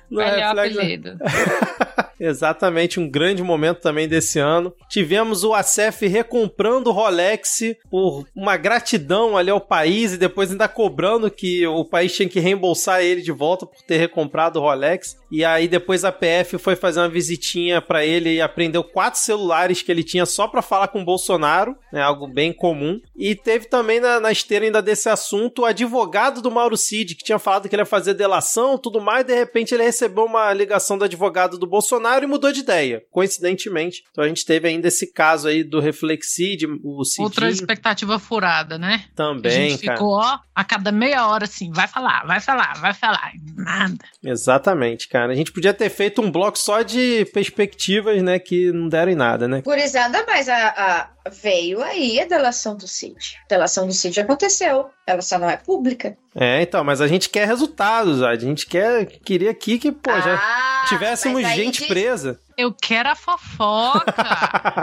Melhor 0.10 0.56
Reflex- 0.56 0.78
apelido. 0.78 1.18
Exatamente, 2.20 3.00
um 3.00 3.10
grande 3.10 3.44
momento 3.44 3.80
também 3.80 4.08
desse 4.08 4.40
ano. 4.40 4.74
Tivemos 4.90 5.44
o 5.44 5.54
ACF 5.54 6.08
recomprando 6.08 6.90
o 6.90 6.94
Rolex 6.94 7.60
por 7.90 8.26
uma 8.36 8.58
gratidão 8.58 9.38
ali 9.38 9.50
ao 9.50 9.62
país 9.62 10.14
e 10.14 10.18
depois 10.18 10.52
ainda 10.52 10.68
cobrando 10.68 11.30
que 11.30 11.66
o 11.68 11.86
país 11.86 12.16
tinha 12.16 12.28
que 12.28 12.40
reembolsar 12.40 13.02
ele 13.02 13.22
de 13.22 13.32
volta 13.32 13.66
por 13.66 13.82
ter 13.84 13.98
recomprado 13.98 14.60
o 14.60 14.62
Rolex. 14.62 15.18
E 15.30 15.44
aí 15.46 15.68
depois 15.68 16.04
a 16.04 16.12
PF 16.12 16.58
foi 16.58 16.76
fazer 16.76 17.00
uma 17.02 17.10
visitinha 17.10 17.82
pra 17.82 18.06
ele 18.06 18.36
e 18.36 18.42
aprendeu 18.42 18.84
quatro 18.84 19.20
celulares 19.20 19.82
que 19.82 19.92
ele 19.92 20.04
tinha 20.04 20.26
só 20.26 20.48
pra 20.48 20.62
falar 20.62 20.88
com 20.88 21.02
o 21.02 21.06
Bolsonaro, 21.06 21.76
né, 21.92 22.02
algo 22.02 22.28
bem 22.28 22.52
comum. 22.52 23.00
E 23.16 23.36
teve 23.36 23.68
também 23.68 24.00
na, 24.00 24.20
na 24.20 24.32
esteira 24.32 24.66
ainda 24.66 24.82
desse 24.82 25.10
assunto 25.10 25.62
o 25.62 25.66
advogado 25.66 26.42
do 26.42 26.50
Mauro 26.50 26.78
Cid, 26.78 27.16
que 27.16 27.24
tinha 27.24 27.40
falado 27.40 27.68
que 27.68 27.76
ele 27.76 27.82
ia 27.82 27.86
fazer 27.86 28.14
delação, 28.14 28.78
tudo 28.78 29.02
mais, 29.02 29.26
de 29.26 29.36
repente 29.36 29.74
ele 29.74 29.84
recebeu 29.84 30.26
uma 30.26 30.52
ligação 30.54 30.98
do 30.98 31.04
advogado 31.04 31.58
do 31.58 31.68
Bolsonaro 31.68 32.07
e 32.24 32.28
mudou 32.28 32.52
de 32.52 32.60
ideia, 32.62 33.02
coincidentemente. 33.12 34.04
Então 34.12 34.24
a 34.24 34.28
gente 34.28 34.46
teve 34.46 34.68
ainda 34.68 34.88
esse 34.88 35.12
caso 35.12 35.48
aí 35.48 35.64
do 35.64 35.80
Reflexid, 35.80 36.66
o 36.84 37.04
Cidinho 37.04 37.26
Outra 37.28 37.50
expectativa 37.50 38.18
furada, 38.20 38.78
né? 38.78 39.06
a 39.12 39.16
também, 39.16 39.72
gente 39.72 39.86
cara. 39.86 39.98
ficou, 39.98 40.14
ó, 40.18 40.40
a 40.56 40.64
cada 40.64 40.92
meia 40.92 41.28
hora 41.28 41.44
assim, 41.46 41.72
vai 41.72 41.88
falar, 41.88 42.26
vai 42.26 42.40
falar, 42.40 42.74
vai 42.80 42.94
falar. 42.94 43.32
Nada. 43.56 43.98
Exatamente, 44.24 45.08
cara. 45.08 45.32
A 45.32 45.36
gente 45.36 45.52
podia 45.52 45.74
ter 45.74 45.90
feito 45.90 46.22
um 46.22 46.32
bloco 46.32 46.58
só 46.58 46.82
de 46.82 47.26
perspectivas, 47.34 48.22
né, 48.22 48.40
que 48.40 48.72
não 48.72 48.88
deram 48.88 49.12
em 49.12 49.16
nada, 49.16 49.48
né? 49.48 49.62
Gurizada, 49.62 50.24
mas 50.28 50.48
a, 50.50 50.68
a- 50.68 51.10
veio 51.30 51.82
aí 51.82 52.20
a 52.20 52.26
delação 52.26 52.76
do 52.76 52.88
Cid. 52.88 53.38
A 53.46 53.48
delação 53.50 53.88
do 53.88 53.94
Cid 53.94 54.20
aconteceu. 54.20 54.90
Ela 55.06 55.22
só 55.22 55.38
não 55.40 55.50
é 55.50 55.56
pública. 55.58 56.18
É, 56.36 56.62
então, 56.62 56.84
mas 56.84 57.00
a 57.02 57.08
gente 57.08 57.30
quer 57.30 57.48
resultados, 57.48 58.22
a 58.22 58.36
gente 58.36 58.66
quer, 58.68 59.06
queria 59.06 59.52
aqui 59.52 59.80
que, 59.80 59.92
pô, 59.92 60.12
já 60.20 60.36
Ah, 60.36 60.86
tivéssemos 60.90 61.42
mas 61.42 61.52
aí 61.52 61.58
gente 61.64 61.80
diz- 61.80 61.88
presa. 61.88 62.40
Eu 62.58 62.74
quero 62.74 63.10
a 63.10 63.16
fofoca. 63.16 64.14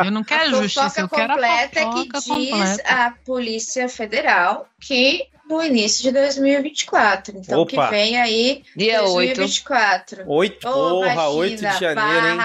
Eu 0.04 0.10
não 0.10 0.24
quero 0.24 0.42
a 0.56 0.62
justiça, 0.62 1.00
eu 1.00 1.08
fofoca 1.08 1.16
quero 1.16 1.32
a 1.32 1.36
completa 1.36 1.80
fofoca 1.80 2.20
que 2.22 2.40
diz 2.40 2.50
completa. 2.50 2.82
a 2.94 3.10
Polícia 3.24 3.88
Federal 3.88 4.66
que 4.80 5.26
no 5.48 5.62
início 5.62 6.02
de 6.02 6.10
2024. 6.12 7.36
Então, 7.36 7.60
Opa. 7.60 7.70
que 7.70 7.90
vem 7.94 8.18
aí 8.18 8.62
Dia 8.74 9.02
8. 9.02 9.36
2024. 9.36 10.24
Oito, 10.26 10.66
Ô, 10.68 10.72
porra, 10.72 11.06
vagina, 11.14 11.28
8 11.28 11.56
de 11.56 11.80
janeiro, 11.80 12.26
hein? 12.28 12.38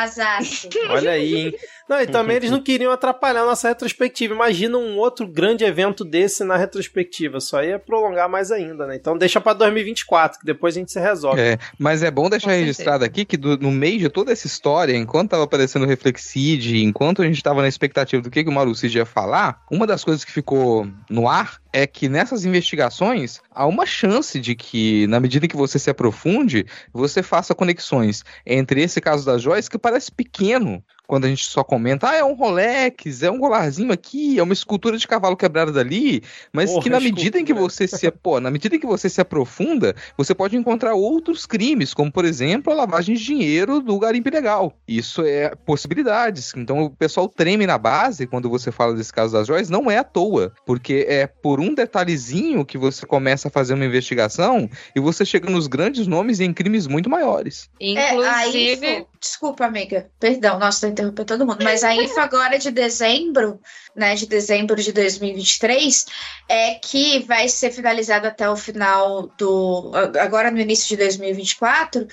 Olha 0.89 1.11
aí, 1.11 1.35
hein? 1.35 1.53
Não, 1.89 1.99
e 1.99 2.05
também 2.05 2.35
eles 2.37 2.51
não 2.51 2.61
queriam 2.61 2.91
atrapalhar 2.91 3.41
a 3.41 3.45
nossa 3.45 3.67
retrospectiva. 3.67 4.33
Imagina 4.35 4.77
um 4.77 4.97
outro 4.97 5.27
grande 5.27 5.63
evento 5.63 6.05
desse 6.05 6.43
na 6.43 6.55
retrospectiva. 6.55 7.39
Só 7.39 7.63
ia 7.63 7.79
prolongar 7.79 8.29
mais 8.29 8.51
ainda, 8.51 8.85
né? 8.85 8.95
Então 8.95 9.17
deixa 9.17 9.41
pra 9.41 9.53
2024, 9.53 10.39
que 10.39 10.45
depois 10.45 10.75
a 10.75 10.79
gente 10.79 10.91
se 10.91 10.99
resolve. 10.99 11.41
É, 11.41 11.57
mas 11.79 12.03
é 12.03 12.11
bom 12.11 12.29
deixar 12.29 12.51
registrado 12.51 13.03
aqui 13.03 13.25
que 13.25 13.35
do- 13.35 13.57
no 13.57 13.71
meio 13.71 13.97
de 13.97 14.07
toda 14.09 14.31
essa 14.31 14.45
história, 14.45 14.95
enquanto 14.95 15.31
tava 15.31 15.43
aparecendo 15.45 15.83
o 15.83 15.87
Reflexid, 15.87 16.77
enquanto 16.83 17.21
a 17.21 17.25
gente 17.25 17.41
tava 17.41 17.61
na 17.61 17.67
expectativa 17.67 18.21
do 18.21 18.29
que, 18.29 18.43
que 18.43 18.49
o 18.49 18.53
Marucid 18.53 18.95
ia 18.95 19.05
falar, 19.05 19.63
uma 19.71 19.87
das 19.87 20.03
coisas 20.03 20.23
que 20.23 20.31
ficou 20.31 20.87
no 21.09 21.27
ar 21.27 21.59
é 21.71 21.85
que 21.85 22.09
nessas 22.09 22.45
investigações 22.45 23.41
há 23.51 23.65
uma 23.65 23.85
chance 23.85 24.39
de 24.39 24.55
que, 24.55 25.07
na 25.07 25.19
medida 25.19 25.45
em 25.45 25.49
que 25.49 25.57
você 25.57 25.77
se 25.77 25.89
aprofunde, 25.89 26.65
você 26.93 27.21
faça 27.21 27.55
conexões 27.55 28.23
entre 28.45 28.81
esse 28.81 28.99
caso 28.99 29.25
das 29.25 29.41
joias, 29.41 29.69
que 29.69 29.77
parece 29.77 30.11
pequeno, 30.11 30.83
quando 31.09 31.25
a 31.25 31.27
gente 31.27 31.45
só 31.45 31.63
comenta, 31.63 32.07
ah, 32.07 32.15
é 32.15 32.23
um 32.23 32.35
Rolex, 32.35 33.23
é 33.23 33.31
um 33.31 33.39
colarzinho 33.39 33.91
aqui, 33.91 34.37
é 34.37 34.43
uma 34.43 34.53
escultura 34.53 34.95
de 34.95 35.07
cavalo 35.07 35.35
quebrado 35.35 35.71
dali, 35.71 36.21
mas 36.53 36.69
Porra, 36.69 36.83
que 36.83 36.89
na 36.91 36.99
medida 36.99 37.39
em 37.39 37.43
que 37.43 37.51
escultura. 37.51 37.73
você 37.73 37.87
se, 37.87 38.11
pô, 38.11 38.39
na 38.39 38.51
medida 38.51 38.75
em 38.75 38.79
que 38.79 38.85
você 38.85 39.09
se 39.09 39.19
aprofunda, 39.19 39.95
você 40.15 40.35
pode 40.35 40.55
encontrar 40.55 40.93
outros 40.93 41.47
crimes, 41.47 41.95
como 41.95 42.11
por 42.11 42.25
exemplo 42.25 42.71
a 42.71 42.75
lavagem 42.75 43.15
de 43.15 43.23
dinheiro 43.23 43.81
do 43.81 43.97
garimpo 43.97 44.29
ilegal. 44.29 44.71
Isso 44.87 45.23
é 45.23 45.55
possibilidades. 45.65 46.53
Então 46.55 46.83
o 46.83 46.91
pessoal 46.91 47.27
treme 47.27 47.65
na 47.65 47.79
base 47.79 48.27
quando 48.27 48.47
você 48.47 48.71
fala 48.71 48.93
desse 48.93 49.11
caso 49.11 49.33
das 49.33 49.47
joias, 49.47 49.67
não 49.67 49.89
é 49.89 49.97
à 49.97 50.03
toa, 50.03 50.53
porque 50.63 51.07
é 51.09 51.25
por 51.25 51.58
um 51.59 51.73
detalhezinho 51.73 52.65
que 52.65 52.77
você 52.77 53.05
começa 53.05 53.47
a 53.47 53.51
fazer 53.51 53.73
uma 53.73 53.85
investigação 53.85 54.69
e 54.95 54.99
você 54.99 55.25
chega 55.25 55.49
nos 55.49 55.67
grandes 55.67 56.07
nomes 56.07 56.39
e 56.39 56.43
em 56.43 56.53
crimes 56.53 56.87
muito 56.87 57.09
maiores. 57.09 57.69
É, 57.79 58.09
a 58.09 58.47
Inclusive, 58.47 58.87
info, 58.97 59.07
desculpa, 59.19 59.65
amiga, 59.65 60.09
perdão, 60.19 60.57
nossa, 60.57 60.81
tô 60.81 60.87
interrompendo 60.87 61.25
todo 61.25 61.45
mundo, 61.45 61.63
mas 61.63 61.83
a 61.83 61.93
info 61.93 62.19
agora 62.19 62.57
de 62.57 62.71
dezembro, 62.71 63.59
né, 63.95 64.15
de 64.15 64.25
dezembro 64.25 64.75
de 64.75 64.91
2023, 64.91 66.05
é 66.47 66.75
que 66.75 67.19
vai 67.19 67.47
ser 67.49 67.71
finalizado 67.71 68.27
até 68.27 68.49
o 68.49 68.55
final 68.55 69.29
do, 69.37 69.91
agora 70.19 70.49
no 70.51 70.59
início 70.59 70.87
de 70.87 70.97
2024, 70.97 72.07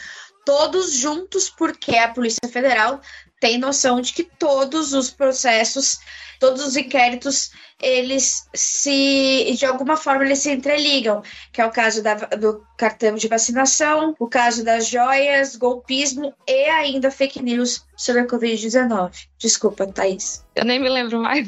todos 0.44 0.92
juntos, 0.92 1.50
porque 1.50 1.96
a 1.96 2.08
Polícia 2.08 2.48
Federal 2.48 3.00
tem 3.40 3.58
noção 3.58 4.00
de 4.00 4.12
que 4.12 4.22
todos 4.22 4.92
os 4.92 5.10
processos, 5.10 5.98
todos 6.40 6.64
os 6.64 6.76
inquéritos, 6.76 7.50
eles 7.80 8.48
se, 8.54 9.54
de 9.58 9.66
alguma 9.66 9.96
forma, 9.96 10.24
eles 10.24 10.38
se 10.38 10.50
entreligam, 10.50 11.22
que 11.52 11.60
é 11.60 11.66
o 11.66 11.70
caso 11.70 12.02
da- 12.02 12.14
do 12.14 12.64
cartão 12.78 13.14
de 13.14 13.28
vacinação, 13.28 14.14
o 14.18 14.26
caso 14.26 14.64
das 14.64 14.86
joias, 14.88 15.56
golpismo 15.56 16.32
e 16.48 16.64
ainda 16.70 17.10
fake 17.10 17.42
news 17.42 17.84
sobre 17.96 18.22
a 18.22 18.26
Covid-19. 18.26 19.12
Desculpa, 19.38 19.86
Thaís. 19.86 20.42
eu 20.54 20.64
nem 20.64 20.80
me 20.80 20.88
lembro 20.88 21.20
mais. 21.22 21.46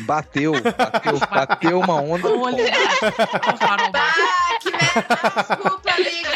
Bateu, 0.00 0.52
bateu, 0.52 1.18
bateu 1.30 1.78
uma 1.80 2.00
onda. 2.00 2.28
Olha, 2.28 2.64
o 2.64 3.56
farol 3.56 3.90
Ah, 3.94 4.58
que! 4.60 4.81
Desculpa, 4.94 5.90
amiga! 5.90 6.32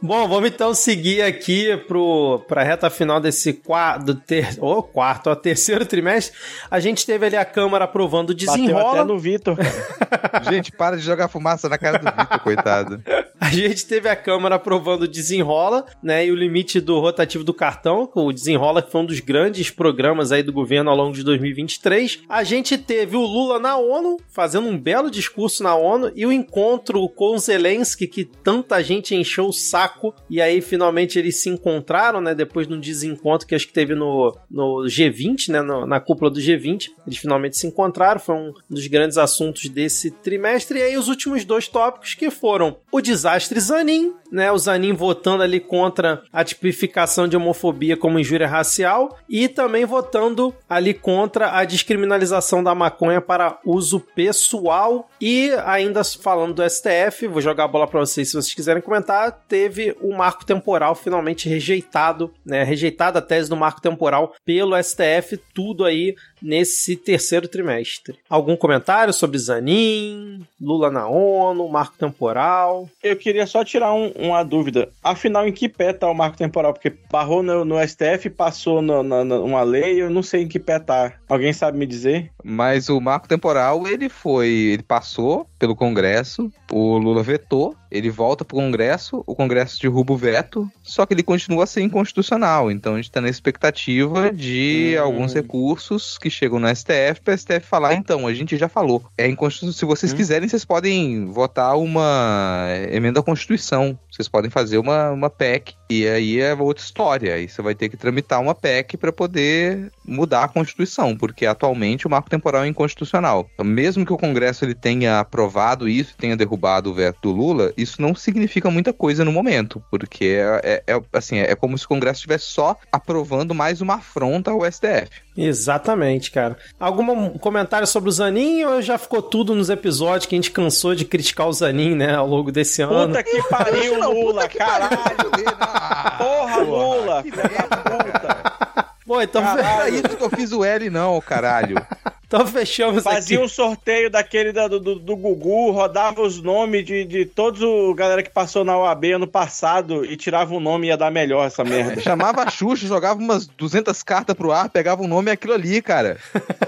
Bom, 0.00 0.28
vamos 0.28 0.48
então 0.48 0.72
seguir 0.74 1.22
aqui 1.22 1.76
pro, 1.88 2.44
pra 2.46 2.62
reta 2.62 2.88
final 2.88 3.20
desse 3.20 3.52
quarto, 3.52 4.14
ter, 4.14 4.56
oh, 4.60 4.82
quarto, 4.82 5.28
ó, 5.28 5.34
terceiro 5.34 5.84
trimestre. 5.84 6.38
A 6.70 6.78
gente 6.78 7.04
teve 7.04 7.26
ali 7.26 7.36
a 7.36 7.44
Câmara 7.44 7.84
aprovando 7.84 8.30
o 8.30 8.34
Bateu 8.34 8.50
até 8.50 8.60
desenrola. 8.62 9.04
no 9.04 9.18
Vitor. 9.18 9.56
Gente, 10.48 10.72
para 10.72 10.96
de 10.96 11.02
jogar 11.02 11.28
fumaça 11.28 11.68
na 11.68 11.76
cara 11.76 11.98
do 11.98 12.04
Vitor, 12.10 12.40
coitado. 12.40 13.02
A 13.40 13.50
gente 13.50 13.86
teve 13.86 14.08
a 14.08 14.16
Câmara 14.16 14.56
aprovando 14.56 15.02
o 15.02 15.08
desenrola, 15.08 15.84
né? 16.02 16.26
E 16.26 16.32
o 16.32 16.34
limite 16.34 16.80
do 16.80 16.98
rotativo 16.98 17.44
do 17.44 17.54
cartão, 17.54 18.10
o 18.14 18.32
desenrola 18.32 18.82
que 18.82 18.90
foi 18.90 19.00
um 19.00 19.06
dos 19.06 19.20
grandes 19.20 19.70
programas 19.70 20.32
aí 20.32 20.42
do 20.42 20.52
governo 20.52 20.90
ao 20.90 20.96
longo 20.96 21.14
de 21.14 21.22
2023. 21.22 22.20
A 22.28 22.44
gente 22.44 22.76
teve 22.76 23.16
o 23.16 23.20
Lula 23.20 23.58
na 23.58 23.76
ONU, 23.76 24.16
fazendo 24.28 24.68
um 24.68 24.78
belo 24.78 25.10
discurso 25.10 25.62
na 25.62 25.74
ONU, 25.74 26.12
e 26.14 26.26
o 26.26 26.32
encontro 26.32 27.08
com 27.10 27.37
Zelensky, 27.38 28.06
que 28.06 28.24
tanta 28.24 28.82
gente 28.82 29.14
encheu 29.14 29.46
o 29.46 29.52
saco, 29.52 30.14
e 30.28 30.40
aí 30.40 30.60
finalmente 30.60 31.18
eles 31.18 31.36
se 31.36 31.48
encontraram, 31.48 32.20
né? 32.20 32.34
Depois 32.34 32.66
de 32.66 32.74
um 32.74 32.80
desencontro 32.80 33.46
que 33.46 33.54
acho 33.54 33.66
que 33.66 33.72
teve 33.72 33.94
no, 33.94 34.36
no 34.50 34.84
G20, 34.86 35.48
né? 35.50 35.62
no- 35.62 35.86
na 35.86 36.00
cúpula 36.00 36.30
do 36.30 36.40
G20. 36.40 36.88
Eles 37.06 37.18
finalmente 37.18 37.56
se 37.56 37.66
encontraram, 37.66 38.20
foi 38.20 38.34
um 38.34 38.52
dos 38.68 38.86
grandes 38.86 39.18
assuntos 39.18 39.68
desse 39.68 40.10
trimestre. 40.10 40.78
E 40.78 40.82
aí 40.82 40.96
os 40.96 41.08
últimos 41.08 41.44
dois 41.44 41.68
tópicos 41.68 42.14
que 42.14 42.30
foram 42.30 42.76
o 42.92 43.00
desastre 43.00 43.58
Zanin, 43.60 44.12
né? 44.30 44.50
O 44.52 44.58
Zanin 44.58 44.92
votando 44.92 45.42
ali 45.42 45.60
contra 45.60 46.22
a 46.32 46.44
tipificação 46.44 47.26
de 47.28 47.36
homofobia 47.36 47.96
como 47.96 48.18
injúria 48.18 48.46
racial 48.46 49.16
e 49.28 49.48
também 49.48 49.84
votando 49.84 50.54
ali 50.68 50.92
contra 50.94 51.52
a 51.58 51.64
descriminalização 51.64 52.62
da 52.62 52.74
maconha 52.74 53.20
para 53.20 53.58
uso 53.64 54.00
pessoal. 54.00 55.08
E 55.20 55.50
ainda 55.64 56.02
falando 56.04 56.54
do 56.54 56.62
STF, 56.70 57.26
vou 57.28 57.40
jogar 57.42 57.64
a 57.64 57.68
bola 57.68 57.86
para 57.86 58.00
vocês 58.00 58.28
se 58.28 58.34
vocês 58.34 58.54
quiserem 58.54 58.82
comentar, 58.82 59.30
teve 59.48 59.96
o 60.00 60.16
marco 60.16 60.44
temporal 60.44 60.94
finalmente 60.94 61.48
rejeitado, 61.48 62.32
né? 62.44 62.62
Rejeitada 62.62 63.18
a 63.18 63.22
tese 63.22 63.48
do 63.48 63.56
marco 63.56 63.80
temporal 63.80 64.34
pelo 64.44 64.76
STF, 64.82 65.36
tudo 65.54 65.84
aí 65.84 66.14
nesse 66.40 66.94
terceiro 66.96 67.48
trimestre. 67.48 68.16
Algum 68.30 68.56
comentário 68.56 69.12
sobre 69.12 69.38
Zanin, 69.38 70.40
Lula 70.60 70.90
na 70.90 71.08
ONU, 71.08 71.68
marco 71.68 71.96
temporal? 71.98 72.88
Eu 73.02 73.16
queria 73.16 73.46
só 73.46 73.64
tirar 73.64 73.92
um- 73.92 74.12
uma 74.16 74.42
dúvida. 74.44 74.88
Afinal, 75.02 75.46
em 75.48 75.52
que 75.52 75.68
pé 75.68 75.92
tá 75.92 76.08
o 76.08 76.14
marco 76.14 76.36
temporal? 76.36 76.72
Porque 76.72 76.92
barrou 77.10 77.42
no, 77.42 77.64
no 77.64 77.78
STF, 77.80 78.30
passou 78.30 78.80
no- 78.80 79.02
na- 79.02 79.22
uma 79.38 79.62
lei, 79.62 80.00
eu 80.00 80.10
não 80.10 80.22
sei 80.22 80.42
em 80.42 80.48
que 80.48 80.58
pé 80.58 80.78
tá. 80.78 81.14
Alguém 81.28 81.52
sabe 81.52 81.76
me 81.78 81.86
dizer? 81.86 82.30
Mas 82.44 82.88
o 82.88 83.00
marco 83.00 83.28
temporal, 83.28 83.86
ele 83.86 84.08
foi. 84.08 84.48
Ele 84.48 84.82
passou 84.82 85.46
pelo 85.58 85.74
Congresso, 85.76 86.50
o 86.70 86.96
Lula 86.98 87.17
vetou, 87.22 87.74
ele 87.90 88.10
volta 88.10 88.44
pro 88.44 88.56
Congresso, 88.56 89.22
o 89.26 89.34
Congresso 89.34 89.80
derruba 89.80 90.12
o 90.12 90.16
veto, 90.16 90.70
só 90.82 91.06
que 91.06 91.14
ele 91.14 91.22
continua 91.22 91.64
a 91.64 91.66
ser 91.66 91.80
inconstitucional. 91.82 92.70
Então 92.70 92.94
a 92.94 92.96
gente 92.96 93.10
tá 93.10 93.20
na 93.20 93.28
expectativa 93.28 94.30
de 94.32 94.96
Hum. 94.98 95.02
alguns 95.02 95.34
recursos 95.34 96.18
que 96.18 96.30
chegam 96.30 96.58
no 96.58 96.68
STF 96.68 97.20
para 97.24 97.36
STF 97.36 97.60
falar, 97.66 97.94
então, 97.94 98.26
a 98.26 98.34
gente 98.34 98.56
já 98.56 98.68
falou. 98.68 99.02
É 99.16 99.26
inconstitucional. 99.26 99.72
Se 99.72 99.84
vocês 99.84 100.12
Hum. 100.12 100.16
quiserem, 100.16 100.48
vocês 100.48 100.64
podem 100.64 101.26
votar 101.26 101.76
uma 101.76 102.66
emenda 102.90 103.20
à 103.20 103.22
Constituição. 103.22 103.98
Vocês 104.10 104.28
podem 104.28 104.50
fazer 104.50 104.78
uma, 104.78 105.10
uma 105.10 105.30
PEC. 105.30 105.74
E 105.90 106.06
aí 106.06 106.40
é 106.40 106.54
outra 106.54 106.82
história. 106.84 107.34
Aí 107.34 107.48
você 107.48 107.62
vai 107.62 107.74
ter 107.74 107.88
que 107.88 107.96
tramitar 107.96 108.40
uma 108.40 108.54
PEC 108.54 108.96
para 108.96 109.12
poder 109.12 109.90
mudar 110.06 110.44
a 110.44 110.48
Constituição, 110.48 111.16
porque 111.16 111.46
atualmente 111.46 112.06
o 112.06 112.10
marco 112.10 112.28
temporal 112.30 112.64
é 112.64 112.68
inconstitucional. 112.68 113.48
Então, 113.54 113.64
mesmo 113.64 114.04
que 114.04 114.12
o 114.12 114.18
Congresso 114.18 114.64
ele 114.64 114.74
tenha 114.74 115.20
aprovado 115.20 115.88
isso, 115.88 116.14
tenha 116.16 116.36
derrubado 116.36 116.90
o 116.90 116.94
veto 116.94 117.07
do 117.22 117.30
Lula, 117.30 117.72
isso 117.76 118.00
não 118.00 118.14
significa 118.14 118.70
muita 118.70 118.92
coisa 118.92 119.24
no 119.24 119.32
momento, 119.32 119.82
porque 119.90 120.38
é, 120.64 120.82
é- 120.86 120.94
é, 120.96 121.00
assim, 121.12 121.38
é 121.38 121.54
como 121.54 121.76
se 121.78 121.84
o 121.84 121.88
Congresso 121.88 122.18
estivesse 122.18 122.44
só 122.46 122.76
aprovando 122.92 123.54
mais 123.54 123.80
uma 123.80 123.94
afronta 123.94 124.50
ao 124.50 124.64
STF. 124.64 125.10
Exatamente, 125.36 126.30
cara. 126.30 126.56
Algum 126.80 127.30
comentário 127.38 127.86
sobre 127.86 128.08
o 128.08 128.12
Zanin 128.12 128.64
ou 128.64 128.82
já 128.82 128.98
ficou 128.98 129.22
tudo 129.22 129.54
nos 129.54 129.70
episódios 129.70 130.26
que 130.26 130.34
a 130.34 130.38
gente 130.38 130.50
cansou 130.50 130.94
de 130.94 131.04
criticar 131.04 131.46
o 131.48 131.52
Zanin, 131.52 131.94
né, 131.94 132.14
ao 132.14 132.26
longo 132.26 132.50
desse 132.50 132.82
ano? 132.82 133.08
Puta 133.08 133.22
que 133.22 133.42
pariu, 133.48 133.98
Não, 133.98 134.12
Lula, 134.12 134.42
puta 134.42 134.48
que 134.48 134.58
pariu, 134.58 134.88
caralho! 134.88 136.18
Porra, 136.18 136.58
Lula! 136.62 137.22
que 137.22 137.30
filha 137.30 137.66
da 137.68 137.76
puta! 137.76 138.88
Bom, 139.06 139.22
então, 139.22 139.40
Não 139.42 139.56
Caralho. 139.56 139.82
é 139.84 139.90
isso 139.90 140.16
que 140.16 140.22
eu 140.22 140.28
fiz 140.30 140.52
o 140.52 140.62
L, 140.64 140.90
não, 140.90 141.18
caralho. 141.20 141.76
então 142.38 142.46
fechamos 142.46 143.02
Fazia 143.02 143.38
aqui. 143.38 143.44
um 143.44 143.48
sorteio 143.48 144.10
daquele 144.10 144.52
da- 144.52 144.68
do, 144.68 144.78
do, 144.78 144.98
do 144.98 145.16
Gugu, 145.16 145.70
rodava 145.70 146.20
os 146.20 146.40
nomes 146.42 146.84
de, 146.84 147.04
de 147.04 147.24
todos 147.24 147.62
o 147.62 147.94
galera 147.94 148.22
que 148.22 148.30
passou 148.30 148.64
na 148.64 148.76
OAB 148.76 149.04
ano 149.14 149.26
passado 149.26 150.04
e 150.04 150.14
tirava 150.16 150.54
um 150.54 150.60
nome 150.60 150.86
e 150.86 150.90
ia 150.90 150.96
dar 150.96 151.10
melhor 151.10 151.46
essa 151.46 151.64
merda. 151.64 151.98
Chamava 152.02 152.42
a 152.42 152.50
Xuxa, 152.50 152.86
jogava 152.86 153.18
umas 153.18 153.46
200 153.46 154.02
cartas 154.02 154.36
pro 154.36 154.52
ar, 154.52 154.68
pegava 154.68 155.02
um 155.02 155.08
nome 155.08 155.30
e 155.30 155.32
aquilo 155.32 155.54
ali, 155.54 155.80
cara. 155.80 156.18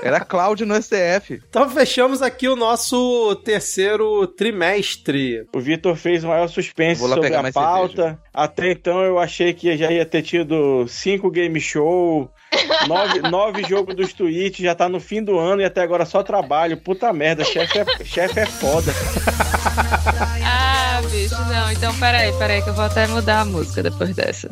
Era 0.02 0.20
Cláudio 0.20 0.64
no 0.66 0.74
STF. 0.80 1.42
Então 1.48 1.68
fechamos 1.68 2.22
aqui 2.22 2.48
o 2.48 2.56
nosso 2.56 3.36
terceiro 3.44 4.26
trimestre. 4.26 5.46
O 5.54 5.60
Vitor 5.60 5.94
fez 5.96 6.24
o 6.24 6.28
maior 6.28 6.48
suspense 6.48 7.00
Vou 7.00 7.08
lá 7.08 7.16
sobre 7.16 7.28
pegar 7.28 7.40
a 7.40 7.42
mais 7.42 7.54
pauta. 7.54 8.18
Até 8.32 8.70
então 8.72 9.02
eu 9.02 9.18
achei 9.18 9.52
que 9.52 9.76
já 9.76 9.90
ia 9.90 10.06
ter 10.06 10.22
tido 10.22 10.86
cinco 10.88 11.30
game 11.30 11.60
show, 11.60 12.30
nove, 12.86 13.20
nove 13.22 13.62
jogos 13.68 13.94
dos 13.94 14.12
Twitch, 14.12 14.60
já 14.60 14.74
tá 14.74 14.88
no 14.88 15.00
fim 15.00 15.22
do 15.22 15.38
ano 15.38 15.62
e 15.62 15.64
até 15.64 15.82
agora 15.82 16.04
só 16.04 16.22
trabalho. 16.22 16.76
Puta 16.76 17.12
merda, 17.12 17.44
chefe 17.44 17.78
é, 17.78 18.04
chefe 18.04 18.40
é 18.40 18.46
foda. 18.46 18.92
Ah, 20.44 21.00
bicho, 21.10 21.34
não. 21.48 21.70
Então, 21.70 21.94
peraí, 21.98 22.32
peraí, 22.34 22.62
que 22.62 22.70
eu 22.70 22.74
vou 22.74 22.84
até 22.84 23.06
mudar 23.06 23.40
a 23.40 23.44
música 23.44 23.82
depois 23.82 24.14
dessa. 24.14 24.48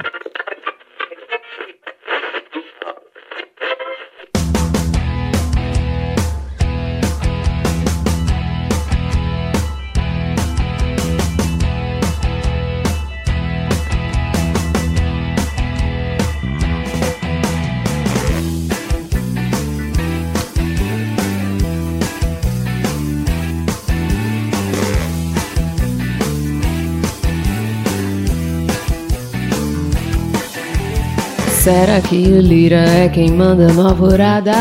Será 31.69 32.01
que 32.01 32.17
o 32.17 32.41
Lira 32.41 32.81
é 32.81 33.11
quem 33.11 33.31
manda 33.31 33.71
no 33.71 33.89
alvorada? 33.89 34.55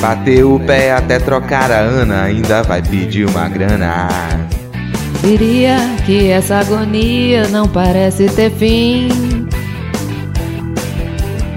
Bateu 0.00 0.54
o 0.54 0.60
pé 0.60 0.92
até 0.92 1.18
trocar 1.18 1.70
a 1.70 1.80
Ana, 1.80 2.22
ainda 2.22 2.62
vai 2.62 2.80
pedir 2.80 3.26
uma 3.28 3.46
grana. 3.50 4.08
Diria 5.22 5.76
que 6.06 6.30
essa 6.30 6.60
agonia 6.60 7.48
não 7.48 7.68
parece 7.68 8.30
ter 8.30 8.50
fim. 8.50 9.08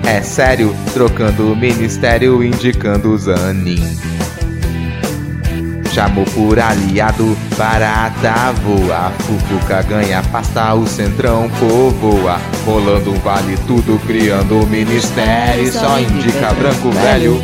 É 0.06 0.22
sério, 0.22 0.76
trocando 0.94 1.54
o 1.54 1.56
ministério, 1.56 2.44
indicando 2.44 3.14
o 3.14 3.18
Zanin. 3.18 3.80
Chamou 5.91 6.24
por 6.26 6.60
aliado, 6.60 7.36
barata 7.57 8.53
voa. 8.64 9.11
Fufuca 9.20 9.82
ganha 9.82 10.22
pasta, 10.32 10.74
o 10.76 10.88
centrão 10.88 11.49
povoa. 11.60 12.40
Rolando 12.66 13.11
um 13.11 13.20
vale 13.20 13.57
tudo, 13.66 13.99
criando 14.06 14.61
o 14.61 14.68
ministério. 14.68 15.72
Só 15.72 15.99
indica 15.99 16.53
branco 16.53 16.91
velho. 16.91 17.41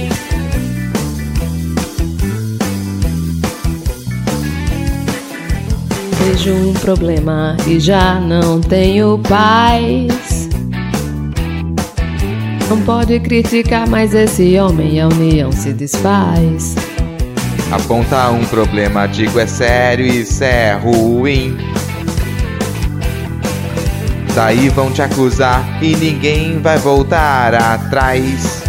Vejo 6.19 6.53
um 6.53 6.73
problema 6.73 7.57
e 7.65 7.79
já 7.79 8.19
não 8.19 8.61
tenho 8.61 9.19
paz. 9.19 10.49
Não 12.69 12.81
pode 12.81 13.19
criticar 13.19 13.87
mais 13.87 14.13
esse 14.13 14.57
homem, 14.59 14.99
a 14.99 15.07
união 15.07 15.51
se 15.51 15.71
desfaz. 15.71 16.75
Aponta 17.71 18.29
um 18.29 18.45
problema, 18.45 19.07
digo 19.07 19.39
é 19.39 19.47
sério, 19.47 20.05
isso 20.05 20.43
é 20.43 20.73
ruim. 20.73 21.57
Daí 24.35 24.69
vão 24.69 24.91
te 24.91 25.01
acusar 25.01 25.81
e 25.81 25.95
ninguém 25.95 26.59
vai 26.59 26.77
voltar 26.77 27.55
atrás. 27.55 28.63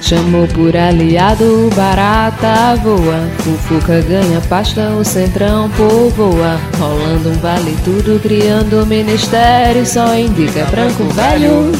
Chamou 0.00 0.48
por 0.48 0.76
aliado, 0.76 1.70
barata 1.76 2.74
voa. 2.82 3.28
Fufuca 3.38 4.00
ganha 4.00 4.40
pasta, 4.48 4.90
o 4.90 5.04
centrão 5.04 5.70
povoa. 5.70 6.58
Rolando 6.78 7.30
um 7.30 7.38
vale 7.38 7.76
tudo, 7.84 8.20
criando 8.20 8.82
um 8.82 8.86
ministério. 8.86 9.86
Só 9.86 10.14
indica 10.14 10.64
branco 10.64 11.04
velho. 11.04 11.72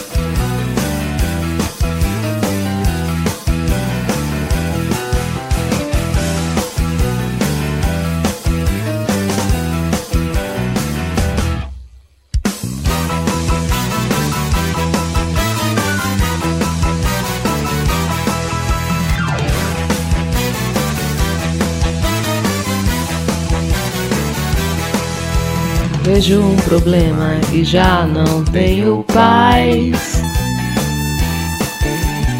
Vejo 26.22 26.40
um 26.40 26.54
problema 26.54 27.32
e 27.52 27.64
já 27.64 28.06
não 28.06 28.44
tenho 28.44 29.04
paz. 29.12 30.22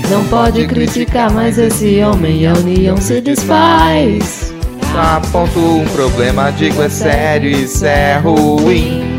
Não 0.09 0.25
pode 0.27 0.69
criticar 0.69 1.33
mais 1.33 1.59
esse 1.59 2.01
homem, 2.01 2.47
a 2.47 2.53
união 2.53 2.97
se 2.97 3.21
desfaz. 3.21 4.55
Aponto 4.97 5.59
um 5.59 5.85
problema, 5.87 6.53
digo 6.53 6.81
é 6.81 6.89
sério, 6.89 7.51
isso 7.51 7.85
é 7.85 8.19
ruim. 8.19 9.19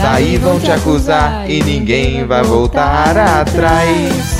Daí 0.00 0.36
vão 0.36 0.60
te 0.60 0.70
acusar 0.70 1.50
e 1.50 1.60
ninguém 1.60 2.24
vai 2.24 2.44
voltar 2.44 3.16
atrás. 3.16 4.35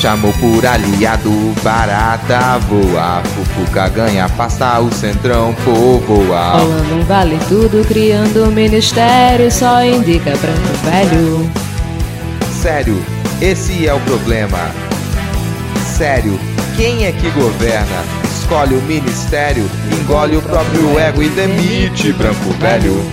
Chamou 0.00 0.32
por 0.40 0.64
aliado, 0.64 1.30
barata 1.62 2.56
voa. 2.60 3.22
Fufuca 3.22 3.86
ganha 3.90 4.30
pasta, 4.30 4.80
o 4.80 4.90
centrão 4.90 5.54
povoa. 5.62 6.52
Rolando 6.52 6.94
um 6.94 7.04
vale 7.04 7.38
tudo, 7.46 7.86
criando 7.86 8.44
um 8.44 8.50
ministério. 8.50 9.50
Só 9.52 9.84
indica 9.84 10.30
branco 10.38 10.72
velho. 10.84 11.50
Sério, 12.50 13.04
esse 13.42 13.86
é 13.86 13.92
o 13.92 14.00
problema. 14.00 14.70
Sério, 15.98 16.40
quem 16.78 17.04
é 17.04 17.12
que 17.12 17.28
governa? 17.32 18.02
Escolhe 18.24 18.76
o 18.76 18.82
ministério, 18.82 19.68
engole 20.00 20.38
o 20.38 20.40
próprio 20.40 20.98
ego 20.98 21.22
e 21.22 21.28
demite 21.28 22.10
branco 22.14 22.50
velho. 22.58 23.04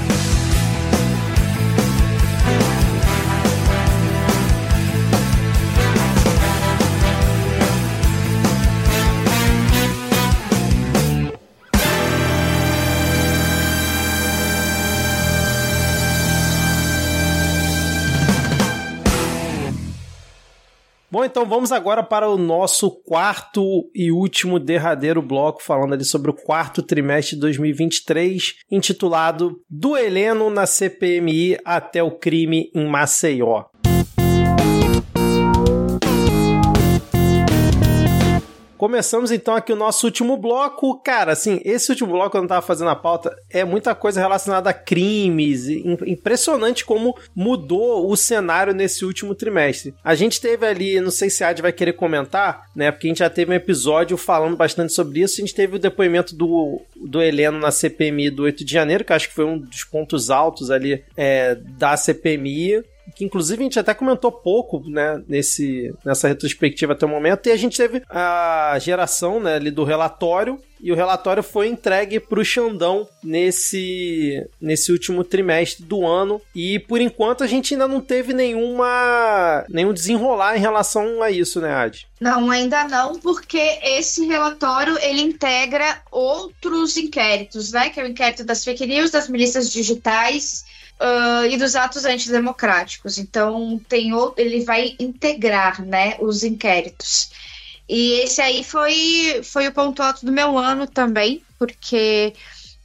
Então 21.27 21.45
vamos 21.45 21.71
agora 21.71 22.01
para 22.01 22.29
o 22.29 22.37
nosso 22.37 22.89
quarto 22.89 23.89
e 23.93 24.11
último 24.11 24.59
derradeiro 24.59 25.21
bloco, 25.21 25.61
falando 25.61 25.93
ali 25.93 26.03
sobre 26.03 26.31
o 26.31 26.33
quarto 26.33 26.81
trimestre 26.81 27.35
de 27.35 27.41
2023, 27.41 28.55
intitulado 28.71 29.61
Do 29.69 29.95
Heleno 29.95 30.49
na 30.49 30.65
CPMI 30.65 31.57
até 31.63 32.01
o 32.01 32.11
crime 32.11 32.71
em 32.73 32.87
Maceió. 32.87 33.65
Começamos 38.77 39.31
então 39.31 39.55
aqui 39.55 39.73
o 39.73 39.75
nosso 39.75 40.05
último 40.05 40.37
bloco. 40.37 40.99
Cara, 41.01 41.31
assim, 41.31 41.59
esse 41.65 41.89
último 41.91 42.11
bloco, 42.11 42.31
quando 42.31 42.43
eu 42.43 42.49
tava 42.49 42.61
fazendo 42.65 42.89
a 42.89 42.95
pauta, 42.95 43.35
é 43.49 43.63
muita 43.65 43.95
coisa 43.95 44.19
relacionada 44.21 44.69
a 44.69 44.73
crimes. 44.73 45.67
Im- 45.67 45.97
Impressionante 46.05 46.85
como 46.85 47.17
mudou 47.35 48.09
o 48.09 48.15
cenário 48.15 48.73
nesse 48.73 49.03
último 49.03 49.33
trimestre. 49.33 49.93
A 50.03 50.13
gente 50.15 50.39
teve 50.39 50.65
ali, 50.65 51.01
não 51.01 51.11
sei 51.11 51.29
se 51.29 51.43
a 51.43 51.49
Adi 51.49 51.61
vai 51.61 51.71
querer 51.73 51.93
comentar, 51.93 52.65
né? 52.75 52.91
Porque 52.91 53.07
a 53.07 53.09
gente 53.09 53.19
já 53.19 53.29
teve 53.29 53.51
um 53.51 53.55
episódio 53.55 54.15
falando 54.17 54.55
bastante 54.55 54.93
sobre 54.93 55.21
isso. 55.21 55.35
A 55.41 55.41
gente 55.45 55.55
teve 55.55 55.75
o 55.77 55.79
depoimento 55.79 56.35
do, 56.35 56.79
do 56.95 57.21
Heleno 57.21 57.59
na 57.59 57.71
CPMI 57.71 58.29
do 58.29 58.43
8 58.43 58.63
de 58.63 58.71
janeiro, 58.73 59.03
que 59.03 59.13
acho 59.13 59.29
que 59.29 59.35
foi 59.35 59.45
um 59.45 59.57
dos 59.57 59.83
pontos 59.83 60.29
altos 60.29 60.69
ali 60.69 61.03
é, 61.15 61.55
da 61.55 61.97
CPMI 61.97 62.83
que 63.15 63.25
inclusive 63.25 63.61
a 63.61 63.63
gente 63.63 63.79
até 63.79 63.93
comentou 63.93 64.31
pouco, 64.31 64.83
né, 64.87 65.21
nesse, 65.27 65.93
nessa 66.03 66.27
retrospectiva 66.27 66.93
até 66.93 67.05
o 67.05 67.09
momento, 67.09 67.47
e 67.47 67.51
a 67.51 67.57
gente 67.57 67.77
teve 67.77 68.03
a 68.09 68.77
geração, 68.79 69.39
né, 69.39 69.55
ali 69.55 69.71
do 69.71 69.83
relatório, 69.83 70.59
e 70.79 70.91
o 70.91 70.95
relatório 70.95 71.41
foi 71.41 71.67
entregue 71.67 72.19
para 72.19 72.39
o 72.39 72.45
Xandão 72.45 73.07
nesse, 73.23 74.45
nesse 74.61 74.91
último 74.91 75.23
trimestre 75.23 75.83
do 75.83 76.05
ano, 76.05 76.39
e 76.53 76.77
por 76.79 77.01
enquanto 77.01 77.43
a 77.43 77.47
gente 77.47 77.73
ainda 77.73 77.87
não 77.87 77.99
teve 77.99 78.33
nenhuma 78.33 79.65
nenhum 79.69 79.93
desenrolar 79.93 80.55
em 80.55 80.59
relação 80.59 81.21
a 81.23 81.31
isso, 81.31 81.59
né, 81.59 81.73
Adi? 81.73 82.07
Não, 82.19 82.49
ainda 82.51 82.83
não, 82.87 83.19
porque 83.19 83.79
esse 83.83 84.25
relatório 84.25 84.97
ele 85.01 85.21
integra 85.21 86.01
outros 86.11 86.97
inquéritos, 86.97 87.71
né? 87.71 87.89
Que 87.89 87.99
é 87.99 88.03
o 88.03 88.07
inquérito 88.07 88.43
das 88.43 88.63
fake 88.63 88.85
news, 88.87 89.11
das 89.11 89.29
milícias 89.29 89.71
digitais 89.71 90.65
ah, 90.99 91.45
e 91.47 91.57
dos 91.57 91.75
atos 91.75 92.05
antidemocráticos. 92.05 93.17
Então 93.17 93.79
tem 93.87 94.13
o- 94.13 94.33
ele 94.37 94.63
vai 94.63 94.95
integrar, 94.99 95.83
né, 95.85 96.17
os 96.19 96.43
inquéritos. 96.43 97.29
E 97.89 98.19
esse 98.21 98.41
aí 98.41 98.63
foi, 98.63 99.41
foi 99.43 99.67
o 99.67 99.71
ponto 99.73 100.01
alto 100.03 100.25
do 100.25 100.31
meu 100.31 100.57
ano 100.57 100.85
também, 100.87 101.41
porque 101.57 102.33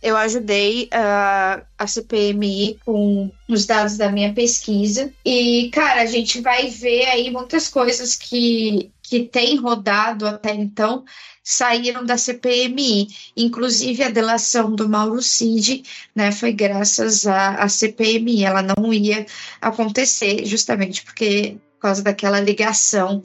eu 0.02 0.16
ajudei 0.16 0.88
ah, 0.92 1.62
a 1.78 1.86
CPMI 1.86 2.78
com 2.84 3.30
os 3.48 3.66
dados 3.66 3.96
da 3.96 4.10
minha 4.10 4.32
pesquisa. 4.32 5.12
E, 5.24 5.70
cara, 5.72 6.02
a 6.02 6.06
gente 6.06 6.40
vai 6.40 6.68
ver 6.68 7.04
aí 7.06 7.30
muitas 7.30 7.68
coisas 7.68 8.16
que, 8.16 8.90
que 9.02 9.24
tem 9.24 9.56
rodado 9.56 10.26
até 10.26 10.54
então 10.54 11.04
saíram 11.42 12.04
da 12.04 12.16
CPMI, 12.16 13.08
inclusive 13.36 14.02
a 14.02 14.10
delação 14.10 14.74
do 14.74 14.88
Mauro 14.88 15.20
Cid, 15.20 15.82
né, 16.14 16.30
foi 16.30 16.52
graças 16.52 17.26
à, 17.26 17.56
à 17.56 17.68
CPMI, 17.68 18.44
ela 18.44 18.62
não 18.62 18.92
ia 18.92 19.26
acontecer 19.60 20.44
justamente 20.46 21.04
porque 21.04 21.58
por 21.74 21.88
causa 21.88 22.02
daquela 22.02 22.40
ligação 22.40 23.22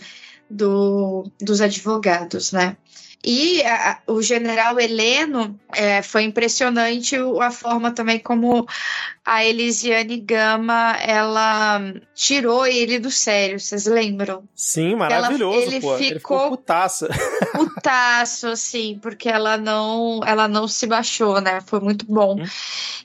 do, 0.49 1.29
dos 1.39 1.61
advogados, 1.61 2.51
né? 2.51 2.75
E 3.25 3.61
a- 3.63 3.99
o 4.07 4.21
general 4.21 4.79
Heleno 4.79 5.59
é, 5.73 6.01
foi 6.01 6.23
impressionante 6.23 7.19
o- 7.19 7.41
a 7.41 7.51
forma 7.51 7.91
também 7.91 8.19
como 8.19 8.65
a 9.25 9.43
Elisiane 9.43 10.17
Gama 10.21 10.95
ela 11.01 11.81
tirou 12.15 12.65
ele 12.65 12.99
do 12.99 13.11
sério, 13.11 13.59
vocês 13.59 13.85
lembram? 13.85 14.43
Sim, 14.55 14.95
maravilhoso, 14.95 15.57
ele 15.67 15.81
pô. 15.81 15.95
Ele 15.97 16.05
ficou 16.15 16.39
ficou- 16.39 16.49
putaça. 16.51 17.09
putaço, 17.53 18.47
assim, 18.47 18.97
porque 19.01 19.27
ela 19.27 19.57
não, 19.57 20.21
ela 20.25 20.47
não 20.47 20.67
se 20.67 20.87
baixou, 20.87 21.41
né? 21.41 21.59
Foi 21.65 21.79
muito 21.81 22.05
bom. 22.05 22.37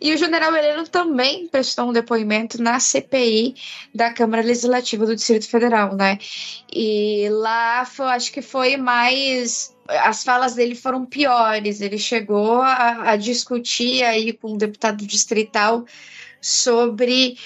E 0.01 0.13
o 0.15 0.17
general 0.19 0.55
Heleno 0.55 0.87
também 0.87 1.49
prestou 1.49 1.89
um 1.89 1.93
depoimento 1.93 2.63
na 2.63 2.79
CPI 2.79 3.55
da 3.95 4.13
Câmara 4.13 4.43
Legislativa 4.43 5.05
do 5.07 5.17
Distrito 5.17 5.49
Federal, 5.49 5.97
né? 5.97 6.19
E 6.73 7.29
lá 7.31 7.85
foi, 7.85 8.07
acho 8.07 8.31
que 8.33 8.43
foi 8.43 8.77
mais. 8.77 9.75
As 10.01 10.25
falas 10.25 10.55
dele 10.55 10.75
foram 10.75 11.05
piores. 11.05 11.81
Ele 11.81 11.99
chegou 11.99 12.61
a, 12.63 13.11
a 13.13 13.17
discutir 13.17 14.03
aí 14.03 14.33
com 14.33 14.53
um 14.53 14.57
deputado 14.57 15.07
distrital 15.07 15.85
sobre 16.41 17.37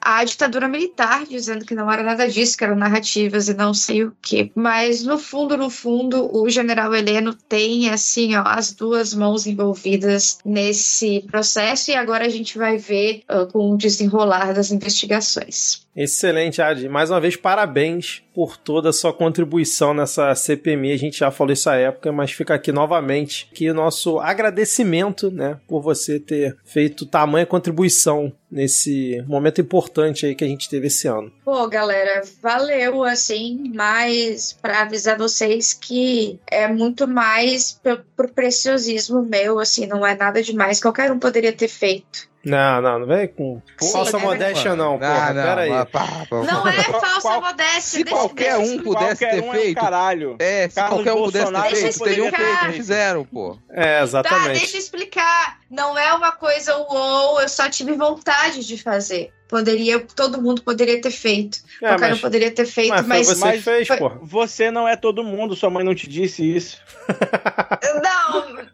a 0.00 0.22
ditadura 0.22 0.68
militar, 0.68 1.26
dizendo 1.26 1.64
que 1.64 1.74
não 1.74 1.90
era 1.90 2.00
nada 2.00 2.28
disso, 2.28 2.56
que 2.56 2.62
eram 2.62 2.76
narrativas 2.76 3.48
e 3.48 3.54
não 3.54 3.74
sei 3.74 4.04
o 4.04 4.16
quê. 4.22 4.52
Mas 4.54 5.02
no 5.02 5.18
fundo, 5.18 5.56
no 5.56 5.68
fundo, 5.68 6.30
o 6.32 6.48
general 6.48 6.94
Heleno 6.94 7.34
tem 7.34 7.90
assim, 7.90 8.36
ó, 8.36 8.44
as 8.46 8.72
duas 8.72 9.12
mãos 9.12 9.48
envolvidas 9.48 10.38
nesse 10.44 11.24
processo 11.28 11.90
e 11.90 11.96
agora 11.96 12.24
a 12.24 12.28
gente 12.28 12.56
vai 12.56 12.78
ver 12.78 13.24
ah, 13.26 13.46
com 13.46 13.72
o 13.72 13.76
desenrolar 13.76 14.52
das 14.52 14.70
investigações. 14.70 15.85
Excelente, 15.96 16.60
Adi. 16.60 16.90
Mais 16.90 17.10
uma 17.10 17.18
vez, 17.18 17.36
parabéns 17.36 18.22
por 18.34 18.58
toda 18.58 18.90
a 18.90 18.92
sua 18.92 19.14
contribuição 19.14 19.94
nessa 19.94 20.34
CPMI. 20.34 20.92
A 20.92 20.98
gente 20.98 21.18
já 21.20 21.30
falou 21.30 21.54
isso 21.54 21.70
à 21.70 21.76
época, 21.76 22.12
mas 22.12 22.32
fica 22.32 22.54
aqui 22.54 22.70
novamente 22.70 23.48
que 23.54 23.70
o 23.70 23.74
nosso 23.74 24.18
agradecimento, 24.18 25.30
né, 25.30 25.58
por 25.66 25.80
você 25.80 26.20
ter 26.20 26.54
feito 26.66 27.06
tamanha 27.06 27.46
contribuição 27.46 28.30
nesse 28.50 29.24
momento 29.26 29.62
importante 29.62 30.26
aí 30.26 30.34
que 30.34 30.44
a 30.44 30.48
gente 30.48 30.68
teve 30.68 30.88
esse 30.88 31.08
ano. 31.08 31.32
Pô, 31.46 31.68
galera, 31.68 32.22
valeu, 32.42 33.04
assim, 33.04 33.70
mas 33.72 34.52
para 34.60 34.80
avisar 34.82 35.16
vocês 35.16 35.72
que 35.72 36.40
é 36.50 36.66
muito 36.66 37.06
mais 37.06 37.70
pro, 37.80 38.04
pro 38.16 38.28
preciosismo 38.28 39.22
meu, 39.22 39.60
assim, 39.60 39.86
não 39.86 40.04
é 40.04 40.16
nada 40.16 40.42
demais. 40.42 40.80
Qualquer 40.82 41.12
um 41.12 41.20
poderia 41.20 41.52
ter 41.52 41.68
feito. 41.68 42.28
Não, 42.44 42.82
não, 42.82 42.98
não 42.98 43.06
vem 43.06 43.28
com 43.28 43.62
falsa 43.80 44.18
né, 44.18 44.24
modéstia 44.24 44.74
não, 44.74 44.98
porra. 44.98 45.34
Pera 45.34 45.60
aí. 45.62 45.70
mas 45.70 45.88
pá, 45.88 46.06
pá, 46.28 46.36
Não 46.42 46.66
é 46.66 46.82
falsa 46.82 47.20
qual- 47.22 47.40
modéstia. 47.40 47.80
Se 47.80 48.04
deixa- 48.04 48.18
qualquer 48.18 48.56
deixa 48.58 48.72
um 48.72 48.82
pudesse 48.82 49.06
Qualquer 49.24 49.30
ter 49.30 49.42
um 49.42 49.46
é 49.46 49.48
um 49.48 49.52
feito. 49.52 49.80
caralho. 49.80 50.36
É, 50.40 50.68
se 50.68 50.74
Carlos 50.74 50.94
qualquer 50.96 51.12
um 51.12 51.24
pudesse 51.24 51.44
Bolsonaro 51.44 51.70
ter 51.74 51.80
feito, 51.80 51.98
teriam 52.04 52.30
feito, 52.32 52.64
não 52.64 52.72
fizeram, 52.72 53.24
pô. 53.24 53.58
É, 53.70 53.98
Tá, 53.98 54.02
exatamente. 54.04 54.58
deixa 54.58 54.76
eu 54.76 54.80
explicar. 54.80 55.58
Não 55.70 55.96
é 55.96 56.12
uma 56.12 56.32
coisa 56.32 56.76
uou, 56.76 57.40
eu 57.40 57.48
só 57.48 57.68
tive 57.70 57.92
vontade 57.94 58.64
de 58.66 58.80
fazer. 58.80 59.32
Poderia, 59.48 60.00
todo 60.00 60.42
mundo 60.42 60.60
poderia 60.62 61.00
ter 61.00 61.10
feito. 61.12 61.58
É, 61.80 61.86
Qualquer 61.88 62.08
mas, 62.08 62.18
um 62.18 62.20
poderia 62.20 62.50
ter 62.50 62.66
feito, 62.66 62.90
mas 62.90 63.06
mas. 63.06 63.26
você 63.28 63.52
que 63.52 63.62
fez, 63.62 63.86
foi- 63.88 63.96
porra. 63.96 64.18
Você 64.22 64.70
não 64.72 64.88
é 64.88 64.96
todo 64.96 65.22
mundo, 65.22 65.54
sua 65.54 65.70
mãe 65.70 65.84
não 65.84 65.94
te 65.94 66.08
disse 66.08 66.42
isso. 66.56 66.78
Não, 68.02 68.52
mãe 68.54 68.68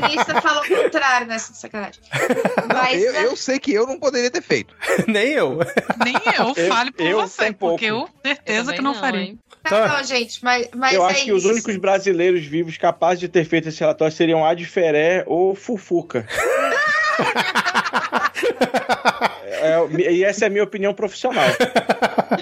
comunista 0.00 0.40
falou 0.42 0.62
o 0.64 0.68
contrário 0.68 1.26
nessa 1.28 1.54
sacanagem. 1.54 2.00
Mas 2.72 3.02
eu, 3.02 3.12
eu 3.14 3.36
sei 3.36 3.58
que 3.58 3.72
eu 3.72 3.86
não 3.86 3.98
poderia 3.98 4.30
ter 4.30 4.42
feito. 4.42 4.74
Nem 5.06 5.28
eu. 5.32 5.58
Nem 6.04 6.14
eu, 6.36 6.52
Eu- 6.56 6.68
fale 6.68 6.90
por 6.90 7.06
eu 7.06 7.20
você, 7.20 7.52
porque 7.52 7.84
eu 7.86 8.08
certeza 8.24 8.72
que 8.72 8.82
não, 8.82 8.94
faria. 8.94 9.20
hein? 9.20 9.38
Tá, 9.62 9.86
não, 9.88 10.04
gente, 10.04 10.42
mas, 10.42 10.68
mas 10.74 10.94
eu 10.94 11.04
é 11.06 11.10
acho 11.12 11.24
que 11.24 11.32
os 11.32 11.42
isso. 11.44 11.52
únicos 11.52 11.76
brasileiros 11.76 12.44
vivos 12.46 12.76
capazes 12.78 13.20
de 13.20 13.28
ter 13.28 13.44
feito 13.44 13.68
esse 13.68 13.80
relatório 13.80 14.14
seriam 14.14 14.44
Adferé 14.44 15.24
ou 15.26 15.54
Fufuca. 15.54 16.26
É, 19.60 19.76
e 20.12 20.22
essa 20.22 20.44
é 20.44 20.46
a 20.46 20.50
minha 20.50 20.62
opinião 20.62 20.94
profissional. 20.94 21.44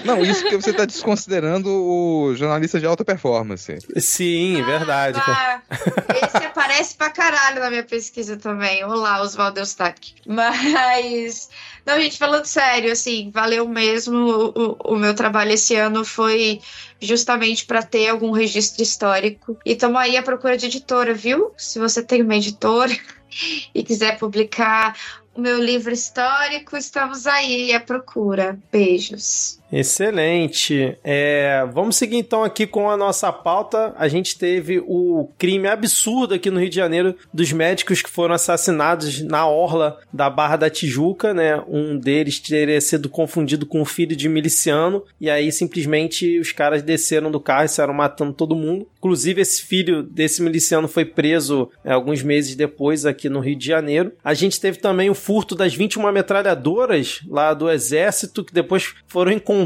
Não, 0.05 0.21
isso 0.23 0.41
porque 0.41 0.55
você 0.57 0.71
tá 0.71 0.85
desconsiderando 0.85 1.67
o 1.67 2.35
jornalista 2.35 2.79
de 2.79 2.85
alta 2.85 3.03
performance. 3.03 3.75
Sim, 3.97 4.61
verdade. 4.63 5.19
cara. 5.19 5.61
Ah, 5.67 5.77
esse 6.25 6.37
aparece 6.45 6.95
pra 6.95 7.09
caralho 7.09 7.59
na 7.59 7.69
minha 7.71 7.83
pesquisa 7.83 8.37
também. 8.37 8.83
Olá, 8.83 9.19
Oswaldo 9.21 9.59
Eustáquio. 9.59 10.13
Mas, 10.27 11.49
não, 11.85 11.99
gente, 11.99 12.19
falando 12.19 12.45
sério, 12.45 12.91
assim, 12.91 13.31
valeu 13.33 13.67
mesmo. 13.67 14.15
O, 14.15 14.47
o- 14.55 14.93
o 14.93 14.95
meu 14.95 15.15
trabalho 15.15 15.51
esse 15.53 15.75
ano 15.75 16.05
foi 16.05 16.59
justamente 17.01 17.65
para 17.65 17.81
ter 17.81 18.09
algum 18.09 18.29
registro 18.31 18.83
histórico. 18.83 19.57
E 19.65 19.71
estamos 19.71 19.99
aí 19.99 20.17
à 20.17 20.21
procura 20.21 20.55
de 20.55 20.67
editora, 20.67 21.15
viu? 21.15 21.51
Se 21.57 21.79
você 21.79 22.03
tem 22.03 22.21
uma 22.21 22.35
editora 22.35 22.95
e 23.73 23.81
quiser 23.83 24.19
publicar 24.19 24.95
meu 25.37 25.59
livro 25.63 25.93
histórico, 25.93 26.75
estamos 26.75 27.27
aí 27.27 27.73
à 27.73 27.79
procura. 27.79 28.59
Beijos. 28.71 29.56
Excelente. 29.71 30.97
É, 31.03 31.65
vamos 31.73 31.97
seguir 31.97 32.17
então 32.17 32.43
aqui 32.43 32.65
com 32.65 32.89
a 32.89 32.95
nossa 32.95 33.31
pauta. 33.31 33.93
A 33.97 34.07
gente 34.07 34.37
teve 34.37 34.81
o 34.85 35.29
crime 35.37 35.67
absurdo 35.67 36.33
aqui 36.33 36.49
no 36.49 36.59
Rio 36.59 36.69
de 36.69 36.75
Janeiro 36.75 37.15
dos 37.33 37.51
médicos 37.51 38.01
que 38.01 38.09
foram 38.09 38.35
assassinados 38.35 39.21
na 39.21 39.47
orla 39.47 39.99
da 40.11 40.29
Barra 40.29 40.55
da 40.55 40.69
Tijuca, 40.69 41.33
né? 41.33 41.61
Um 41.67 41.97
deles 41.97 42.39
teria 42.39 42.79
sido 42.79 43.09
confundido 43.09 43.65
com 43.65 43.81
um 43.81 43.85
filho 43.85 44.15
de 44.15 44.29
miliciano 44.29 45.03
e 45.19 45.29
aí 45.29 45.51
simplesmente 45.51 46.39
os 46.39 46.51
caras 46.51 46.81
desceram 46.81 47.29
do 47.29 47.39
carro 47.39 47.65
e 47.65 47.69
saíram 47.69 47.93
matando 47.93 48.33
todo 48.33 48.55
mundo. 48.55 48.87
Inclusive 48.97 49.41
esse 49.41 49.61
filho 49.61 50.01
desse 50.01 50.41
miliciano 50.41 50.87
foi 50.87 51.03
preso 51.03 51.69
é, 51.83 51.91
alguns 51.91 52.23
meses 52.23 52.55
depois 52.55 53.05
aqui 53.05 53.27
no 53.27 53.39
Rio 53.39 53.57
de 53.57 53.67
Janeiro. 53.67 54.13
A 54.23 54.33
gente 54.33 54.59
teve 54.59 54.79
também 54.79 55.09
o 55.09 55.15
furto 55.15 55.55
das 55.55 55.75
21 55.75 56.11
metralhadoras 56.11 57.21
lá 57.27 57.53
do 57.53 57.69
exército 57.69 58.43
que 58.43 58.53
depois 58.53 58.93
foram 59.07 59.31
encontradas 59.31 59.56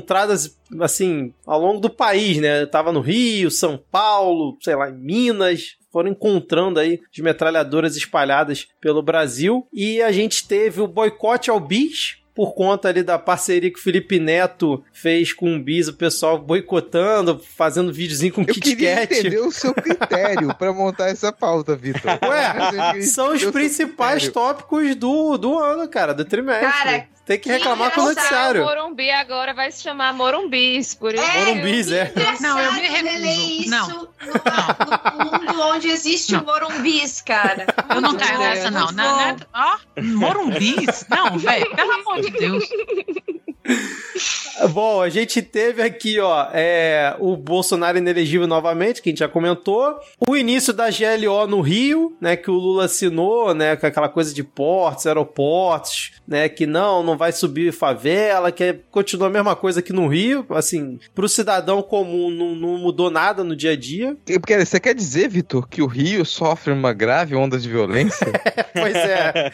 assim 0.79 1.33
ao 1.45 1.59
longo 1.59 1.79
do 1.79 1.89
país, 1.89 2.37
né? 2.37 2.65
Tava 2.65 2.91
no 2.91 3.01
Rio, 3.01 3.49
São 3.49 3.81
Paulo, 3.91 4.57
sei 4.61 4.75
lá, 4.75 4.89
em 4.89 4.97
Minas, 4.97 5.77
foram 5.91 6.09
encontrando 6.11 6.79
aí 6.79 7.01
as 7.11 7.19
metralhadoras 7.19 7.95
espalhadas 7.95 8.67
pelo 8.79 9.01
Brasil 9.01 9.67
e 9.73 10.01
a 10.01 10.11
gente 10.11 10.47
teve 10.47 10.81
o 10.81 10.87
boicote 10.87 11.49
ao 11.49 11.59
bis 11.59 12.21
por 12.33 12.53
conta 12.53 12.87
ali 12.87 13.03
da 13.03 13.19
parceria 13.19 13.71
que 13.71 13.79
o 13.79 13.81
Felipe 13.81 14.19
Neto 14.19 14.83
fez 14.93 15.33
com 15.33 15.55
o 15.55 15.59
Bis, 15.59 15.87
o 15.87 15.93
pessoal 15.93 16.37
boicotando, 16.39 17.39
fazendo 17.39 17.91
videozinho 17.91 18.33
com 18.33 18.41
Eu 18.41 18.53
Kit 18.53 18.61
queria 18.61 18.95
Kat. 18.95 19.13
entender 19.13 19.39
o 19.39 19.51
seu 19.51 19.73
critério 19.75 20.55
pra 20.55 20.71
montar 20.73 21.09
essa 21.09 21.31
pauta, 21.31 21.75
Vitor. 21.75 22.17
Ué, 22.23 23.01
são 23.01 23.33
os 23.33 23.41
Eu 23.41 23.51
principais 23.51 24.29
tópicos 24.29 24.95
do, 24.95 25.37
do 25.37 25.59
ano, 25.59 25.87
cara, 25.89 26.13
do 26.13 26.23
trimestre. 26.23 26.71
Cara, 26.71 27.07
Tem 27.31 27.39
que 27.39 27.49
reclamar 27.49 27.91
com 27.91 28.01
o 28.01 28.05
noticiário. 28.07 28.65
Morumbi 28.65 29.09
agora 29.09 29.53
vai 29.53 29.71
se 29.71 29.81
chamar 29.81 30.13
Morumbis, 30.13 30.93
por 30.93 31.13
isso. 31.15 31.23
Morumbis, 31.39 31.89
é. 31.89 32.11
Não, 32.41 32.59
eu 32.59 32.73
me 32.73 32.81
recuso. 32.81 33.69
Não. 33.69 33.87
No, 33.87 35.23
no 35.23 35.31
mundo 35.39 35.61
onde 35.61 35.87
existe 35.87 36.35
o 36.35 36.43
Morumbis, 36.43 37.21
cara. 37.21 37.67
Eu 37.89 38.01
não 38.01 38.17
caio 38.17 38.37
nessa, 38.37 38.69
não. 38.69 38.81
muito 38.87 38.95
Na, 38.95 39.33
bom. 39.33 39.39
na, 39.53 39.77
ó, 39.97 40.01
Morumbis? 40.01 41.05
Não, 41.09 41.37
velho, 41.39 41.73
pelo 41.73 41.91
amor 41.93 42.19
de 42.19 42.31
Deus. 42.31 42.65
Bom, 44.73 45.01
a 45.01 45.09
gente 45.09 45.41
teve 45.41 45.81
aqui, 45.81 46.19
ó, 46.19 46.47
é, 46.53 47.15
o 47.19 47.35
Bolsonaro 47.35 47.97
inelegível 47.97 48.45
novamente, 48.45 49.01
que 49.01 49.09
a 49.09 49.11
gente 49.11 49.19
já 49.19 49.27
comentou. 49.27 49.97
O 50.29 50.37
início 50.37 50.71
da 50.71 50.87
GLO 50.89 51.47
no 51.47 51.61
Rio, 51.61 52.15
né, 52.21 52.35
que 52.35 52.51
o 52.51 52.53
Lula 52.53 52.85
assinou, 52.85 53.55
né, 53.55 53.75
com 53.75 53.87
aquela 53.87 54.07
coisa 54.07 54.31
de 54.33 54.43
portos, 54.43 55.07
aeroportos, 55.07 56.11
né, 56.27 56.47
que 56.47 56.67
não, 56.67 57.01
não 57.01 57.17
vai 57.17 57.31
subir 57.31 57.73
favela, 57.73 58.51
que 58.51 58.63
é- 58.63 58.79
continua 58.91 59.27
a 59.27 59.31
mesma 59.31 59.55
coisa 59.55 59.79
aqui 59.79 59.91
no 59.93 60.07
Rio. 60.07 60.45
Assim, 60.51 60.99
pro 61.15 61.27
cidadão 61.27 61.81
comum 61.81 62.29
não, 62.29 62.53
não 62.53 62.77
mudou 62.77 63.09
nada 63.09 63.43
no 63.43 63.55
dia 63.55 63.71
a 63.71 63.75
dia. 63.75 64.15
Porque 64.25 64.63
Você 64.63 64.79
quer 64.79 64.93
dizer, 64.93 65.27
Vitor, 65.27 65.67
que 65.67 65.81
o 65.81 65.87
Rio 65.87 66.23
sofre 66.23 66.71
uma 66.71 66.93
grave 66.93 67.35
onda 67.35 67.57
de 67.57 67.67
violência? 67.67 68.27
Pois 68.73 68.95
é, 68.95 69.51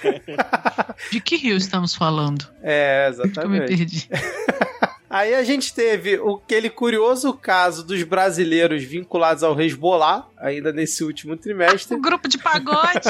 De 1.11 1.19
que 1.19 1.35
rio 1.37 1.57
estamos 1.57 1.93
falando? 1.95 2.47
é, 2.61 3.11
Que 3.11 3.39
eu 3.39 3.49
me 3.49 3.57
exatamente. 3.57 3.73
Perdi. 4.05 4.09
Aí 5.09 5.33
a 5.33 5.43
gente 5.43 5.73
teve 5.73 6.15
aquele 6.15 6.69
curioso 6.69 7.33
caso 7.33 7.83
dos 7.83 8.03
brasileiros 8.03 8.83
vinculados 8.83 9.41
ao 9.41 9.59
Hezbollah, 9.59 10.27
ainda 10.39 10.71
nesse 10.71 11.03
último 11.03 11.35
trimestre. 11.35 11.95
O 11.95 12.01
grupo 12.01 12.27
de 12.27 12.37
pagode. 12.37 13.09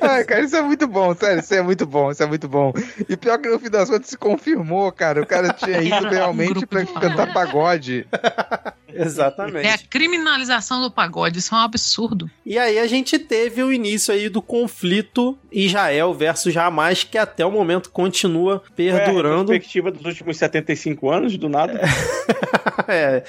Ai, 0.00 0.24
cara, 0.26 0.40
isso 0.40 0.56
é 0.56 0.62
muito 0.62 0.86
bom, 0.86 1.14
sério, 1.14 1.40
isso 1.40 1.54
é 1.54 1.62
muito 1.62 1.86
bom, 1.86 2.10
isso 2.10 2.22
é 2.22 2.26
muito 2.26 2.48
bom. 2.48 2.72
E 3.08 3.16
pior 3.16 3.38
que 3.38 3.48
no 3.48 3.58
fim 3.58 3.70
das 3.70 3.88
contas 3.88 4.08
se 4.08 4.16
confirmou, 4.16 4.90
cara, 4.92 5.22
o 5.22 5.26
cara 5.26 5.52
tinha 5.52 5.80
ido 5.80 5.94
Era 5.94 6.06
um 6.06 6.10
realmente 6.10 6.50
grupo 6.50 6.66
pra 6.66 6.82
de 6.82 6.92
cantar 6.92 7.32
pagode. 7.32 8.06
Exatamente. 8.98 9.66
É 9.66 9.74
a 9.74 9.78
criminalização 9.78 10.80
do 10.80 10.90
pagode, 10.90 11.38
isso 11.38 11.54
é 11.54 11.58
um 11.58 11.60
absurdo. 11.60 12.30
E 12.44 12.58
aí 12.58 12.78
a 12.78 12.86
gente 12.86 13.18
teve 13.18 13.62
o 13.62 13.72
início 13.72 14.12
aí 14.12 14.28
do 14.28 14.40
conflito 14.40 15.38
Israel 15.52 16.14
versus 16.14 16.56
Hamas, 16.56 17.04
que 17.04 17.18
até 17.18 17.44
o 17.44 17.50
momento 17.50 17.90
continua 17.90 18.60
Qual 18.60 18.88
é 18.88 18.90
a 18.90 19.04
perdurando. 19.04 19.48
perspectiva 19.48 19.90
dos 19.90 20.04
últimos 20.04 20.38
75 20.38 21.10
anos, 21.10 21.36
do 21.36 21.48
nada. 21.48 21.80
é, 22.88 23.22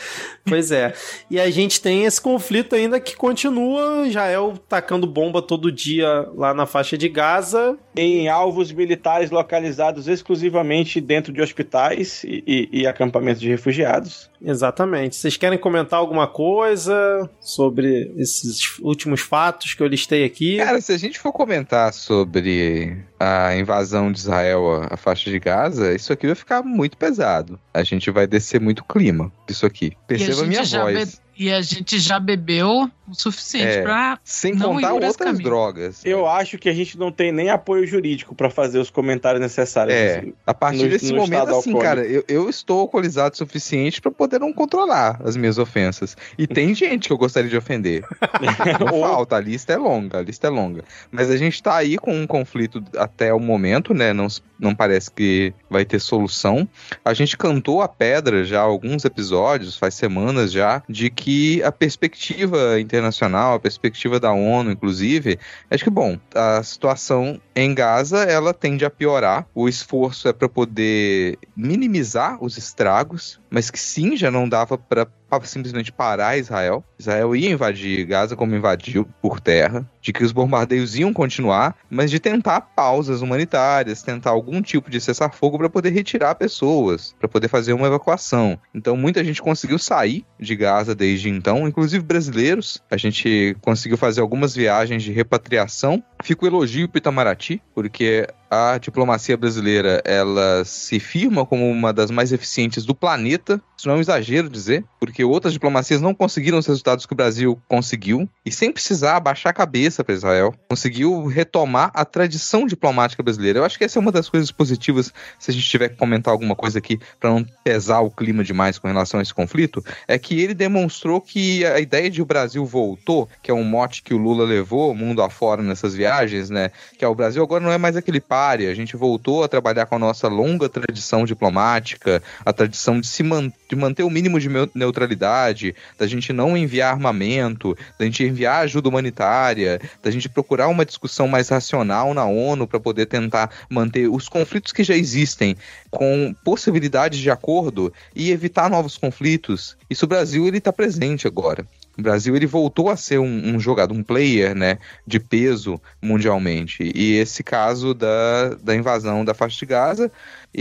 pois 0.46 0.72
é. 0.72 0.94
E 1.30 1.40
a 1.40 1.50
gente 1.50 1.82
tem 1.82 2.06
esse 2.06 2.22
conflito 2.22 2.76
ainda 2.76 2.87
que 3.00 3.16
continua, 3.16 4.08
Israel 4.08 4.54
tacando 4.70 5.06
bomba 5.06 5.42
todo 5.42 5.72
dia 5.72 6.28
lá 6.36 6.54
na 6.54 6.66
faixa 6.66 6.98
de 6.98 7.10
Gaza. 7.10 7.78
Em 7.96 8.28
alvos 8.30 8.72
militares 8.72 9.32
localizados 9.32 10.08
exclusivamente 10.08 11.02
dentro 11.02 11.34
de 11.34 11.42
hospitais 11.42 12.24
e, 12.24 12.44
e- 12.48 12.70
e 12.82 12.88
acampamentos 12.88 13.42
de 13.42 13.50
refugiados. 13.50 14.30
Exatamente. 14.42 15.16
Vocês 15.16 15.36
querem 15.36 15.58
comentar 15.58 16.00
alguma 16.00 16.28
coisa 16.28 17.28
sobre 17.40 18.12
esses 18.18 18.78
últimos 18.80 19.22
fatos 19.22 19.74
que 19.74 19.82
eu 19.82 19.88
listei 19.88 20.24
aqui? 20.24 20.58
Cara, 20.58 20.80
se 20.80 20.92
a 20.94 20.98
gente 20.98 21.18
for 21.20 21.32
comentar 21.34 21.92
sobre 21.94 22.98
a 23.20 23.56
invasão 23.56 24.12
de 24.12 24.20
Israel 24.20 24.84
à 24.90 24.96
faixa 24.98 25.30
de 25.30 25.40
Gaza, 25.40 25.94
isso 25.96 26.14
aqui 26.14 26.28
vai 26.28 26.36
ficar 26.36 26.62
muito 26.64 26.98
pesado. 26.98 27.60
A 27.74 27.84
gente 27.84 28.12
vai 28.12 28.28
descer 28.28 28.62
muito 28.62 28.84
clima 28.84 29.32
disso 29.48 29.66
aqui. 29.66 29.94
Perceba 30.08 30.32
a 30.32 30.36
gente 30.36 30.48
minha 30.50 30.64
já 30.64 30.84
voz. 30.84 31.22
E 31.40 31.52
a 31.52 31.62
gente 31.62 32.00
já 32.00 32.20
bebeu 32.20 32.90
o 33.08 33.14
suficiente 33.14 33.78
É. 33.78 33.82
pra. 33.84 34.20
Sem 34.24 34.54
não 34.54 34.74
contar 34.76 34.88
ir 34.88 34.92
por 34.92 34.98
esse 35.04 35.08
outras 35.08 35.30
caminho. 35.32 35.44
drogas. 35.44 36.02
Eu 36.06 36.28
acho 36.28 36.58
que 36.58 36.68
a 36.68 36.74
gente 36.74 36.98
não 36.98 37.12
tem 37.12 37.32
nem 37.32 37.50
apoio 37.50 37.86
jurídico 37.86 38.34
para 38.36 38.50
fazer 38.50 38.80
os 38.80 38.90
comentários 38.90 39.40
necessários. 39.42 39.96
É, 39.96 40.18
assim. 40.20 40.34
a 40.46 40.54
partir 40.54 40.84
no- 40.84 40.90
desse 40.90 41.12
no 41.12 41.18
momento, 41.20 41.44
assim, 41.50 41.72
alcoólico. 41.72 41.80
cara, 41.82 42.06
eu, 42.06 42.24
eu 42.28 42.50
estou 42.50 42.80
alcoolizado 42.82 43.36
o 43.36 43.38
suficiente 43.38 44.02
pra 44.02 44.12
poder 44.12 44.40
não 44.40 44.52
controlar 44.52 45.22
as 45.24 45.38
minhas 45.38 45.58
ofensas. 45.58 46.18
E 46.38 46.48
tem 46.48 46.74
gente 46.76 47.08
que 47.08 47.14
eu 47.14 47.18
gostaria 47.18 47.50
de 47.50 47.56
ofender. 47.58 48.04
Não 48.80 49.00
falta, 49.02 49.36
a 49.36 49.40
lista 49.40 49.74
é 49.74 49.78
longa, 49.78 50.20
a 50.20 50.22
lista 50.22 50.48
é 50.48 50.50
longa. 50.50 50.84
Mas 51.12 51.30
a 51.30 51.38
gente 51.38 51.62
tá 51.62 51.76
aí 51.76 51.98
com 51.98 52.14
um 52.14 52.28
conflito 52.28 52.84
até 52.98 53.34
o 53.34 53.40
momento, 53.40 53.94
né? 53.94 54.14
Não, 54.14 54.28
não 54.60 54.74
parece 54.76 55.10
que 55.12 55.54
vai 55.70 55.86
ter 55.86 56.00
solução. 56.00 56.68
A 57.04 57.14
gente 57.14 57.38
cantou 57.38 57.82
a 57.82 57.88
pedra 57.88 58.44
já 58.44 58.60
há 58.60 58.64
alguns 58.64 59.06
episódios, 59.06 59.78
faz 59.78 59.94
semanas 59.94 60.52
já, 60.52 60.82
de 60.90 61.10
que 61.10 61.27
a 61.66 61.72
perspectiva 61.72 62.80
internacional, 62.80 63.56
a 63.56 63.60
perspectiva 63.60 64.20
da 64.20 64.32
ONU, 64.32 64.72
inclusive, 64.72 65.40
acho 65.70 65.84
que, 65.84 65.90
bom, 65.90 66.18
a 66.34 66.62
situação 66.64 67.42
em 67.56 67.74
Gaza, 67.74 68.24
ela 68.24 68.54
tende 68.54 68.86
a 68.86 68.90
piorar. 68.90 69.48
O 69.54 69.68
esforço 69.68 70.28
é 70.28 70.34
para 70.34 70.48
poder 70.48 71.38
minimizar 71.56 72.42
os 72.44 72.58
estragos, 72.58 73.40
mas 73.50 73.70
que 73.70 73.80
sim, 73.80 74.16
já 74.16 74.30
não 74.30 74.48
dava 74.48 74.78
para 74.78 75.08
simplesmente 75.44 75.92
parar 75.92 76.38
Israel. 76.38 76.84
Israel 76.98 77.36
ia 77.36 77.52
invadir 77.52 78.06
Gaza 78.06 78.36
como 78.36 78.56
invadiu 78.56 79.08
por 79.22 79.40
terra, 79.40 79.88
de 80.02 80.14
que 80.14 80.24
os 80.24 80.32
bombardeios 80.32 80.96
iam 80.96 81.14
continuar, 81.14 81.76
mas 81.90 82.10
de 82.10 82.20
tentar 82.20 82.62
pausas 82.62 83.22
humanitárias, 83.22 84.02
tentar 84.02 84.32
algum 84.32 84.62
tipo 84.62 84.90
de 84.90 85.02
cessar-fogo 85.02 85.58
para 85.58 85.70
poder 85.70 85.90
retirar 85.90 86.36
pessoas, 86.36 87.14
para 87.20 87.28
poder 87.28 87.48
fazer 87.48 87.74
uma 87.74 87.88
evacuação. 87.88 88.58
Então 88.74 88.96
muita 88.96 89.24
gente 89.24 89.42
conseguiu 89.42 89.78
sair 89.78 90.26
de 90.40 90.56
Gaza 90.56 90.96
desde 90.96 91.30
então, 91.30 91.68
inclusive 91.68 92.04
brasileiros. 92.04 92.82
A 92.90 92.98
gente 92.98 93.56
conseguiu 93.62 93.98
fazer 93.98 94.22
algumas 94.22 94.56
viagens 94.56 95.04
de 95.04 95.12
repatriação. 95.12 96.04
Fica 96.24 96.46
o 96.46 96.48
elogio 96.48 96.90
para 96.90 97.00
Itamaraty, 97.00 97.62
porque 97.74 98.28
a 98.50 98.78
diplomacia 98.78 99.36
brasileira 99.36 100.02
ela 100.06 100.64
se 100.66 101.00
firma 101.00 101.46
como 101.46 101.70
uma 101.70 101.92
das 101.94 102.10
mais 102.10 102.32
eficientes 102.32 102.86
do 102.86 102.96
planeta. 102.96 103.62
Isso 103.78 103.88
não 103.88 103.96
é 103.96 103.98
um 103.98 104.02
exagero 104.02 104.50
dizer, 104.50 104.84
porque 105.00 105.24
outras 105.24 105.54
diplomacias 105.54 106.02
não 106.02 106.14
conseguiram 106.14 106.58
os 106.58 106.66
resultados 106.66 107.06
que 107.06 107.14
o 107.14 107.16
Brasil 107.16 107.60
conseguiu 107.68 108.28
e 108.46 108.52
sem 108.52 108.72
precisar 108.72 109.18
abaixar 109.18 109.52
a 109.52 109.54
cabeça 109.54 110.04
para 110.04 110.16
Israel, 110.16 110.56
conseguiu 110.70 111.26
retomar 111.28 111.92
a 111.94 112.04
tradição 112.06 112.66
diplomática 112.66 113.22
brasileira. 113.22 113.60
Eu 113.60 113.66
acho 113.66 113.78
que 113.78 113.84
essa 113.84 114.00
é 114.00 114.02
uma 114.02 114.12
das 114.12 114.30
coisas 114.30 114.52
positivas 114.52 115.14
se 115.38 115.52
a 115.52 115.54
gente 115.54 115.68
tiver 115.68 115.90
que 115.90 115.98
comentar 115.98 116.32
alguma 116.32 116.56
coisa 116.56 116.80
aqui 116.80 117.00
para 117.20 117.30
não 117.30 117.46
pesar 117.64 118.00
o 118.00 118.10
clima 118.10 118.44
demais 118.44 118.80
com 118.80 118.88
relação 118.88 119.20
a 119.20 119.24
esse 119.24 119.34
conflito, 119.34 119.84
é 120.08 120.18
que 120.18 120.40
ele 120.40 120.54
demonstrou 120.54 121.22
que 121.22 121.66
a 121.66 121.80
ideia 121.80 122.10
de 122.10 122.22
o 122.22 122.26
Brasil 122.26 122.66
voltou, 122.66 123.30
que 123.44 123.52
é 123.52 123.54
um 123.54 123.64
mote 123.64 124.02
que 124.02 124.14
o 124.14 124.18
Lula 124.18 124.46
levou 124.46 124.96
mundo 124.96 125.22
afora 125.22 125.62
nessas 125.62 125.94
viagens, 125.94 126.07
né? 126.50 126.72
Que 126.98 127.06
é 127.06 127.08
o 127.08 127.16
Brasil 127.16 127.44
agora 127.44 127.64
não 127.64 127.72
é 127.72 127.78
mais 127.78 127.96
aquele 127.96 128.20
páreo, 128.20 128.70
a 128.70 128.74
gente 128.74 128.96
voltou 128.96 129.44
a 129.44 129.48
trabalhar 129.48 129.86
com 129.86 129.96
a 129.96 130.00
nossa 130.00 130.28
longa 130.28 130.70
tradição 130.70 131.26
diplomática, 131.26 132.22
a 132.46 132.54
tradição 132.54 133.00
de 133.00 133.08
se 133.08 133.24
man 133.24 133.52
de 133.70 133.76
manter 133.76 134.04
o 134.04 134.10
mínimo 134.10 134.40
de 134.40 134.50
neutralidade, 134.74 135.76
da 135.98 136.08
gente 136.08 136.32
não 136.32 136.56
enviar 136.56 136.94
armamento, 136.94 137.78
da 138.00 138.06
gente 138.06 138.24
enviar 138.24 138.64
ajuda 138.64 138.88
humanitária, 138.88 139.80
da 140.02 140.10
gente 140.10 140.30
procurar 140.30 140.68
uma 140.68 140.86
discussão 140.86 141.28
mais 141.28 141.50
racional 141.50 142.14
na 142.14 142.26
ONU 142.26 142.66
para 142.66 142.80
poder 142.80 143.08
tentar 143.08 143.52
manter 143.70 144.08
os 144.08 144.30
conflitos 144.30 144.72
que 144.72 144.84
já 144.84 144.96
existem 144.96 145.56
com 145.92 146.34
possibilidades 146.44 147.20
de 147.20 147.30
acordo 147.30 147.94
e 148.16 148.32
evitar 148.32 148.70
novos 148.70 148.98
conflitos. 148.98 149.76
Isso 149.90 150.06
o 150.06 150.08
Brasil 150.08 150.48
ele 150.48 150.60
está 150.60 150.72
presente 150.72 151.28
agora. 151.28 151.66
O 151.98 152.02
Brasil 152.02 152.36
ele 152.36 152.46
voltou 152.46 152.90
a 152.90 152.96
ser 152.96 153.18
um, 153.18 153.56
um 153.56 153.60
jogador, 153.60 153.94
um 153.94 154.04
player, 154.04 154.54
né, 154.56 154.78
de 155.06 155.20
peso 155.20 155.82
mundialmente. 156.02 156.92
E 156.94 157.16
esse 157.16 157.44
caso 157.44 157.94
da, 157.94 158.50
da 158.62 158.76
invasão 158.76 159.26
da 159.26 159.34
faixa 159.34 159.58
de 159.58 159.66
Gaza, 159.66 160.12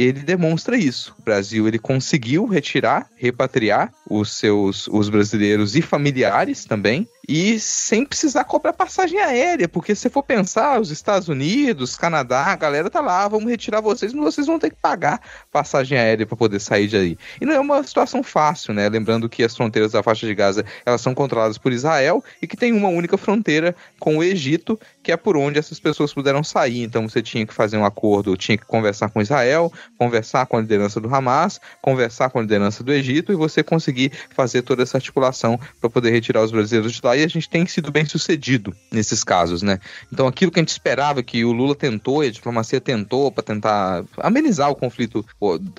ele 0.04 0.20
demonstra 0.20 0.76
isso. 0.76 1.14
O 1.18 1.22
Brasil 1.22 1.66
ele 1.66 1.78
conseguiu 1.78 2.44
retirar, 2.44 3.08
repatriar 3.16 3.92
os 4.08 4.32
seus 4.32 4.86
os 4.88 5.08
brasileiros 5.08 5.74
e 5.74 5.80
familiares 5.80 6.64
também, 6.64 7.08
e 7.28 7.58
sem 7.58 8.04
precisar 8.04 8.44
cobrar 8.44 8.72
passagem 8.72 9.18
aérea, 9.18 9.68
porque 9.68 9.94
se 9.94 10.08
for 10.08 10.22
pensar, 10.22 10.80
os 10.80 10.90
Estados 10.90 11.28
Unidos, 11.28 11.96
Canadá, 11.96 12.44
a 12.44 12.56
galera 12.56 12.88
tá 12.88 13.00
lá, 13.00 13.26
vamos 13.26 13.50
retirar 13.50 13.80
vocês, 13.80 14.12
mas 14.12 14.34
vocês 14.34 14.46
vão 14.46 14.58
ter 14.58 14.70
que 14.70 14.76
pagar 14.80 15.20
passagem 15.50 15.98
aérea 15.98 16.26
para 16.26 16.36
poder 16.36 16.60
sair 16.60 16.86
de 16.86 16.96
aí. 16.96 17.18
E 17.40 17.44
não 17.44 17.54
é 17.54 17.58
uma 17.58 17.82
situação 17.82 18.22
fácil, 18.22 18.72
né? 18.72 18.88
Lembrando 18.88 19.28
que 19.28 19.42
as 19.42 19.56
fronteiras 19.56 19.92
da 19.92 20.02
faixa 20.02 20.26
de 20.26 20.34
Gaza, 20.34 20.64
elas 20.84 21.00
são 21.00 21.14
controladas 21.14 21.58
por 21.58 21.72
Israel 21.72 22.22
e 22.40 22.46
que 22.46 22.56
tem 22.56 22.72
uma 22.72 22.88
única 22.88 23.18
fronteira 23.18 23.74
com 23.98 24.18
o 24.18 24.22
Egito, 24.22 24.78
que 25.02 25.10
é 25.10 25.16
por 25.16 25.36
onde 25.36 25.58
essas 25.58 25.80
pessoas 25.80 26.14
puderam 26.14 26.44
sair. 26.44 26.82
Então 26.82 27.08
você 27.08 27.20
tinha 27.22 27.46
que 27.46 27.54
fazer 27.54 27.76
um 27.76 27.84
acordo, 27.84 28.36
tinha 28.36 28.56
que 28.56 28.66
conversar 28.66 29.08
com 29.10 29.20
Israel, 29.20 29.72
conversar 29.98 30.46
com 30.46 30.56
a 30.56 30.60
liderança 30.60 31.00
do 31.00 31.14
Hamas, 31.14 31.60
conversar 31.80 32.30
com 32.30 32.38
a 32.38 32.42
liderança 32.42 32.82
do 32.82 32.92
Egito 32.92 33.32
e 33.32 33.36
você 33.36 33.62
conseguir 33.62 34.12
fazer 34.34 34.62
toda 34.62 34.82
essa 34.82 34.96
articulação 34.96 35.58
para 35.80 35.90
poder 35.90 36.10
retirar 36.10 36.42
os 36.42 36.50
brasileiros 36.50 36.92
de 36.92 37.00
lá. 37.02 37.16
E 37.16 37.24
a 37.24 37.28
gente 37.28 37.48
tem 37.48 37.66
sido 37.66 37.90
bem 37.90 38.04
sucedido 38.04 38.74
nesses 38.90 39.22
casos, 39.24 39.62
né? 39.62 39.78
Então 40.12 40.26
aquilo 40.26 40.50
que 40.50 40.58
a 40.58 40.62
gente 40.62 40.70
esperava 40.70 41.22
que 41.22 41.44
o 41.44 41.52
Lula 41.52 41.74
tentou 41.74 42.22
e 42.22 42.28
a 42.28 42.30
diplomacia 42.30 42.80
tentou 42.80 43.30
para 43.30 43.42
tentar 43.42 44.04
amenizar 44.18 44.70
o 44.70 44.76
conflito 44.76 45.24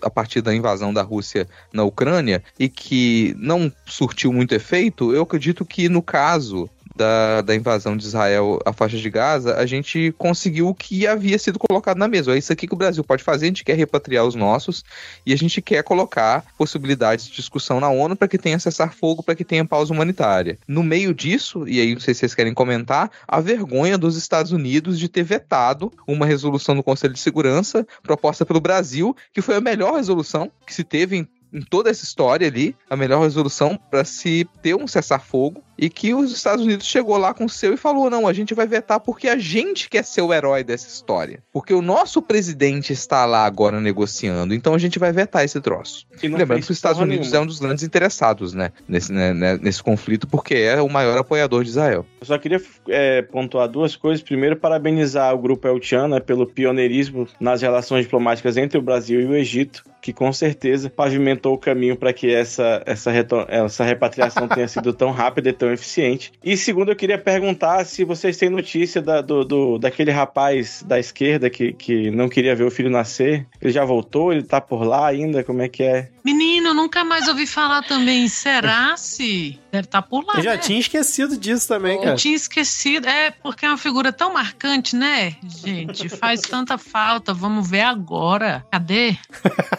a 0.02 0.10
partir 0.10 0.42
da 0.42 0.54
invasão 0.54 0.94
da 0.94 1.02
Rússia 1.02 1.48
na 1.72 1.84
Ucrânia 1.84 2.44
e 2.60 2.70
que 2.70 3.36
não 3.38 3.72
surtiu 3.86 4.32
muito 4.34 4.54
efeito, 4.54 5.14
eu 5.14 5.24
acredito 5.24 5.66
que 5.66 5.90
no 5.90 6.02
caso 6.02 6.70
da, 6.98 7.42
da 7.42 7.56
invasão 7.56 7.96
de 7.96 8.06
Israel 8.06 8.60
à 8.66 8.74
faixa 8.74 8.98
de 8.98 9.10
Gaza, 9.10 9.56
a 9.56 9.66
gente 9.66 10.14
conseguiu 10.18 10.68
o 10.68 10.76
que 10.76 11.06
havia 11.06 11.38
sido 11.38 11.60
colocado 11.60 11.98
na 11.98 12.08
mesa. 12.08 12.34
É 12.34 12.38
isso 12.38 12.52
aqui 12.52 12.68
que 12.68 12.74
o 12.74 12.78
Brasil 12.78 13.04
pode 13.04 13.24
fazer, 13.24 13.46
a 13.46 13.50
gente 13.50 13.64
quer 13.64 13.78
repatriar 13.78 14.26
os 14.26 14.36
nossos 14.36 14.84
e 15.26 15.32
a 15.32 15.38
gente 15.38 15.62
quer 15.62 15.84
colocar 15.84 16.44
possibilidades 16.58 17.28
de 17.28 17.36
discussão 17.36 17.80
na 17.80 17.90
ONU 17.90 18.16
para 18.16 18.28
que 18.28 18.38
tenha 18.38 18.58
cessar 18.58 18.94
fogo, 18.94 19.22
para 19.22 19.36
que 19.36 19.46
tenha 19.46 19.64
pausa 19.64 19.94
humanitária. 19.94 20.58
No 20.68 20.82
meio 20.82 21.14
disso, 21.14 21.68
e 21.68 21.80
aí 21.80 21.94
não 21.94 22.02
sei 22.02 22.14
se 22.14 22.22
vocês 22.22 22.34
querem 22.34 22.54
comentar, 22.54 23.12
a 23.28 23.40
vergonha 23.40 23.98
dos 23.98 24.18
Estados 24.18 24.52
Unidos 24.52 24.98
de 24.98 25.08
ter 25.08 25.24
vetado 25.24 25.94
uma 26.08 26.26
resolução 26.26 26.76
do 26.76 26.84
Conselho 26.84 27.14
de 27.14 27.20
Segurança 27.20 27.86
proposta 28.02 28.46
pelo 28.46 28.60
Brasil, 28.60 29.16
que 29.32 29.42
foi 29.42 29.56
a 29.56 29.62
melhor 29.62 29.96
resolução 29.96 30.52
que 30.66 30.74
se 30.74 30.84
teve 30.84 31.18
em 31.18 31.28
em 31.54 31.62
toda 31.62 31.90
essa 31.90 32.04
história 32.04 32.48
ali, 32.48 32.76
a 32.90 32.96
melhor 32.96 33.22
resolução 33.22 33.80
para 33.90 34.04
se 34.04 34.48
ter 34.62 34.76
um 34.76 34.88
cessar-fogo 34.88 35.64
e 35.78 35.90
que 35.90 36.14
os 36.14 36.32
Estados 36.32 36.66
Unidos 36.66 36.86
chegou 36.88 37.18
lá 37.18 37.34
com 37.34 37.46
o 37.46 37.50
seu 37.50 37.74
e 37.74 37.78
falou: 37.78 38.10
não, 38.10 38.28
a 38.28 38.34
gente 38.34 38.54
vai 38.54 38.66
vetar 38.66 39.00
porque 39.00 39.28
a 39.28 39.38
gente 39.38 39.90
quer 39.90 40.04
ser 40.04 40.22
o 40.22 40.34
herói 40.34 40.64
dessa 40.64 40.88
história. 40.88 41.44
Porque 41.54 41.74
o 41.74 41.82
nosso 41.82 42.22
presidente 42.22 42.92
está 42.92 43.26
lá 43.26 43.46
agora 43.46 43.80
negociando, 43.80 44.54
então 44.54 44.74
a 44.74 44.78
gente 44.78 44.98
vai 44.98 45.12
vetar 45.12 45.46
esse 45.46 45.62
troço. 45.62 46.06
Lembrando 46.22 46.56
que 46.66 46.72
os 46.72 46.78
Estados 46.78 47.00
Unidos 47.00 47.28
nenhuma. 47.28 47.38
é 47.38 47.44
um 47.44 47.48
dos 47.48 47.60
grandes 47.60 47.84
interessados, 47.84 48.54
né, 48.54 48.72
nesse, 48.88 49.12
né, 49.12 49.34
né, 49.34 49.60
nesse 49.62 49.84
conflito, 49.84 50.28
porque 50.28 50.56
é 50.56 50.82
o 50.82 50.90
maior 50.90 51.18
apoiador 51.18 51.64
de 51.64 51.70
Israel. 51.70 52.06
Eu 52.20 52.26
só 52.26 52.38
queria 52.38 52.62
é, 52.88 53.22
pontuar 53.22 53.68
duas 53.68 53.96
coisas. 53.96 54.24
Primeiro, 54.24 54.56
parabenizar 54.56 55.34
o 55.34 55.38
Grupo 55.38 55.68
El 55.68 55.82
Chan 55.82 56.08
né, 56.08 56.20
pelo 56.20 56.48
pioneirismo 56.48 57.28
nas 57.40 57.62
relações 57.62 58.06
diplomáticas 58.06 58.58
entre 58.58 58.78
o 58.78 58.82
Brasil 58.82 59.22
e 59.22 59.26
o 59.26 59.36
Egito, 59.36 59.84
que 60.02 60.14
com 60.14 60.32
certeza 60.32 60.90
pavimentou 60.90 61.37
o 61.54 61.58
caminho 61.58 61.96
para 61.96 62.12
que 62.14 62.34
essa, 62.34 62.82
essa, 62.86 63.12
essa 63.48 63.84
repatriação 63.84 64.48
tenha 64.50 64.68
sido 64.68 64.94
tão 64.94 65.12
rápida 65.12 65.50
e 65.50 65.54
tão 65.54 65.72
eficiente. 65.72 66.32
E 66.44 66.56
segundo, 66.58 66.92
eu 66.92 66.96
queria 66.96 67.18
perguntar 67.18 67.84
se 67.86 68.04
vocês 68.04 68.38
têm 68.38 68.50
notícia 68.50 69.02
da- 69.02 69.22
do, 69.22 69.44
do- 69.46 69.78
daquele 69.80 70.12
rapaz 70.12 70.84
da 70.88 71.00
esquerda 71.00 71.50
que, 71.50 71.74
que 71.74 72.10
não 72.12 72.28
queria 72.30 72.56
ver 72.56 72.64
o 72.64 72.72
filho 72.72 72.90
nascer. 72.90 73.46
Ele 73.62 73.72
já 73.72 73.84
voltou? 73.86 74.32
Ele 74.32 74.44
tá 74.44 74.60
por 74.62 74.84
lá 74.84 75.08
ainda? 75.08 75.44
Como 75.44 75.62
é 75.62 75.68
que 75.70 75.84
é? 75.84 76.10
Menino, 76.28 76.74
nunca 76.74 77.06
mais 77.06 77.28
ouvi 77.30 77.48
falar 77.48 77.84
também. 77.84 78.28
Será 78.28 78.98
se? 78.98 79.58
Deve 79.72 79.86
estar 79.86 80.02
por 80.02 80.26
lá. 80.26 80.34
Eu 80.36 80.44
já 80.44 80.52
né? 80.52 80.58
tinha 80.58 80.78
esquecido 80.80 81.38
disso 81.38 81.70
também, 81.70 81.96
Eu 81.96 82.04
cara. 82.04 82.16
tinha 82.18 82.36
esquecido. 82.36 83.08
É, 83.08 83.32
porque 83.32 83.66
é 83.66 83.70
uma 83.70 83.78
figura 83.78 84.12
tão 84.12 84.34
marcante, 84.34 84.94
né? 84.94 85.38
Gente, 85.42 86.10
faz 86.10 86.42
tanta 86.42 86.78
falta. 86.78 87.34
Vamos 87.34 87.70
ver 87.70 87.82
agora. 87.84 88.66
Cadê? 88.70 89.16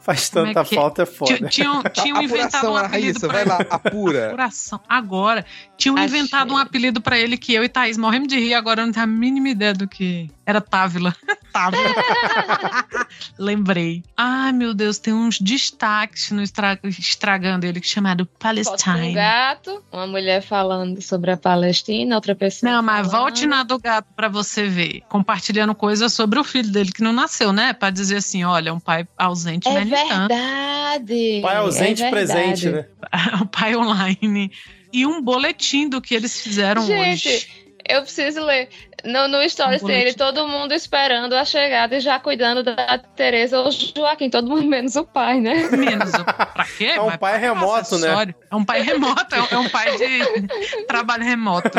Faz 0.00 0.28
Como 0.28 0.46
é 0.46 0.52
tanta 0.52 0.68
que- 0.68 0.74
falta, 0.74 1.02
é 1.02 1.06
foda. 1.06 1.34
Tinha- 1.34 1.48
Tinham, 1.48 1.82
tinham 1.94 2.20
inventado 2.22 2.70
um 2.70 2.76
apelido 2.76 3.06
Raíssa, 3.20 3.28
pra 3.28 3.36
vai 3.38 3.44
lá, 3.46 3.56
apura. 3.70 4.26
Apuração. 4.28 4.80
Agora. 4.88 5.46
Tinham 5.78 5.96
Achei. 5.96 6.06
inventado 6.08 6.52
um 6.52 6.58
apelido 6.58 7.00
pra 7.00 7.18
ele 7.18 7.36
que 7.38 7.54
eu 7.54 7.64
e 7.64 7.68
Thaís 7.68 7.96
morremos 7.96 8.28
de 8.28 8.38
rir. 8.38 8.52
Agora 8.54 8.82
eu 8.82 8.86
não 8.86 8.92
tenho 8.92 9.04
a 9.04 9.06
mínima 9.06 9.48
ideia 9.48 9.72
do 9.72 9.88
que. 9.88 10.30
Era 10.46 10.60
Távila. 10.60 11.14
Távila. 11.52 11.94
Lembrei. 13.38 14.02
Ai, 14.16 14.52
meu 14.52 14.74
Deus, 14.74 14.98
tem 14.98 15.12
uns 15.12 15.38
destaques 15.40 16.30
no 16.30 16.42
estra- 16.42 16.78
estragando 16.84 17.64
ele 17.66 17.80
que 17.80 17.86
é 17.86 17.90
chamado 17.90 18.26
com 18.26 18.32
um 18.34 18.38
Palestine. 18.38 19.12
gato, 19.14 19.82
uma 19.92 20.06
mulher 20.06 20.42
falando 20.42 21.00
sobre 21.00 21.30
a 21.30 21.36
Palestina, 21.36 22.14
outra 22.16 22.34
pessoa. 22.34 22.70
Não, 22.70 22.82
mas 22.82 23.06
falando. 23.06 23.20
volte 23.22 23.46
na 23.46 23.62
do 23.62 23.78
gato 23.78 24.06
pra 24.14 24.28
você 24.28 24.66
ver. 24.68 25.02
Compartilhando 25.08 25.74
coisas 25.74 26.12
sobre 26.12 26.38
o 26.38 26.44
filho 26.44 26.70
dele 26.70 26.92
que 26.92 27.02
não 27.02 27.12
nasceu, 27.12 27.52
né? 27.52 27.72
Pra 27.72 27.90
dizer 27.90 28.16
assim: 28.16 28.44
olha, 28.44 28.72
um 28.74 28.80
pai 28.80 29.06
ausente, 29.16 29.68
É 29.68 29.72
tanto. 29.74 29.88
verdade. 29.90 31.40
Pai 31.42 31.56
ausente 31.56 32.02
é 32.02 32.10
verdade. 32.10 32.44
presente, 32.60 32.68
né? 32.70 32.86
o 33.40 33.46
pai 33.46 33.76
online. 33.76 34.50
E 34.92 35.06
um 35.06 35.20
boletim 35.22 35.88
do 35.88 36.00
que 36.00 36.14
eles 36.14 36.40
fizeram 36.40 36.86
Gente, 36.86 37.28
hoje. 37.28 37.48
Eu 37.86 38.02
preciso 38.02 38.42
ler. 38.44 38.68
No, 39.04 39.28
no 39.28 39.48
Stories 39.48 39.82
tem 39.82 40.00
ele, 40.00 40.14
todo 40.14 40.48
mundo 40.48 40.72
esperando 40.72 41.34
a 41.34 41.44
chegada 41.44 41.96
e 41.96 42.00
já 42.00 42.18
cuidando 42.18 42.62
da 42.62 42.98
Tereza 43.16 43.60
ou 43.60 43.70
Joaquim, 43.70 44.30
todo 44.30 44.48
mundo 44.48 44.64
menos 44.66 44.96
o 44.96 45.04
pai, 45.04 45.40
né? 45.40 45.68
Menos 45.70 46.12
o. 46.14 46.24
Pra 46.24 46.64
quê? 46.64 46.86
É 46.86 47.00
um 47.00 47.06
Mas 47.06 47.16
pai 47.18 47.38
remoto, 47.38 47.98
né? 47.98 48.34
É 48.50 48.56
um 48.56 48.64
pai 48.64 48.80
remoto, 48.82 49.34
é 49.34 49.42
um- 49.58 49.64
é 49.64 49.68
pai 49.68 49.96
de 49.96 50.86
trabalho 50.86 51.24
remoto. 51.24 51.70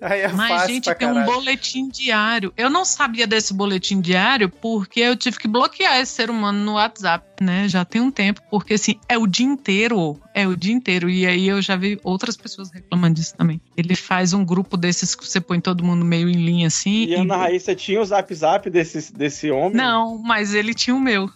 Aí 0.00 0.20
é 0.22 0.28
Mas, 0.28 0.48
fácil 0.50 0.74
gente, 0.74 0.84
pra 0.84 0.94
tem 0.94 1.08
um 1.08 1.24
boletim 1.24 1.88
diário. 1.88 2.52
Eu 2.56 2.70
não 2.70 2.84
sabia 2.84 3.26
desse 3.26 3.52
boletim 3.52 4.00
diário 4.00 4.48
porque 4.48 5.00
eu 5.00 5.16
tive 5.16 5.38
que 5.38 5.48
bloquear 5.48 5.98
esse 6.00 6.12
ser 6.12 6.30
humano 6.30 6.58
no 6.64 6.72
WhatsApp, 6.74 7.24
né? 7.40 7.68
Já 7.68 7.84
tem 7.84 8.00
um 8.00 8.10
tempo, 8.10 8.40
porque 8.50 8.74
assim, 8.74 8.98
é 9.08 9.18
o 9.18 9.26
dia 9.26 9.46
inteiro. 9.46 10.20
É 10.34 10.46
o 10.46 10.56
dia 10.56 10.72
inteiro. 10.72 11.10
E 11.10 11.26
aí 11.26 11.48
eu 11.48 11.60
já 11.60 11.76
vi 11.76 11.98
outras 12.02 12.36
pessoas 12.36 12.70
reclamando 12.70 13.14
disso 13.14 13.34
também. 13.36 13.60
Ele 13.76 13.94
faz 13.96 14.32
um 14.32 14.44
grupo 14.44 14.76
desses 14.76 15.14
que 15.14 15.26
você 15.26 15.40
põe 15.40 15.60
todo 15.60 15.84
mundo 15.84 16.04
meio 16.04 16.28
em 16.28 16.44
linha 16.44 16.66
assim. 16.68 17.06
E 17.06 17.16
a 17.16 17.22
Ana 17.22 17.36
Raíssa 17.36 17.74
tinha 17.74 18.00
o 18.00 18.04
zap 18.04 18.32
zap 18.34 18.70
desse, 18.70 19.12
desse 19.12 19.50
homem? 19.50 19.74
Não, 19.74 20.18
mas 20.18 20.54
ele 20.54 20.72
tinha 20.72 20.94
o 20.94 21.00
meu. 21.00 21.30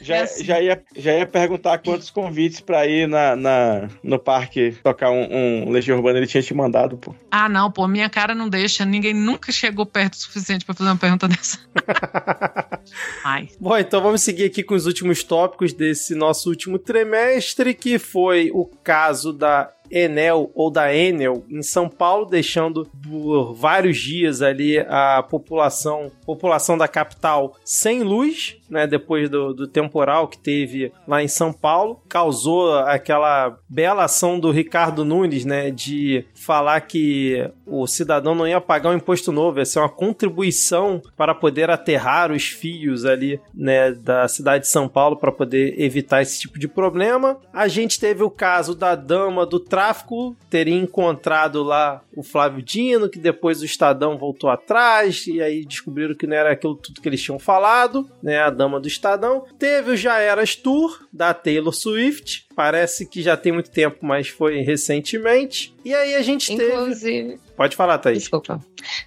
Já, 0.00 0.26
já, 0.26 0.60
ia, 0.60 0.82
já 0.96 1.14
ia 1.14 1.26
perguntar 1.26 1.78
quantos 1.78 2.10
convites 2.10 2.60
pra 2.60 2.86
ir 2.86 3.08
na, 3.08 3.36
na, 3.36 3.88
no 4.02 4.18
parque 4.18 4.76
tocar 4.82 5.10
um, 5.10 5.66
um 5.66 5.70
Legião 5.70 5.96
Urbana 5.96 6.18
ele 6.18 6.26
tinha 6.26 6.42
te 6.42 6.54
mandado, 6.54 6.96
pô. 6.96 7.14
Ah, 7.30 7.48
não, 7.48 7.70
pô, 7.70 7.86
minha 7.86 8.08
cara 8.10 8.34
não 8.34 8.48
deixa. 8.48 8.84
Ninguém 8.84 9.14
nunca 9.14 9.52
chegou 9.52 9.86
perto 9.86 10.14
o 10.14 10.16
suficiente 10.16 10.64
pra 10.64 10.74
fazer 10.74 10.90
uma 10.90 10.96
pergunta 10.96 11.28
dessa. 11.28 11.58
Ai. 13.24 13.48
Bom, 13.58 13.76
então 13.76 14.02
vamos 14.02 14.22
seguir 14.22 14.44
aqui 14.44 14.62
com 14.62 14.74
os 14.74 14.86
últimos 14.86 15.22
tópicos 15.22 15.72
desse 15.72 16.14
nosso 16.14 16.48
último 16.48 16.78
trimestre, 16.78 17.74
que 17.74 17.98
foi 17.98 18.50
o 18.52 18.64
caso 18.64 19.32
da 19.32 19.70
Enel 19.90 20.50
ou 20.54 20.70
da 20.70 20.94
Enel 20.94 21.44
em 21.48 21.62
São 21.62 21.88
Paulo, 21.88 22.26
deixando 22.26 22.88
por 23.02 23.54
vários 23.54 23.98
dias 23.98 24.42
ali 24.42 24.78
a 24.78 25.22
população, 25.22 26.10
população 26.24 26.78
da 26.78 26.86
capital 26.86 27.56
sem 27.64 28.02
luz, 28.02 28.56
né, 28.68 28.86
depois 28.86 29.28
do, 29.28 29.52
do 29.52 29.66
temporal 29.66 30.28
que 30.28 30.38
teve 30.38 30.92
lá 31.06 31.22
em 31.22 31.28
São 31.28 31.52
Paulo, 31.52 32.00
causou 32.08 32.74
aquela 32.78 33.58
bela 33.68 34.04
ação 34.04 34.38
do 34.38 34.50
Ricardo 34.50 35.04
Nunes, 35.04 35.44
né, 35.44 35.70
de 35.70 36.24
falar 36.40 36.80
que 36.80 37.48
o 37.66 37.86
cidadão 37.86 38.34
não 38.34 38.48
ia 38.48 38.60
pagar 38.60 38.90
um 38.90 38.96
imposto 38.96 39.30
novo, 39.30 39.58
ia 39.58 39.64
ser 39.66 39.78
uma 39.78 39.88
contribuição 39.88 41.02
para 41.16 41.34
poder 41.34 41.70
aterrar 41.70 42.32
os 42.32 42.48
fios 42.48 43.04
ali, 43.04 43.38
né, 43.54 43.92
da 43.92 44.26
cidade 44.26 44.64
de 44.64 44.70
São 44.70 44.88
Paulo 44.88 45.16
para 45.16 45.30
poder 45.30 45.78
evitar 45.78 46.22
esse 46.22 46.40
tipo 46.40 46.58
de 46.58 46.66
problema. 46.66 47.38
A 47.52 47.68
gente 47.68 48.00
teve 48.00 48.22
o 48.22 48.30
caso 48.30 48.74
da 48.74 48.94
dama 48.94 49.44
do 49.44 49.60
tráfico 49.60 50.34
teria 50.48 50.74
encontrado 50.74 51.62
lá 51.62 52.02
o 52.16 52.22
Flávio 52.22 52.62
Dino, 52.62 53.08
que 53.08 53.18
depois 53.18 53.60
o 53.60 53.64
Estadão 53.64 54.18
voltou 54.18 54.50
atrás 54.50 55.26
e 55.26 55.40
aí 55.40 55.64
descobriram 55.64 56.14
que 56.14 56.26
não 56.26 56.36
era 56.36 56.52
aquilo 56.52 56.74
tudo 56.74 57.00
que 57.00 57.08
eles 57.08 57.22
tinham 57.22 57.38
falado, 57.38 58.08
né, 58.22 58.40
a 58.40 58.50
dama 58.50 58.80
do 58.80 58.88
Estadão. 58.88 59.44
Teve 59.58 59.92
o 59.92 59.96
Já 59.96 60.18
Eras 60.18 60.56
Tour 60.56 61.06
da 61.12 61.32
Taylor 61.32 61.72
Swift, 61.72 62.46
parece 62.60 63.06
que 63.06 63.22
já 63.22 63.38
tem 63.38 63.52
muito 63.52 63.70
tempo, 63.70 63.96
mas 64.02 64.28
foi 64.28 64.60
recentemente. 64.60 65.74
E 65.82 65.94
aí 65.94 66.14
a 66.14 66.20
gente 66.20 66.54
teve... 66.54 66.70
Inclusive. 66.74 67.40
Pode 67.56 67.74
falar, 67.74 67.96
Thaís. 67.96 68.18
Desculpa. 68.18 68.60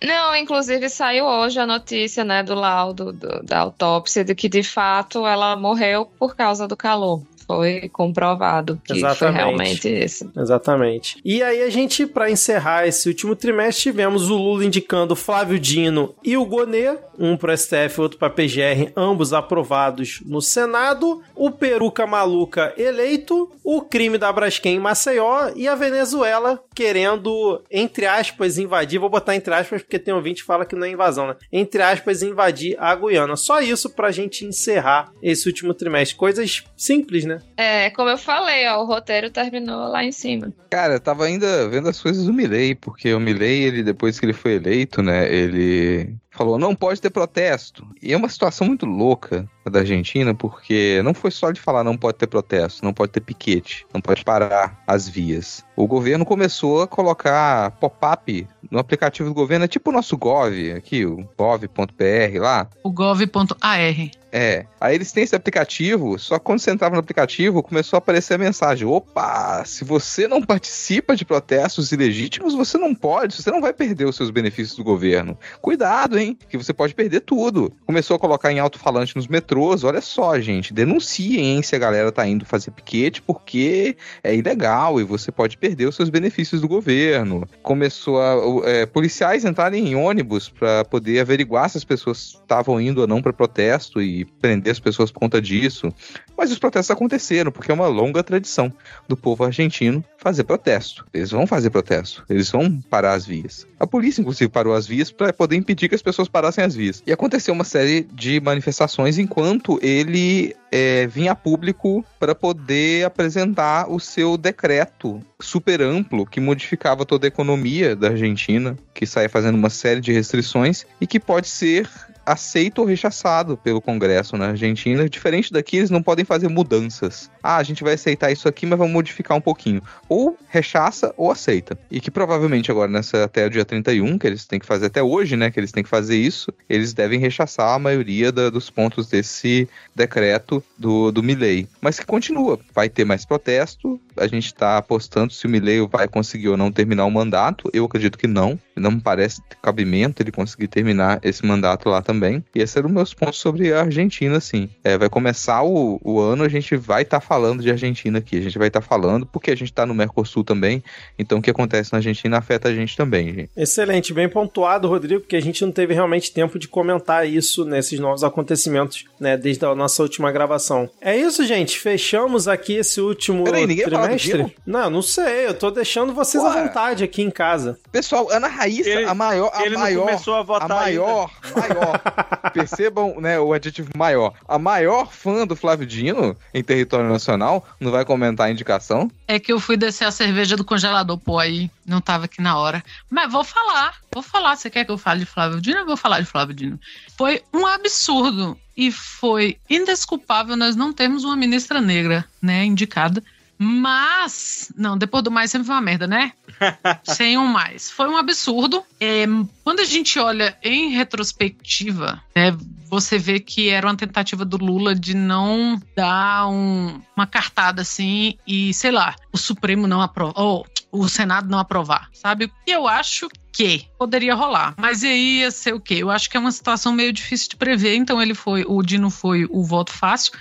Não, 0.04 0.36
inclusive 0.36 0.90
saiu 0.90 1.26
hoje 1.26 1.60
a 1.60 1.68
notícia, 1.68 2.24
né, 2.24 2.42
do 2.42 2.56
laudo 2.56 3.14
do- 3.14 3.44
da 3.44 3.60
autópsia 3.60 4.24
de 4.24 4.34
que 4.34 4.50
de 4.50 4.64
fato 4.64 5.28
ela 5.28 5.56
morreu 5.56 6.08
por 6.18 6.36
causa 6.36 6.68
do 6.68 6.76
calor. 6.76 7.22
Foi 7.46 7.90
comprovado 7.90 8.80
que 8.86 8.94
foi 8.94 8.98
Exatamente. 9.00 9.36
realmente 9.36 9.90
isso. 10.06 10.32
Exatamente. 10.36 11.18
E 11.26 11.44
aí 11.44 11.62
a 11.62 11.70
gente, 11.70 12.08
para 12.08 12.32
encerrar 12.32 12.88
esse 12.88 13.10
último 13.10 13.36
trimestre, 13.36 13.84
tivemos 13.92 14.30
o 14.30 14.38
Lula 14.38 14.64
indicando 14.64 15.14
Flávio 15.14 15.60
Dino 15.60 16.16
e 16.24 16.38
o 16.38 16.46
Gonê, 16.46 16.98
um 17.20 17.36
para 17.36 17.58
STF, 17.58 18.00
outro 18.00 18.18
para 18.18 18.30
PGR, 18.30 18.94
ambos 18.96 19.34
aprovados 19.34 20.22
no 20.26 20.42
Senado, 20.42 21.22
o 21.44 21.52
Peruca 21.52 22.08
Maluca 22.08 22.74
eleito, 22.78 23.52
o 23.62 23.82
crime 23.82 24.18
da 24.18 24.32
Braskem 24.32 24.78
em 24.78 24.80
Maceió 24.80 25.52
e 25.58 25.68
a 25.68 25.76
Venezuela 25.76 26.64
querendo, 26.74 27.62
entre 27.70 28.06
aspas, 28.06 28.58
invadir, 28.58 28.98
vou 28.98 29.10
botar 29.10 29.36
entre 29.36 29.54
aspas 29.54 29.82
porque 29.82 30.00
tem 30.00 30.14
ouvinte 30.14 30.42
que 30.42 30.48
fala 30.48 30.66
que 30.66 30.74
não 30.74 30.86
é 30.86 30.92
invasão, 30.92 31.28
né? 31.28 31.36
Entre 31.52 31.82
aspas, 31.82 32.24
invadir 32.24 32.78
a 32.80 32.96
Guiana. 32.96 33.36
Só 33.36 33.60
isso 33.60 33.90
pra 33.90 34.10
gente 34.10 34.46
encerrar 34.46 35.12
esse 35.22 35.46
último 35.46 35.74
trimestre. 35.74 36.16
Coisas 36.16 36.64
simples, 36.78 37.26
né? 37.26 37.42
É, 37.58 37.90
como 37.90 38.10
eu 38.10 38.18
falei, 38.18 38.66
ó, 38.70 38.82
o 38.82 38.86
roteiro 38.86 39.30
terminou 39.30 39.90
lá 39.90 40.02
em 40.02 40.14
cima. 40.14 40.54
Cara, 40.70 40.94
eu 40.94 41.00
tava 41.02 41.26
ainda 41.26 41.68
vendo 41.68 41.90
as 41.90 42.02
coisas 42.02 42.26
do 42.26 42.34
Milley, 42.34 42.74
porque 42.74 43.14
o 43.14 43.20
Milley, 43.20 43.64
ele, 43.64 43.84
depois 43.84 44.18
que 44.18 44.26
ele 44.26 44.34
foi 44.34 44.54
eleito, 44.54 45.04
né, 45.04 45.30
ele 45.30 46.16
falou, 46.34 46.58
não 46.58 46.76
pode 46.76 47.00
ter 47.00 47.10
protesto. 47.10 47.86
E 48.02 48.12
é 48.12 48.18
uma 48.18 48.30
situação 48.30 48.66
muito 48.66 48.86
louca 48.86 49.48
da 49.70 49.80
Argentina, 49.80 50.34
porque 50.34 51.02
não 51.04 51.14
foi 51.14 51.32
só 51.32 51.52
de 51.52 51.62
falar 51.62 51.84
não 51.84 51.98
pode 51.98 52.18
ter 52.18 52.28
protesto, 52.28 52.84
não 52.84 52.94
pode 52.94 53.12
ter 53.12 53.22
piquete, 53.22 53.86
não 53.94 54.02
pode 54.02 54.24
parar 54.24 54.82
as 54.88 55.08
vias. 55.08 55.64
O 55.76 55.88
governo 55.88 56.26
começou 56.26 56.82
a 56.82 56.88
colocar 56.88 57.72
pop-up 57.72 58.48
no 58.70 58.80
aplicativo 58.80 59.30
do 59.30 59.36
governo, 59.36 59.66
é 59.66 59.68
tipo 59.68 59.90
o 59.90 59.94
nosso 59.94 60.18
Gov 60.18 60.72
aqui, 60.76 61.06
o 61.06 61.28
gov.br 61.38 62.40
lá. 62.40 62.68
O 62.84 62.92
gov.ar. 62.92 64.12
É. 64.36 64.66
Aí 64.82 64.96
eles 64.96 65.12
têm 65.12 65.24
esse 65.24 65.36
aplicativo, 65.36 66.18
só 66.18 66.40
que 66.40 66.46
quando 66.46 66.58
você 66.58 66.72
entrava 66.72 66.96
no 66.96 67.00
aplicativo, 67.00 67.62
começou 67.62 67.98
a 67.98 68.00
aparecer 68.00 68.34
a 68.34 68.38
mensagem: 68.40 68.88
opa, 68.88 69.64
se 69.64 69.86
você 69.86 70.28
não 70.28 70.42
participa 70.42 71.16
de 71.16 71.24
protestos 71.24 71.92
ilegítimos, 71.92 72.56
você 72.56 72.76
não 72.80 72.96
pode, 72.96 73.36
você 73.36 73.52
não 73.52 73.62
vai 73.62 73.72
perder 73.72 74.06
os 74.06 74.16
seus 74.16 74.32
benefícios 74.32 74.76
do 74.76 74.84
governo. 74.84 75.38
Cuidado, 75.62 76.18
hein? 76.18 76.36
Que 76.50 76.58
você 76.58 76.74
pode 76.74 76.96
perder 76.96 77.20
tudo. 77.20 77.72
Começou 77.86 78.16
a 78.16 78.20
colocar 78.20 78.52
em 78.52 78.58
alto-falante 78.58 79.16
nos 79.16 79.28
metrôs, 79.28 79.53
olha 79.62 80.02
só, 80.02 80.40
gente, 80.40 80.74
denunciem 80.74 81.56
hein, 81.56 81.62
se 81.62 81.76
a 81.76 81.80
galera 81.80 82.12
tá 82.12 82.28
indo 82.28 82.46
fazer 82.46 82.72
piquete, 82.72 83.22
porque 83.22 83.96
é 84.24 84.36
ilegal 84.36 85.00
e 85.00 85.04
você 85.04 85.32
pode 85.32 85.58
perder 85.58 85.88
os 85.88 85.96
seus 85.96 86.10
benefícios 86.10 86.62
do 86.62 86.68
governo. 86.68 87.48
Começou 87.62 88.22
a 88.22 88.70
é, 88.70 88.86
policiais 88.86 89.46
entrarem 89.46 89.88
em 89.88 89.96
ônibus 89.96 90.50
para 90.50 90.84
poder 90.86 91.20
averiguar 91.20 91.70
se 91.70 91.78
as 91.78 91.84
pessoas 91.84 92.40
estavam 92.42 92.80
indo 92.82 93.02
ou 93.02 93.08
não 93.08 93.22
para 93.22 93.34
protesto 93.34 94.02
e 94.02 94.26
prender 94.26 94.72
as 94.72 94.80
pessoas 94.80 95.12
por 95.12 95.20
conta 95.20 95.42
disso. 95.42 95.94
Mas 96.38 96.52
os 96.52 96.60
protestos 96.60 96.92
aconteceram, 96.92 97.52
porque 97.52 97.72
é 97.72 97.74
uma 97.74 97.88
longa 97.88 98.24
tradição 98.24 98.74
do 99.08 99.16
povo 99.16 99.44
argentino 99.44 100.04
fazer 100.18 100.44
protesto. 100.44 101.06
Eles 101.14 101.32
vão 101.32 101.46
fazer 101.46 101.70
protesto, 101.70 102.24
eles 102.30 102.50
vão 102.50 102.82
parar 102.90 103.14
as 103.14 103.26
vias. 103.26 103.68
A 103.80 103.86
polícia, 103.86 104.22
inclusive, 104.22 104.50
parou 104.50 104.74
as 104.74 104.88
vias 104.88 105.12
para 105.12 105.34
poder 105.34 105.58
impedir 105.58 105.90
que 105.90 105.96
as 105.96 106.02
pessoas 106.02 106.28
parassem 106.28 106.64
as 106.64 106.74
vias. 106.74 107.04
E 107.06 107.12
aconteceu 107.12 107.54
uma 107.54 107.64
série 107.64 108.08
de 108.14 108.40
manifestações 108.40 109.18
enquanto 109.18 109.43
ele 109.82 110.56
é, 110.72 111.06
vinha 111.08 111.34
a 111.34 111.36
público 111.36 112.04
para 112.20 112.34
poder 112.34 113.06
apresentar 113.06 113.90
o 113.90 114.00
seu 114.00 114.38
decreto 114.38 115.20
super 115.40 115.82
amplo 115.82 116.26
que 116.26 116.40
modificava 116.40 117.06
toda 117.06 117.28
a 117.28 117.30
economia 117.30 117.96
da 117.96 118.10
Argentina, 118.10 118.78
que 118.94 119.06
saia 119.06 119.30
fazendo 119.30 119.56
uma 119.56 119.70
série 119.70 120.02
de 120.02 120.12
restrições 120.14 120.86
e 121.00 121.06
que 121.06 121.20
pode 121.20 121.48
ser 121.48 121.90
aceito 122.26 122.80
ou 122.80 122.86
rechaçado 122.86 123.58
pelo 123.58 123.82
Congresso 123.82 124.38
na 124.38 124.50
Argentina. 124.50 125.08
Diferente 125.08 125.52
daqui, 125.52 125.78
eles 125.78 125.90
não 125.90 126.02
podem 126.02 126.26
fazer 126.26 126.48
mudanças. 126.48 127.30
Ah, 127.42 127.58
a 127.58 127.64
gente 127.64 127.84
vai 127.84 127.94
aceitar 127.94 128.32
isso 128.32 128.48
aqui, 128.48 128.66
mas 128.66 128.78
vamos 128.78 128.94
modificar 128.94 129.38
um 129.38 129.42
pouquinho. 129.42 129.82
Ou 130.08 130.38
rechaça 130.50 131.14
ou 131.18 131.32
aceita. 131.32 131.78
E 131.92 132.00
que 132.00 132.12
provavelmente 132.12 132.72
agora, 132.72 132.90
nessa, 132.90 133.24
até 133.24 133.46
o 133.46 133.50
dia 133.50 133.66
31, 133.66 134.18
que 134.18 134.28
eles 134.28 134.46
têm 134.46 134.60
que 134.60 134.66
fazer 134.66 134.88
até 134.88 135.04
hoje, 135.04 135.36
né? 135.36 135.52
Que 135.52 135.60
eles 135.60 135.72
têm 135.72 135.84
que 135.84 135.90
fazer 135.90 136.16
isso, 136.16 136.54
eles 136.70 136.94
devem 136.94 137.20
rechaçar 137.20 137.74
a 137.74 137.80
maioria 137.80 138.32
da, 138.32 138.50
dos 138.50 138.70
pontos 138.70 139.08
desse 139.08 139.68
decreto 139.96 140.64
do, 140.78 141.12
do 141.12 141.24
Milley. 141.24 141.68
Mas 141.82 142.00
que 142.00 142.06
continua. 142.06 142.60
Vai 142.74 142.90
ter 142.90 143.06
mais 143.06 143.26
protesto. 143.26 144.00
A 144.18 144.28
gente 144.28 144.46
está 144.46 144.78
apostando 144.78 145.34
se 145.34 145.46
o 145.46 145.50
Milley 145.50 145.86
vai 145.88 146.08
conseguir 146.08 146.50
ou 146.50 146.58
não 146.58 146.72
terminar 146.72 147.06
o 147.06 147.12
mandato. 147.12 147.70
Eu 147.74 147.86
acredito 147.86 148.18
que 148.18 148.28
não. 148.28 148.60
Não 148.76 148.92
me 148.92 149.02
parece 149.02 149.42
cabimento 149.62 150.22
ele 150.22 150.32
conseguir 150.32 150.68
terminar 150.68 151.20
esse 151.24 151.46
mandato 151.46 151.90
lá 151.90 152.02
também. 152.02 152.44
E 152.54 152.62
esses 152.62 152.76
eram 152.76 152.90
meus 152.90 153.14
pontos 153.14 153.40
sobre 153.40 153.74
a 153.74 153.82
Argentina, 153.82 154.38
assim. 154.38 154.70
É, 154.84 154.98
vai 154.98 155.10
começar 155.10 155.64
o, 155.64 156.00
o 156.04 156.20
ano, 156.20 156.44
a 156.44 156.50
gente 156.50 156.76
vai 156.76 157.04
estar 157.04 157.20
tá 157.20 157.26
falando 157.26 157.62
de 157.62 157.70
Argentina 157.70 158.20
aqui. 158.20 158.38
A 158.38 158.42
gente 158.42 158.58
vai 158.58 158.68
estar 158.68 158.82
tá 158.82 158.86
falando 158.86 159.26
porque 159.26 159.52
a 159.52 159.56
gente 159.56 159.72
está 159.72 159.86
no 159.86 159.94
Mercosul 159.94 160.44
também. 160.44 160.84
Então 161.18 161.40
o 161.40 161.42
que 161.42 161.50
acontece 161.50 161.94
na 161.94 162.00
Argentina 162.00 162.38
afeta 162.38 162.70
a 162.70 162.74
gente 162.74 162.96
também, 162.96 163.34
gente. 163.34 163.50
Excelente, 163.56 164.14
bem 164.14 164.28
pontuado, 164.30 164.88
Rodrigo, 164.88 165.22
porque 165.22 165.36
a 165.36 165.42
gente 165.42 165.64
não 165.64 165.72
teve 165.72 165.94
realmente 165.94 166.32
tempo 166.32 166.58
de 166.58 166.68
comentar 166.68 167.28
isso 167.28 167.66
nesses 167.66 168.00
novos 168.00 168.24
acontecimentos, 168.24 169.06
né, 169.20 169.38
desde 169.38 169.66
a 169.66 169.76
nossa 169.76 170.02
última 170.02 170.32
gravação. 170.32 170.90
É 171.02 171.16
isso, 171.16 171.46
gente. 171.46 171.80
Fechamos 171.80 172.48
aqui 172.48 172.74
esse 172.74 173.00
último 173.00 173.44
Peraí, 173.44 173.66
ninguém 173.66 173.86
trimestre. 173.86 174.56
Não, 174.66 174.90
não 174.90 175.02
sei. 175.02 175.48
Eu 175.48 175.54
tô 175.54 175.72
deixando 175.72 176.14
vocês 176.14 176.44
à 176.44 176.50
vontade 176.50 177.04
aqui 177.04 177.22
em 177.22 177.32
casa. 177.32 177.78
Pessoal, 177.92 178.30
Ana 178.32 178.48
Raíssa, 178.64 178.90
Ele- 178.90 179.06
a 179.06 179.14
maior, 179.14 179.52
a 179.54 179.66
ele 179.66 179.76
não 179.76 179.82
maior, 179.82 180.06
começou 180.06 180.36
a 180.36 180.44
votar 180.44 180.72
a 180.72 180.76
maior, 180.76 181.30
maior. 181.56 182.00
Percebam, 182.54 183.20
né, 183.20 183.40
o 183.40 183.52
adjetivo 183.52 183.90
maior. 183.98 184.34
A 184.48 184.58
maior 184.58 185.12
fã 185.12 185.46
do 185.46 185.56
Flávio 185.56 185.86
Dino 185.86 186.36
em 186.54 186.64
território 186.64 187.10
nacional 187.10 187.68
não 187.80 187.92
vai 187.92 188.06
comentar 188.06 188.48
a 188.48 188.52
indicação? 188.52 189.12
É 189.28 189.38
que 189.40 189.52
eu 189.52 189.60
fui 189.60 189.76
descer 189.76 190.06
a 190.06 190.12
cerveja 190.12 190.56
do 190.56 190.64
congelador, 190.64 191.18
pô, 191.18 191.40
aí 191.40 191.70
não 191.86 192.00
tava 192.00 192.26
aqui 192.26 192.42
na 192.42 192.58
hora. 192.58 192.84
Mas 193.10 193.32
vou 193.32 193.44
falar, 193.44 193.96
vou 194.14 194.24
falar. 194.24 194.56
Você 194.56 194.70
quer 194.70 194.86
que 194.86 194.92
eu 194.92 194.98
fale 194.98 195.22
de 195.22 195.26
Flávio 195.26 195.60
Dino? 195.62 195.80
Eu 195.80 195.86
vou 195.86 195.98
falar 195.98 196.20
de 196.22 196.26
Flávio 196.26 196.56
Dino. 196.56 196.80
Foi 197.18 197.42
um 197.54 197.66
absurdo 197.68 198.58
e 198.78 198.92
foi 198.92 199.58
indesculpável 199.70 200.56
nós 200.56 200.76
não 200.76 200.94
termos 200.94 201.24
uma 201.24 201.36
ministra 201.36 201.82
negra, 201.82 202.26
né, 202.42 202.64
indicada. 202.66 203.22
Mas, 203.58 204.72
não, 204.76 204.98
depois 204.98 205.24
do 205.24 205.32
mais 205.32 205.50
sempre 205.52 205.68
foi 205.68 205.76
uma 205.76 205.82
merda, 205.82 206.06
né? 206.08 206.34
Sem 207.04 207.38
um 207.38 207.46
mais. 207.46 207.90
Foi 207.90 208.08
um 208.08 208.18
absurdo. 208.18 208.84
É, 209.00 209.26
quando 209.64 209.80
a 209.80 209.86
gente 209.86 210.18
olha 210.20 210.58
em 210.64 210.90
retrospectiva, 210.90 212.22
né, 212.36 212.56
você 212.90 213.18
vê 213.18 213.40
que 213.40 213.70
era 213.70 213.88
uma 213.88 213.96
tentativa 213.96 214.46
do 214.46 214.58
Lula 214.58 214.94
de 214.96 215.16
não 215.16 215.82
dar 215.96 216.48
um- 216.48 217.02
uma 217.16 217.26
cartada 217.28 217.82
assim 217.82 218.38
e, 218.46 218.74
sei 218.74 218.92
lá, 218.92 219.16
o 219.32 219.38
Supremo 219.38 219.88
não 219.88 220.02
aprovar, 220.02 220.34
ou 220.40 220.66
o 220.92 221.08
Senado 221.10 221.50
não 221.50 221.58
aprovar, 221.58 222.08
sabe? 222.14 222.52
E 222.68 222.72
eu 222.72 222.88
acho 222.88 223.28
que 223.52 223.86
poderia 223.98 224.36
rolar. 224.36 224.76
Mas 224.78 225.04
aí 225.04 225.40
ia 225.40 225.50
ser 225.52 225.74
o 225.74 225.80
quê? 225.80 225.96
Eu 225.96 226.10
acho 226.12 226.30
que 226.30 226.38
é 226.38 226.40
uma 226.40 226.52
situação 226.52 226.92
meio 226.94 227.12
difícil 227.12 227.50
de 227.50 227.56
prever, 227.56 227.96
então 227.96 228.22
ele 228.22 228.36
foi, 228.36 228.64
o 228.68 228.82
Dino 228.84 229.10
foi 229.10 229.46
o 229.50 229.64
voto 229.64 229.92
fácil, 229.92 230.32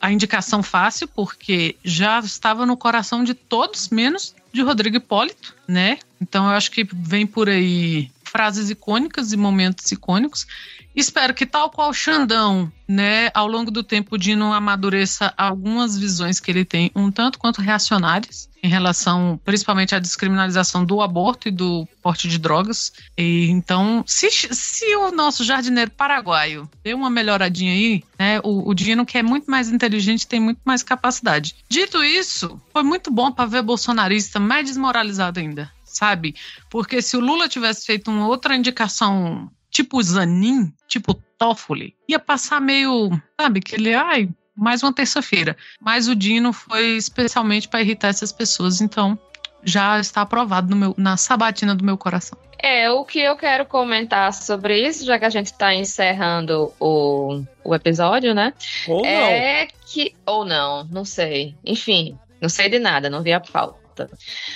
a 0.00 0.12
indicação 0.12 0.62
fácil, 0.62 1.08
porque 1.08 1.76
já 1.82 2.18
estava 2.20 2.64
no 2.66 2.76
coração 2.76 3.24
de 3.24 3.32
todos, 3.34 3.88
menos 3.88 4.34
de 4.52 4.62
Rodrigo 4.62 4.96
Hipólito, 4.96 5.54
né? 5.66 5.98
Então 6.20 6.44
eu 6.46 6.52
acho 6.52 6.70
que 6.70 6.86
vem 6.92 7.26
por 7.26 7.48
aí 7.48 8.10
frases 8.24 8.70
icônicas 8.70 9.32
e 9.32 9.36
momentos 9.36 9.90
icônicos. 9.92 10.46
Espero 10.94 11.34
que, 11.34 11.46
tal 11.46 11.70
qual 11.70 11.92
Xandão, 11.92 12.70
né, 12.88 13.30
ao 13.34 13.46
longo 13.46 13.70
do 13.70 13.82
tempo, 13.82 14.14
o 14.14 14.18
Dino 14.18 14.52
amadureça 14.52 15.32
algumas 15.36 15.98
visões 15.98 16.40
que 16.40 16.50
ele 16.50 16.64
tem, 16.64 16.90
um 16.94 17.10
tanto 17.10 17.38
quanto 17.38 17.60
reacionárias, 17.60 18.48
em 18.62 18.68
relação 18.68 19.40
principalmente 19.44 19.94
à 19.94 19.98
descriminalização 19.98 20.84
do 20.84 21.02
aborto 21.02 21.48
e 21.48 21.50
do 21.50 21.86
porte 22.00 22.28
de 22.28 22.38
drogas. 22.38 22.92
E, 23.18 23.48
então, 23.50 24.04
se, 24.06 24.30
se 24.30 24.96
o 24.96 25.10
nosso 25.10 25.42
jardineiro 25.42 25.90
paraguaio 25.90 26.70
deu 26.84 26.96
uma 26.96 27.10
melhoradinha 27.10 27.72
aí, 27.72 28.04
né, 28.18 28.40
o, 28.44 28.68
o 28.70 28.74
Dino, 28.74 29.04
que 29.04 29.18
é 29.18 29.22
muito 29.22 29.50
mais 29.50 29.68
inteligente, 29.70 30.26
tem 30.26 30.40
muito 30.40 30.60
mais 30.64 30.82
capacidade. 30.82 31.56
Dito 31.68 32.02
isso, 32.04 32.60
foi 32.72 32.84
muito 32.84 33.10
bom 33.10 33.32
para 33.32 33.46
ver 33.46 33.62
bolsonarista 33.62 34.38
mais 34.38 34.66
desmoralizado 34.66 35.40
ainda, 35.40 35.70
sabe? 35.84 36.36
Porque 36.70 37.02
se 37.02 37.16
o 37.16 37.20
Lula 37.20 37.48
tivesse 37.48 37.84
feito 37.84 38.10
uma 38.10 38.28
outra 38.28 38.54
indicação 38.54 39.50
tipo 39.72 40.00
Zanin, 40.02 40.72
tipo 40.86 41.14
Toffoli, 41.38 41.96
ia 42.06 42.18
passar 42.18 42.60
meio, 42.60 43.10
sabe, 43.40 43.60
que 43.60 43.74
ele, 43.74 43.94
ai, 43.94 44.28
mais 44.62 44.82
uma 44.82 44.92
terça-feira. 44.92 45.56
Mas 45.80 46.08
o 46.08 46.14
Dino 46.14 46.52
foi 46.52 46.96
especialmente 46.96 47.68
para 47.68 47.82
irritar 47.82 48.08
essas 48.08 48.32
pessoas, 48.32 48.80
então 48.80 49.18
já 49.64 49.98
está 49.98 50.22
aprovado 50.22 50.70
no 50.70 50.76
meu, 50.76 50.94
na 50.96 51.16
sabatina 51.16 51.74
do 51.74 51.84
meu 51.84 51.98
coração. 51.98 52.38
É, 52.58 52.88
o 52.90 53.04
que 53.04 53.18
eu 53.18 53.36
quero 53.36 53.66
comentar 53.66 54.32
sobre 54.32 54.86
isso, 54.86 55.04
já 55.04 55.18
que 55.18 55.24
a 55.24 55.30
gente 55.30 55.46
está 55.46 55.74
encerrando 55.74 56.72
o, 56.78 57.42
o 57.64 57.74
episódio, 57.74 58.34
né? 58.34 58.54
Ou 58.86 59.02
não. 59.02 59.08
é 59.08 59.68
que. 59.86 60.14
Ou 60.24 60.44
não, 60.44 60.84
não 60.84 61.04
sei. 61.04 61.56
Enfim, 61.64 62.16
não 62.40 62.48
sei 62.48 62.68
de 62.68 62.78
nada, 62.78 63.10
não 63.10 63.20
vi 63.20 63.32
a 63.32 63.40
pauta. 63.40 64.08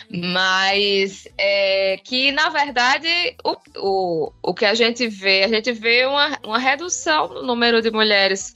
Mas 0.09 1.27
é 1.37 1.99
que, 2.05 2.31
na 2.31 2.49
verdade, 2.49 3.09
o, 3.45 3.57
o, 3.77 4.33
o 4.41 4.55
que 4.55 4.65
a 4.65 4.75
gente 4.75 5.09
vê, 5.09 5.43
a 5.43 5.49
gente 5.49 5.73
vê 5.73 6.07
uma, 6.07 6.39
uma 6.45 6.59
redução 6.59 7.29
no 7.29 7.43
número 7.43 7.83
de 7.83 7.91
mulheres 7.91 8.55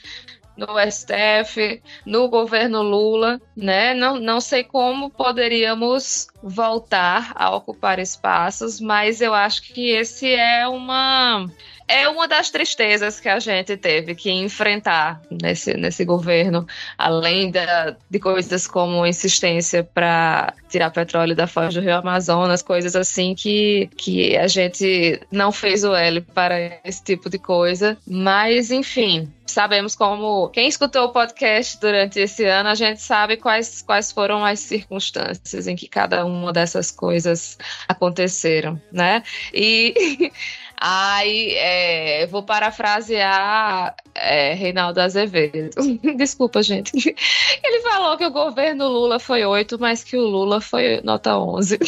no 0.60 0.78
STF, 0.78 1.82
no 2.04 2.28
governo 2.28 2.82
Lula, 2.82 3.40
né? 3.56 3.94
Não, 3.94 4.20
não 4.20 4.40
sei 4.40 4.62
como 4.62 5.10
poderíamos 5.10 6.28
voltar 6.42 7.32
a 7.34 7.54
ocupar 7.54 7.98
espaços, 7.98 8.80
mas 8.80 9.20
eu 9.20 9.34
acho 9.34 9.62
que 9.62 9.90
esse 9.90 10.32
é 10.32 10.68
uma 10.68 11.46
é 11.90 12.08
uma 12.08 12.28
das 12.28 12.50
tristezas 12.50 13.18
que 13.18 13.28
a 13.28 13.40
gente 13.40 13.76
teve 13.76 14.14
que 14.14 14.30
enfrentar 14.30 15.20
nesse, 15.28 15.74
nesse 15.74 16.04
governo, 16.04 16.64
além 16.96 17.50
da, 17.50 17.96
de 18.08 18.18
coisas 18.20 18.68
como 18.68 19.04
insistência 19.04 19.82
para 19.82 20.54
tirar 20.68 20.90
petróleo 20.90 21.34
da 21.34 21.48
foz 21.48 21.74
do 21.74 21.80
Rio 21.80 21.96
Amazonas, 21.96 22.62
coisas 22.62 22.94
assim 22.94 23.34
que, 23.34 23.90
que 23.96 24.36
a 24.36 24.46
gente 24.46 25.20
não 25.32 25.50
fez 25.50 25.82
o 25.82 25.92
L 25.92 26.20
para 26.20 26.78
esse 26.84 27.02
tipo 27.02 27.28
de 27.28 27.40
coisa. 27.40 27.98
Mas, 28.06 28.70
enfim, 28.70 29.28
sabemos 29.50 29.94
como. 29.94 30.48
Quem 30.50 30.68
escutou 30.68 31.04
o 31.04 31.12
podcast 31.12 31.78
durante 31.80 32.20
esse 32.20 32.44
ano, 32.44 32.68
a 32.68 32.74
gente 32.74 33.00
sabe 33.00 33.36
quais, 33.36 33.82
quais 33.82 34.12
foram 34.12 34.44
as 34.44 34.60
circunstâncias 34.60 35.66
em 35.66 35.76
que 35.76 35.88
cada 35.88 36.24
uma 36.24 36.52
dessas 36.52 36.90
coisas 36.90 37.58
aconteceram, 37.88 38.80
né? 38.92 39.22
E. 39.52 40.30
Aí, 40.82 41.52
é, 41.58 42.26
vou 42.26 42.42
parafrasear 42.42 43.94
é, 44.14 44.54
Reinaldo 44.54 44.98
Azevedo. 44.98 45.76
Desculpa, 46.16 46.62
gente. 46.62 46.92
Ele 47.62 47.82
falou 47.82 48.16
que 48.16 48.24
o 48.24 48.30
governo 48.30 48.88
Lula 48.88 49.20
foi 49.20 49.44
8, 49.44 49.78
mas 49.78 50.02
que 50.02 50.16
o 50.16 50.22
Lula 50.22 50.58
foi 50.58 51.02
nota 51.04 51.36
11. 51.36 51.78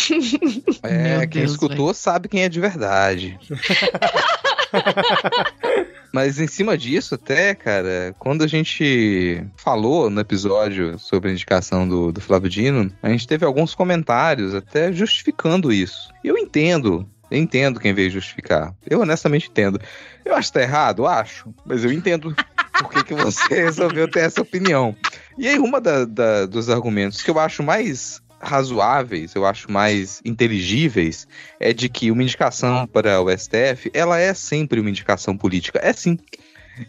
É, 0.83 1.19
Meu 1.19 1.21
quem 1.21 1.41
Deus, 1.41 1.53
escutou 1.53 1.95
sabe 1.95 2.29
quem 2.29 2.43
é 2.43 2.51
de 2.51 2.61
verdade. 2.61 3.39
Mas 6.13 6.39
em 6.39 6.47
cima 6.47 6.77
disso, 6.77 7.15
até, 7.15 7.55
cara, 7.55 8.15
quando 8.19 8.45
a 8.45 8.47
gente 8.47 9.43
falou 9.57 10.11
no 10.11 10.21
episódio 10.21 10.99
sobre 10.99 11.31
a 11.31 11.33
indicação 11.33 11.89
do, 11.89 12.13
do 12.13 12.21
Flávio 12.21 12.51
Dino, 12.51 12.93
a 13.03 13.09
gente 13.09 13.27
teve 13.27 13.45
alguns 13.47 13.75
comentários 13.75 14.55
até 14.55 14.93
justificando 14.93 15.73
isso. 15.73 16.13
Eu 16.23 16.37
entendo, 16.37 17.09
eu 17.31 17.39
entendo 17.39 17.81
quem 17.81 17.95
veio 17.95 18.11
justificar. 18.11 18.75
Eu 18.89 19.01
honestamente 19.01 19.49
entendo. 19.49 19.81
Eu 20.25 20.35
acho 20.35 20.49
que 20.49 20.59
tá 20.59 20.63
errado, 20.63 21.07
acho, 21.07 21.53
mas 21.65 21.83
eu 21.83 21.91
entendo 21.91 22.35
por 22.79 22.91
que, 22.91 23.05
que 23.05 23.15
você 23.15 23.49
resolveu 23.65 24.07
ter 24.07 24.21
essa 24.21 24.43
opinião. 24.43 24.95
E 25.39 25.49
aí, 25.49 25.59
uma 25.59 25.81
da- 25.81 26.05
da- 26.05 26.45
dos 26.47 26.69
argumentos 26.69 27.23
que 27.23 27.31
eu 27.31 27.39
acho 27.39 27.63
mais 27.63 28.21
razoáveis, 28.43 29.35
eu 29.35 29.47
acho 29.47 29.71
mais 29.71 30.21
inteligíveis, 30.25 31.27
é 31.61 31.73
de 31.73 31.89
que 31.89 32.11
uma 32.11 32.23
indicação 32.23 32.87
para 32.87 33.21
o 33.21 33.31
STF, 33.31 33.91
ela 33.95 34.19
é 34.19 34.35
sempre 34.35 34.81
uma 34.81 34.91
indicação 34.91 35.37
política. 35.37 35.81
É 35.83 35.93
sim. 35.93 36.19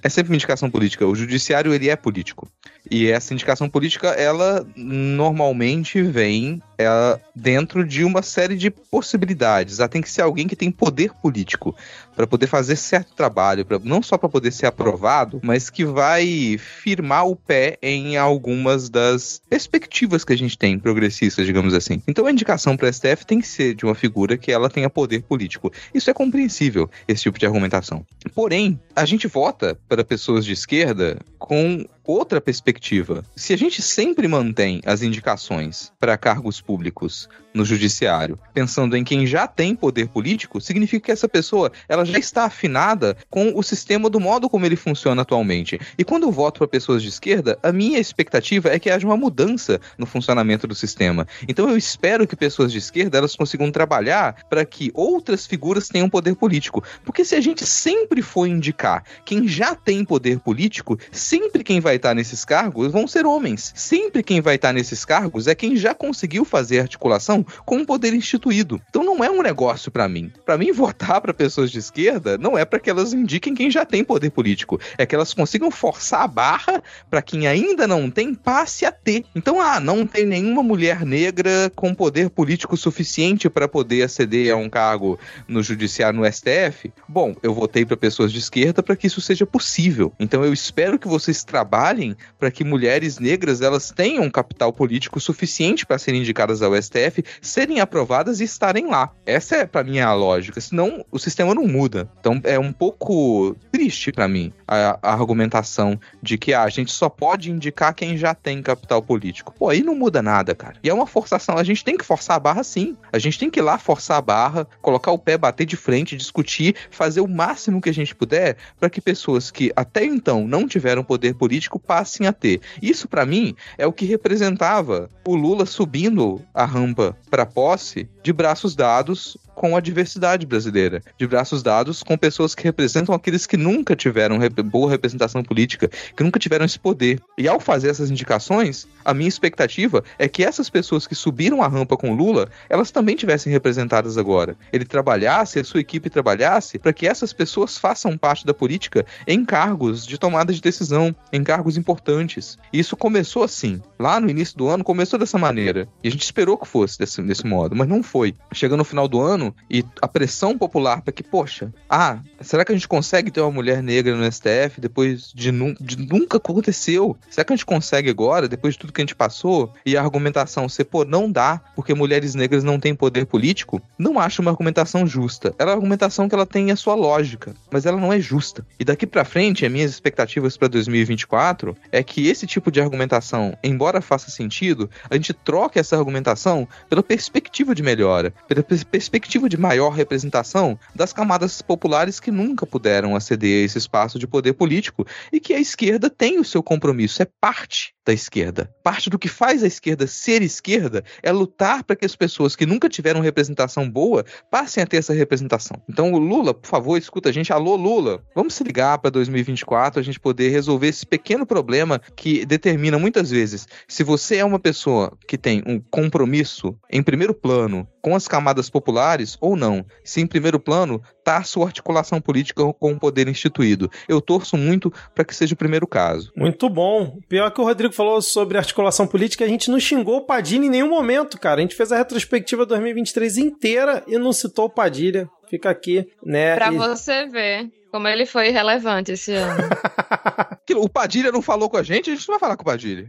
É 0.01 0.09
sempre 0.09 0.31
uma 0.31 0.35
indicação 0.35 0.69
política. 0.69 1.05
O 1.05 1.15
judiciário, 1.15 1.73
ele 1.73 1.89
é 1.89 1.95
político. 1.95 2.47
E 2.89 3.09
essa 3.09 3.33
indicação 3.33 3.69
política, 3.69 4.09
ela 4.09 4.65
normalmente 4.75 6.01
vem 6.01 6.61
é 6.77 7.19
dentro 7.35 7.85
de 7.85 8.03
uma 8.03 8.21
série 8.21 8.55
de 8.55 8.69
possibilidades. 8.69 9.79
Ela 9.79 9.89
tem 9.89 10.01
que 10.01 10.09
ser 10.09 10.21
alguém 10.21 10.47
que 10.47 10.55
tem 10.55 10.71
poder 10.71 11.13
político 11.13 11.75
para 12.15 12.27
poder 12.27 12.47
fazer 12.47 12.75
certo 12.75 13.13
trabalho, 13.15 13.65
pra, 13.65 13.79
não 13.79 14.01
só 14.01 14.17
para 14.17 14.29
poder 14.29 14.51
ser 14.51 14.67
aprovado, 14.67 15.39
mas 15.43 15.69
que 15.69 15.83
vai 15.83 16.57
firmar 16.57 17.27
o 17.27 17.35
pé 17.35 17.77
em 17.81 18.17
algumas 18.17 18.89
das 18.89 19.41
perspectivas 19.49 20.23
que 20.23 20.33
a 20.33 20.37
gente 20.37 20.57
tem 20.57 20.77
progressistas, 20.77 21.45
digamos 21.45 21.73
assim. 21.73 22.01
Então 22.07 22.25
a 22.25 22.31
indicação 22.31 22.77
para 22.77 22.91
STF 22.91 23.25
tem 23.25 23.39
que 23.39 23.47
ser 23.47 23.73
de 23.73 23.85
uma 23.85 23.95
figura 23.95 24.37
que 24.37 24.51
ela 24.51 24.69
tenha 24.69 24.89
poder 24.89 25.23
político. 25.23 25.71
Isso 25.93 26.09
é 26.09 26.13
compreensível, 26.13 26.89
esse 27.07 27.23
tipo 27.23 27.39
de 27.39 27.45
argumentação. 27.45 28.05
Porém, 28.35 28.79
a 28.95 29.05
gente 29.05 29.27
vota 29.27 29.77
para 29.87 30.03
pessoas 30.03 30.45
de 30.45 30.53
esquerda 30.53 31.19
com 31.39 31.85
outra 32.05 32.41
perspectiva. 32.41 33.23
Se 33.35 33.53
a 33.53 33.57
gente 33.57 33.81
sempre 33.81 34.27
mantém 34.27 34.81
as 34.85 35.01
indicações 35.01 35.91
para 35.99 36.17
cargos 36.17 36.59
públicos 36.59 37.29
no 37.53 37.63
judiciário, 37.63 38.37
pensando 38.53 38.97
em 38.97 39.03
quem 39.03 39.27
já 39.27 39.47
tem 39.47 39.75
poder 39.75 40.07
político, 40.07 40.59
significa 40.59 41.05
que 41.05 41.11
essa 41.11 41.29
pessoa 41.29 41.71
ela 41.87 42.03
já 42.03 42.17
está 42.17 42.45
afinada 42.45 43.15
com 43.29 43.53
o 43.55 43.63
sistema 43.63 44.09
do 44.09 44.19
modo 44.19 44.49
como 44.49 44.65
ele 44.65 44.75
funciona 44.75 45.21
atualmente. 45.21 45.79
E 45.97 46.03
quando 46.03 46.23
eu 46.23 46.31
voto 46.31 46.59
para 46.59 46.67
pessoas 46.67 47.01
de 47.01 47.09
esquerda, 47.09 47.57
a 47.61 47.71
minha 47.71 47.99
expectativa 47.99 48.69
é 48.69 48.79
que 48.79 48.89
haja 48.89 49.05
uma 49.05 49.17
mudança 49.17 49.79
no 49.97 50.05
funcionamento 50.05 50.65
do 50.67 50.75
sistema. 50.75 51.27
Então 51.47 51.69
eu 51.69 51.77
espero 51.77 52.27
que 52.27 52.35
pessoas 52.35 52.71
de 52.71 52.77
esquerda 52.77 53.17
elas 53.17 53.35
consigam 53.35 53.71
trabalhar 53.71 54.45
para 54.49 54.65
que 54.65 54.91
outras 54.93 55.45
figuras 55.45 55.87
tenham 55.87 56.09
poder 56.09 56.35
político, 56.35 56.83
porque 57.05 57.23
se 57.23 57.35
a 57.35 57.41
gente 57.41 57.65
sempre 57.65 58.21
for 58.21 58.47
indicar 58.47 59.03
quem 59.25 59.47
já 59.47 59.75
tem 59.75 60.03
poder 60.03 60.39
político, 60.39 60.97
sempre 61.11 61.63
quem 61.63 61.79
vai 61.79 61.97
estar 61.97 62.13
nesses 62.13 62.43
cargos 62.43 62.91
vão 62.91 63.07
ser 63.07 63.25
homens. 63.25 63.73
Sempre 63.75 64.23
quem 64.23 64.41
vai 64.41 64.55
estar 64.55 64.73
nesses 64.73 65.05
cargos 65.05 65.47
é 65.47 65.55
quem 65.55 65.75
já 65.75 65.93
conseguiu 65.93 66.45
fazer 66.45 66.79
articulação 66.79 67.42
com 67.65 67.77
um 67.77 67.85
poder 67.85 68.13
instituído. 68.13 68.81
Então 68.89 69.03
não 69.03 69.23
é 69.23 69.29
um 69.29 69.41
negócio 69.41 69.91
para 69.91 70.07
mim. 70.07 70.31
Para 70.45 70.57
mim 70.57 70.71
votar 70.73 71.21
para 71.21 71.33
pessoas 71.33 71.71
de 71.71 71.79
esquerda 71.79 72.37
não 72.37 72.57
é 72.57 72.65
para 72.65 72.79
que 72.79 72.89
elas 72.89 73.13
indiquem 73.13 73.55
quem 73.55 73.69
já 73.69 73.85
tem 73.85 74.03
poder 74.03 74.29
político, 74.29 74.79
é 74.97 75.05
que 75.05 75.15
elas 75.15 75.33
consigam 75.33 75.69
forçar 75.71 76.21
a 76.21 76.27
barra 76.27 76.83
para 77.09 77.21
quem 77.21 77.47
ainda 77.47 77.87
não 77.87 78.09
tem 78.09 78.33
passe 78.33 78.85
a 78.85 78.91
ter. 78.91 79.25
Então, 79.35 79.61
ah, 79.61 79.79
não 79.79 80.05
tem 80.05 80.25
nenhuma 80.25 80.63
mulher 80.63 81.05
negra 81.05 81.71
com 81.75 81.93
poder 81.93 82.29
político 82.29 82.75
suficiente 82.75 83.49
para 83.49 83.67
poder 83.67 84.03
aceder 84.03 84.53
a 84.53 84.57
um 84.57 84.69
cargo 84.69 85.19
no 85.47 85.61
judiciário 85.63 86.19
no 86.19 86.31
STF. 86.31 86.91
Bom, 87.07 87.35
eu 87.41 87.53
votei 87.53 87.85
para 87.85 87.97
pessoas 87.97 88.31
de 88.31 88.39
esquerda 88.39 88.83
para 88.83 88.95
que 88.95 89.07
isso 89.07 89.21
seja 89.21 89.45
possível. 89.45 90.11
Então 90.19 90.43
eu 90.43 90.53
espero 90.53 90.99
que 90.99 91.07
vocês 91.07 91.43
trabalhem 91.43 92.15
para 92.39 92.51
que 92.51 92.63
mulheres 92.63 93.19
negras 93.19 93.61
elas 93.61 93.91
tenham 93.91 94.29
capital 94.29 94.73
político 94.73 95.19
suficiente 95.19 95.85
para 95.85 95.97
serem 95.97 96.21
indicadas 96.21 96.61
ao 96.61 96.75
STF, 96.81 97.23
serem 97.41 97.79
aprovadas 97.79 98.39
e 98.39 98.43
estarem 98.43 98.87
lá. 98.87 99.11
Essa 99.25 99.57
é 99.57 99.65
para 99.65 99.83
mim 99.83 99.99
a 99.99 100.13
lógica. 100.13 100.59
Senão 100.59 101.05
o 101.11 101.19
sistema 101.19 101.53
não 101.53 101.67
muda. 101.67 102.09
Então 102.19 102.39
é 102.43 102.57
um 102.59 102.71
pouco 102.71 103.55
triste 103.71 104.11
para 104.11 104.27
mim 104.27 104.53
a, 104.67 104.99
a, 105.01 105.13
argumentação 105.13 105.99
de 106.21 106.37
que 106.37 106.53
ah, 106.53 106.63
a 106.63 106.69
gente 106.69 106.91
só 106.91 107.09
pode 107.09 107.51
indicar 107.51 107.93
quem 107.93 108.17
já 108.17 108.33
tem 108.33 108.61
capital 108.61 109.01
político. 109.01 109.53
Pô, 109.57 109.69
aí 109.69 109.81
não 109.81 109.95
muda 109.95 110.21
nada, 110.21 110.55
cara. 110.55 110.75
E 110.83 110.89
é 110.89 110.93
uma 110.93 111.07
forçação. 111.07 111.57
A 111.57 111.63
gente 111.63 111.83
tem 111.83 111.97
que 111.97 112.05
forçar 112.05 112.37
a 112.37 112.39
barra 112.39 112.63
sim. 112.63 112.97
A 113.11 113.19
gente 113.19 113.39
tem 113.39 113.49
que 113.49 113.59
ir 113.59 113.63
lá 113.63 113.77
forçar 113.77 114.17
a 114.17 114.21
barra, 114.21 114.67
colocar 114.81 115.11
o 115.11 115.19
pé, 115.19 115.37
bater 115.37 115.65
de 115.65 115.75
frente, 115.75 116.17
discutir, 116.17 116.75
fazer 116.89 117.21
o 117.21 117.27
máximo 117.27 117.81
que 117.81 117.89
a 117.89 117.93
gente 117.93 118.15
puder 118.15 118.57
para 118.79 118.89
que 118.89 119.01
pessoas 119.01 119.51
que 119.51 119.71
até 119.75 120.05
então 120.05 120.47
não 120.47 120.67
tiveram 120.67 121.03
poder 121.03 121.35
político 121.35 121.79
passem 121.79 122.27
a 122.27 122.33
ter. 122.33 122.61
Isso 122.81 123.07
para 123.07 123.25
mim 123.25 123.55
é 123.77 123.85
o 123.85 123.93
que 123.93 124.05
representava 124.05 125.09
o 125.25 125.35
Lula 125.35 125.65
subindo 125.65 126.41
a 126.53 126.65
rampa 126.65 127.15
para 127.29 127.45
posse 127.45 128.09
de 128.21 128.33
braços 128.33 128.75
dados 128.75 129.37
com 129.55 129.75
a 129.75 129.79
diversidade 129.79 130.45
brasileira, 130.45 131.01
de 131.17 131.27
braços 131.27 131.63
dados 131.63 132.03
com 132.03 132.17
pessoas 132.17 132.55
que 132.55 132.63
representam 132.63 133.13
aqueles 133.13 133.45
que 133.45 133.57
nunca 133.57 133.95
tiveram 133.95 134.37
rep 134.37 134.61
boa 134.61 134.89
representação 134.89 135.43
política, 135.43 135.89
que 136.15 136.23
nunca 136.23 136.39
tiveram 136.39 136.65
esse 136.65 136.79
poder. 136.79 137.19
E 137.37 137.47
ao 137.47 137.59
fazer 137.59 137.89
essas 137.89 138.09
indicações, 138.09 138.87
a 139.03 139.13
minha 139.13 139.27
expectativa 139.27 140.03
é 140.17 140.27
que 140.27 140.43
essas 140.43 140.69
pessoas 140.69 141.05
que 141.07 141.15
subiram 141.15 141.61
a 141.61 141.67
rampa 141.67 141.97
com 141.97 142.13
Lula, 142.13 142.49
elas 142.69 142.91
também 142.91 143.15
tivessem 143.15 143.51
representadas 143.51 144.17
agora. 144.17 144.55
Ele 144.71 144.85
trabalhasse, 144.85 145.59
a 145.59 145.63
sua 145.63 145.79
equipe 145.79 146.09
trabalhasse 146.09 146.79
para 146.79 146.93
que 146.93 147.07
essas 147.07 147.33
pessoas 147.33 147.77
façam 147.77 148.17
parte 148.17 148.45
da 148.45 148.53
política 148.53 149.05
em 149.27 149.43
cargos 149.43 150.05
de 150.05 150.17
tomada 150.17 150.53
de 150.53 150.61
decisão, 150.61 151.15
em 151.31 151.43
cargos 151.43 151.77
importantes. 151.77 152.57
E 152.71 152.79
isso 152.79 152.95
começou 152.95 153.43
assim. 153.43 153.81
Lá 153.99 154.19
no 154.19 154.29
início 154.29 154.57
do 154.57 154.67
ano 154.67 154.83
começou 154.83 155.19
dessa 155.19 155.37
maneira. 155.37 155.87
E 156.03 156.07
a 156.07 156.11
gente 156.11 156.23
esperou 156.23 156.57
que 156.57 156.67
fosse 156.67 156.97
desse, 156.97 157.21
desse 157.21 157.45
modo, 157.45 157.75
mas 157.75 157.87
não 157.87 158.03
foi. 158.03 158.35
Chegando 158.53 158.79
no 158.79 158.85
final 158.85 159.07
do 159.07 159.19
ano 159.19 159.42
e 159.69 159.83
a 160.01 160.07
pressão 160.07 160.57
popular 160.57 161.01
para 161.01 161.11
que, 161.11 161.23
poxa, 161.23 161.73
ah, 161.89 162.19
será 162.41 162.63
que 162.63 162.71
a 162.71 162.75
gente 162.75 162.87
consegue 162.87 163.31
ter 163.31 163.41
uma 163.41 163.51
mulher 163.51 163.81
negra 163.81 164.15
no 164.15 164.31
STF 164.31 164.79
depois 164.79 165.31
de, 165.33 165.51
nu 165.51 165.73
de 165.79 165.97
nunca 165.97 166.37
aconteceu? 166.37 167.17
Será 167.29 167.43
que 167.43 167.53
a 167.53 167.55
gente 167.55 167.65
consegue 167.65 168.09
agora, 168.09 168.47
depois 168.47 168.75
de 168.75 168.79
tudo 168.79 168.93
que 168.93 169.01
a 169.01 169.03
gente 169.03 169.15
passou? 169.15 169.73
E 169.85 169.97
a 169.97 170.01
argumentação 170.01 170.69
ser, 170.69 170.85
pô, 170.85 171.03
não 171.03 171.31
dá 171.31 171.59
porque 171.75 171.93
mulheres 171.93 172.35
negras 172.35 172.63
não 172.63 172.79
têm 172.79 172.93
poder 172.93 173.25
político? 173.25 173.81
Não 173.97 174.19
acho 174.19 174.41
uma 174.41 174.51
argumentação 174.51 175.07
justa. 175.07 175.55
Ela 175.57 175.71
é 175.71 175.73
uma 175.73 175.79
argumentação 175.79 176.29
que 176.29 176.35
ela 176.35 176.45
tem 176.45 176.71
a 176.71 176.75
sua 176.75 176.95
lógica, 176.95 177.55
mas 177.71 177.85
ela 177.85 177.99
não 177.99 178.13
é 178.13 178.19
justa. 178.19 178.65
E 178.79 178.85
daqui 178.85 179.07
para 179.07 179.25
frente, 179.25 179.65
as 179.65 179.71
minhas 179.71 179.91
expectativas 179.91 180.55
para 180.57 180.67
2024 180.67 181.75
é 181.91 182.03
que 182.03 182.27
esse 182.27 182.45
tipo 182.45 182.71
de 182.71 182.81
argumentação, 182.81 183.57
embora 183.63 184.01
faça 184.01 184.29
sentido, 184.29 184.89
a 185.09 185.15
gente 185.15 185.33
troque 185.33 185.79
essa 185.79 185.97
argumentação 185.97 186.67
pela 186.89 187.01
perspectiva 187.01 187.73
de 187.73 187.83
melhora, 187.83 188.33
pela 188.47 188.63
perspectiva 188.63 189.32
de 189.33 189.57
maior 189.57 189.89
representação 189.89 190.77
das 190.93 191.11
camadas 191.11 191.61
populares 191.61 192.19
que 192.19 192.31
nunca 192.31 192.65
puderam 192.65 193.15
aceder 193.15 193.61
a 193.61 193.65
esse 193.65 193.77
espaço 193.77 194.19
de 194.19 194.27
poder 194.27 194.53
político 194.53 195.05
e 195.31 195.39
que 195.39 195.53
a 195.53 195.59
esquerda 195.59 196.09
tem 196.09 196.39
o 196.39 196.45
seu 196.45 196.61
compromisso, 196.61 197.21
é 197.21 197.27
parte 197.41 197.93
da 198.05 198.13
esquerda. 198.13 198.69
Parte 198.83 199.09
do 199.09 199.17
que 199.17 199.27
faz 199.27 199.63
a 199.63 199.67
esquerda 199.67 200.05
ser 200.07 200.41
esquerda 200.41 201.03
é 201.21 201.31
lutar 201.31 201.83
para 201.83 201.95
que 201.95 202.05
as 202.05 202.15
pessoas 202.15 202.55
que 202.55 202.65
nunca 202.65 202.89
tiveram 202.89 203.21
representação 203.21 203.89
boa 203.89 204.25
passem 204.51 204.83
a 204.83 204.85
ter 204.87 204.97
essa 204.97 205.13
representação. 205.13 205.81
Então, 205.89 206.11
Lula, 206.11 206.53
por 206.53 206.67
favor, 206.67 206.97
escuta 206.97 207.29
a 207.29 207.31
gente. 207.31 207.53
Alô, 207.53 207.75
Lula, 207.75 208.21
vamos 208.35 208.53
se 208.53 208.63
ligar 208.63 208.97
para 208.97 209.09
2024 209.09 209.99
a 209.99 210.03
gente 210.03 210.19
poder 210.19 210.49
resolver 210.49 210.87
esse 210.87 211.05
pequeno 211.05 211.45
problema 211.45 211.99
que 212.15 212.45
determina 212.45 212.99
muitas 212.99 213.29
vezes 213.29 213.67
se 213.87 214.03
você 214.03 214.37
é 214.37 214.45
uma 214.45 214.59
pessoa 214.59 215.17
que 215.27 215.37
tem 215.37 215.63
um 215.65 215.79
compromisso 215.79 216.75
em 216.91 217.01
primeiro 217.01 217.33
plano 217.33 217.87
com 218.01 218.15
as 218.15 218.27
camadas 218.27 218.69
populares 218.69 219.22
ou 219.39 219.55
não. 219.55 219.85
Se 220.03 220.21
em 220.21 220.27
primeiro 220.27 220.59
plano 220.59 221.01
está 221.19 221.37
a 221.37 221.43
sua 221.43 221.65
articulação 221.67 222.19
política 222.19 222.61
com 222.73 222.91
o 222.91 222.99
poder 222.99 223.27
instituído. 223.27 223.89
Eu 224.07 224.19
torço 224.21 224.57
muito 224.57 224.91
para 225.15 225.23
que 225.23 225.35
seja 225.35 225.53
o 225.53 225.57
primeiro 225.57 225.87
caso. 225.87 226.31
Muito 226.35 226.69
bom. 226.69 227.17
Pior 227.27 227.49
que 227.51 227.61
o 227.61 227.63
Rodrigo 227.63 227.93
falou 227.93 228.21
sobre 228.21 228.57
articulação 228.57 229.07
política, 229.07 229.45
a 229.45 229.47
gente 229.47 229.71
não 229.71 229.79
xingou 229.79 230.17
o 230.17 230.25
Padilha 230.25 230.65
em 230.65 230.69
nenhum 230.69 230.89
momento, 230.89 231.39
cara. 231.39 231.59
A 231.59 231.61
gente 231.61 231.75
fez 231.75 231.91
a 231.91 231.97
retrospectiva 231.97 232.65
2023 232.65 233.37
inteira 233.37 234.03
e 234.07 234.17
não 234.17 234.33
citou 234.33 234.65
o 234.65 234.69
Padilha. 234.69 235.29
Fica 235.49 235.69
aqui, 235.69 236.07
né? 236.25 236.55
Pra 236.55 236.73
e... 236.73 236.77
você 236.77 237.25
ver. 237.27 237.69
Como 237.93 238.07
ele 238.07 238.25
foi 238.25 238.49
relevante 238.49 239.11
esse 239.11 239.33
ano. 239.33 239.69
o 240.77 240.89
Padilha 240.89 241.31
não 241.31 241.43
falou 241.43 241.69
com 241.69 241.77
a 241.77 241.83
gente, 241.83 242.09
a 242.09 242.15
gente 242.15 242.27
não 242.27 242.33
vai 242.33 242.39
falar 242.39 242.57
com 242.57 242.63
o 242.63 242.65
Padilha. 242.65 243.07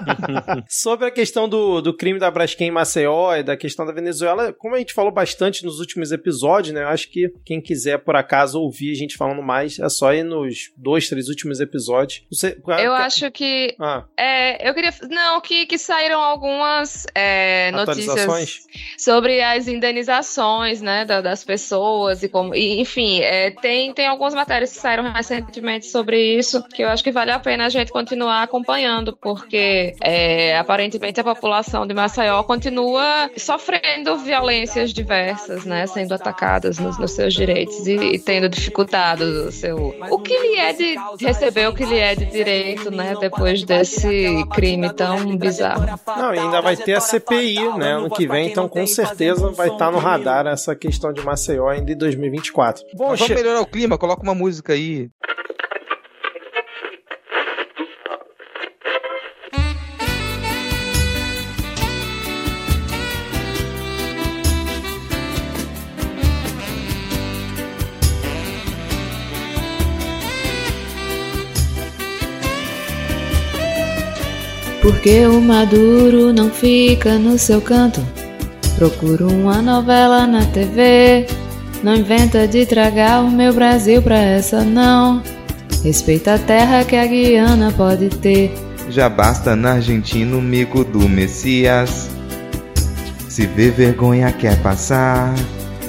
Sobre 0.68 1.06
a 1.06 1.10
questão 1.10 1.48
do, 1.48 1.80
do 1.80 1.96
crime 1.96 2.18
da 2.18 2.30
Braskem 2.30 2.68
em 2.68 2.70
Maceió 2.70 3.34
e 3.34 3.42
da 3.42 3.56
questão 3.56 3.86
da 3.86 3.92
Venezuela, 3.92 4.52
como 4.52 4.74
a 4.74 4.78
gente 4.78 4.92
falou 4.92 5.10
bastante 5.10 5.64
nos 5.64 5.80
últimos 5.80 6.12
episódios, 6.12 6.74
né? 6.74 6.82
Eu 6.82 6.88
acho 6.88 7.10
que 7.10 7.32
quem 7.46 7.62
quiser, 7.62 7.96
por 7.96 8.14
acaso, 8.14 8.60
ouvir 8.60 8.92
a 8.92 8.94
gente 8.94 9.16
falando 9.16 9.42
mais, 9.42 9.78
é 9.78 9.88
só 9.88 10.12
ir 10.12 10.22
nos 10.22 10.70
dois, 10.76 11.08
três 11.08 11.28
últimos 11.28 11.58
episódios. 11.58 12.22
Você, 12.30 12.60
eu 12.82 12.92
acho 12.92 13.30
que. 13.30 13.74
Ah. 13.80 14.04
É, 14.18 14.68
eu 14.68 14.74
queria. 14.74 14.92
Não, 15.08 15.40
que, 15.40 15.64
que 15.64 15.78
saíram 15.78 16.20
algumas 16.20 17.06
é, 17.14 17.70
notícias 17.70 18.66
sobre 18.98 19.40
as 19.40 19.66
indenizações, 19.66 20.82
né? 20.82 21.06
das 21.06 21.42
pessoas 21.42 22.22
e 22.22 22.28
como. 22.28 22.54
E, 22.54 22.80
enfim, 22.80 23.20
é, 23.20 23.50
tem, 23.50 23.94
tem 23.94 24.09
algumas 24.10 24.34
matérias 24.34 24.72
que 24.72 24.78
saíram 24.78 25.10
recentemente 25.12 25.86
sobre 25.86 26.38
isso, 26.38 26.62
que 26.68 26.82
eu 26.82 26.88
acho 26.88 27.02
que 27.02 27.10
vale 27.10 27.30
a 27.30 27.38
pena 27.38 27.66
a 27.66 27.68
gente 27.68 27.90
continuar 27.92 28.42
acompanhando, 28.42 29.16
porque 29.16 29.94
é, 30.02 30.56
aparentemente 30.56 31.20
a 31.20 31.24
população 31.24 31.86
de 31.86 31.94
Maceió 31.94 32.42
continua 32.42 33.30
sofrendo 33.36 34.18
violências 34.18 34.92
diversas, 34.92 35.64
né, 35.64 35.86
sendo 35.86 36.14
atacadas 36.14 36.78
nos, 36.78 36.98
nos 36.98 37.12
seus 37.12 37.34
direitos 37.34 37.86
e, 37.86 37.96
e, 37.96 38.18
tendo 38.18 38.48
dificultado 38.48 39.24
o 39.24 39.52
seu 39.52 39.94
o 40.10 40.18
que 40.18 40.36
lhe 40.36 40.56
é 40.56 40.72
de 40.72 40.96
receber 41.20 41.68
o 41.68 41.74
que 41.74 41.84
lhe 41.84 41.98
é 41.98 42.14
de 42.14 42.26
direito, 42.26 42.90
né, 42.90 43.14
depois 43.20 43.62
desse 43.64 44.44
crime 44.52 44.92
tão 44.92 45.36
bizarro. 45.36 45.86
Não, 46.06 46.30
ainda 46.30 46.60
vai 46.60 46.76
ter 46.76 46.94
a 46.94 47.00
CPI, 47.00 47.76
né, 47.78 47.92
ano 47.92 48.10
que 48.10 48.26
vem, 48.26 48.48
então 48.48 48.68
com 48.68 48.86
certeza 48.86 49.50
vai 49.50 49.68
estar 49.68 49.90
no 49.90 49.98
radar 49.98 50.46
essa 50.46 50.74
questão 50.74 51.12
de 51.12 51.22
Maceió 51.22 51.68
ainda 51.68 51.92
em 51.92 51.96
2024. 51.96 52.84
Bom, 52.94 53.14
vamos 53.14 53.28
melhorar 53.28 53.60
o 53.60 53.66
clima, 53.66 53.98
coloca 54.00 54.22
uma 54.22 54.34
música 54.34 54.72
aí. 54.72 55.10
Porque 74.80 75.26
o 75.26 75.40
maduro 75.42 76.32
não 76.32 76.50
fica 76.50 77.18
no 77.18 77.38
seu 77.38 77.60
canto. 77.60 78.00
Procura 78.76 79.26
uma 79.26 79.60
novela 79.60 80.26
na 80.26 80.44
TV 80.46 81.26
não 81.82 81.94
inventa 81.94 82.46
de 82.46 82.66
tragar 82.66 83.22
o 83.22 83.30
meu 83.30 83.54
Brasil 83.54 84.02
pra 84.02 84.18
essa 84.18 84.62
não. 84.62 85.22
Respeita 85.82 86.34
a 86.34 86.38
terra 86.38 86.84
que 86.84 86.94
a 86.94 87.06
Guiana 87.06 87.72
pode 87.72 88.10
ter. 88.10 88.52
Já 88.90 89.08
basta 89.08 89.56
na 89.56 89.72
Argentina 89.72 90.36
o 90.36 90.42
mico 90.42 90.84
do 90.84 91.08
Messias. 91.08 92.10
Se 93.28 93.46
vê 93.46 93.70
vergonha 93.70 94.30
quer 94.32 94.60
passar, 94.60 95.32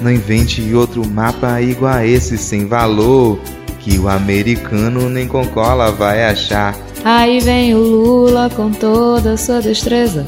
não 0.00 0.10
invente 0.10 0.72
outro 0.72 1.06
mapa 1.06 1.60
igual 1.60 1.94
a 1.94 2.06
esse 2.06 2.38
sem 2.38 2.66
valor. 2.66 3.38
Que 3.80 3.98
o 3.98 4.08
americano 4.08 5.10
nem 5.10 5.26
com 5.26 5.44
cola 5.48 5.90
vai 5.90 6.24
achar. 6.24 6.74
Aí 7.04 7.40
vem 7.40 7.74
o 7.74 7.78
Lula 7.78 8.48
com 8.48 8.70
toda 8.70 9.32
a 9.32 9.36
sua 9.36 9.60
destreza 9.60 10.24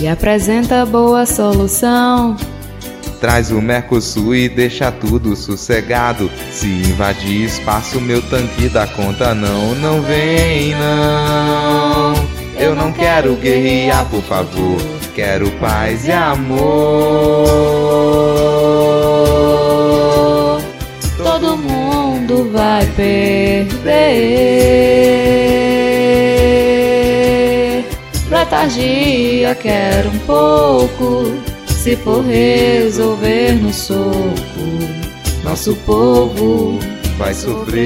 e 0.00 0.08
apresenta 0.08 0.84
boa 0.86 1.26
solução. 1.26 2.36
Traz 3.20 3.50
o 3.50 3.60
Mercosul 3.60 4.34
e 4.34 4.48
deixa 4.48 4.90
tudo 4.92 5.34
sossegado. 5.34 6.30
Se 6.50 6.66
invadir 6.66 7.44
espaço, 7.44 8.00
meu 8.00 8.20
tanque 8.22 8.68
dá 8.68 8.86
conta 8.86 9.34
não, 9.34 9.74
não 9.76 10.02
vem 10.02 10.74
não. 10.74 12.14
Eu 12.58 12.74
não 12.74 12.92
quero 12.92 13.34
guerrear, 13.36 14.04
por 14.06 14.22
favor. 14.22 14.80
Quero 15.14 15.50
paz 15.52 16.06
e 16.06 16.12
amor. 16.12 16.64
Todo 21.16 21.56
mundo 21.56 22.50
vai 22.52 22.86
perder. 22.96 23.84
Letargia, 28.30 29.54
quero 29.54 30.08
um 30.10 30.18
pouco. 30.20 31.43
Se 31.84 31.96
for 31.96 32.24
resolver 32.24 33.52
no 33.60 33.70
soco, 33.70 34.00
nosso 35.44 35.76
povo 35.84 36.78
Vai 37.18 37.34
sofrer. 37.34 37.84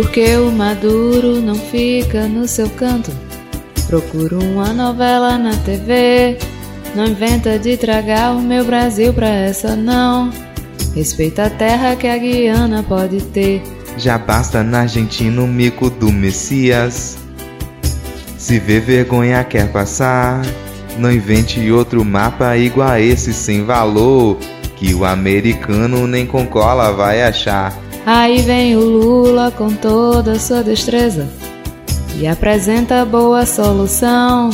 Porque 0.00 0.36
o 0.36 0.52
maduro 0.52 1.40
não 1.40 1.56
fica 1.56 2.28
no 2.28 2.46
seu 2.46 2.70
canto. 2.70 3.10
Procura 3.88 4.38
uma 4.38 4.72
novela 4.72 5.36
na 5.36 5.56
TV. 5.56 6.38
Não 6.94 7.04
inventa 7.04 7.58
de 7.58 7.76
tragar 7.76 8.32
o 8.36 8.40
meu 8.40 8.64
Brasil 8.64 9.12
pra 9.12 9.26
essa 9.26 9.74
não. 9.74 10.30
Respeita 10.94 11.46
a 11.46 11.50
terra 11.50 11.96
que 11.96 12.06
a 12.06 12.16
Guiana 12.16 12.80
pode 12.84 13.20
ter. 13.24 13.60
Já 13.96 14.16
basta 14.16 14.62
na 14.62 14.82
Argentina 14.82 15.42
o 15.42 15.48
mico 15.48 15.90
do 15.90 16.12
Messias. 16.12 17.18
Se 18.36 18.60
vê 18.60 18.78
vergonha 18.78 19.42
quer 19.42 19.72
passar, 19.72 20.42
não 20.96 21.10
invente 21.10 21.72
outro 21.72 22.04
mapa 22.04 22.56
igual 22.56 22.90
a 22.90 23.00
esse 23.00 23.34
sem 23.34 23.64
valor. 23.64 24.38
Que 24.76 24.94
o 24.94 25.04
americano 25.04 26.06
nem 26.06 26.24
com 26.24 26.46
cola 26.46 26.92
vai 26.92 27.24
achar. 27.24 27.87
Aí 28.10 28.40
vem 28.40 28.74
o 28.74 28.80
Lula 28.80 29.50
com 29.50 29.68
toda 29.68 30.32
a 30.32 30.38
sua 30.38 30.62
destreza 30.62 31.28
e 32.18 32.26
apresenta 32.26 33.04
boa 33.04 33.44
solução. 33.44 34.48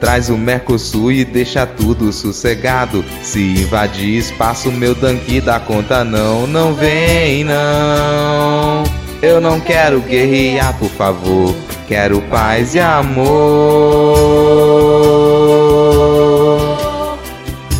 Traz 0.00 0.30
o 0.30 0.38
Mercosul 0.38 1.12
e 1.12 1.22
deixa 1.22 1.66
tudo 1.66 2.10
sossegado. 2.14 3.04
Se 3.20 3.40
invadir 3.40 4.16
espaço, 4.16 4.72
meu 4.72 4.94
tanque 4.94 5.38
dá 5.38 5.60
conta 5.60 6.02
não, 6.02 6.46
não 6.46 6.72
vem 6.72 7.44
não. 7.44 8.84
Eu 9.20 9.38
não 9.38 9.60
quero 9.60 10.00
guerrear, 10.00 10.74
por 10.78 10.88
favor. 10.88 11.54
Quero 11.86 12.22
paz 12.22 12.74
e 12.74 12.80
amor. 12.80 13.28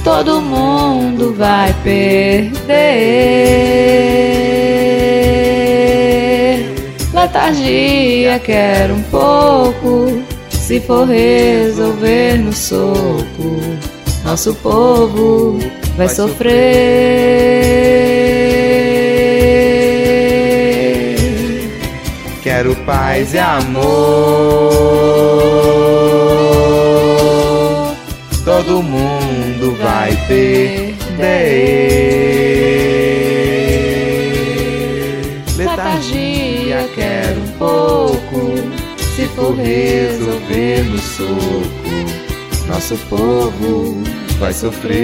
Todo 0.05 0.39
mundo 0.43 1.33
vai 1.35 1.75
perder. 1.83 3.23
Letargia, 7.23 8.39
quero 8.41 8.95
um 8.95 9.03
pouco. 9.03 10.21
Se 10.49 10.81
for 10.81 11.07
resolver 11.07 12.39
no 12.39 12.53
soco, 12.53 13.61
nosso 14.25 14.53
povo 14.57 15.57
vai 15.97 16.09
sofrer. 16.09 16.51
Quero 22.43 22.75
paz 22.85 23.35
e 23.35 23.39
amor. 23.39 23.85
Todo 28.45 28.83
mundo 28.83 29.77
vai 29.81 30.17
perder. 30.27 32.32
Pouco. 37.63 38.57
Se 38.99 39.27
for 39.29 39.55
resolver 39.55 40.85
no 40.85 40.99
soco, 40.99 41.91
nosso 42.67 42.97
povo 43.09 44.03
vai 44.39 44.53
sofrer. 44.53 45.03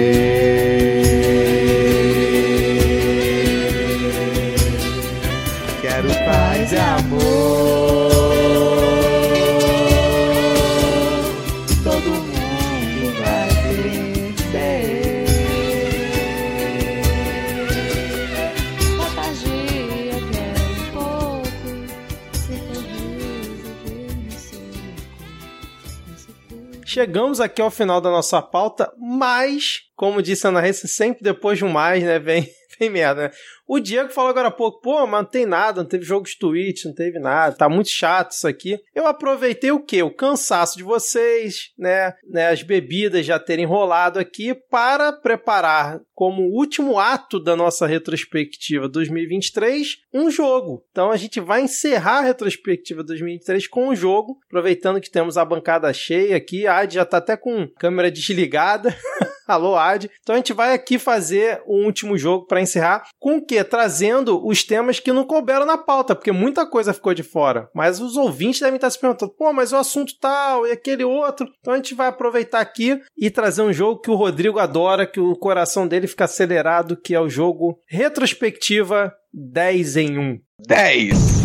Chegamos 26.99 27.39
aqui 27.39 27.61
ao 27.61 27.71
final 27.71 28.01
da 28.01 28.09
nossa 28.11 28.41
pauta, 28.41 28.91
mas, 28.99 29.83
como 29.95 30.21
disse 30.21 30.45
a 30.45 30.49
Ana 30.49 30.59
Ressa, 30.59 30.85
sempre 30.85 31.23
depois 31.23 31.57
de 31.57 31.63
um 31.63 31.69
mais, 31.69 32.03
né, 32.03 32.19
vem, 32.19 32.45
vem 32.89 32.89
merda, 32.89 33.23
né? 33.23 33.31
O 33.67 33.79
Diego 33.79 34.09
falou 34.09 34.31
agora 34.31 34.47
há 34.47 34.51
pouco, 34.51 34.81
pô, 34.81 35.05
mas 35.05 35.21
não 35.21 35.29
tem 35.29 35.45
nada, 35.45 35.81
não 35.81 35.87
teve 35.87 36.03
jogo 36.03 36.25
de 36.25 36.37
Twitch, 36.39 36.85
não 36.85 36.93
teve 36.93 37.19
nada, 37.19 37.55
tá 37.55 37.69
muito 37.69 37.89
chato 37.89 38.31
isso 38.31 38.47
aqui. 38.47 38.79
Eu 38.95 39.05
aproveitei 39.05 39.71
o 39.71 39.83
quê? 39.83 40.01
O 40.01 40.13
cansaço 40.13 40.77
de 40.77 40.83
vocês, 40.83 41.71
né, 41.77 42.13
né 42.27 42.47
as 42.47 42.63
bebidas 42.63 43.25
já 43.25 43.37
terem 43.37 43.65
rolado 43.65 44.17
aqui 44.17 44.55
para 44.55 45.13
preparar 45.13 45.99
como 46.15 46.43
último 46.43 46.97
ato 46.97 47.39
da 47.39 47.55
nossa 47.55 47.85
retrospectiva 47.85 48.89
2023 48.89 49.97
um 50.13 50.31
jogo. 50.31 50.83
Então 50.91 51.11
a 51.11 51.17
gente 51.17 51.39
vai 51.39 51.61
encerrar 51.61 52.19
a 52.19 52.23
retrospectiva 52.23 53.03
2023 53.03 53.67
com 53.67 53.89
um 53.89 53.95
jogo, 53.95 54.39
aproveitando 54.47 54.99
que 54.99 55.11
temos 55.11 55.37
a 55.37 55.45
bancada 55.45 55.93
cheia 55.93 56.35
aqui, 56.35 56.65
a 56.65 56.79
Ad 56.79 56.93
já 56.93 57.05
tá 57.05 57.17
até 57.17 57.37
com 57.37 57.67
câmera 57.77 58.11
desligada. 58.11 58.95
Alô, 59.49 59.75
Ad. 59.75 60.07
Então 60.21 60.35
a 60.35 60.37
gente 60.37 60.53
vai 60.53 60.75
aqui 60.75 60.99
fazer 60.99 61.63
o 61.65 61.83
último 61.83 62.15
jogo 62.15 62.45
para 62.45 62.61
encerrar, 62.61 63.07
com 63.19 63.37
o 63.37 63.43
quê? 63.43 63.63
Trazendo 63.63 64.45
os 64.45 64.63
temas 64.63 64.99
que 64.99 65.11
não 65.11 65.23
couberam 65.23 65.65
na 65.65 65.75
pauta, 65.75 66.13
porque 66.13 66.31
muita 66.31 66.67
coisa 66.67 66.93
ficou 66.93 67.15
de 67.15 67.23
fora. 67.23 67.67
Mas 67.73 67.99
os 67.99 68.15
ouvintes 68.15 68.59
devem 68.59 68.75
estar 68.75 68.91
se 68.91 68.99
perguntando, 68.99 69.33
pô, 69.35 69.51
mas 69.51 69.73
o 69.73 69.77
assunto 69.77 70.13
tal 70.21 70.67
e 70.67 70.71
aquele 70.71 71.03
outro. 71.03 71.49
Então 71.61 71.73
a 71.73 71.77
gente 71.77 71.95
vai 71.95 72.09
aproveitar 72.09 72.59
aqui 72.59 73.01
e 73.17 73.31
trazer 73.31 73.63
um 73.63 73.73
jogo 73.73 73.99
que 73.99 74.11
o 74.11 74.15
Rodrigo 74.15 74.59
adora, 74.59 75.07
que 75.07 75.19
o 75.19 75.35
coração 75.35 75.87
dele 75.87 76.05
fica 76.05 76.25
acelerado, 76.25 76.95
que 76.95 77.15
é 77.15 77.19
o 77.19 77.27
jogo 77.27 77.79
Retrospectiva 77.87 79.11
10 79.33 79.97
em 79.97 80.19
1. 80.19 80.39
10. 80.67 81.39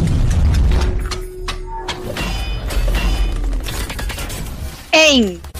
Em 4.92 5.53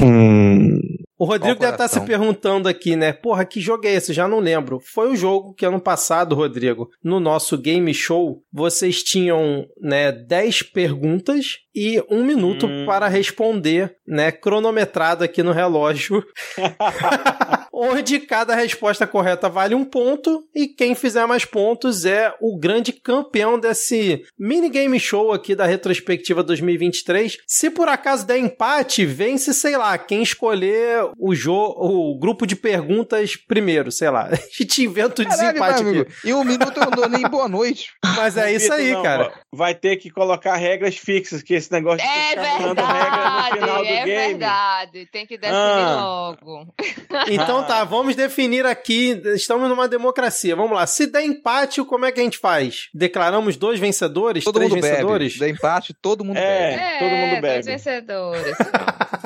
Hum, 0.00 0.80
O 1.20 1.26
Rodrigo 1.26 1.60
deve 1.60 1.72
estar 1.72 1.86
se 1.86 2.00
coração? 2.00 2.06
perguntando 2.06 2.66
aqui, 2.66 2.96
né? 2.96 3.12
Porra, 3.12 3.44
que 3.44 3.60
jogo 3.60 3.86
é 3.86 3.92
esse? 3.92 4.10
Já 4.14 4.26
não 4.26 4.40
lembro. 4.40 4.80
Foi 4.80 5.10
o 5.10 5.16
jogo 5.16 5.52
que 5.52 5.66
ano 5.66 5.78
passado, 5.78 6.34
Rodrigo, 6.34 6.90
no 7.04 7.20
nosso 7.20 7.58
game 7.58 7.92
show, 7.92 8.42
vocês 8.50 9.02
tinham, 9.02 9.66
né, 9.78 10.10
10 10.10 10.62
perguntas 10.62 11.58
e 11.74 12.02
um 12.10 12.24
minuto 12.24 12.66
Hum. 12.66 12.86
para 12.86 13.06
responder, 13.06 13.96
né, 14.08 14.32
cronometrado 14.32 15.22
aqui 15.22 15.42
no 15.42 15.52
relógio. 15.52 16.24
Onde 17.72 18.18
cada 18.20 18.54
resposta 18.54 19.06
correta 19.06 19.48
vale 19.48 19.74
um 19.74 19.84
ponto 19.84 20.44
e 20.54 20.66
quem 20.68 20.94
fizer 20.94 21.26
mais 21.26 21.44
pontos 21.44 22.04
é 22.04 22.34
o 22.40 22.58
grande 22.58 22.92
campeão 22.92 23.58
desse 23.58 24.22
minigame 24.38 24.98
show 24.98 25.32
aqui 25.32 25.54
da 25.54 25.66
retrospectiva 25.66 26.42
2023. 26.42 27.38
Se 27.46 27.70
por 27.70 27.88
acaso 27.88 28.26
der 28.26 28.38
empate, 28.38 29.04
vence, 29.06 29.54
sei 29.54 29.76
lá, 29.76 29.96
quem 29.96 30.22
escolher 30.22 31.09
o 31.18 31.34
jogo, 31.34 31.74
o 32.12 32.18
grupo 32.18 32.46
de 32.46 32.54
perguntas 32.56 33.36
primeiro, 33.36 33.90
sei 33.92 34.10
lá. 34.10 34.28
A 34.32 34.36
gente 34.62 34.82
inventa 34.84 35.22
o 35.22 35.24
Caralho, 35.26 35.40
desempate 35.52 35.82
aqui. 35.82 36.28
em 36.28 36.32
um 36.34 36.44
minuto 36.44 36.76
eu 36.76 36.84
não 36.84 36.90
dou 36.90 37.08
nem 37.08 37.22
boa 37.22 37.48
noite. 37.48 37.90
Mas 38.16 38.36
é 38.36 38.52
isso 38.52 38.72
aí, 38.72 38.92
não, 38.92 39.02
cara. 39.02 39.32
Vai 39.52 39.74
ter 39.74 39.96
que 39.96 40.10
colocar 40.10 40.56
regras 40.56 40.96
fixas, 40.96 41.42
que 41.42 41.54
esse 41.54 41.70
negócio 41.72 41.98
de 41.98 42.04
É 42.04 42.30
ficar 42.30 42.60
mudando 42.60 42.86
regra 42.86 43.10
no 43.10 43.14
verdade, 43.16 43.58
final 43.58 43.78
do 43.78 43.84
é 43.84 44.04
game. 44.04 44.28
verdade. 44.28 45.06
Tem 45.12 45.26
que 45.26 45.38
definir 45.38 45.56
Ah. 45.56 46.00
logo. 46.02 46.66
Então 47.28 47.64
tá, 47.64 47.82
vamos 47.84 48.14
definir 48.14 48.64
aqui. 48.64 49.20
Estamos 49.34 49.68
numa 49.68 49.88
democracia. 49.88 50.54
Vamos 50.54 50.72
lá. 50.72 50.86
Se 50.86 51.06
der 51.08 51.22
empate, 51.24 51.82
como 51.84 52.04
é 52.04 52.12
que 52.12 52.20
a 52.20 52.22
gente 52.22 52.38
faz? 52.38 52.88
Declaramos 52.94 53.56
dois 53.56 53.80
vencedores? 53.80 54.44
Todo 54.44 54.54
três 54.54 54.70
mundo 54.70 54.80
vencedores? 54.80 55.32
bebe. 55.36 55.40
Da 55.40 55.48
empate, 55.48 55.92
todo 55.94 56.24
mundo 56.24 56.36
É. 56.36 56.76
bebe. 56.76 56.98
todo 57.00 57.10
mundo 57.10 57.30
dois 57.30 57.40
bebe. 57.42 57.62
vencedores. 57.64 58.56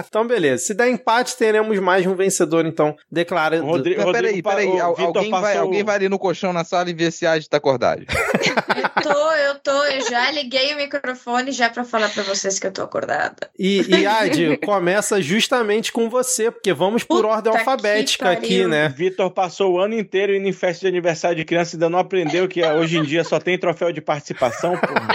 Então, 0.07 0.27
beleza. 0.27 0.65
Se 0.65 0.75
der 0.75 0.89
empate, 0.89 1.37
teremos 1.37 1.74
mais 1.81 2.07
um 2.07 2.15
vencedor, 2.15 2.67
então. 2.67 2.97
Declara. 3.11 3.63
O 3.63 3.67
Rodrigo, 3.67 4.03
Mas 4.05 4.13
peraí, 4.13 4.43
peraí. 4.43 4.67
o 4.69 4.83
al- 4.83 4.97
Alguém 4.99 5.31
vai, 5.31 5.41
passou- 5.43 5.61
alguém 5.63 5.85
vai 5.85 5.97
ali 5.97 6.09
no 6.09 6.19
colchão 6.19 6.53
na 6.53 6.65
sala 6.65 6.91
e 6.91 6.95
ver 6.95 7.11
se 7.13 7.27
a 7.27 7.33
Adi 7.33 7.49
tá 7.49 7.57
acordada. 7.57 8.05
Tô, 9.03 9.33
eu 9.33 9.55
tô, 9.59 9.85
eu 9.85 10.09
já 10.09 10.31
liguei 10.31 10.73
o 10.73 10.77
microfone 10.77 11.53
já 11.53 11.69
pra 11.69 11.85
falar 11.85 12.09
pra 12.09 12.23
vocês 12.23 12.59
que 12.59 12.67
eu 12.67 12.73
tô 12.73 12.83
acordada. 12.83 13.51
E, 13.59 13.83
e 13.89 14.07
Adi, 14.07 14.57
começa 14.59 15.21
justamente 15.21 15.93
com 15.93 16.09
você, 16.09 16.51
porque 16.51 16.73
vamos 16.73 17.03
por 17.05 17.17
Puta 17.17 17.29
ordem 17.29 17.53
alfabética 17.53 18.31
aqui, 18.31 18.67
né? 18.67 18.89
Vitor 18.89 19.31
passou 19.31 19.73
o 19.75 19.79
ano 19.79 19.95
inteiro 19.99 20.35
indo 20.35 20.49
em 20.49 20.53
festa 20.53 20.83
de 20.83 20.87
aniversário 20.89 21.37
de 21.37 21.45
criança 21.45 21.75
e 21.75 21.77
ainda 21.77 21.89
não 21.91 21.99
aprendeu 21.99 22.49
que 22.49 22.65
hoje 22.65 22.99
em 22.99 23.03
dia 23.03 23.25
só 23.25 23.39
tem 23.39 23.59
troféu 23.59 23.93
de 23.93 24.01
participação, 24.01 24.73
porra. 24.79 25.09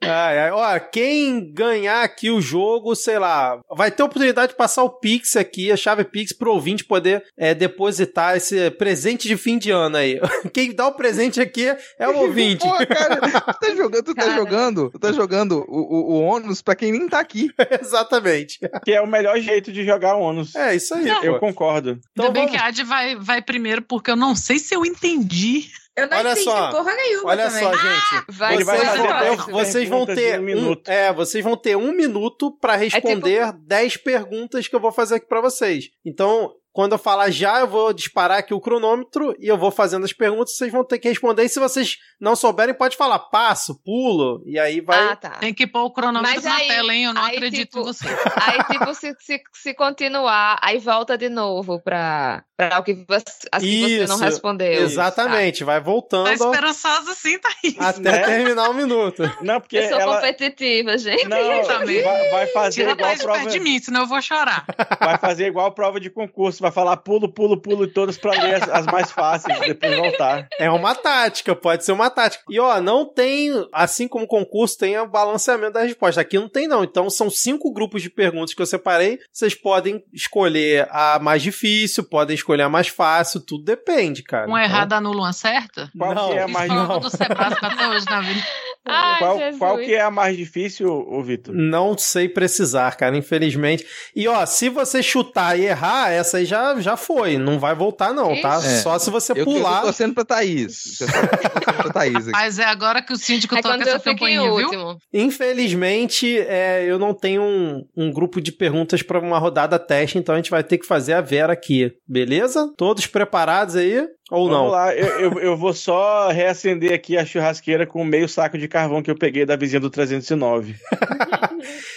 Ai, 0.00 0.38
ai. 0.38 0.50
Ó, 0.50 0.78
quem 0.90 1.52
ganhar 1.52 2.02
aqui 2.02 2.30
o 2.30 2.40
jogo, 2.40 2.94
sei 2.94 3.18
lá, 3.18 3.60
vai 3.70 3.90
ter 3.90 4.02
oportunidade 4.02 4.52
de 4.52 4.56
passar 4.58 4.82
o 4.84 4.90
Pix 4.90 5.31
aqui, 5.38 5.70
a 5.72 5.76
chave 5.76 6.04
Pix, 6.04 6.32
pro 6.32 6.52
ouvinte 6.52 6.84
poder 6.84 7.24
é, 7.36 7.54
depositar 7.54 8.36
esse 8.36 8.70
presente 8.72 9.28
de 9.28 9.36
fim 9.36 9.58
de 9.58 9.70
ano 9.70 9.96
aí. 9.96 10.20
Quem 10.52 10.74
dá 10.74 10.86
o 10.88 10.92
presente 10.94 11.40
aqui 11.40 11.66
é 11.98 12.08
o 12.08 12.16
ouvinte. 12.18 12.60
Porra, 12.66 12.86
cara, 12.86 13.16
tu 13.16 13.60
tá 13.60 13.74
jogando, 13.74 14.02
tu 14.04 14.14
tá 14.14 14.22
Cara. 14.22 14.34
jogando, 14.36 14.90
tu 14.90 14.98
tá 14.98 15.12
jogando 15.12 15.64
o, 15.68 15.80
o, 15.80 16.12
o 16.14 16.20
ônus 16.22 16.62
pra 16.62 16.74
quem 16.74 16.92
nem 16.92 17.08
tá 17.08 17.20
aqui. 17.20 17.50
Exatamente. 17.80 18.58
Que 18.84 18.92
é 18.92 19.00
o 19.00 19.06
melhor 19.06 19.38
jeito 19.40 19.72
de 19.72 19.84
jogar 19.84 20.16
ônus. 20.16 20.54
É 20.54 20.74
isso 20.74 20.94
aí. 20.94 21.08
Eu 21.22 21.34
pô. 21.34 21.40
concordo. 21.40 21.98
Então 22.12 22.26
Ainda 22.26 22.32
bem 22.32 22.42
vamos- 22.46 22.56
que 22.58 22.62
a 22.62 22.68
Adi 22.68 22.84
vai, 22.84 23.16
vai 23.16 23.42
primeiro, 23.42 23.82
porque 23.82 24.10
eu 24.10 24.16
não 24.16 24.34
sei 24.34 24.58
se 24.58 24.74
eu 24.74 24.84
entendi. 24.84 25.66
Eu 25.96 26.08
não 26.08 26.18
Olha 26.18 26.30
entendi 26.30 26.44
só, 26.44 26.70
porra 26.70 26.94
nenhuma 26.94 27.30
Olha 27.30 27.46
também. 27.50 27.62
só, 27.62 27.72
gente. 27.76 28.24
Vai 28.30 28.54
Ele 28.54 28.64
vai 28.64 28.76
Vocês, 28.78 28.88
fazer 28.90 29.02
vão, 29.02 29.20
dez 29.20 29.46
vocês 29.46 29.88
vão 29.88 30.06
ter 30.06 30.38
um 30.38 30.40
um, 30.40 30.44
minuto. 30.44 30.88
é, 30.90 31.12
vocês 31.12 31.44
vão 31.44 31.56
ter 31.56 31.76
um 31.76 31.92
minuto 31.92 32.50
pra 32.58 32.76
responder 32.76 33.52
10 33.52 33.96
perguntas 33.98 34.66
que 34.68 34.74
eu 34.74 34.80
vou 34.80 34.90
fazer 34.90 35.16
aqui 35.16 35.26
pra 35.28 35.42
vocês. 35.42 35.90
Então, 36.04 36.50
quando 36.72 36.92
eu 36.92 36.98
falar 36.98 37.30
já, 37.30 37.60
eu 37.60 37.66
vou 37.68 37.92
disparar 37.92 38.38
aqui 38.38 38.54
o 38.54 38.60
cronômetro 38.60 39.34
e 39.38 39.46
eu 39.46 39.58
vou 39.58 39.70
fazendo 39.70 40.04
as 40.04 40.12
perguntas, 40.12 40.56
vocês 40.56 40.72
vão 40.72 40.84
ter 40.84 40.98
que 40.98 41.08
responder. 41.08 41.44
E 41.44 41.48
se 41.48 41.60
vocês 41.60 41.96
não 42.20 42.34
souberem, 42.34 42.74
pode 42.74 42.96
falar 42.96 43.18
passo, 43.18 43.78
pulo, 43.84 44.42
e 44.46 44.58
aí 44.58 44.80
vai. 44.80 44.98
Ah, 45.08 45.16
tá. 45.16 45.30
Tem 45.30 45.52
que 45.52 45.66
pôr 45.66 45.82
o 45.82 45.90
cronômetro 45.90 46.34
Mas 46.34 46.44
na 46.44 46.54
aí- 46.56 46.68
tela, 46.68 46.94
hein? 46.94 47.04
Eu 47.04 47.12
não 47.14 47.22
aí, 47.22 47.36
acredito 47.36 47.66
tipo, 47.68 47.80
em 47.80 47.84
você. 47.84 48.06
Aí, 48.42 48.64
tipo, 48.70 48.94
se, 48.94 49.14
se, 49.20 49.40
se 49.52 49.74
continuar, 49.74 50.58
aí 50.62 50.78
volta 50.78 51.16
de 51.18 51.28
novo 51.28 51.80
pra, 51.82 52.42
pra 52.56 52.78
o 52.78 52.82
que 52.82 52.94
você, 53.06 53.24
as 53.52 53.62
que 53.62 53.82
você 53.98 54.06
não 54.06 54.14
Isso, 54.16 54.24
respondeu. 54.24 54.82
Exatamente, 54.82 55.64
vai 55.64 55.78
Tá 55.80 55.84
voltando 55.84 56.30
esperançosa 56.30 57.12
assim, 57.12 57.38
Thaís. 57.38 57.76
até 57.78 58.00
né? 58.00 58.22
terminar 58.24 58.70
o 58.70 58.74
minuto. 58.74 59.22
Não, 59.42 59.60
porque 59.60 59.76
Eu 59.78 59.88
sou 59.88 60.00
ela 60.00 60.16
competitiva, 60.16 60.96
gente. 60.96 61.26
não, 61.28 61.62
Também. 61.64 62.02
vai, 62.02 62.30
vai 62.30 62.46
fazer 62.48 62.74
Tira 62.80 62.90
a 62.90 62.94
igual 62.94 63.14
de 63.14 63.22
prova, 63.22 63.46
de 63.46 63.60
mim, 63.60 63.78
senão 63.78 64.02
eu 64.02 64.06
vou 64.06 64.22
chorar. 64.22 64.64
vai 65.00 65.18
fazer 65.18 65.46
igual 65.46 65.72
prova 65.72 65.98
de 66.00 66.08
concurso, 66.10 66.61
vai 66.62 66.70
falar 66.70 66.96
pulo, 66.98 67.28
pulo, 67.32 67.60
pulo 67.60 67.84
e 67.84 67.88
todas 67.88 68.16
pra 68.16 68.32
ler 68.32 68.54
as, 68.54 68.68
as 68.68 68.86
mais 68.86 69.10
fáceis 69.10 69.58
e 69.58 69.66
depois 69.66 69.96
voltar. 69.96 70.48
É 70.58 70.70
uma 70.70 70.94
tática, 70.94 71.54
pode 71.54 71.84
ser 71.84 71.92
uma 71.92 72.08
tática. 72.08 72.42
E 72.48 72.58
ó, 72.58 72.80
não 72.80 73.04
tem, 73.04 73.50
assim 73.72 74.08
como 74.08 74.24
o 74.24 74.28
concurso, 74.28 74.78
tem 74.78 74.98
o 74.98 75.06
balanceamento 75.06 75.72
da 75.74 75.82
resposta. 75.82 76.20
Aqui 76.20 76.38
não 76.38 76.48
tem, 76.48 76.66
não. 76.66 76.82
Então 76.84 77.10
são 77.10 77.28
cinco 77.28 77.72
grupos 77.72 78.00
de 78.02 78.08
perguntas 78.10 78.54
que 78.54 78.62
eu 78.62 78.66
separei. 78.66 79.18
Vocês 79.32 79.54
podem 79.54 80.02
escolher 80.12 80.88
a 80.90 81.18
mais 81.18 81.42
difícil, 81.42 82.04
podem 82.04 82.34
escolher 82.34 82.62
a 82.62 82.68
mais 82.68 82.88
fácil, 82.88 83.40
tudo 83.40 83.64
depende, 83.64 84.22
cara. 84.22 84.46
Um 84.46 84.56
Então, 84.56 84.58
errado 84.58 84.92
anula 84.92 85.22
uma 85.22 85.32
certa? 85.32 85.90
Qual 85.96 86.14
Não, 86.14 86.28
que 86.30 86.36
é 86.36 86.42
a 86.42 86.48
mais 86.48 86.68
foi 86.68 86.76
não. 86.76 86.90
algo 86.90 87.00
do 87.00 87.10
Sebrasco 87.10 87.64
até 87.66 87.88
hoje 87.88 88.06
na 88.06 88.20
vida. 88.20 88.40
Ai, 88.84 89.18
qual, 89.18 89.38
Jesus. 89.38 89.58
qual 89.58 89.78
que 89.78 89.94
é 89.94 90.00
a 90.00 90.10
mais 90.10 90.36
difícil, 90.36 90.88
ô 90.90 91.22
Vitor? 91.22 91.54
Não 91.54 91.96
sei 91.96 92.28
precisar, 92.28 92.96
cara, 92.96 93.16
infelizmente. 93.16 93.86
E 94.14 94.26
ó, 94.26 94.44
se 94.44 94.68
você 94.68 95.02
chutar 95.02 95.58
e 95.58 95.64
errar, 95.66 96.10
essa 96.10 96.38
aí 96.38 96.44
já, 96.44 96.78
já 96.80 96.96
foi. 96.96 97.38
Não 97.38 97.58
vai 97.58 97.74
voltar, 97.74 98.12
não, 98.12 98.40
tá? 98.40 98.58
Ixi. 98.58 98.82
Só 98.82 98.98
se 98.98 99.08
você 99.10 99.32
Eu, 99.32 99.36
eu 99.36 99.44
tô 99.44 99.52
pular. 99.52 99.82
torcendo 99.82 100.14
pra 100.14 100.24
Thaís. 100.24 101.00
Eu 101.00 101.06
tô 101.06 101.12
torcendo 101.28 101.76
pra 101.76 101.92
Thaís 101.92 102.16
aqui. 102.16 102.30
Mas 102.32 102.58
é 102.58 102.64
agora 102.64 103.00
que 103.02 103.12
o 103.12 103.16
síndico 103.16 103.54
É 103.56 103.62
toca 103.62 103.82
essa 103.82 104.00
campainha, 104.00 104.42
viu? 104.42 104.52
último. 104.54 104.96
Infelizmente, 105.12 106.38
é, 106.38 106.84
eu 106.84 106.98
não 106.98 107.14
tenho 107.14 107.42
um, 107.42 107.84
um 107.96 108.12
grupo 108.12 108.40
de 108.40 108.50
perguntas 108.52 109.02
para 109.02 109.18
uma 109.18 109.38
rodada 109.38 109.78
teste, 109.78 110.18
então 110.18 110.34
a 110.34 110.38
gente 110.38 110.50
vai 110.50 110.62
ter 110.64 110.78
que 110.78 110.86
fazer 110.86 111.12
a 111.12 111.20
Vera 111.20 111.52
aqui, 111.52 111.92
beleza? 112.08 112.72
Todos 112.76 113.06
preparados 113.06 113.76
aí? 113.76 114.06
Ou 114.30 114.48
Vamos 114.48 114.62
não? 114.64 114.68
lá, 114.68 114.94
eu, 114.94 115.18
eu, 115.18 115.38
eu 115.40 115.56
vou 115.56 115.74
só 115.74 116.30
reacender 116.30 116.92
aqui 116.92 117.18
a 117.18 117.24
churrasqueira 117.24 117.86
com 117.86 118.04
meio 118.04 118.28
saco 118.28 118.56
de 118.56 118.68
carvão 118.68 119.02
que 119.02 119.10
eu 119.10 119.18
peguei 119.18 119.44
da 119.44 119.56
vizinha 119.56 119.80
do 119.80 119.90
309. 119.90 120.74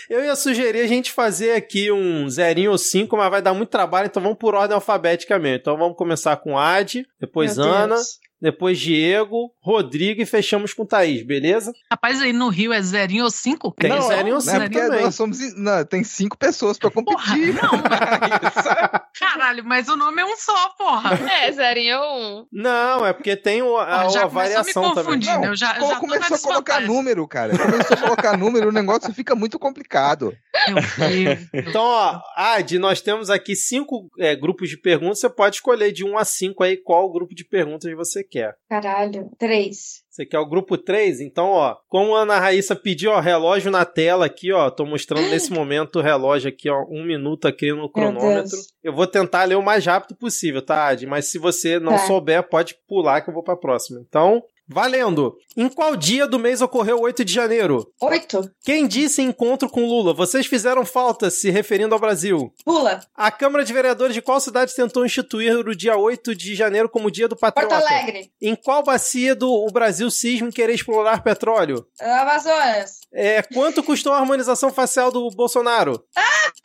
Eu 0.10 0.24
ia 0.24 0.36
sugerir 0.36 0.82
a 0.82 0.88
gente 0.88 1.12
fazer 1.12 1.54
aqui 1.54 1.92
um 1.92 2.30
zerinho 2.30 2.72
ou 2.72 2.78
cinco, 2.78 3.18
mas 3.18 3.30
vai 3.32 3.42
dar 3.42 3.54
muito 3.54 3.70
trabalho, 3.70 4.06
então 4.06 4.22
vamos 4.22 4.38
por 4.38 4.54
ordem 4.54 4.76
alfabética 4.76 5.40
mesmo. 5.40 5.58
Então 5.58 5.78
vamos 5.78 5.98
começar 5.98 6.38
com 6.38 6.58
Ad, 6.58 7.06
depois 7.20 7.58
Meu 7.58 7.66
Ana, 7.66 7.96
Deus. 7.96 8.20
Depois 8.42 8.78
Diego, 8.80 9.52
Rodrigo 9.62 10.22
e 10.22 10.26
fechamos 10.26 10.74
com 10.74 10.86
Thaís, 10.86 11.26
beleza? 11.26 11.72
Rapaz, 11.92 12.22
aí 12.22 12.34
no 12.34 12.50
Rio 12.50 12.72
é 12.74 12.82
zerinho 12.82 13.24
ou 13.24 13.32
cinco? 13.32 13.74
Tem 13.78 13.90
Pessoal, 13.92 14.10
zerinho 14.10 14.36
ou 14.36 14.42
Não 14.44 14.54
é 14.54 14.56
cinco 14.56 14.64
porque 14.70 14.80
também. 14.80 15.04
nós 15.04 15.16
somos. 15.16 15.56
Não, 15.58 15.86
tem 15.86 16.04
cinco 16.04 16.38
pessoas 16.38 16.78
pra 16.78 16.92
Porra, 16.92 17.06
competir. 17.06 17.54
não. 17.56 17.72
Caralho, 19.20 19.64
mas 19.66 19.88
o 19.88 19.96
nome 19.96 20.22
é 20.22 20.26
um 20.26 20.36
só, 20.38 20.70
porra. 20.78 21.16
É, 21.46 21.52
zerinho 21.52 21.98
ou 22.00 22.20
um. 22.20 22.46
Não, 22.52 23.06
é 23.06 23.14
porque 23.14 23.36
tem 23.36 23.62
o- 23.62 23.78
a, 23.78 23.86
Porra, 24.02 24.10
já 24.10 24.20
a 24.22 24.24
a 24.24 24.28
me 24.28 24.34
variação 24.34 24.84
também. 24.94 25.04
confundir, 25.06 25.40
né? 25.40 25.48
Eu 25.48 25.56
já, 25.56 25.74
já 25.80 25.96
começou 26.00 26.36
a 26.38 26.40
colocar 26.40 26.82
número, 26.82 27.28
cara. 27.28 27.58
Começou 27.58 27.98
a 27.98 28.02
colocar 28.02 28.38
número, 28.38 28.70
o 28.70 28.72
negócio 28.72 29.14
fica 29.14 29.36
muito 29.36 29.58
complicado. 29.58 30.34
Meu 30.68 30.76
Deus. 30.76 31.40
Então, 31.68 31.82
ó, 31.84 32.20
Ad, 32.36 32.78
nós 32.80 33.02
temos 33.02 33.30
aqui 33.30 33.56
cinco 33.56 34.10
é, 34.20 34.36
grupos 34.36 34.70
de 34.70 34.78
perguntas. 34.78 35.20
Você 35.20 35.30
pode 35.30 35.56
escolher 35.58 35.92
de 35.92 36.04
um 36.04 36.18
a 36.18 36.26
cinco 36.26 36.64
aí 36.64 36.78
qual 36.78 37.12
grupo 37.12 37.34
de 37.34 37.44
perguntas 37.46 37.92
você 37.96 38.24
quer. 38.30 38.56
Caralho, 38.70 39.30
três. 39.38 40.04
Você 40.10 40.26
quer 40.26 40.40
o 40.40 40.46
grupo 40.46 40.78
3? 40.78 41.20
Então, 41.20 41.48
ó, 41.48 41.76
como 41.90 42.16
a 42.16 42.22
Ana 42.22 42.40
Raíssa 42.40 42.74
pediu, 42.76 43.12
ó, 43.12 43.20
relógio 43.20 43.70
na 43.70 43.84
tela 43.84 44.26
aqui, 44.26 44.52
ó, 44.54 44.70
tô 44.70 44.86
mostrando 44.86 45.30
nesse 45.30 45.52
momento 45.54 45.98
o 46.00 46.02
relógio 46.02 46.48
aqui, 46.50 46.70
ó, 46.70 46.86
um 46.90 47.04
minuto 47.06 47.48
aqui 47.48 47.72
no 47.74 47.90
cronômetro. 47.90 48.58
Eu 48.84 48.94
vou 48.94 49.06
tentar 49.08 49.44
ler 49.44 49.56
o 49.56 49.62
mais 49.62 49.86
rápido 49.86 50.16
possível, 50.16 50.62
tá, 50.62 50.88
Ad? 50.88 51.06
Mas 51.06 51.30
se 51.30 51.38
você 51.38 51.80
não 51.80 51.94
Tá. 51.94 51.98
souber, 52.00 52.44
pode 52.50 52.76
pular 52.88 53.22
que 53.22 53.30
eu 53.30 53.34
vou 53.34 53.44
pra 53.44 53.58
próxima. 53.58 54.00
Então, 54.08 54.42
valendo! 54.68 55.36
Em 55.56 55.70
qual 55.70 55.96
dia 55.96 56.28
do 56.28 56.38
mês 56.38 56.62
ocorreu 56.62 56.98
o 56.98 57.02
8 57.02 57.24
de 57.24 57.34
janeiro? 57.34 57.88
Oito. 58.02 58.50
Quem 58.64 58.88
disse 58.88 59.22
encontro 59.22 59.70
com 59.70 59.86
Lula? 59.86 60.14
Vocês 60.14 60.46
fizeram 60.46 60.86
falta 60.86 61.30
se 61.30 61.50
referindo 61.50 61.94
ao 61.96 62.00
Brasil. 62.00 62.54
Pula. 62.64 63.00
A 63.16 63.32
Câmara 63.32 63.64
de 63.64 63.72
Vereadores 63.72 64.14
de 64.14 64.22
qual 64.22 64.40
cidade 64.40 64.76
tentou 64.76 65.06
instituir 65.06 65.56
o 65.56 65.76
dia 65.76 65.98
8 65.98 66.36
de 66.36 66.56
janeiro 66.56 66.90
como 66.90 67.12
dia 67.12 67.28
do 67.28 67.36
Porto 67.36 67.54
patriota? 67.54 67.88
Alegre. 67.88 68.32
Em 68.42 68.56
qual 68.56 68.84
bacia 68.84 69.34
do 69.36 69.50
o 69.50 69.72
Brasil 69.72 70.10
cisma 70.12 70.52
querer 70.52 70.74
explorar 70.74 71.24
petróleo? 71.24 71.86
Amazonas. 72.00 73.00
É, 73.14 73.42
quanto 73.42 73.82
custou 73.82 74.12
a 74.14 74.20
harmonização 74.20 74.72
facial 74.74 75.12
do 75.12 75.30
Bolsonaro? 75.32 76.04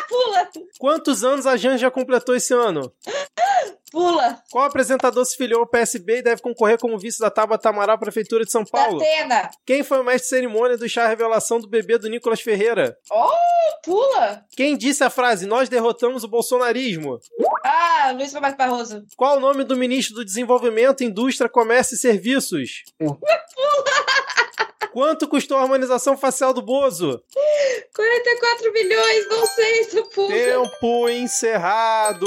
Pula. 0.08 0.48
Quantos 0.78 1.22
anos 1.22 1.46
a 1.46 1.56
Janja 1.56 1.90
completou 1.90 2.34
esse 2.34 2.52
ano? 2.52 2.92
Pula. 3.90 4.40
Qual 4.50 4.64
apresentador 4.64 5.24
se 5.24 5.36
filiou 5.36 5.60
ao 5.60 5.66
PSB 5.66 6.18
e 6.18 6.22
deve 6.22 6.40
concorrer 6.40 6.78
como 6.78 6.98
vice 6.98 7.18
da 7.18 7.30
Tabata 7.30 7.68
Amaral 7.68 7.96
à 7.96 7.98
Prefeitura 7.98 8.44
de 8.44 8.52
São 8.52 8.64
Paulo? 8.64 9.00
Atena. 9.00 9.50
Quem 9.66 9.82
foi 9.82 9.98
o 9.98 10.04
mestre 10.04 10.22
de 10.22 10.28
cerimônia 10.28 10.76
do 10.76 10.88
chá 10.88 11.08
revelação 11.08 11.60
do 11.60 11.68
bebê 11.68 11.98
do 11.98 12.08
Nicolas 12.08 12.40
Ferreira? 12.40 12.96
Oh, 13.10 13.30
pula. 13.84 14.44
Quem 14.56 14.76
disse 14.76 15.02
a 15.02 15.10
frase 15.10 15.46
Nós 15.46 15.68
derrotamos 15.68 16.22
o 16.22 16.28
bolsonarismo? 16.28 17.18
Ah, 17.64 18.12
Luiz 18.14 18.32
Roberto 18.32 18.56
Barroso. 18.56 19.04
Qual 19.16 19.36
o 19.36 19.40
nome 19.40 19.64
do 19.64 19.76
ministro 19.76 20.14
do 20.16 20.24
Desenvolvimento, 20.24 21.04
Indústria, 21.04 21.48
Comércio 21.50 21.94
e 21.94 21.98
Serviços? 21.98 22.84
Quanto 24.92 25.28
custou 25.28 25.56
a 25.56 25.62
harmonização 25.62 26.16
facial 26.16 26.52
do 26.52 26.62
Bozo? 26.62 27.22
44 27.94 28.72
milhões, 28.72 29.28
não 29.28 29.46
sei 29.46 29.84
se 29.84 30.02
pula. 30.10 30.28
Tempo 30.28 31.08
encerrado. 31.08 32.26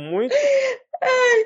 Muito. 0.00 0.34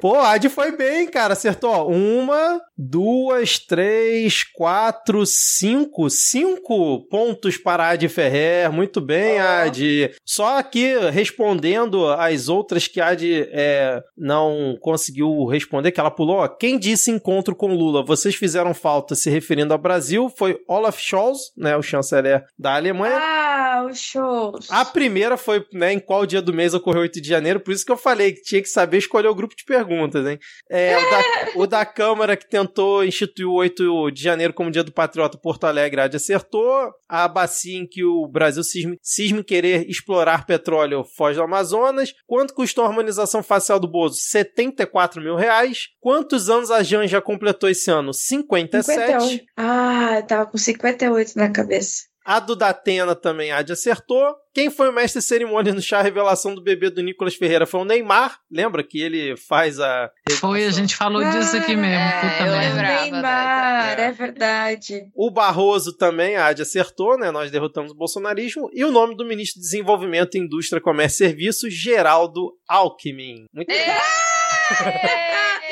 Pô, 0.01 0.17
a 0.17 0.33
Adi 0.33 0.49
foi 0.49 0.73
bem, 0.77 1.07
cara. 1.07 1.33
Acertou 1.33 1.71
ó, 1.71 1.87
uma, 1.87 2.61
duas, 2.77 3.59
três, 3.59 4.43
quatro, 4.43 5.25
cinco. 5.25 6.11
Cinco 6.11 7.07
pontos 7.09 7.57
para 7.57 7.85
a 7.85 7.91
Adi 7.91 8.09
Ferrer. 8.09 8.71
Muito 8.73 9.01
bem, 9.01 9.39
Adi. 9.39 10.11
Só 10.25 10.59
aqui 10.59 10.95
respondendo 11.11 12.07
as 12.09 12.49
outras 12.49 12.87
que 12.89 13.01
a 13.01 13.09
Adi 13.09 13.49
é, 13.53 14.03
não 14.17 14.77
conseguiu 14.81 15.47
responder, 15.47 15.93
que 15.93 16.01
ela 16.01 16.11
pulou. 16.11 16.39
ó, 16.39 16.49
Quem 16.49 16.79
disse 16.79 17.11
encontro 17.11 17.55
com 17.55 17.75
Lula? 17.75 18.05
Vocês 18.05 18.35
fizeram 18.35 18.75
falta 18.75 19.15
se 19.15 19.31
referindo 19.31 19.73
ao 19.73 19.79
Brasil. 19.79 20.31
Foi 20.37 20.59
Olaf 20.69 20.99
Scholz, 20.99 21.53
né, 21.57 21.77
o 21.77 21.83
chanceler 21.83 22.45
da 22.59 22.75
Alemanha. 22.75 23.17
Ah, 23.17 23.87
os 23.89 23.99
shows. 23.99 24.71
A 24.71 24.85
primeira 24.85 25.37
foi, 25.37 25.65
né, 25.73 25.93
em 25.93 26.01
qual 26.01 26.27
dia 26.27 26.43
do 26.43 26.53
mês 26.53 26.75
ocorreu 26.75 27.03
8 27.03 27.21
de 27.21 27.29
janeiro, 27.29 27.61
por 27.61 27.73
isso 27.73 27.85
que 27.85 27.93
eu 27.93 27.97
falei 27.97 28.33
que 28.33 28.43
tinha 28.43 28.63
que 28.63 28.69
saber 28.69 28.99
escolher 28.99 29.29
o 29.29 29.35
grupo 29.35 29.44
de 29.49 29.65
perguntas, 29.65 30.27
hein? 30.27 30.39
É, 30.71 30.97
o, 30.97 31.11
da, 31.11 31.21
o 31.63 31.67
da 31.67 31.87
Câmara 31.87 32.37
que 32.37 32.49
tentou 32.49 33.05
instituir 33.05 33.47
o 33.47 33.55
8 33.55 34.11
de 34.11 34.23
janeiro 34.23 34.53
como 34.53 34.71
dia 34.71 34.83
do 34.83 34.93
Patriota 34.93 35.39
Porto 35.39 35.65
Alegre, 35.65 36.01
a 36.01 36.09
acertou. 36.17 36.93
A 37.09 37.29
bacia 37.29 37.79
em 37.79 37.87
que 37.87 38.03
o 38.05 38.27
Brasil 38.27 38.63
cisma 38.65 39.41
em 39.41 39.43
querer 39.43 39.89
explorar 39.89 40.47
petróleo 40.47 41.05
foge 41.05 41.37
do 41.37 41.43
Amazonas. 41.43 42.13
Quanto 42.27 42.55
custou 42.55 42.85
a 42.85 42.89
harmonização 42.89 43.43
facial 43.43 43.79
do 43.79 43.89
Bozo? 43.89 44.17
74 44.21 45.21
mil 45.21 45.37
reais. 45.37 45.89
Quantos 46.01 46.49
anos 46.49 46.71
a 46.71 46.83
Janja 46.83 47.21
completou 47.21 47.69
esse 47.69 47.91
ano? 47.91 48.13
57. 48.13 49.21
51. 49.23 49.47
Ah, 49.57 50.17
eu 50.17 50.27
tava 50.27 50.51
com 50.51 50.59
58 50.59 51.37
na 51.37 51.51
cabeça. 51.51 52.14
A 52.25 52.41
do 52.41 52.57
Datena 52.57 53.15
também 53.15 53.53
a 53.53 53.59
Adi 53.59 53.73
acertou. 53.73 54.35
Quem 54.55 54.71
foi 54.71 54.89
o 54.89 54.93
mestre 54.93 55.21
de 55.21 55.27
cerimônia 55.27 55.75
no 55.75 55.83
chá 55.83 56.01
revelação 56.01 56.55
do 56.55 56.63
bebê 56.63 56.89
do 56.89 57.03
Nicolas 57.03 57.35
Ferreira? 57.35 57.67
Foi 57.67 57.81
o 57.81 57.85
Neymar. 57.85 58.39
Lembra 58.51 58.83
que 58.83 59.01
ele 59.01 59.37
faz 59.37 59.79
a. 59.79 60.11
Foi, 60.39 60.49
a 60.49 60.53
revelação? 60.53 60.71
gente 60.71 60.97
falou 60.97 61.23
disso 61.23 61.57
aqui 61.57 61.77
mesmo. 61.77 61.97
É, 61.97 62.21
Puta 62.21 62.47
eu 62.47 62.57
lembrava 62.57 63.03
Neymar, 63.03 64.01
é 64.01 64.05
é. 64.05 64.13
verdade. 64.13 65.11
O 65.15 65.31
Barroso 65.31 65.97
também, 65.97 66.37
a 66.37 66.47
Adi 66.47 66.63
acertou, 66.63 67.19
né? 67.19 67.31
Nós 67.31 67.51
derrotamos 67.51 67.93
o 67.93 67.97
bolsonarismo. 67.97 68.71
E 68.73 68.85
o 68.85 68.91
nome 68.91 69.17
do 69.17 69.25
ministro 69.25 69.61
de 69.61 69.67
Desenvolvimento, 69.67 70.39
Indústria, 70.39 70.81
Comércio 70.81 71.25
e 71.25 71.29
Serviços, 71.29 71.75
Geraldo 71.75 72.53
Alckmin. 72.69 73.45
Muito 73.53 73.69
bem. 73.69 73.85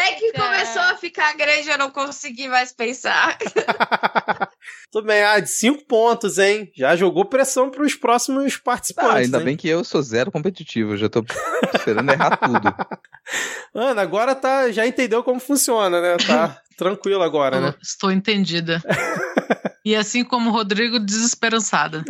É 0.00 0.12
que 0.14 0.32
começou 0.32 0.80
a 0.80 0.96
ficar 0.96 1.34
grande, 1.34 1.68
eu 1.68 1.76
não 1.76 1.90
consegui 1.90 2.48
mais 2.48 2.72
pensar. 2.72 3.36
Tudo 4.90 5.06
bem, 5.06 5.22
Adi, 5.22 5.48
cinco 5.48 5.84
pontos, 5.84 6.38
hein? 6.38 6.72
Já 6.74 6.96
jogou 6.96 7.26
pressão 7.26 7.70
para 7.70 7.82
os 7.82 7.94
próximos 7.94 8.56
participantes. 8.56 9.12
Ah, 9.12 9.18
ainda 9.18 9.38
hein? 9.38 9.44
bem 9.44 9.56
que 9.56 9.68
eu 9.68 9.84
sou 9.84 10.02
zero 10.02 10.32
competitivo, 10.32 10.96
já 10.96 11.08
tô 11.08 11.22
esperando 11.74 12.10
errar 12.10 12.36
tudo. 12.38 12.74
Ana, 13.74 14.00
agora 14.00 14.34
tá, 14.34 14.72
já 14.72 14.86
entendeu 14.86 15.22
como 15.22 15.38
funciona, 15.38 16.00
né? 16.00 16.16
Tá 16.26 16.58
tranquilo 16.78 17.22
agora, 17.22 17.60
né? 17.60 17.74
Estou 17.82 18.10
entendida. 18.10 18.82
e 19.84 19.94
assim 19.94 20.24
como 20.24 20.48
o 20.48 20.52
Rodrigo, 20.52 20.98
desesperançada. 20.98 22.02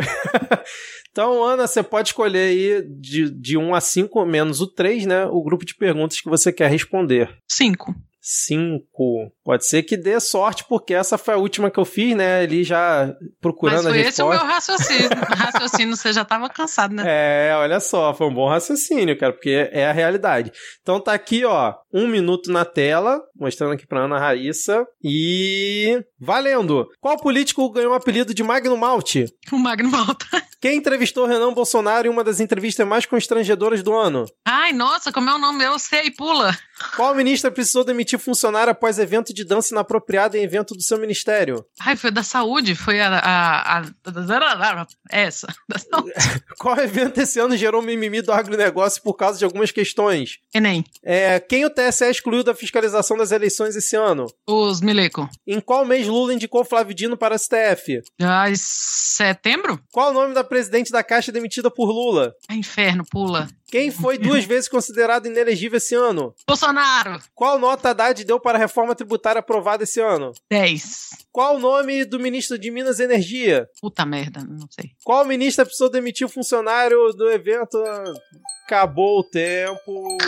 Então, 1.13 1.43
Ana, 1.43 1.67
você 1.67 1.83
pode 1.83 2.11
escolher 2.11 2.51
aí 2.51 2.83
de, 2.89 3.31
de 3.31 3.59
1 3.59 3.75
a 3.75 3.81
5, 3.81 4.25
menos 4.25 4.61
o 4.61 4.67
3, 4.67 5.07
né? 5.07 5.27
O 5.27 5.43
grupo 5.43 5.65
de 5.65 5.75
perguntas 5.75 6.21
que 6.21 6.29
você 6.29 6.53
quer 6.53 6.71
responder. 6.71 7.37
Cinco. 7.51 7.90
5. 8.33 9.33
Pode 9.45 9.67
ser 9.67 9.83
que 9.83 9.97
dê 9.97 10.21
sorte, 10.21 10.65
porque 10.69 10.95
essa 10.95 11.19
foi 11.19 11.35
a 11.35 11.37
última 11.39 11.71
que 11.71 11.81
eu 11.81 11.85
fiz, 11.85 12.15
né? 12.15 12.41
Ali 12.43 12.63
já 12.63 13.13
procurando 13.41 13.85
Mas 13.85 13.93
foi 13.93 14.03
a 14.05 14.09
esse 14.09 14.23
o 14.23 14.29
meu 14.29 14.39
resposta. 14.39 14.55
raciocínio. 14.55 15.11
raciocínio, 15.37 15.97
você 15.97 16.13
já 16.13 16.25
tava 16.25 16.49
cansado, 16.49 16.95
né? 16.95 17.03
É, 17.07 17.55
olha 17.57 17.81
só, 17.81 18.15
foi 18.15 18.29
um 18.29 18.35
bom 18.35 18.49
raciocínio, 18.49 19.19
cara, 19.19 19.33
porque 19.33 19.69
é 19.73 19.87
a 19.87 19.93
realidade. 19.93 20.53
Então 20.81 21.01
tá 21.01 21.13
aqui, 21.13 21.45
ó, 21.45 21.75
um 21.93 22.07
minuto 22.07 22.53
na 22.53 22.65
tela, 22.65 23.21
mostrando 23.35 23.73
aqui 23.73 23.87
pra 23.87 24.05
Ana 24.05 24.19
Raíssa. 24.19 24.87
E. 25.03 26.01
Valendo! 26.21 26.89
Qual 27.01 27.17
político 27.17 27.71
ganhou 27.71 27.93
o 27.93 27.95
apelido 27.95 28.35
de 28.35 28.43
Magno 28.43 28.77
Malte? 28.77 29.27
O 29.51 29.57
Magno 29.59 29.91
Malta. 29.91 30.27
Quem 30.61 30.77
entrevistou 30.77 31.25
Renan 31.27 31.55
Bolsonaro 31.55 32.07
em 32.07 32.11
uma 32.11 32.23
das 32.23 32.39
entrevistas 32.39 32.87
mais 32.87 33.07
constrangedoras 33.07 33.83
do 33.83 33.95
ano? 33.97 34.27
Ai, 34.47 34.73
nossa, 34.75 35.11
como 35.11 35.31
é 35.31 35.35
o 35.35 35.39
nome? 35.39 35.65
Eu 35.65 35.79
sei, 35.79 36.11
pula. 36.11 36.55
Qual 36.97 37.15
ministra 37.15 37.51
precisou 37.51 37.83
demitir 37.85 38.19
funcionário 38.19 38.71
após 38.71 38.99
evento 38.99 39.33
de 39.33 39.45
dança 39.45 39.73
inapropriado 39.73 40.37
em 40.37 40.43
evento 40.43 40.75
do 40.75 40.83
seu 40.83 40.99
ministério? 40.99 41.65
Ai, 41.81 41.97
foi 41.97 42.11
da 42.11 42.23
saúde, 42.23 42.75
foi 42.75 43.01
a. 43.01 43.09
a, 43.19 43.79
a- 43.81 44.87
essa. 45.11 45.47
Da 45.69 45.79
saúde. 45.79 46.13
Qual 46.59 46.77
evento 46.79 47.19
esse 47.21 47.39
ano 47.39 47.57
gerou 47.57 47.81
mimimi 47.83 48.21
do 48.23 48.33
agronegócio 48.33 49.03
por 49.03 49.15
causa 49.15 49.39
de 49.39 49.45
algumas 49.45 49.71
questões? 49.71 50.39
Enem. 50.55 50.85
É, 51.03 51.41
quem 51.41 51.65
o 51.65 51.71
TSE 51.71 52.05
excluiu 52.11 52.43
da 52.45 52.55
fiscalização 52.55 53.17
das 53.17 53.33
eleições 53.33 53.77
esse 53.77 53.97
ano? 53.97 54.27
Os 54.47 54.81
Mileco. 54.81 55.29
Em 55.47 55.61
qual 55.61 55.85
mês 55.85 56.07
Lula 56.11 56.35
indicou 56.35 56.65
Flávio 56.65 56.95
Dino 56.95 57.17
para 57.17 57.35
a 57.35 57.39
STF? 57.39 58.03
Ai, 58.21 58.53
setembro? 58.57 59.81
Qual 59.93 60.11
o 60.11 60.13
nome 60.13 60.35
da 60.35 60.45
presidente 60.45 60.93
da 60.93 61.03
Caixa 61.03 61.33
demitida 61.33 61.71
por 61.71 61.91
Lula? 61.91 62.35
Ai, 62.49 62.57
inferno, 62.59 63.05
pula. 63.11 63.49
Quem 63.71 63.91
foi 63.91 64.19
duas 64.19 64.45
vezes 64.45 64.69
considerado 64.69 65.27
inelegível 65.27 65.77
esse 65.77 65.95
ano? 65.95 66.35
Bolsonaro. 66.47 67.21
Qual 67.35 67.57
nota 67.59 67.91
Haddad 67.91 68.25
deu 68.25 68.41
para 68.41 68.59
a 68.59 68.61
reforma 68.61 68.97
tributária 68.97 69.39
aprovada 69.39 69.85
esse 69.85 70.01
ano? 70.01 70.33
10. 70.51 71.11
Qual 71.31 71.57
o 71.57 71.61
nome 71.61 72.05
do 72.05 72.19
ministro 72.19 72.59
de 72.59 72.71
Minas 72.71 72.99
e 72.99 73.05
Energia? 73.05 73.69
Puta 73.81 74.05
merda, 74.05 74.41
não 74.41 74.67
sei. 74.71 74.91
Qual 75.05 75.25
ministra 75.25 75.65
precisou 75.65 75.89
demitir 75.89 76.27
o 76.27 76.31
funcionário 76.31 77.13
do 77.13 77.31
evento? 77.31 77.81
Acabou 78.67 79.21
o 79.21 79.25
tempo. 79.25 80.19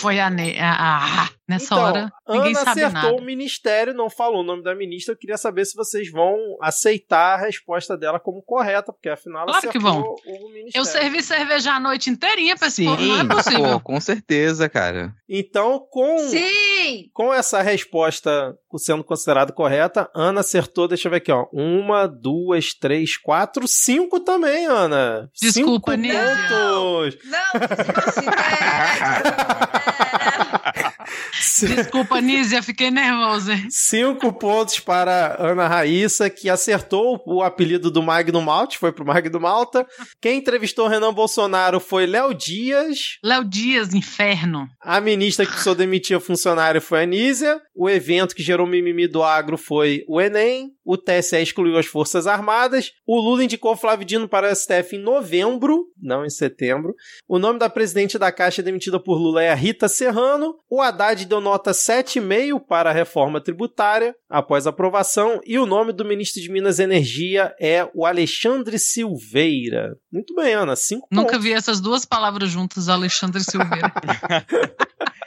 Foi 0.00 0.18
a. 0.20 0.28
Ne 0.30 0.58
a, 0.60 1.24
a- 1.24 1.28
nessa 1.46 1.66
Então, 1.74 1.78
hora, 1.84 2.12
ninguém 2.26 2.52
Ana 2.56 2.64
sabe 2.64 2.82
acertou 2.84 3.10
nada. 3.10 3.22
o 3.22 3.24
ministério, 3.24 3.92
não 3.92 4.08
falou 4.08 4.40
o 4.40 4.44
nome 4.44 4.62
da 4.62 4.74
ministra. 4.74 5.12
Eu 5.12 5.18
queria 5.18 5.36
saber 5.36 5.64
se 5.66 5.76
vocês 5.76 6.10
vão 6.10 6.38
aceitar 6.62 7.34
a 7.34 7.36
resposta 7.44 7.98
dela 7.98 8.18
como 8.18 8.42
correta, 8.42 8.90
porque 8.92 9.10
afinal 9.10 9.42
ela 9.42 9.52
Claro 9.52 9.70
que 9.70 9.76
acertou 9.78 9.92
vão. 10.02 10.14
o 10.26 10.48
ministério. 10.48 10.72
Eu 10.74 10.84
servi 10.86 11.22
cerveja 11.22 11.72
a 11.72 11.80
noite 11.80 12.08
inteirinha 12.08 12.56
pra 12.56 12.68
esse 12.68 12.82
não 12.84 13.20
é 13.20 13.24
possível. 13.24 13.72
pô, 13.72 13.80
com 13.80 14.00
certeza, 14.00 14.68
cara. 14.70 15.12
Então, 15.28 15.78
com, 15.90 16.18
Sim! 16.30 17.10
com 17.12 17.32
essa 17.32 17.60
resposta 17.60 18.56
sendo 18.78 19.04
considerada 19.04 19.52
correta, 19.52 20.10
Ana 20.14 20.40
acertou, 20.40 20.88
deixa 20.88 21.06
eu 21.06 21.10
ver 21.10 21.18
aqui, 21.18 21.30
ó. 21.30 21.46
Uma, 21.52 22.08
duas, 22.08 22.74
três, 22.74 23.16
quatro, 23.16 23.68
cinco 23.68 24.18
também, 24.18 24.66
Ana. 24.66 25.30
Desculpa, 25.40 25.92
cinco 25.92 26.08
pontos. 26.10 27.18
Não, 27.24 27.52
Desculpa, 31.62 32.20
Nízia, 32.20 32.62
fiquei 32.62 32.90
nervosa. 32.90 33.56
Cinco 33.70 34.32
pontos 34.32 34.80
para 34.80 35.36
Ana 35.38 35.68
Raíssa, 35.68 36.28
que 36.28 36.48
acertou 36.48 37.22
o 37.26 37.42
apelido 37.42 37.90
do 37.90 38.02
Magno 38.02 38.42
Malte, 38.42 38.78
foi 38.78 38.92
pro 38.92 39.04
Magno 39.04 39.40
Malta. 39.40 39.86
Quem 40.20 40.38
entrevistou 40.38 40.88
Renan 40.88 41.12
Bolsonaro 41.12 41.78
foi 41.78 42.06
Léo 42.06 42.34
Dias. 42.34 43.18
Léo 43.22 43.44
Dias, 43.44 43.94
inferno. 43.94 44.68
A 44.80 45.00
ministra 45.00 45.44
que 45.44 45.52
precisou 45.52 45.74
demitir 45.74 46.16
o 46.16 46.20
funcionário 46.20 46.80
foi 46.80 47.00
a 47.00 47.02
Anísia. 47.02 47.60
O 47.74 47.88
evento 47.88 48.34
que 48.34 48.42
gerou 48.42 48.66
mimimi 48.66 49.06
do 49.06 49.22
agro 49.22 49.56
foi 49.56 50.04
o 50.08 50.20
Enem. 50.20 50.72
O 50.84 50.96
TSE 50.96 51.36
excluiu 51.36 51.78
as 51.78 51.86
Forças 51.86 52.26
Armadas. 52.26 52.92
O 53.06 53.18
Lula 53.20 53.44
indicou 53.44 53.76
Flávio 53.76 54.04
Dino 54.04 54.28
para 54.28 54.50
o 54.50 54.54
STF 54.54 54.96
em 54.96 54.98
novembro, 54.98 55.86
não 56.00 56.24
em 56.24 56.30
setembro. 56.30 56.94
O 57.26 57.38
nome 57.38 57.58
da 57.58 57.70
presidente 57.70 58.18
da 58.18 58.30
Caixa 58.30 58.62
demitida 58.62 59.00
por 59.00 59.16
Lula 59.16 59.42
é 59.42 59.50
a 59.50 59.54
Rita 59.54 59.88
Serrano. 59.88 60.54
O 60.68 60.80
Haddad 60.82 61.24
deu 61.24 61.40
nota 61.40 61.70
7,5 61.70 62.60
para 62.66 62.90
a 62.90 62.92
reforma 62.92 63.40
tributária 63.40 64.14
após 64.28 64.66
aprovação. 64.66 65.40
E 65.46 65.58
o 65.58 65.66
nome 65.66 65.92
do 65.92 66.04
ministro 66.04 66.42
de 66.42 66.50
Minas 66.50 66.78
e 66.78 66.82
Energia 66.82 67.54
é 67.58 67.88
o 67.94 68.04
Alexandre 68.04 68.78
Silveira. 68.78 69.96
Muito 70.12 70.34
bem, 70.34 70.52
Ana. 70.52 70.76
Cinco 70.76 71.08
Nunca 71.10 71.32
pontos. 71.32 71.44
vi 71.44 71.52
essas 71.52 71.80
duas 71.80 72.04
palavras 72.04 72.50
juntas, 72.50 72.88
Alexandre 72.88 73.42
Silveira. 73.42 73.92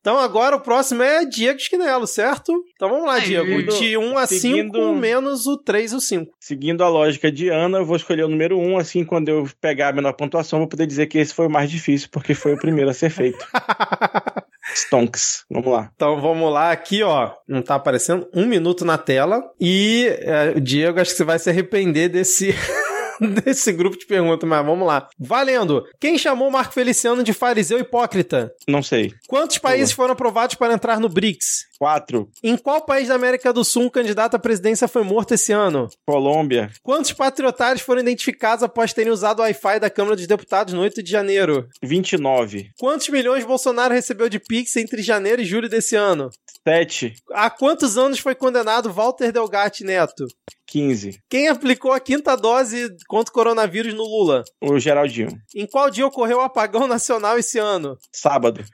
Então 0.00 0.18
agora 0.18 0.56
o 0.56 0.60
próximo 0.60 1.02
é 1.02 1.24
Diego 1.26 1.58
Esquinelo, 1.58 2.06
certo? 2.06 2.52
Então 2.74 2.88
vamos 2.88 3.06
lá, 3.06 3.18
Diego. 3.18 3.62
De 3.64 3.96
1 3.98 4.16
a 4.18 4.26
5 4.26 4.40
seguindo- 4.40 4.94
menos 4.94 5.46
o 5.46 5.58
3 5.58 5.92
e 5.92 5.96
o 5.96 6.00
5. 6.00 6.32
Seguindo 6.40 6.82
a 6.82 6.88
lógica 6.88 7.30
de 7.30 7.48
Ana, 7.50 7.78
eu 7.78 7.84
vou 7.84 7.96
escolher 7.96 8.24
o 8.24 8.28
número 8.28 8.58
1, 8.58 8.78
assim, 8.78 9.04
quando 9.04 9.28
eu 9.28 9.46
pegar 9.60 9.88
a 9.88 9.92
menor 9.92 10.14
pontuação, 10.14 10.58
vou 10.60 10.68
poder 10.68 10.86
dizer 10.86 11.06
que 11.06 11.18
esse 11.18 11.34
foi 11.34 11.46
o 11.46 11.50
mais 11.50 11.70
difícil, 11.70 12.08
porque 12.10 12.32
foi 12.34 12.54
o 12.54 12.58
primeiro 12.58 12.90
a 12.90 12.94
ser 12.94 13.10
feito. 13.10 13.44
Stonks. 14.74 15.44
Vamos 15.50 15.70
lá. 15.72 15.90
Então 15.94 16.20
vamos 16.20 16.52
lá, 16.52 16.70
aqui 16.70 17.02
ó, 17.02 17.32
não 17.48 17.60
tá 17.60 17.74
aparecendo, 17.74 18.28
um 18.32 18.46
minuto 18.46 18.84
na 18.84 18.96
tela. 18.96 19.42
E 19.60 20.06
é, 20.20 20.54
o 20.56 20.60
Diego, 20.60 21.00
acho 21.00 21.10
que 21.10 21.16
você 21.16 21.24
vai 21.24 21.38
se 21.38 21.50
arrepender 21.50 22.08
desse. 22.08 22.54
Desse 23.44 23.72
grupo 23.72 23.98
de 23.98 24.06
perguntas, 24.06 24.48
mas 24.48 24.64
vamos 24.64 24.86
lá. 24.86 25.08
Valendo! 25.18 25.84
Quem 26.00 26.16
chamou 26.18 26.50
Marco 26.50 26.72
Feliciano 26.72 27.22
de 27.22 27.32
fariseu 27.32 27.78
hipócrita? 27.78 28.52
Não 28.66 28.82
sei. 28.82 29.12
Quantos 29.28 29.58
países 29.58 29.92
foram 29.92 30.12
aprovados 30.12 30.54
para 30.54 30.74
entrar 30.74 30.98
no 30.98 31.08
BRICS? 31.08 31.69
Quatro. 31.80 32.28
Em 32.44 32.58
qual 32.58 32.84
país 32.84 33.08
da 33.08 33.14
América 33.14 33.54
do 33.54 33.64
Sul 33.64 33.84
um 33.84 33.88
candidato 33.88 34.34
à 34.34 34.38
presidência 34.38 34.86
foi 34.86 35.02
morto 35.02 35.32
esse 35.32 35.50
ano? 35.50 35.88
Colômbia. 36.06 36.70
Quantos 36.82 37.14
patriotários 37.14 37.80
foram 37.80 38.02
identificados 38.02 38.62
após 38.62 38.92
terem 38.92 39.10
usado 39.10 39.38
o 39.38 39.42
Wi-Fi 39.42 39.80
da 39.80 39.88
Câmara 39.88 40.14
dos 40.14 40.26
Deputados 40.26 40.74
no 40.74 40.82
8 40.82 41.02
de 41.02 41.10
janeiro? 41.10 41.66
29. 41.82 42.70
Quantos 42.78 43.08
milhões 43.08 43.46
Bolsonaro 43.46 43.94
recebeu 43.94 44.28
de 44.28 44.38
Pix 44.38 44.76
entre 44.76 45.00
janeiro 45.00 45.40
e 45.40 45.46
julho 45.46 45.70
desse 45.70 45.96
ano? 45.96 46.28
7. 46.68 47.14
Há 47.32 47.48
quantos 47.48 47.96
anos 47.96 48.18
foi 48.18 48.34
condenado 48.34 48.92
Walter 48.92 49.32
Delgatti 49.32 49.82
Neto? 49.82 50.26
15. 50.70 51.18
Quem 51.28 51.48
aplicou 51.48 51.92
a 51.92 51.98
quinta 51.98 52.36
dose 52.36 52.94
contra 53.08 53.30
o 53.30 53.34
coronavírus 53.34 53.92
no 53.92 54.04
Lula? 54.04 54.44
O 54.60 54.78
Geraldinho. 54.78 55.30
Em 55.54 55.66
qual 55.66 55.90
dia 55.90 56.06
ocorreu 56.06 56.38
o 56.38 56.42
apagão 56.42 56.86
nacional 56.86 57.36
esse 57.38 57.58
ano? 57.58 57.98
Sábado. 58.12 58.64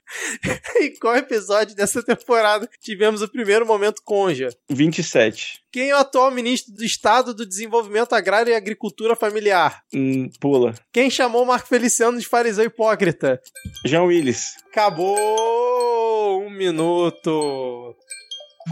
Em 0.77 0.95
qual 0.99 1.17
episódio 1.17 1.75
dessa 1.75 2.03
temporada 2.03 2.69
tivemos 2.97 3.21
o 3.21 3.29
primeiro 3.29 3.67
momento 3.67 4.01
conja? 4.03 4.49
27. 4.71 5.61
Quem 5.71 5.91
é 5.91 5.95
o 5.95 5.99
atual 5.99 6.31
ministro 6.31 6.73
do 6.75 6.83
Estado 6.83 7.35
do 7.35 7.47
Desenvolvimento 7.47 8.15
Agrário 8.15 8.51
e 8.51 8.57
Agricultura 8.57 9.15
Familiar? 9.15 9.83
Hum, 9.93 10.31
pula. 10.41 10.75
Quem 10.91 11.11
chamou 11.11 11.45
Marco 11.45 11.69
Feliciano 11.69 12.19
de 12.19 12.27
fariseu 12.27 12.65
hipócrita? 12.65 13.39
Jean 13.85 14.05
Willis. 14.05 14.55
Acabou! 14.71 16.43
Um 16.47 16.51
minuto. 16.51 17.95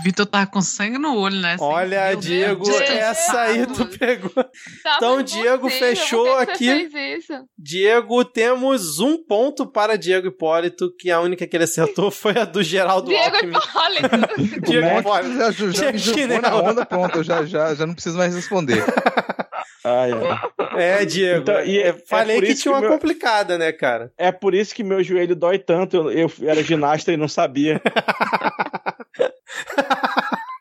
Vitor 0.02 0.26
tá 0.26 0.44
com 0.44 0.60
sangue 0.60 0.98
no 0.98 1.16
olho, 1.16 1.36
né? 1.36 1.56
Olha, 1.60 2.08
Meu 2.08 2.16
Deus, 2.16 2.24
Diego, 2.26 2.64
descansado. 2.64 2.98
essa 2.98 3.40
aí 3.42 3.66
tu 3.66 3.86
pegou. 3.86 4.30
Tava 4.30 4.96
Então, 4.96 5.22
Diego 5.22 5.68
fechou 5.70 6.36
aqui. 6.36 6.88
Diego, 7.56 8.24
temos 8.24 8.98
um 8.98 9.16
ponto 9.16 9.66
para 9.66 9.96
Diego 9.96 10.26
Hipólito, 10.28 10.92
que 10.98 11.10
a 11.10 11.20
única 11.20 11.46
que 11.46 11.56
ele 11.56 11.64
acertou 11.64 12.10
foi 12.10 12.36
a 12.38 12.44
do 12.44 12.62
Geraldo 12.62 13.08
Diego 13.08 13.36
Alckmin. 13.36 13.56
Hipólito. 13.56 14.60
Diego 14.66 14.86
monte 14.88 15.00
Hipólito. 15.00 15.36
já, 15.36 15.50
já, 15.52 15.70
já 15.72 15.92
me 15.92 15.98
jogou 15.98 16.40
na 16.42 16.56
onda, 16.56 16.86
pronto, 16.86 17.18
eu 17.18 17.24
já, 17.24 17.44
já, 17.44 17.74
já 17.74 17.86
não 17.86 17.94
preciso 17.94 18.18
mais 18.18 18.34
responder. 18.34 18.82
Ai, 19.84 20.10
ai. 20.12 20.80
É, 20.82 21.04
Diego. 21.04 21.40
Então, 21.42 21.62
e 21.64 21.78
é- 21.78 21.92
Falei 22.08 22.38
é 22.38 22.40
que 22.40 22.46
tinha 22.54 22.56
que 22.56 22.68
uma 22.68 22.80
meu- 22.80 22.90
complicada, 22.90 23.56
né, 23.58 23.70
cara? 23.72 24.12
É 24.18 24.32
por 24.32 24.54
isso 24.54 24.74
que 24.74 24.82
meu 24.82 25.02
joelho 25.02 25.36
dói 25.36 25.58
tanto. 25.58 25.96
Eu, 26.10 26.30
eu 26.40 26.50
era 26.50 26.62
ginasta 26.62 27.12
e 27.12 27.16
não 27.16 27.28
sabia. 27.28 27.80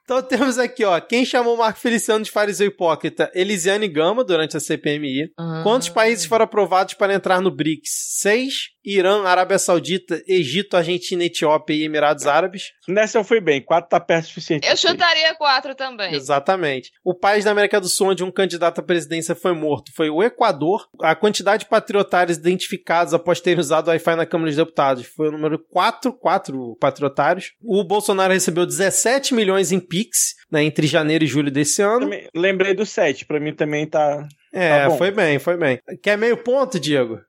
Então 0.06 0.22
temos 0.22 0.60
aqui, 0.60 0.84
ó, 0.84 1.00
quem 1.00 1.26
chamou 1.26 1.56
Marco 1.56 1.80
Feliciano 1.80 2.24
de 2.26 2.30
fariseu 2.30 2.68
hipócrita? 2.68 3.32
Elisiane 3.34 3.88
Gama, 3.88 4.22
durante 4.24 4.58
a 4.58 4.60
CPMI. 4.60 5.32
Ah. 5.40 5.62
Quantos 5.64 5.88
países 5.88 6.26
foram 6.26 6.44
aprovados 6.44 6.94
para 6.94 7.14
entrar 7.14 7.40
no 7.40 7.50
BRICS? 7.50 7.90
Seis. 8.20 8.54
Irã, 8.86 9.24
Arábia 9.24 9.58
Saudita, 9.58 10.22
Egito, 10.28 10.76
Argentina, 10.76 11.24
Etiópia 11.24 11.74
e 11.74 11.84
Emirados 11.84 12.28
Árabes. 12.28 12.72
Nessa 12.88 13.18
eu 13.18 13.24
fui 13.24 13.40
bem. 13.40 13.62
Quatro 13.62 13.90
tá 13.90 14.00
perto 14.00 14.26
o 14.26 14.28
suficiente. 14.28 14.68
Eu 14.68 14.76
chutaria 14.78 15.34
quatro 15.36 15.74
também. 15.76 16.14
Exatamente. 16.14 16.92
O 17.04 17.14
país 17.14 17.46
da 17.46 17.52
América 17.52 17.80
do 17.80 17.88
Sul 17.88 18.10
onde 18.10 18.24
um 18.24 18.32
candidato 18.32 18.80
à 18.80 18.84
presidência 18.84 19.36
foi 19.36 19.54
morto 19.54 19.92
foi 19.96 20.10
o 20.10 20.22
Equador. 20.22 20.88
A 21.02 21.16
quantidade 21.16 21.64
de 21.64 21.70
patriotários 21.70 22.38
identificados 22.38 23.14
após 23.14 23.40
terem 23.40 23.60
usado 23.60 23.88
o 23.88 23.90
Wi-Fi 23.90 24.16
na 24.16 24.26
Câmara 24.26 24.50
dos 24.50 24.58
Deputados 24.58 25.06
foi 25.06 25.30
o 25.30 25.32
número 25.32 25.58
4, 25.60 26.12
4 26.14 26.78
patriotários. 26.80 27.54
O 27.64 27.84
Bolsonaro 27.84 28.34
recebeu 28.34 28.66
17 28.66 29.34
milhões 29.34 29.72
em 29.72 29.80
Pix 29.80 30.36
né, 30.52 30.64
entre 30.64 30.88
janeiro 30.88 31.24
e 31.24 31.28
julho 31.28 31.52
desse 31.52 31.82
ano. 31.82 32.02
Também- 32.02 32.28
lembrei 32.36 32.74
do 32.74 32.86
7. 32.86 33.26
Pra 33.26 33.40
mim 33.40 33.54
também 33.54 33.88
tá. 33.88 34.28
É, 34.54 34.88
Tá 34.88 34.92
foi 34.92 35.12
bem, 35.12 35.40
foi 35.40 35.58
bem. 35.58 35.80
Quer 36.02 36.18
meio 36.18 36.38
ponto, 36.38 36.80
Diego? 36.80 37.20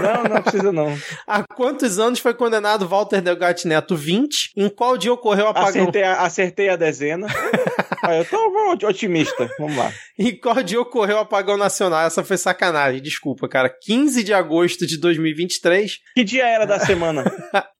Não, 0.00 0.34
não 0.34 0.42
precisa 0.42 0.72
não. 0.72 0.96
Há 1.26 1.42
quantos 1.42 1.98
anos 1.98 2.18
foi 2.18 2.32
condenado 2.32 2.88
Walter 2.88 3.20
Delgatti 3.20 3.68
Neto? 3.68 3.96
20. 3.96 4.52
Em 4.56 4.68
qual 4.68 4.96
dia 4.96 5.12
ocorreu 5.12 5.46
o 5.46 5.48
apagão? 5.48 5.68
Acertei 5.82 6.02
a, 6.02 6.22
acertei 6.22 6.68
a 6.68 6.76
dezena. 6.76 7.26
Ah, 8.02 8.16
eu 8.16 8.24
tô 8.24 8.86
otimista. 8.86 9.46
Vamos 9.58 9.76
lá. 9.76 9.92
Em 10.18 10.34
qual 10.34 10.62
dia 10.62 10.80
ocorreu 10.80 11.16
o 11.16 11.20
apagão 11.20 11.58
nacional? 11.58 12.06
Essa 12.06 12.24
foi 12.24 12.38
sacanagem, 12.38 13.02
desculpa, 13.02 13.46
cara. 13.46 13.68
15 13.68 14.24
de 14.24 14.32
agosto 14.32 14.86
de 14.86 14.98
2023. 14.98 15.98
Que 16.14 16.24
dia 16.24 16.46
era 16.46 16.64
da 16.66 16.78
semana? 16.80 17.24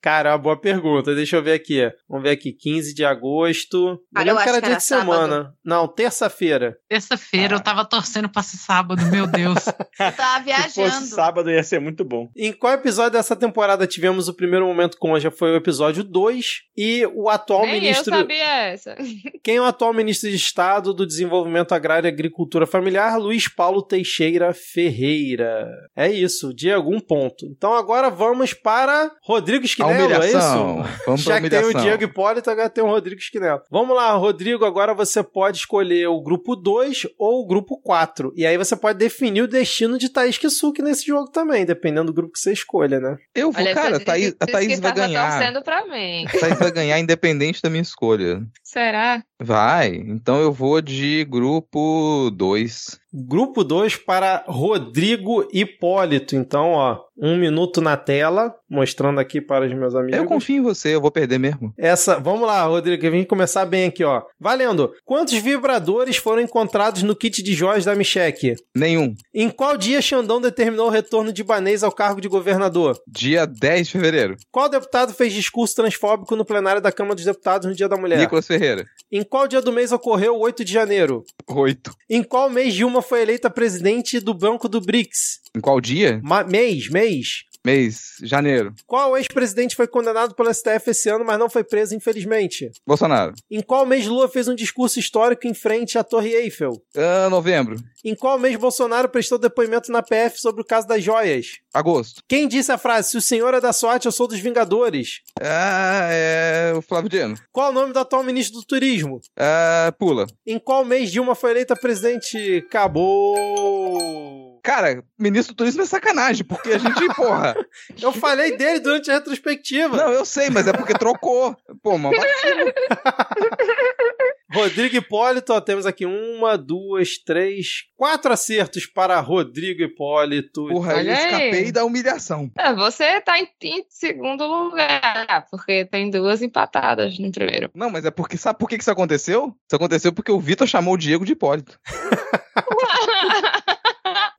Cara, 0.02 0.31
é 0.31 0.33
uma 0.33 0.39
boa 0.39 0.60
pergunta. 0.60 1.15
Deixa 1.15 1.36
eu 1.36 1.43
ver 1.43 1.52
aqui. 1.52 1.91
Vamos 2.09 2.25
ver 2.25 2.31
aqui. 2.31 2.52
15 2.52 2.94
de 2.94 3.05
agosto. 3.05 3.99
Cara, 4.15 4.28
eu 4.28 4.33
eu 4.33 4.36
lembro 4.36 4.43
que 4.43 4.49
acho 4.49 4.49
era 4.49 4.57
que 4.60 4.67
dia 4.67 4.73
era 4.73 4.78
de 4.78 4.85
semana. 4.85 5.55
Não, 5.65 5.89
terça-feira. 5.89 6.77
Terça-feira 6.89 7.55
eu 7.57 7.60
tava 7.60 7.85
torcendo 7.85 8.28
pra 8.28 8.43
ser 8.43 8.57
sábado, 8.59 8.80
meu 9.10 9.26
Deus. 9.26 9.67
Eu 9.67 10.12
tava 10.12 10.44
Se 10.44 10.52
fosse 10.52 10.75
viajando. 10.81 11.07
sábado 11.07 11.50
ia 11.50 11.62
ser 11.62 11.81
muito 11.81 12.05
bom. 12.05 12.28
Em 12.36 12.52
qual 12.52 12.73
episódio 12.73 13.12
dessa 13.12 13.36
temporada 13.36 13.86
tivemos 13.86 14.28
o 14.28 14.34
primeiro 14.34 14.67
momento 14.67 14.97
conja? 14.99 15.31
Foi 15.31 15.52
o 15.52 15.57
episódio 15.57 16.02
2. 16.05 16.47
E 16.76 17.07
o 17.15 17.28
atual 17.28 17.62
Nem 17.67 17.75
ministro. 17.81 18.15
eu 18.15 18.20
sabia 18.20 18.44
essa. 18.68 18.97
Quem 19.44 19.57
é 19.57 19.60
o 19.60 19.65
atual 19.65 19.92
ministro 19.92 20.31
de 20.31 20.36
Estado 20.36 20.94
do 20.94 21.07
Desenvolvimento 21.07 21.73
Agrário 21.73 22.07
e 22.07 22.12
Agricultura 22.12 22.67
Familiar? 22.67 23.18
Luiz 23.18 23.49
Paulo 23.49 23.83
Teixeira 23.83 24.52
Ferreira. 24.55 25.68
É 25.97 26.09
isso, 26.10 26.55
Diego, 26.55 26.94
um 26.94 27.00
ponto. 27.00 27.47
Então 27.47 27.75
agora 27.75 28.09
vamos 28.10 28.52
para 28.55 29.10
Rodrigo 29.23 29.62
A 29.62 29.67
Esquinelo, 29.67 29.94
é 29.94 30.05
humilhação. 30.05 30.81
isso? 30.81 30.91
Vamos 31.07 31.25
pra 31.25 31.34
Já 31.34 31.41
que 31.41 31.50
tem 31.50 31.65
o. 31.65 31.75
Diego 31.75 32.05
Hipólito, 32.05 32.50
agora 32.50 32.68
tem 32.70 32.84
o 32.84 32.86
Rodrigo 32.86 33.20
Esquinelo. 33.20 33.60
Vamos 33.70 33.94
lá, 33.97 34.12
Rodrigo, 34.15 34.65
agora 34.65 34.92
você 34.94 35.23
pode 35.23 35.59
escolher 35.59 36.07
o 36.09 36.20
grupo 36.23 36.55
2 36.57 37.07
ou 37.18 37.42
o 37.42 37.47
grupo 37.47 37.81
4. 37.81 38.33
E 38.36 38.47
aí 38.47 38.57
você 38.57 38.70
pode 38.77 38.99
definir 38.99 39.43
o 39.43 39.49
destino 39.49 39.99
de 39.99 40.09
Thaís 40.09 40.39
Kisuki 40.39 40.83
nesse 40.83 41.07
jogo 41.07 41.31
também, 41.31 41.65
dependendo 41.65 42.07
do 42.07 42.13
grupo 42.13 42.33
que 42.33 42.39
você 42.41 42.53
escolha, 42.53 43.01
né? 43.01 43.17
Eu 43.35 43.53
vou, 43.53 43.63
Olha, 43.63 43.75
cara, 43.75 43.99
você 43.99 44.05
Thaís, 44.05 44.35
a 44.41 44.47
Thaís 44.47 44.81
vai 44.81 44.93
ganhar. 44.93 45.31
torcendo 45.31 45.63
pra 45.63 45.87
mim. 45.87 46.25
A 46.27 46.39
Thaís 46.39 46.59
vai 46.59 46.71
ganhar 46.71 46.99
independente 46.99 47.63
da 47.63 47.71
minha 47.71 47.83
escolha. 47.83 48.43
Será? 48.63 49.23
Vai, 49.41 49.94
então 49.94 50.41
eu 50.41 50.52
vou 50.52 50.81
de 50.83 51.25
grupo 51.25 52.31
2. 52.35 53.01
Grupo 53.12 53.65
2 53.65 53.97
para 53.97 54.44
Rodrigo 54.47 55.49
Hipólito. 55.52 56.36
Então, 56.36 56.73
ó, 56.73 57.01
um 57.19 57.36
minuto 57.36 57.81
na 57.81 57.97
tela, 57.97 58.55
mostrando 58.69 59.19
aqui 59.19 59.41
para 59.41 59.67
os 59.67 59.75
meus 59.75 59.94
amigos. 59.97 60.17
Eu 60.17 60.27
confio 60.27 60.57
em 60.57 60.62
você, 60.62 60.94
eu 60.94 61.01
vou 61.01 61.10
perder 61.10 61.39
mesmo. 61.39 61.75
Essa, 61.77 62.20
vamos 62.20 62.47
lá, 62.47 62.62
Rodrigo, 62.65 63.10
vem 63.10 63.25
começar 63.25 63.67
bem 63.67 63.86
aqui, 63.86 64.05
ó. 64.05 64.23
Valendo. 64.39 64.93
Quantos 65.05 65.35
vibradores 65.35 66.17
foram 66.17 66.41
encontrados 66.41 67.02
no 67.02 67.17
kit 67.17 67.43
de 67.43 67.52
joias 67.52 67.85
da 67.85 67.97
Micheque? 67.97 68.55
Nenhum. 68.75 69.15
Em 69.35 69.51
qual 69.51 69.77
dia 69.77 70.01
Xandão 70.01 70.41
determinou 70.41 70.86
o 70.86 70.91
retorno 70.91 71.33
de 71.33 71.43
Ibanez 71.43 71.83
ao 71.83 71.91
cargo 71.91 72.20
de 72.20 72.28
governador? 72.28 72.97
Dia 73.09 73.44
10 73.44 73.89
de 73.89 73.93
fevereiro. 73.93 74.36
Qual 74.52 74.69
deputado 74.69 75.12
fez 75.12 75.33
discurso 75.33 75.75
transfóbico 75.75 76.36
no 76.36 76.44
plenário 76.44 76.81
da 76.81 76.93
Câmara 76.93 77.17
dos 77.17 77.25
Deputados 77.25 77.67
no 77.67 77.75
Dia 77.75 77.89
da 77.89 77.97
Mulher? 77.97 78.19
Nicolas 78.19 78.47
Ferreira. 78.47 78.85
Em 79.10 79.25
qual 79.31 79.47
dia 79.47 79.62
do 79.62 79.73
mês 79.73 79.92
ocorreu 79.92 80.34
o 80.34 80.41
8 80.41 80.65
de 80.65 80.73
janeiro? 80.73 81.25
8. 81.49 81.94
Em 82.10 82.23
qual 82.23 82.50
mês 82.50 82.75
Dilma 82.75 83.00
foi 83.00 83.23
eleita 83.23 83.49
presidente 83.49 84.18
do 84.18 84.34
Banco 84.34 84.68
do 84.68 84.81
BRICS? 84.81 85.41
Em 85.57 85.60
qual 85.60 85.81
dia? 85.81 86.20
Ma- 86.23 86.42
mês, 86.44 86.91
mês. 86.91 87.44
Mês. 87.65 88.15
Janeiro. 88.23 88.75
Qual 88.87 89.17
ex-presidente 89.17 89.77
foi 89.77 89.87
condenado 89.87 90.35
pelo 90.35 90.53
STF 90.53 90.91
esse 90.91 91.09
ano, 91.11 91.25
mas 91.25 91.39
não 91.39 91.51
foi 91.51 91.63
preso, 91.63 91.95
infelizmente? 91.95 92.71
Bolsonaro. 92.87 93.35
Em 93.51 93.61
qual 93.61 93.85
mês 93.85 94.07
Lula 94.07 94.29
fez 94.29 94.49
um 94.49 94.55
discurso 94.55 94.99
histórico 94.99 95.47
em 95.47 95.53
frente 95.53 95.99
à 95.99 96.05
Torre 96.05 96.33
Eiffel? 96.35 96.83
Ah, 96.97 97.29
novembro. 97.29 97.77
Em 98.03 98.15
qual 98.15 98.39
mês 98.39 98.57
Bolsonaro 98.57 99.09
prestou 99.11 99.39
depoimento 99.39 99.93
na 99.93 100.03
PF 100.03 100.41
sobre 100.41 100.63
o 100.63 100.65
caso 100.65 100.87
das 100.89 101.05
joias? 101.05 101.59
Agosto. 101.73 102.23
Quem 102.27 102.49
disse 102.49 102.73
a 102.73 102.79
frase, 102.79 103.11
se 103.11 103.17
o 103.19 103.21
senhor 103.23 103.53
é 103.53 103.61
da 103.61 103.73
sorte, 103.73 104.07
eu 104.07 104.13
sou 104.13 104.27
dos 104.27 104.41
Vingadores? 104.41 105.21
Ah, 105.39 106.09
é 106.11 106.73
o 106.75 106.81
Flávio 106.81 107.11
Dino. 107.11 107.35
Qual 107.53 107.71
o 107.71 107.75
nome 107.75 107.93
do 107.93 107.99
atual 107.99 108.25
ministro 108.25 108.59
do 108.59 108.67
Turismo? 108.67 109.21
Ah, 109.39 109.93
pula. 109.99 110.27
Em 110.47 110.59
qual 110.59 110.85
mês 110.85 111.13
Dilma 111.13 111.35
foi 111.35 111.51
eleita 111.51 111.77
presidente? 111.77 112.65
Acabou! 112.67 114.40
Cara, 114.63 115.03
ministro 115.19 115.55
do 115.55 115.59
turismo 115.59 115.83
é 115.83 115.87
sacanagem, 115.87 116.45
porque 116.45 116.71
a 116.71 116.79
gente, 116.79 117.15
porra. 117.15 117.55
Eu 118.01 118.13
falei 118.13 118.57
dele 118.57 118.81
durante 118.81 119.11
a 119.11 119.15
retrospectiva. 119.15 119.97
Não, 119.97 120.13
eu 120.13 120.25
sei, 120.25 120.49
mas 120.51 120.67
é 120.67 120.73
porque 120.73 120.95
trocou. 120.95 121.57
Pô, 121.83 121.99
vacilo. 121.99 122.73
Rodrigo 124.53 124.97
Hipólito, 124.97 125.53
ó, 125.53 125.61
temos 125.61 125.87
aqui 125.87 126.05
uma, 126.05 126.59
duas, 126.59 127.19
três, 127.19 127.85
quatro 127.97 128.33
acertos 128.33 128.85
para 128.85 129.21
Rodrigo 129.21 129.83
Hipólito. 129.83 130.67
Porra, 130.67 130.95
eu 130.95 130.99
Olha 130.99 131.17
aí. 131.17 131.25
escapei 131.25 131.73
da 131.73 131.85
humilhação. 131.85 132.51
É, 132.59 132.75
você 132.75 133.21
tá 133.21 133.39
em, 133.39 133.49
em 133.63 133.85
segundo 133.89 134.45
lugar, 134.45 135.47
porque 135.51 135.85
tem 135.85 136.11
duas 136.11 136.43
empatadas 136.43 137.17
no 137.19 137.31
primeiro. 137.31 137.71
Não, 137.75 137.91
mas 137.91 138.05
é 138.05 138.11
porque. 138.11 138.37
Sabe 138.37 138.59
por 138.59 138.69
que 138.69 138.77
que 138.77 138.83
isso 138.83 138.91
aconteceu? 138.91 139.55
Isso 139.69 139.77
aconteceu 139.77 140.13
porque 140.13 140.33
o 140.33 140.41
Vitor 140.41 140.67
chamou 140.67 140.95
o 140.95 140.99
Diego 140.99 141.25
de 141.25 141.33
Hipólito. 141.33 141.79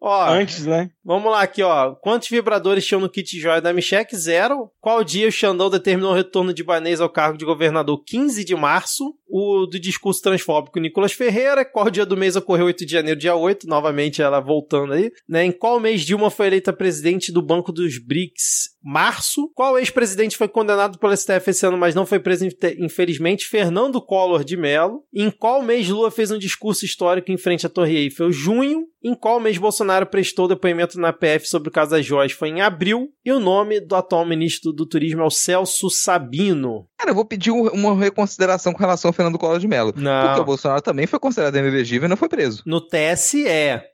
Ó, 0.04 0.30
Antes, 0.30 0.66
né? 0.66 0.90
vamos 1.06 1.32
lá 1.32 1.42
aqui, 1.44 1.62
ó. 1.62 1.94
Quantos 1.94 2.28
vibradores 2.28 2.84
tinham 2.86 3.00
no 3.00 3.08
kit 3.10 3.40
joia 3.40 3.62
da 3.62 3.72
Michelle? 3.72 4.08
Zero. 4.16 4.72
Qual 4.82 5.04
dia 5.04 5.28
o 5.28 5.32
Xandão 5.32 5.70
determinou 5.70 6.12
o 6.12 6.16
retorno 6.16 6.52
de 6.52 6.64
Ibanez 6.64 7.00
ao 7.00 7.10
cargo 7.10 7.38
de 7.38 7.46
governador? 7.46 8.04
15 8.04 8.44
de 8.44 8.56
março. 8.56 9.14
O 9.30 9.68
do 9.68 9.80
discurso 9.80 10.22
transfóbico, 10.22 10.80
Nicolas 10.80 11.14
Ferreira. 11.14 11.64
Qual 11.64 11.90
dia 11.90 12.06
do 12.06 12.18
mês 12.18 12.36
ocorreu 12.36 12.66
8 12.66 12.84
de 12.86 12.92
janeiro, 12.92 13.20
dia 13.20 13.36
8? 13.36 13.68
Novamente 13.68 14.24
ela 14.24 14.40
voltando 14.40 14.94
aí. 14.94 15.12
Né? 15.30 15.46
Em 15.46 15.52
qual 15.52 15.80
mês 15.80 16.02
Dilma 16.02 16.32
foi 16.32 16.48
eleita 16.48 16.74
presidente 16.74 17.32
do 17.32 17.42
Banco 17.42 17.72
dos 17.72 18.00
BRICS? 18.00 18.72
Março. 18.84 19.50
Qual 19.54 19.78
ex-presidente 19.78 20.38
foi 20.38 20.48
condenado 20.48 20.98
pelo 20.98 21.16
STF 21.16 21.50
esse 21.50 21.66
ano, 21.66 21.78
mas 21.78 21.94
não 21.96 22.06
foi 22.06 22.20
preso, 22.20 22.48
infelizmente? 22.80 23.48
Fernando 23.48 24.02
Collor 24.02 24.44
de 24.44 24.58
Mello. 24.58 25.04
Em 25.14 25.30
qual 25.30 25.62
mês 25.62 25.88
Lula 25.88 26.12
fez 26.12 26.32
um 26.32 26.38
discurso 26.38 26.86
histórico 26.86 27.32
em 27.32 27.38
frente 27.38 27.66
à 27.66 27.70
Torre 27.70 27.96
Eiffel? 27.98 28.32
Junho. 28.32 28.86
Em 29.04 29.16
qual 29.16 29.40
mês 29.40 29.58
Bolsonaro 29.58 30.06
prestou 30.06 30.48
depoimento 30.48 31.00
na 31.00 31.12
PF 31.12 31.48
sobre 31.48 31.70
o 31.70 31.72
caso 31.72 31.90
das 31.92 32.06
joias? 32.06 32.34
Foi 32.34 32.50
em 32.50 32.62
abril. 32.62 33.10
E 33.26 33.32
o 33.32 33.40
nome 33.40 33.80
do 33.80 33.96
atual 33.96 34.24
ministro 34.26 34.72
do 34.72 34.86
Turismo 34.86 35.22
é 35.22 35.26
o 35.26 35.30
Celso 35.32 35.90
Sabino. 35.90 36.86
Cara, 37.00 37.10
eu 37.10 37.16
vou 37.16 37.26
pedir 37.26 37.50
um- 37.52 37.68
uma 37.70 37.96
reconsideração 37.96 38.74
com 38.74 38.80
relação 38.80 39.10
ao 39.10 39.14
Fernando 39.14 39.40
Collor 39.40 39.58
de 39.58 39.68
Mello. 39.68 39.92
Porque 39.92 40.08
o 40.08 40.38
Não. 40.38 40.46
Bolsonaro 40.46 40.82
também 40.84 41.08
foi 41.08 41.18
considerado 41.20 41.56
inelegível 41.58 42.06
e 42.06 42.10
não 42.10 42.18
foi 42.18 42.30
preso. 42.30 42.62
No 42.66 42.80
TSE. 42.80 43.44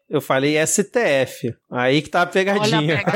Eu 0.10 0.22
falei 0.22 0.58
STF. 0.66 1.54
Aí 1.70 2.02
que 2.02 2.10
tá 2.10 2.22
a 2.22 2.26
pegadinha. 2.26 3.04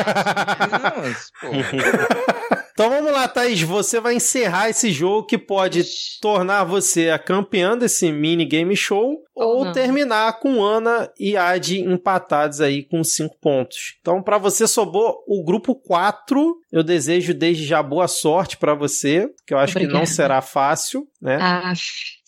Então 2.74 2.90
vamos 2.90 3.12
lá, 3.12 3.28
Thaís. 3.28 3.62
Você 3.62 4.00
vai 4.00 4.16
encerrar 4.16 4.70
esse 4.70 4.92
jogo 4.92 5.28
que 5.28 5.38
pode 5.38 5.84
tornar 6.20 6.64
você 6.64 7.10
a 7.10 7.20
campeã 7.20 7.78
desse 7.78 8.12
mini 8.12 8.46
game 8.46 8.76
show 8.76 9.18
ou 9.36 9.68
Ou 9.68 9.72
terminar 9.72 10.40
com 10.40 10.64
Ana 10.64 11.12
e 11.20 11.38
Adi 11.38 11.80
empatados 11.82 12.60
aí 12.62 12.84
com 12.84 13.04
cinco 13.04 13.38
pontos. 13.40 13.98
Então 14.00 14.24
pra 14.24 14.38
você 14.38 14.68
sobrou 14.68 15.24
o 15.28 15.44
grupo 15.44 15.76
4. 15.76 16.56
Eu 16.72 16.82
desejo 16.84 17.34
desde 17.34 17.66
já 17.66 17.84
boa 17.84 18.08
sorte 18.08 18.58
pra 18.58 18.74
você, 18.74 19.30
que 19.46 19.54
eu 19.54 19.60
acho 19.60 19.74
que 19.74 19.80
não 19.82 19.90
Obrigada. 19.90 20.06
será 20.08 20.42
fácil, 20.42 21.06
né? 21.22 21.38
Ah, 21.40 21.74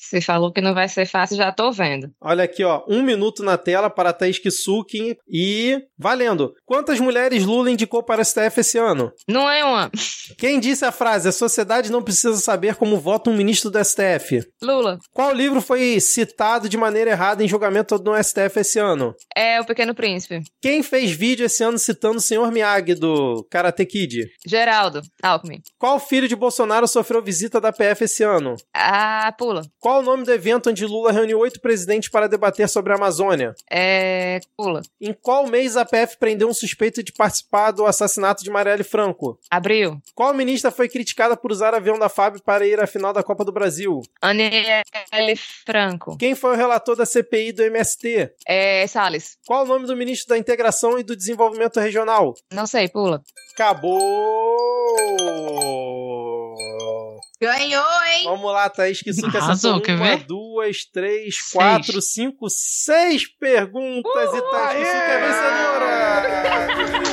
você 0.09 0.22
falou 0.22 0.51
que 0.51 0.61
não 0.61 0.73
vai 0.73 0.88
ser 0.90 1.06
fácil, 1.06 1.38
já 1.38 1.51
tô 1.51 1.72
vendo. 1.72 2.09
Olha 2.22 2.43
aqui, 2.43 2.64
ó, 2.64 2.83
um 2.88 3.01
minuto 3.01 3.43
na 3.43 3.57
tela 3.57 3.90
para 3.90 4.14
Thaís 4.14 4.40
Kisuki 4.40 5.17
e 5.30 5.77
valendo. 5.98 6.53
Quantas 6.65 6.99
mulheres 6.99 7.45
Lula 7.45 7.72
indicou 7.72 8.03
para 8.03 8.22
o 8.22 8.25
STF 8.25 8.59
esse 8.59 8.77
ano? 8.77 9.11
Não 9.27 9.49
é 9.49 9.64
uma. 9.64 9.90
Quem 10.38 10.59
disse 10.59 10.85
a 10.85 10.91
frase, 10.91 11.27
a 11.27 11.32
sociedade 11.32 11.91
não 11.91 12.01
precisa 12.03 12.35
saber 12.38 12.75
como 12.75 12.98
vota 12.99 13.30
um 13.30 13.35
ministro 13.35 13.69
do 13.69 13.83
STF? 13.83 14.41
Lula, 14.61 14.98
Qual 15.14 15.33
livro 15.33 15.61
foi 15.61 15.99
citado 15.99 16.67
de 16.69 16.77
maneira 16.77 17.11
errada 17.11 17.43
em 17.43 17.48
julgamento 17.48 17.98
no 17.99 18.22
STF 18.22 18.59
esse 18.59 18.80
ano? 18.80 19.14
é 19.35 19.59
o 19.59 19.65
Pequeno 19.65 19.93
Príncipe. 19.93 20.41
Quem 20.61 20.82
fez 20.83 21.11
vídeo 21.11 21.45
esse 21.45 21.64
ano 21.64 21.77
citando 21.77 22.17
o 22.17 22.22
Sr. 22.22 22.51
Miyagi 22.51 22.95
do 22.95 23.45
Karate 23.49 23.85
Kid? 23.85 24.27
Geraldo, 24.45 25.01
Alckmin. 25.22 25.59
Qual 25.77 25.99
filho 25.99 26.27
de 26.27 26.35
Bolsonaro 26.35 26.88
sofreu 26.88 27.22
visita 27.22 27.59
da 27.59 27.72
PF 27.72 28.03
esse 28.06 28.23
ano? 28.23 28.56
Ah, 28.73 29.33
pula. 29.38 29.61
Qual 29.80 29.93
o 30.00 30.02
nome 30.04 30.24
do 30.24 30.32
evento 30.32 30.70
onde 30.70 30.86
Lula 30.86 31.12
reuniu 31.12 31.40
oito 31.40 31.60
presidentes 31.60 32.10
para 32.10 32.28
debater 32.28 32.68
sobre 32.70 32.94
a 32.94 32.96
Amazônia? 32.96 33.56
É. 33.70 34.40
Pula. 34.58 34.82
Em 35.00 35.14
qual 35.14 35.48
mês 35.48 35.76
a 35.78 35.86
PF 35.86 36.18
prendeu 36.18 36.48
um 36.48 36.54
suspeito 36.54 37.04
de 37.04 37.12
participar 37.12 37.72
do 37.72 37.86
assassinato 37.86 38.44
de 38.44 38.50
Marielle 38.50 38.84
Franco? 38.84 39.40
Abril. 39.50 40.02
Qual 40.16 40.34
ministra 40.34 40.72
foi 40.72 40.90
criticada 40.90 41.36
por 41.36 41.52
usar 41.52 41.74
avião 41.74 41.98
da 41.98 42.10
FAB 42.10 42.40
para 42.42 42.66
ir 42.66 42.80
à 42.80 42.88
final 42.88 43.14
da 43.14 43.24
Copa 43.24 43.44
do 43.44 43.52
Brasil? 43.52 44.02
Aniele 44.22 45.36
Franco. 45.66 46.18
Quem 46.18 46.36
foi 46.36 46.54
o 46.54 46.58
relator 46.58 46.96
da 46.96 47.06
CPI 47.06 47.52
do 47.52 47.64
MST? 47.64 48.32
É. 48.48 48.86
Salles. 48.88 49.38
Qual 49.46 49.64
o 49.64 49.68
nome 49.68 49.86
do 49.86 49.96
ministro 49.96 50.30
da 50.30 50.38
Integração 50.38 51.00
e 51.00 51.04
do 51.04 51.16
Desenvolvimento 51.16 51.80
Regional? 51.80 52.34
Não 52.52 52.66
sei, 52.66 52.88
pula. 52.88 53.22
Acabou! 53.54 55.12
Ganhou, 57.44 57.86
hein? 58.10 58.24
Vamos 58.24 58.52
lá, 58.54 58.70
Thaís, 58.70 59.02
que 59.02 59.10
isso 59.10 59.30
que 59.30 59.36
Arrasou, 59.38 59.72
acertou 59.76 59.82
quer 59.82 59.96
uma, 59.96 60.16
ver? 60.16 60.24
duas, 60.26 60.86
três, 60.86 61.36
Seis. 61.36 61.52
quatro, 61.52 62.02
cinco, 62.02 62.48
seis 62.50 63.28
perguntas 63.38 64.34
e 64.34 64.42
Thaís 64.42 64.76
que 64.76 64.82
isso 64.82 64.92
que 64.92 65.12
é 65.12 65.20
vencedora! 65.20 67.04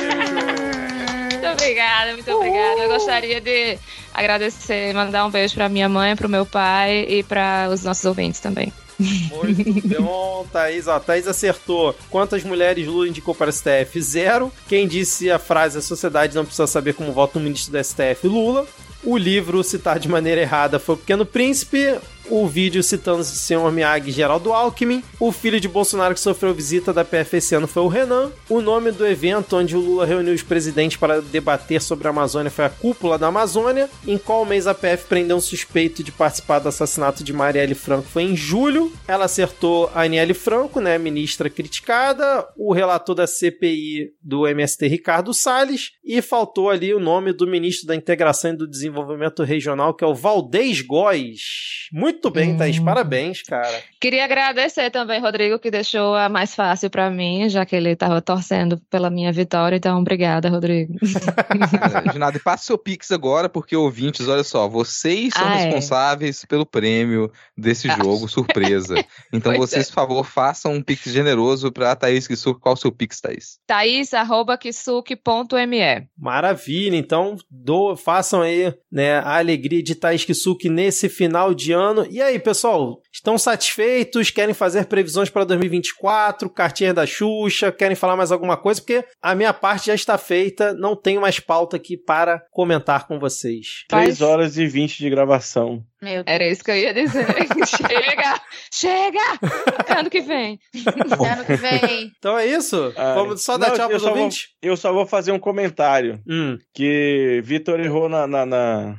Muito 1.31 1.47
obrigada, 1.47 2.13
muito 2.13 2.31
obrigada. 2.31 2.81
Eu 2.81 2.89
gostaria 2.89 3.41
de 3.41 3.77
agradecer, 4.13 4.93
mandar 4.93 5.25
um 5.25 5.29
beijo 5.29 5.53
pra 5.55 5.67
minha 5.67 5.89
mãe, 5.89 6.15
pro 6.15 6.29
meu 6.29 6.45
pai 6.45 7.05
e 7.09 7.23
para 7.23 7.67
os 7.71 7.83
nossos 7.83 8.05
ouvintes 8.05 8.39
também. 8.39 8.71
Muito 8.99 10.01
bom, 10.03 10.45
Thaís. 10.51 10.87
Ó, 10.87 10.99
Thaís 10.99 11.27
acertou. 11.27 11.95
Quantas 12.09 12.43
mulheres 12.43 12.85
Lula 12.87 13.07
indicou 13.07 13.33
para 13.33 13.49
o 13.49 13.53
STF? 13.53 13.99
Zero. 13.99 14.53
Quem 14.69 14.87
disse 14.87 15.31
a 15.31 15.39
frase 15.39 15.79
a 15.79 15.81
sociedade 15.81 16.35
não 16.35 16.45
precisa 16.45 16.67
saber 16.67 16.93
como 16.93 17.11
vota 17.11 17.39
um 17.39 17.41
ministro 17.41 17.71
do 17.73 17.83
STF? 17.83 18.27
Lula. 18.27 18.67
O 19.03 19.17
livro 19.17 19.63
citar 19.63 19.97
de 19.97 20.07
maneira 20.07 20.41
errada 20.41 20.79
foi 20.79 20.95
o 20.95 20.97
Pequeno 20.97 21.25
Príncipe. 21.25 21.99
O 22.31 22.47
vídeo 22.47 22.81
citando 22.81 23.19
o 23.19 23.25
senhor 23.25 23.69
Miyagi 23.73 24.09
Geraldo 24.09 24.53
Alckmin. 24.53 25.03
O 25.19 25.33
filho 25.33 25.59
de 25.59 25.67
Bolsonaro 25.67 26.13
que 26.13 26.19
sofreu 26.21 26.53
visita 26.53 26.93
da 26.93 27.03
PF 27.03 27.35
esse 27.35 27.53
ano 27.53 27.67
foi 27.67 27.83
o 27.83 27.89
Renan. 27.89 28.31
O 28.47 28.61
nome 28.61 28.89
do 28.93 29.05
evento 29.05 29.57
onde 29.57 29.75
o 29.75 29.81
Lula 29.81 30.05
reuniu 30.05 30.33
os 30.33 30.41
presidentes 30.41 30.95
para 30.95 31.21
debater 31.21 31.81
sobre 31.81 32.07
a 32.07 32.11
Amazônia 32.11 32.49
foi 32.49 32.63
a 32.63 32.69
Cúpula 32.69 33.17
da 33.17 33.27
Amazônia. 33.27 33.89
Em 34.07 34.17
qual 34.17 34.45
mês 34.45 34.65
a 34.65 34.73
PF 34.73 35.07
prendeu 35.09 35.35
um 35.35 35.41
suspeito 35.41 36.01
de 36.01 36.11
participar 36.13 36.59
do 36.59 36.69
assassinato 36.69 37.21
de 37.21 37.33
Marielle 37.33 37.75
Franco? 37.75 38.07
Foi 38.07 38.23
em 38.23 38.33
julho. 38.37 38.93
Ela 39.09 39.25
acertou 39.25 39.91
a 39.93 40.03
Aniele 40.03 40.33
Franco, 40.33 40.79
né, 40.79 40.97
ministra 40.97 41.49
criticada. 41.49 42.47
O 42.55 42.71
relator 42.71 43.13
da 43.13 43.27
CPI 43.27 44.13
do 44.23 44.47
MST, 44.47 44.87
Ricardo 44.87 45.33
Salles. 45.33 45.91
E 46.01 46.21
faltou 46.21 46.69
ali 46.69 46.93
o 46.93 46.99
nome 46.99 47.33
do 47.33 47.45
ministro 47.45 47.87
da 47.87 47.95
Integração 47.95 48.51
e 48.51 48.57
do 48.57 48.69
Desenvolvimento 48.69 49.43
Regional, 49.43 49.93
que 49.93 50.05
é 50.05 50.07
o 50.07 50.15
Valdez 50.15 50.79
Góes. 50.79 51.89
Muito 51.91 52.20
bem, 52.29 52.55
Thaís. 52.57 52.77
Hum. 52.79 52.85
Parabéns, 52.85 53.41
cara. 53.41 53.81
Queria 53.99 54.23
agradecer 54.25 54.89
também, 54.91 55.19
Rodrigo, 55.21 55.57
que 55.59 55.71
deixou 55.71 56.15
a 56.15 56.27
mais 56.29 56.53
fácil 56.53 56.89
pra 56.89 57.09
mim, 57.09 57.47
já 57.49 57.65
que 57.65 57.75
ele 57.75 57.91
estava 57.91 58.21
torcendo 58.21 58.79
pela 58.89 59.09
minha 59.09 59.31
vitória. 59.31 59.77
Então, 59.77 59.99
obrigada, 59.99 60.49
Rodrigo. 60.49 60.93
de 62.11 62.19
nada. 62.19 62.37
E 62.37 62.41
passe 62.41 62.65
seu 62.65 62.77
Pix 62.77 63.11
agora, 63.11 63.47
porque 63.49 63.75
ouvintes, 63.75 64.27
olha 64.27 64.43
só, 64.43 64.67
vocês 64.67 65.33
são 65.33 65.47
Ah, 65.47 65.59
é. 65.59 65.63
responsáveis 65.65 66.45
pelo 66.45 66.65
prêmio 66.65 67.31
desse 67.57 67.89
Ah. 67.89 67.97
jogo, 68.03 68.27
surpresa. 68.27 68.95
Então 69.33 69.53
Pois 69.53 69.69
vocês, 69.71 69.85
é. 69.85 69.87
por 69.89 69.93
favor, 69.95 70.23
façam 70.25 70.73
um 70.73 70.81
Pix 70.81 71.03
generoso 71.05 71.71
pra 71.71 71.95
Thaís 71.95 72.27
Kisuko. 72.27 72.59
Qual 72.59 72.73
o 72.73 72.77
seu 72.77 72.91
Pix, 72.91 73.21
Thaís? 73.21 73.59
Thaís.kisuke.me. 73.65 76.07
Maravilha, 76.17 76.95
então 76.97 77.35
do, 77.49 77.95
façam 77.95 78.41
aí 78.41 78.73
né, 78.91 79.19
a 79.19 79.37
alegria 79.37 79.81
de 79.81 79.95
Thaís 79.95 80.25
Kisuki 80.25 80.69
nesse 80.69 81.07
final 81.09 81.53
de 81.53 81.71
ano. 81.71 82.00
E 82.09 82.21
aí, 82.21 82.39
pessoal, 82.39 83.01
estão 83.11 83.37
satisfeitos? 83.37 84.29
Querem 84.31 84.53
fazer 84.53 84.85
previsões 84.85 85.29
para 85.29 85.43
2024? 85.43 86.49
Cartinha 86.49 86.93
da 86.93 87.05
Xuxa? 87.05 87.71
Querem 87.71 87.95
falar 87.95 88.15
mais 88.15 88.31
alguma 88.31 88.57
coisa? 88.57 88.81
Porque 88.81 89.03
a 89.21 89.35
minha 89.35 89.53
parte 89.53 89.87
já 89.87 89.95
está 89.95 90.17
feita, 90.17 90.73
não 90.73 90.95
tenho 90.95 91.21
mais 91.21 91.39
pauta 91.39 91.77
aqui 91.77 91.97
para 91.97 92.41
comentar 92.51 93.07
com 93.07 93.19
vocês. 93.19 93.85
3 93.89 94.21
horas 94.21 94.57
e 94.57 94.65
20 94.67 94.97
de 94.97 95.09
gravação. 95.09 95.83
Meu 96.01 96.23
Deus. 96.23 96.25
Era 96.25 96.47
isso 96.47 96.63
que 96.63 96.71
eu 96.71 96.75
ia 96.75 96.93
dizer. 96.93 97.25
chega! 97.67 98.41
Chega! 98.71 99.99
Ano 99.99 100.09
que 100.09 100.21
vem. 100.21 100.59
Ano 100.75 101.45
que 101.45 101.55
vem. 101.55 102.11
Então 102.17 102.37
é 102.37 102.45
isso? 102.47 102.91
Ah, 102.97 103.13
Vamos 103.13 103.43
só 103.43 103.57
dar 103.57 103.69
não, 103.69 103.75
tchau 103.75 103.85
eu 103.85 103.89
pros 103.89 104.01
só 104.01 104.09
vou- 104.09 104.17
ouvintes? 104.17 104.47
Eu 104.61 104.77
só 104.77 104.91
vou 104.93 105.05
fazer 105.05 105.31
um 105.31 105.39
comentário. 105.39 106.19
Hum, 106.27 106.57
que 106.73 107.41
Vitor 107.43 107.79
errou 107.79 108.09
na, 108.09 108.25
na- 108.25 108.45
na- 108.45 108.95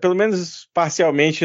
pelo 0.00 0.14
menos 0.14 0.68
parcialmente 0.72 1.44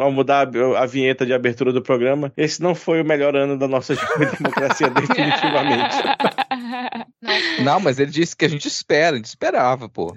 ao 0.00 0.10
mudar 0.12 0.48
a, 0.48 0.82
a 0.82 0.86
vinheta 0.86 1.24
de 1.26 1.32
abertura 1.32 1.72
do 1.72 1.82
programa. 1.82 2.32
Esse 2.36 2.62
não 2.62 2.74
foi 2.74 3.00
o 3.00 3.04
melhor 3.04 3.34
ano 3.36 3.58
da 3.58 3.68
nossa 3.68 3.94
democracia 4.38 4.90
definitivamente. 4.90 5.96
Não, 7.62 7.78
mas 7.78 7.98
ele 8.00 8.10
disse 8.10 8.36
que 8.36 8.44
a 8.44 8.48
gente 8.48 8.66
espera, 8.66 9.14
a 9.14 9.16
gente 9.16 9.26
esperava, 9.26 9.88
pô. 9.88 10.14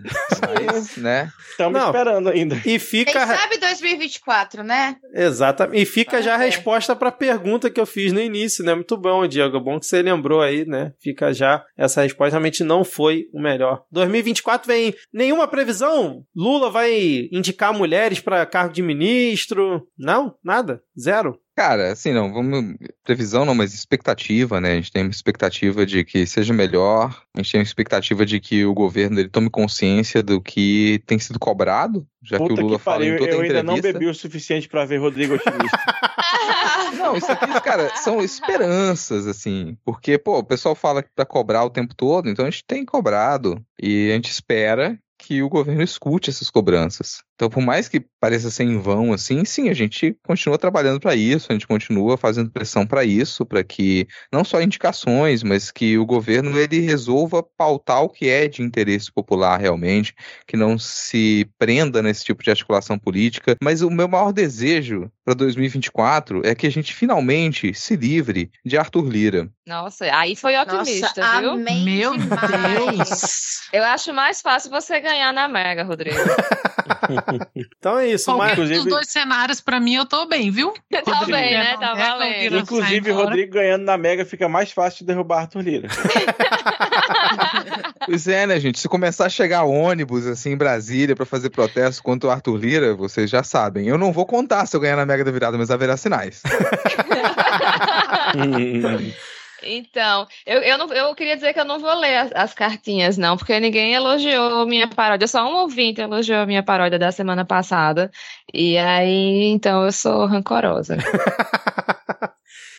Mas, 0.71 0.97
né? 0.97 1.29
Estamos 1.51 1.79
esperando 1.81 2.29
ainda. 2.29 2.55
E 2.57 2.61
Quem 2.61 2.79
fica. 2.79 3.25
sabe 3.27 3.57
2024, 3.59 4.63
né? 4.63 4.95
Exatamente. 5.13 5.81
E 5.81 5.85
fica 5.85 6.21
já 6.21 6.33
a 6.33 6.37
Ah, 6.37 6.41
é. 6.43 6.45
resposta 6.45 6.95
para 6.95 7.09
a 7.09 7.11
pergunta 7.11 7.69
que 7.69 7.79
eu 7.79 7.85
fiz 7.85 8.11
no 8.11 8.19
início, 8.19 8.65
né? 8.65 8.73
Muito 8.73 8.97
bom, 8.97 9.27
Diego. 9.27 9.59
Bom 9.59 9.79
que 9.79 9.85
você 9.85 10.01
lembrou 10.01 10.41
aí, 10.41 10.65
né? 10.65 10.93
Fica 10.99 11.31
já 11.31 11.63
essa 11.77 12.01
resposta. 12.01 12.31
Realmente 12.31 12.63
não 12.63 12.83
foi 12.83 13.25
o 13.31 13.39
melhor. 13.39 13.83
2024 13.91 14.67
vem 14.67 14.93
nenhuma 15.13 15.47
previsão? 15.47 16.23
Lula 16.35 16.69
vai 16.71 17.29
indicar 17.35 17.73
mulheres 17.73 18.19
para 18.19 18.45
cargo 18.45 18.73
de 18.73 18.81
ministro? 18.81 19.87
Não? 19.97 20.35
Nada? 20.43 20.81
Zero? 20.99 21.39
Cara, 21.55 21.91
assim, 21.91 22.11
não, 22.11 22.33
vamos. 22.33 22.75
Previsão 23.03 23.45
não, 23.45 23.55
mas 23.55 23.73
expectativa, 23.73 24.59
né? 24.59 24.73
A 24.73 24.75
gente 24.75 24.91
tem 24.91 25.03
uma 25.03 25.11
expectativa 25.11 25.85
de 25.85 26.03
que 26.03 26.25
seja 26.25 26.53
melhor, 26.53 27.21
a 27.33 27.41
gente 27.41 27.51
tem 27.51 27.59
uma 27.59 27.65
expectativa 27.65 28.25
de 28.25 28.41
que 28.41 28.65
o 28.65 28.73
governo 28.73 29.19
ele 29.19 29.29
tome 29.29 29.49
consciência 29.49 30.21
do 30.21 30.41
que 30.41 31.01
tem 31.05 31.17
sido 31.17 31.39
cobrado, 31.39 32.05
já 32.21 32.37
Puta 32.37 32.55
que 32.55 32.59
o 32.59 32.63
Lula 32.63 32.77
que 32.77 32.83
fala 32.83 32.97
pariu, 32.97 33.15
em 33.15 33.17
toda 33.17 33.31
eu 33.31 33.41
ainda 33.41 33.63
não 33.63 33.77
entrevista. 33.77 33.99
bebi 33.99 34.11
o 34.11 34.13
suficiente 34.13 34.67
pra 34.67 34.85
ver 34.85 34.97
Rodrigo 34.97 35.35
otimista. 35.35 35.79
Não, 36.97 37.15
isso 37.15 37.31
aqui, 37.31 37.61
cara, 37.61 37.95
são 37.97 38.21
esperanças, 38.21 39.27
assim. 39.27 39.77
Porque, 39.83 40.17
pô, 40.17 40.39
o 40.39 40.43
pessoal 40.43 40.75
fala 40.75 41.03
que 41.03 41.09
pra 41.15 41.25
cobrar 41.25 41.63
o 41.63 41.69
tempo 41.69 41.95
todo, 41.95 42.29
então 42.29 42.45
a 42.45 42.49
gente 42.49 42.65
tem 42.65 42.85
cobrado. 42.85 43.63
E 43.81 44.09
a 44.11 44.15
gente 44.15 44.29
espera 44.29 44.97
que 45.25 45.41
o 45.41 45.49
governo 45.49 45.81
escute 45.81 46.29
essas 46.29 46.51
cobranças. 46.51 47.23
Então, 47.35 47.49
por 47.49 47.61
mais 47.61 47.89
que 47.89 47.99
pareça 48.19 48.49
ser 48.49 48.63
em 48.63 48.79
vão, 48.79 49.11
assim, 49.11 49.43
sim, 49.43 49.69
a 49.69 49.73
gente 49.73 50.17
continua 50.25 50.57
trabalhando 50.57 50.99
para 50.99 51.15
isso, 51.15 51.47
a 51.49 51.53
gente 51.53 51.67
continua 51.67 52.17
fazendo 52.17 52.49
pressão 52.49 52.87
para 52.87 53.03
isso, 53.03 53.45
para 53.45 53.63
que 53.63 54.07
não 54.31 54.43
só 54.43 54.61
indicações, 54.61 55.43
mas 55.43 55.69
que 55.69 55.97
o 55.97 56.05
governo 56.05 56.57
ele 56.57 56.79
resolva 56.79 57.43
pautar 57.43 58.01
o 58.01 58.09
que 58.09 58.29
é 58.29 58.47
de 58.47 58.61
interesse 58.61 59.11
popular 59.11 59.59
realmente, 59.59 60.15
que 60.47 60.55
não 60.55 60.79
se 60.79 61.47
prenda 61.59 62.01
nesse 62.01 62.23
tipo 62.23 62.41
de 62.41 62.49
articulação 62.49 62.97
política. 62.97 63.57
Mas 63.61 63.81
o 63.81 63.89
meu 63.89 64.07
maior 64.07 64.31
desejo 64.31 65.11
para 65.25 65.33
2024 65.33 66.41
é 66.45 66.55
que 66.55 66.65
a 66.65 66.71
gente 66.71 66.93
finalmente 66.93 67.73
se 67.73 67.95
livre 67.95 68.49
de 68.63 68.77
Arthur 68.77 69.09
Lira. 69.09 69.49
Nossa, 69.67 70.05
aí 70.15 70.35
foi 70.35 70.55
otimista, 70.57 71.21
Nossa, 71.21 71.41
viu? 71.41 71.51
amém 71.51 71.83
Meu 71.83 72.15
demais. 72.15 73.09
Deus. 73.09 73.69
Eu 73.73 73.83
acho 73.83 74.13
mais 74.13 74.41
fácil 74.41 74.69
você 74.69 74.99
ganhar 75.01 75.33
na 75.33 75.47
Mega, 75.47 75.83
Rodrigo. 75.83 76.15
Então 77.55 77.99
é 77.99 78.07
isso, 78.07 78.25
Qualquer 78.25 78.47
mas... 78.47 78.55
dos 78.57 78.65
inclusive- 78.69 78.89
dois 78.89 79.07
cenários, 79.09 79.61
pra 79.61 79.79
mim, 79.79 79.95
eu 79.95 80.05
tô 80.05 80.25
bem, 80.27 80.51
viu? 80.51 80.73
tá 81.05 81.25
bem, 81.25 81.53
né? 81.57 81.77
Tá 81.77 81.93
o 81.93 81.97
valendo. 81.97 82.57
Inclusive, 82.57 83.11
embora. 83.11 83.25
Rodrigo 83.27 83.53
ganhando 83.53 83.83
na 83.83 83.97
Mega 83.97 84.25
fica 84.25 84.49
mais 84.49 84.71
fácil 84.71 84.99
de 84.99 85.05
derrubar 85.05 85.41
Arthur 85.41 85.61
Lira. 85.61 85.87
Pois 88.05 88.27
é, 88.27 88.45
né, 88.45 88.59
gente? 88.59 88.79
Se 88.79 88.87
começar 88.87 89.25
a 89.25 89.29
chegar 89.29 89.63
ônibus 89.63 90.27
assim 90.27 90.51
em 90.51 90.57
Brasília 90.57 91.15
para 91.15 91.25
fazer 91.25 91.49
protesto 91.49 92.03
contra 92.03 92.29
o 92.29 92.31
Arthur 92.31 92.55
Lira, 92.55 92.93
vocês 92.95 93.27
já 93.29 93.41
sabem. 93.41 93.87
Eu 93.87 93.97
não 93.97 94.11
vou 94.11 94.25
contar 94.27 94.65
se 94.67 94.75
eu 94.75 94.79
ganhar 94.79 94.95
na 94.95 95.05
Mega 95.07 95.23
da 95.23 95.31
Virada, 95.31 95.57
mas 95.57 95.71
haverá 95.71 95.97
sinais. 95.97 96.43
Então, 99.65 100.27
eu, 100.45 100.61
eu, 100.61 100.77
não, 100.77 100.93
eu 100.93 101.15
queria 101.15 101.35
dizer 101.35 101.53
que 101.53 101.59
eu 101.59 101.65
não 101.65 101.79
vou 101.79 101.93
ler 101.95 102.17
as, 102.17 102.31
as 102.33 102.53
cartinhas, 102.53 103.17
não, 103.17 103.35
porque 103.35 103.59
ninguém 103.59 103.93
elogiou 103.93 104.65
minha 104.67 104.87
paródia. 104.87 105.27
Só 105.27 105.43
um 105.49 105.61
ouvinte 105.61 106.01
elogiou 106.01 106.39
a 106.39 106.45
minha 106.45 106.63
paródia 106.63 106.99
da 106.99 107.11
semana 107.11 107.43
passada. 107.45 108.11
E 108.53 108.77
aí, 108.77 109.45
então, 109.45 109.83
eu 109.85 109.91
sou 109.91 110.25
rancorosa. 110.25 110.97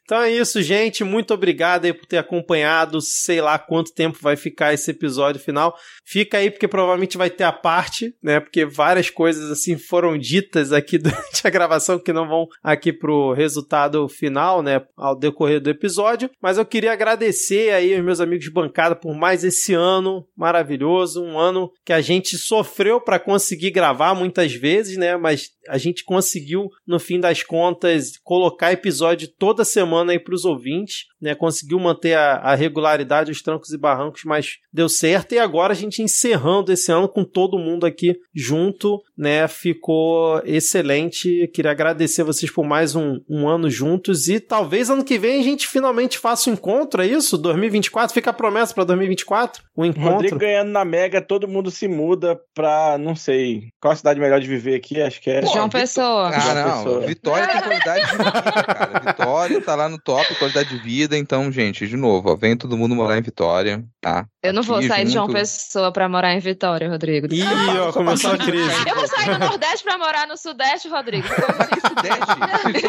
Então 0.07 0.21
é 0.23 0.31
isso, 0.31 0.63
gente. 0.63 1.03
Muito 1.03 1.35
obrigado 1.35 1.85
aí 1.85 1.93
por 1.93 2.07
ter 2.07 2.17
acompanhado. 2.17 3.01
Sei 3.01 3.41
lá 3.41 3.59
quanto 3.59 3.93
tempo 3.93 4.19
vai 4.23 4.37
ficar 4.37 4.73
esse 4.73 4.93
episódio 4.93 5.41
final. 5.41 5.77
Fica 6.05 6.39
aí 6.39 6.49
porque 6.49 6.69
provavelmente 6.69 7.19
vai 7.19 7.29
ter 7.29 7.43
a 7.43 7.51
parte, 7.51 8.15
né? 8.23 8.39
Porque 8.39 8.65
várias 8.65 9.11
coisas 9.11 9.51
assim 9.51 9.77
foram 9.77 10.17
ditas 10.17 10.73
aqui 10.73 10.97
durante 10.97 11.45
a 11.45 11.51
gravação 11.51 11.99
que 11.99 12.13
não 12.13 12.29
vão 12.29 12.47
aqui 12.63 12.93
pro 12.93 13.33
resultado 13.33 14.09
final, 14.09 14.63
né? 14.63 14.81
Ao 14.97 15.19
decorrer 15.19 15.61
do 15.61 15.71
episódio. 15.71 16.31
Mas 16.41 16.57
eu 16.57 16.65
queria 16.65 16.93
agradecer 16.93 17.71
aí 17.73 17.93
aos 17.93 18.05
meus 18.05 18.21
amigos 18.21 18.45
de 18.45 18.53
bancada 18.53 18.95
por 18.95 19.13
mais 19.13 19.43
esse 19.43 19.75
ano 19.75 20.25
maravilhoso, 20.37 21.21
um 21.21 21.37
ano 21.37 21.69
que 21.85 21.93
a 21.93 22.01
gente 22.01 22.39
sofreu 22.39 23.01
para 23.01 23.19
conseguir 23.19 23.73
gravar 23.73 24.15
muitas 24.15 24.53
vezes, 24.55 24.97
né? 24.97 25.17
Mas 25.17 25.51
a 25.69 25.79
gente 25.79 26.05
conseguiu 26.05 26.69
no 26.87 27.01
fim 27.01 27.19
das 27.19 27.43
contas 27.43 28.13
colocar 28.23 28.73
episódio 28.73 29.27
toda 29.37 29.65
semana 29.67 30.12
aí 30.12 30.19
para 30.19 30.35
os 30.35 30.45
ouvintes, 30.45 31.05
né? 31.20 31.35
Conseguiu 31.35 31.78
manter 31.78 32.15
a, 32.15 32.35
a 32.36 32.55
regularidade, 32.55 33.31
os 33.31 33.43
trancos 33.43 33.73
e 33.73 33.78
barrancos, 33.78 34.23
mas 34.25 34.59
deu 34.73 34.89
certo. 34.89 35.33
E 35.33 35.39
agora 35.39 35.73
a 35.73 35.77
gente 35.77 36.03
encerrando 36.03 36.73
esse 36.73 36.91
ano 36.93 37.09
com 37.09 37.25
todo 37.25 37.59
mundo 37.59 37.86
aqui 37.86 38.17
junto, 38.35 39.03
né? 39.17 39.47
Ficou 39.49 40.41
excelente. 40.45 41.49
Queria 41.55 41.70
agradecer 41.70 42.23
vocês 42.23 42.51
por 42.51 42.65
mais 42.65 42.95
um, 42.95 43.20
um 43.28 43.49
ano 43.49 43.70
juntos 43.70 44.28
e 44.28 44.41
talvez 44.41 44.91
ano 44.91 45.05
que 45.05 45.19
vem 45.19 45.41
a 45.41 45.43
gente 45.43 45.67
finalmente 45.67 46.19
faça 46.19 46.51
um 46.51 46.53
encontro, 46.53 47.03
é 47.03 47.07
isso? 47.07 47.39
2024? 47.39 48.12
Fica 48.12 48.31
a 48.31 48.35
promessa 48.35 48.75
para 48.75 48.85
2024? 48.85 49.62
Um 49.77 49.85
encontro. 49.85 50.12
Rodrigo 50.12 50.39
ganhando 50.39 50.70
na 50.70 50.85
Mega, 50.85 51.20
todo 51.20 51.49
mundo 51.49 51.70
se 51.70 51.89
muda 51.89 52.39
pra, 52.55 52.97
não 52.99 53.15
sei, 53.15 53.69
qual 53.81 53.93
a 53.93 53.97
cidade 53.97 54.20
melhor 54.20 54.41
de 54.41 54.49
viver 54.49 54.75
aqui? 54.75 55.01
Acho 55.01 55.20
que 55.20 55.31
é. 55.31 55.41
Pô, 55.43 55.53
João 55.53 55.69
Pessoa. 55.69 56.31
Ah, 56.35 56.55
não. 56.55 56.85
Pessoa. 56.85 57.01
Vitória 57.07 57.49
tem 57.49 57.62
qualidade 57.62 58.07
de 58.07 58.17
vida, 58.17 58.65
cara. 58.65 59.01
Vitória 59.01 59.62
tá 59.62 59.75
lá 59.75 59.89
no 59.89 59.99
top, 59.99 60.35
qualidade 60.36 60.69
de 60.70 60.78
vida. 60.78 61.06
Então, 61.15 61.52
gente, 61.52 61.86
de 61.86 61.97
novo, 61.97 62.33
ó, 62.33 62.36
vem 62.36 62.57
todo 62.57 62.76
mundo 62.76 62.94
morar 62.94 63.18
em 63.18 63.23
Vitória, 63.23 63.85
tá? 64.01 64.26
Eu 64.43 64.52
não 64.52 64.62
vou 64.62 64.78
Aqui 64.78 64.89
sair 64.89 65.05
de 65.05 65.12
João 65.12 65.26
junto. 65.26 65.39
Pessoa 65.39 65.93
pra 65.93 66.09
morar 66.09 66.35
em 66.35 66.41
Vitória, 66.41 66.89
Rodrigo. 66.89 67.28
Ih, 67.33 67.44
ó, 67.81 67.93
começou 67.93 68.33
a 68.33 68.39
crise. 68.39 68.89
Eu 68.89 68.94
vou 68.94 69.07
sair 69.07 69.39
do 69.39 69.39
Nordeste 69.39 69.85
pra 69.85 69.99
morar 69.99 70.26
no 70.26 70.36
Sudeste, 70.36 70.89
Rodrigo. 70.89 71.26
Sudeste. 71.28 72.86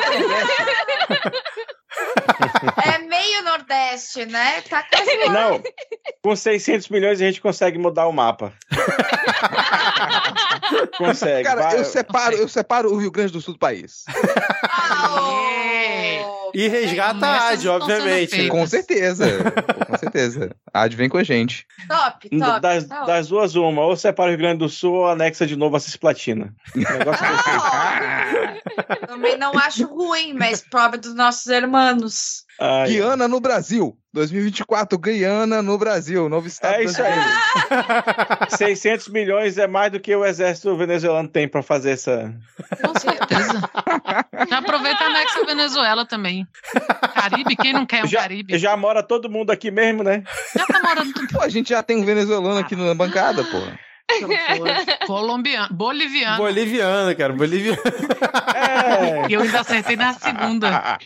É 2.83 2.97
meio 2.99 3.43
Nordeste, 3.43 4.25
né? 4.25 4.61
Tá 4.61 4.83
quase 4.83 5.17
lá. 5.25 5.31
Não, 5.31 5.61
com 6.23 6.35
600 6.35 6.89
milhões 6.89 7.21
a 7.21 7.25
gente 7.25 7.41
consegue 7.41 7.77
mudar 7.77 8.07
o 8.07 8.11
mapa. 8.11 8.53
consegue. 10.97 11.43
Cara, 11.43 11.63
vai. 11.63 11.79
eu 11.79 11.85
separo, 11.85 12.35
eu 12.35 12.47
separo 12.47 12.93
o 12.93 12.97
Rio 12.97 13.11
Grande 13.11 13.33
do 13.33 13.41
Sul 13.41 13.53
do 13.53 13.59
país. 13.59 14.05
E 16.57 16.67
resgata 16.69 17.23
a 17.23 17.35
Essas 17.35 17.59
AD, 17.59 17.69
obviamente. 17.69 18.47
Com 18.47 18.65
certeza. 18.65 19.27
Com 19.85 19.95
certeza. 19.95 20.55
A 20.73 20.81
Ad 20.81 20.95
vem 20.95 21.07
com 21.07 21.19
a 21.19 21.23
gente. 21.23 21.67
Top, 21.87 22.29
top. 22.29 22.59
Das, 22.61 22.85
top. 22.85 23.05
das 23.05 23.27
duas, 23.27 23.53
uma. 23.55 23.83
Ou 23.83 23.95
separa 23.95 24.29
o 24.29 24.31
Rio 24.31 24.39
Grande 24.39 24.57
do 24.57 24.67
Sul 24.67 24.95
ou 24.95 25.07
anexa 25.07 25.45
de 25.45 25.55
novo 25.55 25.75
a 25.75 25.79
Cisplatina. 25.79 26.51
O 26.75 26.79
negócio 26.79 27.23
é 27.23 27.29
desse. 27.29 28.89
Não, 28.89 28.95
também 29.07 29.37
não 29.37 29.55
acho 29.55 29.85
ruim, 29.85 30.33
mas 30.33 30.63
pobre 30.67 30.99
dos 30.99 31.13
nossos 31.13 31.45
irmãos. 31.45 32.43
Ai, 32.59 32.87
Guiana 32.87 33.27
no 33.27 33.39
Brasil. 33.39 33.95
2024, 34.13 34.97
Guiana 34.97 35.61
no 35.61 35.77
Brasil. 35.77 36.27
Novo 36.27 36.47
estado 36.47 36.73
É 36.73 36.83
isso 36.85 37.03
aí. 37.03 37.13
brasileiro. 37.13 38.47
600 38.57 39.09
milhões 39.09 39.59
é 39.59 39.67
mais 39.67 39.91
do 39.91 39.99
que 39.99 40.15
o 40.15 40.25
exército 40.25 40.75
venezuelano 40.75 41.29
tem 41.29 41.47
pra 41.47 41.61
fazer 41.61 41.91
essa. 41.91 42.33
Com 42.81 42.99
certeza. 42.99 43.61
Já 44.49 44.57
aproveita 44.59 45.03
a 45.03 45.07
anexa 45.07 45.45
Venezuela 45.45 46.05
também. 46.05 46.47
Caribe, 47.13 47.55
quem 47.55 47.73
não 47.73 47.85
quer 47.85 48.03
um 48.03 48.07
Já, 48.07 48.21
Caribe? 48.21 48.57
já 48.57 48.77
mora 48.77 49.03
todo 49.03 49.29
mundo 49.29 49.51
aqui 49.51 49.69
mesmo, 49.71 50.03
né? 50.03 50.23
Já 50.55 50.65
tá 50.65 50.79
morando 50.81 51.13
tudo. 51.13 51.27
Pô, 51.27 51.41
a 51.41 51.49
gente 51.49 51.69
já 51.69 51.83
tem 51.83 51.97
um 51.97 52.05
venezuelano 52.05 52.59
aqui 52.59 52.75
na 52.75 52.93
bancada, 52.93 53.43
pô. 53.43 53.57
Colombiano, 55.05 55.67
boliviano. 55.73 56.37
Boliviano, 56.37 57.15
cara, 57.15 57.33
boliviano. 57.33 57.77
É. 58.55 59.29
E 59.29 59.33
eu 59.33 59.41
ainda 59.41 59.59
acertei 59.59 59.97
na 59.97 60.13
segunda. 60.13 60.97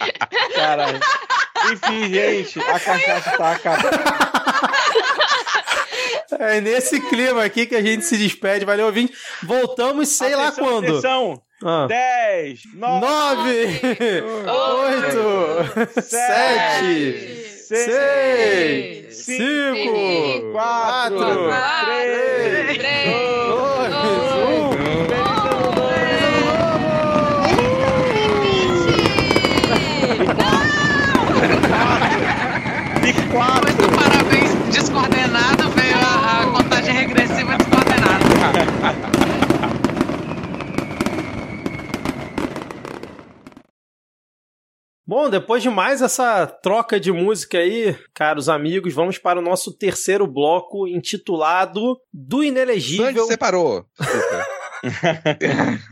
Caralho. 0.53 0.99
Enfim, 1.73 2.13
gente, 2.13 2.59
a 2.59 2.79
cachaça 2.79 3.37
tá 3.37 3.51
acabando. 3.53 3.97
É 6.39 6.61
nesse 6.61 6.99
clima 7.09 7.43
aqui 7.43 7.65
que 7.65 7.75
a 7.75 7.81
gente 7.81 8.05
se 8.05 8.17
despede. 8.17 8.65
Valeu, 8.65 8.85
ouvinte. 8.87 9.13
Voltamos 9.43 10.09
sei 10.09 10.35
lá 10.35 10.47
Atenção, 10.47 10.65
quando. 10.65 10.89
Atenção. 10.89 11.41
Ah. 11.63 11.85
10, 11.87 12.73
9, 12.73 13.05
Nove, 13.05 13.79
oito, 14.49 16.01
sete, 16.01 17.45
seis, 17.67 19.15
cinco, 19.15 20.51
quatro, 20.53 21.17
quatro, 21.19 21.85
três, 21.85 22.77
três, 22.77 23.13
dois, 23.47 23.93
um. 23.93 24.71
e 33.05 33.13
quatro. 33.29 33.71
Muito 33.71 33.87
parabéns, 33.95 34.51
descoordenado. 34.73 35.69
Veio 35.75 35.97
a, 35.99 36.41
a 36.41 36.45
contagem 36.47 36.95
regressiva 36.95 37.55
descoordenada. 37.55 39.11
Bom, 45.11 45.29
depois 45.29 45.61
de 45.61 45.69
mais 45.69 46.01
essa 46.01 46.47
troca 46.47 46.97
de 46.97 47.11
música 47.11 47.57
aí, 47.57 47.93
caros 48.13 48.47
amigos, 48.47 48.93
vamos 48.93 49.17
para 49.17 49.39
o 49.39 49.41
nosso 49.41 49.77
terceiro 49.77 50.25
bloco 50.25 50.87
intitulado 50.87 51.99
Do 52.13 52.37
Sandy 52.37 52.47
Inelegível. 52.47 53.25
separou. 53.25 53.85
Desculpa. 53.99 54.47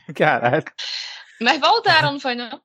Caralho. 0.16 0.64
Mas 1.42 1.60
voltaram, 1.60 2.14
não 2.14 2.20
foi, 2.22 2.34
não? 2.34 2.62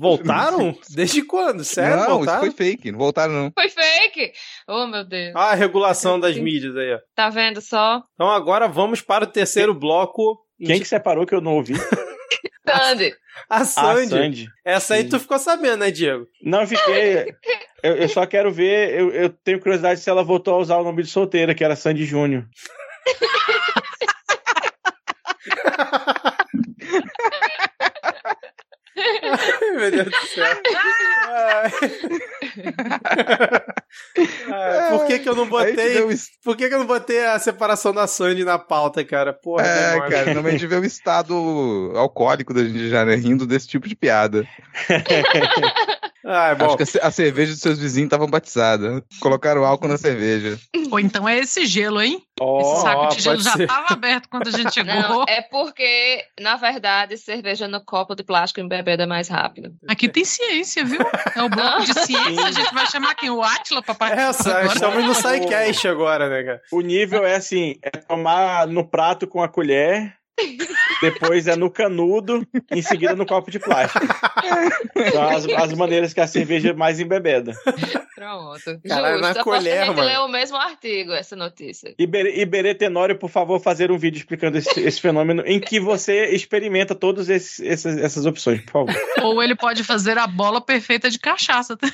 Voltaram? 0.00 0.74
Desde 0.88 1.20
quando? 1.26 1.62
Sério? 1.62 1.96
não, 1.96 2.02
isso 2.04 2.10
voltaram? 2.14 2.40
foi 2.40 2.50
fake. 2.52 2.90
Não 2.90 2.98
voltaram, 2.98 3.34
não. 3.34 3.52
Foi 3.52 3.68
fake! 3.68 4.32
Oh, 4.66 4.86
meu 4.86 5.04
Deus. 5.04 5.36
Ah, 5.36 5.50
a 5.50 5.54
regulação 5.54 6.18
das 6.18 6.38
mídias 6.38 6.74
aí, 6.74 6.94
ó. 6.94 7.00
Tá 7.14 7.28
vendo 7.28 7.60
só? 7.60 8.02
Então 8.14 8.30
agora 8.30 8.66
vamos 8.66 9.02
para 9.02 9.24
o 9.24 9.30
terceiro 9.30 9.74
bloco. 9.74 10.38
Quem 10.58 10.80
que 10.80 10.88
separou 10.88 11.26
que 11.26 11.34
eu 11.34 11.42
não 11.42 11.56
ouvi? 11.56 11.74
Sandy. 12.68 13.14
A 13.48 13.56
A 13.58 13.64
Sandy. 13.64 14.08
Sandy. 14.08 14.48
Essa 14.64 14.94
aí 14.94 15.02
Sim. 15.02 15.08
tu 15.08 15.20
ficou 15.20 15.38
sabendo, 15.38 15.78
né, 15.78 15.90
Diego? 15.90 16.26
Não, 16.42 16.62
eu 16.62 16.66
fiquei. 16.66 17.34
eu, 17.82 17.96
eu 17.96 18.08
só 18.08 18.26
quero 18.26 18.52
ver. 18.52 18.98
Eu, 18.98 19.10
eu 19.10 19.30
tenho 19.30 19.60
curiosidade 19.60 20.00
se 20.00 20.10
ela 20.10 20.22
voltou 20.22 20.54
a 20.54 20.58
usar 20.58 20.76
o 20.76 20.84
nome 20.84 21.02
de 21.02 21.08
solteira, 21.08 21.54
que 21.54 21.64
era 21.64 21.76
Sandy 21.76 22.04
Júnior. 22.04 22.46
Ai, 29.22 29.70
meu 29.76 29.90
Deus 29.90 30.04
do 30.06 30.26
céu. 30.26 30.46
Ai. 31.28 31.70
Ai, 34.52 34.90
por 34.98 35.06
que 35.06 35.18
que 35.18 35.28
eu 35.28 35.34
não 35.36 35.46
botei... 35.48 35.98
es- 36.10 36.30
Por 36.42 36.56
que 36.56 36.68
que 36.68 36.74
eu 36.74 36.78
não 36.78 36.86
botei 36.86 37.24
a 37.24 37.38
separação 37.38 37.92
da 37.92 38.06
Sandy 38.06 38.44
na 38.44 38.58
pauta, 38.58 39.04
cara? 39.04 39.32
Porra, 39.32 39.66
É, 39.66 40.00
cara, 40.08 40.24
normalmente 40.26 40.66
vê 40.66 40.76
o 40.76 40.84
estado 40.84 41.92
alcoólico 41.94 42.52
da 42.54 42.64
gente 42.64 42.88
já, 42.88 43.04
né? 43.04 43.14
Rindo 43.14 43.46
desse 43.46 43.68
tipo 43.68 43.88
de 43.88 43.94
piada. 43.96 44.46
Ai, 46.24 46.54
bom. 46.54 46.66
Acho 46.66 46.76
que 46.76 46.82
a, 46.82 46.86
ce- 46.86 47.00
a 47.02 47.10
cerveja 47.10 47.52
dos 47.52 47.60
seus 47.60 47.78
vizinhos 47.78 48.06
estavam 48.06 48.28
batizadas. 48.28 49.02
Colocaram 49.20 49.64
álcool 49.64 49.88
na 49.88 49.98
cerveja. 49.98 50.58
Ou 50.90 51.00
então 51.00 51.28
é 51.28 51.38
esse 51.38 51.66
gelo, 51.66 52.00
hein? 52.00 52.22
Ó, 52.40 52.60
Esse 52.60 52.82
saco 52.82 53.02
ó, 53.02 53.06
de 53.08 53.20
gelo 53.20 53.40
já 53.40 53.52
ser. 53.52 53.66
tava 53.66 53.86
aberto 53.92 54.28
quando 54.28 54.48
a 54.48 54.50
gente 54.50 54.72
chegou. 54.74 54.94
Não, 54.94 55.24
é 55.28 55.42
porque, 55.42 56.24
na 56.40 56.56
verdade, 56.56 57.16
cerveja 57.16 57.66
no 57.68 57.84
copo 57.84 58.14
de 58.14 58.22
plástico 58.22 58.60
embebeda 58.60 59.02
é 59.02 59.06
mais 59.06 59.28
rápido. 59.28 59.72
Aqui 59.88 60.08
tem 60.08 60.24
ciência, 60.24 60.84
viu? 60.84 61.00
É 61.34 61.42
o 61.42 61.48
bloco 61.48 61.84
de 61.84 61.94
ciência. 61.94 62.44
A 62.46 62.50
gente 62.52 62.72
vai 62.74 62.86
chamar 62.86 63.14
quem? 63.14 63.30
O 63.30 63.42
Átila 63.42 63.82
pra 63.82 63.94
participar 63.94 64.28
Essa, 64.30 64.50
agora? 64.58 64.66
estamos 64.74 65.04
no 65.04 65.14
SciCast 65.14 65.88
agora, 65.88 66.28
né, 66.28 66.42
cara? 66.44 66.62
O 66.72 66.80
nível 66.80 67.24
é 67.24 67.34
assim: 67.36 67.76
é 67.82 67.90
tomar 67.90 68.66
no 68.66 68.86
prato 68.88 69.26
com 69.26 69.42
a 69.42 69.48
colher, 69.48 70.14
depois 71.00 71.46
é 71.46 71.56
no 71.56 71.70
canudo, 71.70 72.46
em 72.70 72.82
seguida 72.82 73.14
no 73.14 73.26
copo 73.26 73.50
de 73.50 73.58
plástico. 73.58 74.06
São 75.12 75.28
as, 75.28 75.46
as 75.48 75.72
maneiras 75.74 76.12
que 76.12 76.20
a 76.20 76.26
cerveja 76.26 76.70
é 76.70 76.72
mais 76.72 77.00
embebeda. 77.00 77.52
Pronto. 78.14 78.80
Caralho, 78.86 79.20
na 79.20 79.28
Justo. 79.28 79.38
Que 79.38 79.44
colher, 79.50 79.86
mano. 79.86 80.02
leu 80.02 80.22
o 80.22 80.28
mesmo 80.28 80.56
artigo, 80.56 81.12
essa 81.12 81.34
notícia. 81.34 81.94
Iberê, 81.98 82.40
Iberê 82.40 82.74
Tenório, 82.74 83.18
por 83.18 83.28
favor, 83.28 83.60
fazer 83.60 83.90
um 83.90 83.98
vídeo 83.98 84.18
explicando 84.18 84.58
esse, 84.58 84.80
esse 84.80 85.00
fenômeno 85.00 85.42
em 85.44 85.58
que 85.58 85.80
você 85.80 86.26
experimenta 86.26 86.94
todas 86.94 87.28
essas, 87.28 87.84
essas 87.84 88.26
opções, 88.26 88.60
por 88.62 88.72
favor. 88.72 88.94
Ou 89.22 89.42
ele 89.42 89.56
pode 89.56 89.82
fazer 89.82 90.18
a 90.18 90.26
bola 90.26 90.60
perfeita 90.60 91.10
de 91.10 91.18
cachaça. 91.18 91.76
tá? 91.76 91.88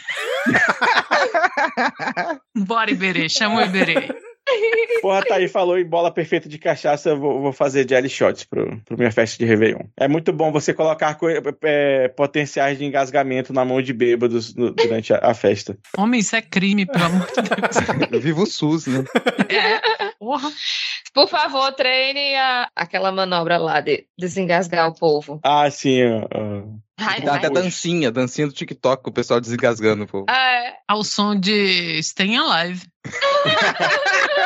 Bora, 2.55 2.91
Iberê. 2.91 3.28
Chama 3.28 3.62
o 3.62 3.65
Iberê. 3.65 4.08
Porra, 5.01 5.23
tá 5.25 5.36
aí, 5.36 5.47
falou 5.49 5.78
em 5.78 5.85
bola 5.85 6.10
perfeita 6.12 6.49
de 6.49 6.59
cachaça, 6.59 7.10
eu 7.10 7.18
vou, 7.18 7.41
vou 7.41 7.52
fazer 7.52 7.89
jelly 7.89 8.09
shots 8.09 8.43
pro, 8.44 8.81
pro 8.85 8.99
minha 8.99 9.12
festa 9.12 9.39
de 9.39 9.44
Réveillon. 9.44 9.85
É 9.97 10.09
muito 10.09 10.33
bom 10.33 10.51
você 10.51 10.75
colocar 10.75 11.15
co- 11.15 11.28
é, 11.62 12.09
potenciais 12.09 12.78
de 12.78 12.85
engasgamento 12.85 13.52
na 13.52 13.65
mão 13.65 13.81
de 13.81 13.93
bêbados 13.93 14.55
no- 14.57 14.73
durante 14.73 15.12
a, 15.15 15.18
a 15.23 15.35
festa. 15.35 15.78
Homem, 15.97 16.18
isso 16.20 16.35
é 16.35 16.43
crime, 16.43 16.85
pelo 16.86 17.05
amor 17.05 17.27
de 17.28 17.43
Deus. 17.43 18.23
Viva 18.23 18.41
o 18.43 18.47
SUS, 18.47 18.86
né? 18.89 19.05
É. 19.49 20.09
Porra. 20.18 20.51
Por 21.15 21.28
favor, 21.28 21.73
treine 21.73 22.35
a, 22.36 22.68
aquela 22.77 23.10
manobra 23.12 23.57
lá 23.57 23.81
de 23.81 24.05
desengasgar 24.18 24.89
o 24.89 24.94
povo. 24.94 25.41
Ah, 25.44 25.70
sim. 25.70 26.01
Ai, 27.01 27.20
Dá 27.23 27.36
até 27.36 27.49
dancinha, 27.49 28.10
dancinha 28.10 28.47
do 28.49 28.52
TikTok 28.52 29.02
com 29.05 29.10
o 29.10 29.12
pessoal 29.12 29.41
desengasgando, 29.41 30.07
pô. 30.07 30.27
Ah, 30.28 30.51
é. 30.65 30.75
Ao 30.89 31.02
som 31.05 31.35
de 31.39 32.02
Stay 32.02 32.35
Alive. 32.36 32.83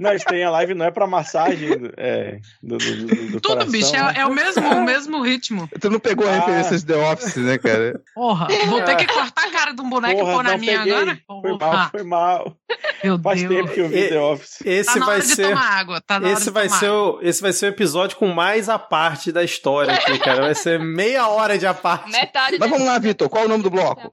Não, 0.00 0.12
isso 0.14 0.24
tem 0.24 0.42
a 0.42 0.50
live, 0.50 0.72
não 0.74 0.86
é 0.86 0.90
pra 0.90 1.06
massagem 1.06 1.68
é, 1.96 2.38
do, 2.62 2.78
do, 2.78 2.96
do, 2.96 3.06
do 3.06 3.40
Tudo, 3.40 3.48
coração, 3.48 3.70
bicho, 3.70 3.92
né? 3.92 4.14
é, 4.16 4.20
é 4.20 4.26
o, 4.26 4.32
mesmo, 4.34 4.66
o 4.68 4.82
mesmo 4.84 5.22
ritmo. 5.22 5.68
Tu 5.78 5.90
não 5.90 6.00
pegou 6.00 6.26
a 6.26 6.30
Ah. 6.30 6.34
referência 6.40 6.78
de 6.78 6.86
The 6.86 6.96
Office, 6.96 7.36
né, 7.36 7.58
cara? 7.58 8.00
Porra, 8.14 8.48
vou 8.66 8.82
ter 8.82 8.96
que 8.96 9.06
cortar 9.06 9.46
a 9.46 9.50
cara 9.50 9.72
de 9.74 9.82
um 9.82 9.90
boneco 9.90 10.14
e 10.14 10.20
Porra, 10.20 10.32
pôr 10.32 10.42
na 10.44 10.56
minha 10.56 10.78
peguei. 10.78 10.94
agora? 10.94 11.18
Foi 11.26 11.58
mal, 11.58 11.90
foi 11.90 12.02
mal. 12.02 12.56
meu 13.04 13.18
Faz 13.20 13.42
Deus. 13.42 13.54
tempo 13.54 13.74
que 13.74 13.80
eu 13.80 13.88
vi 13.88 13.98
E- 13.98 14.08
The 14.08 14.20
Office. 14.20 14.60
Esse 14.64 14.94
Tá 14.94 14.98
na 15.00 15.06
vai 15.06 15.14
hora 15.16 15.22
de 15.24 15.28
ser... 15.34 15.48
tomar 15.50 15.70
água. 15.78 16.00
Tá 16.00 16.18
na 16.20 16.26
hora 16.28 16.34
Esse 16.36 16.44
de 16.46 16.50
vai, 16.50 16.66
tomar 16.68 16.78
ser 16.80 16.86
água. 16.86 16.98
o, 17.02 17.18
esse 17.22 17.42
vai 17.42 17.52
ser 17.52 17.66
o 17.66 17.68
episódio 17.68 18.16
com 18.16 18.28
mais 18.28 18.68
a 18.70 18.78
parte 18.78 19.30
da 19.30 19.44
história 19.44 19.92
aqui, 19.92 20.18
cara. 20.18 20.42
Vai 20.42 20.54
ser 20.54 20.78
meia 20.80 21.28
hora 21.28 21.58
de 21.58 21.66
a 21.66 21.74
parte. 21.74 22.10
Metade 22.10 22.56
Mas 22.58 22.70
vamos 22.70 22.86
lá, 22.86 22.98
Vitor, 22.98 23.28
qual 23.28 23.42
é 23.42 23.46
o 23.46 23.50
nome 23.50 23.62
do 23.62 23.70
bloco? 23.70 24.08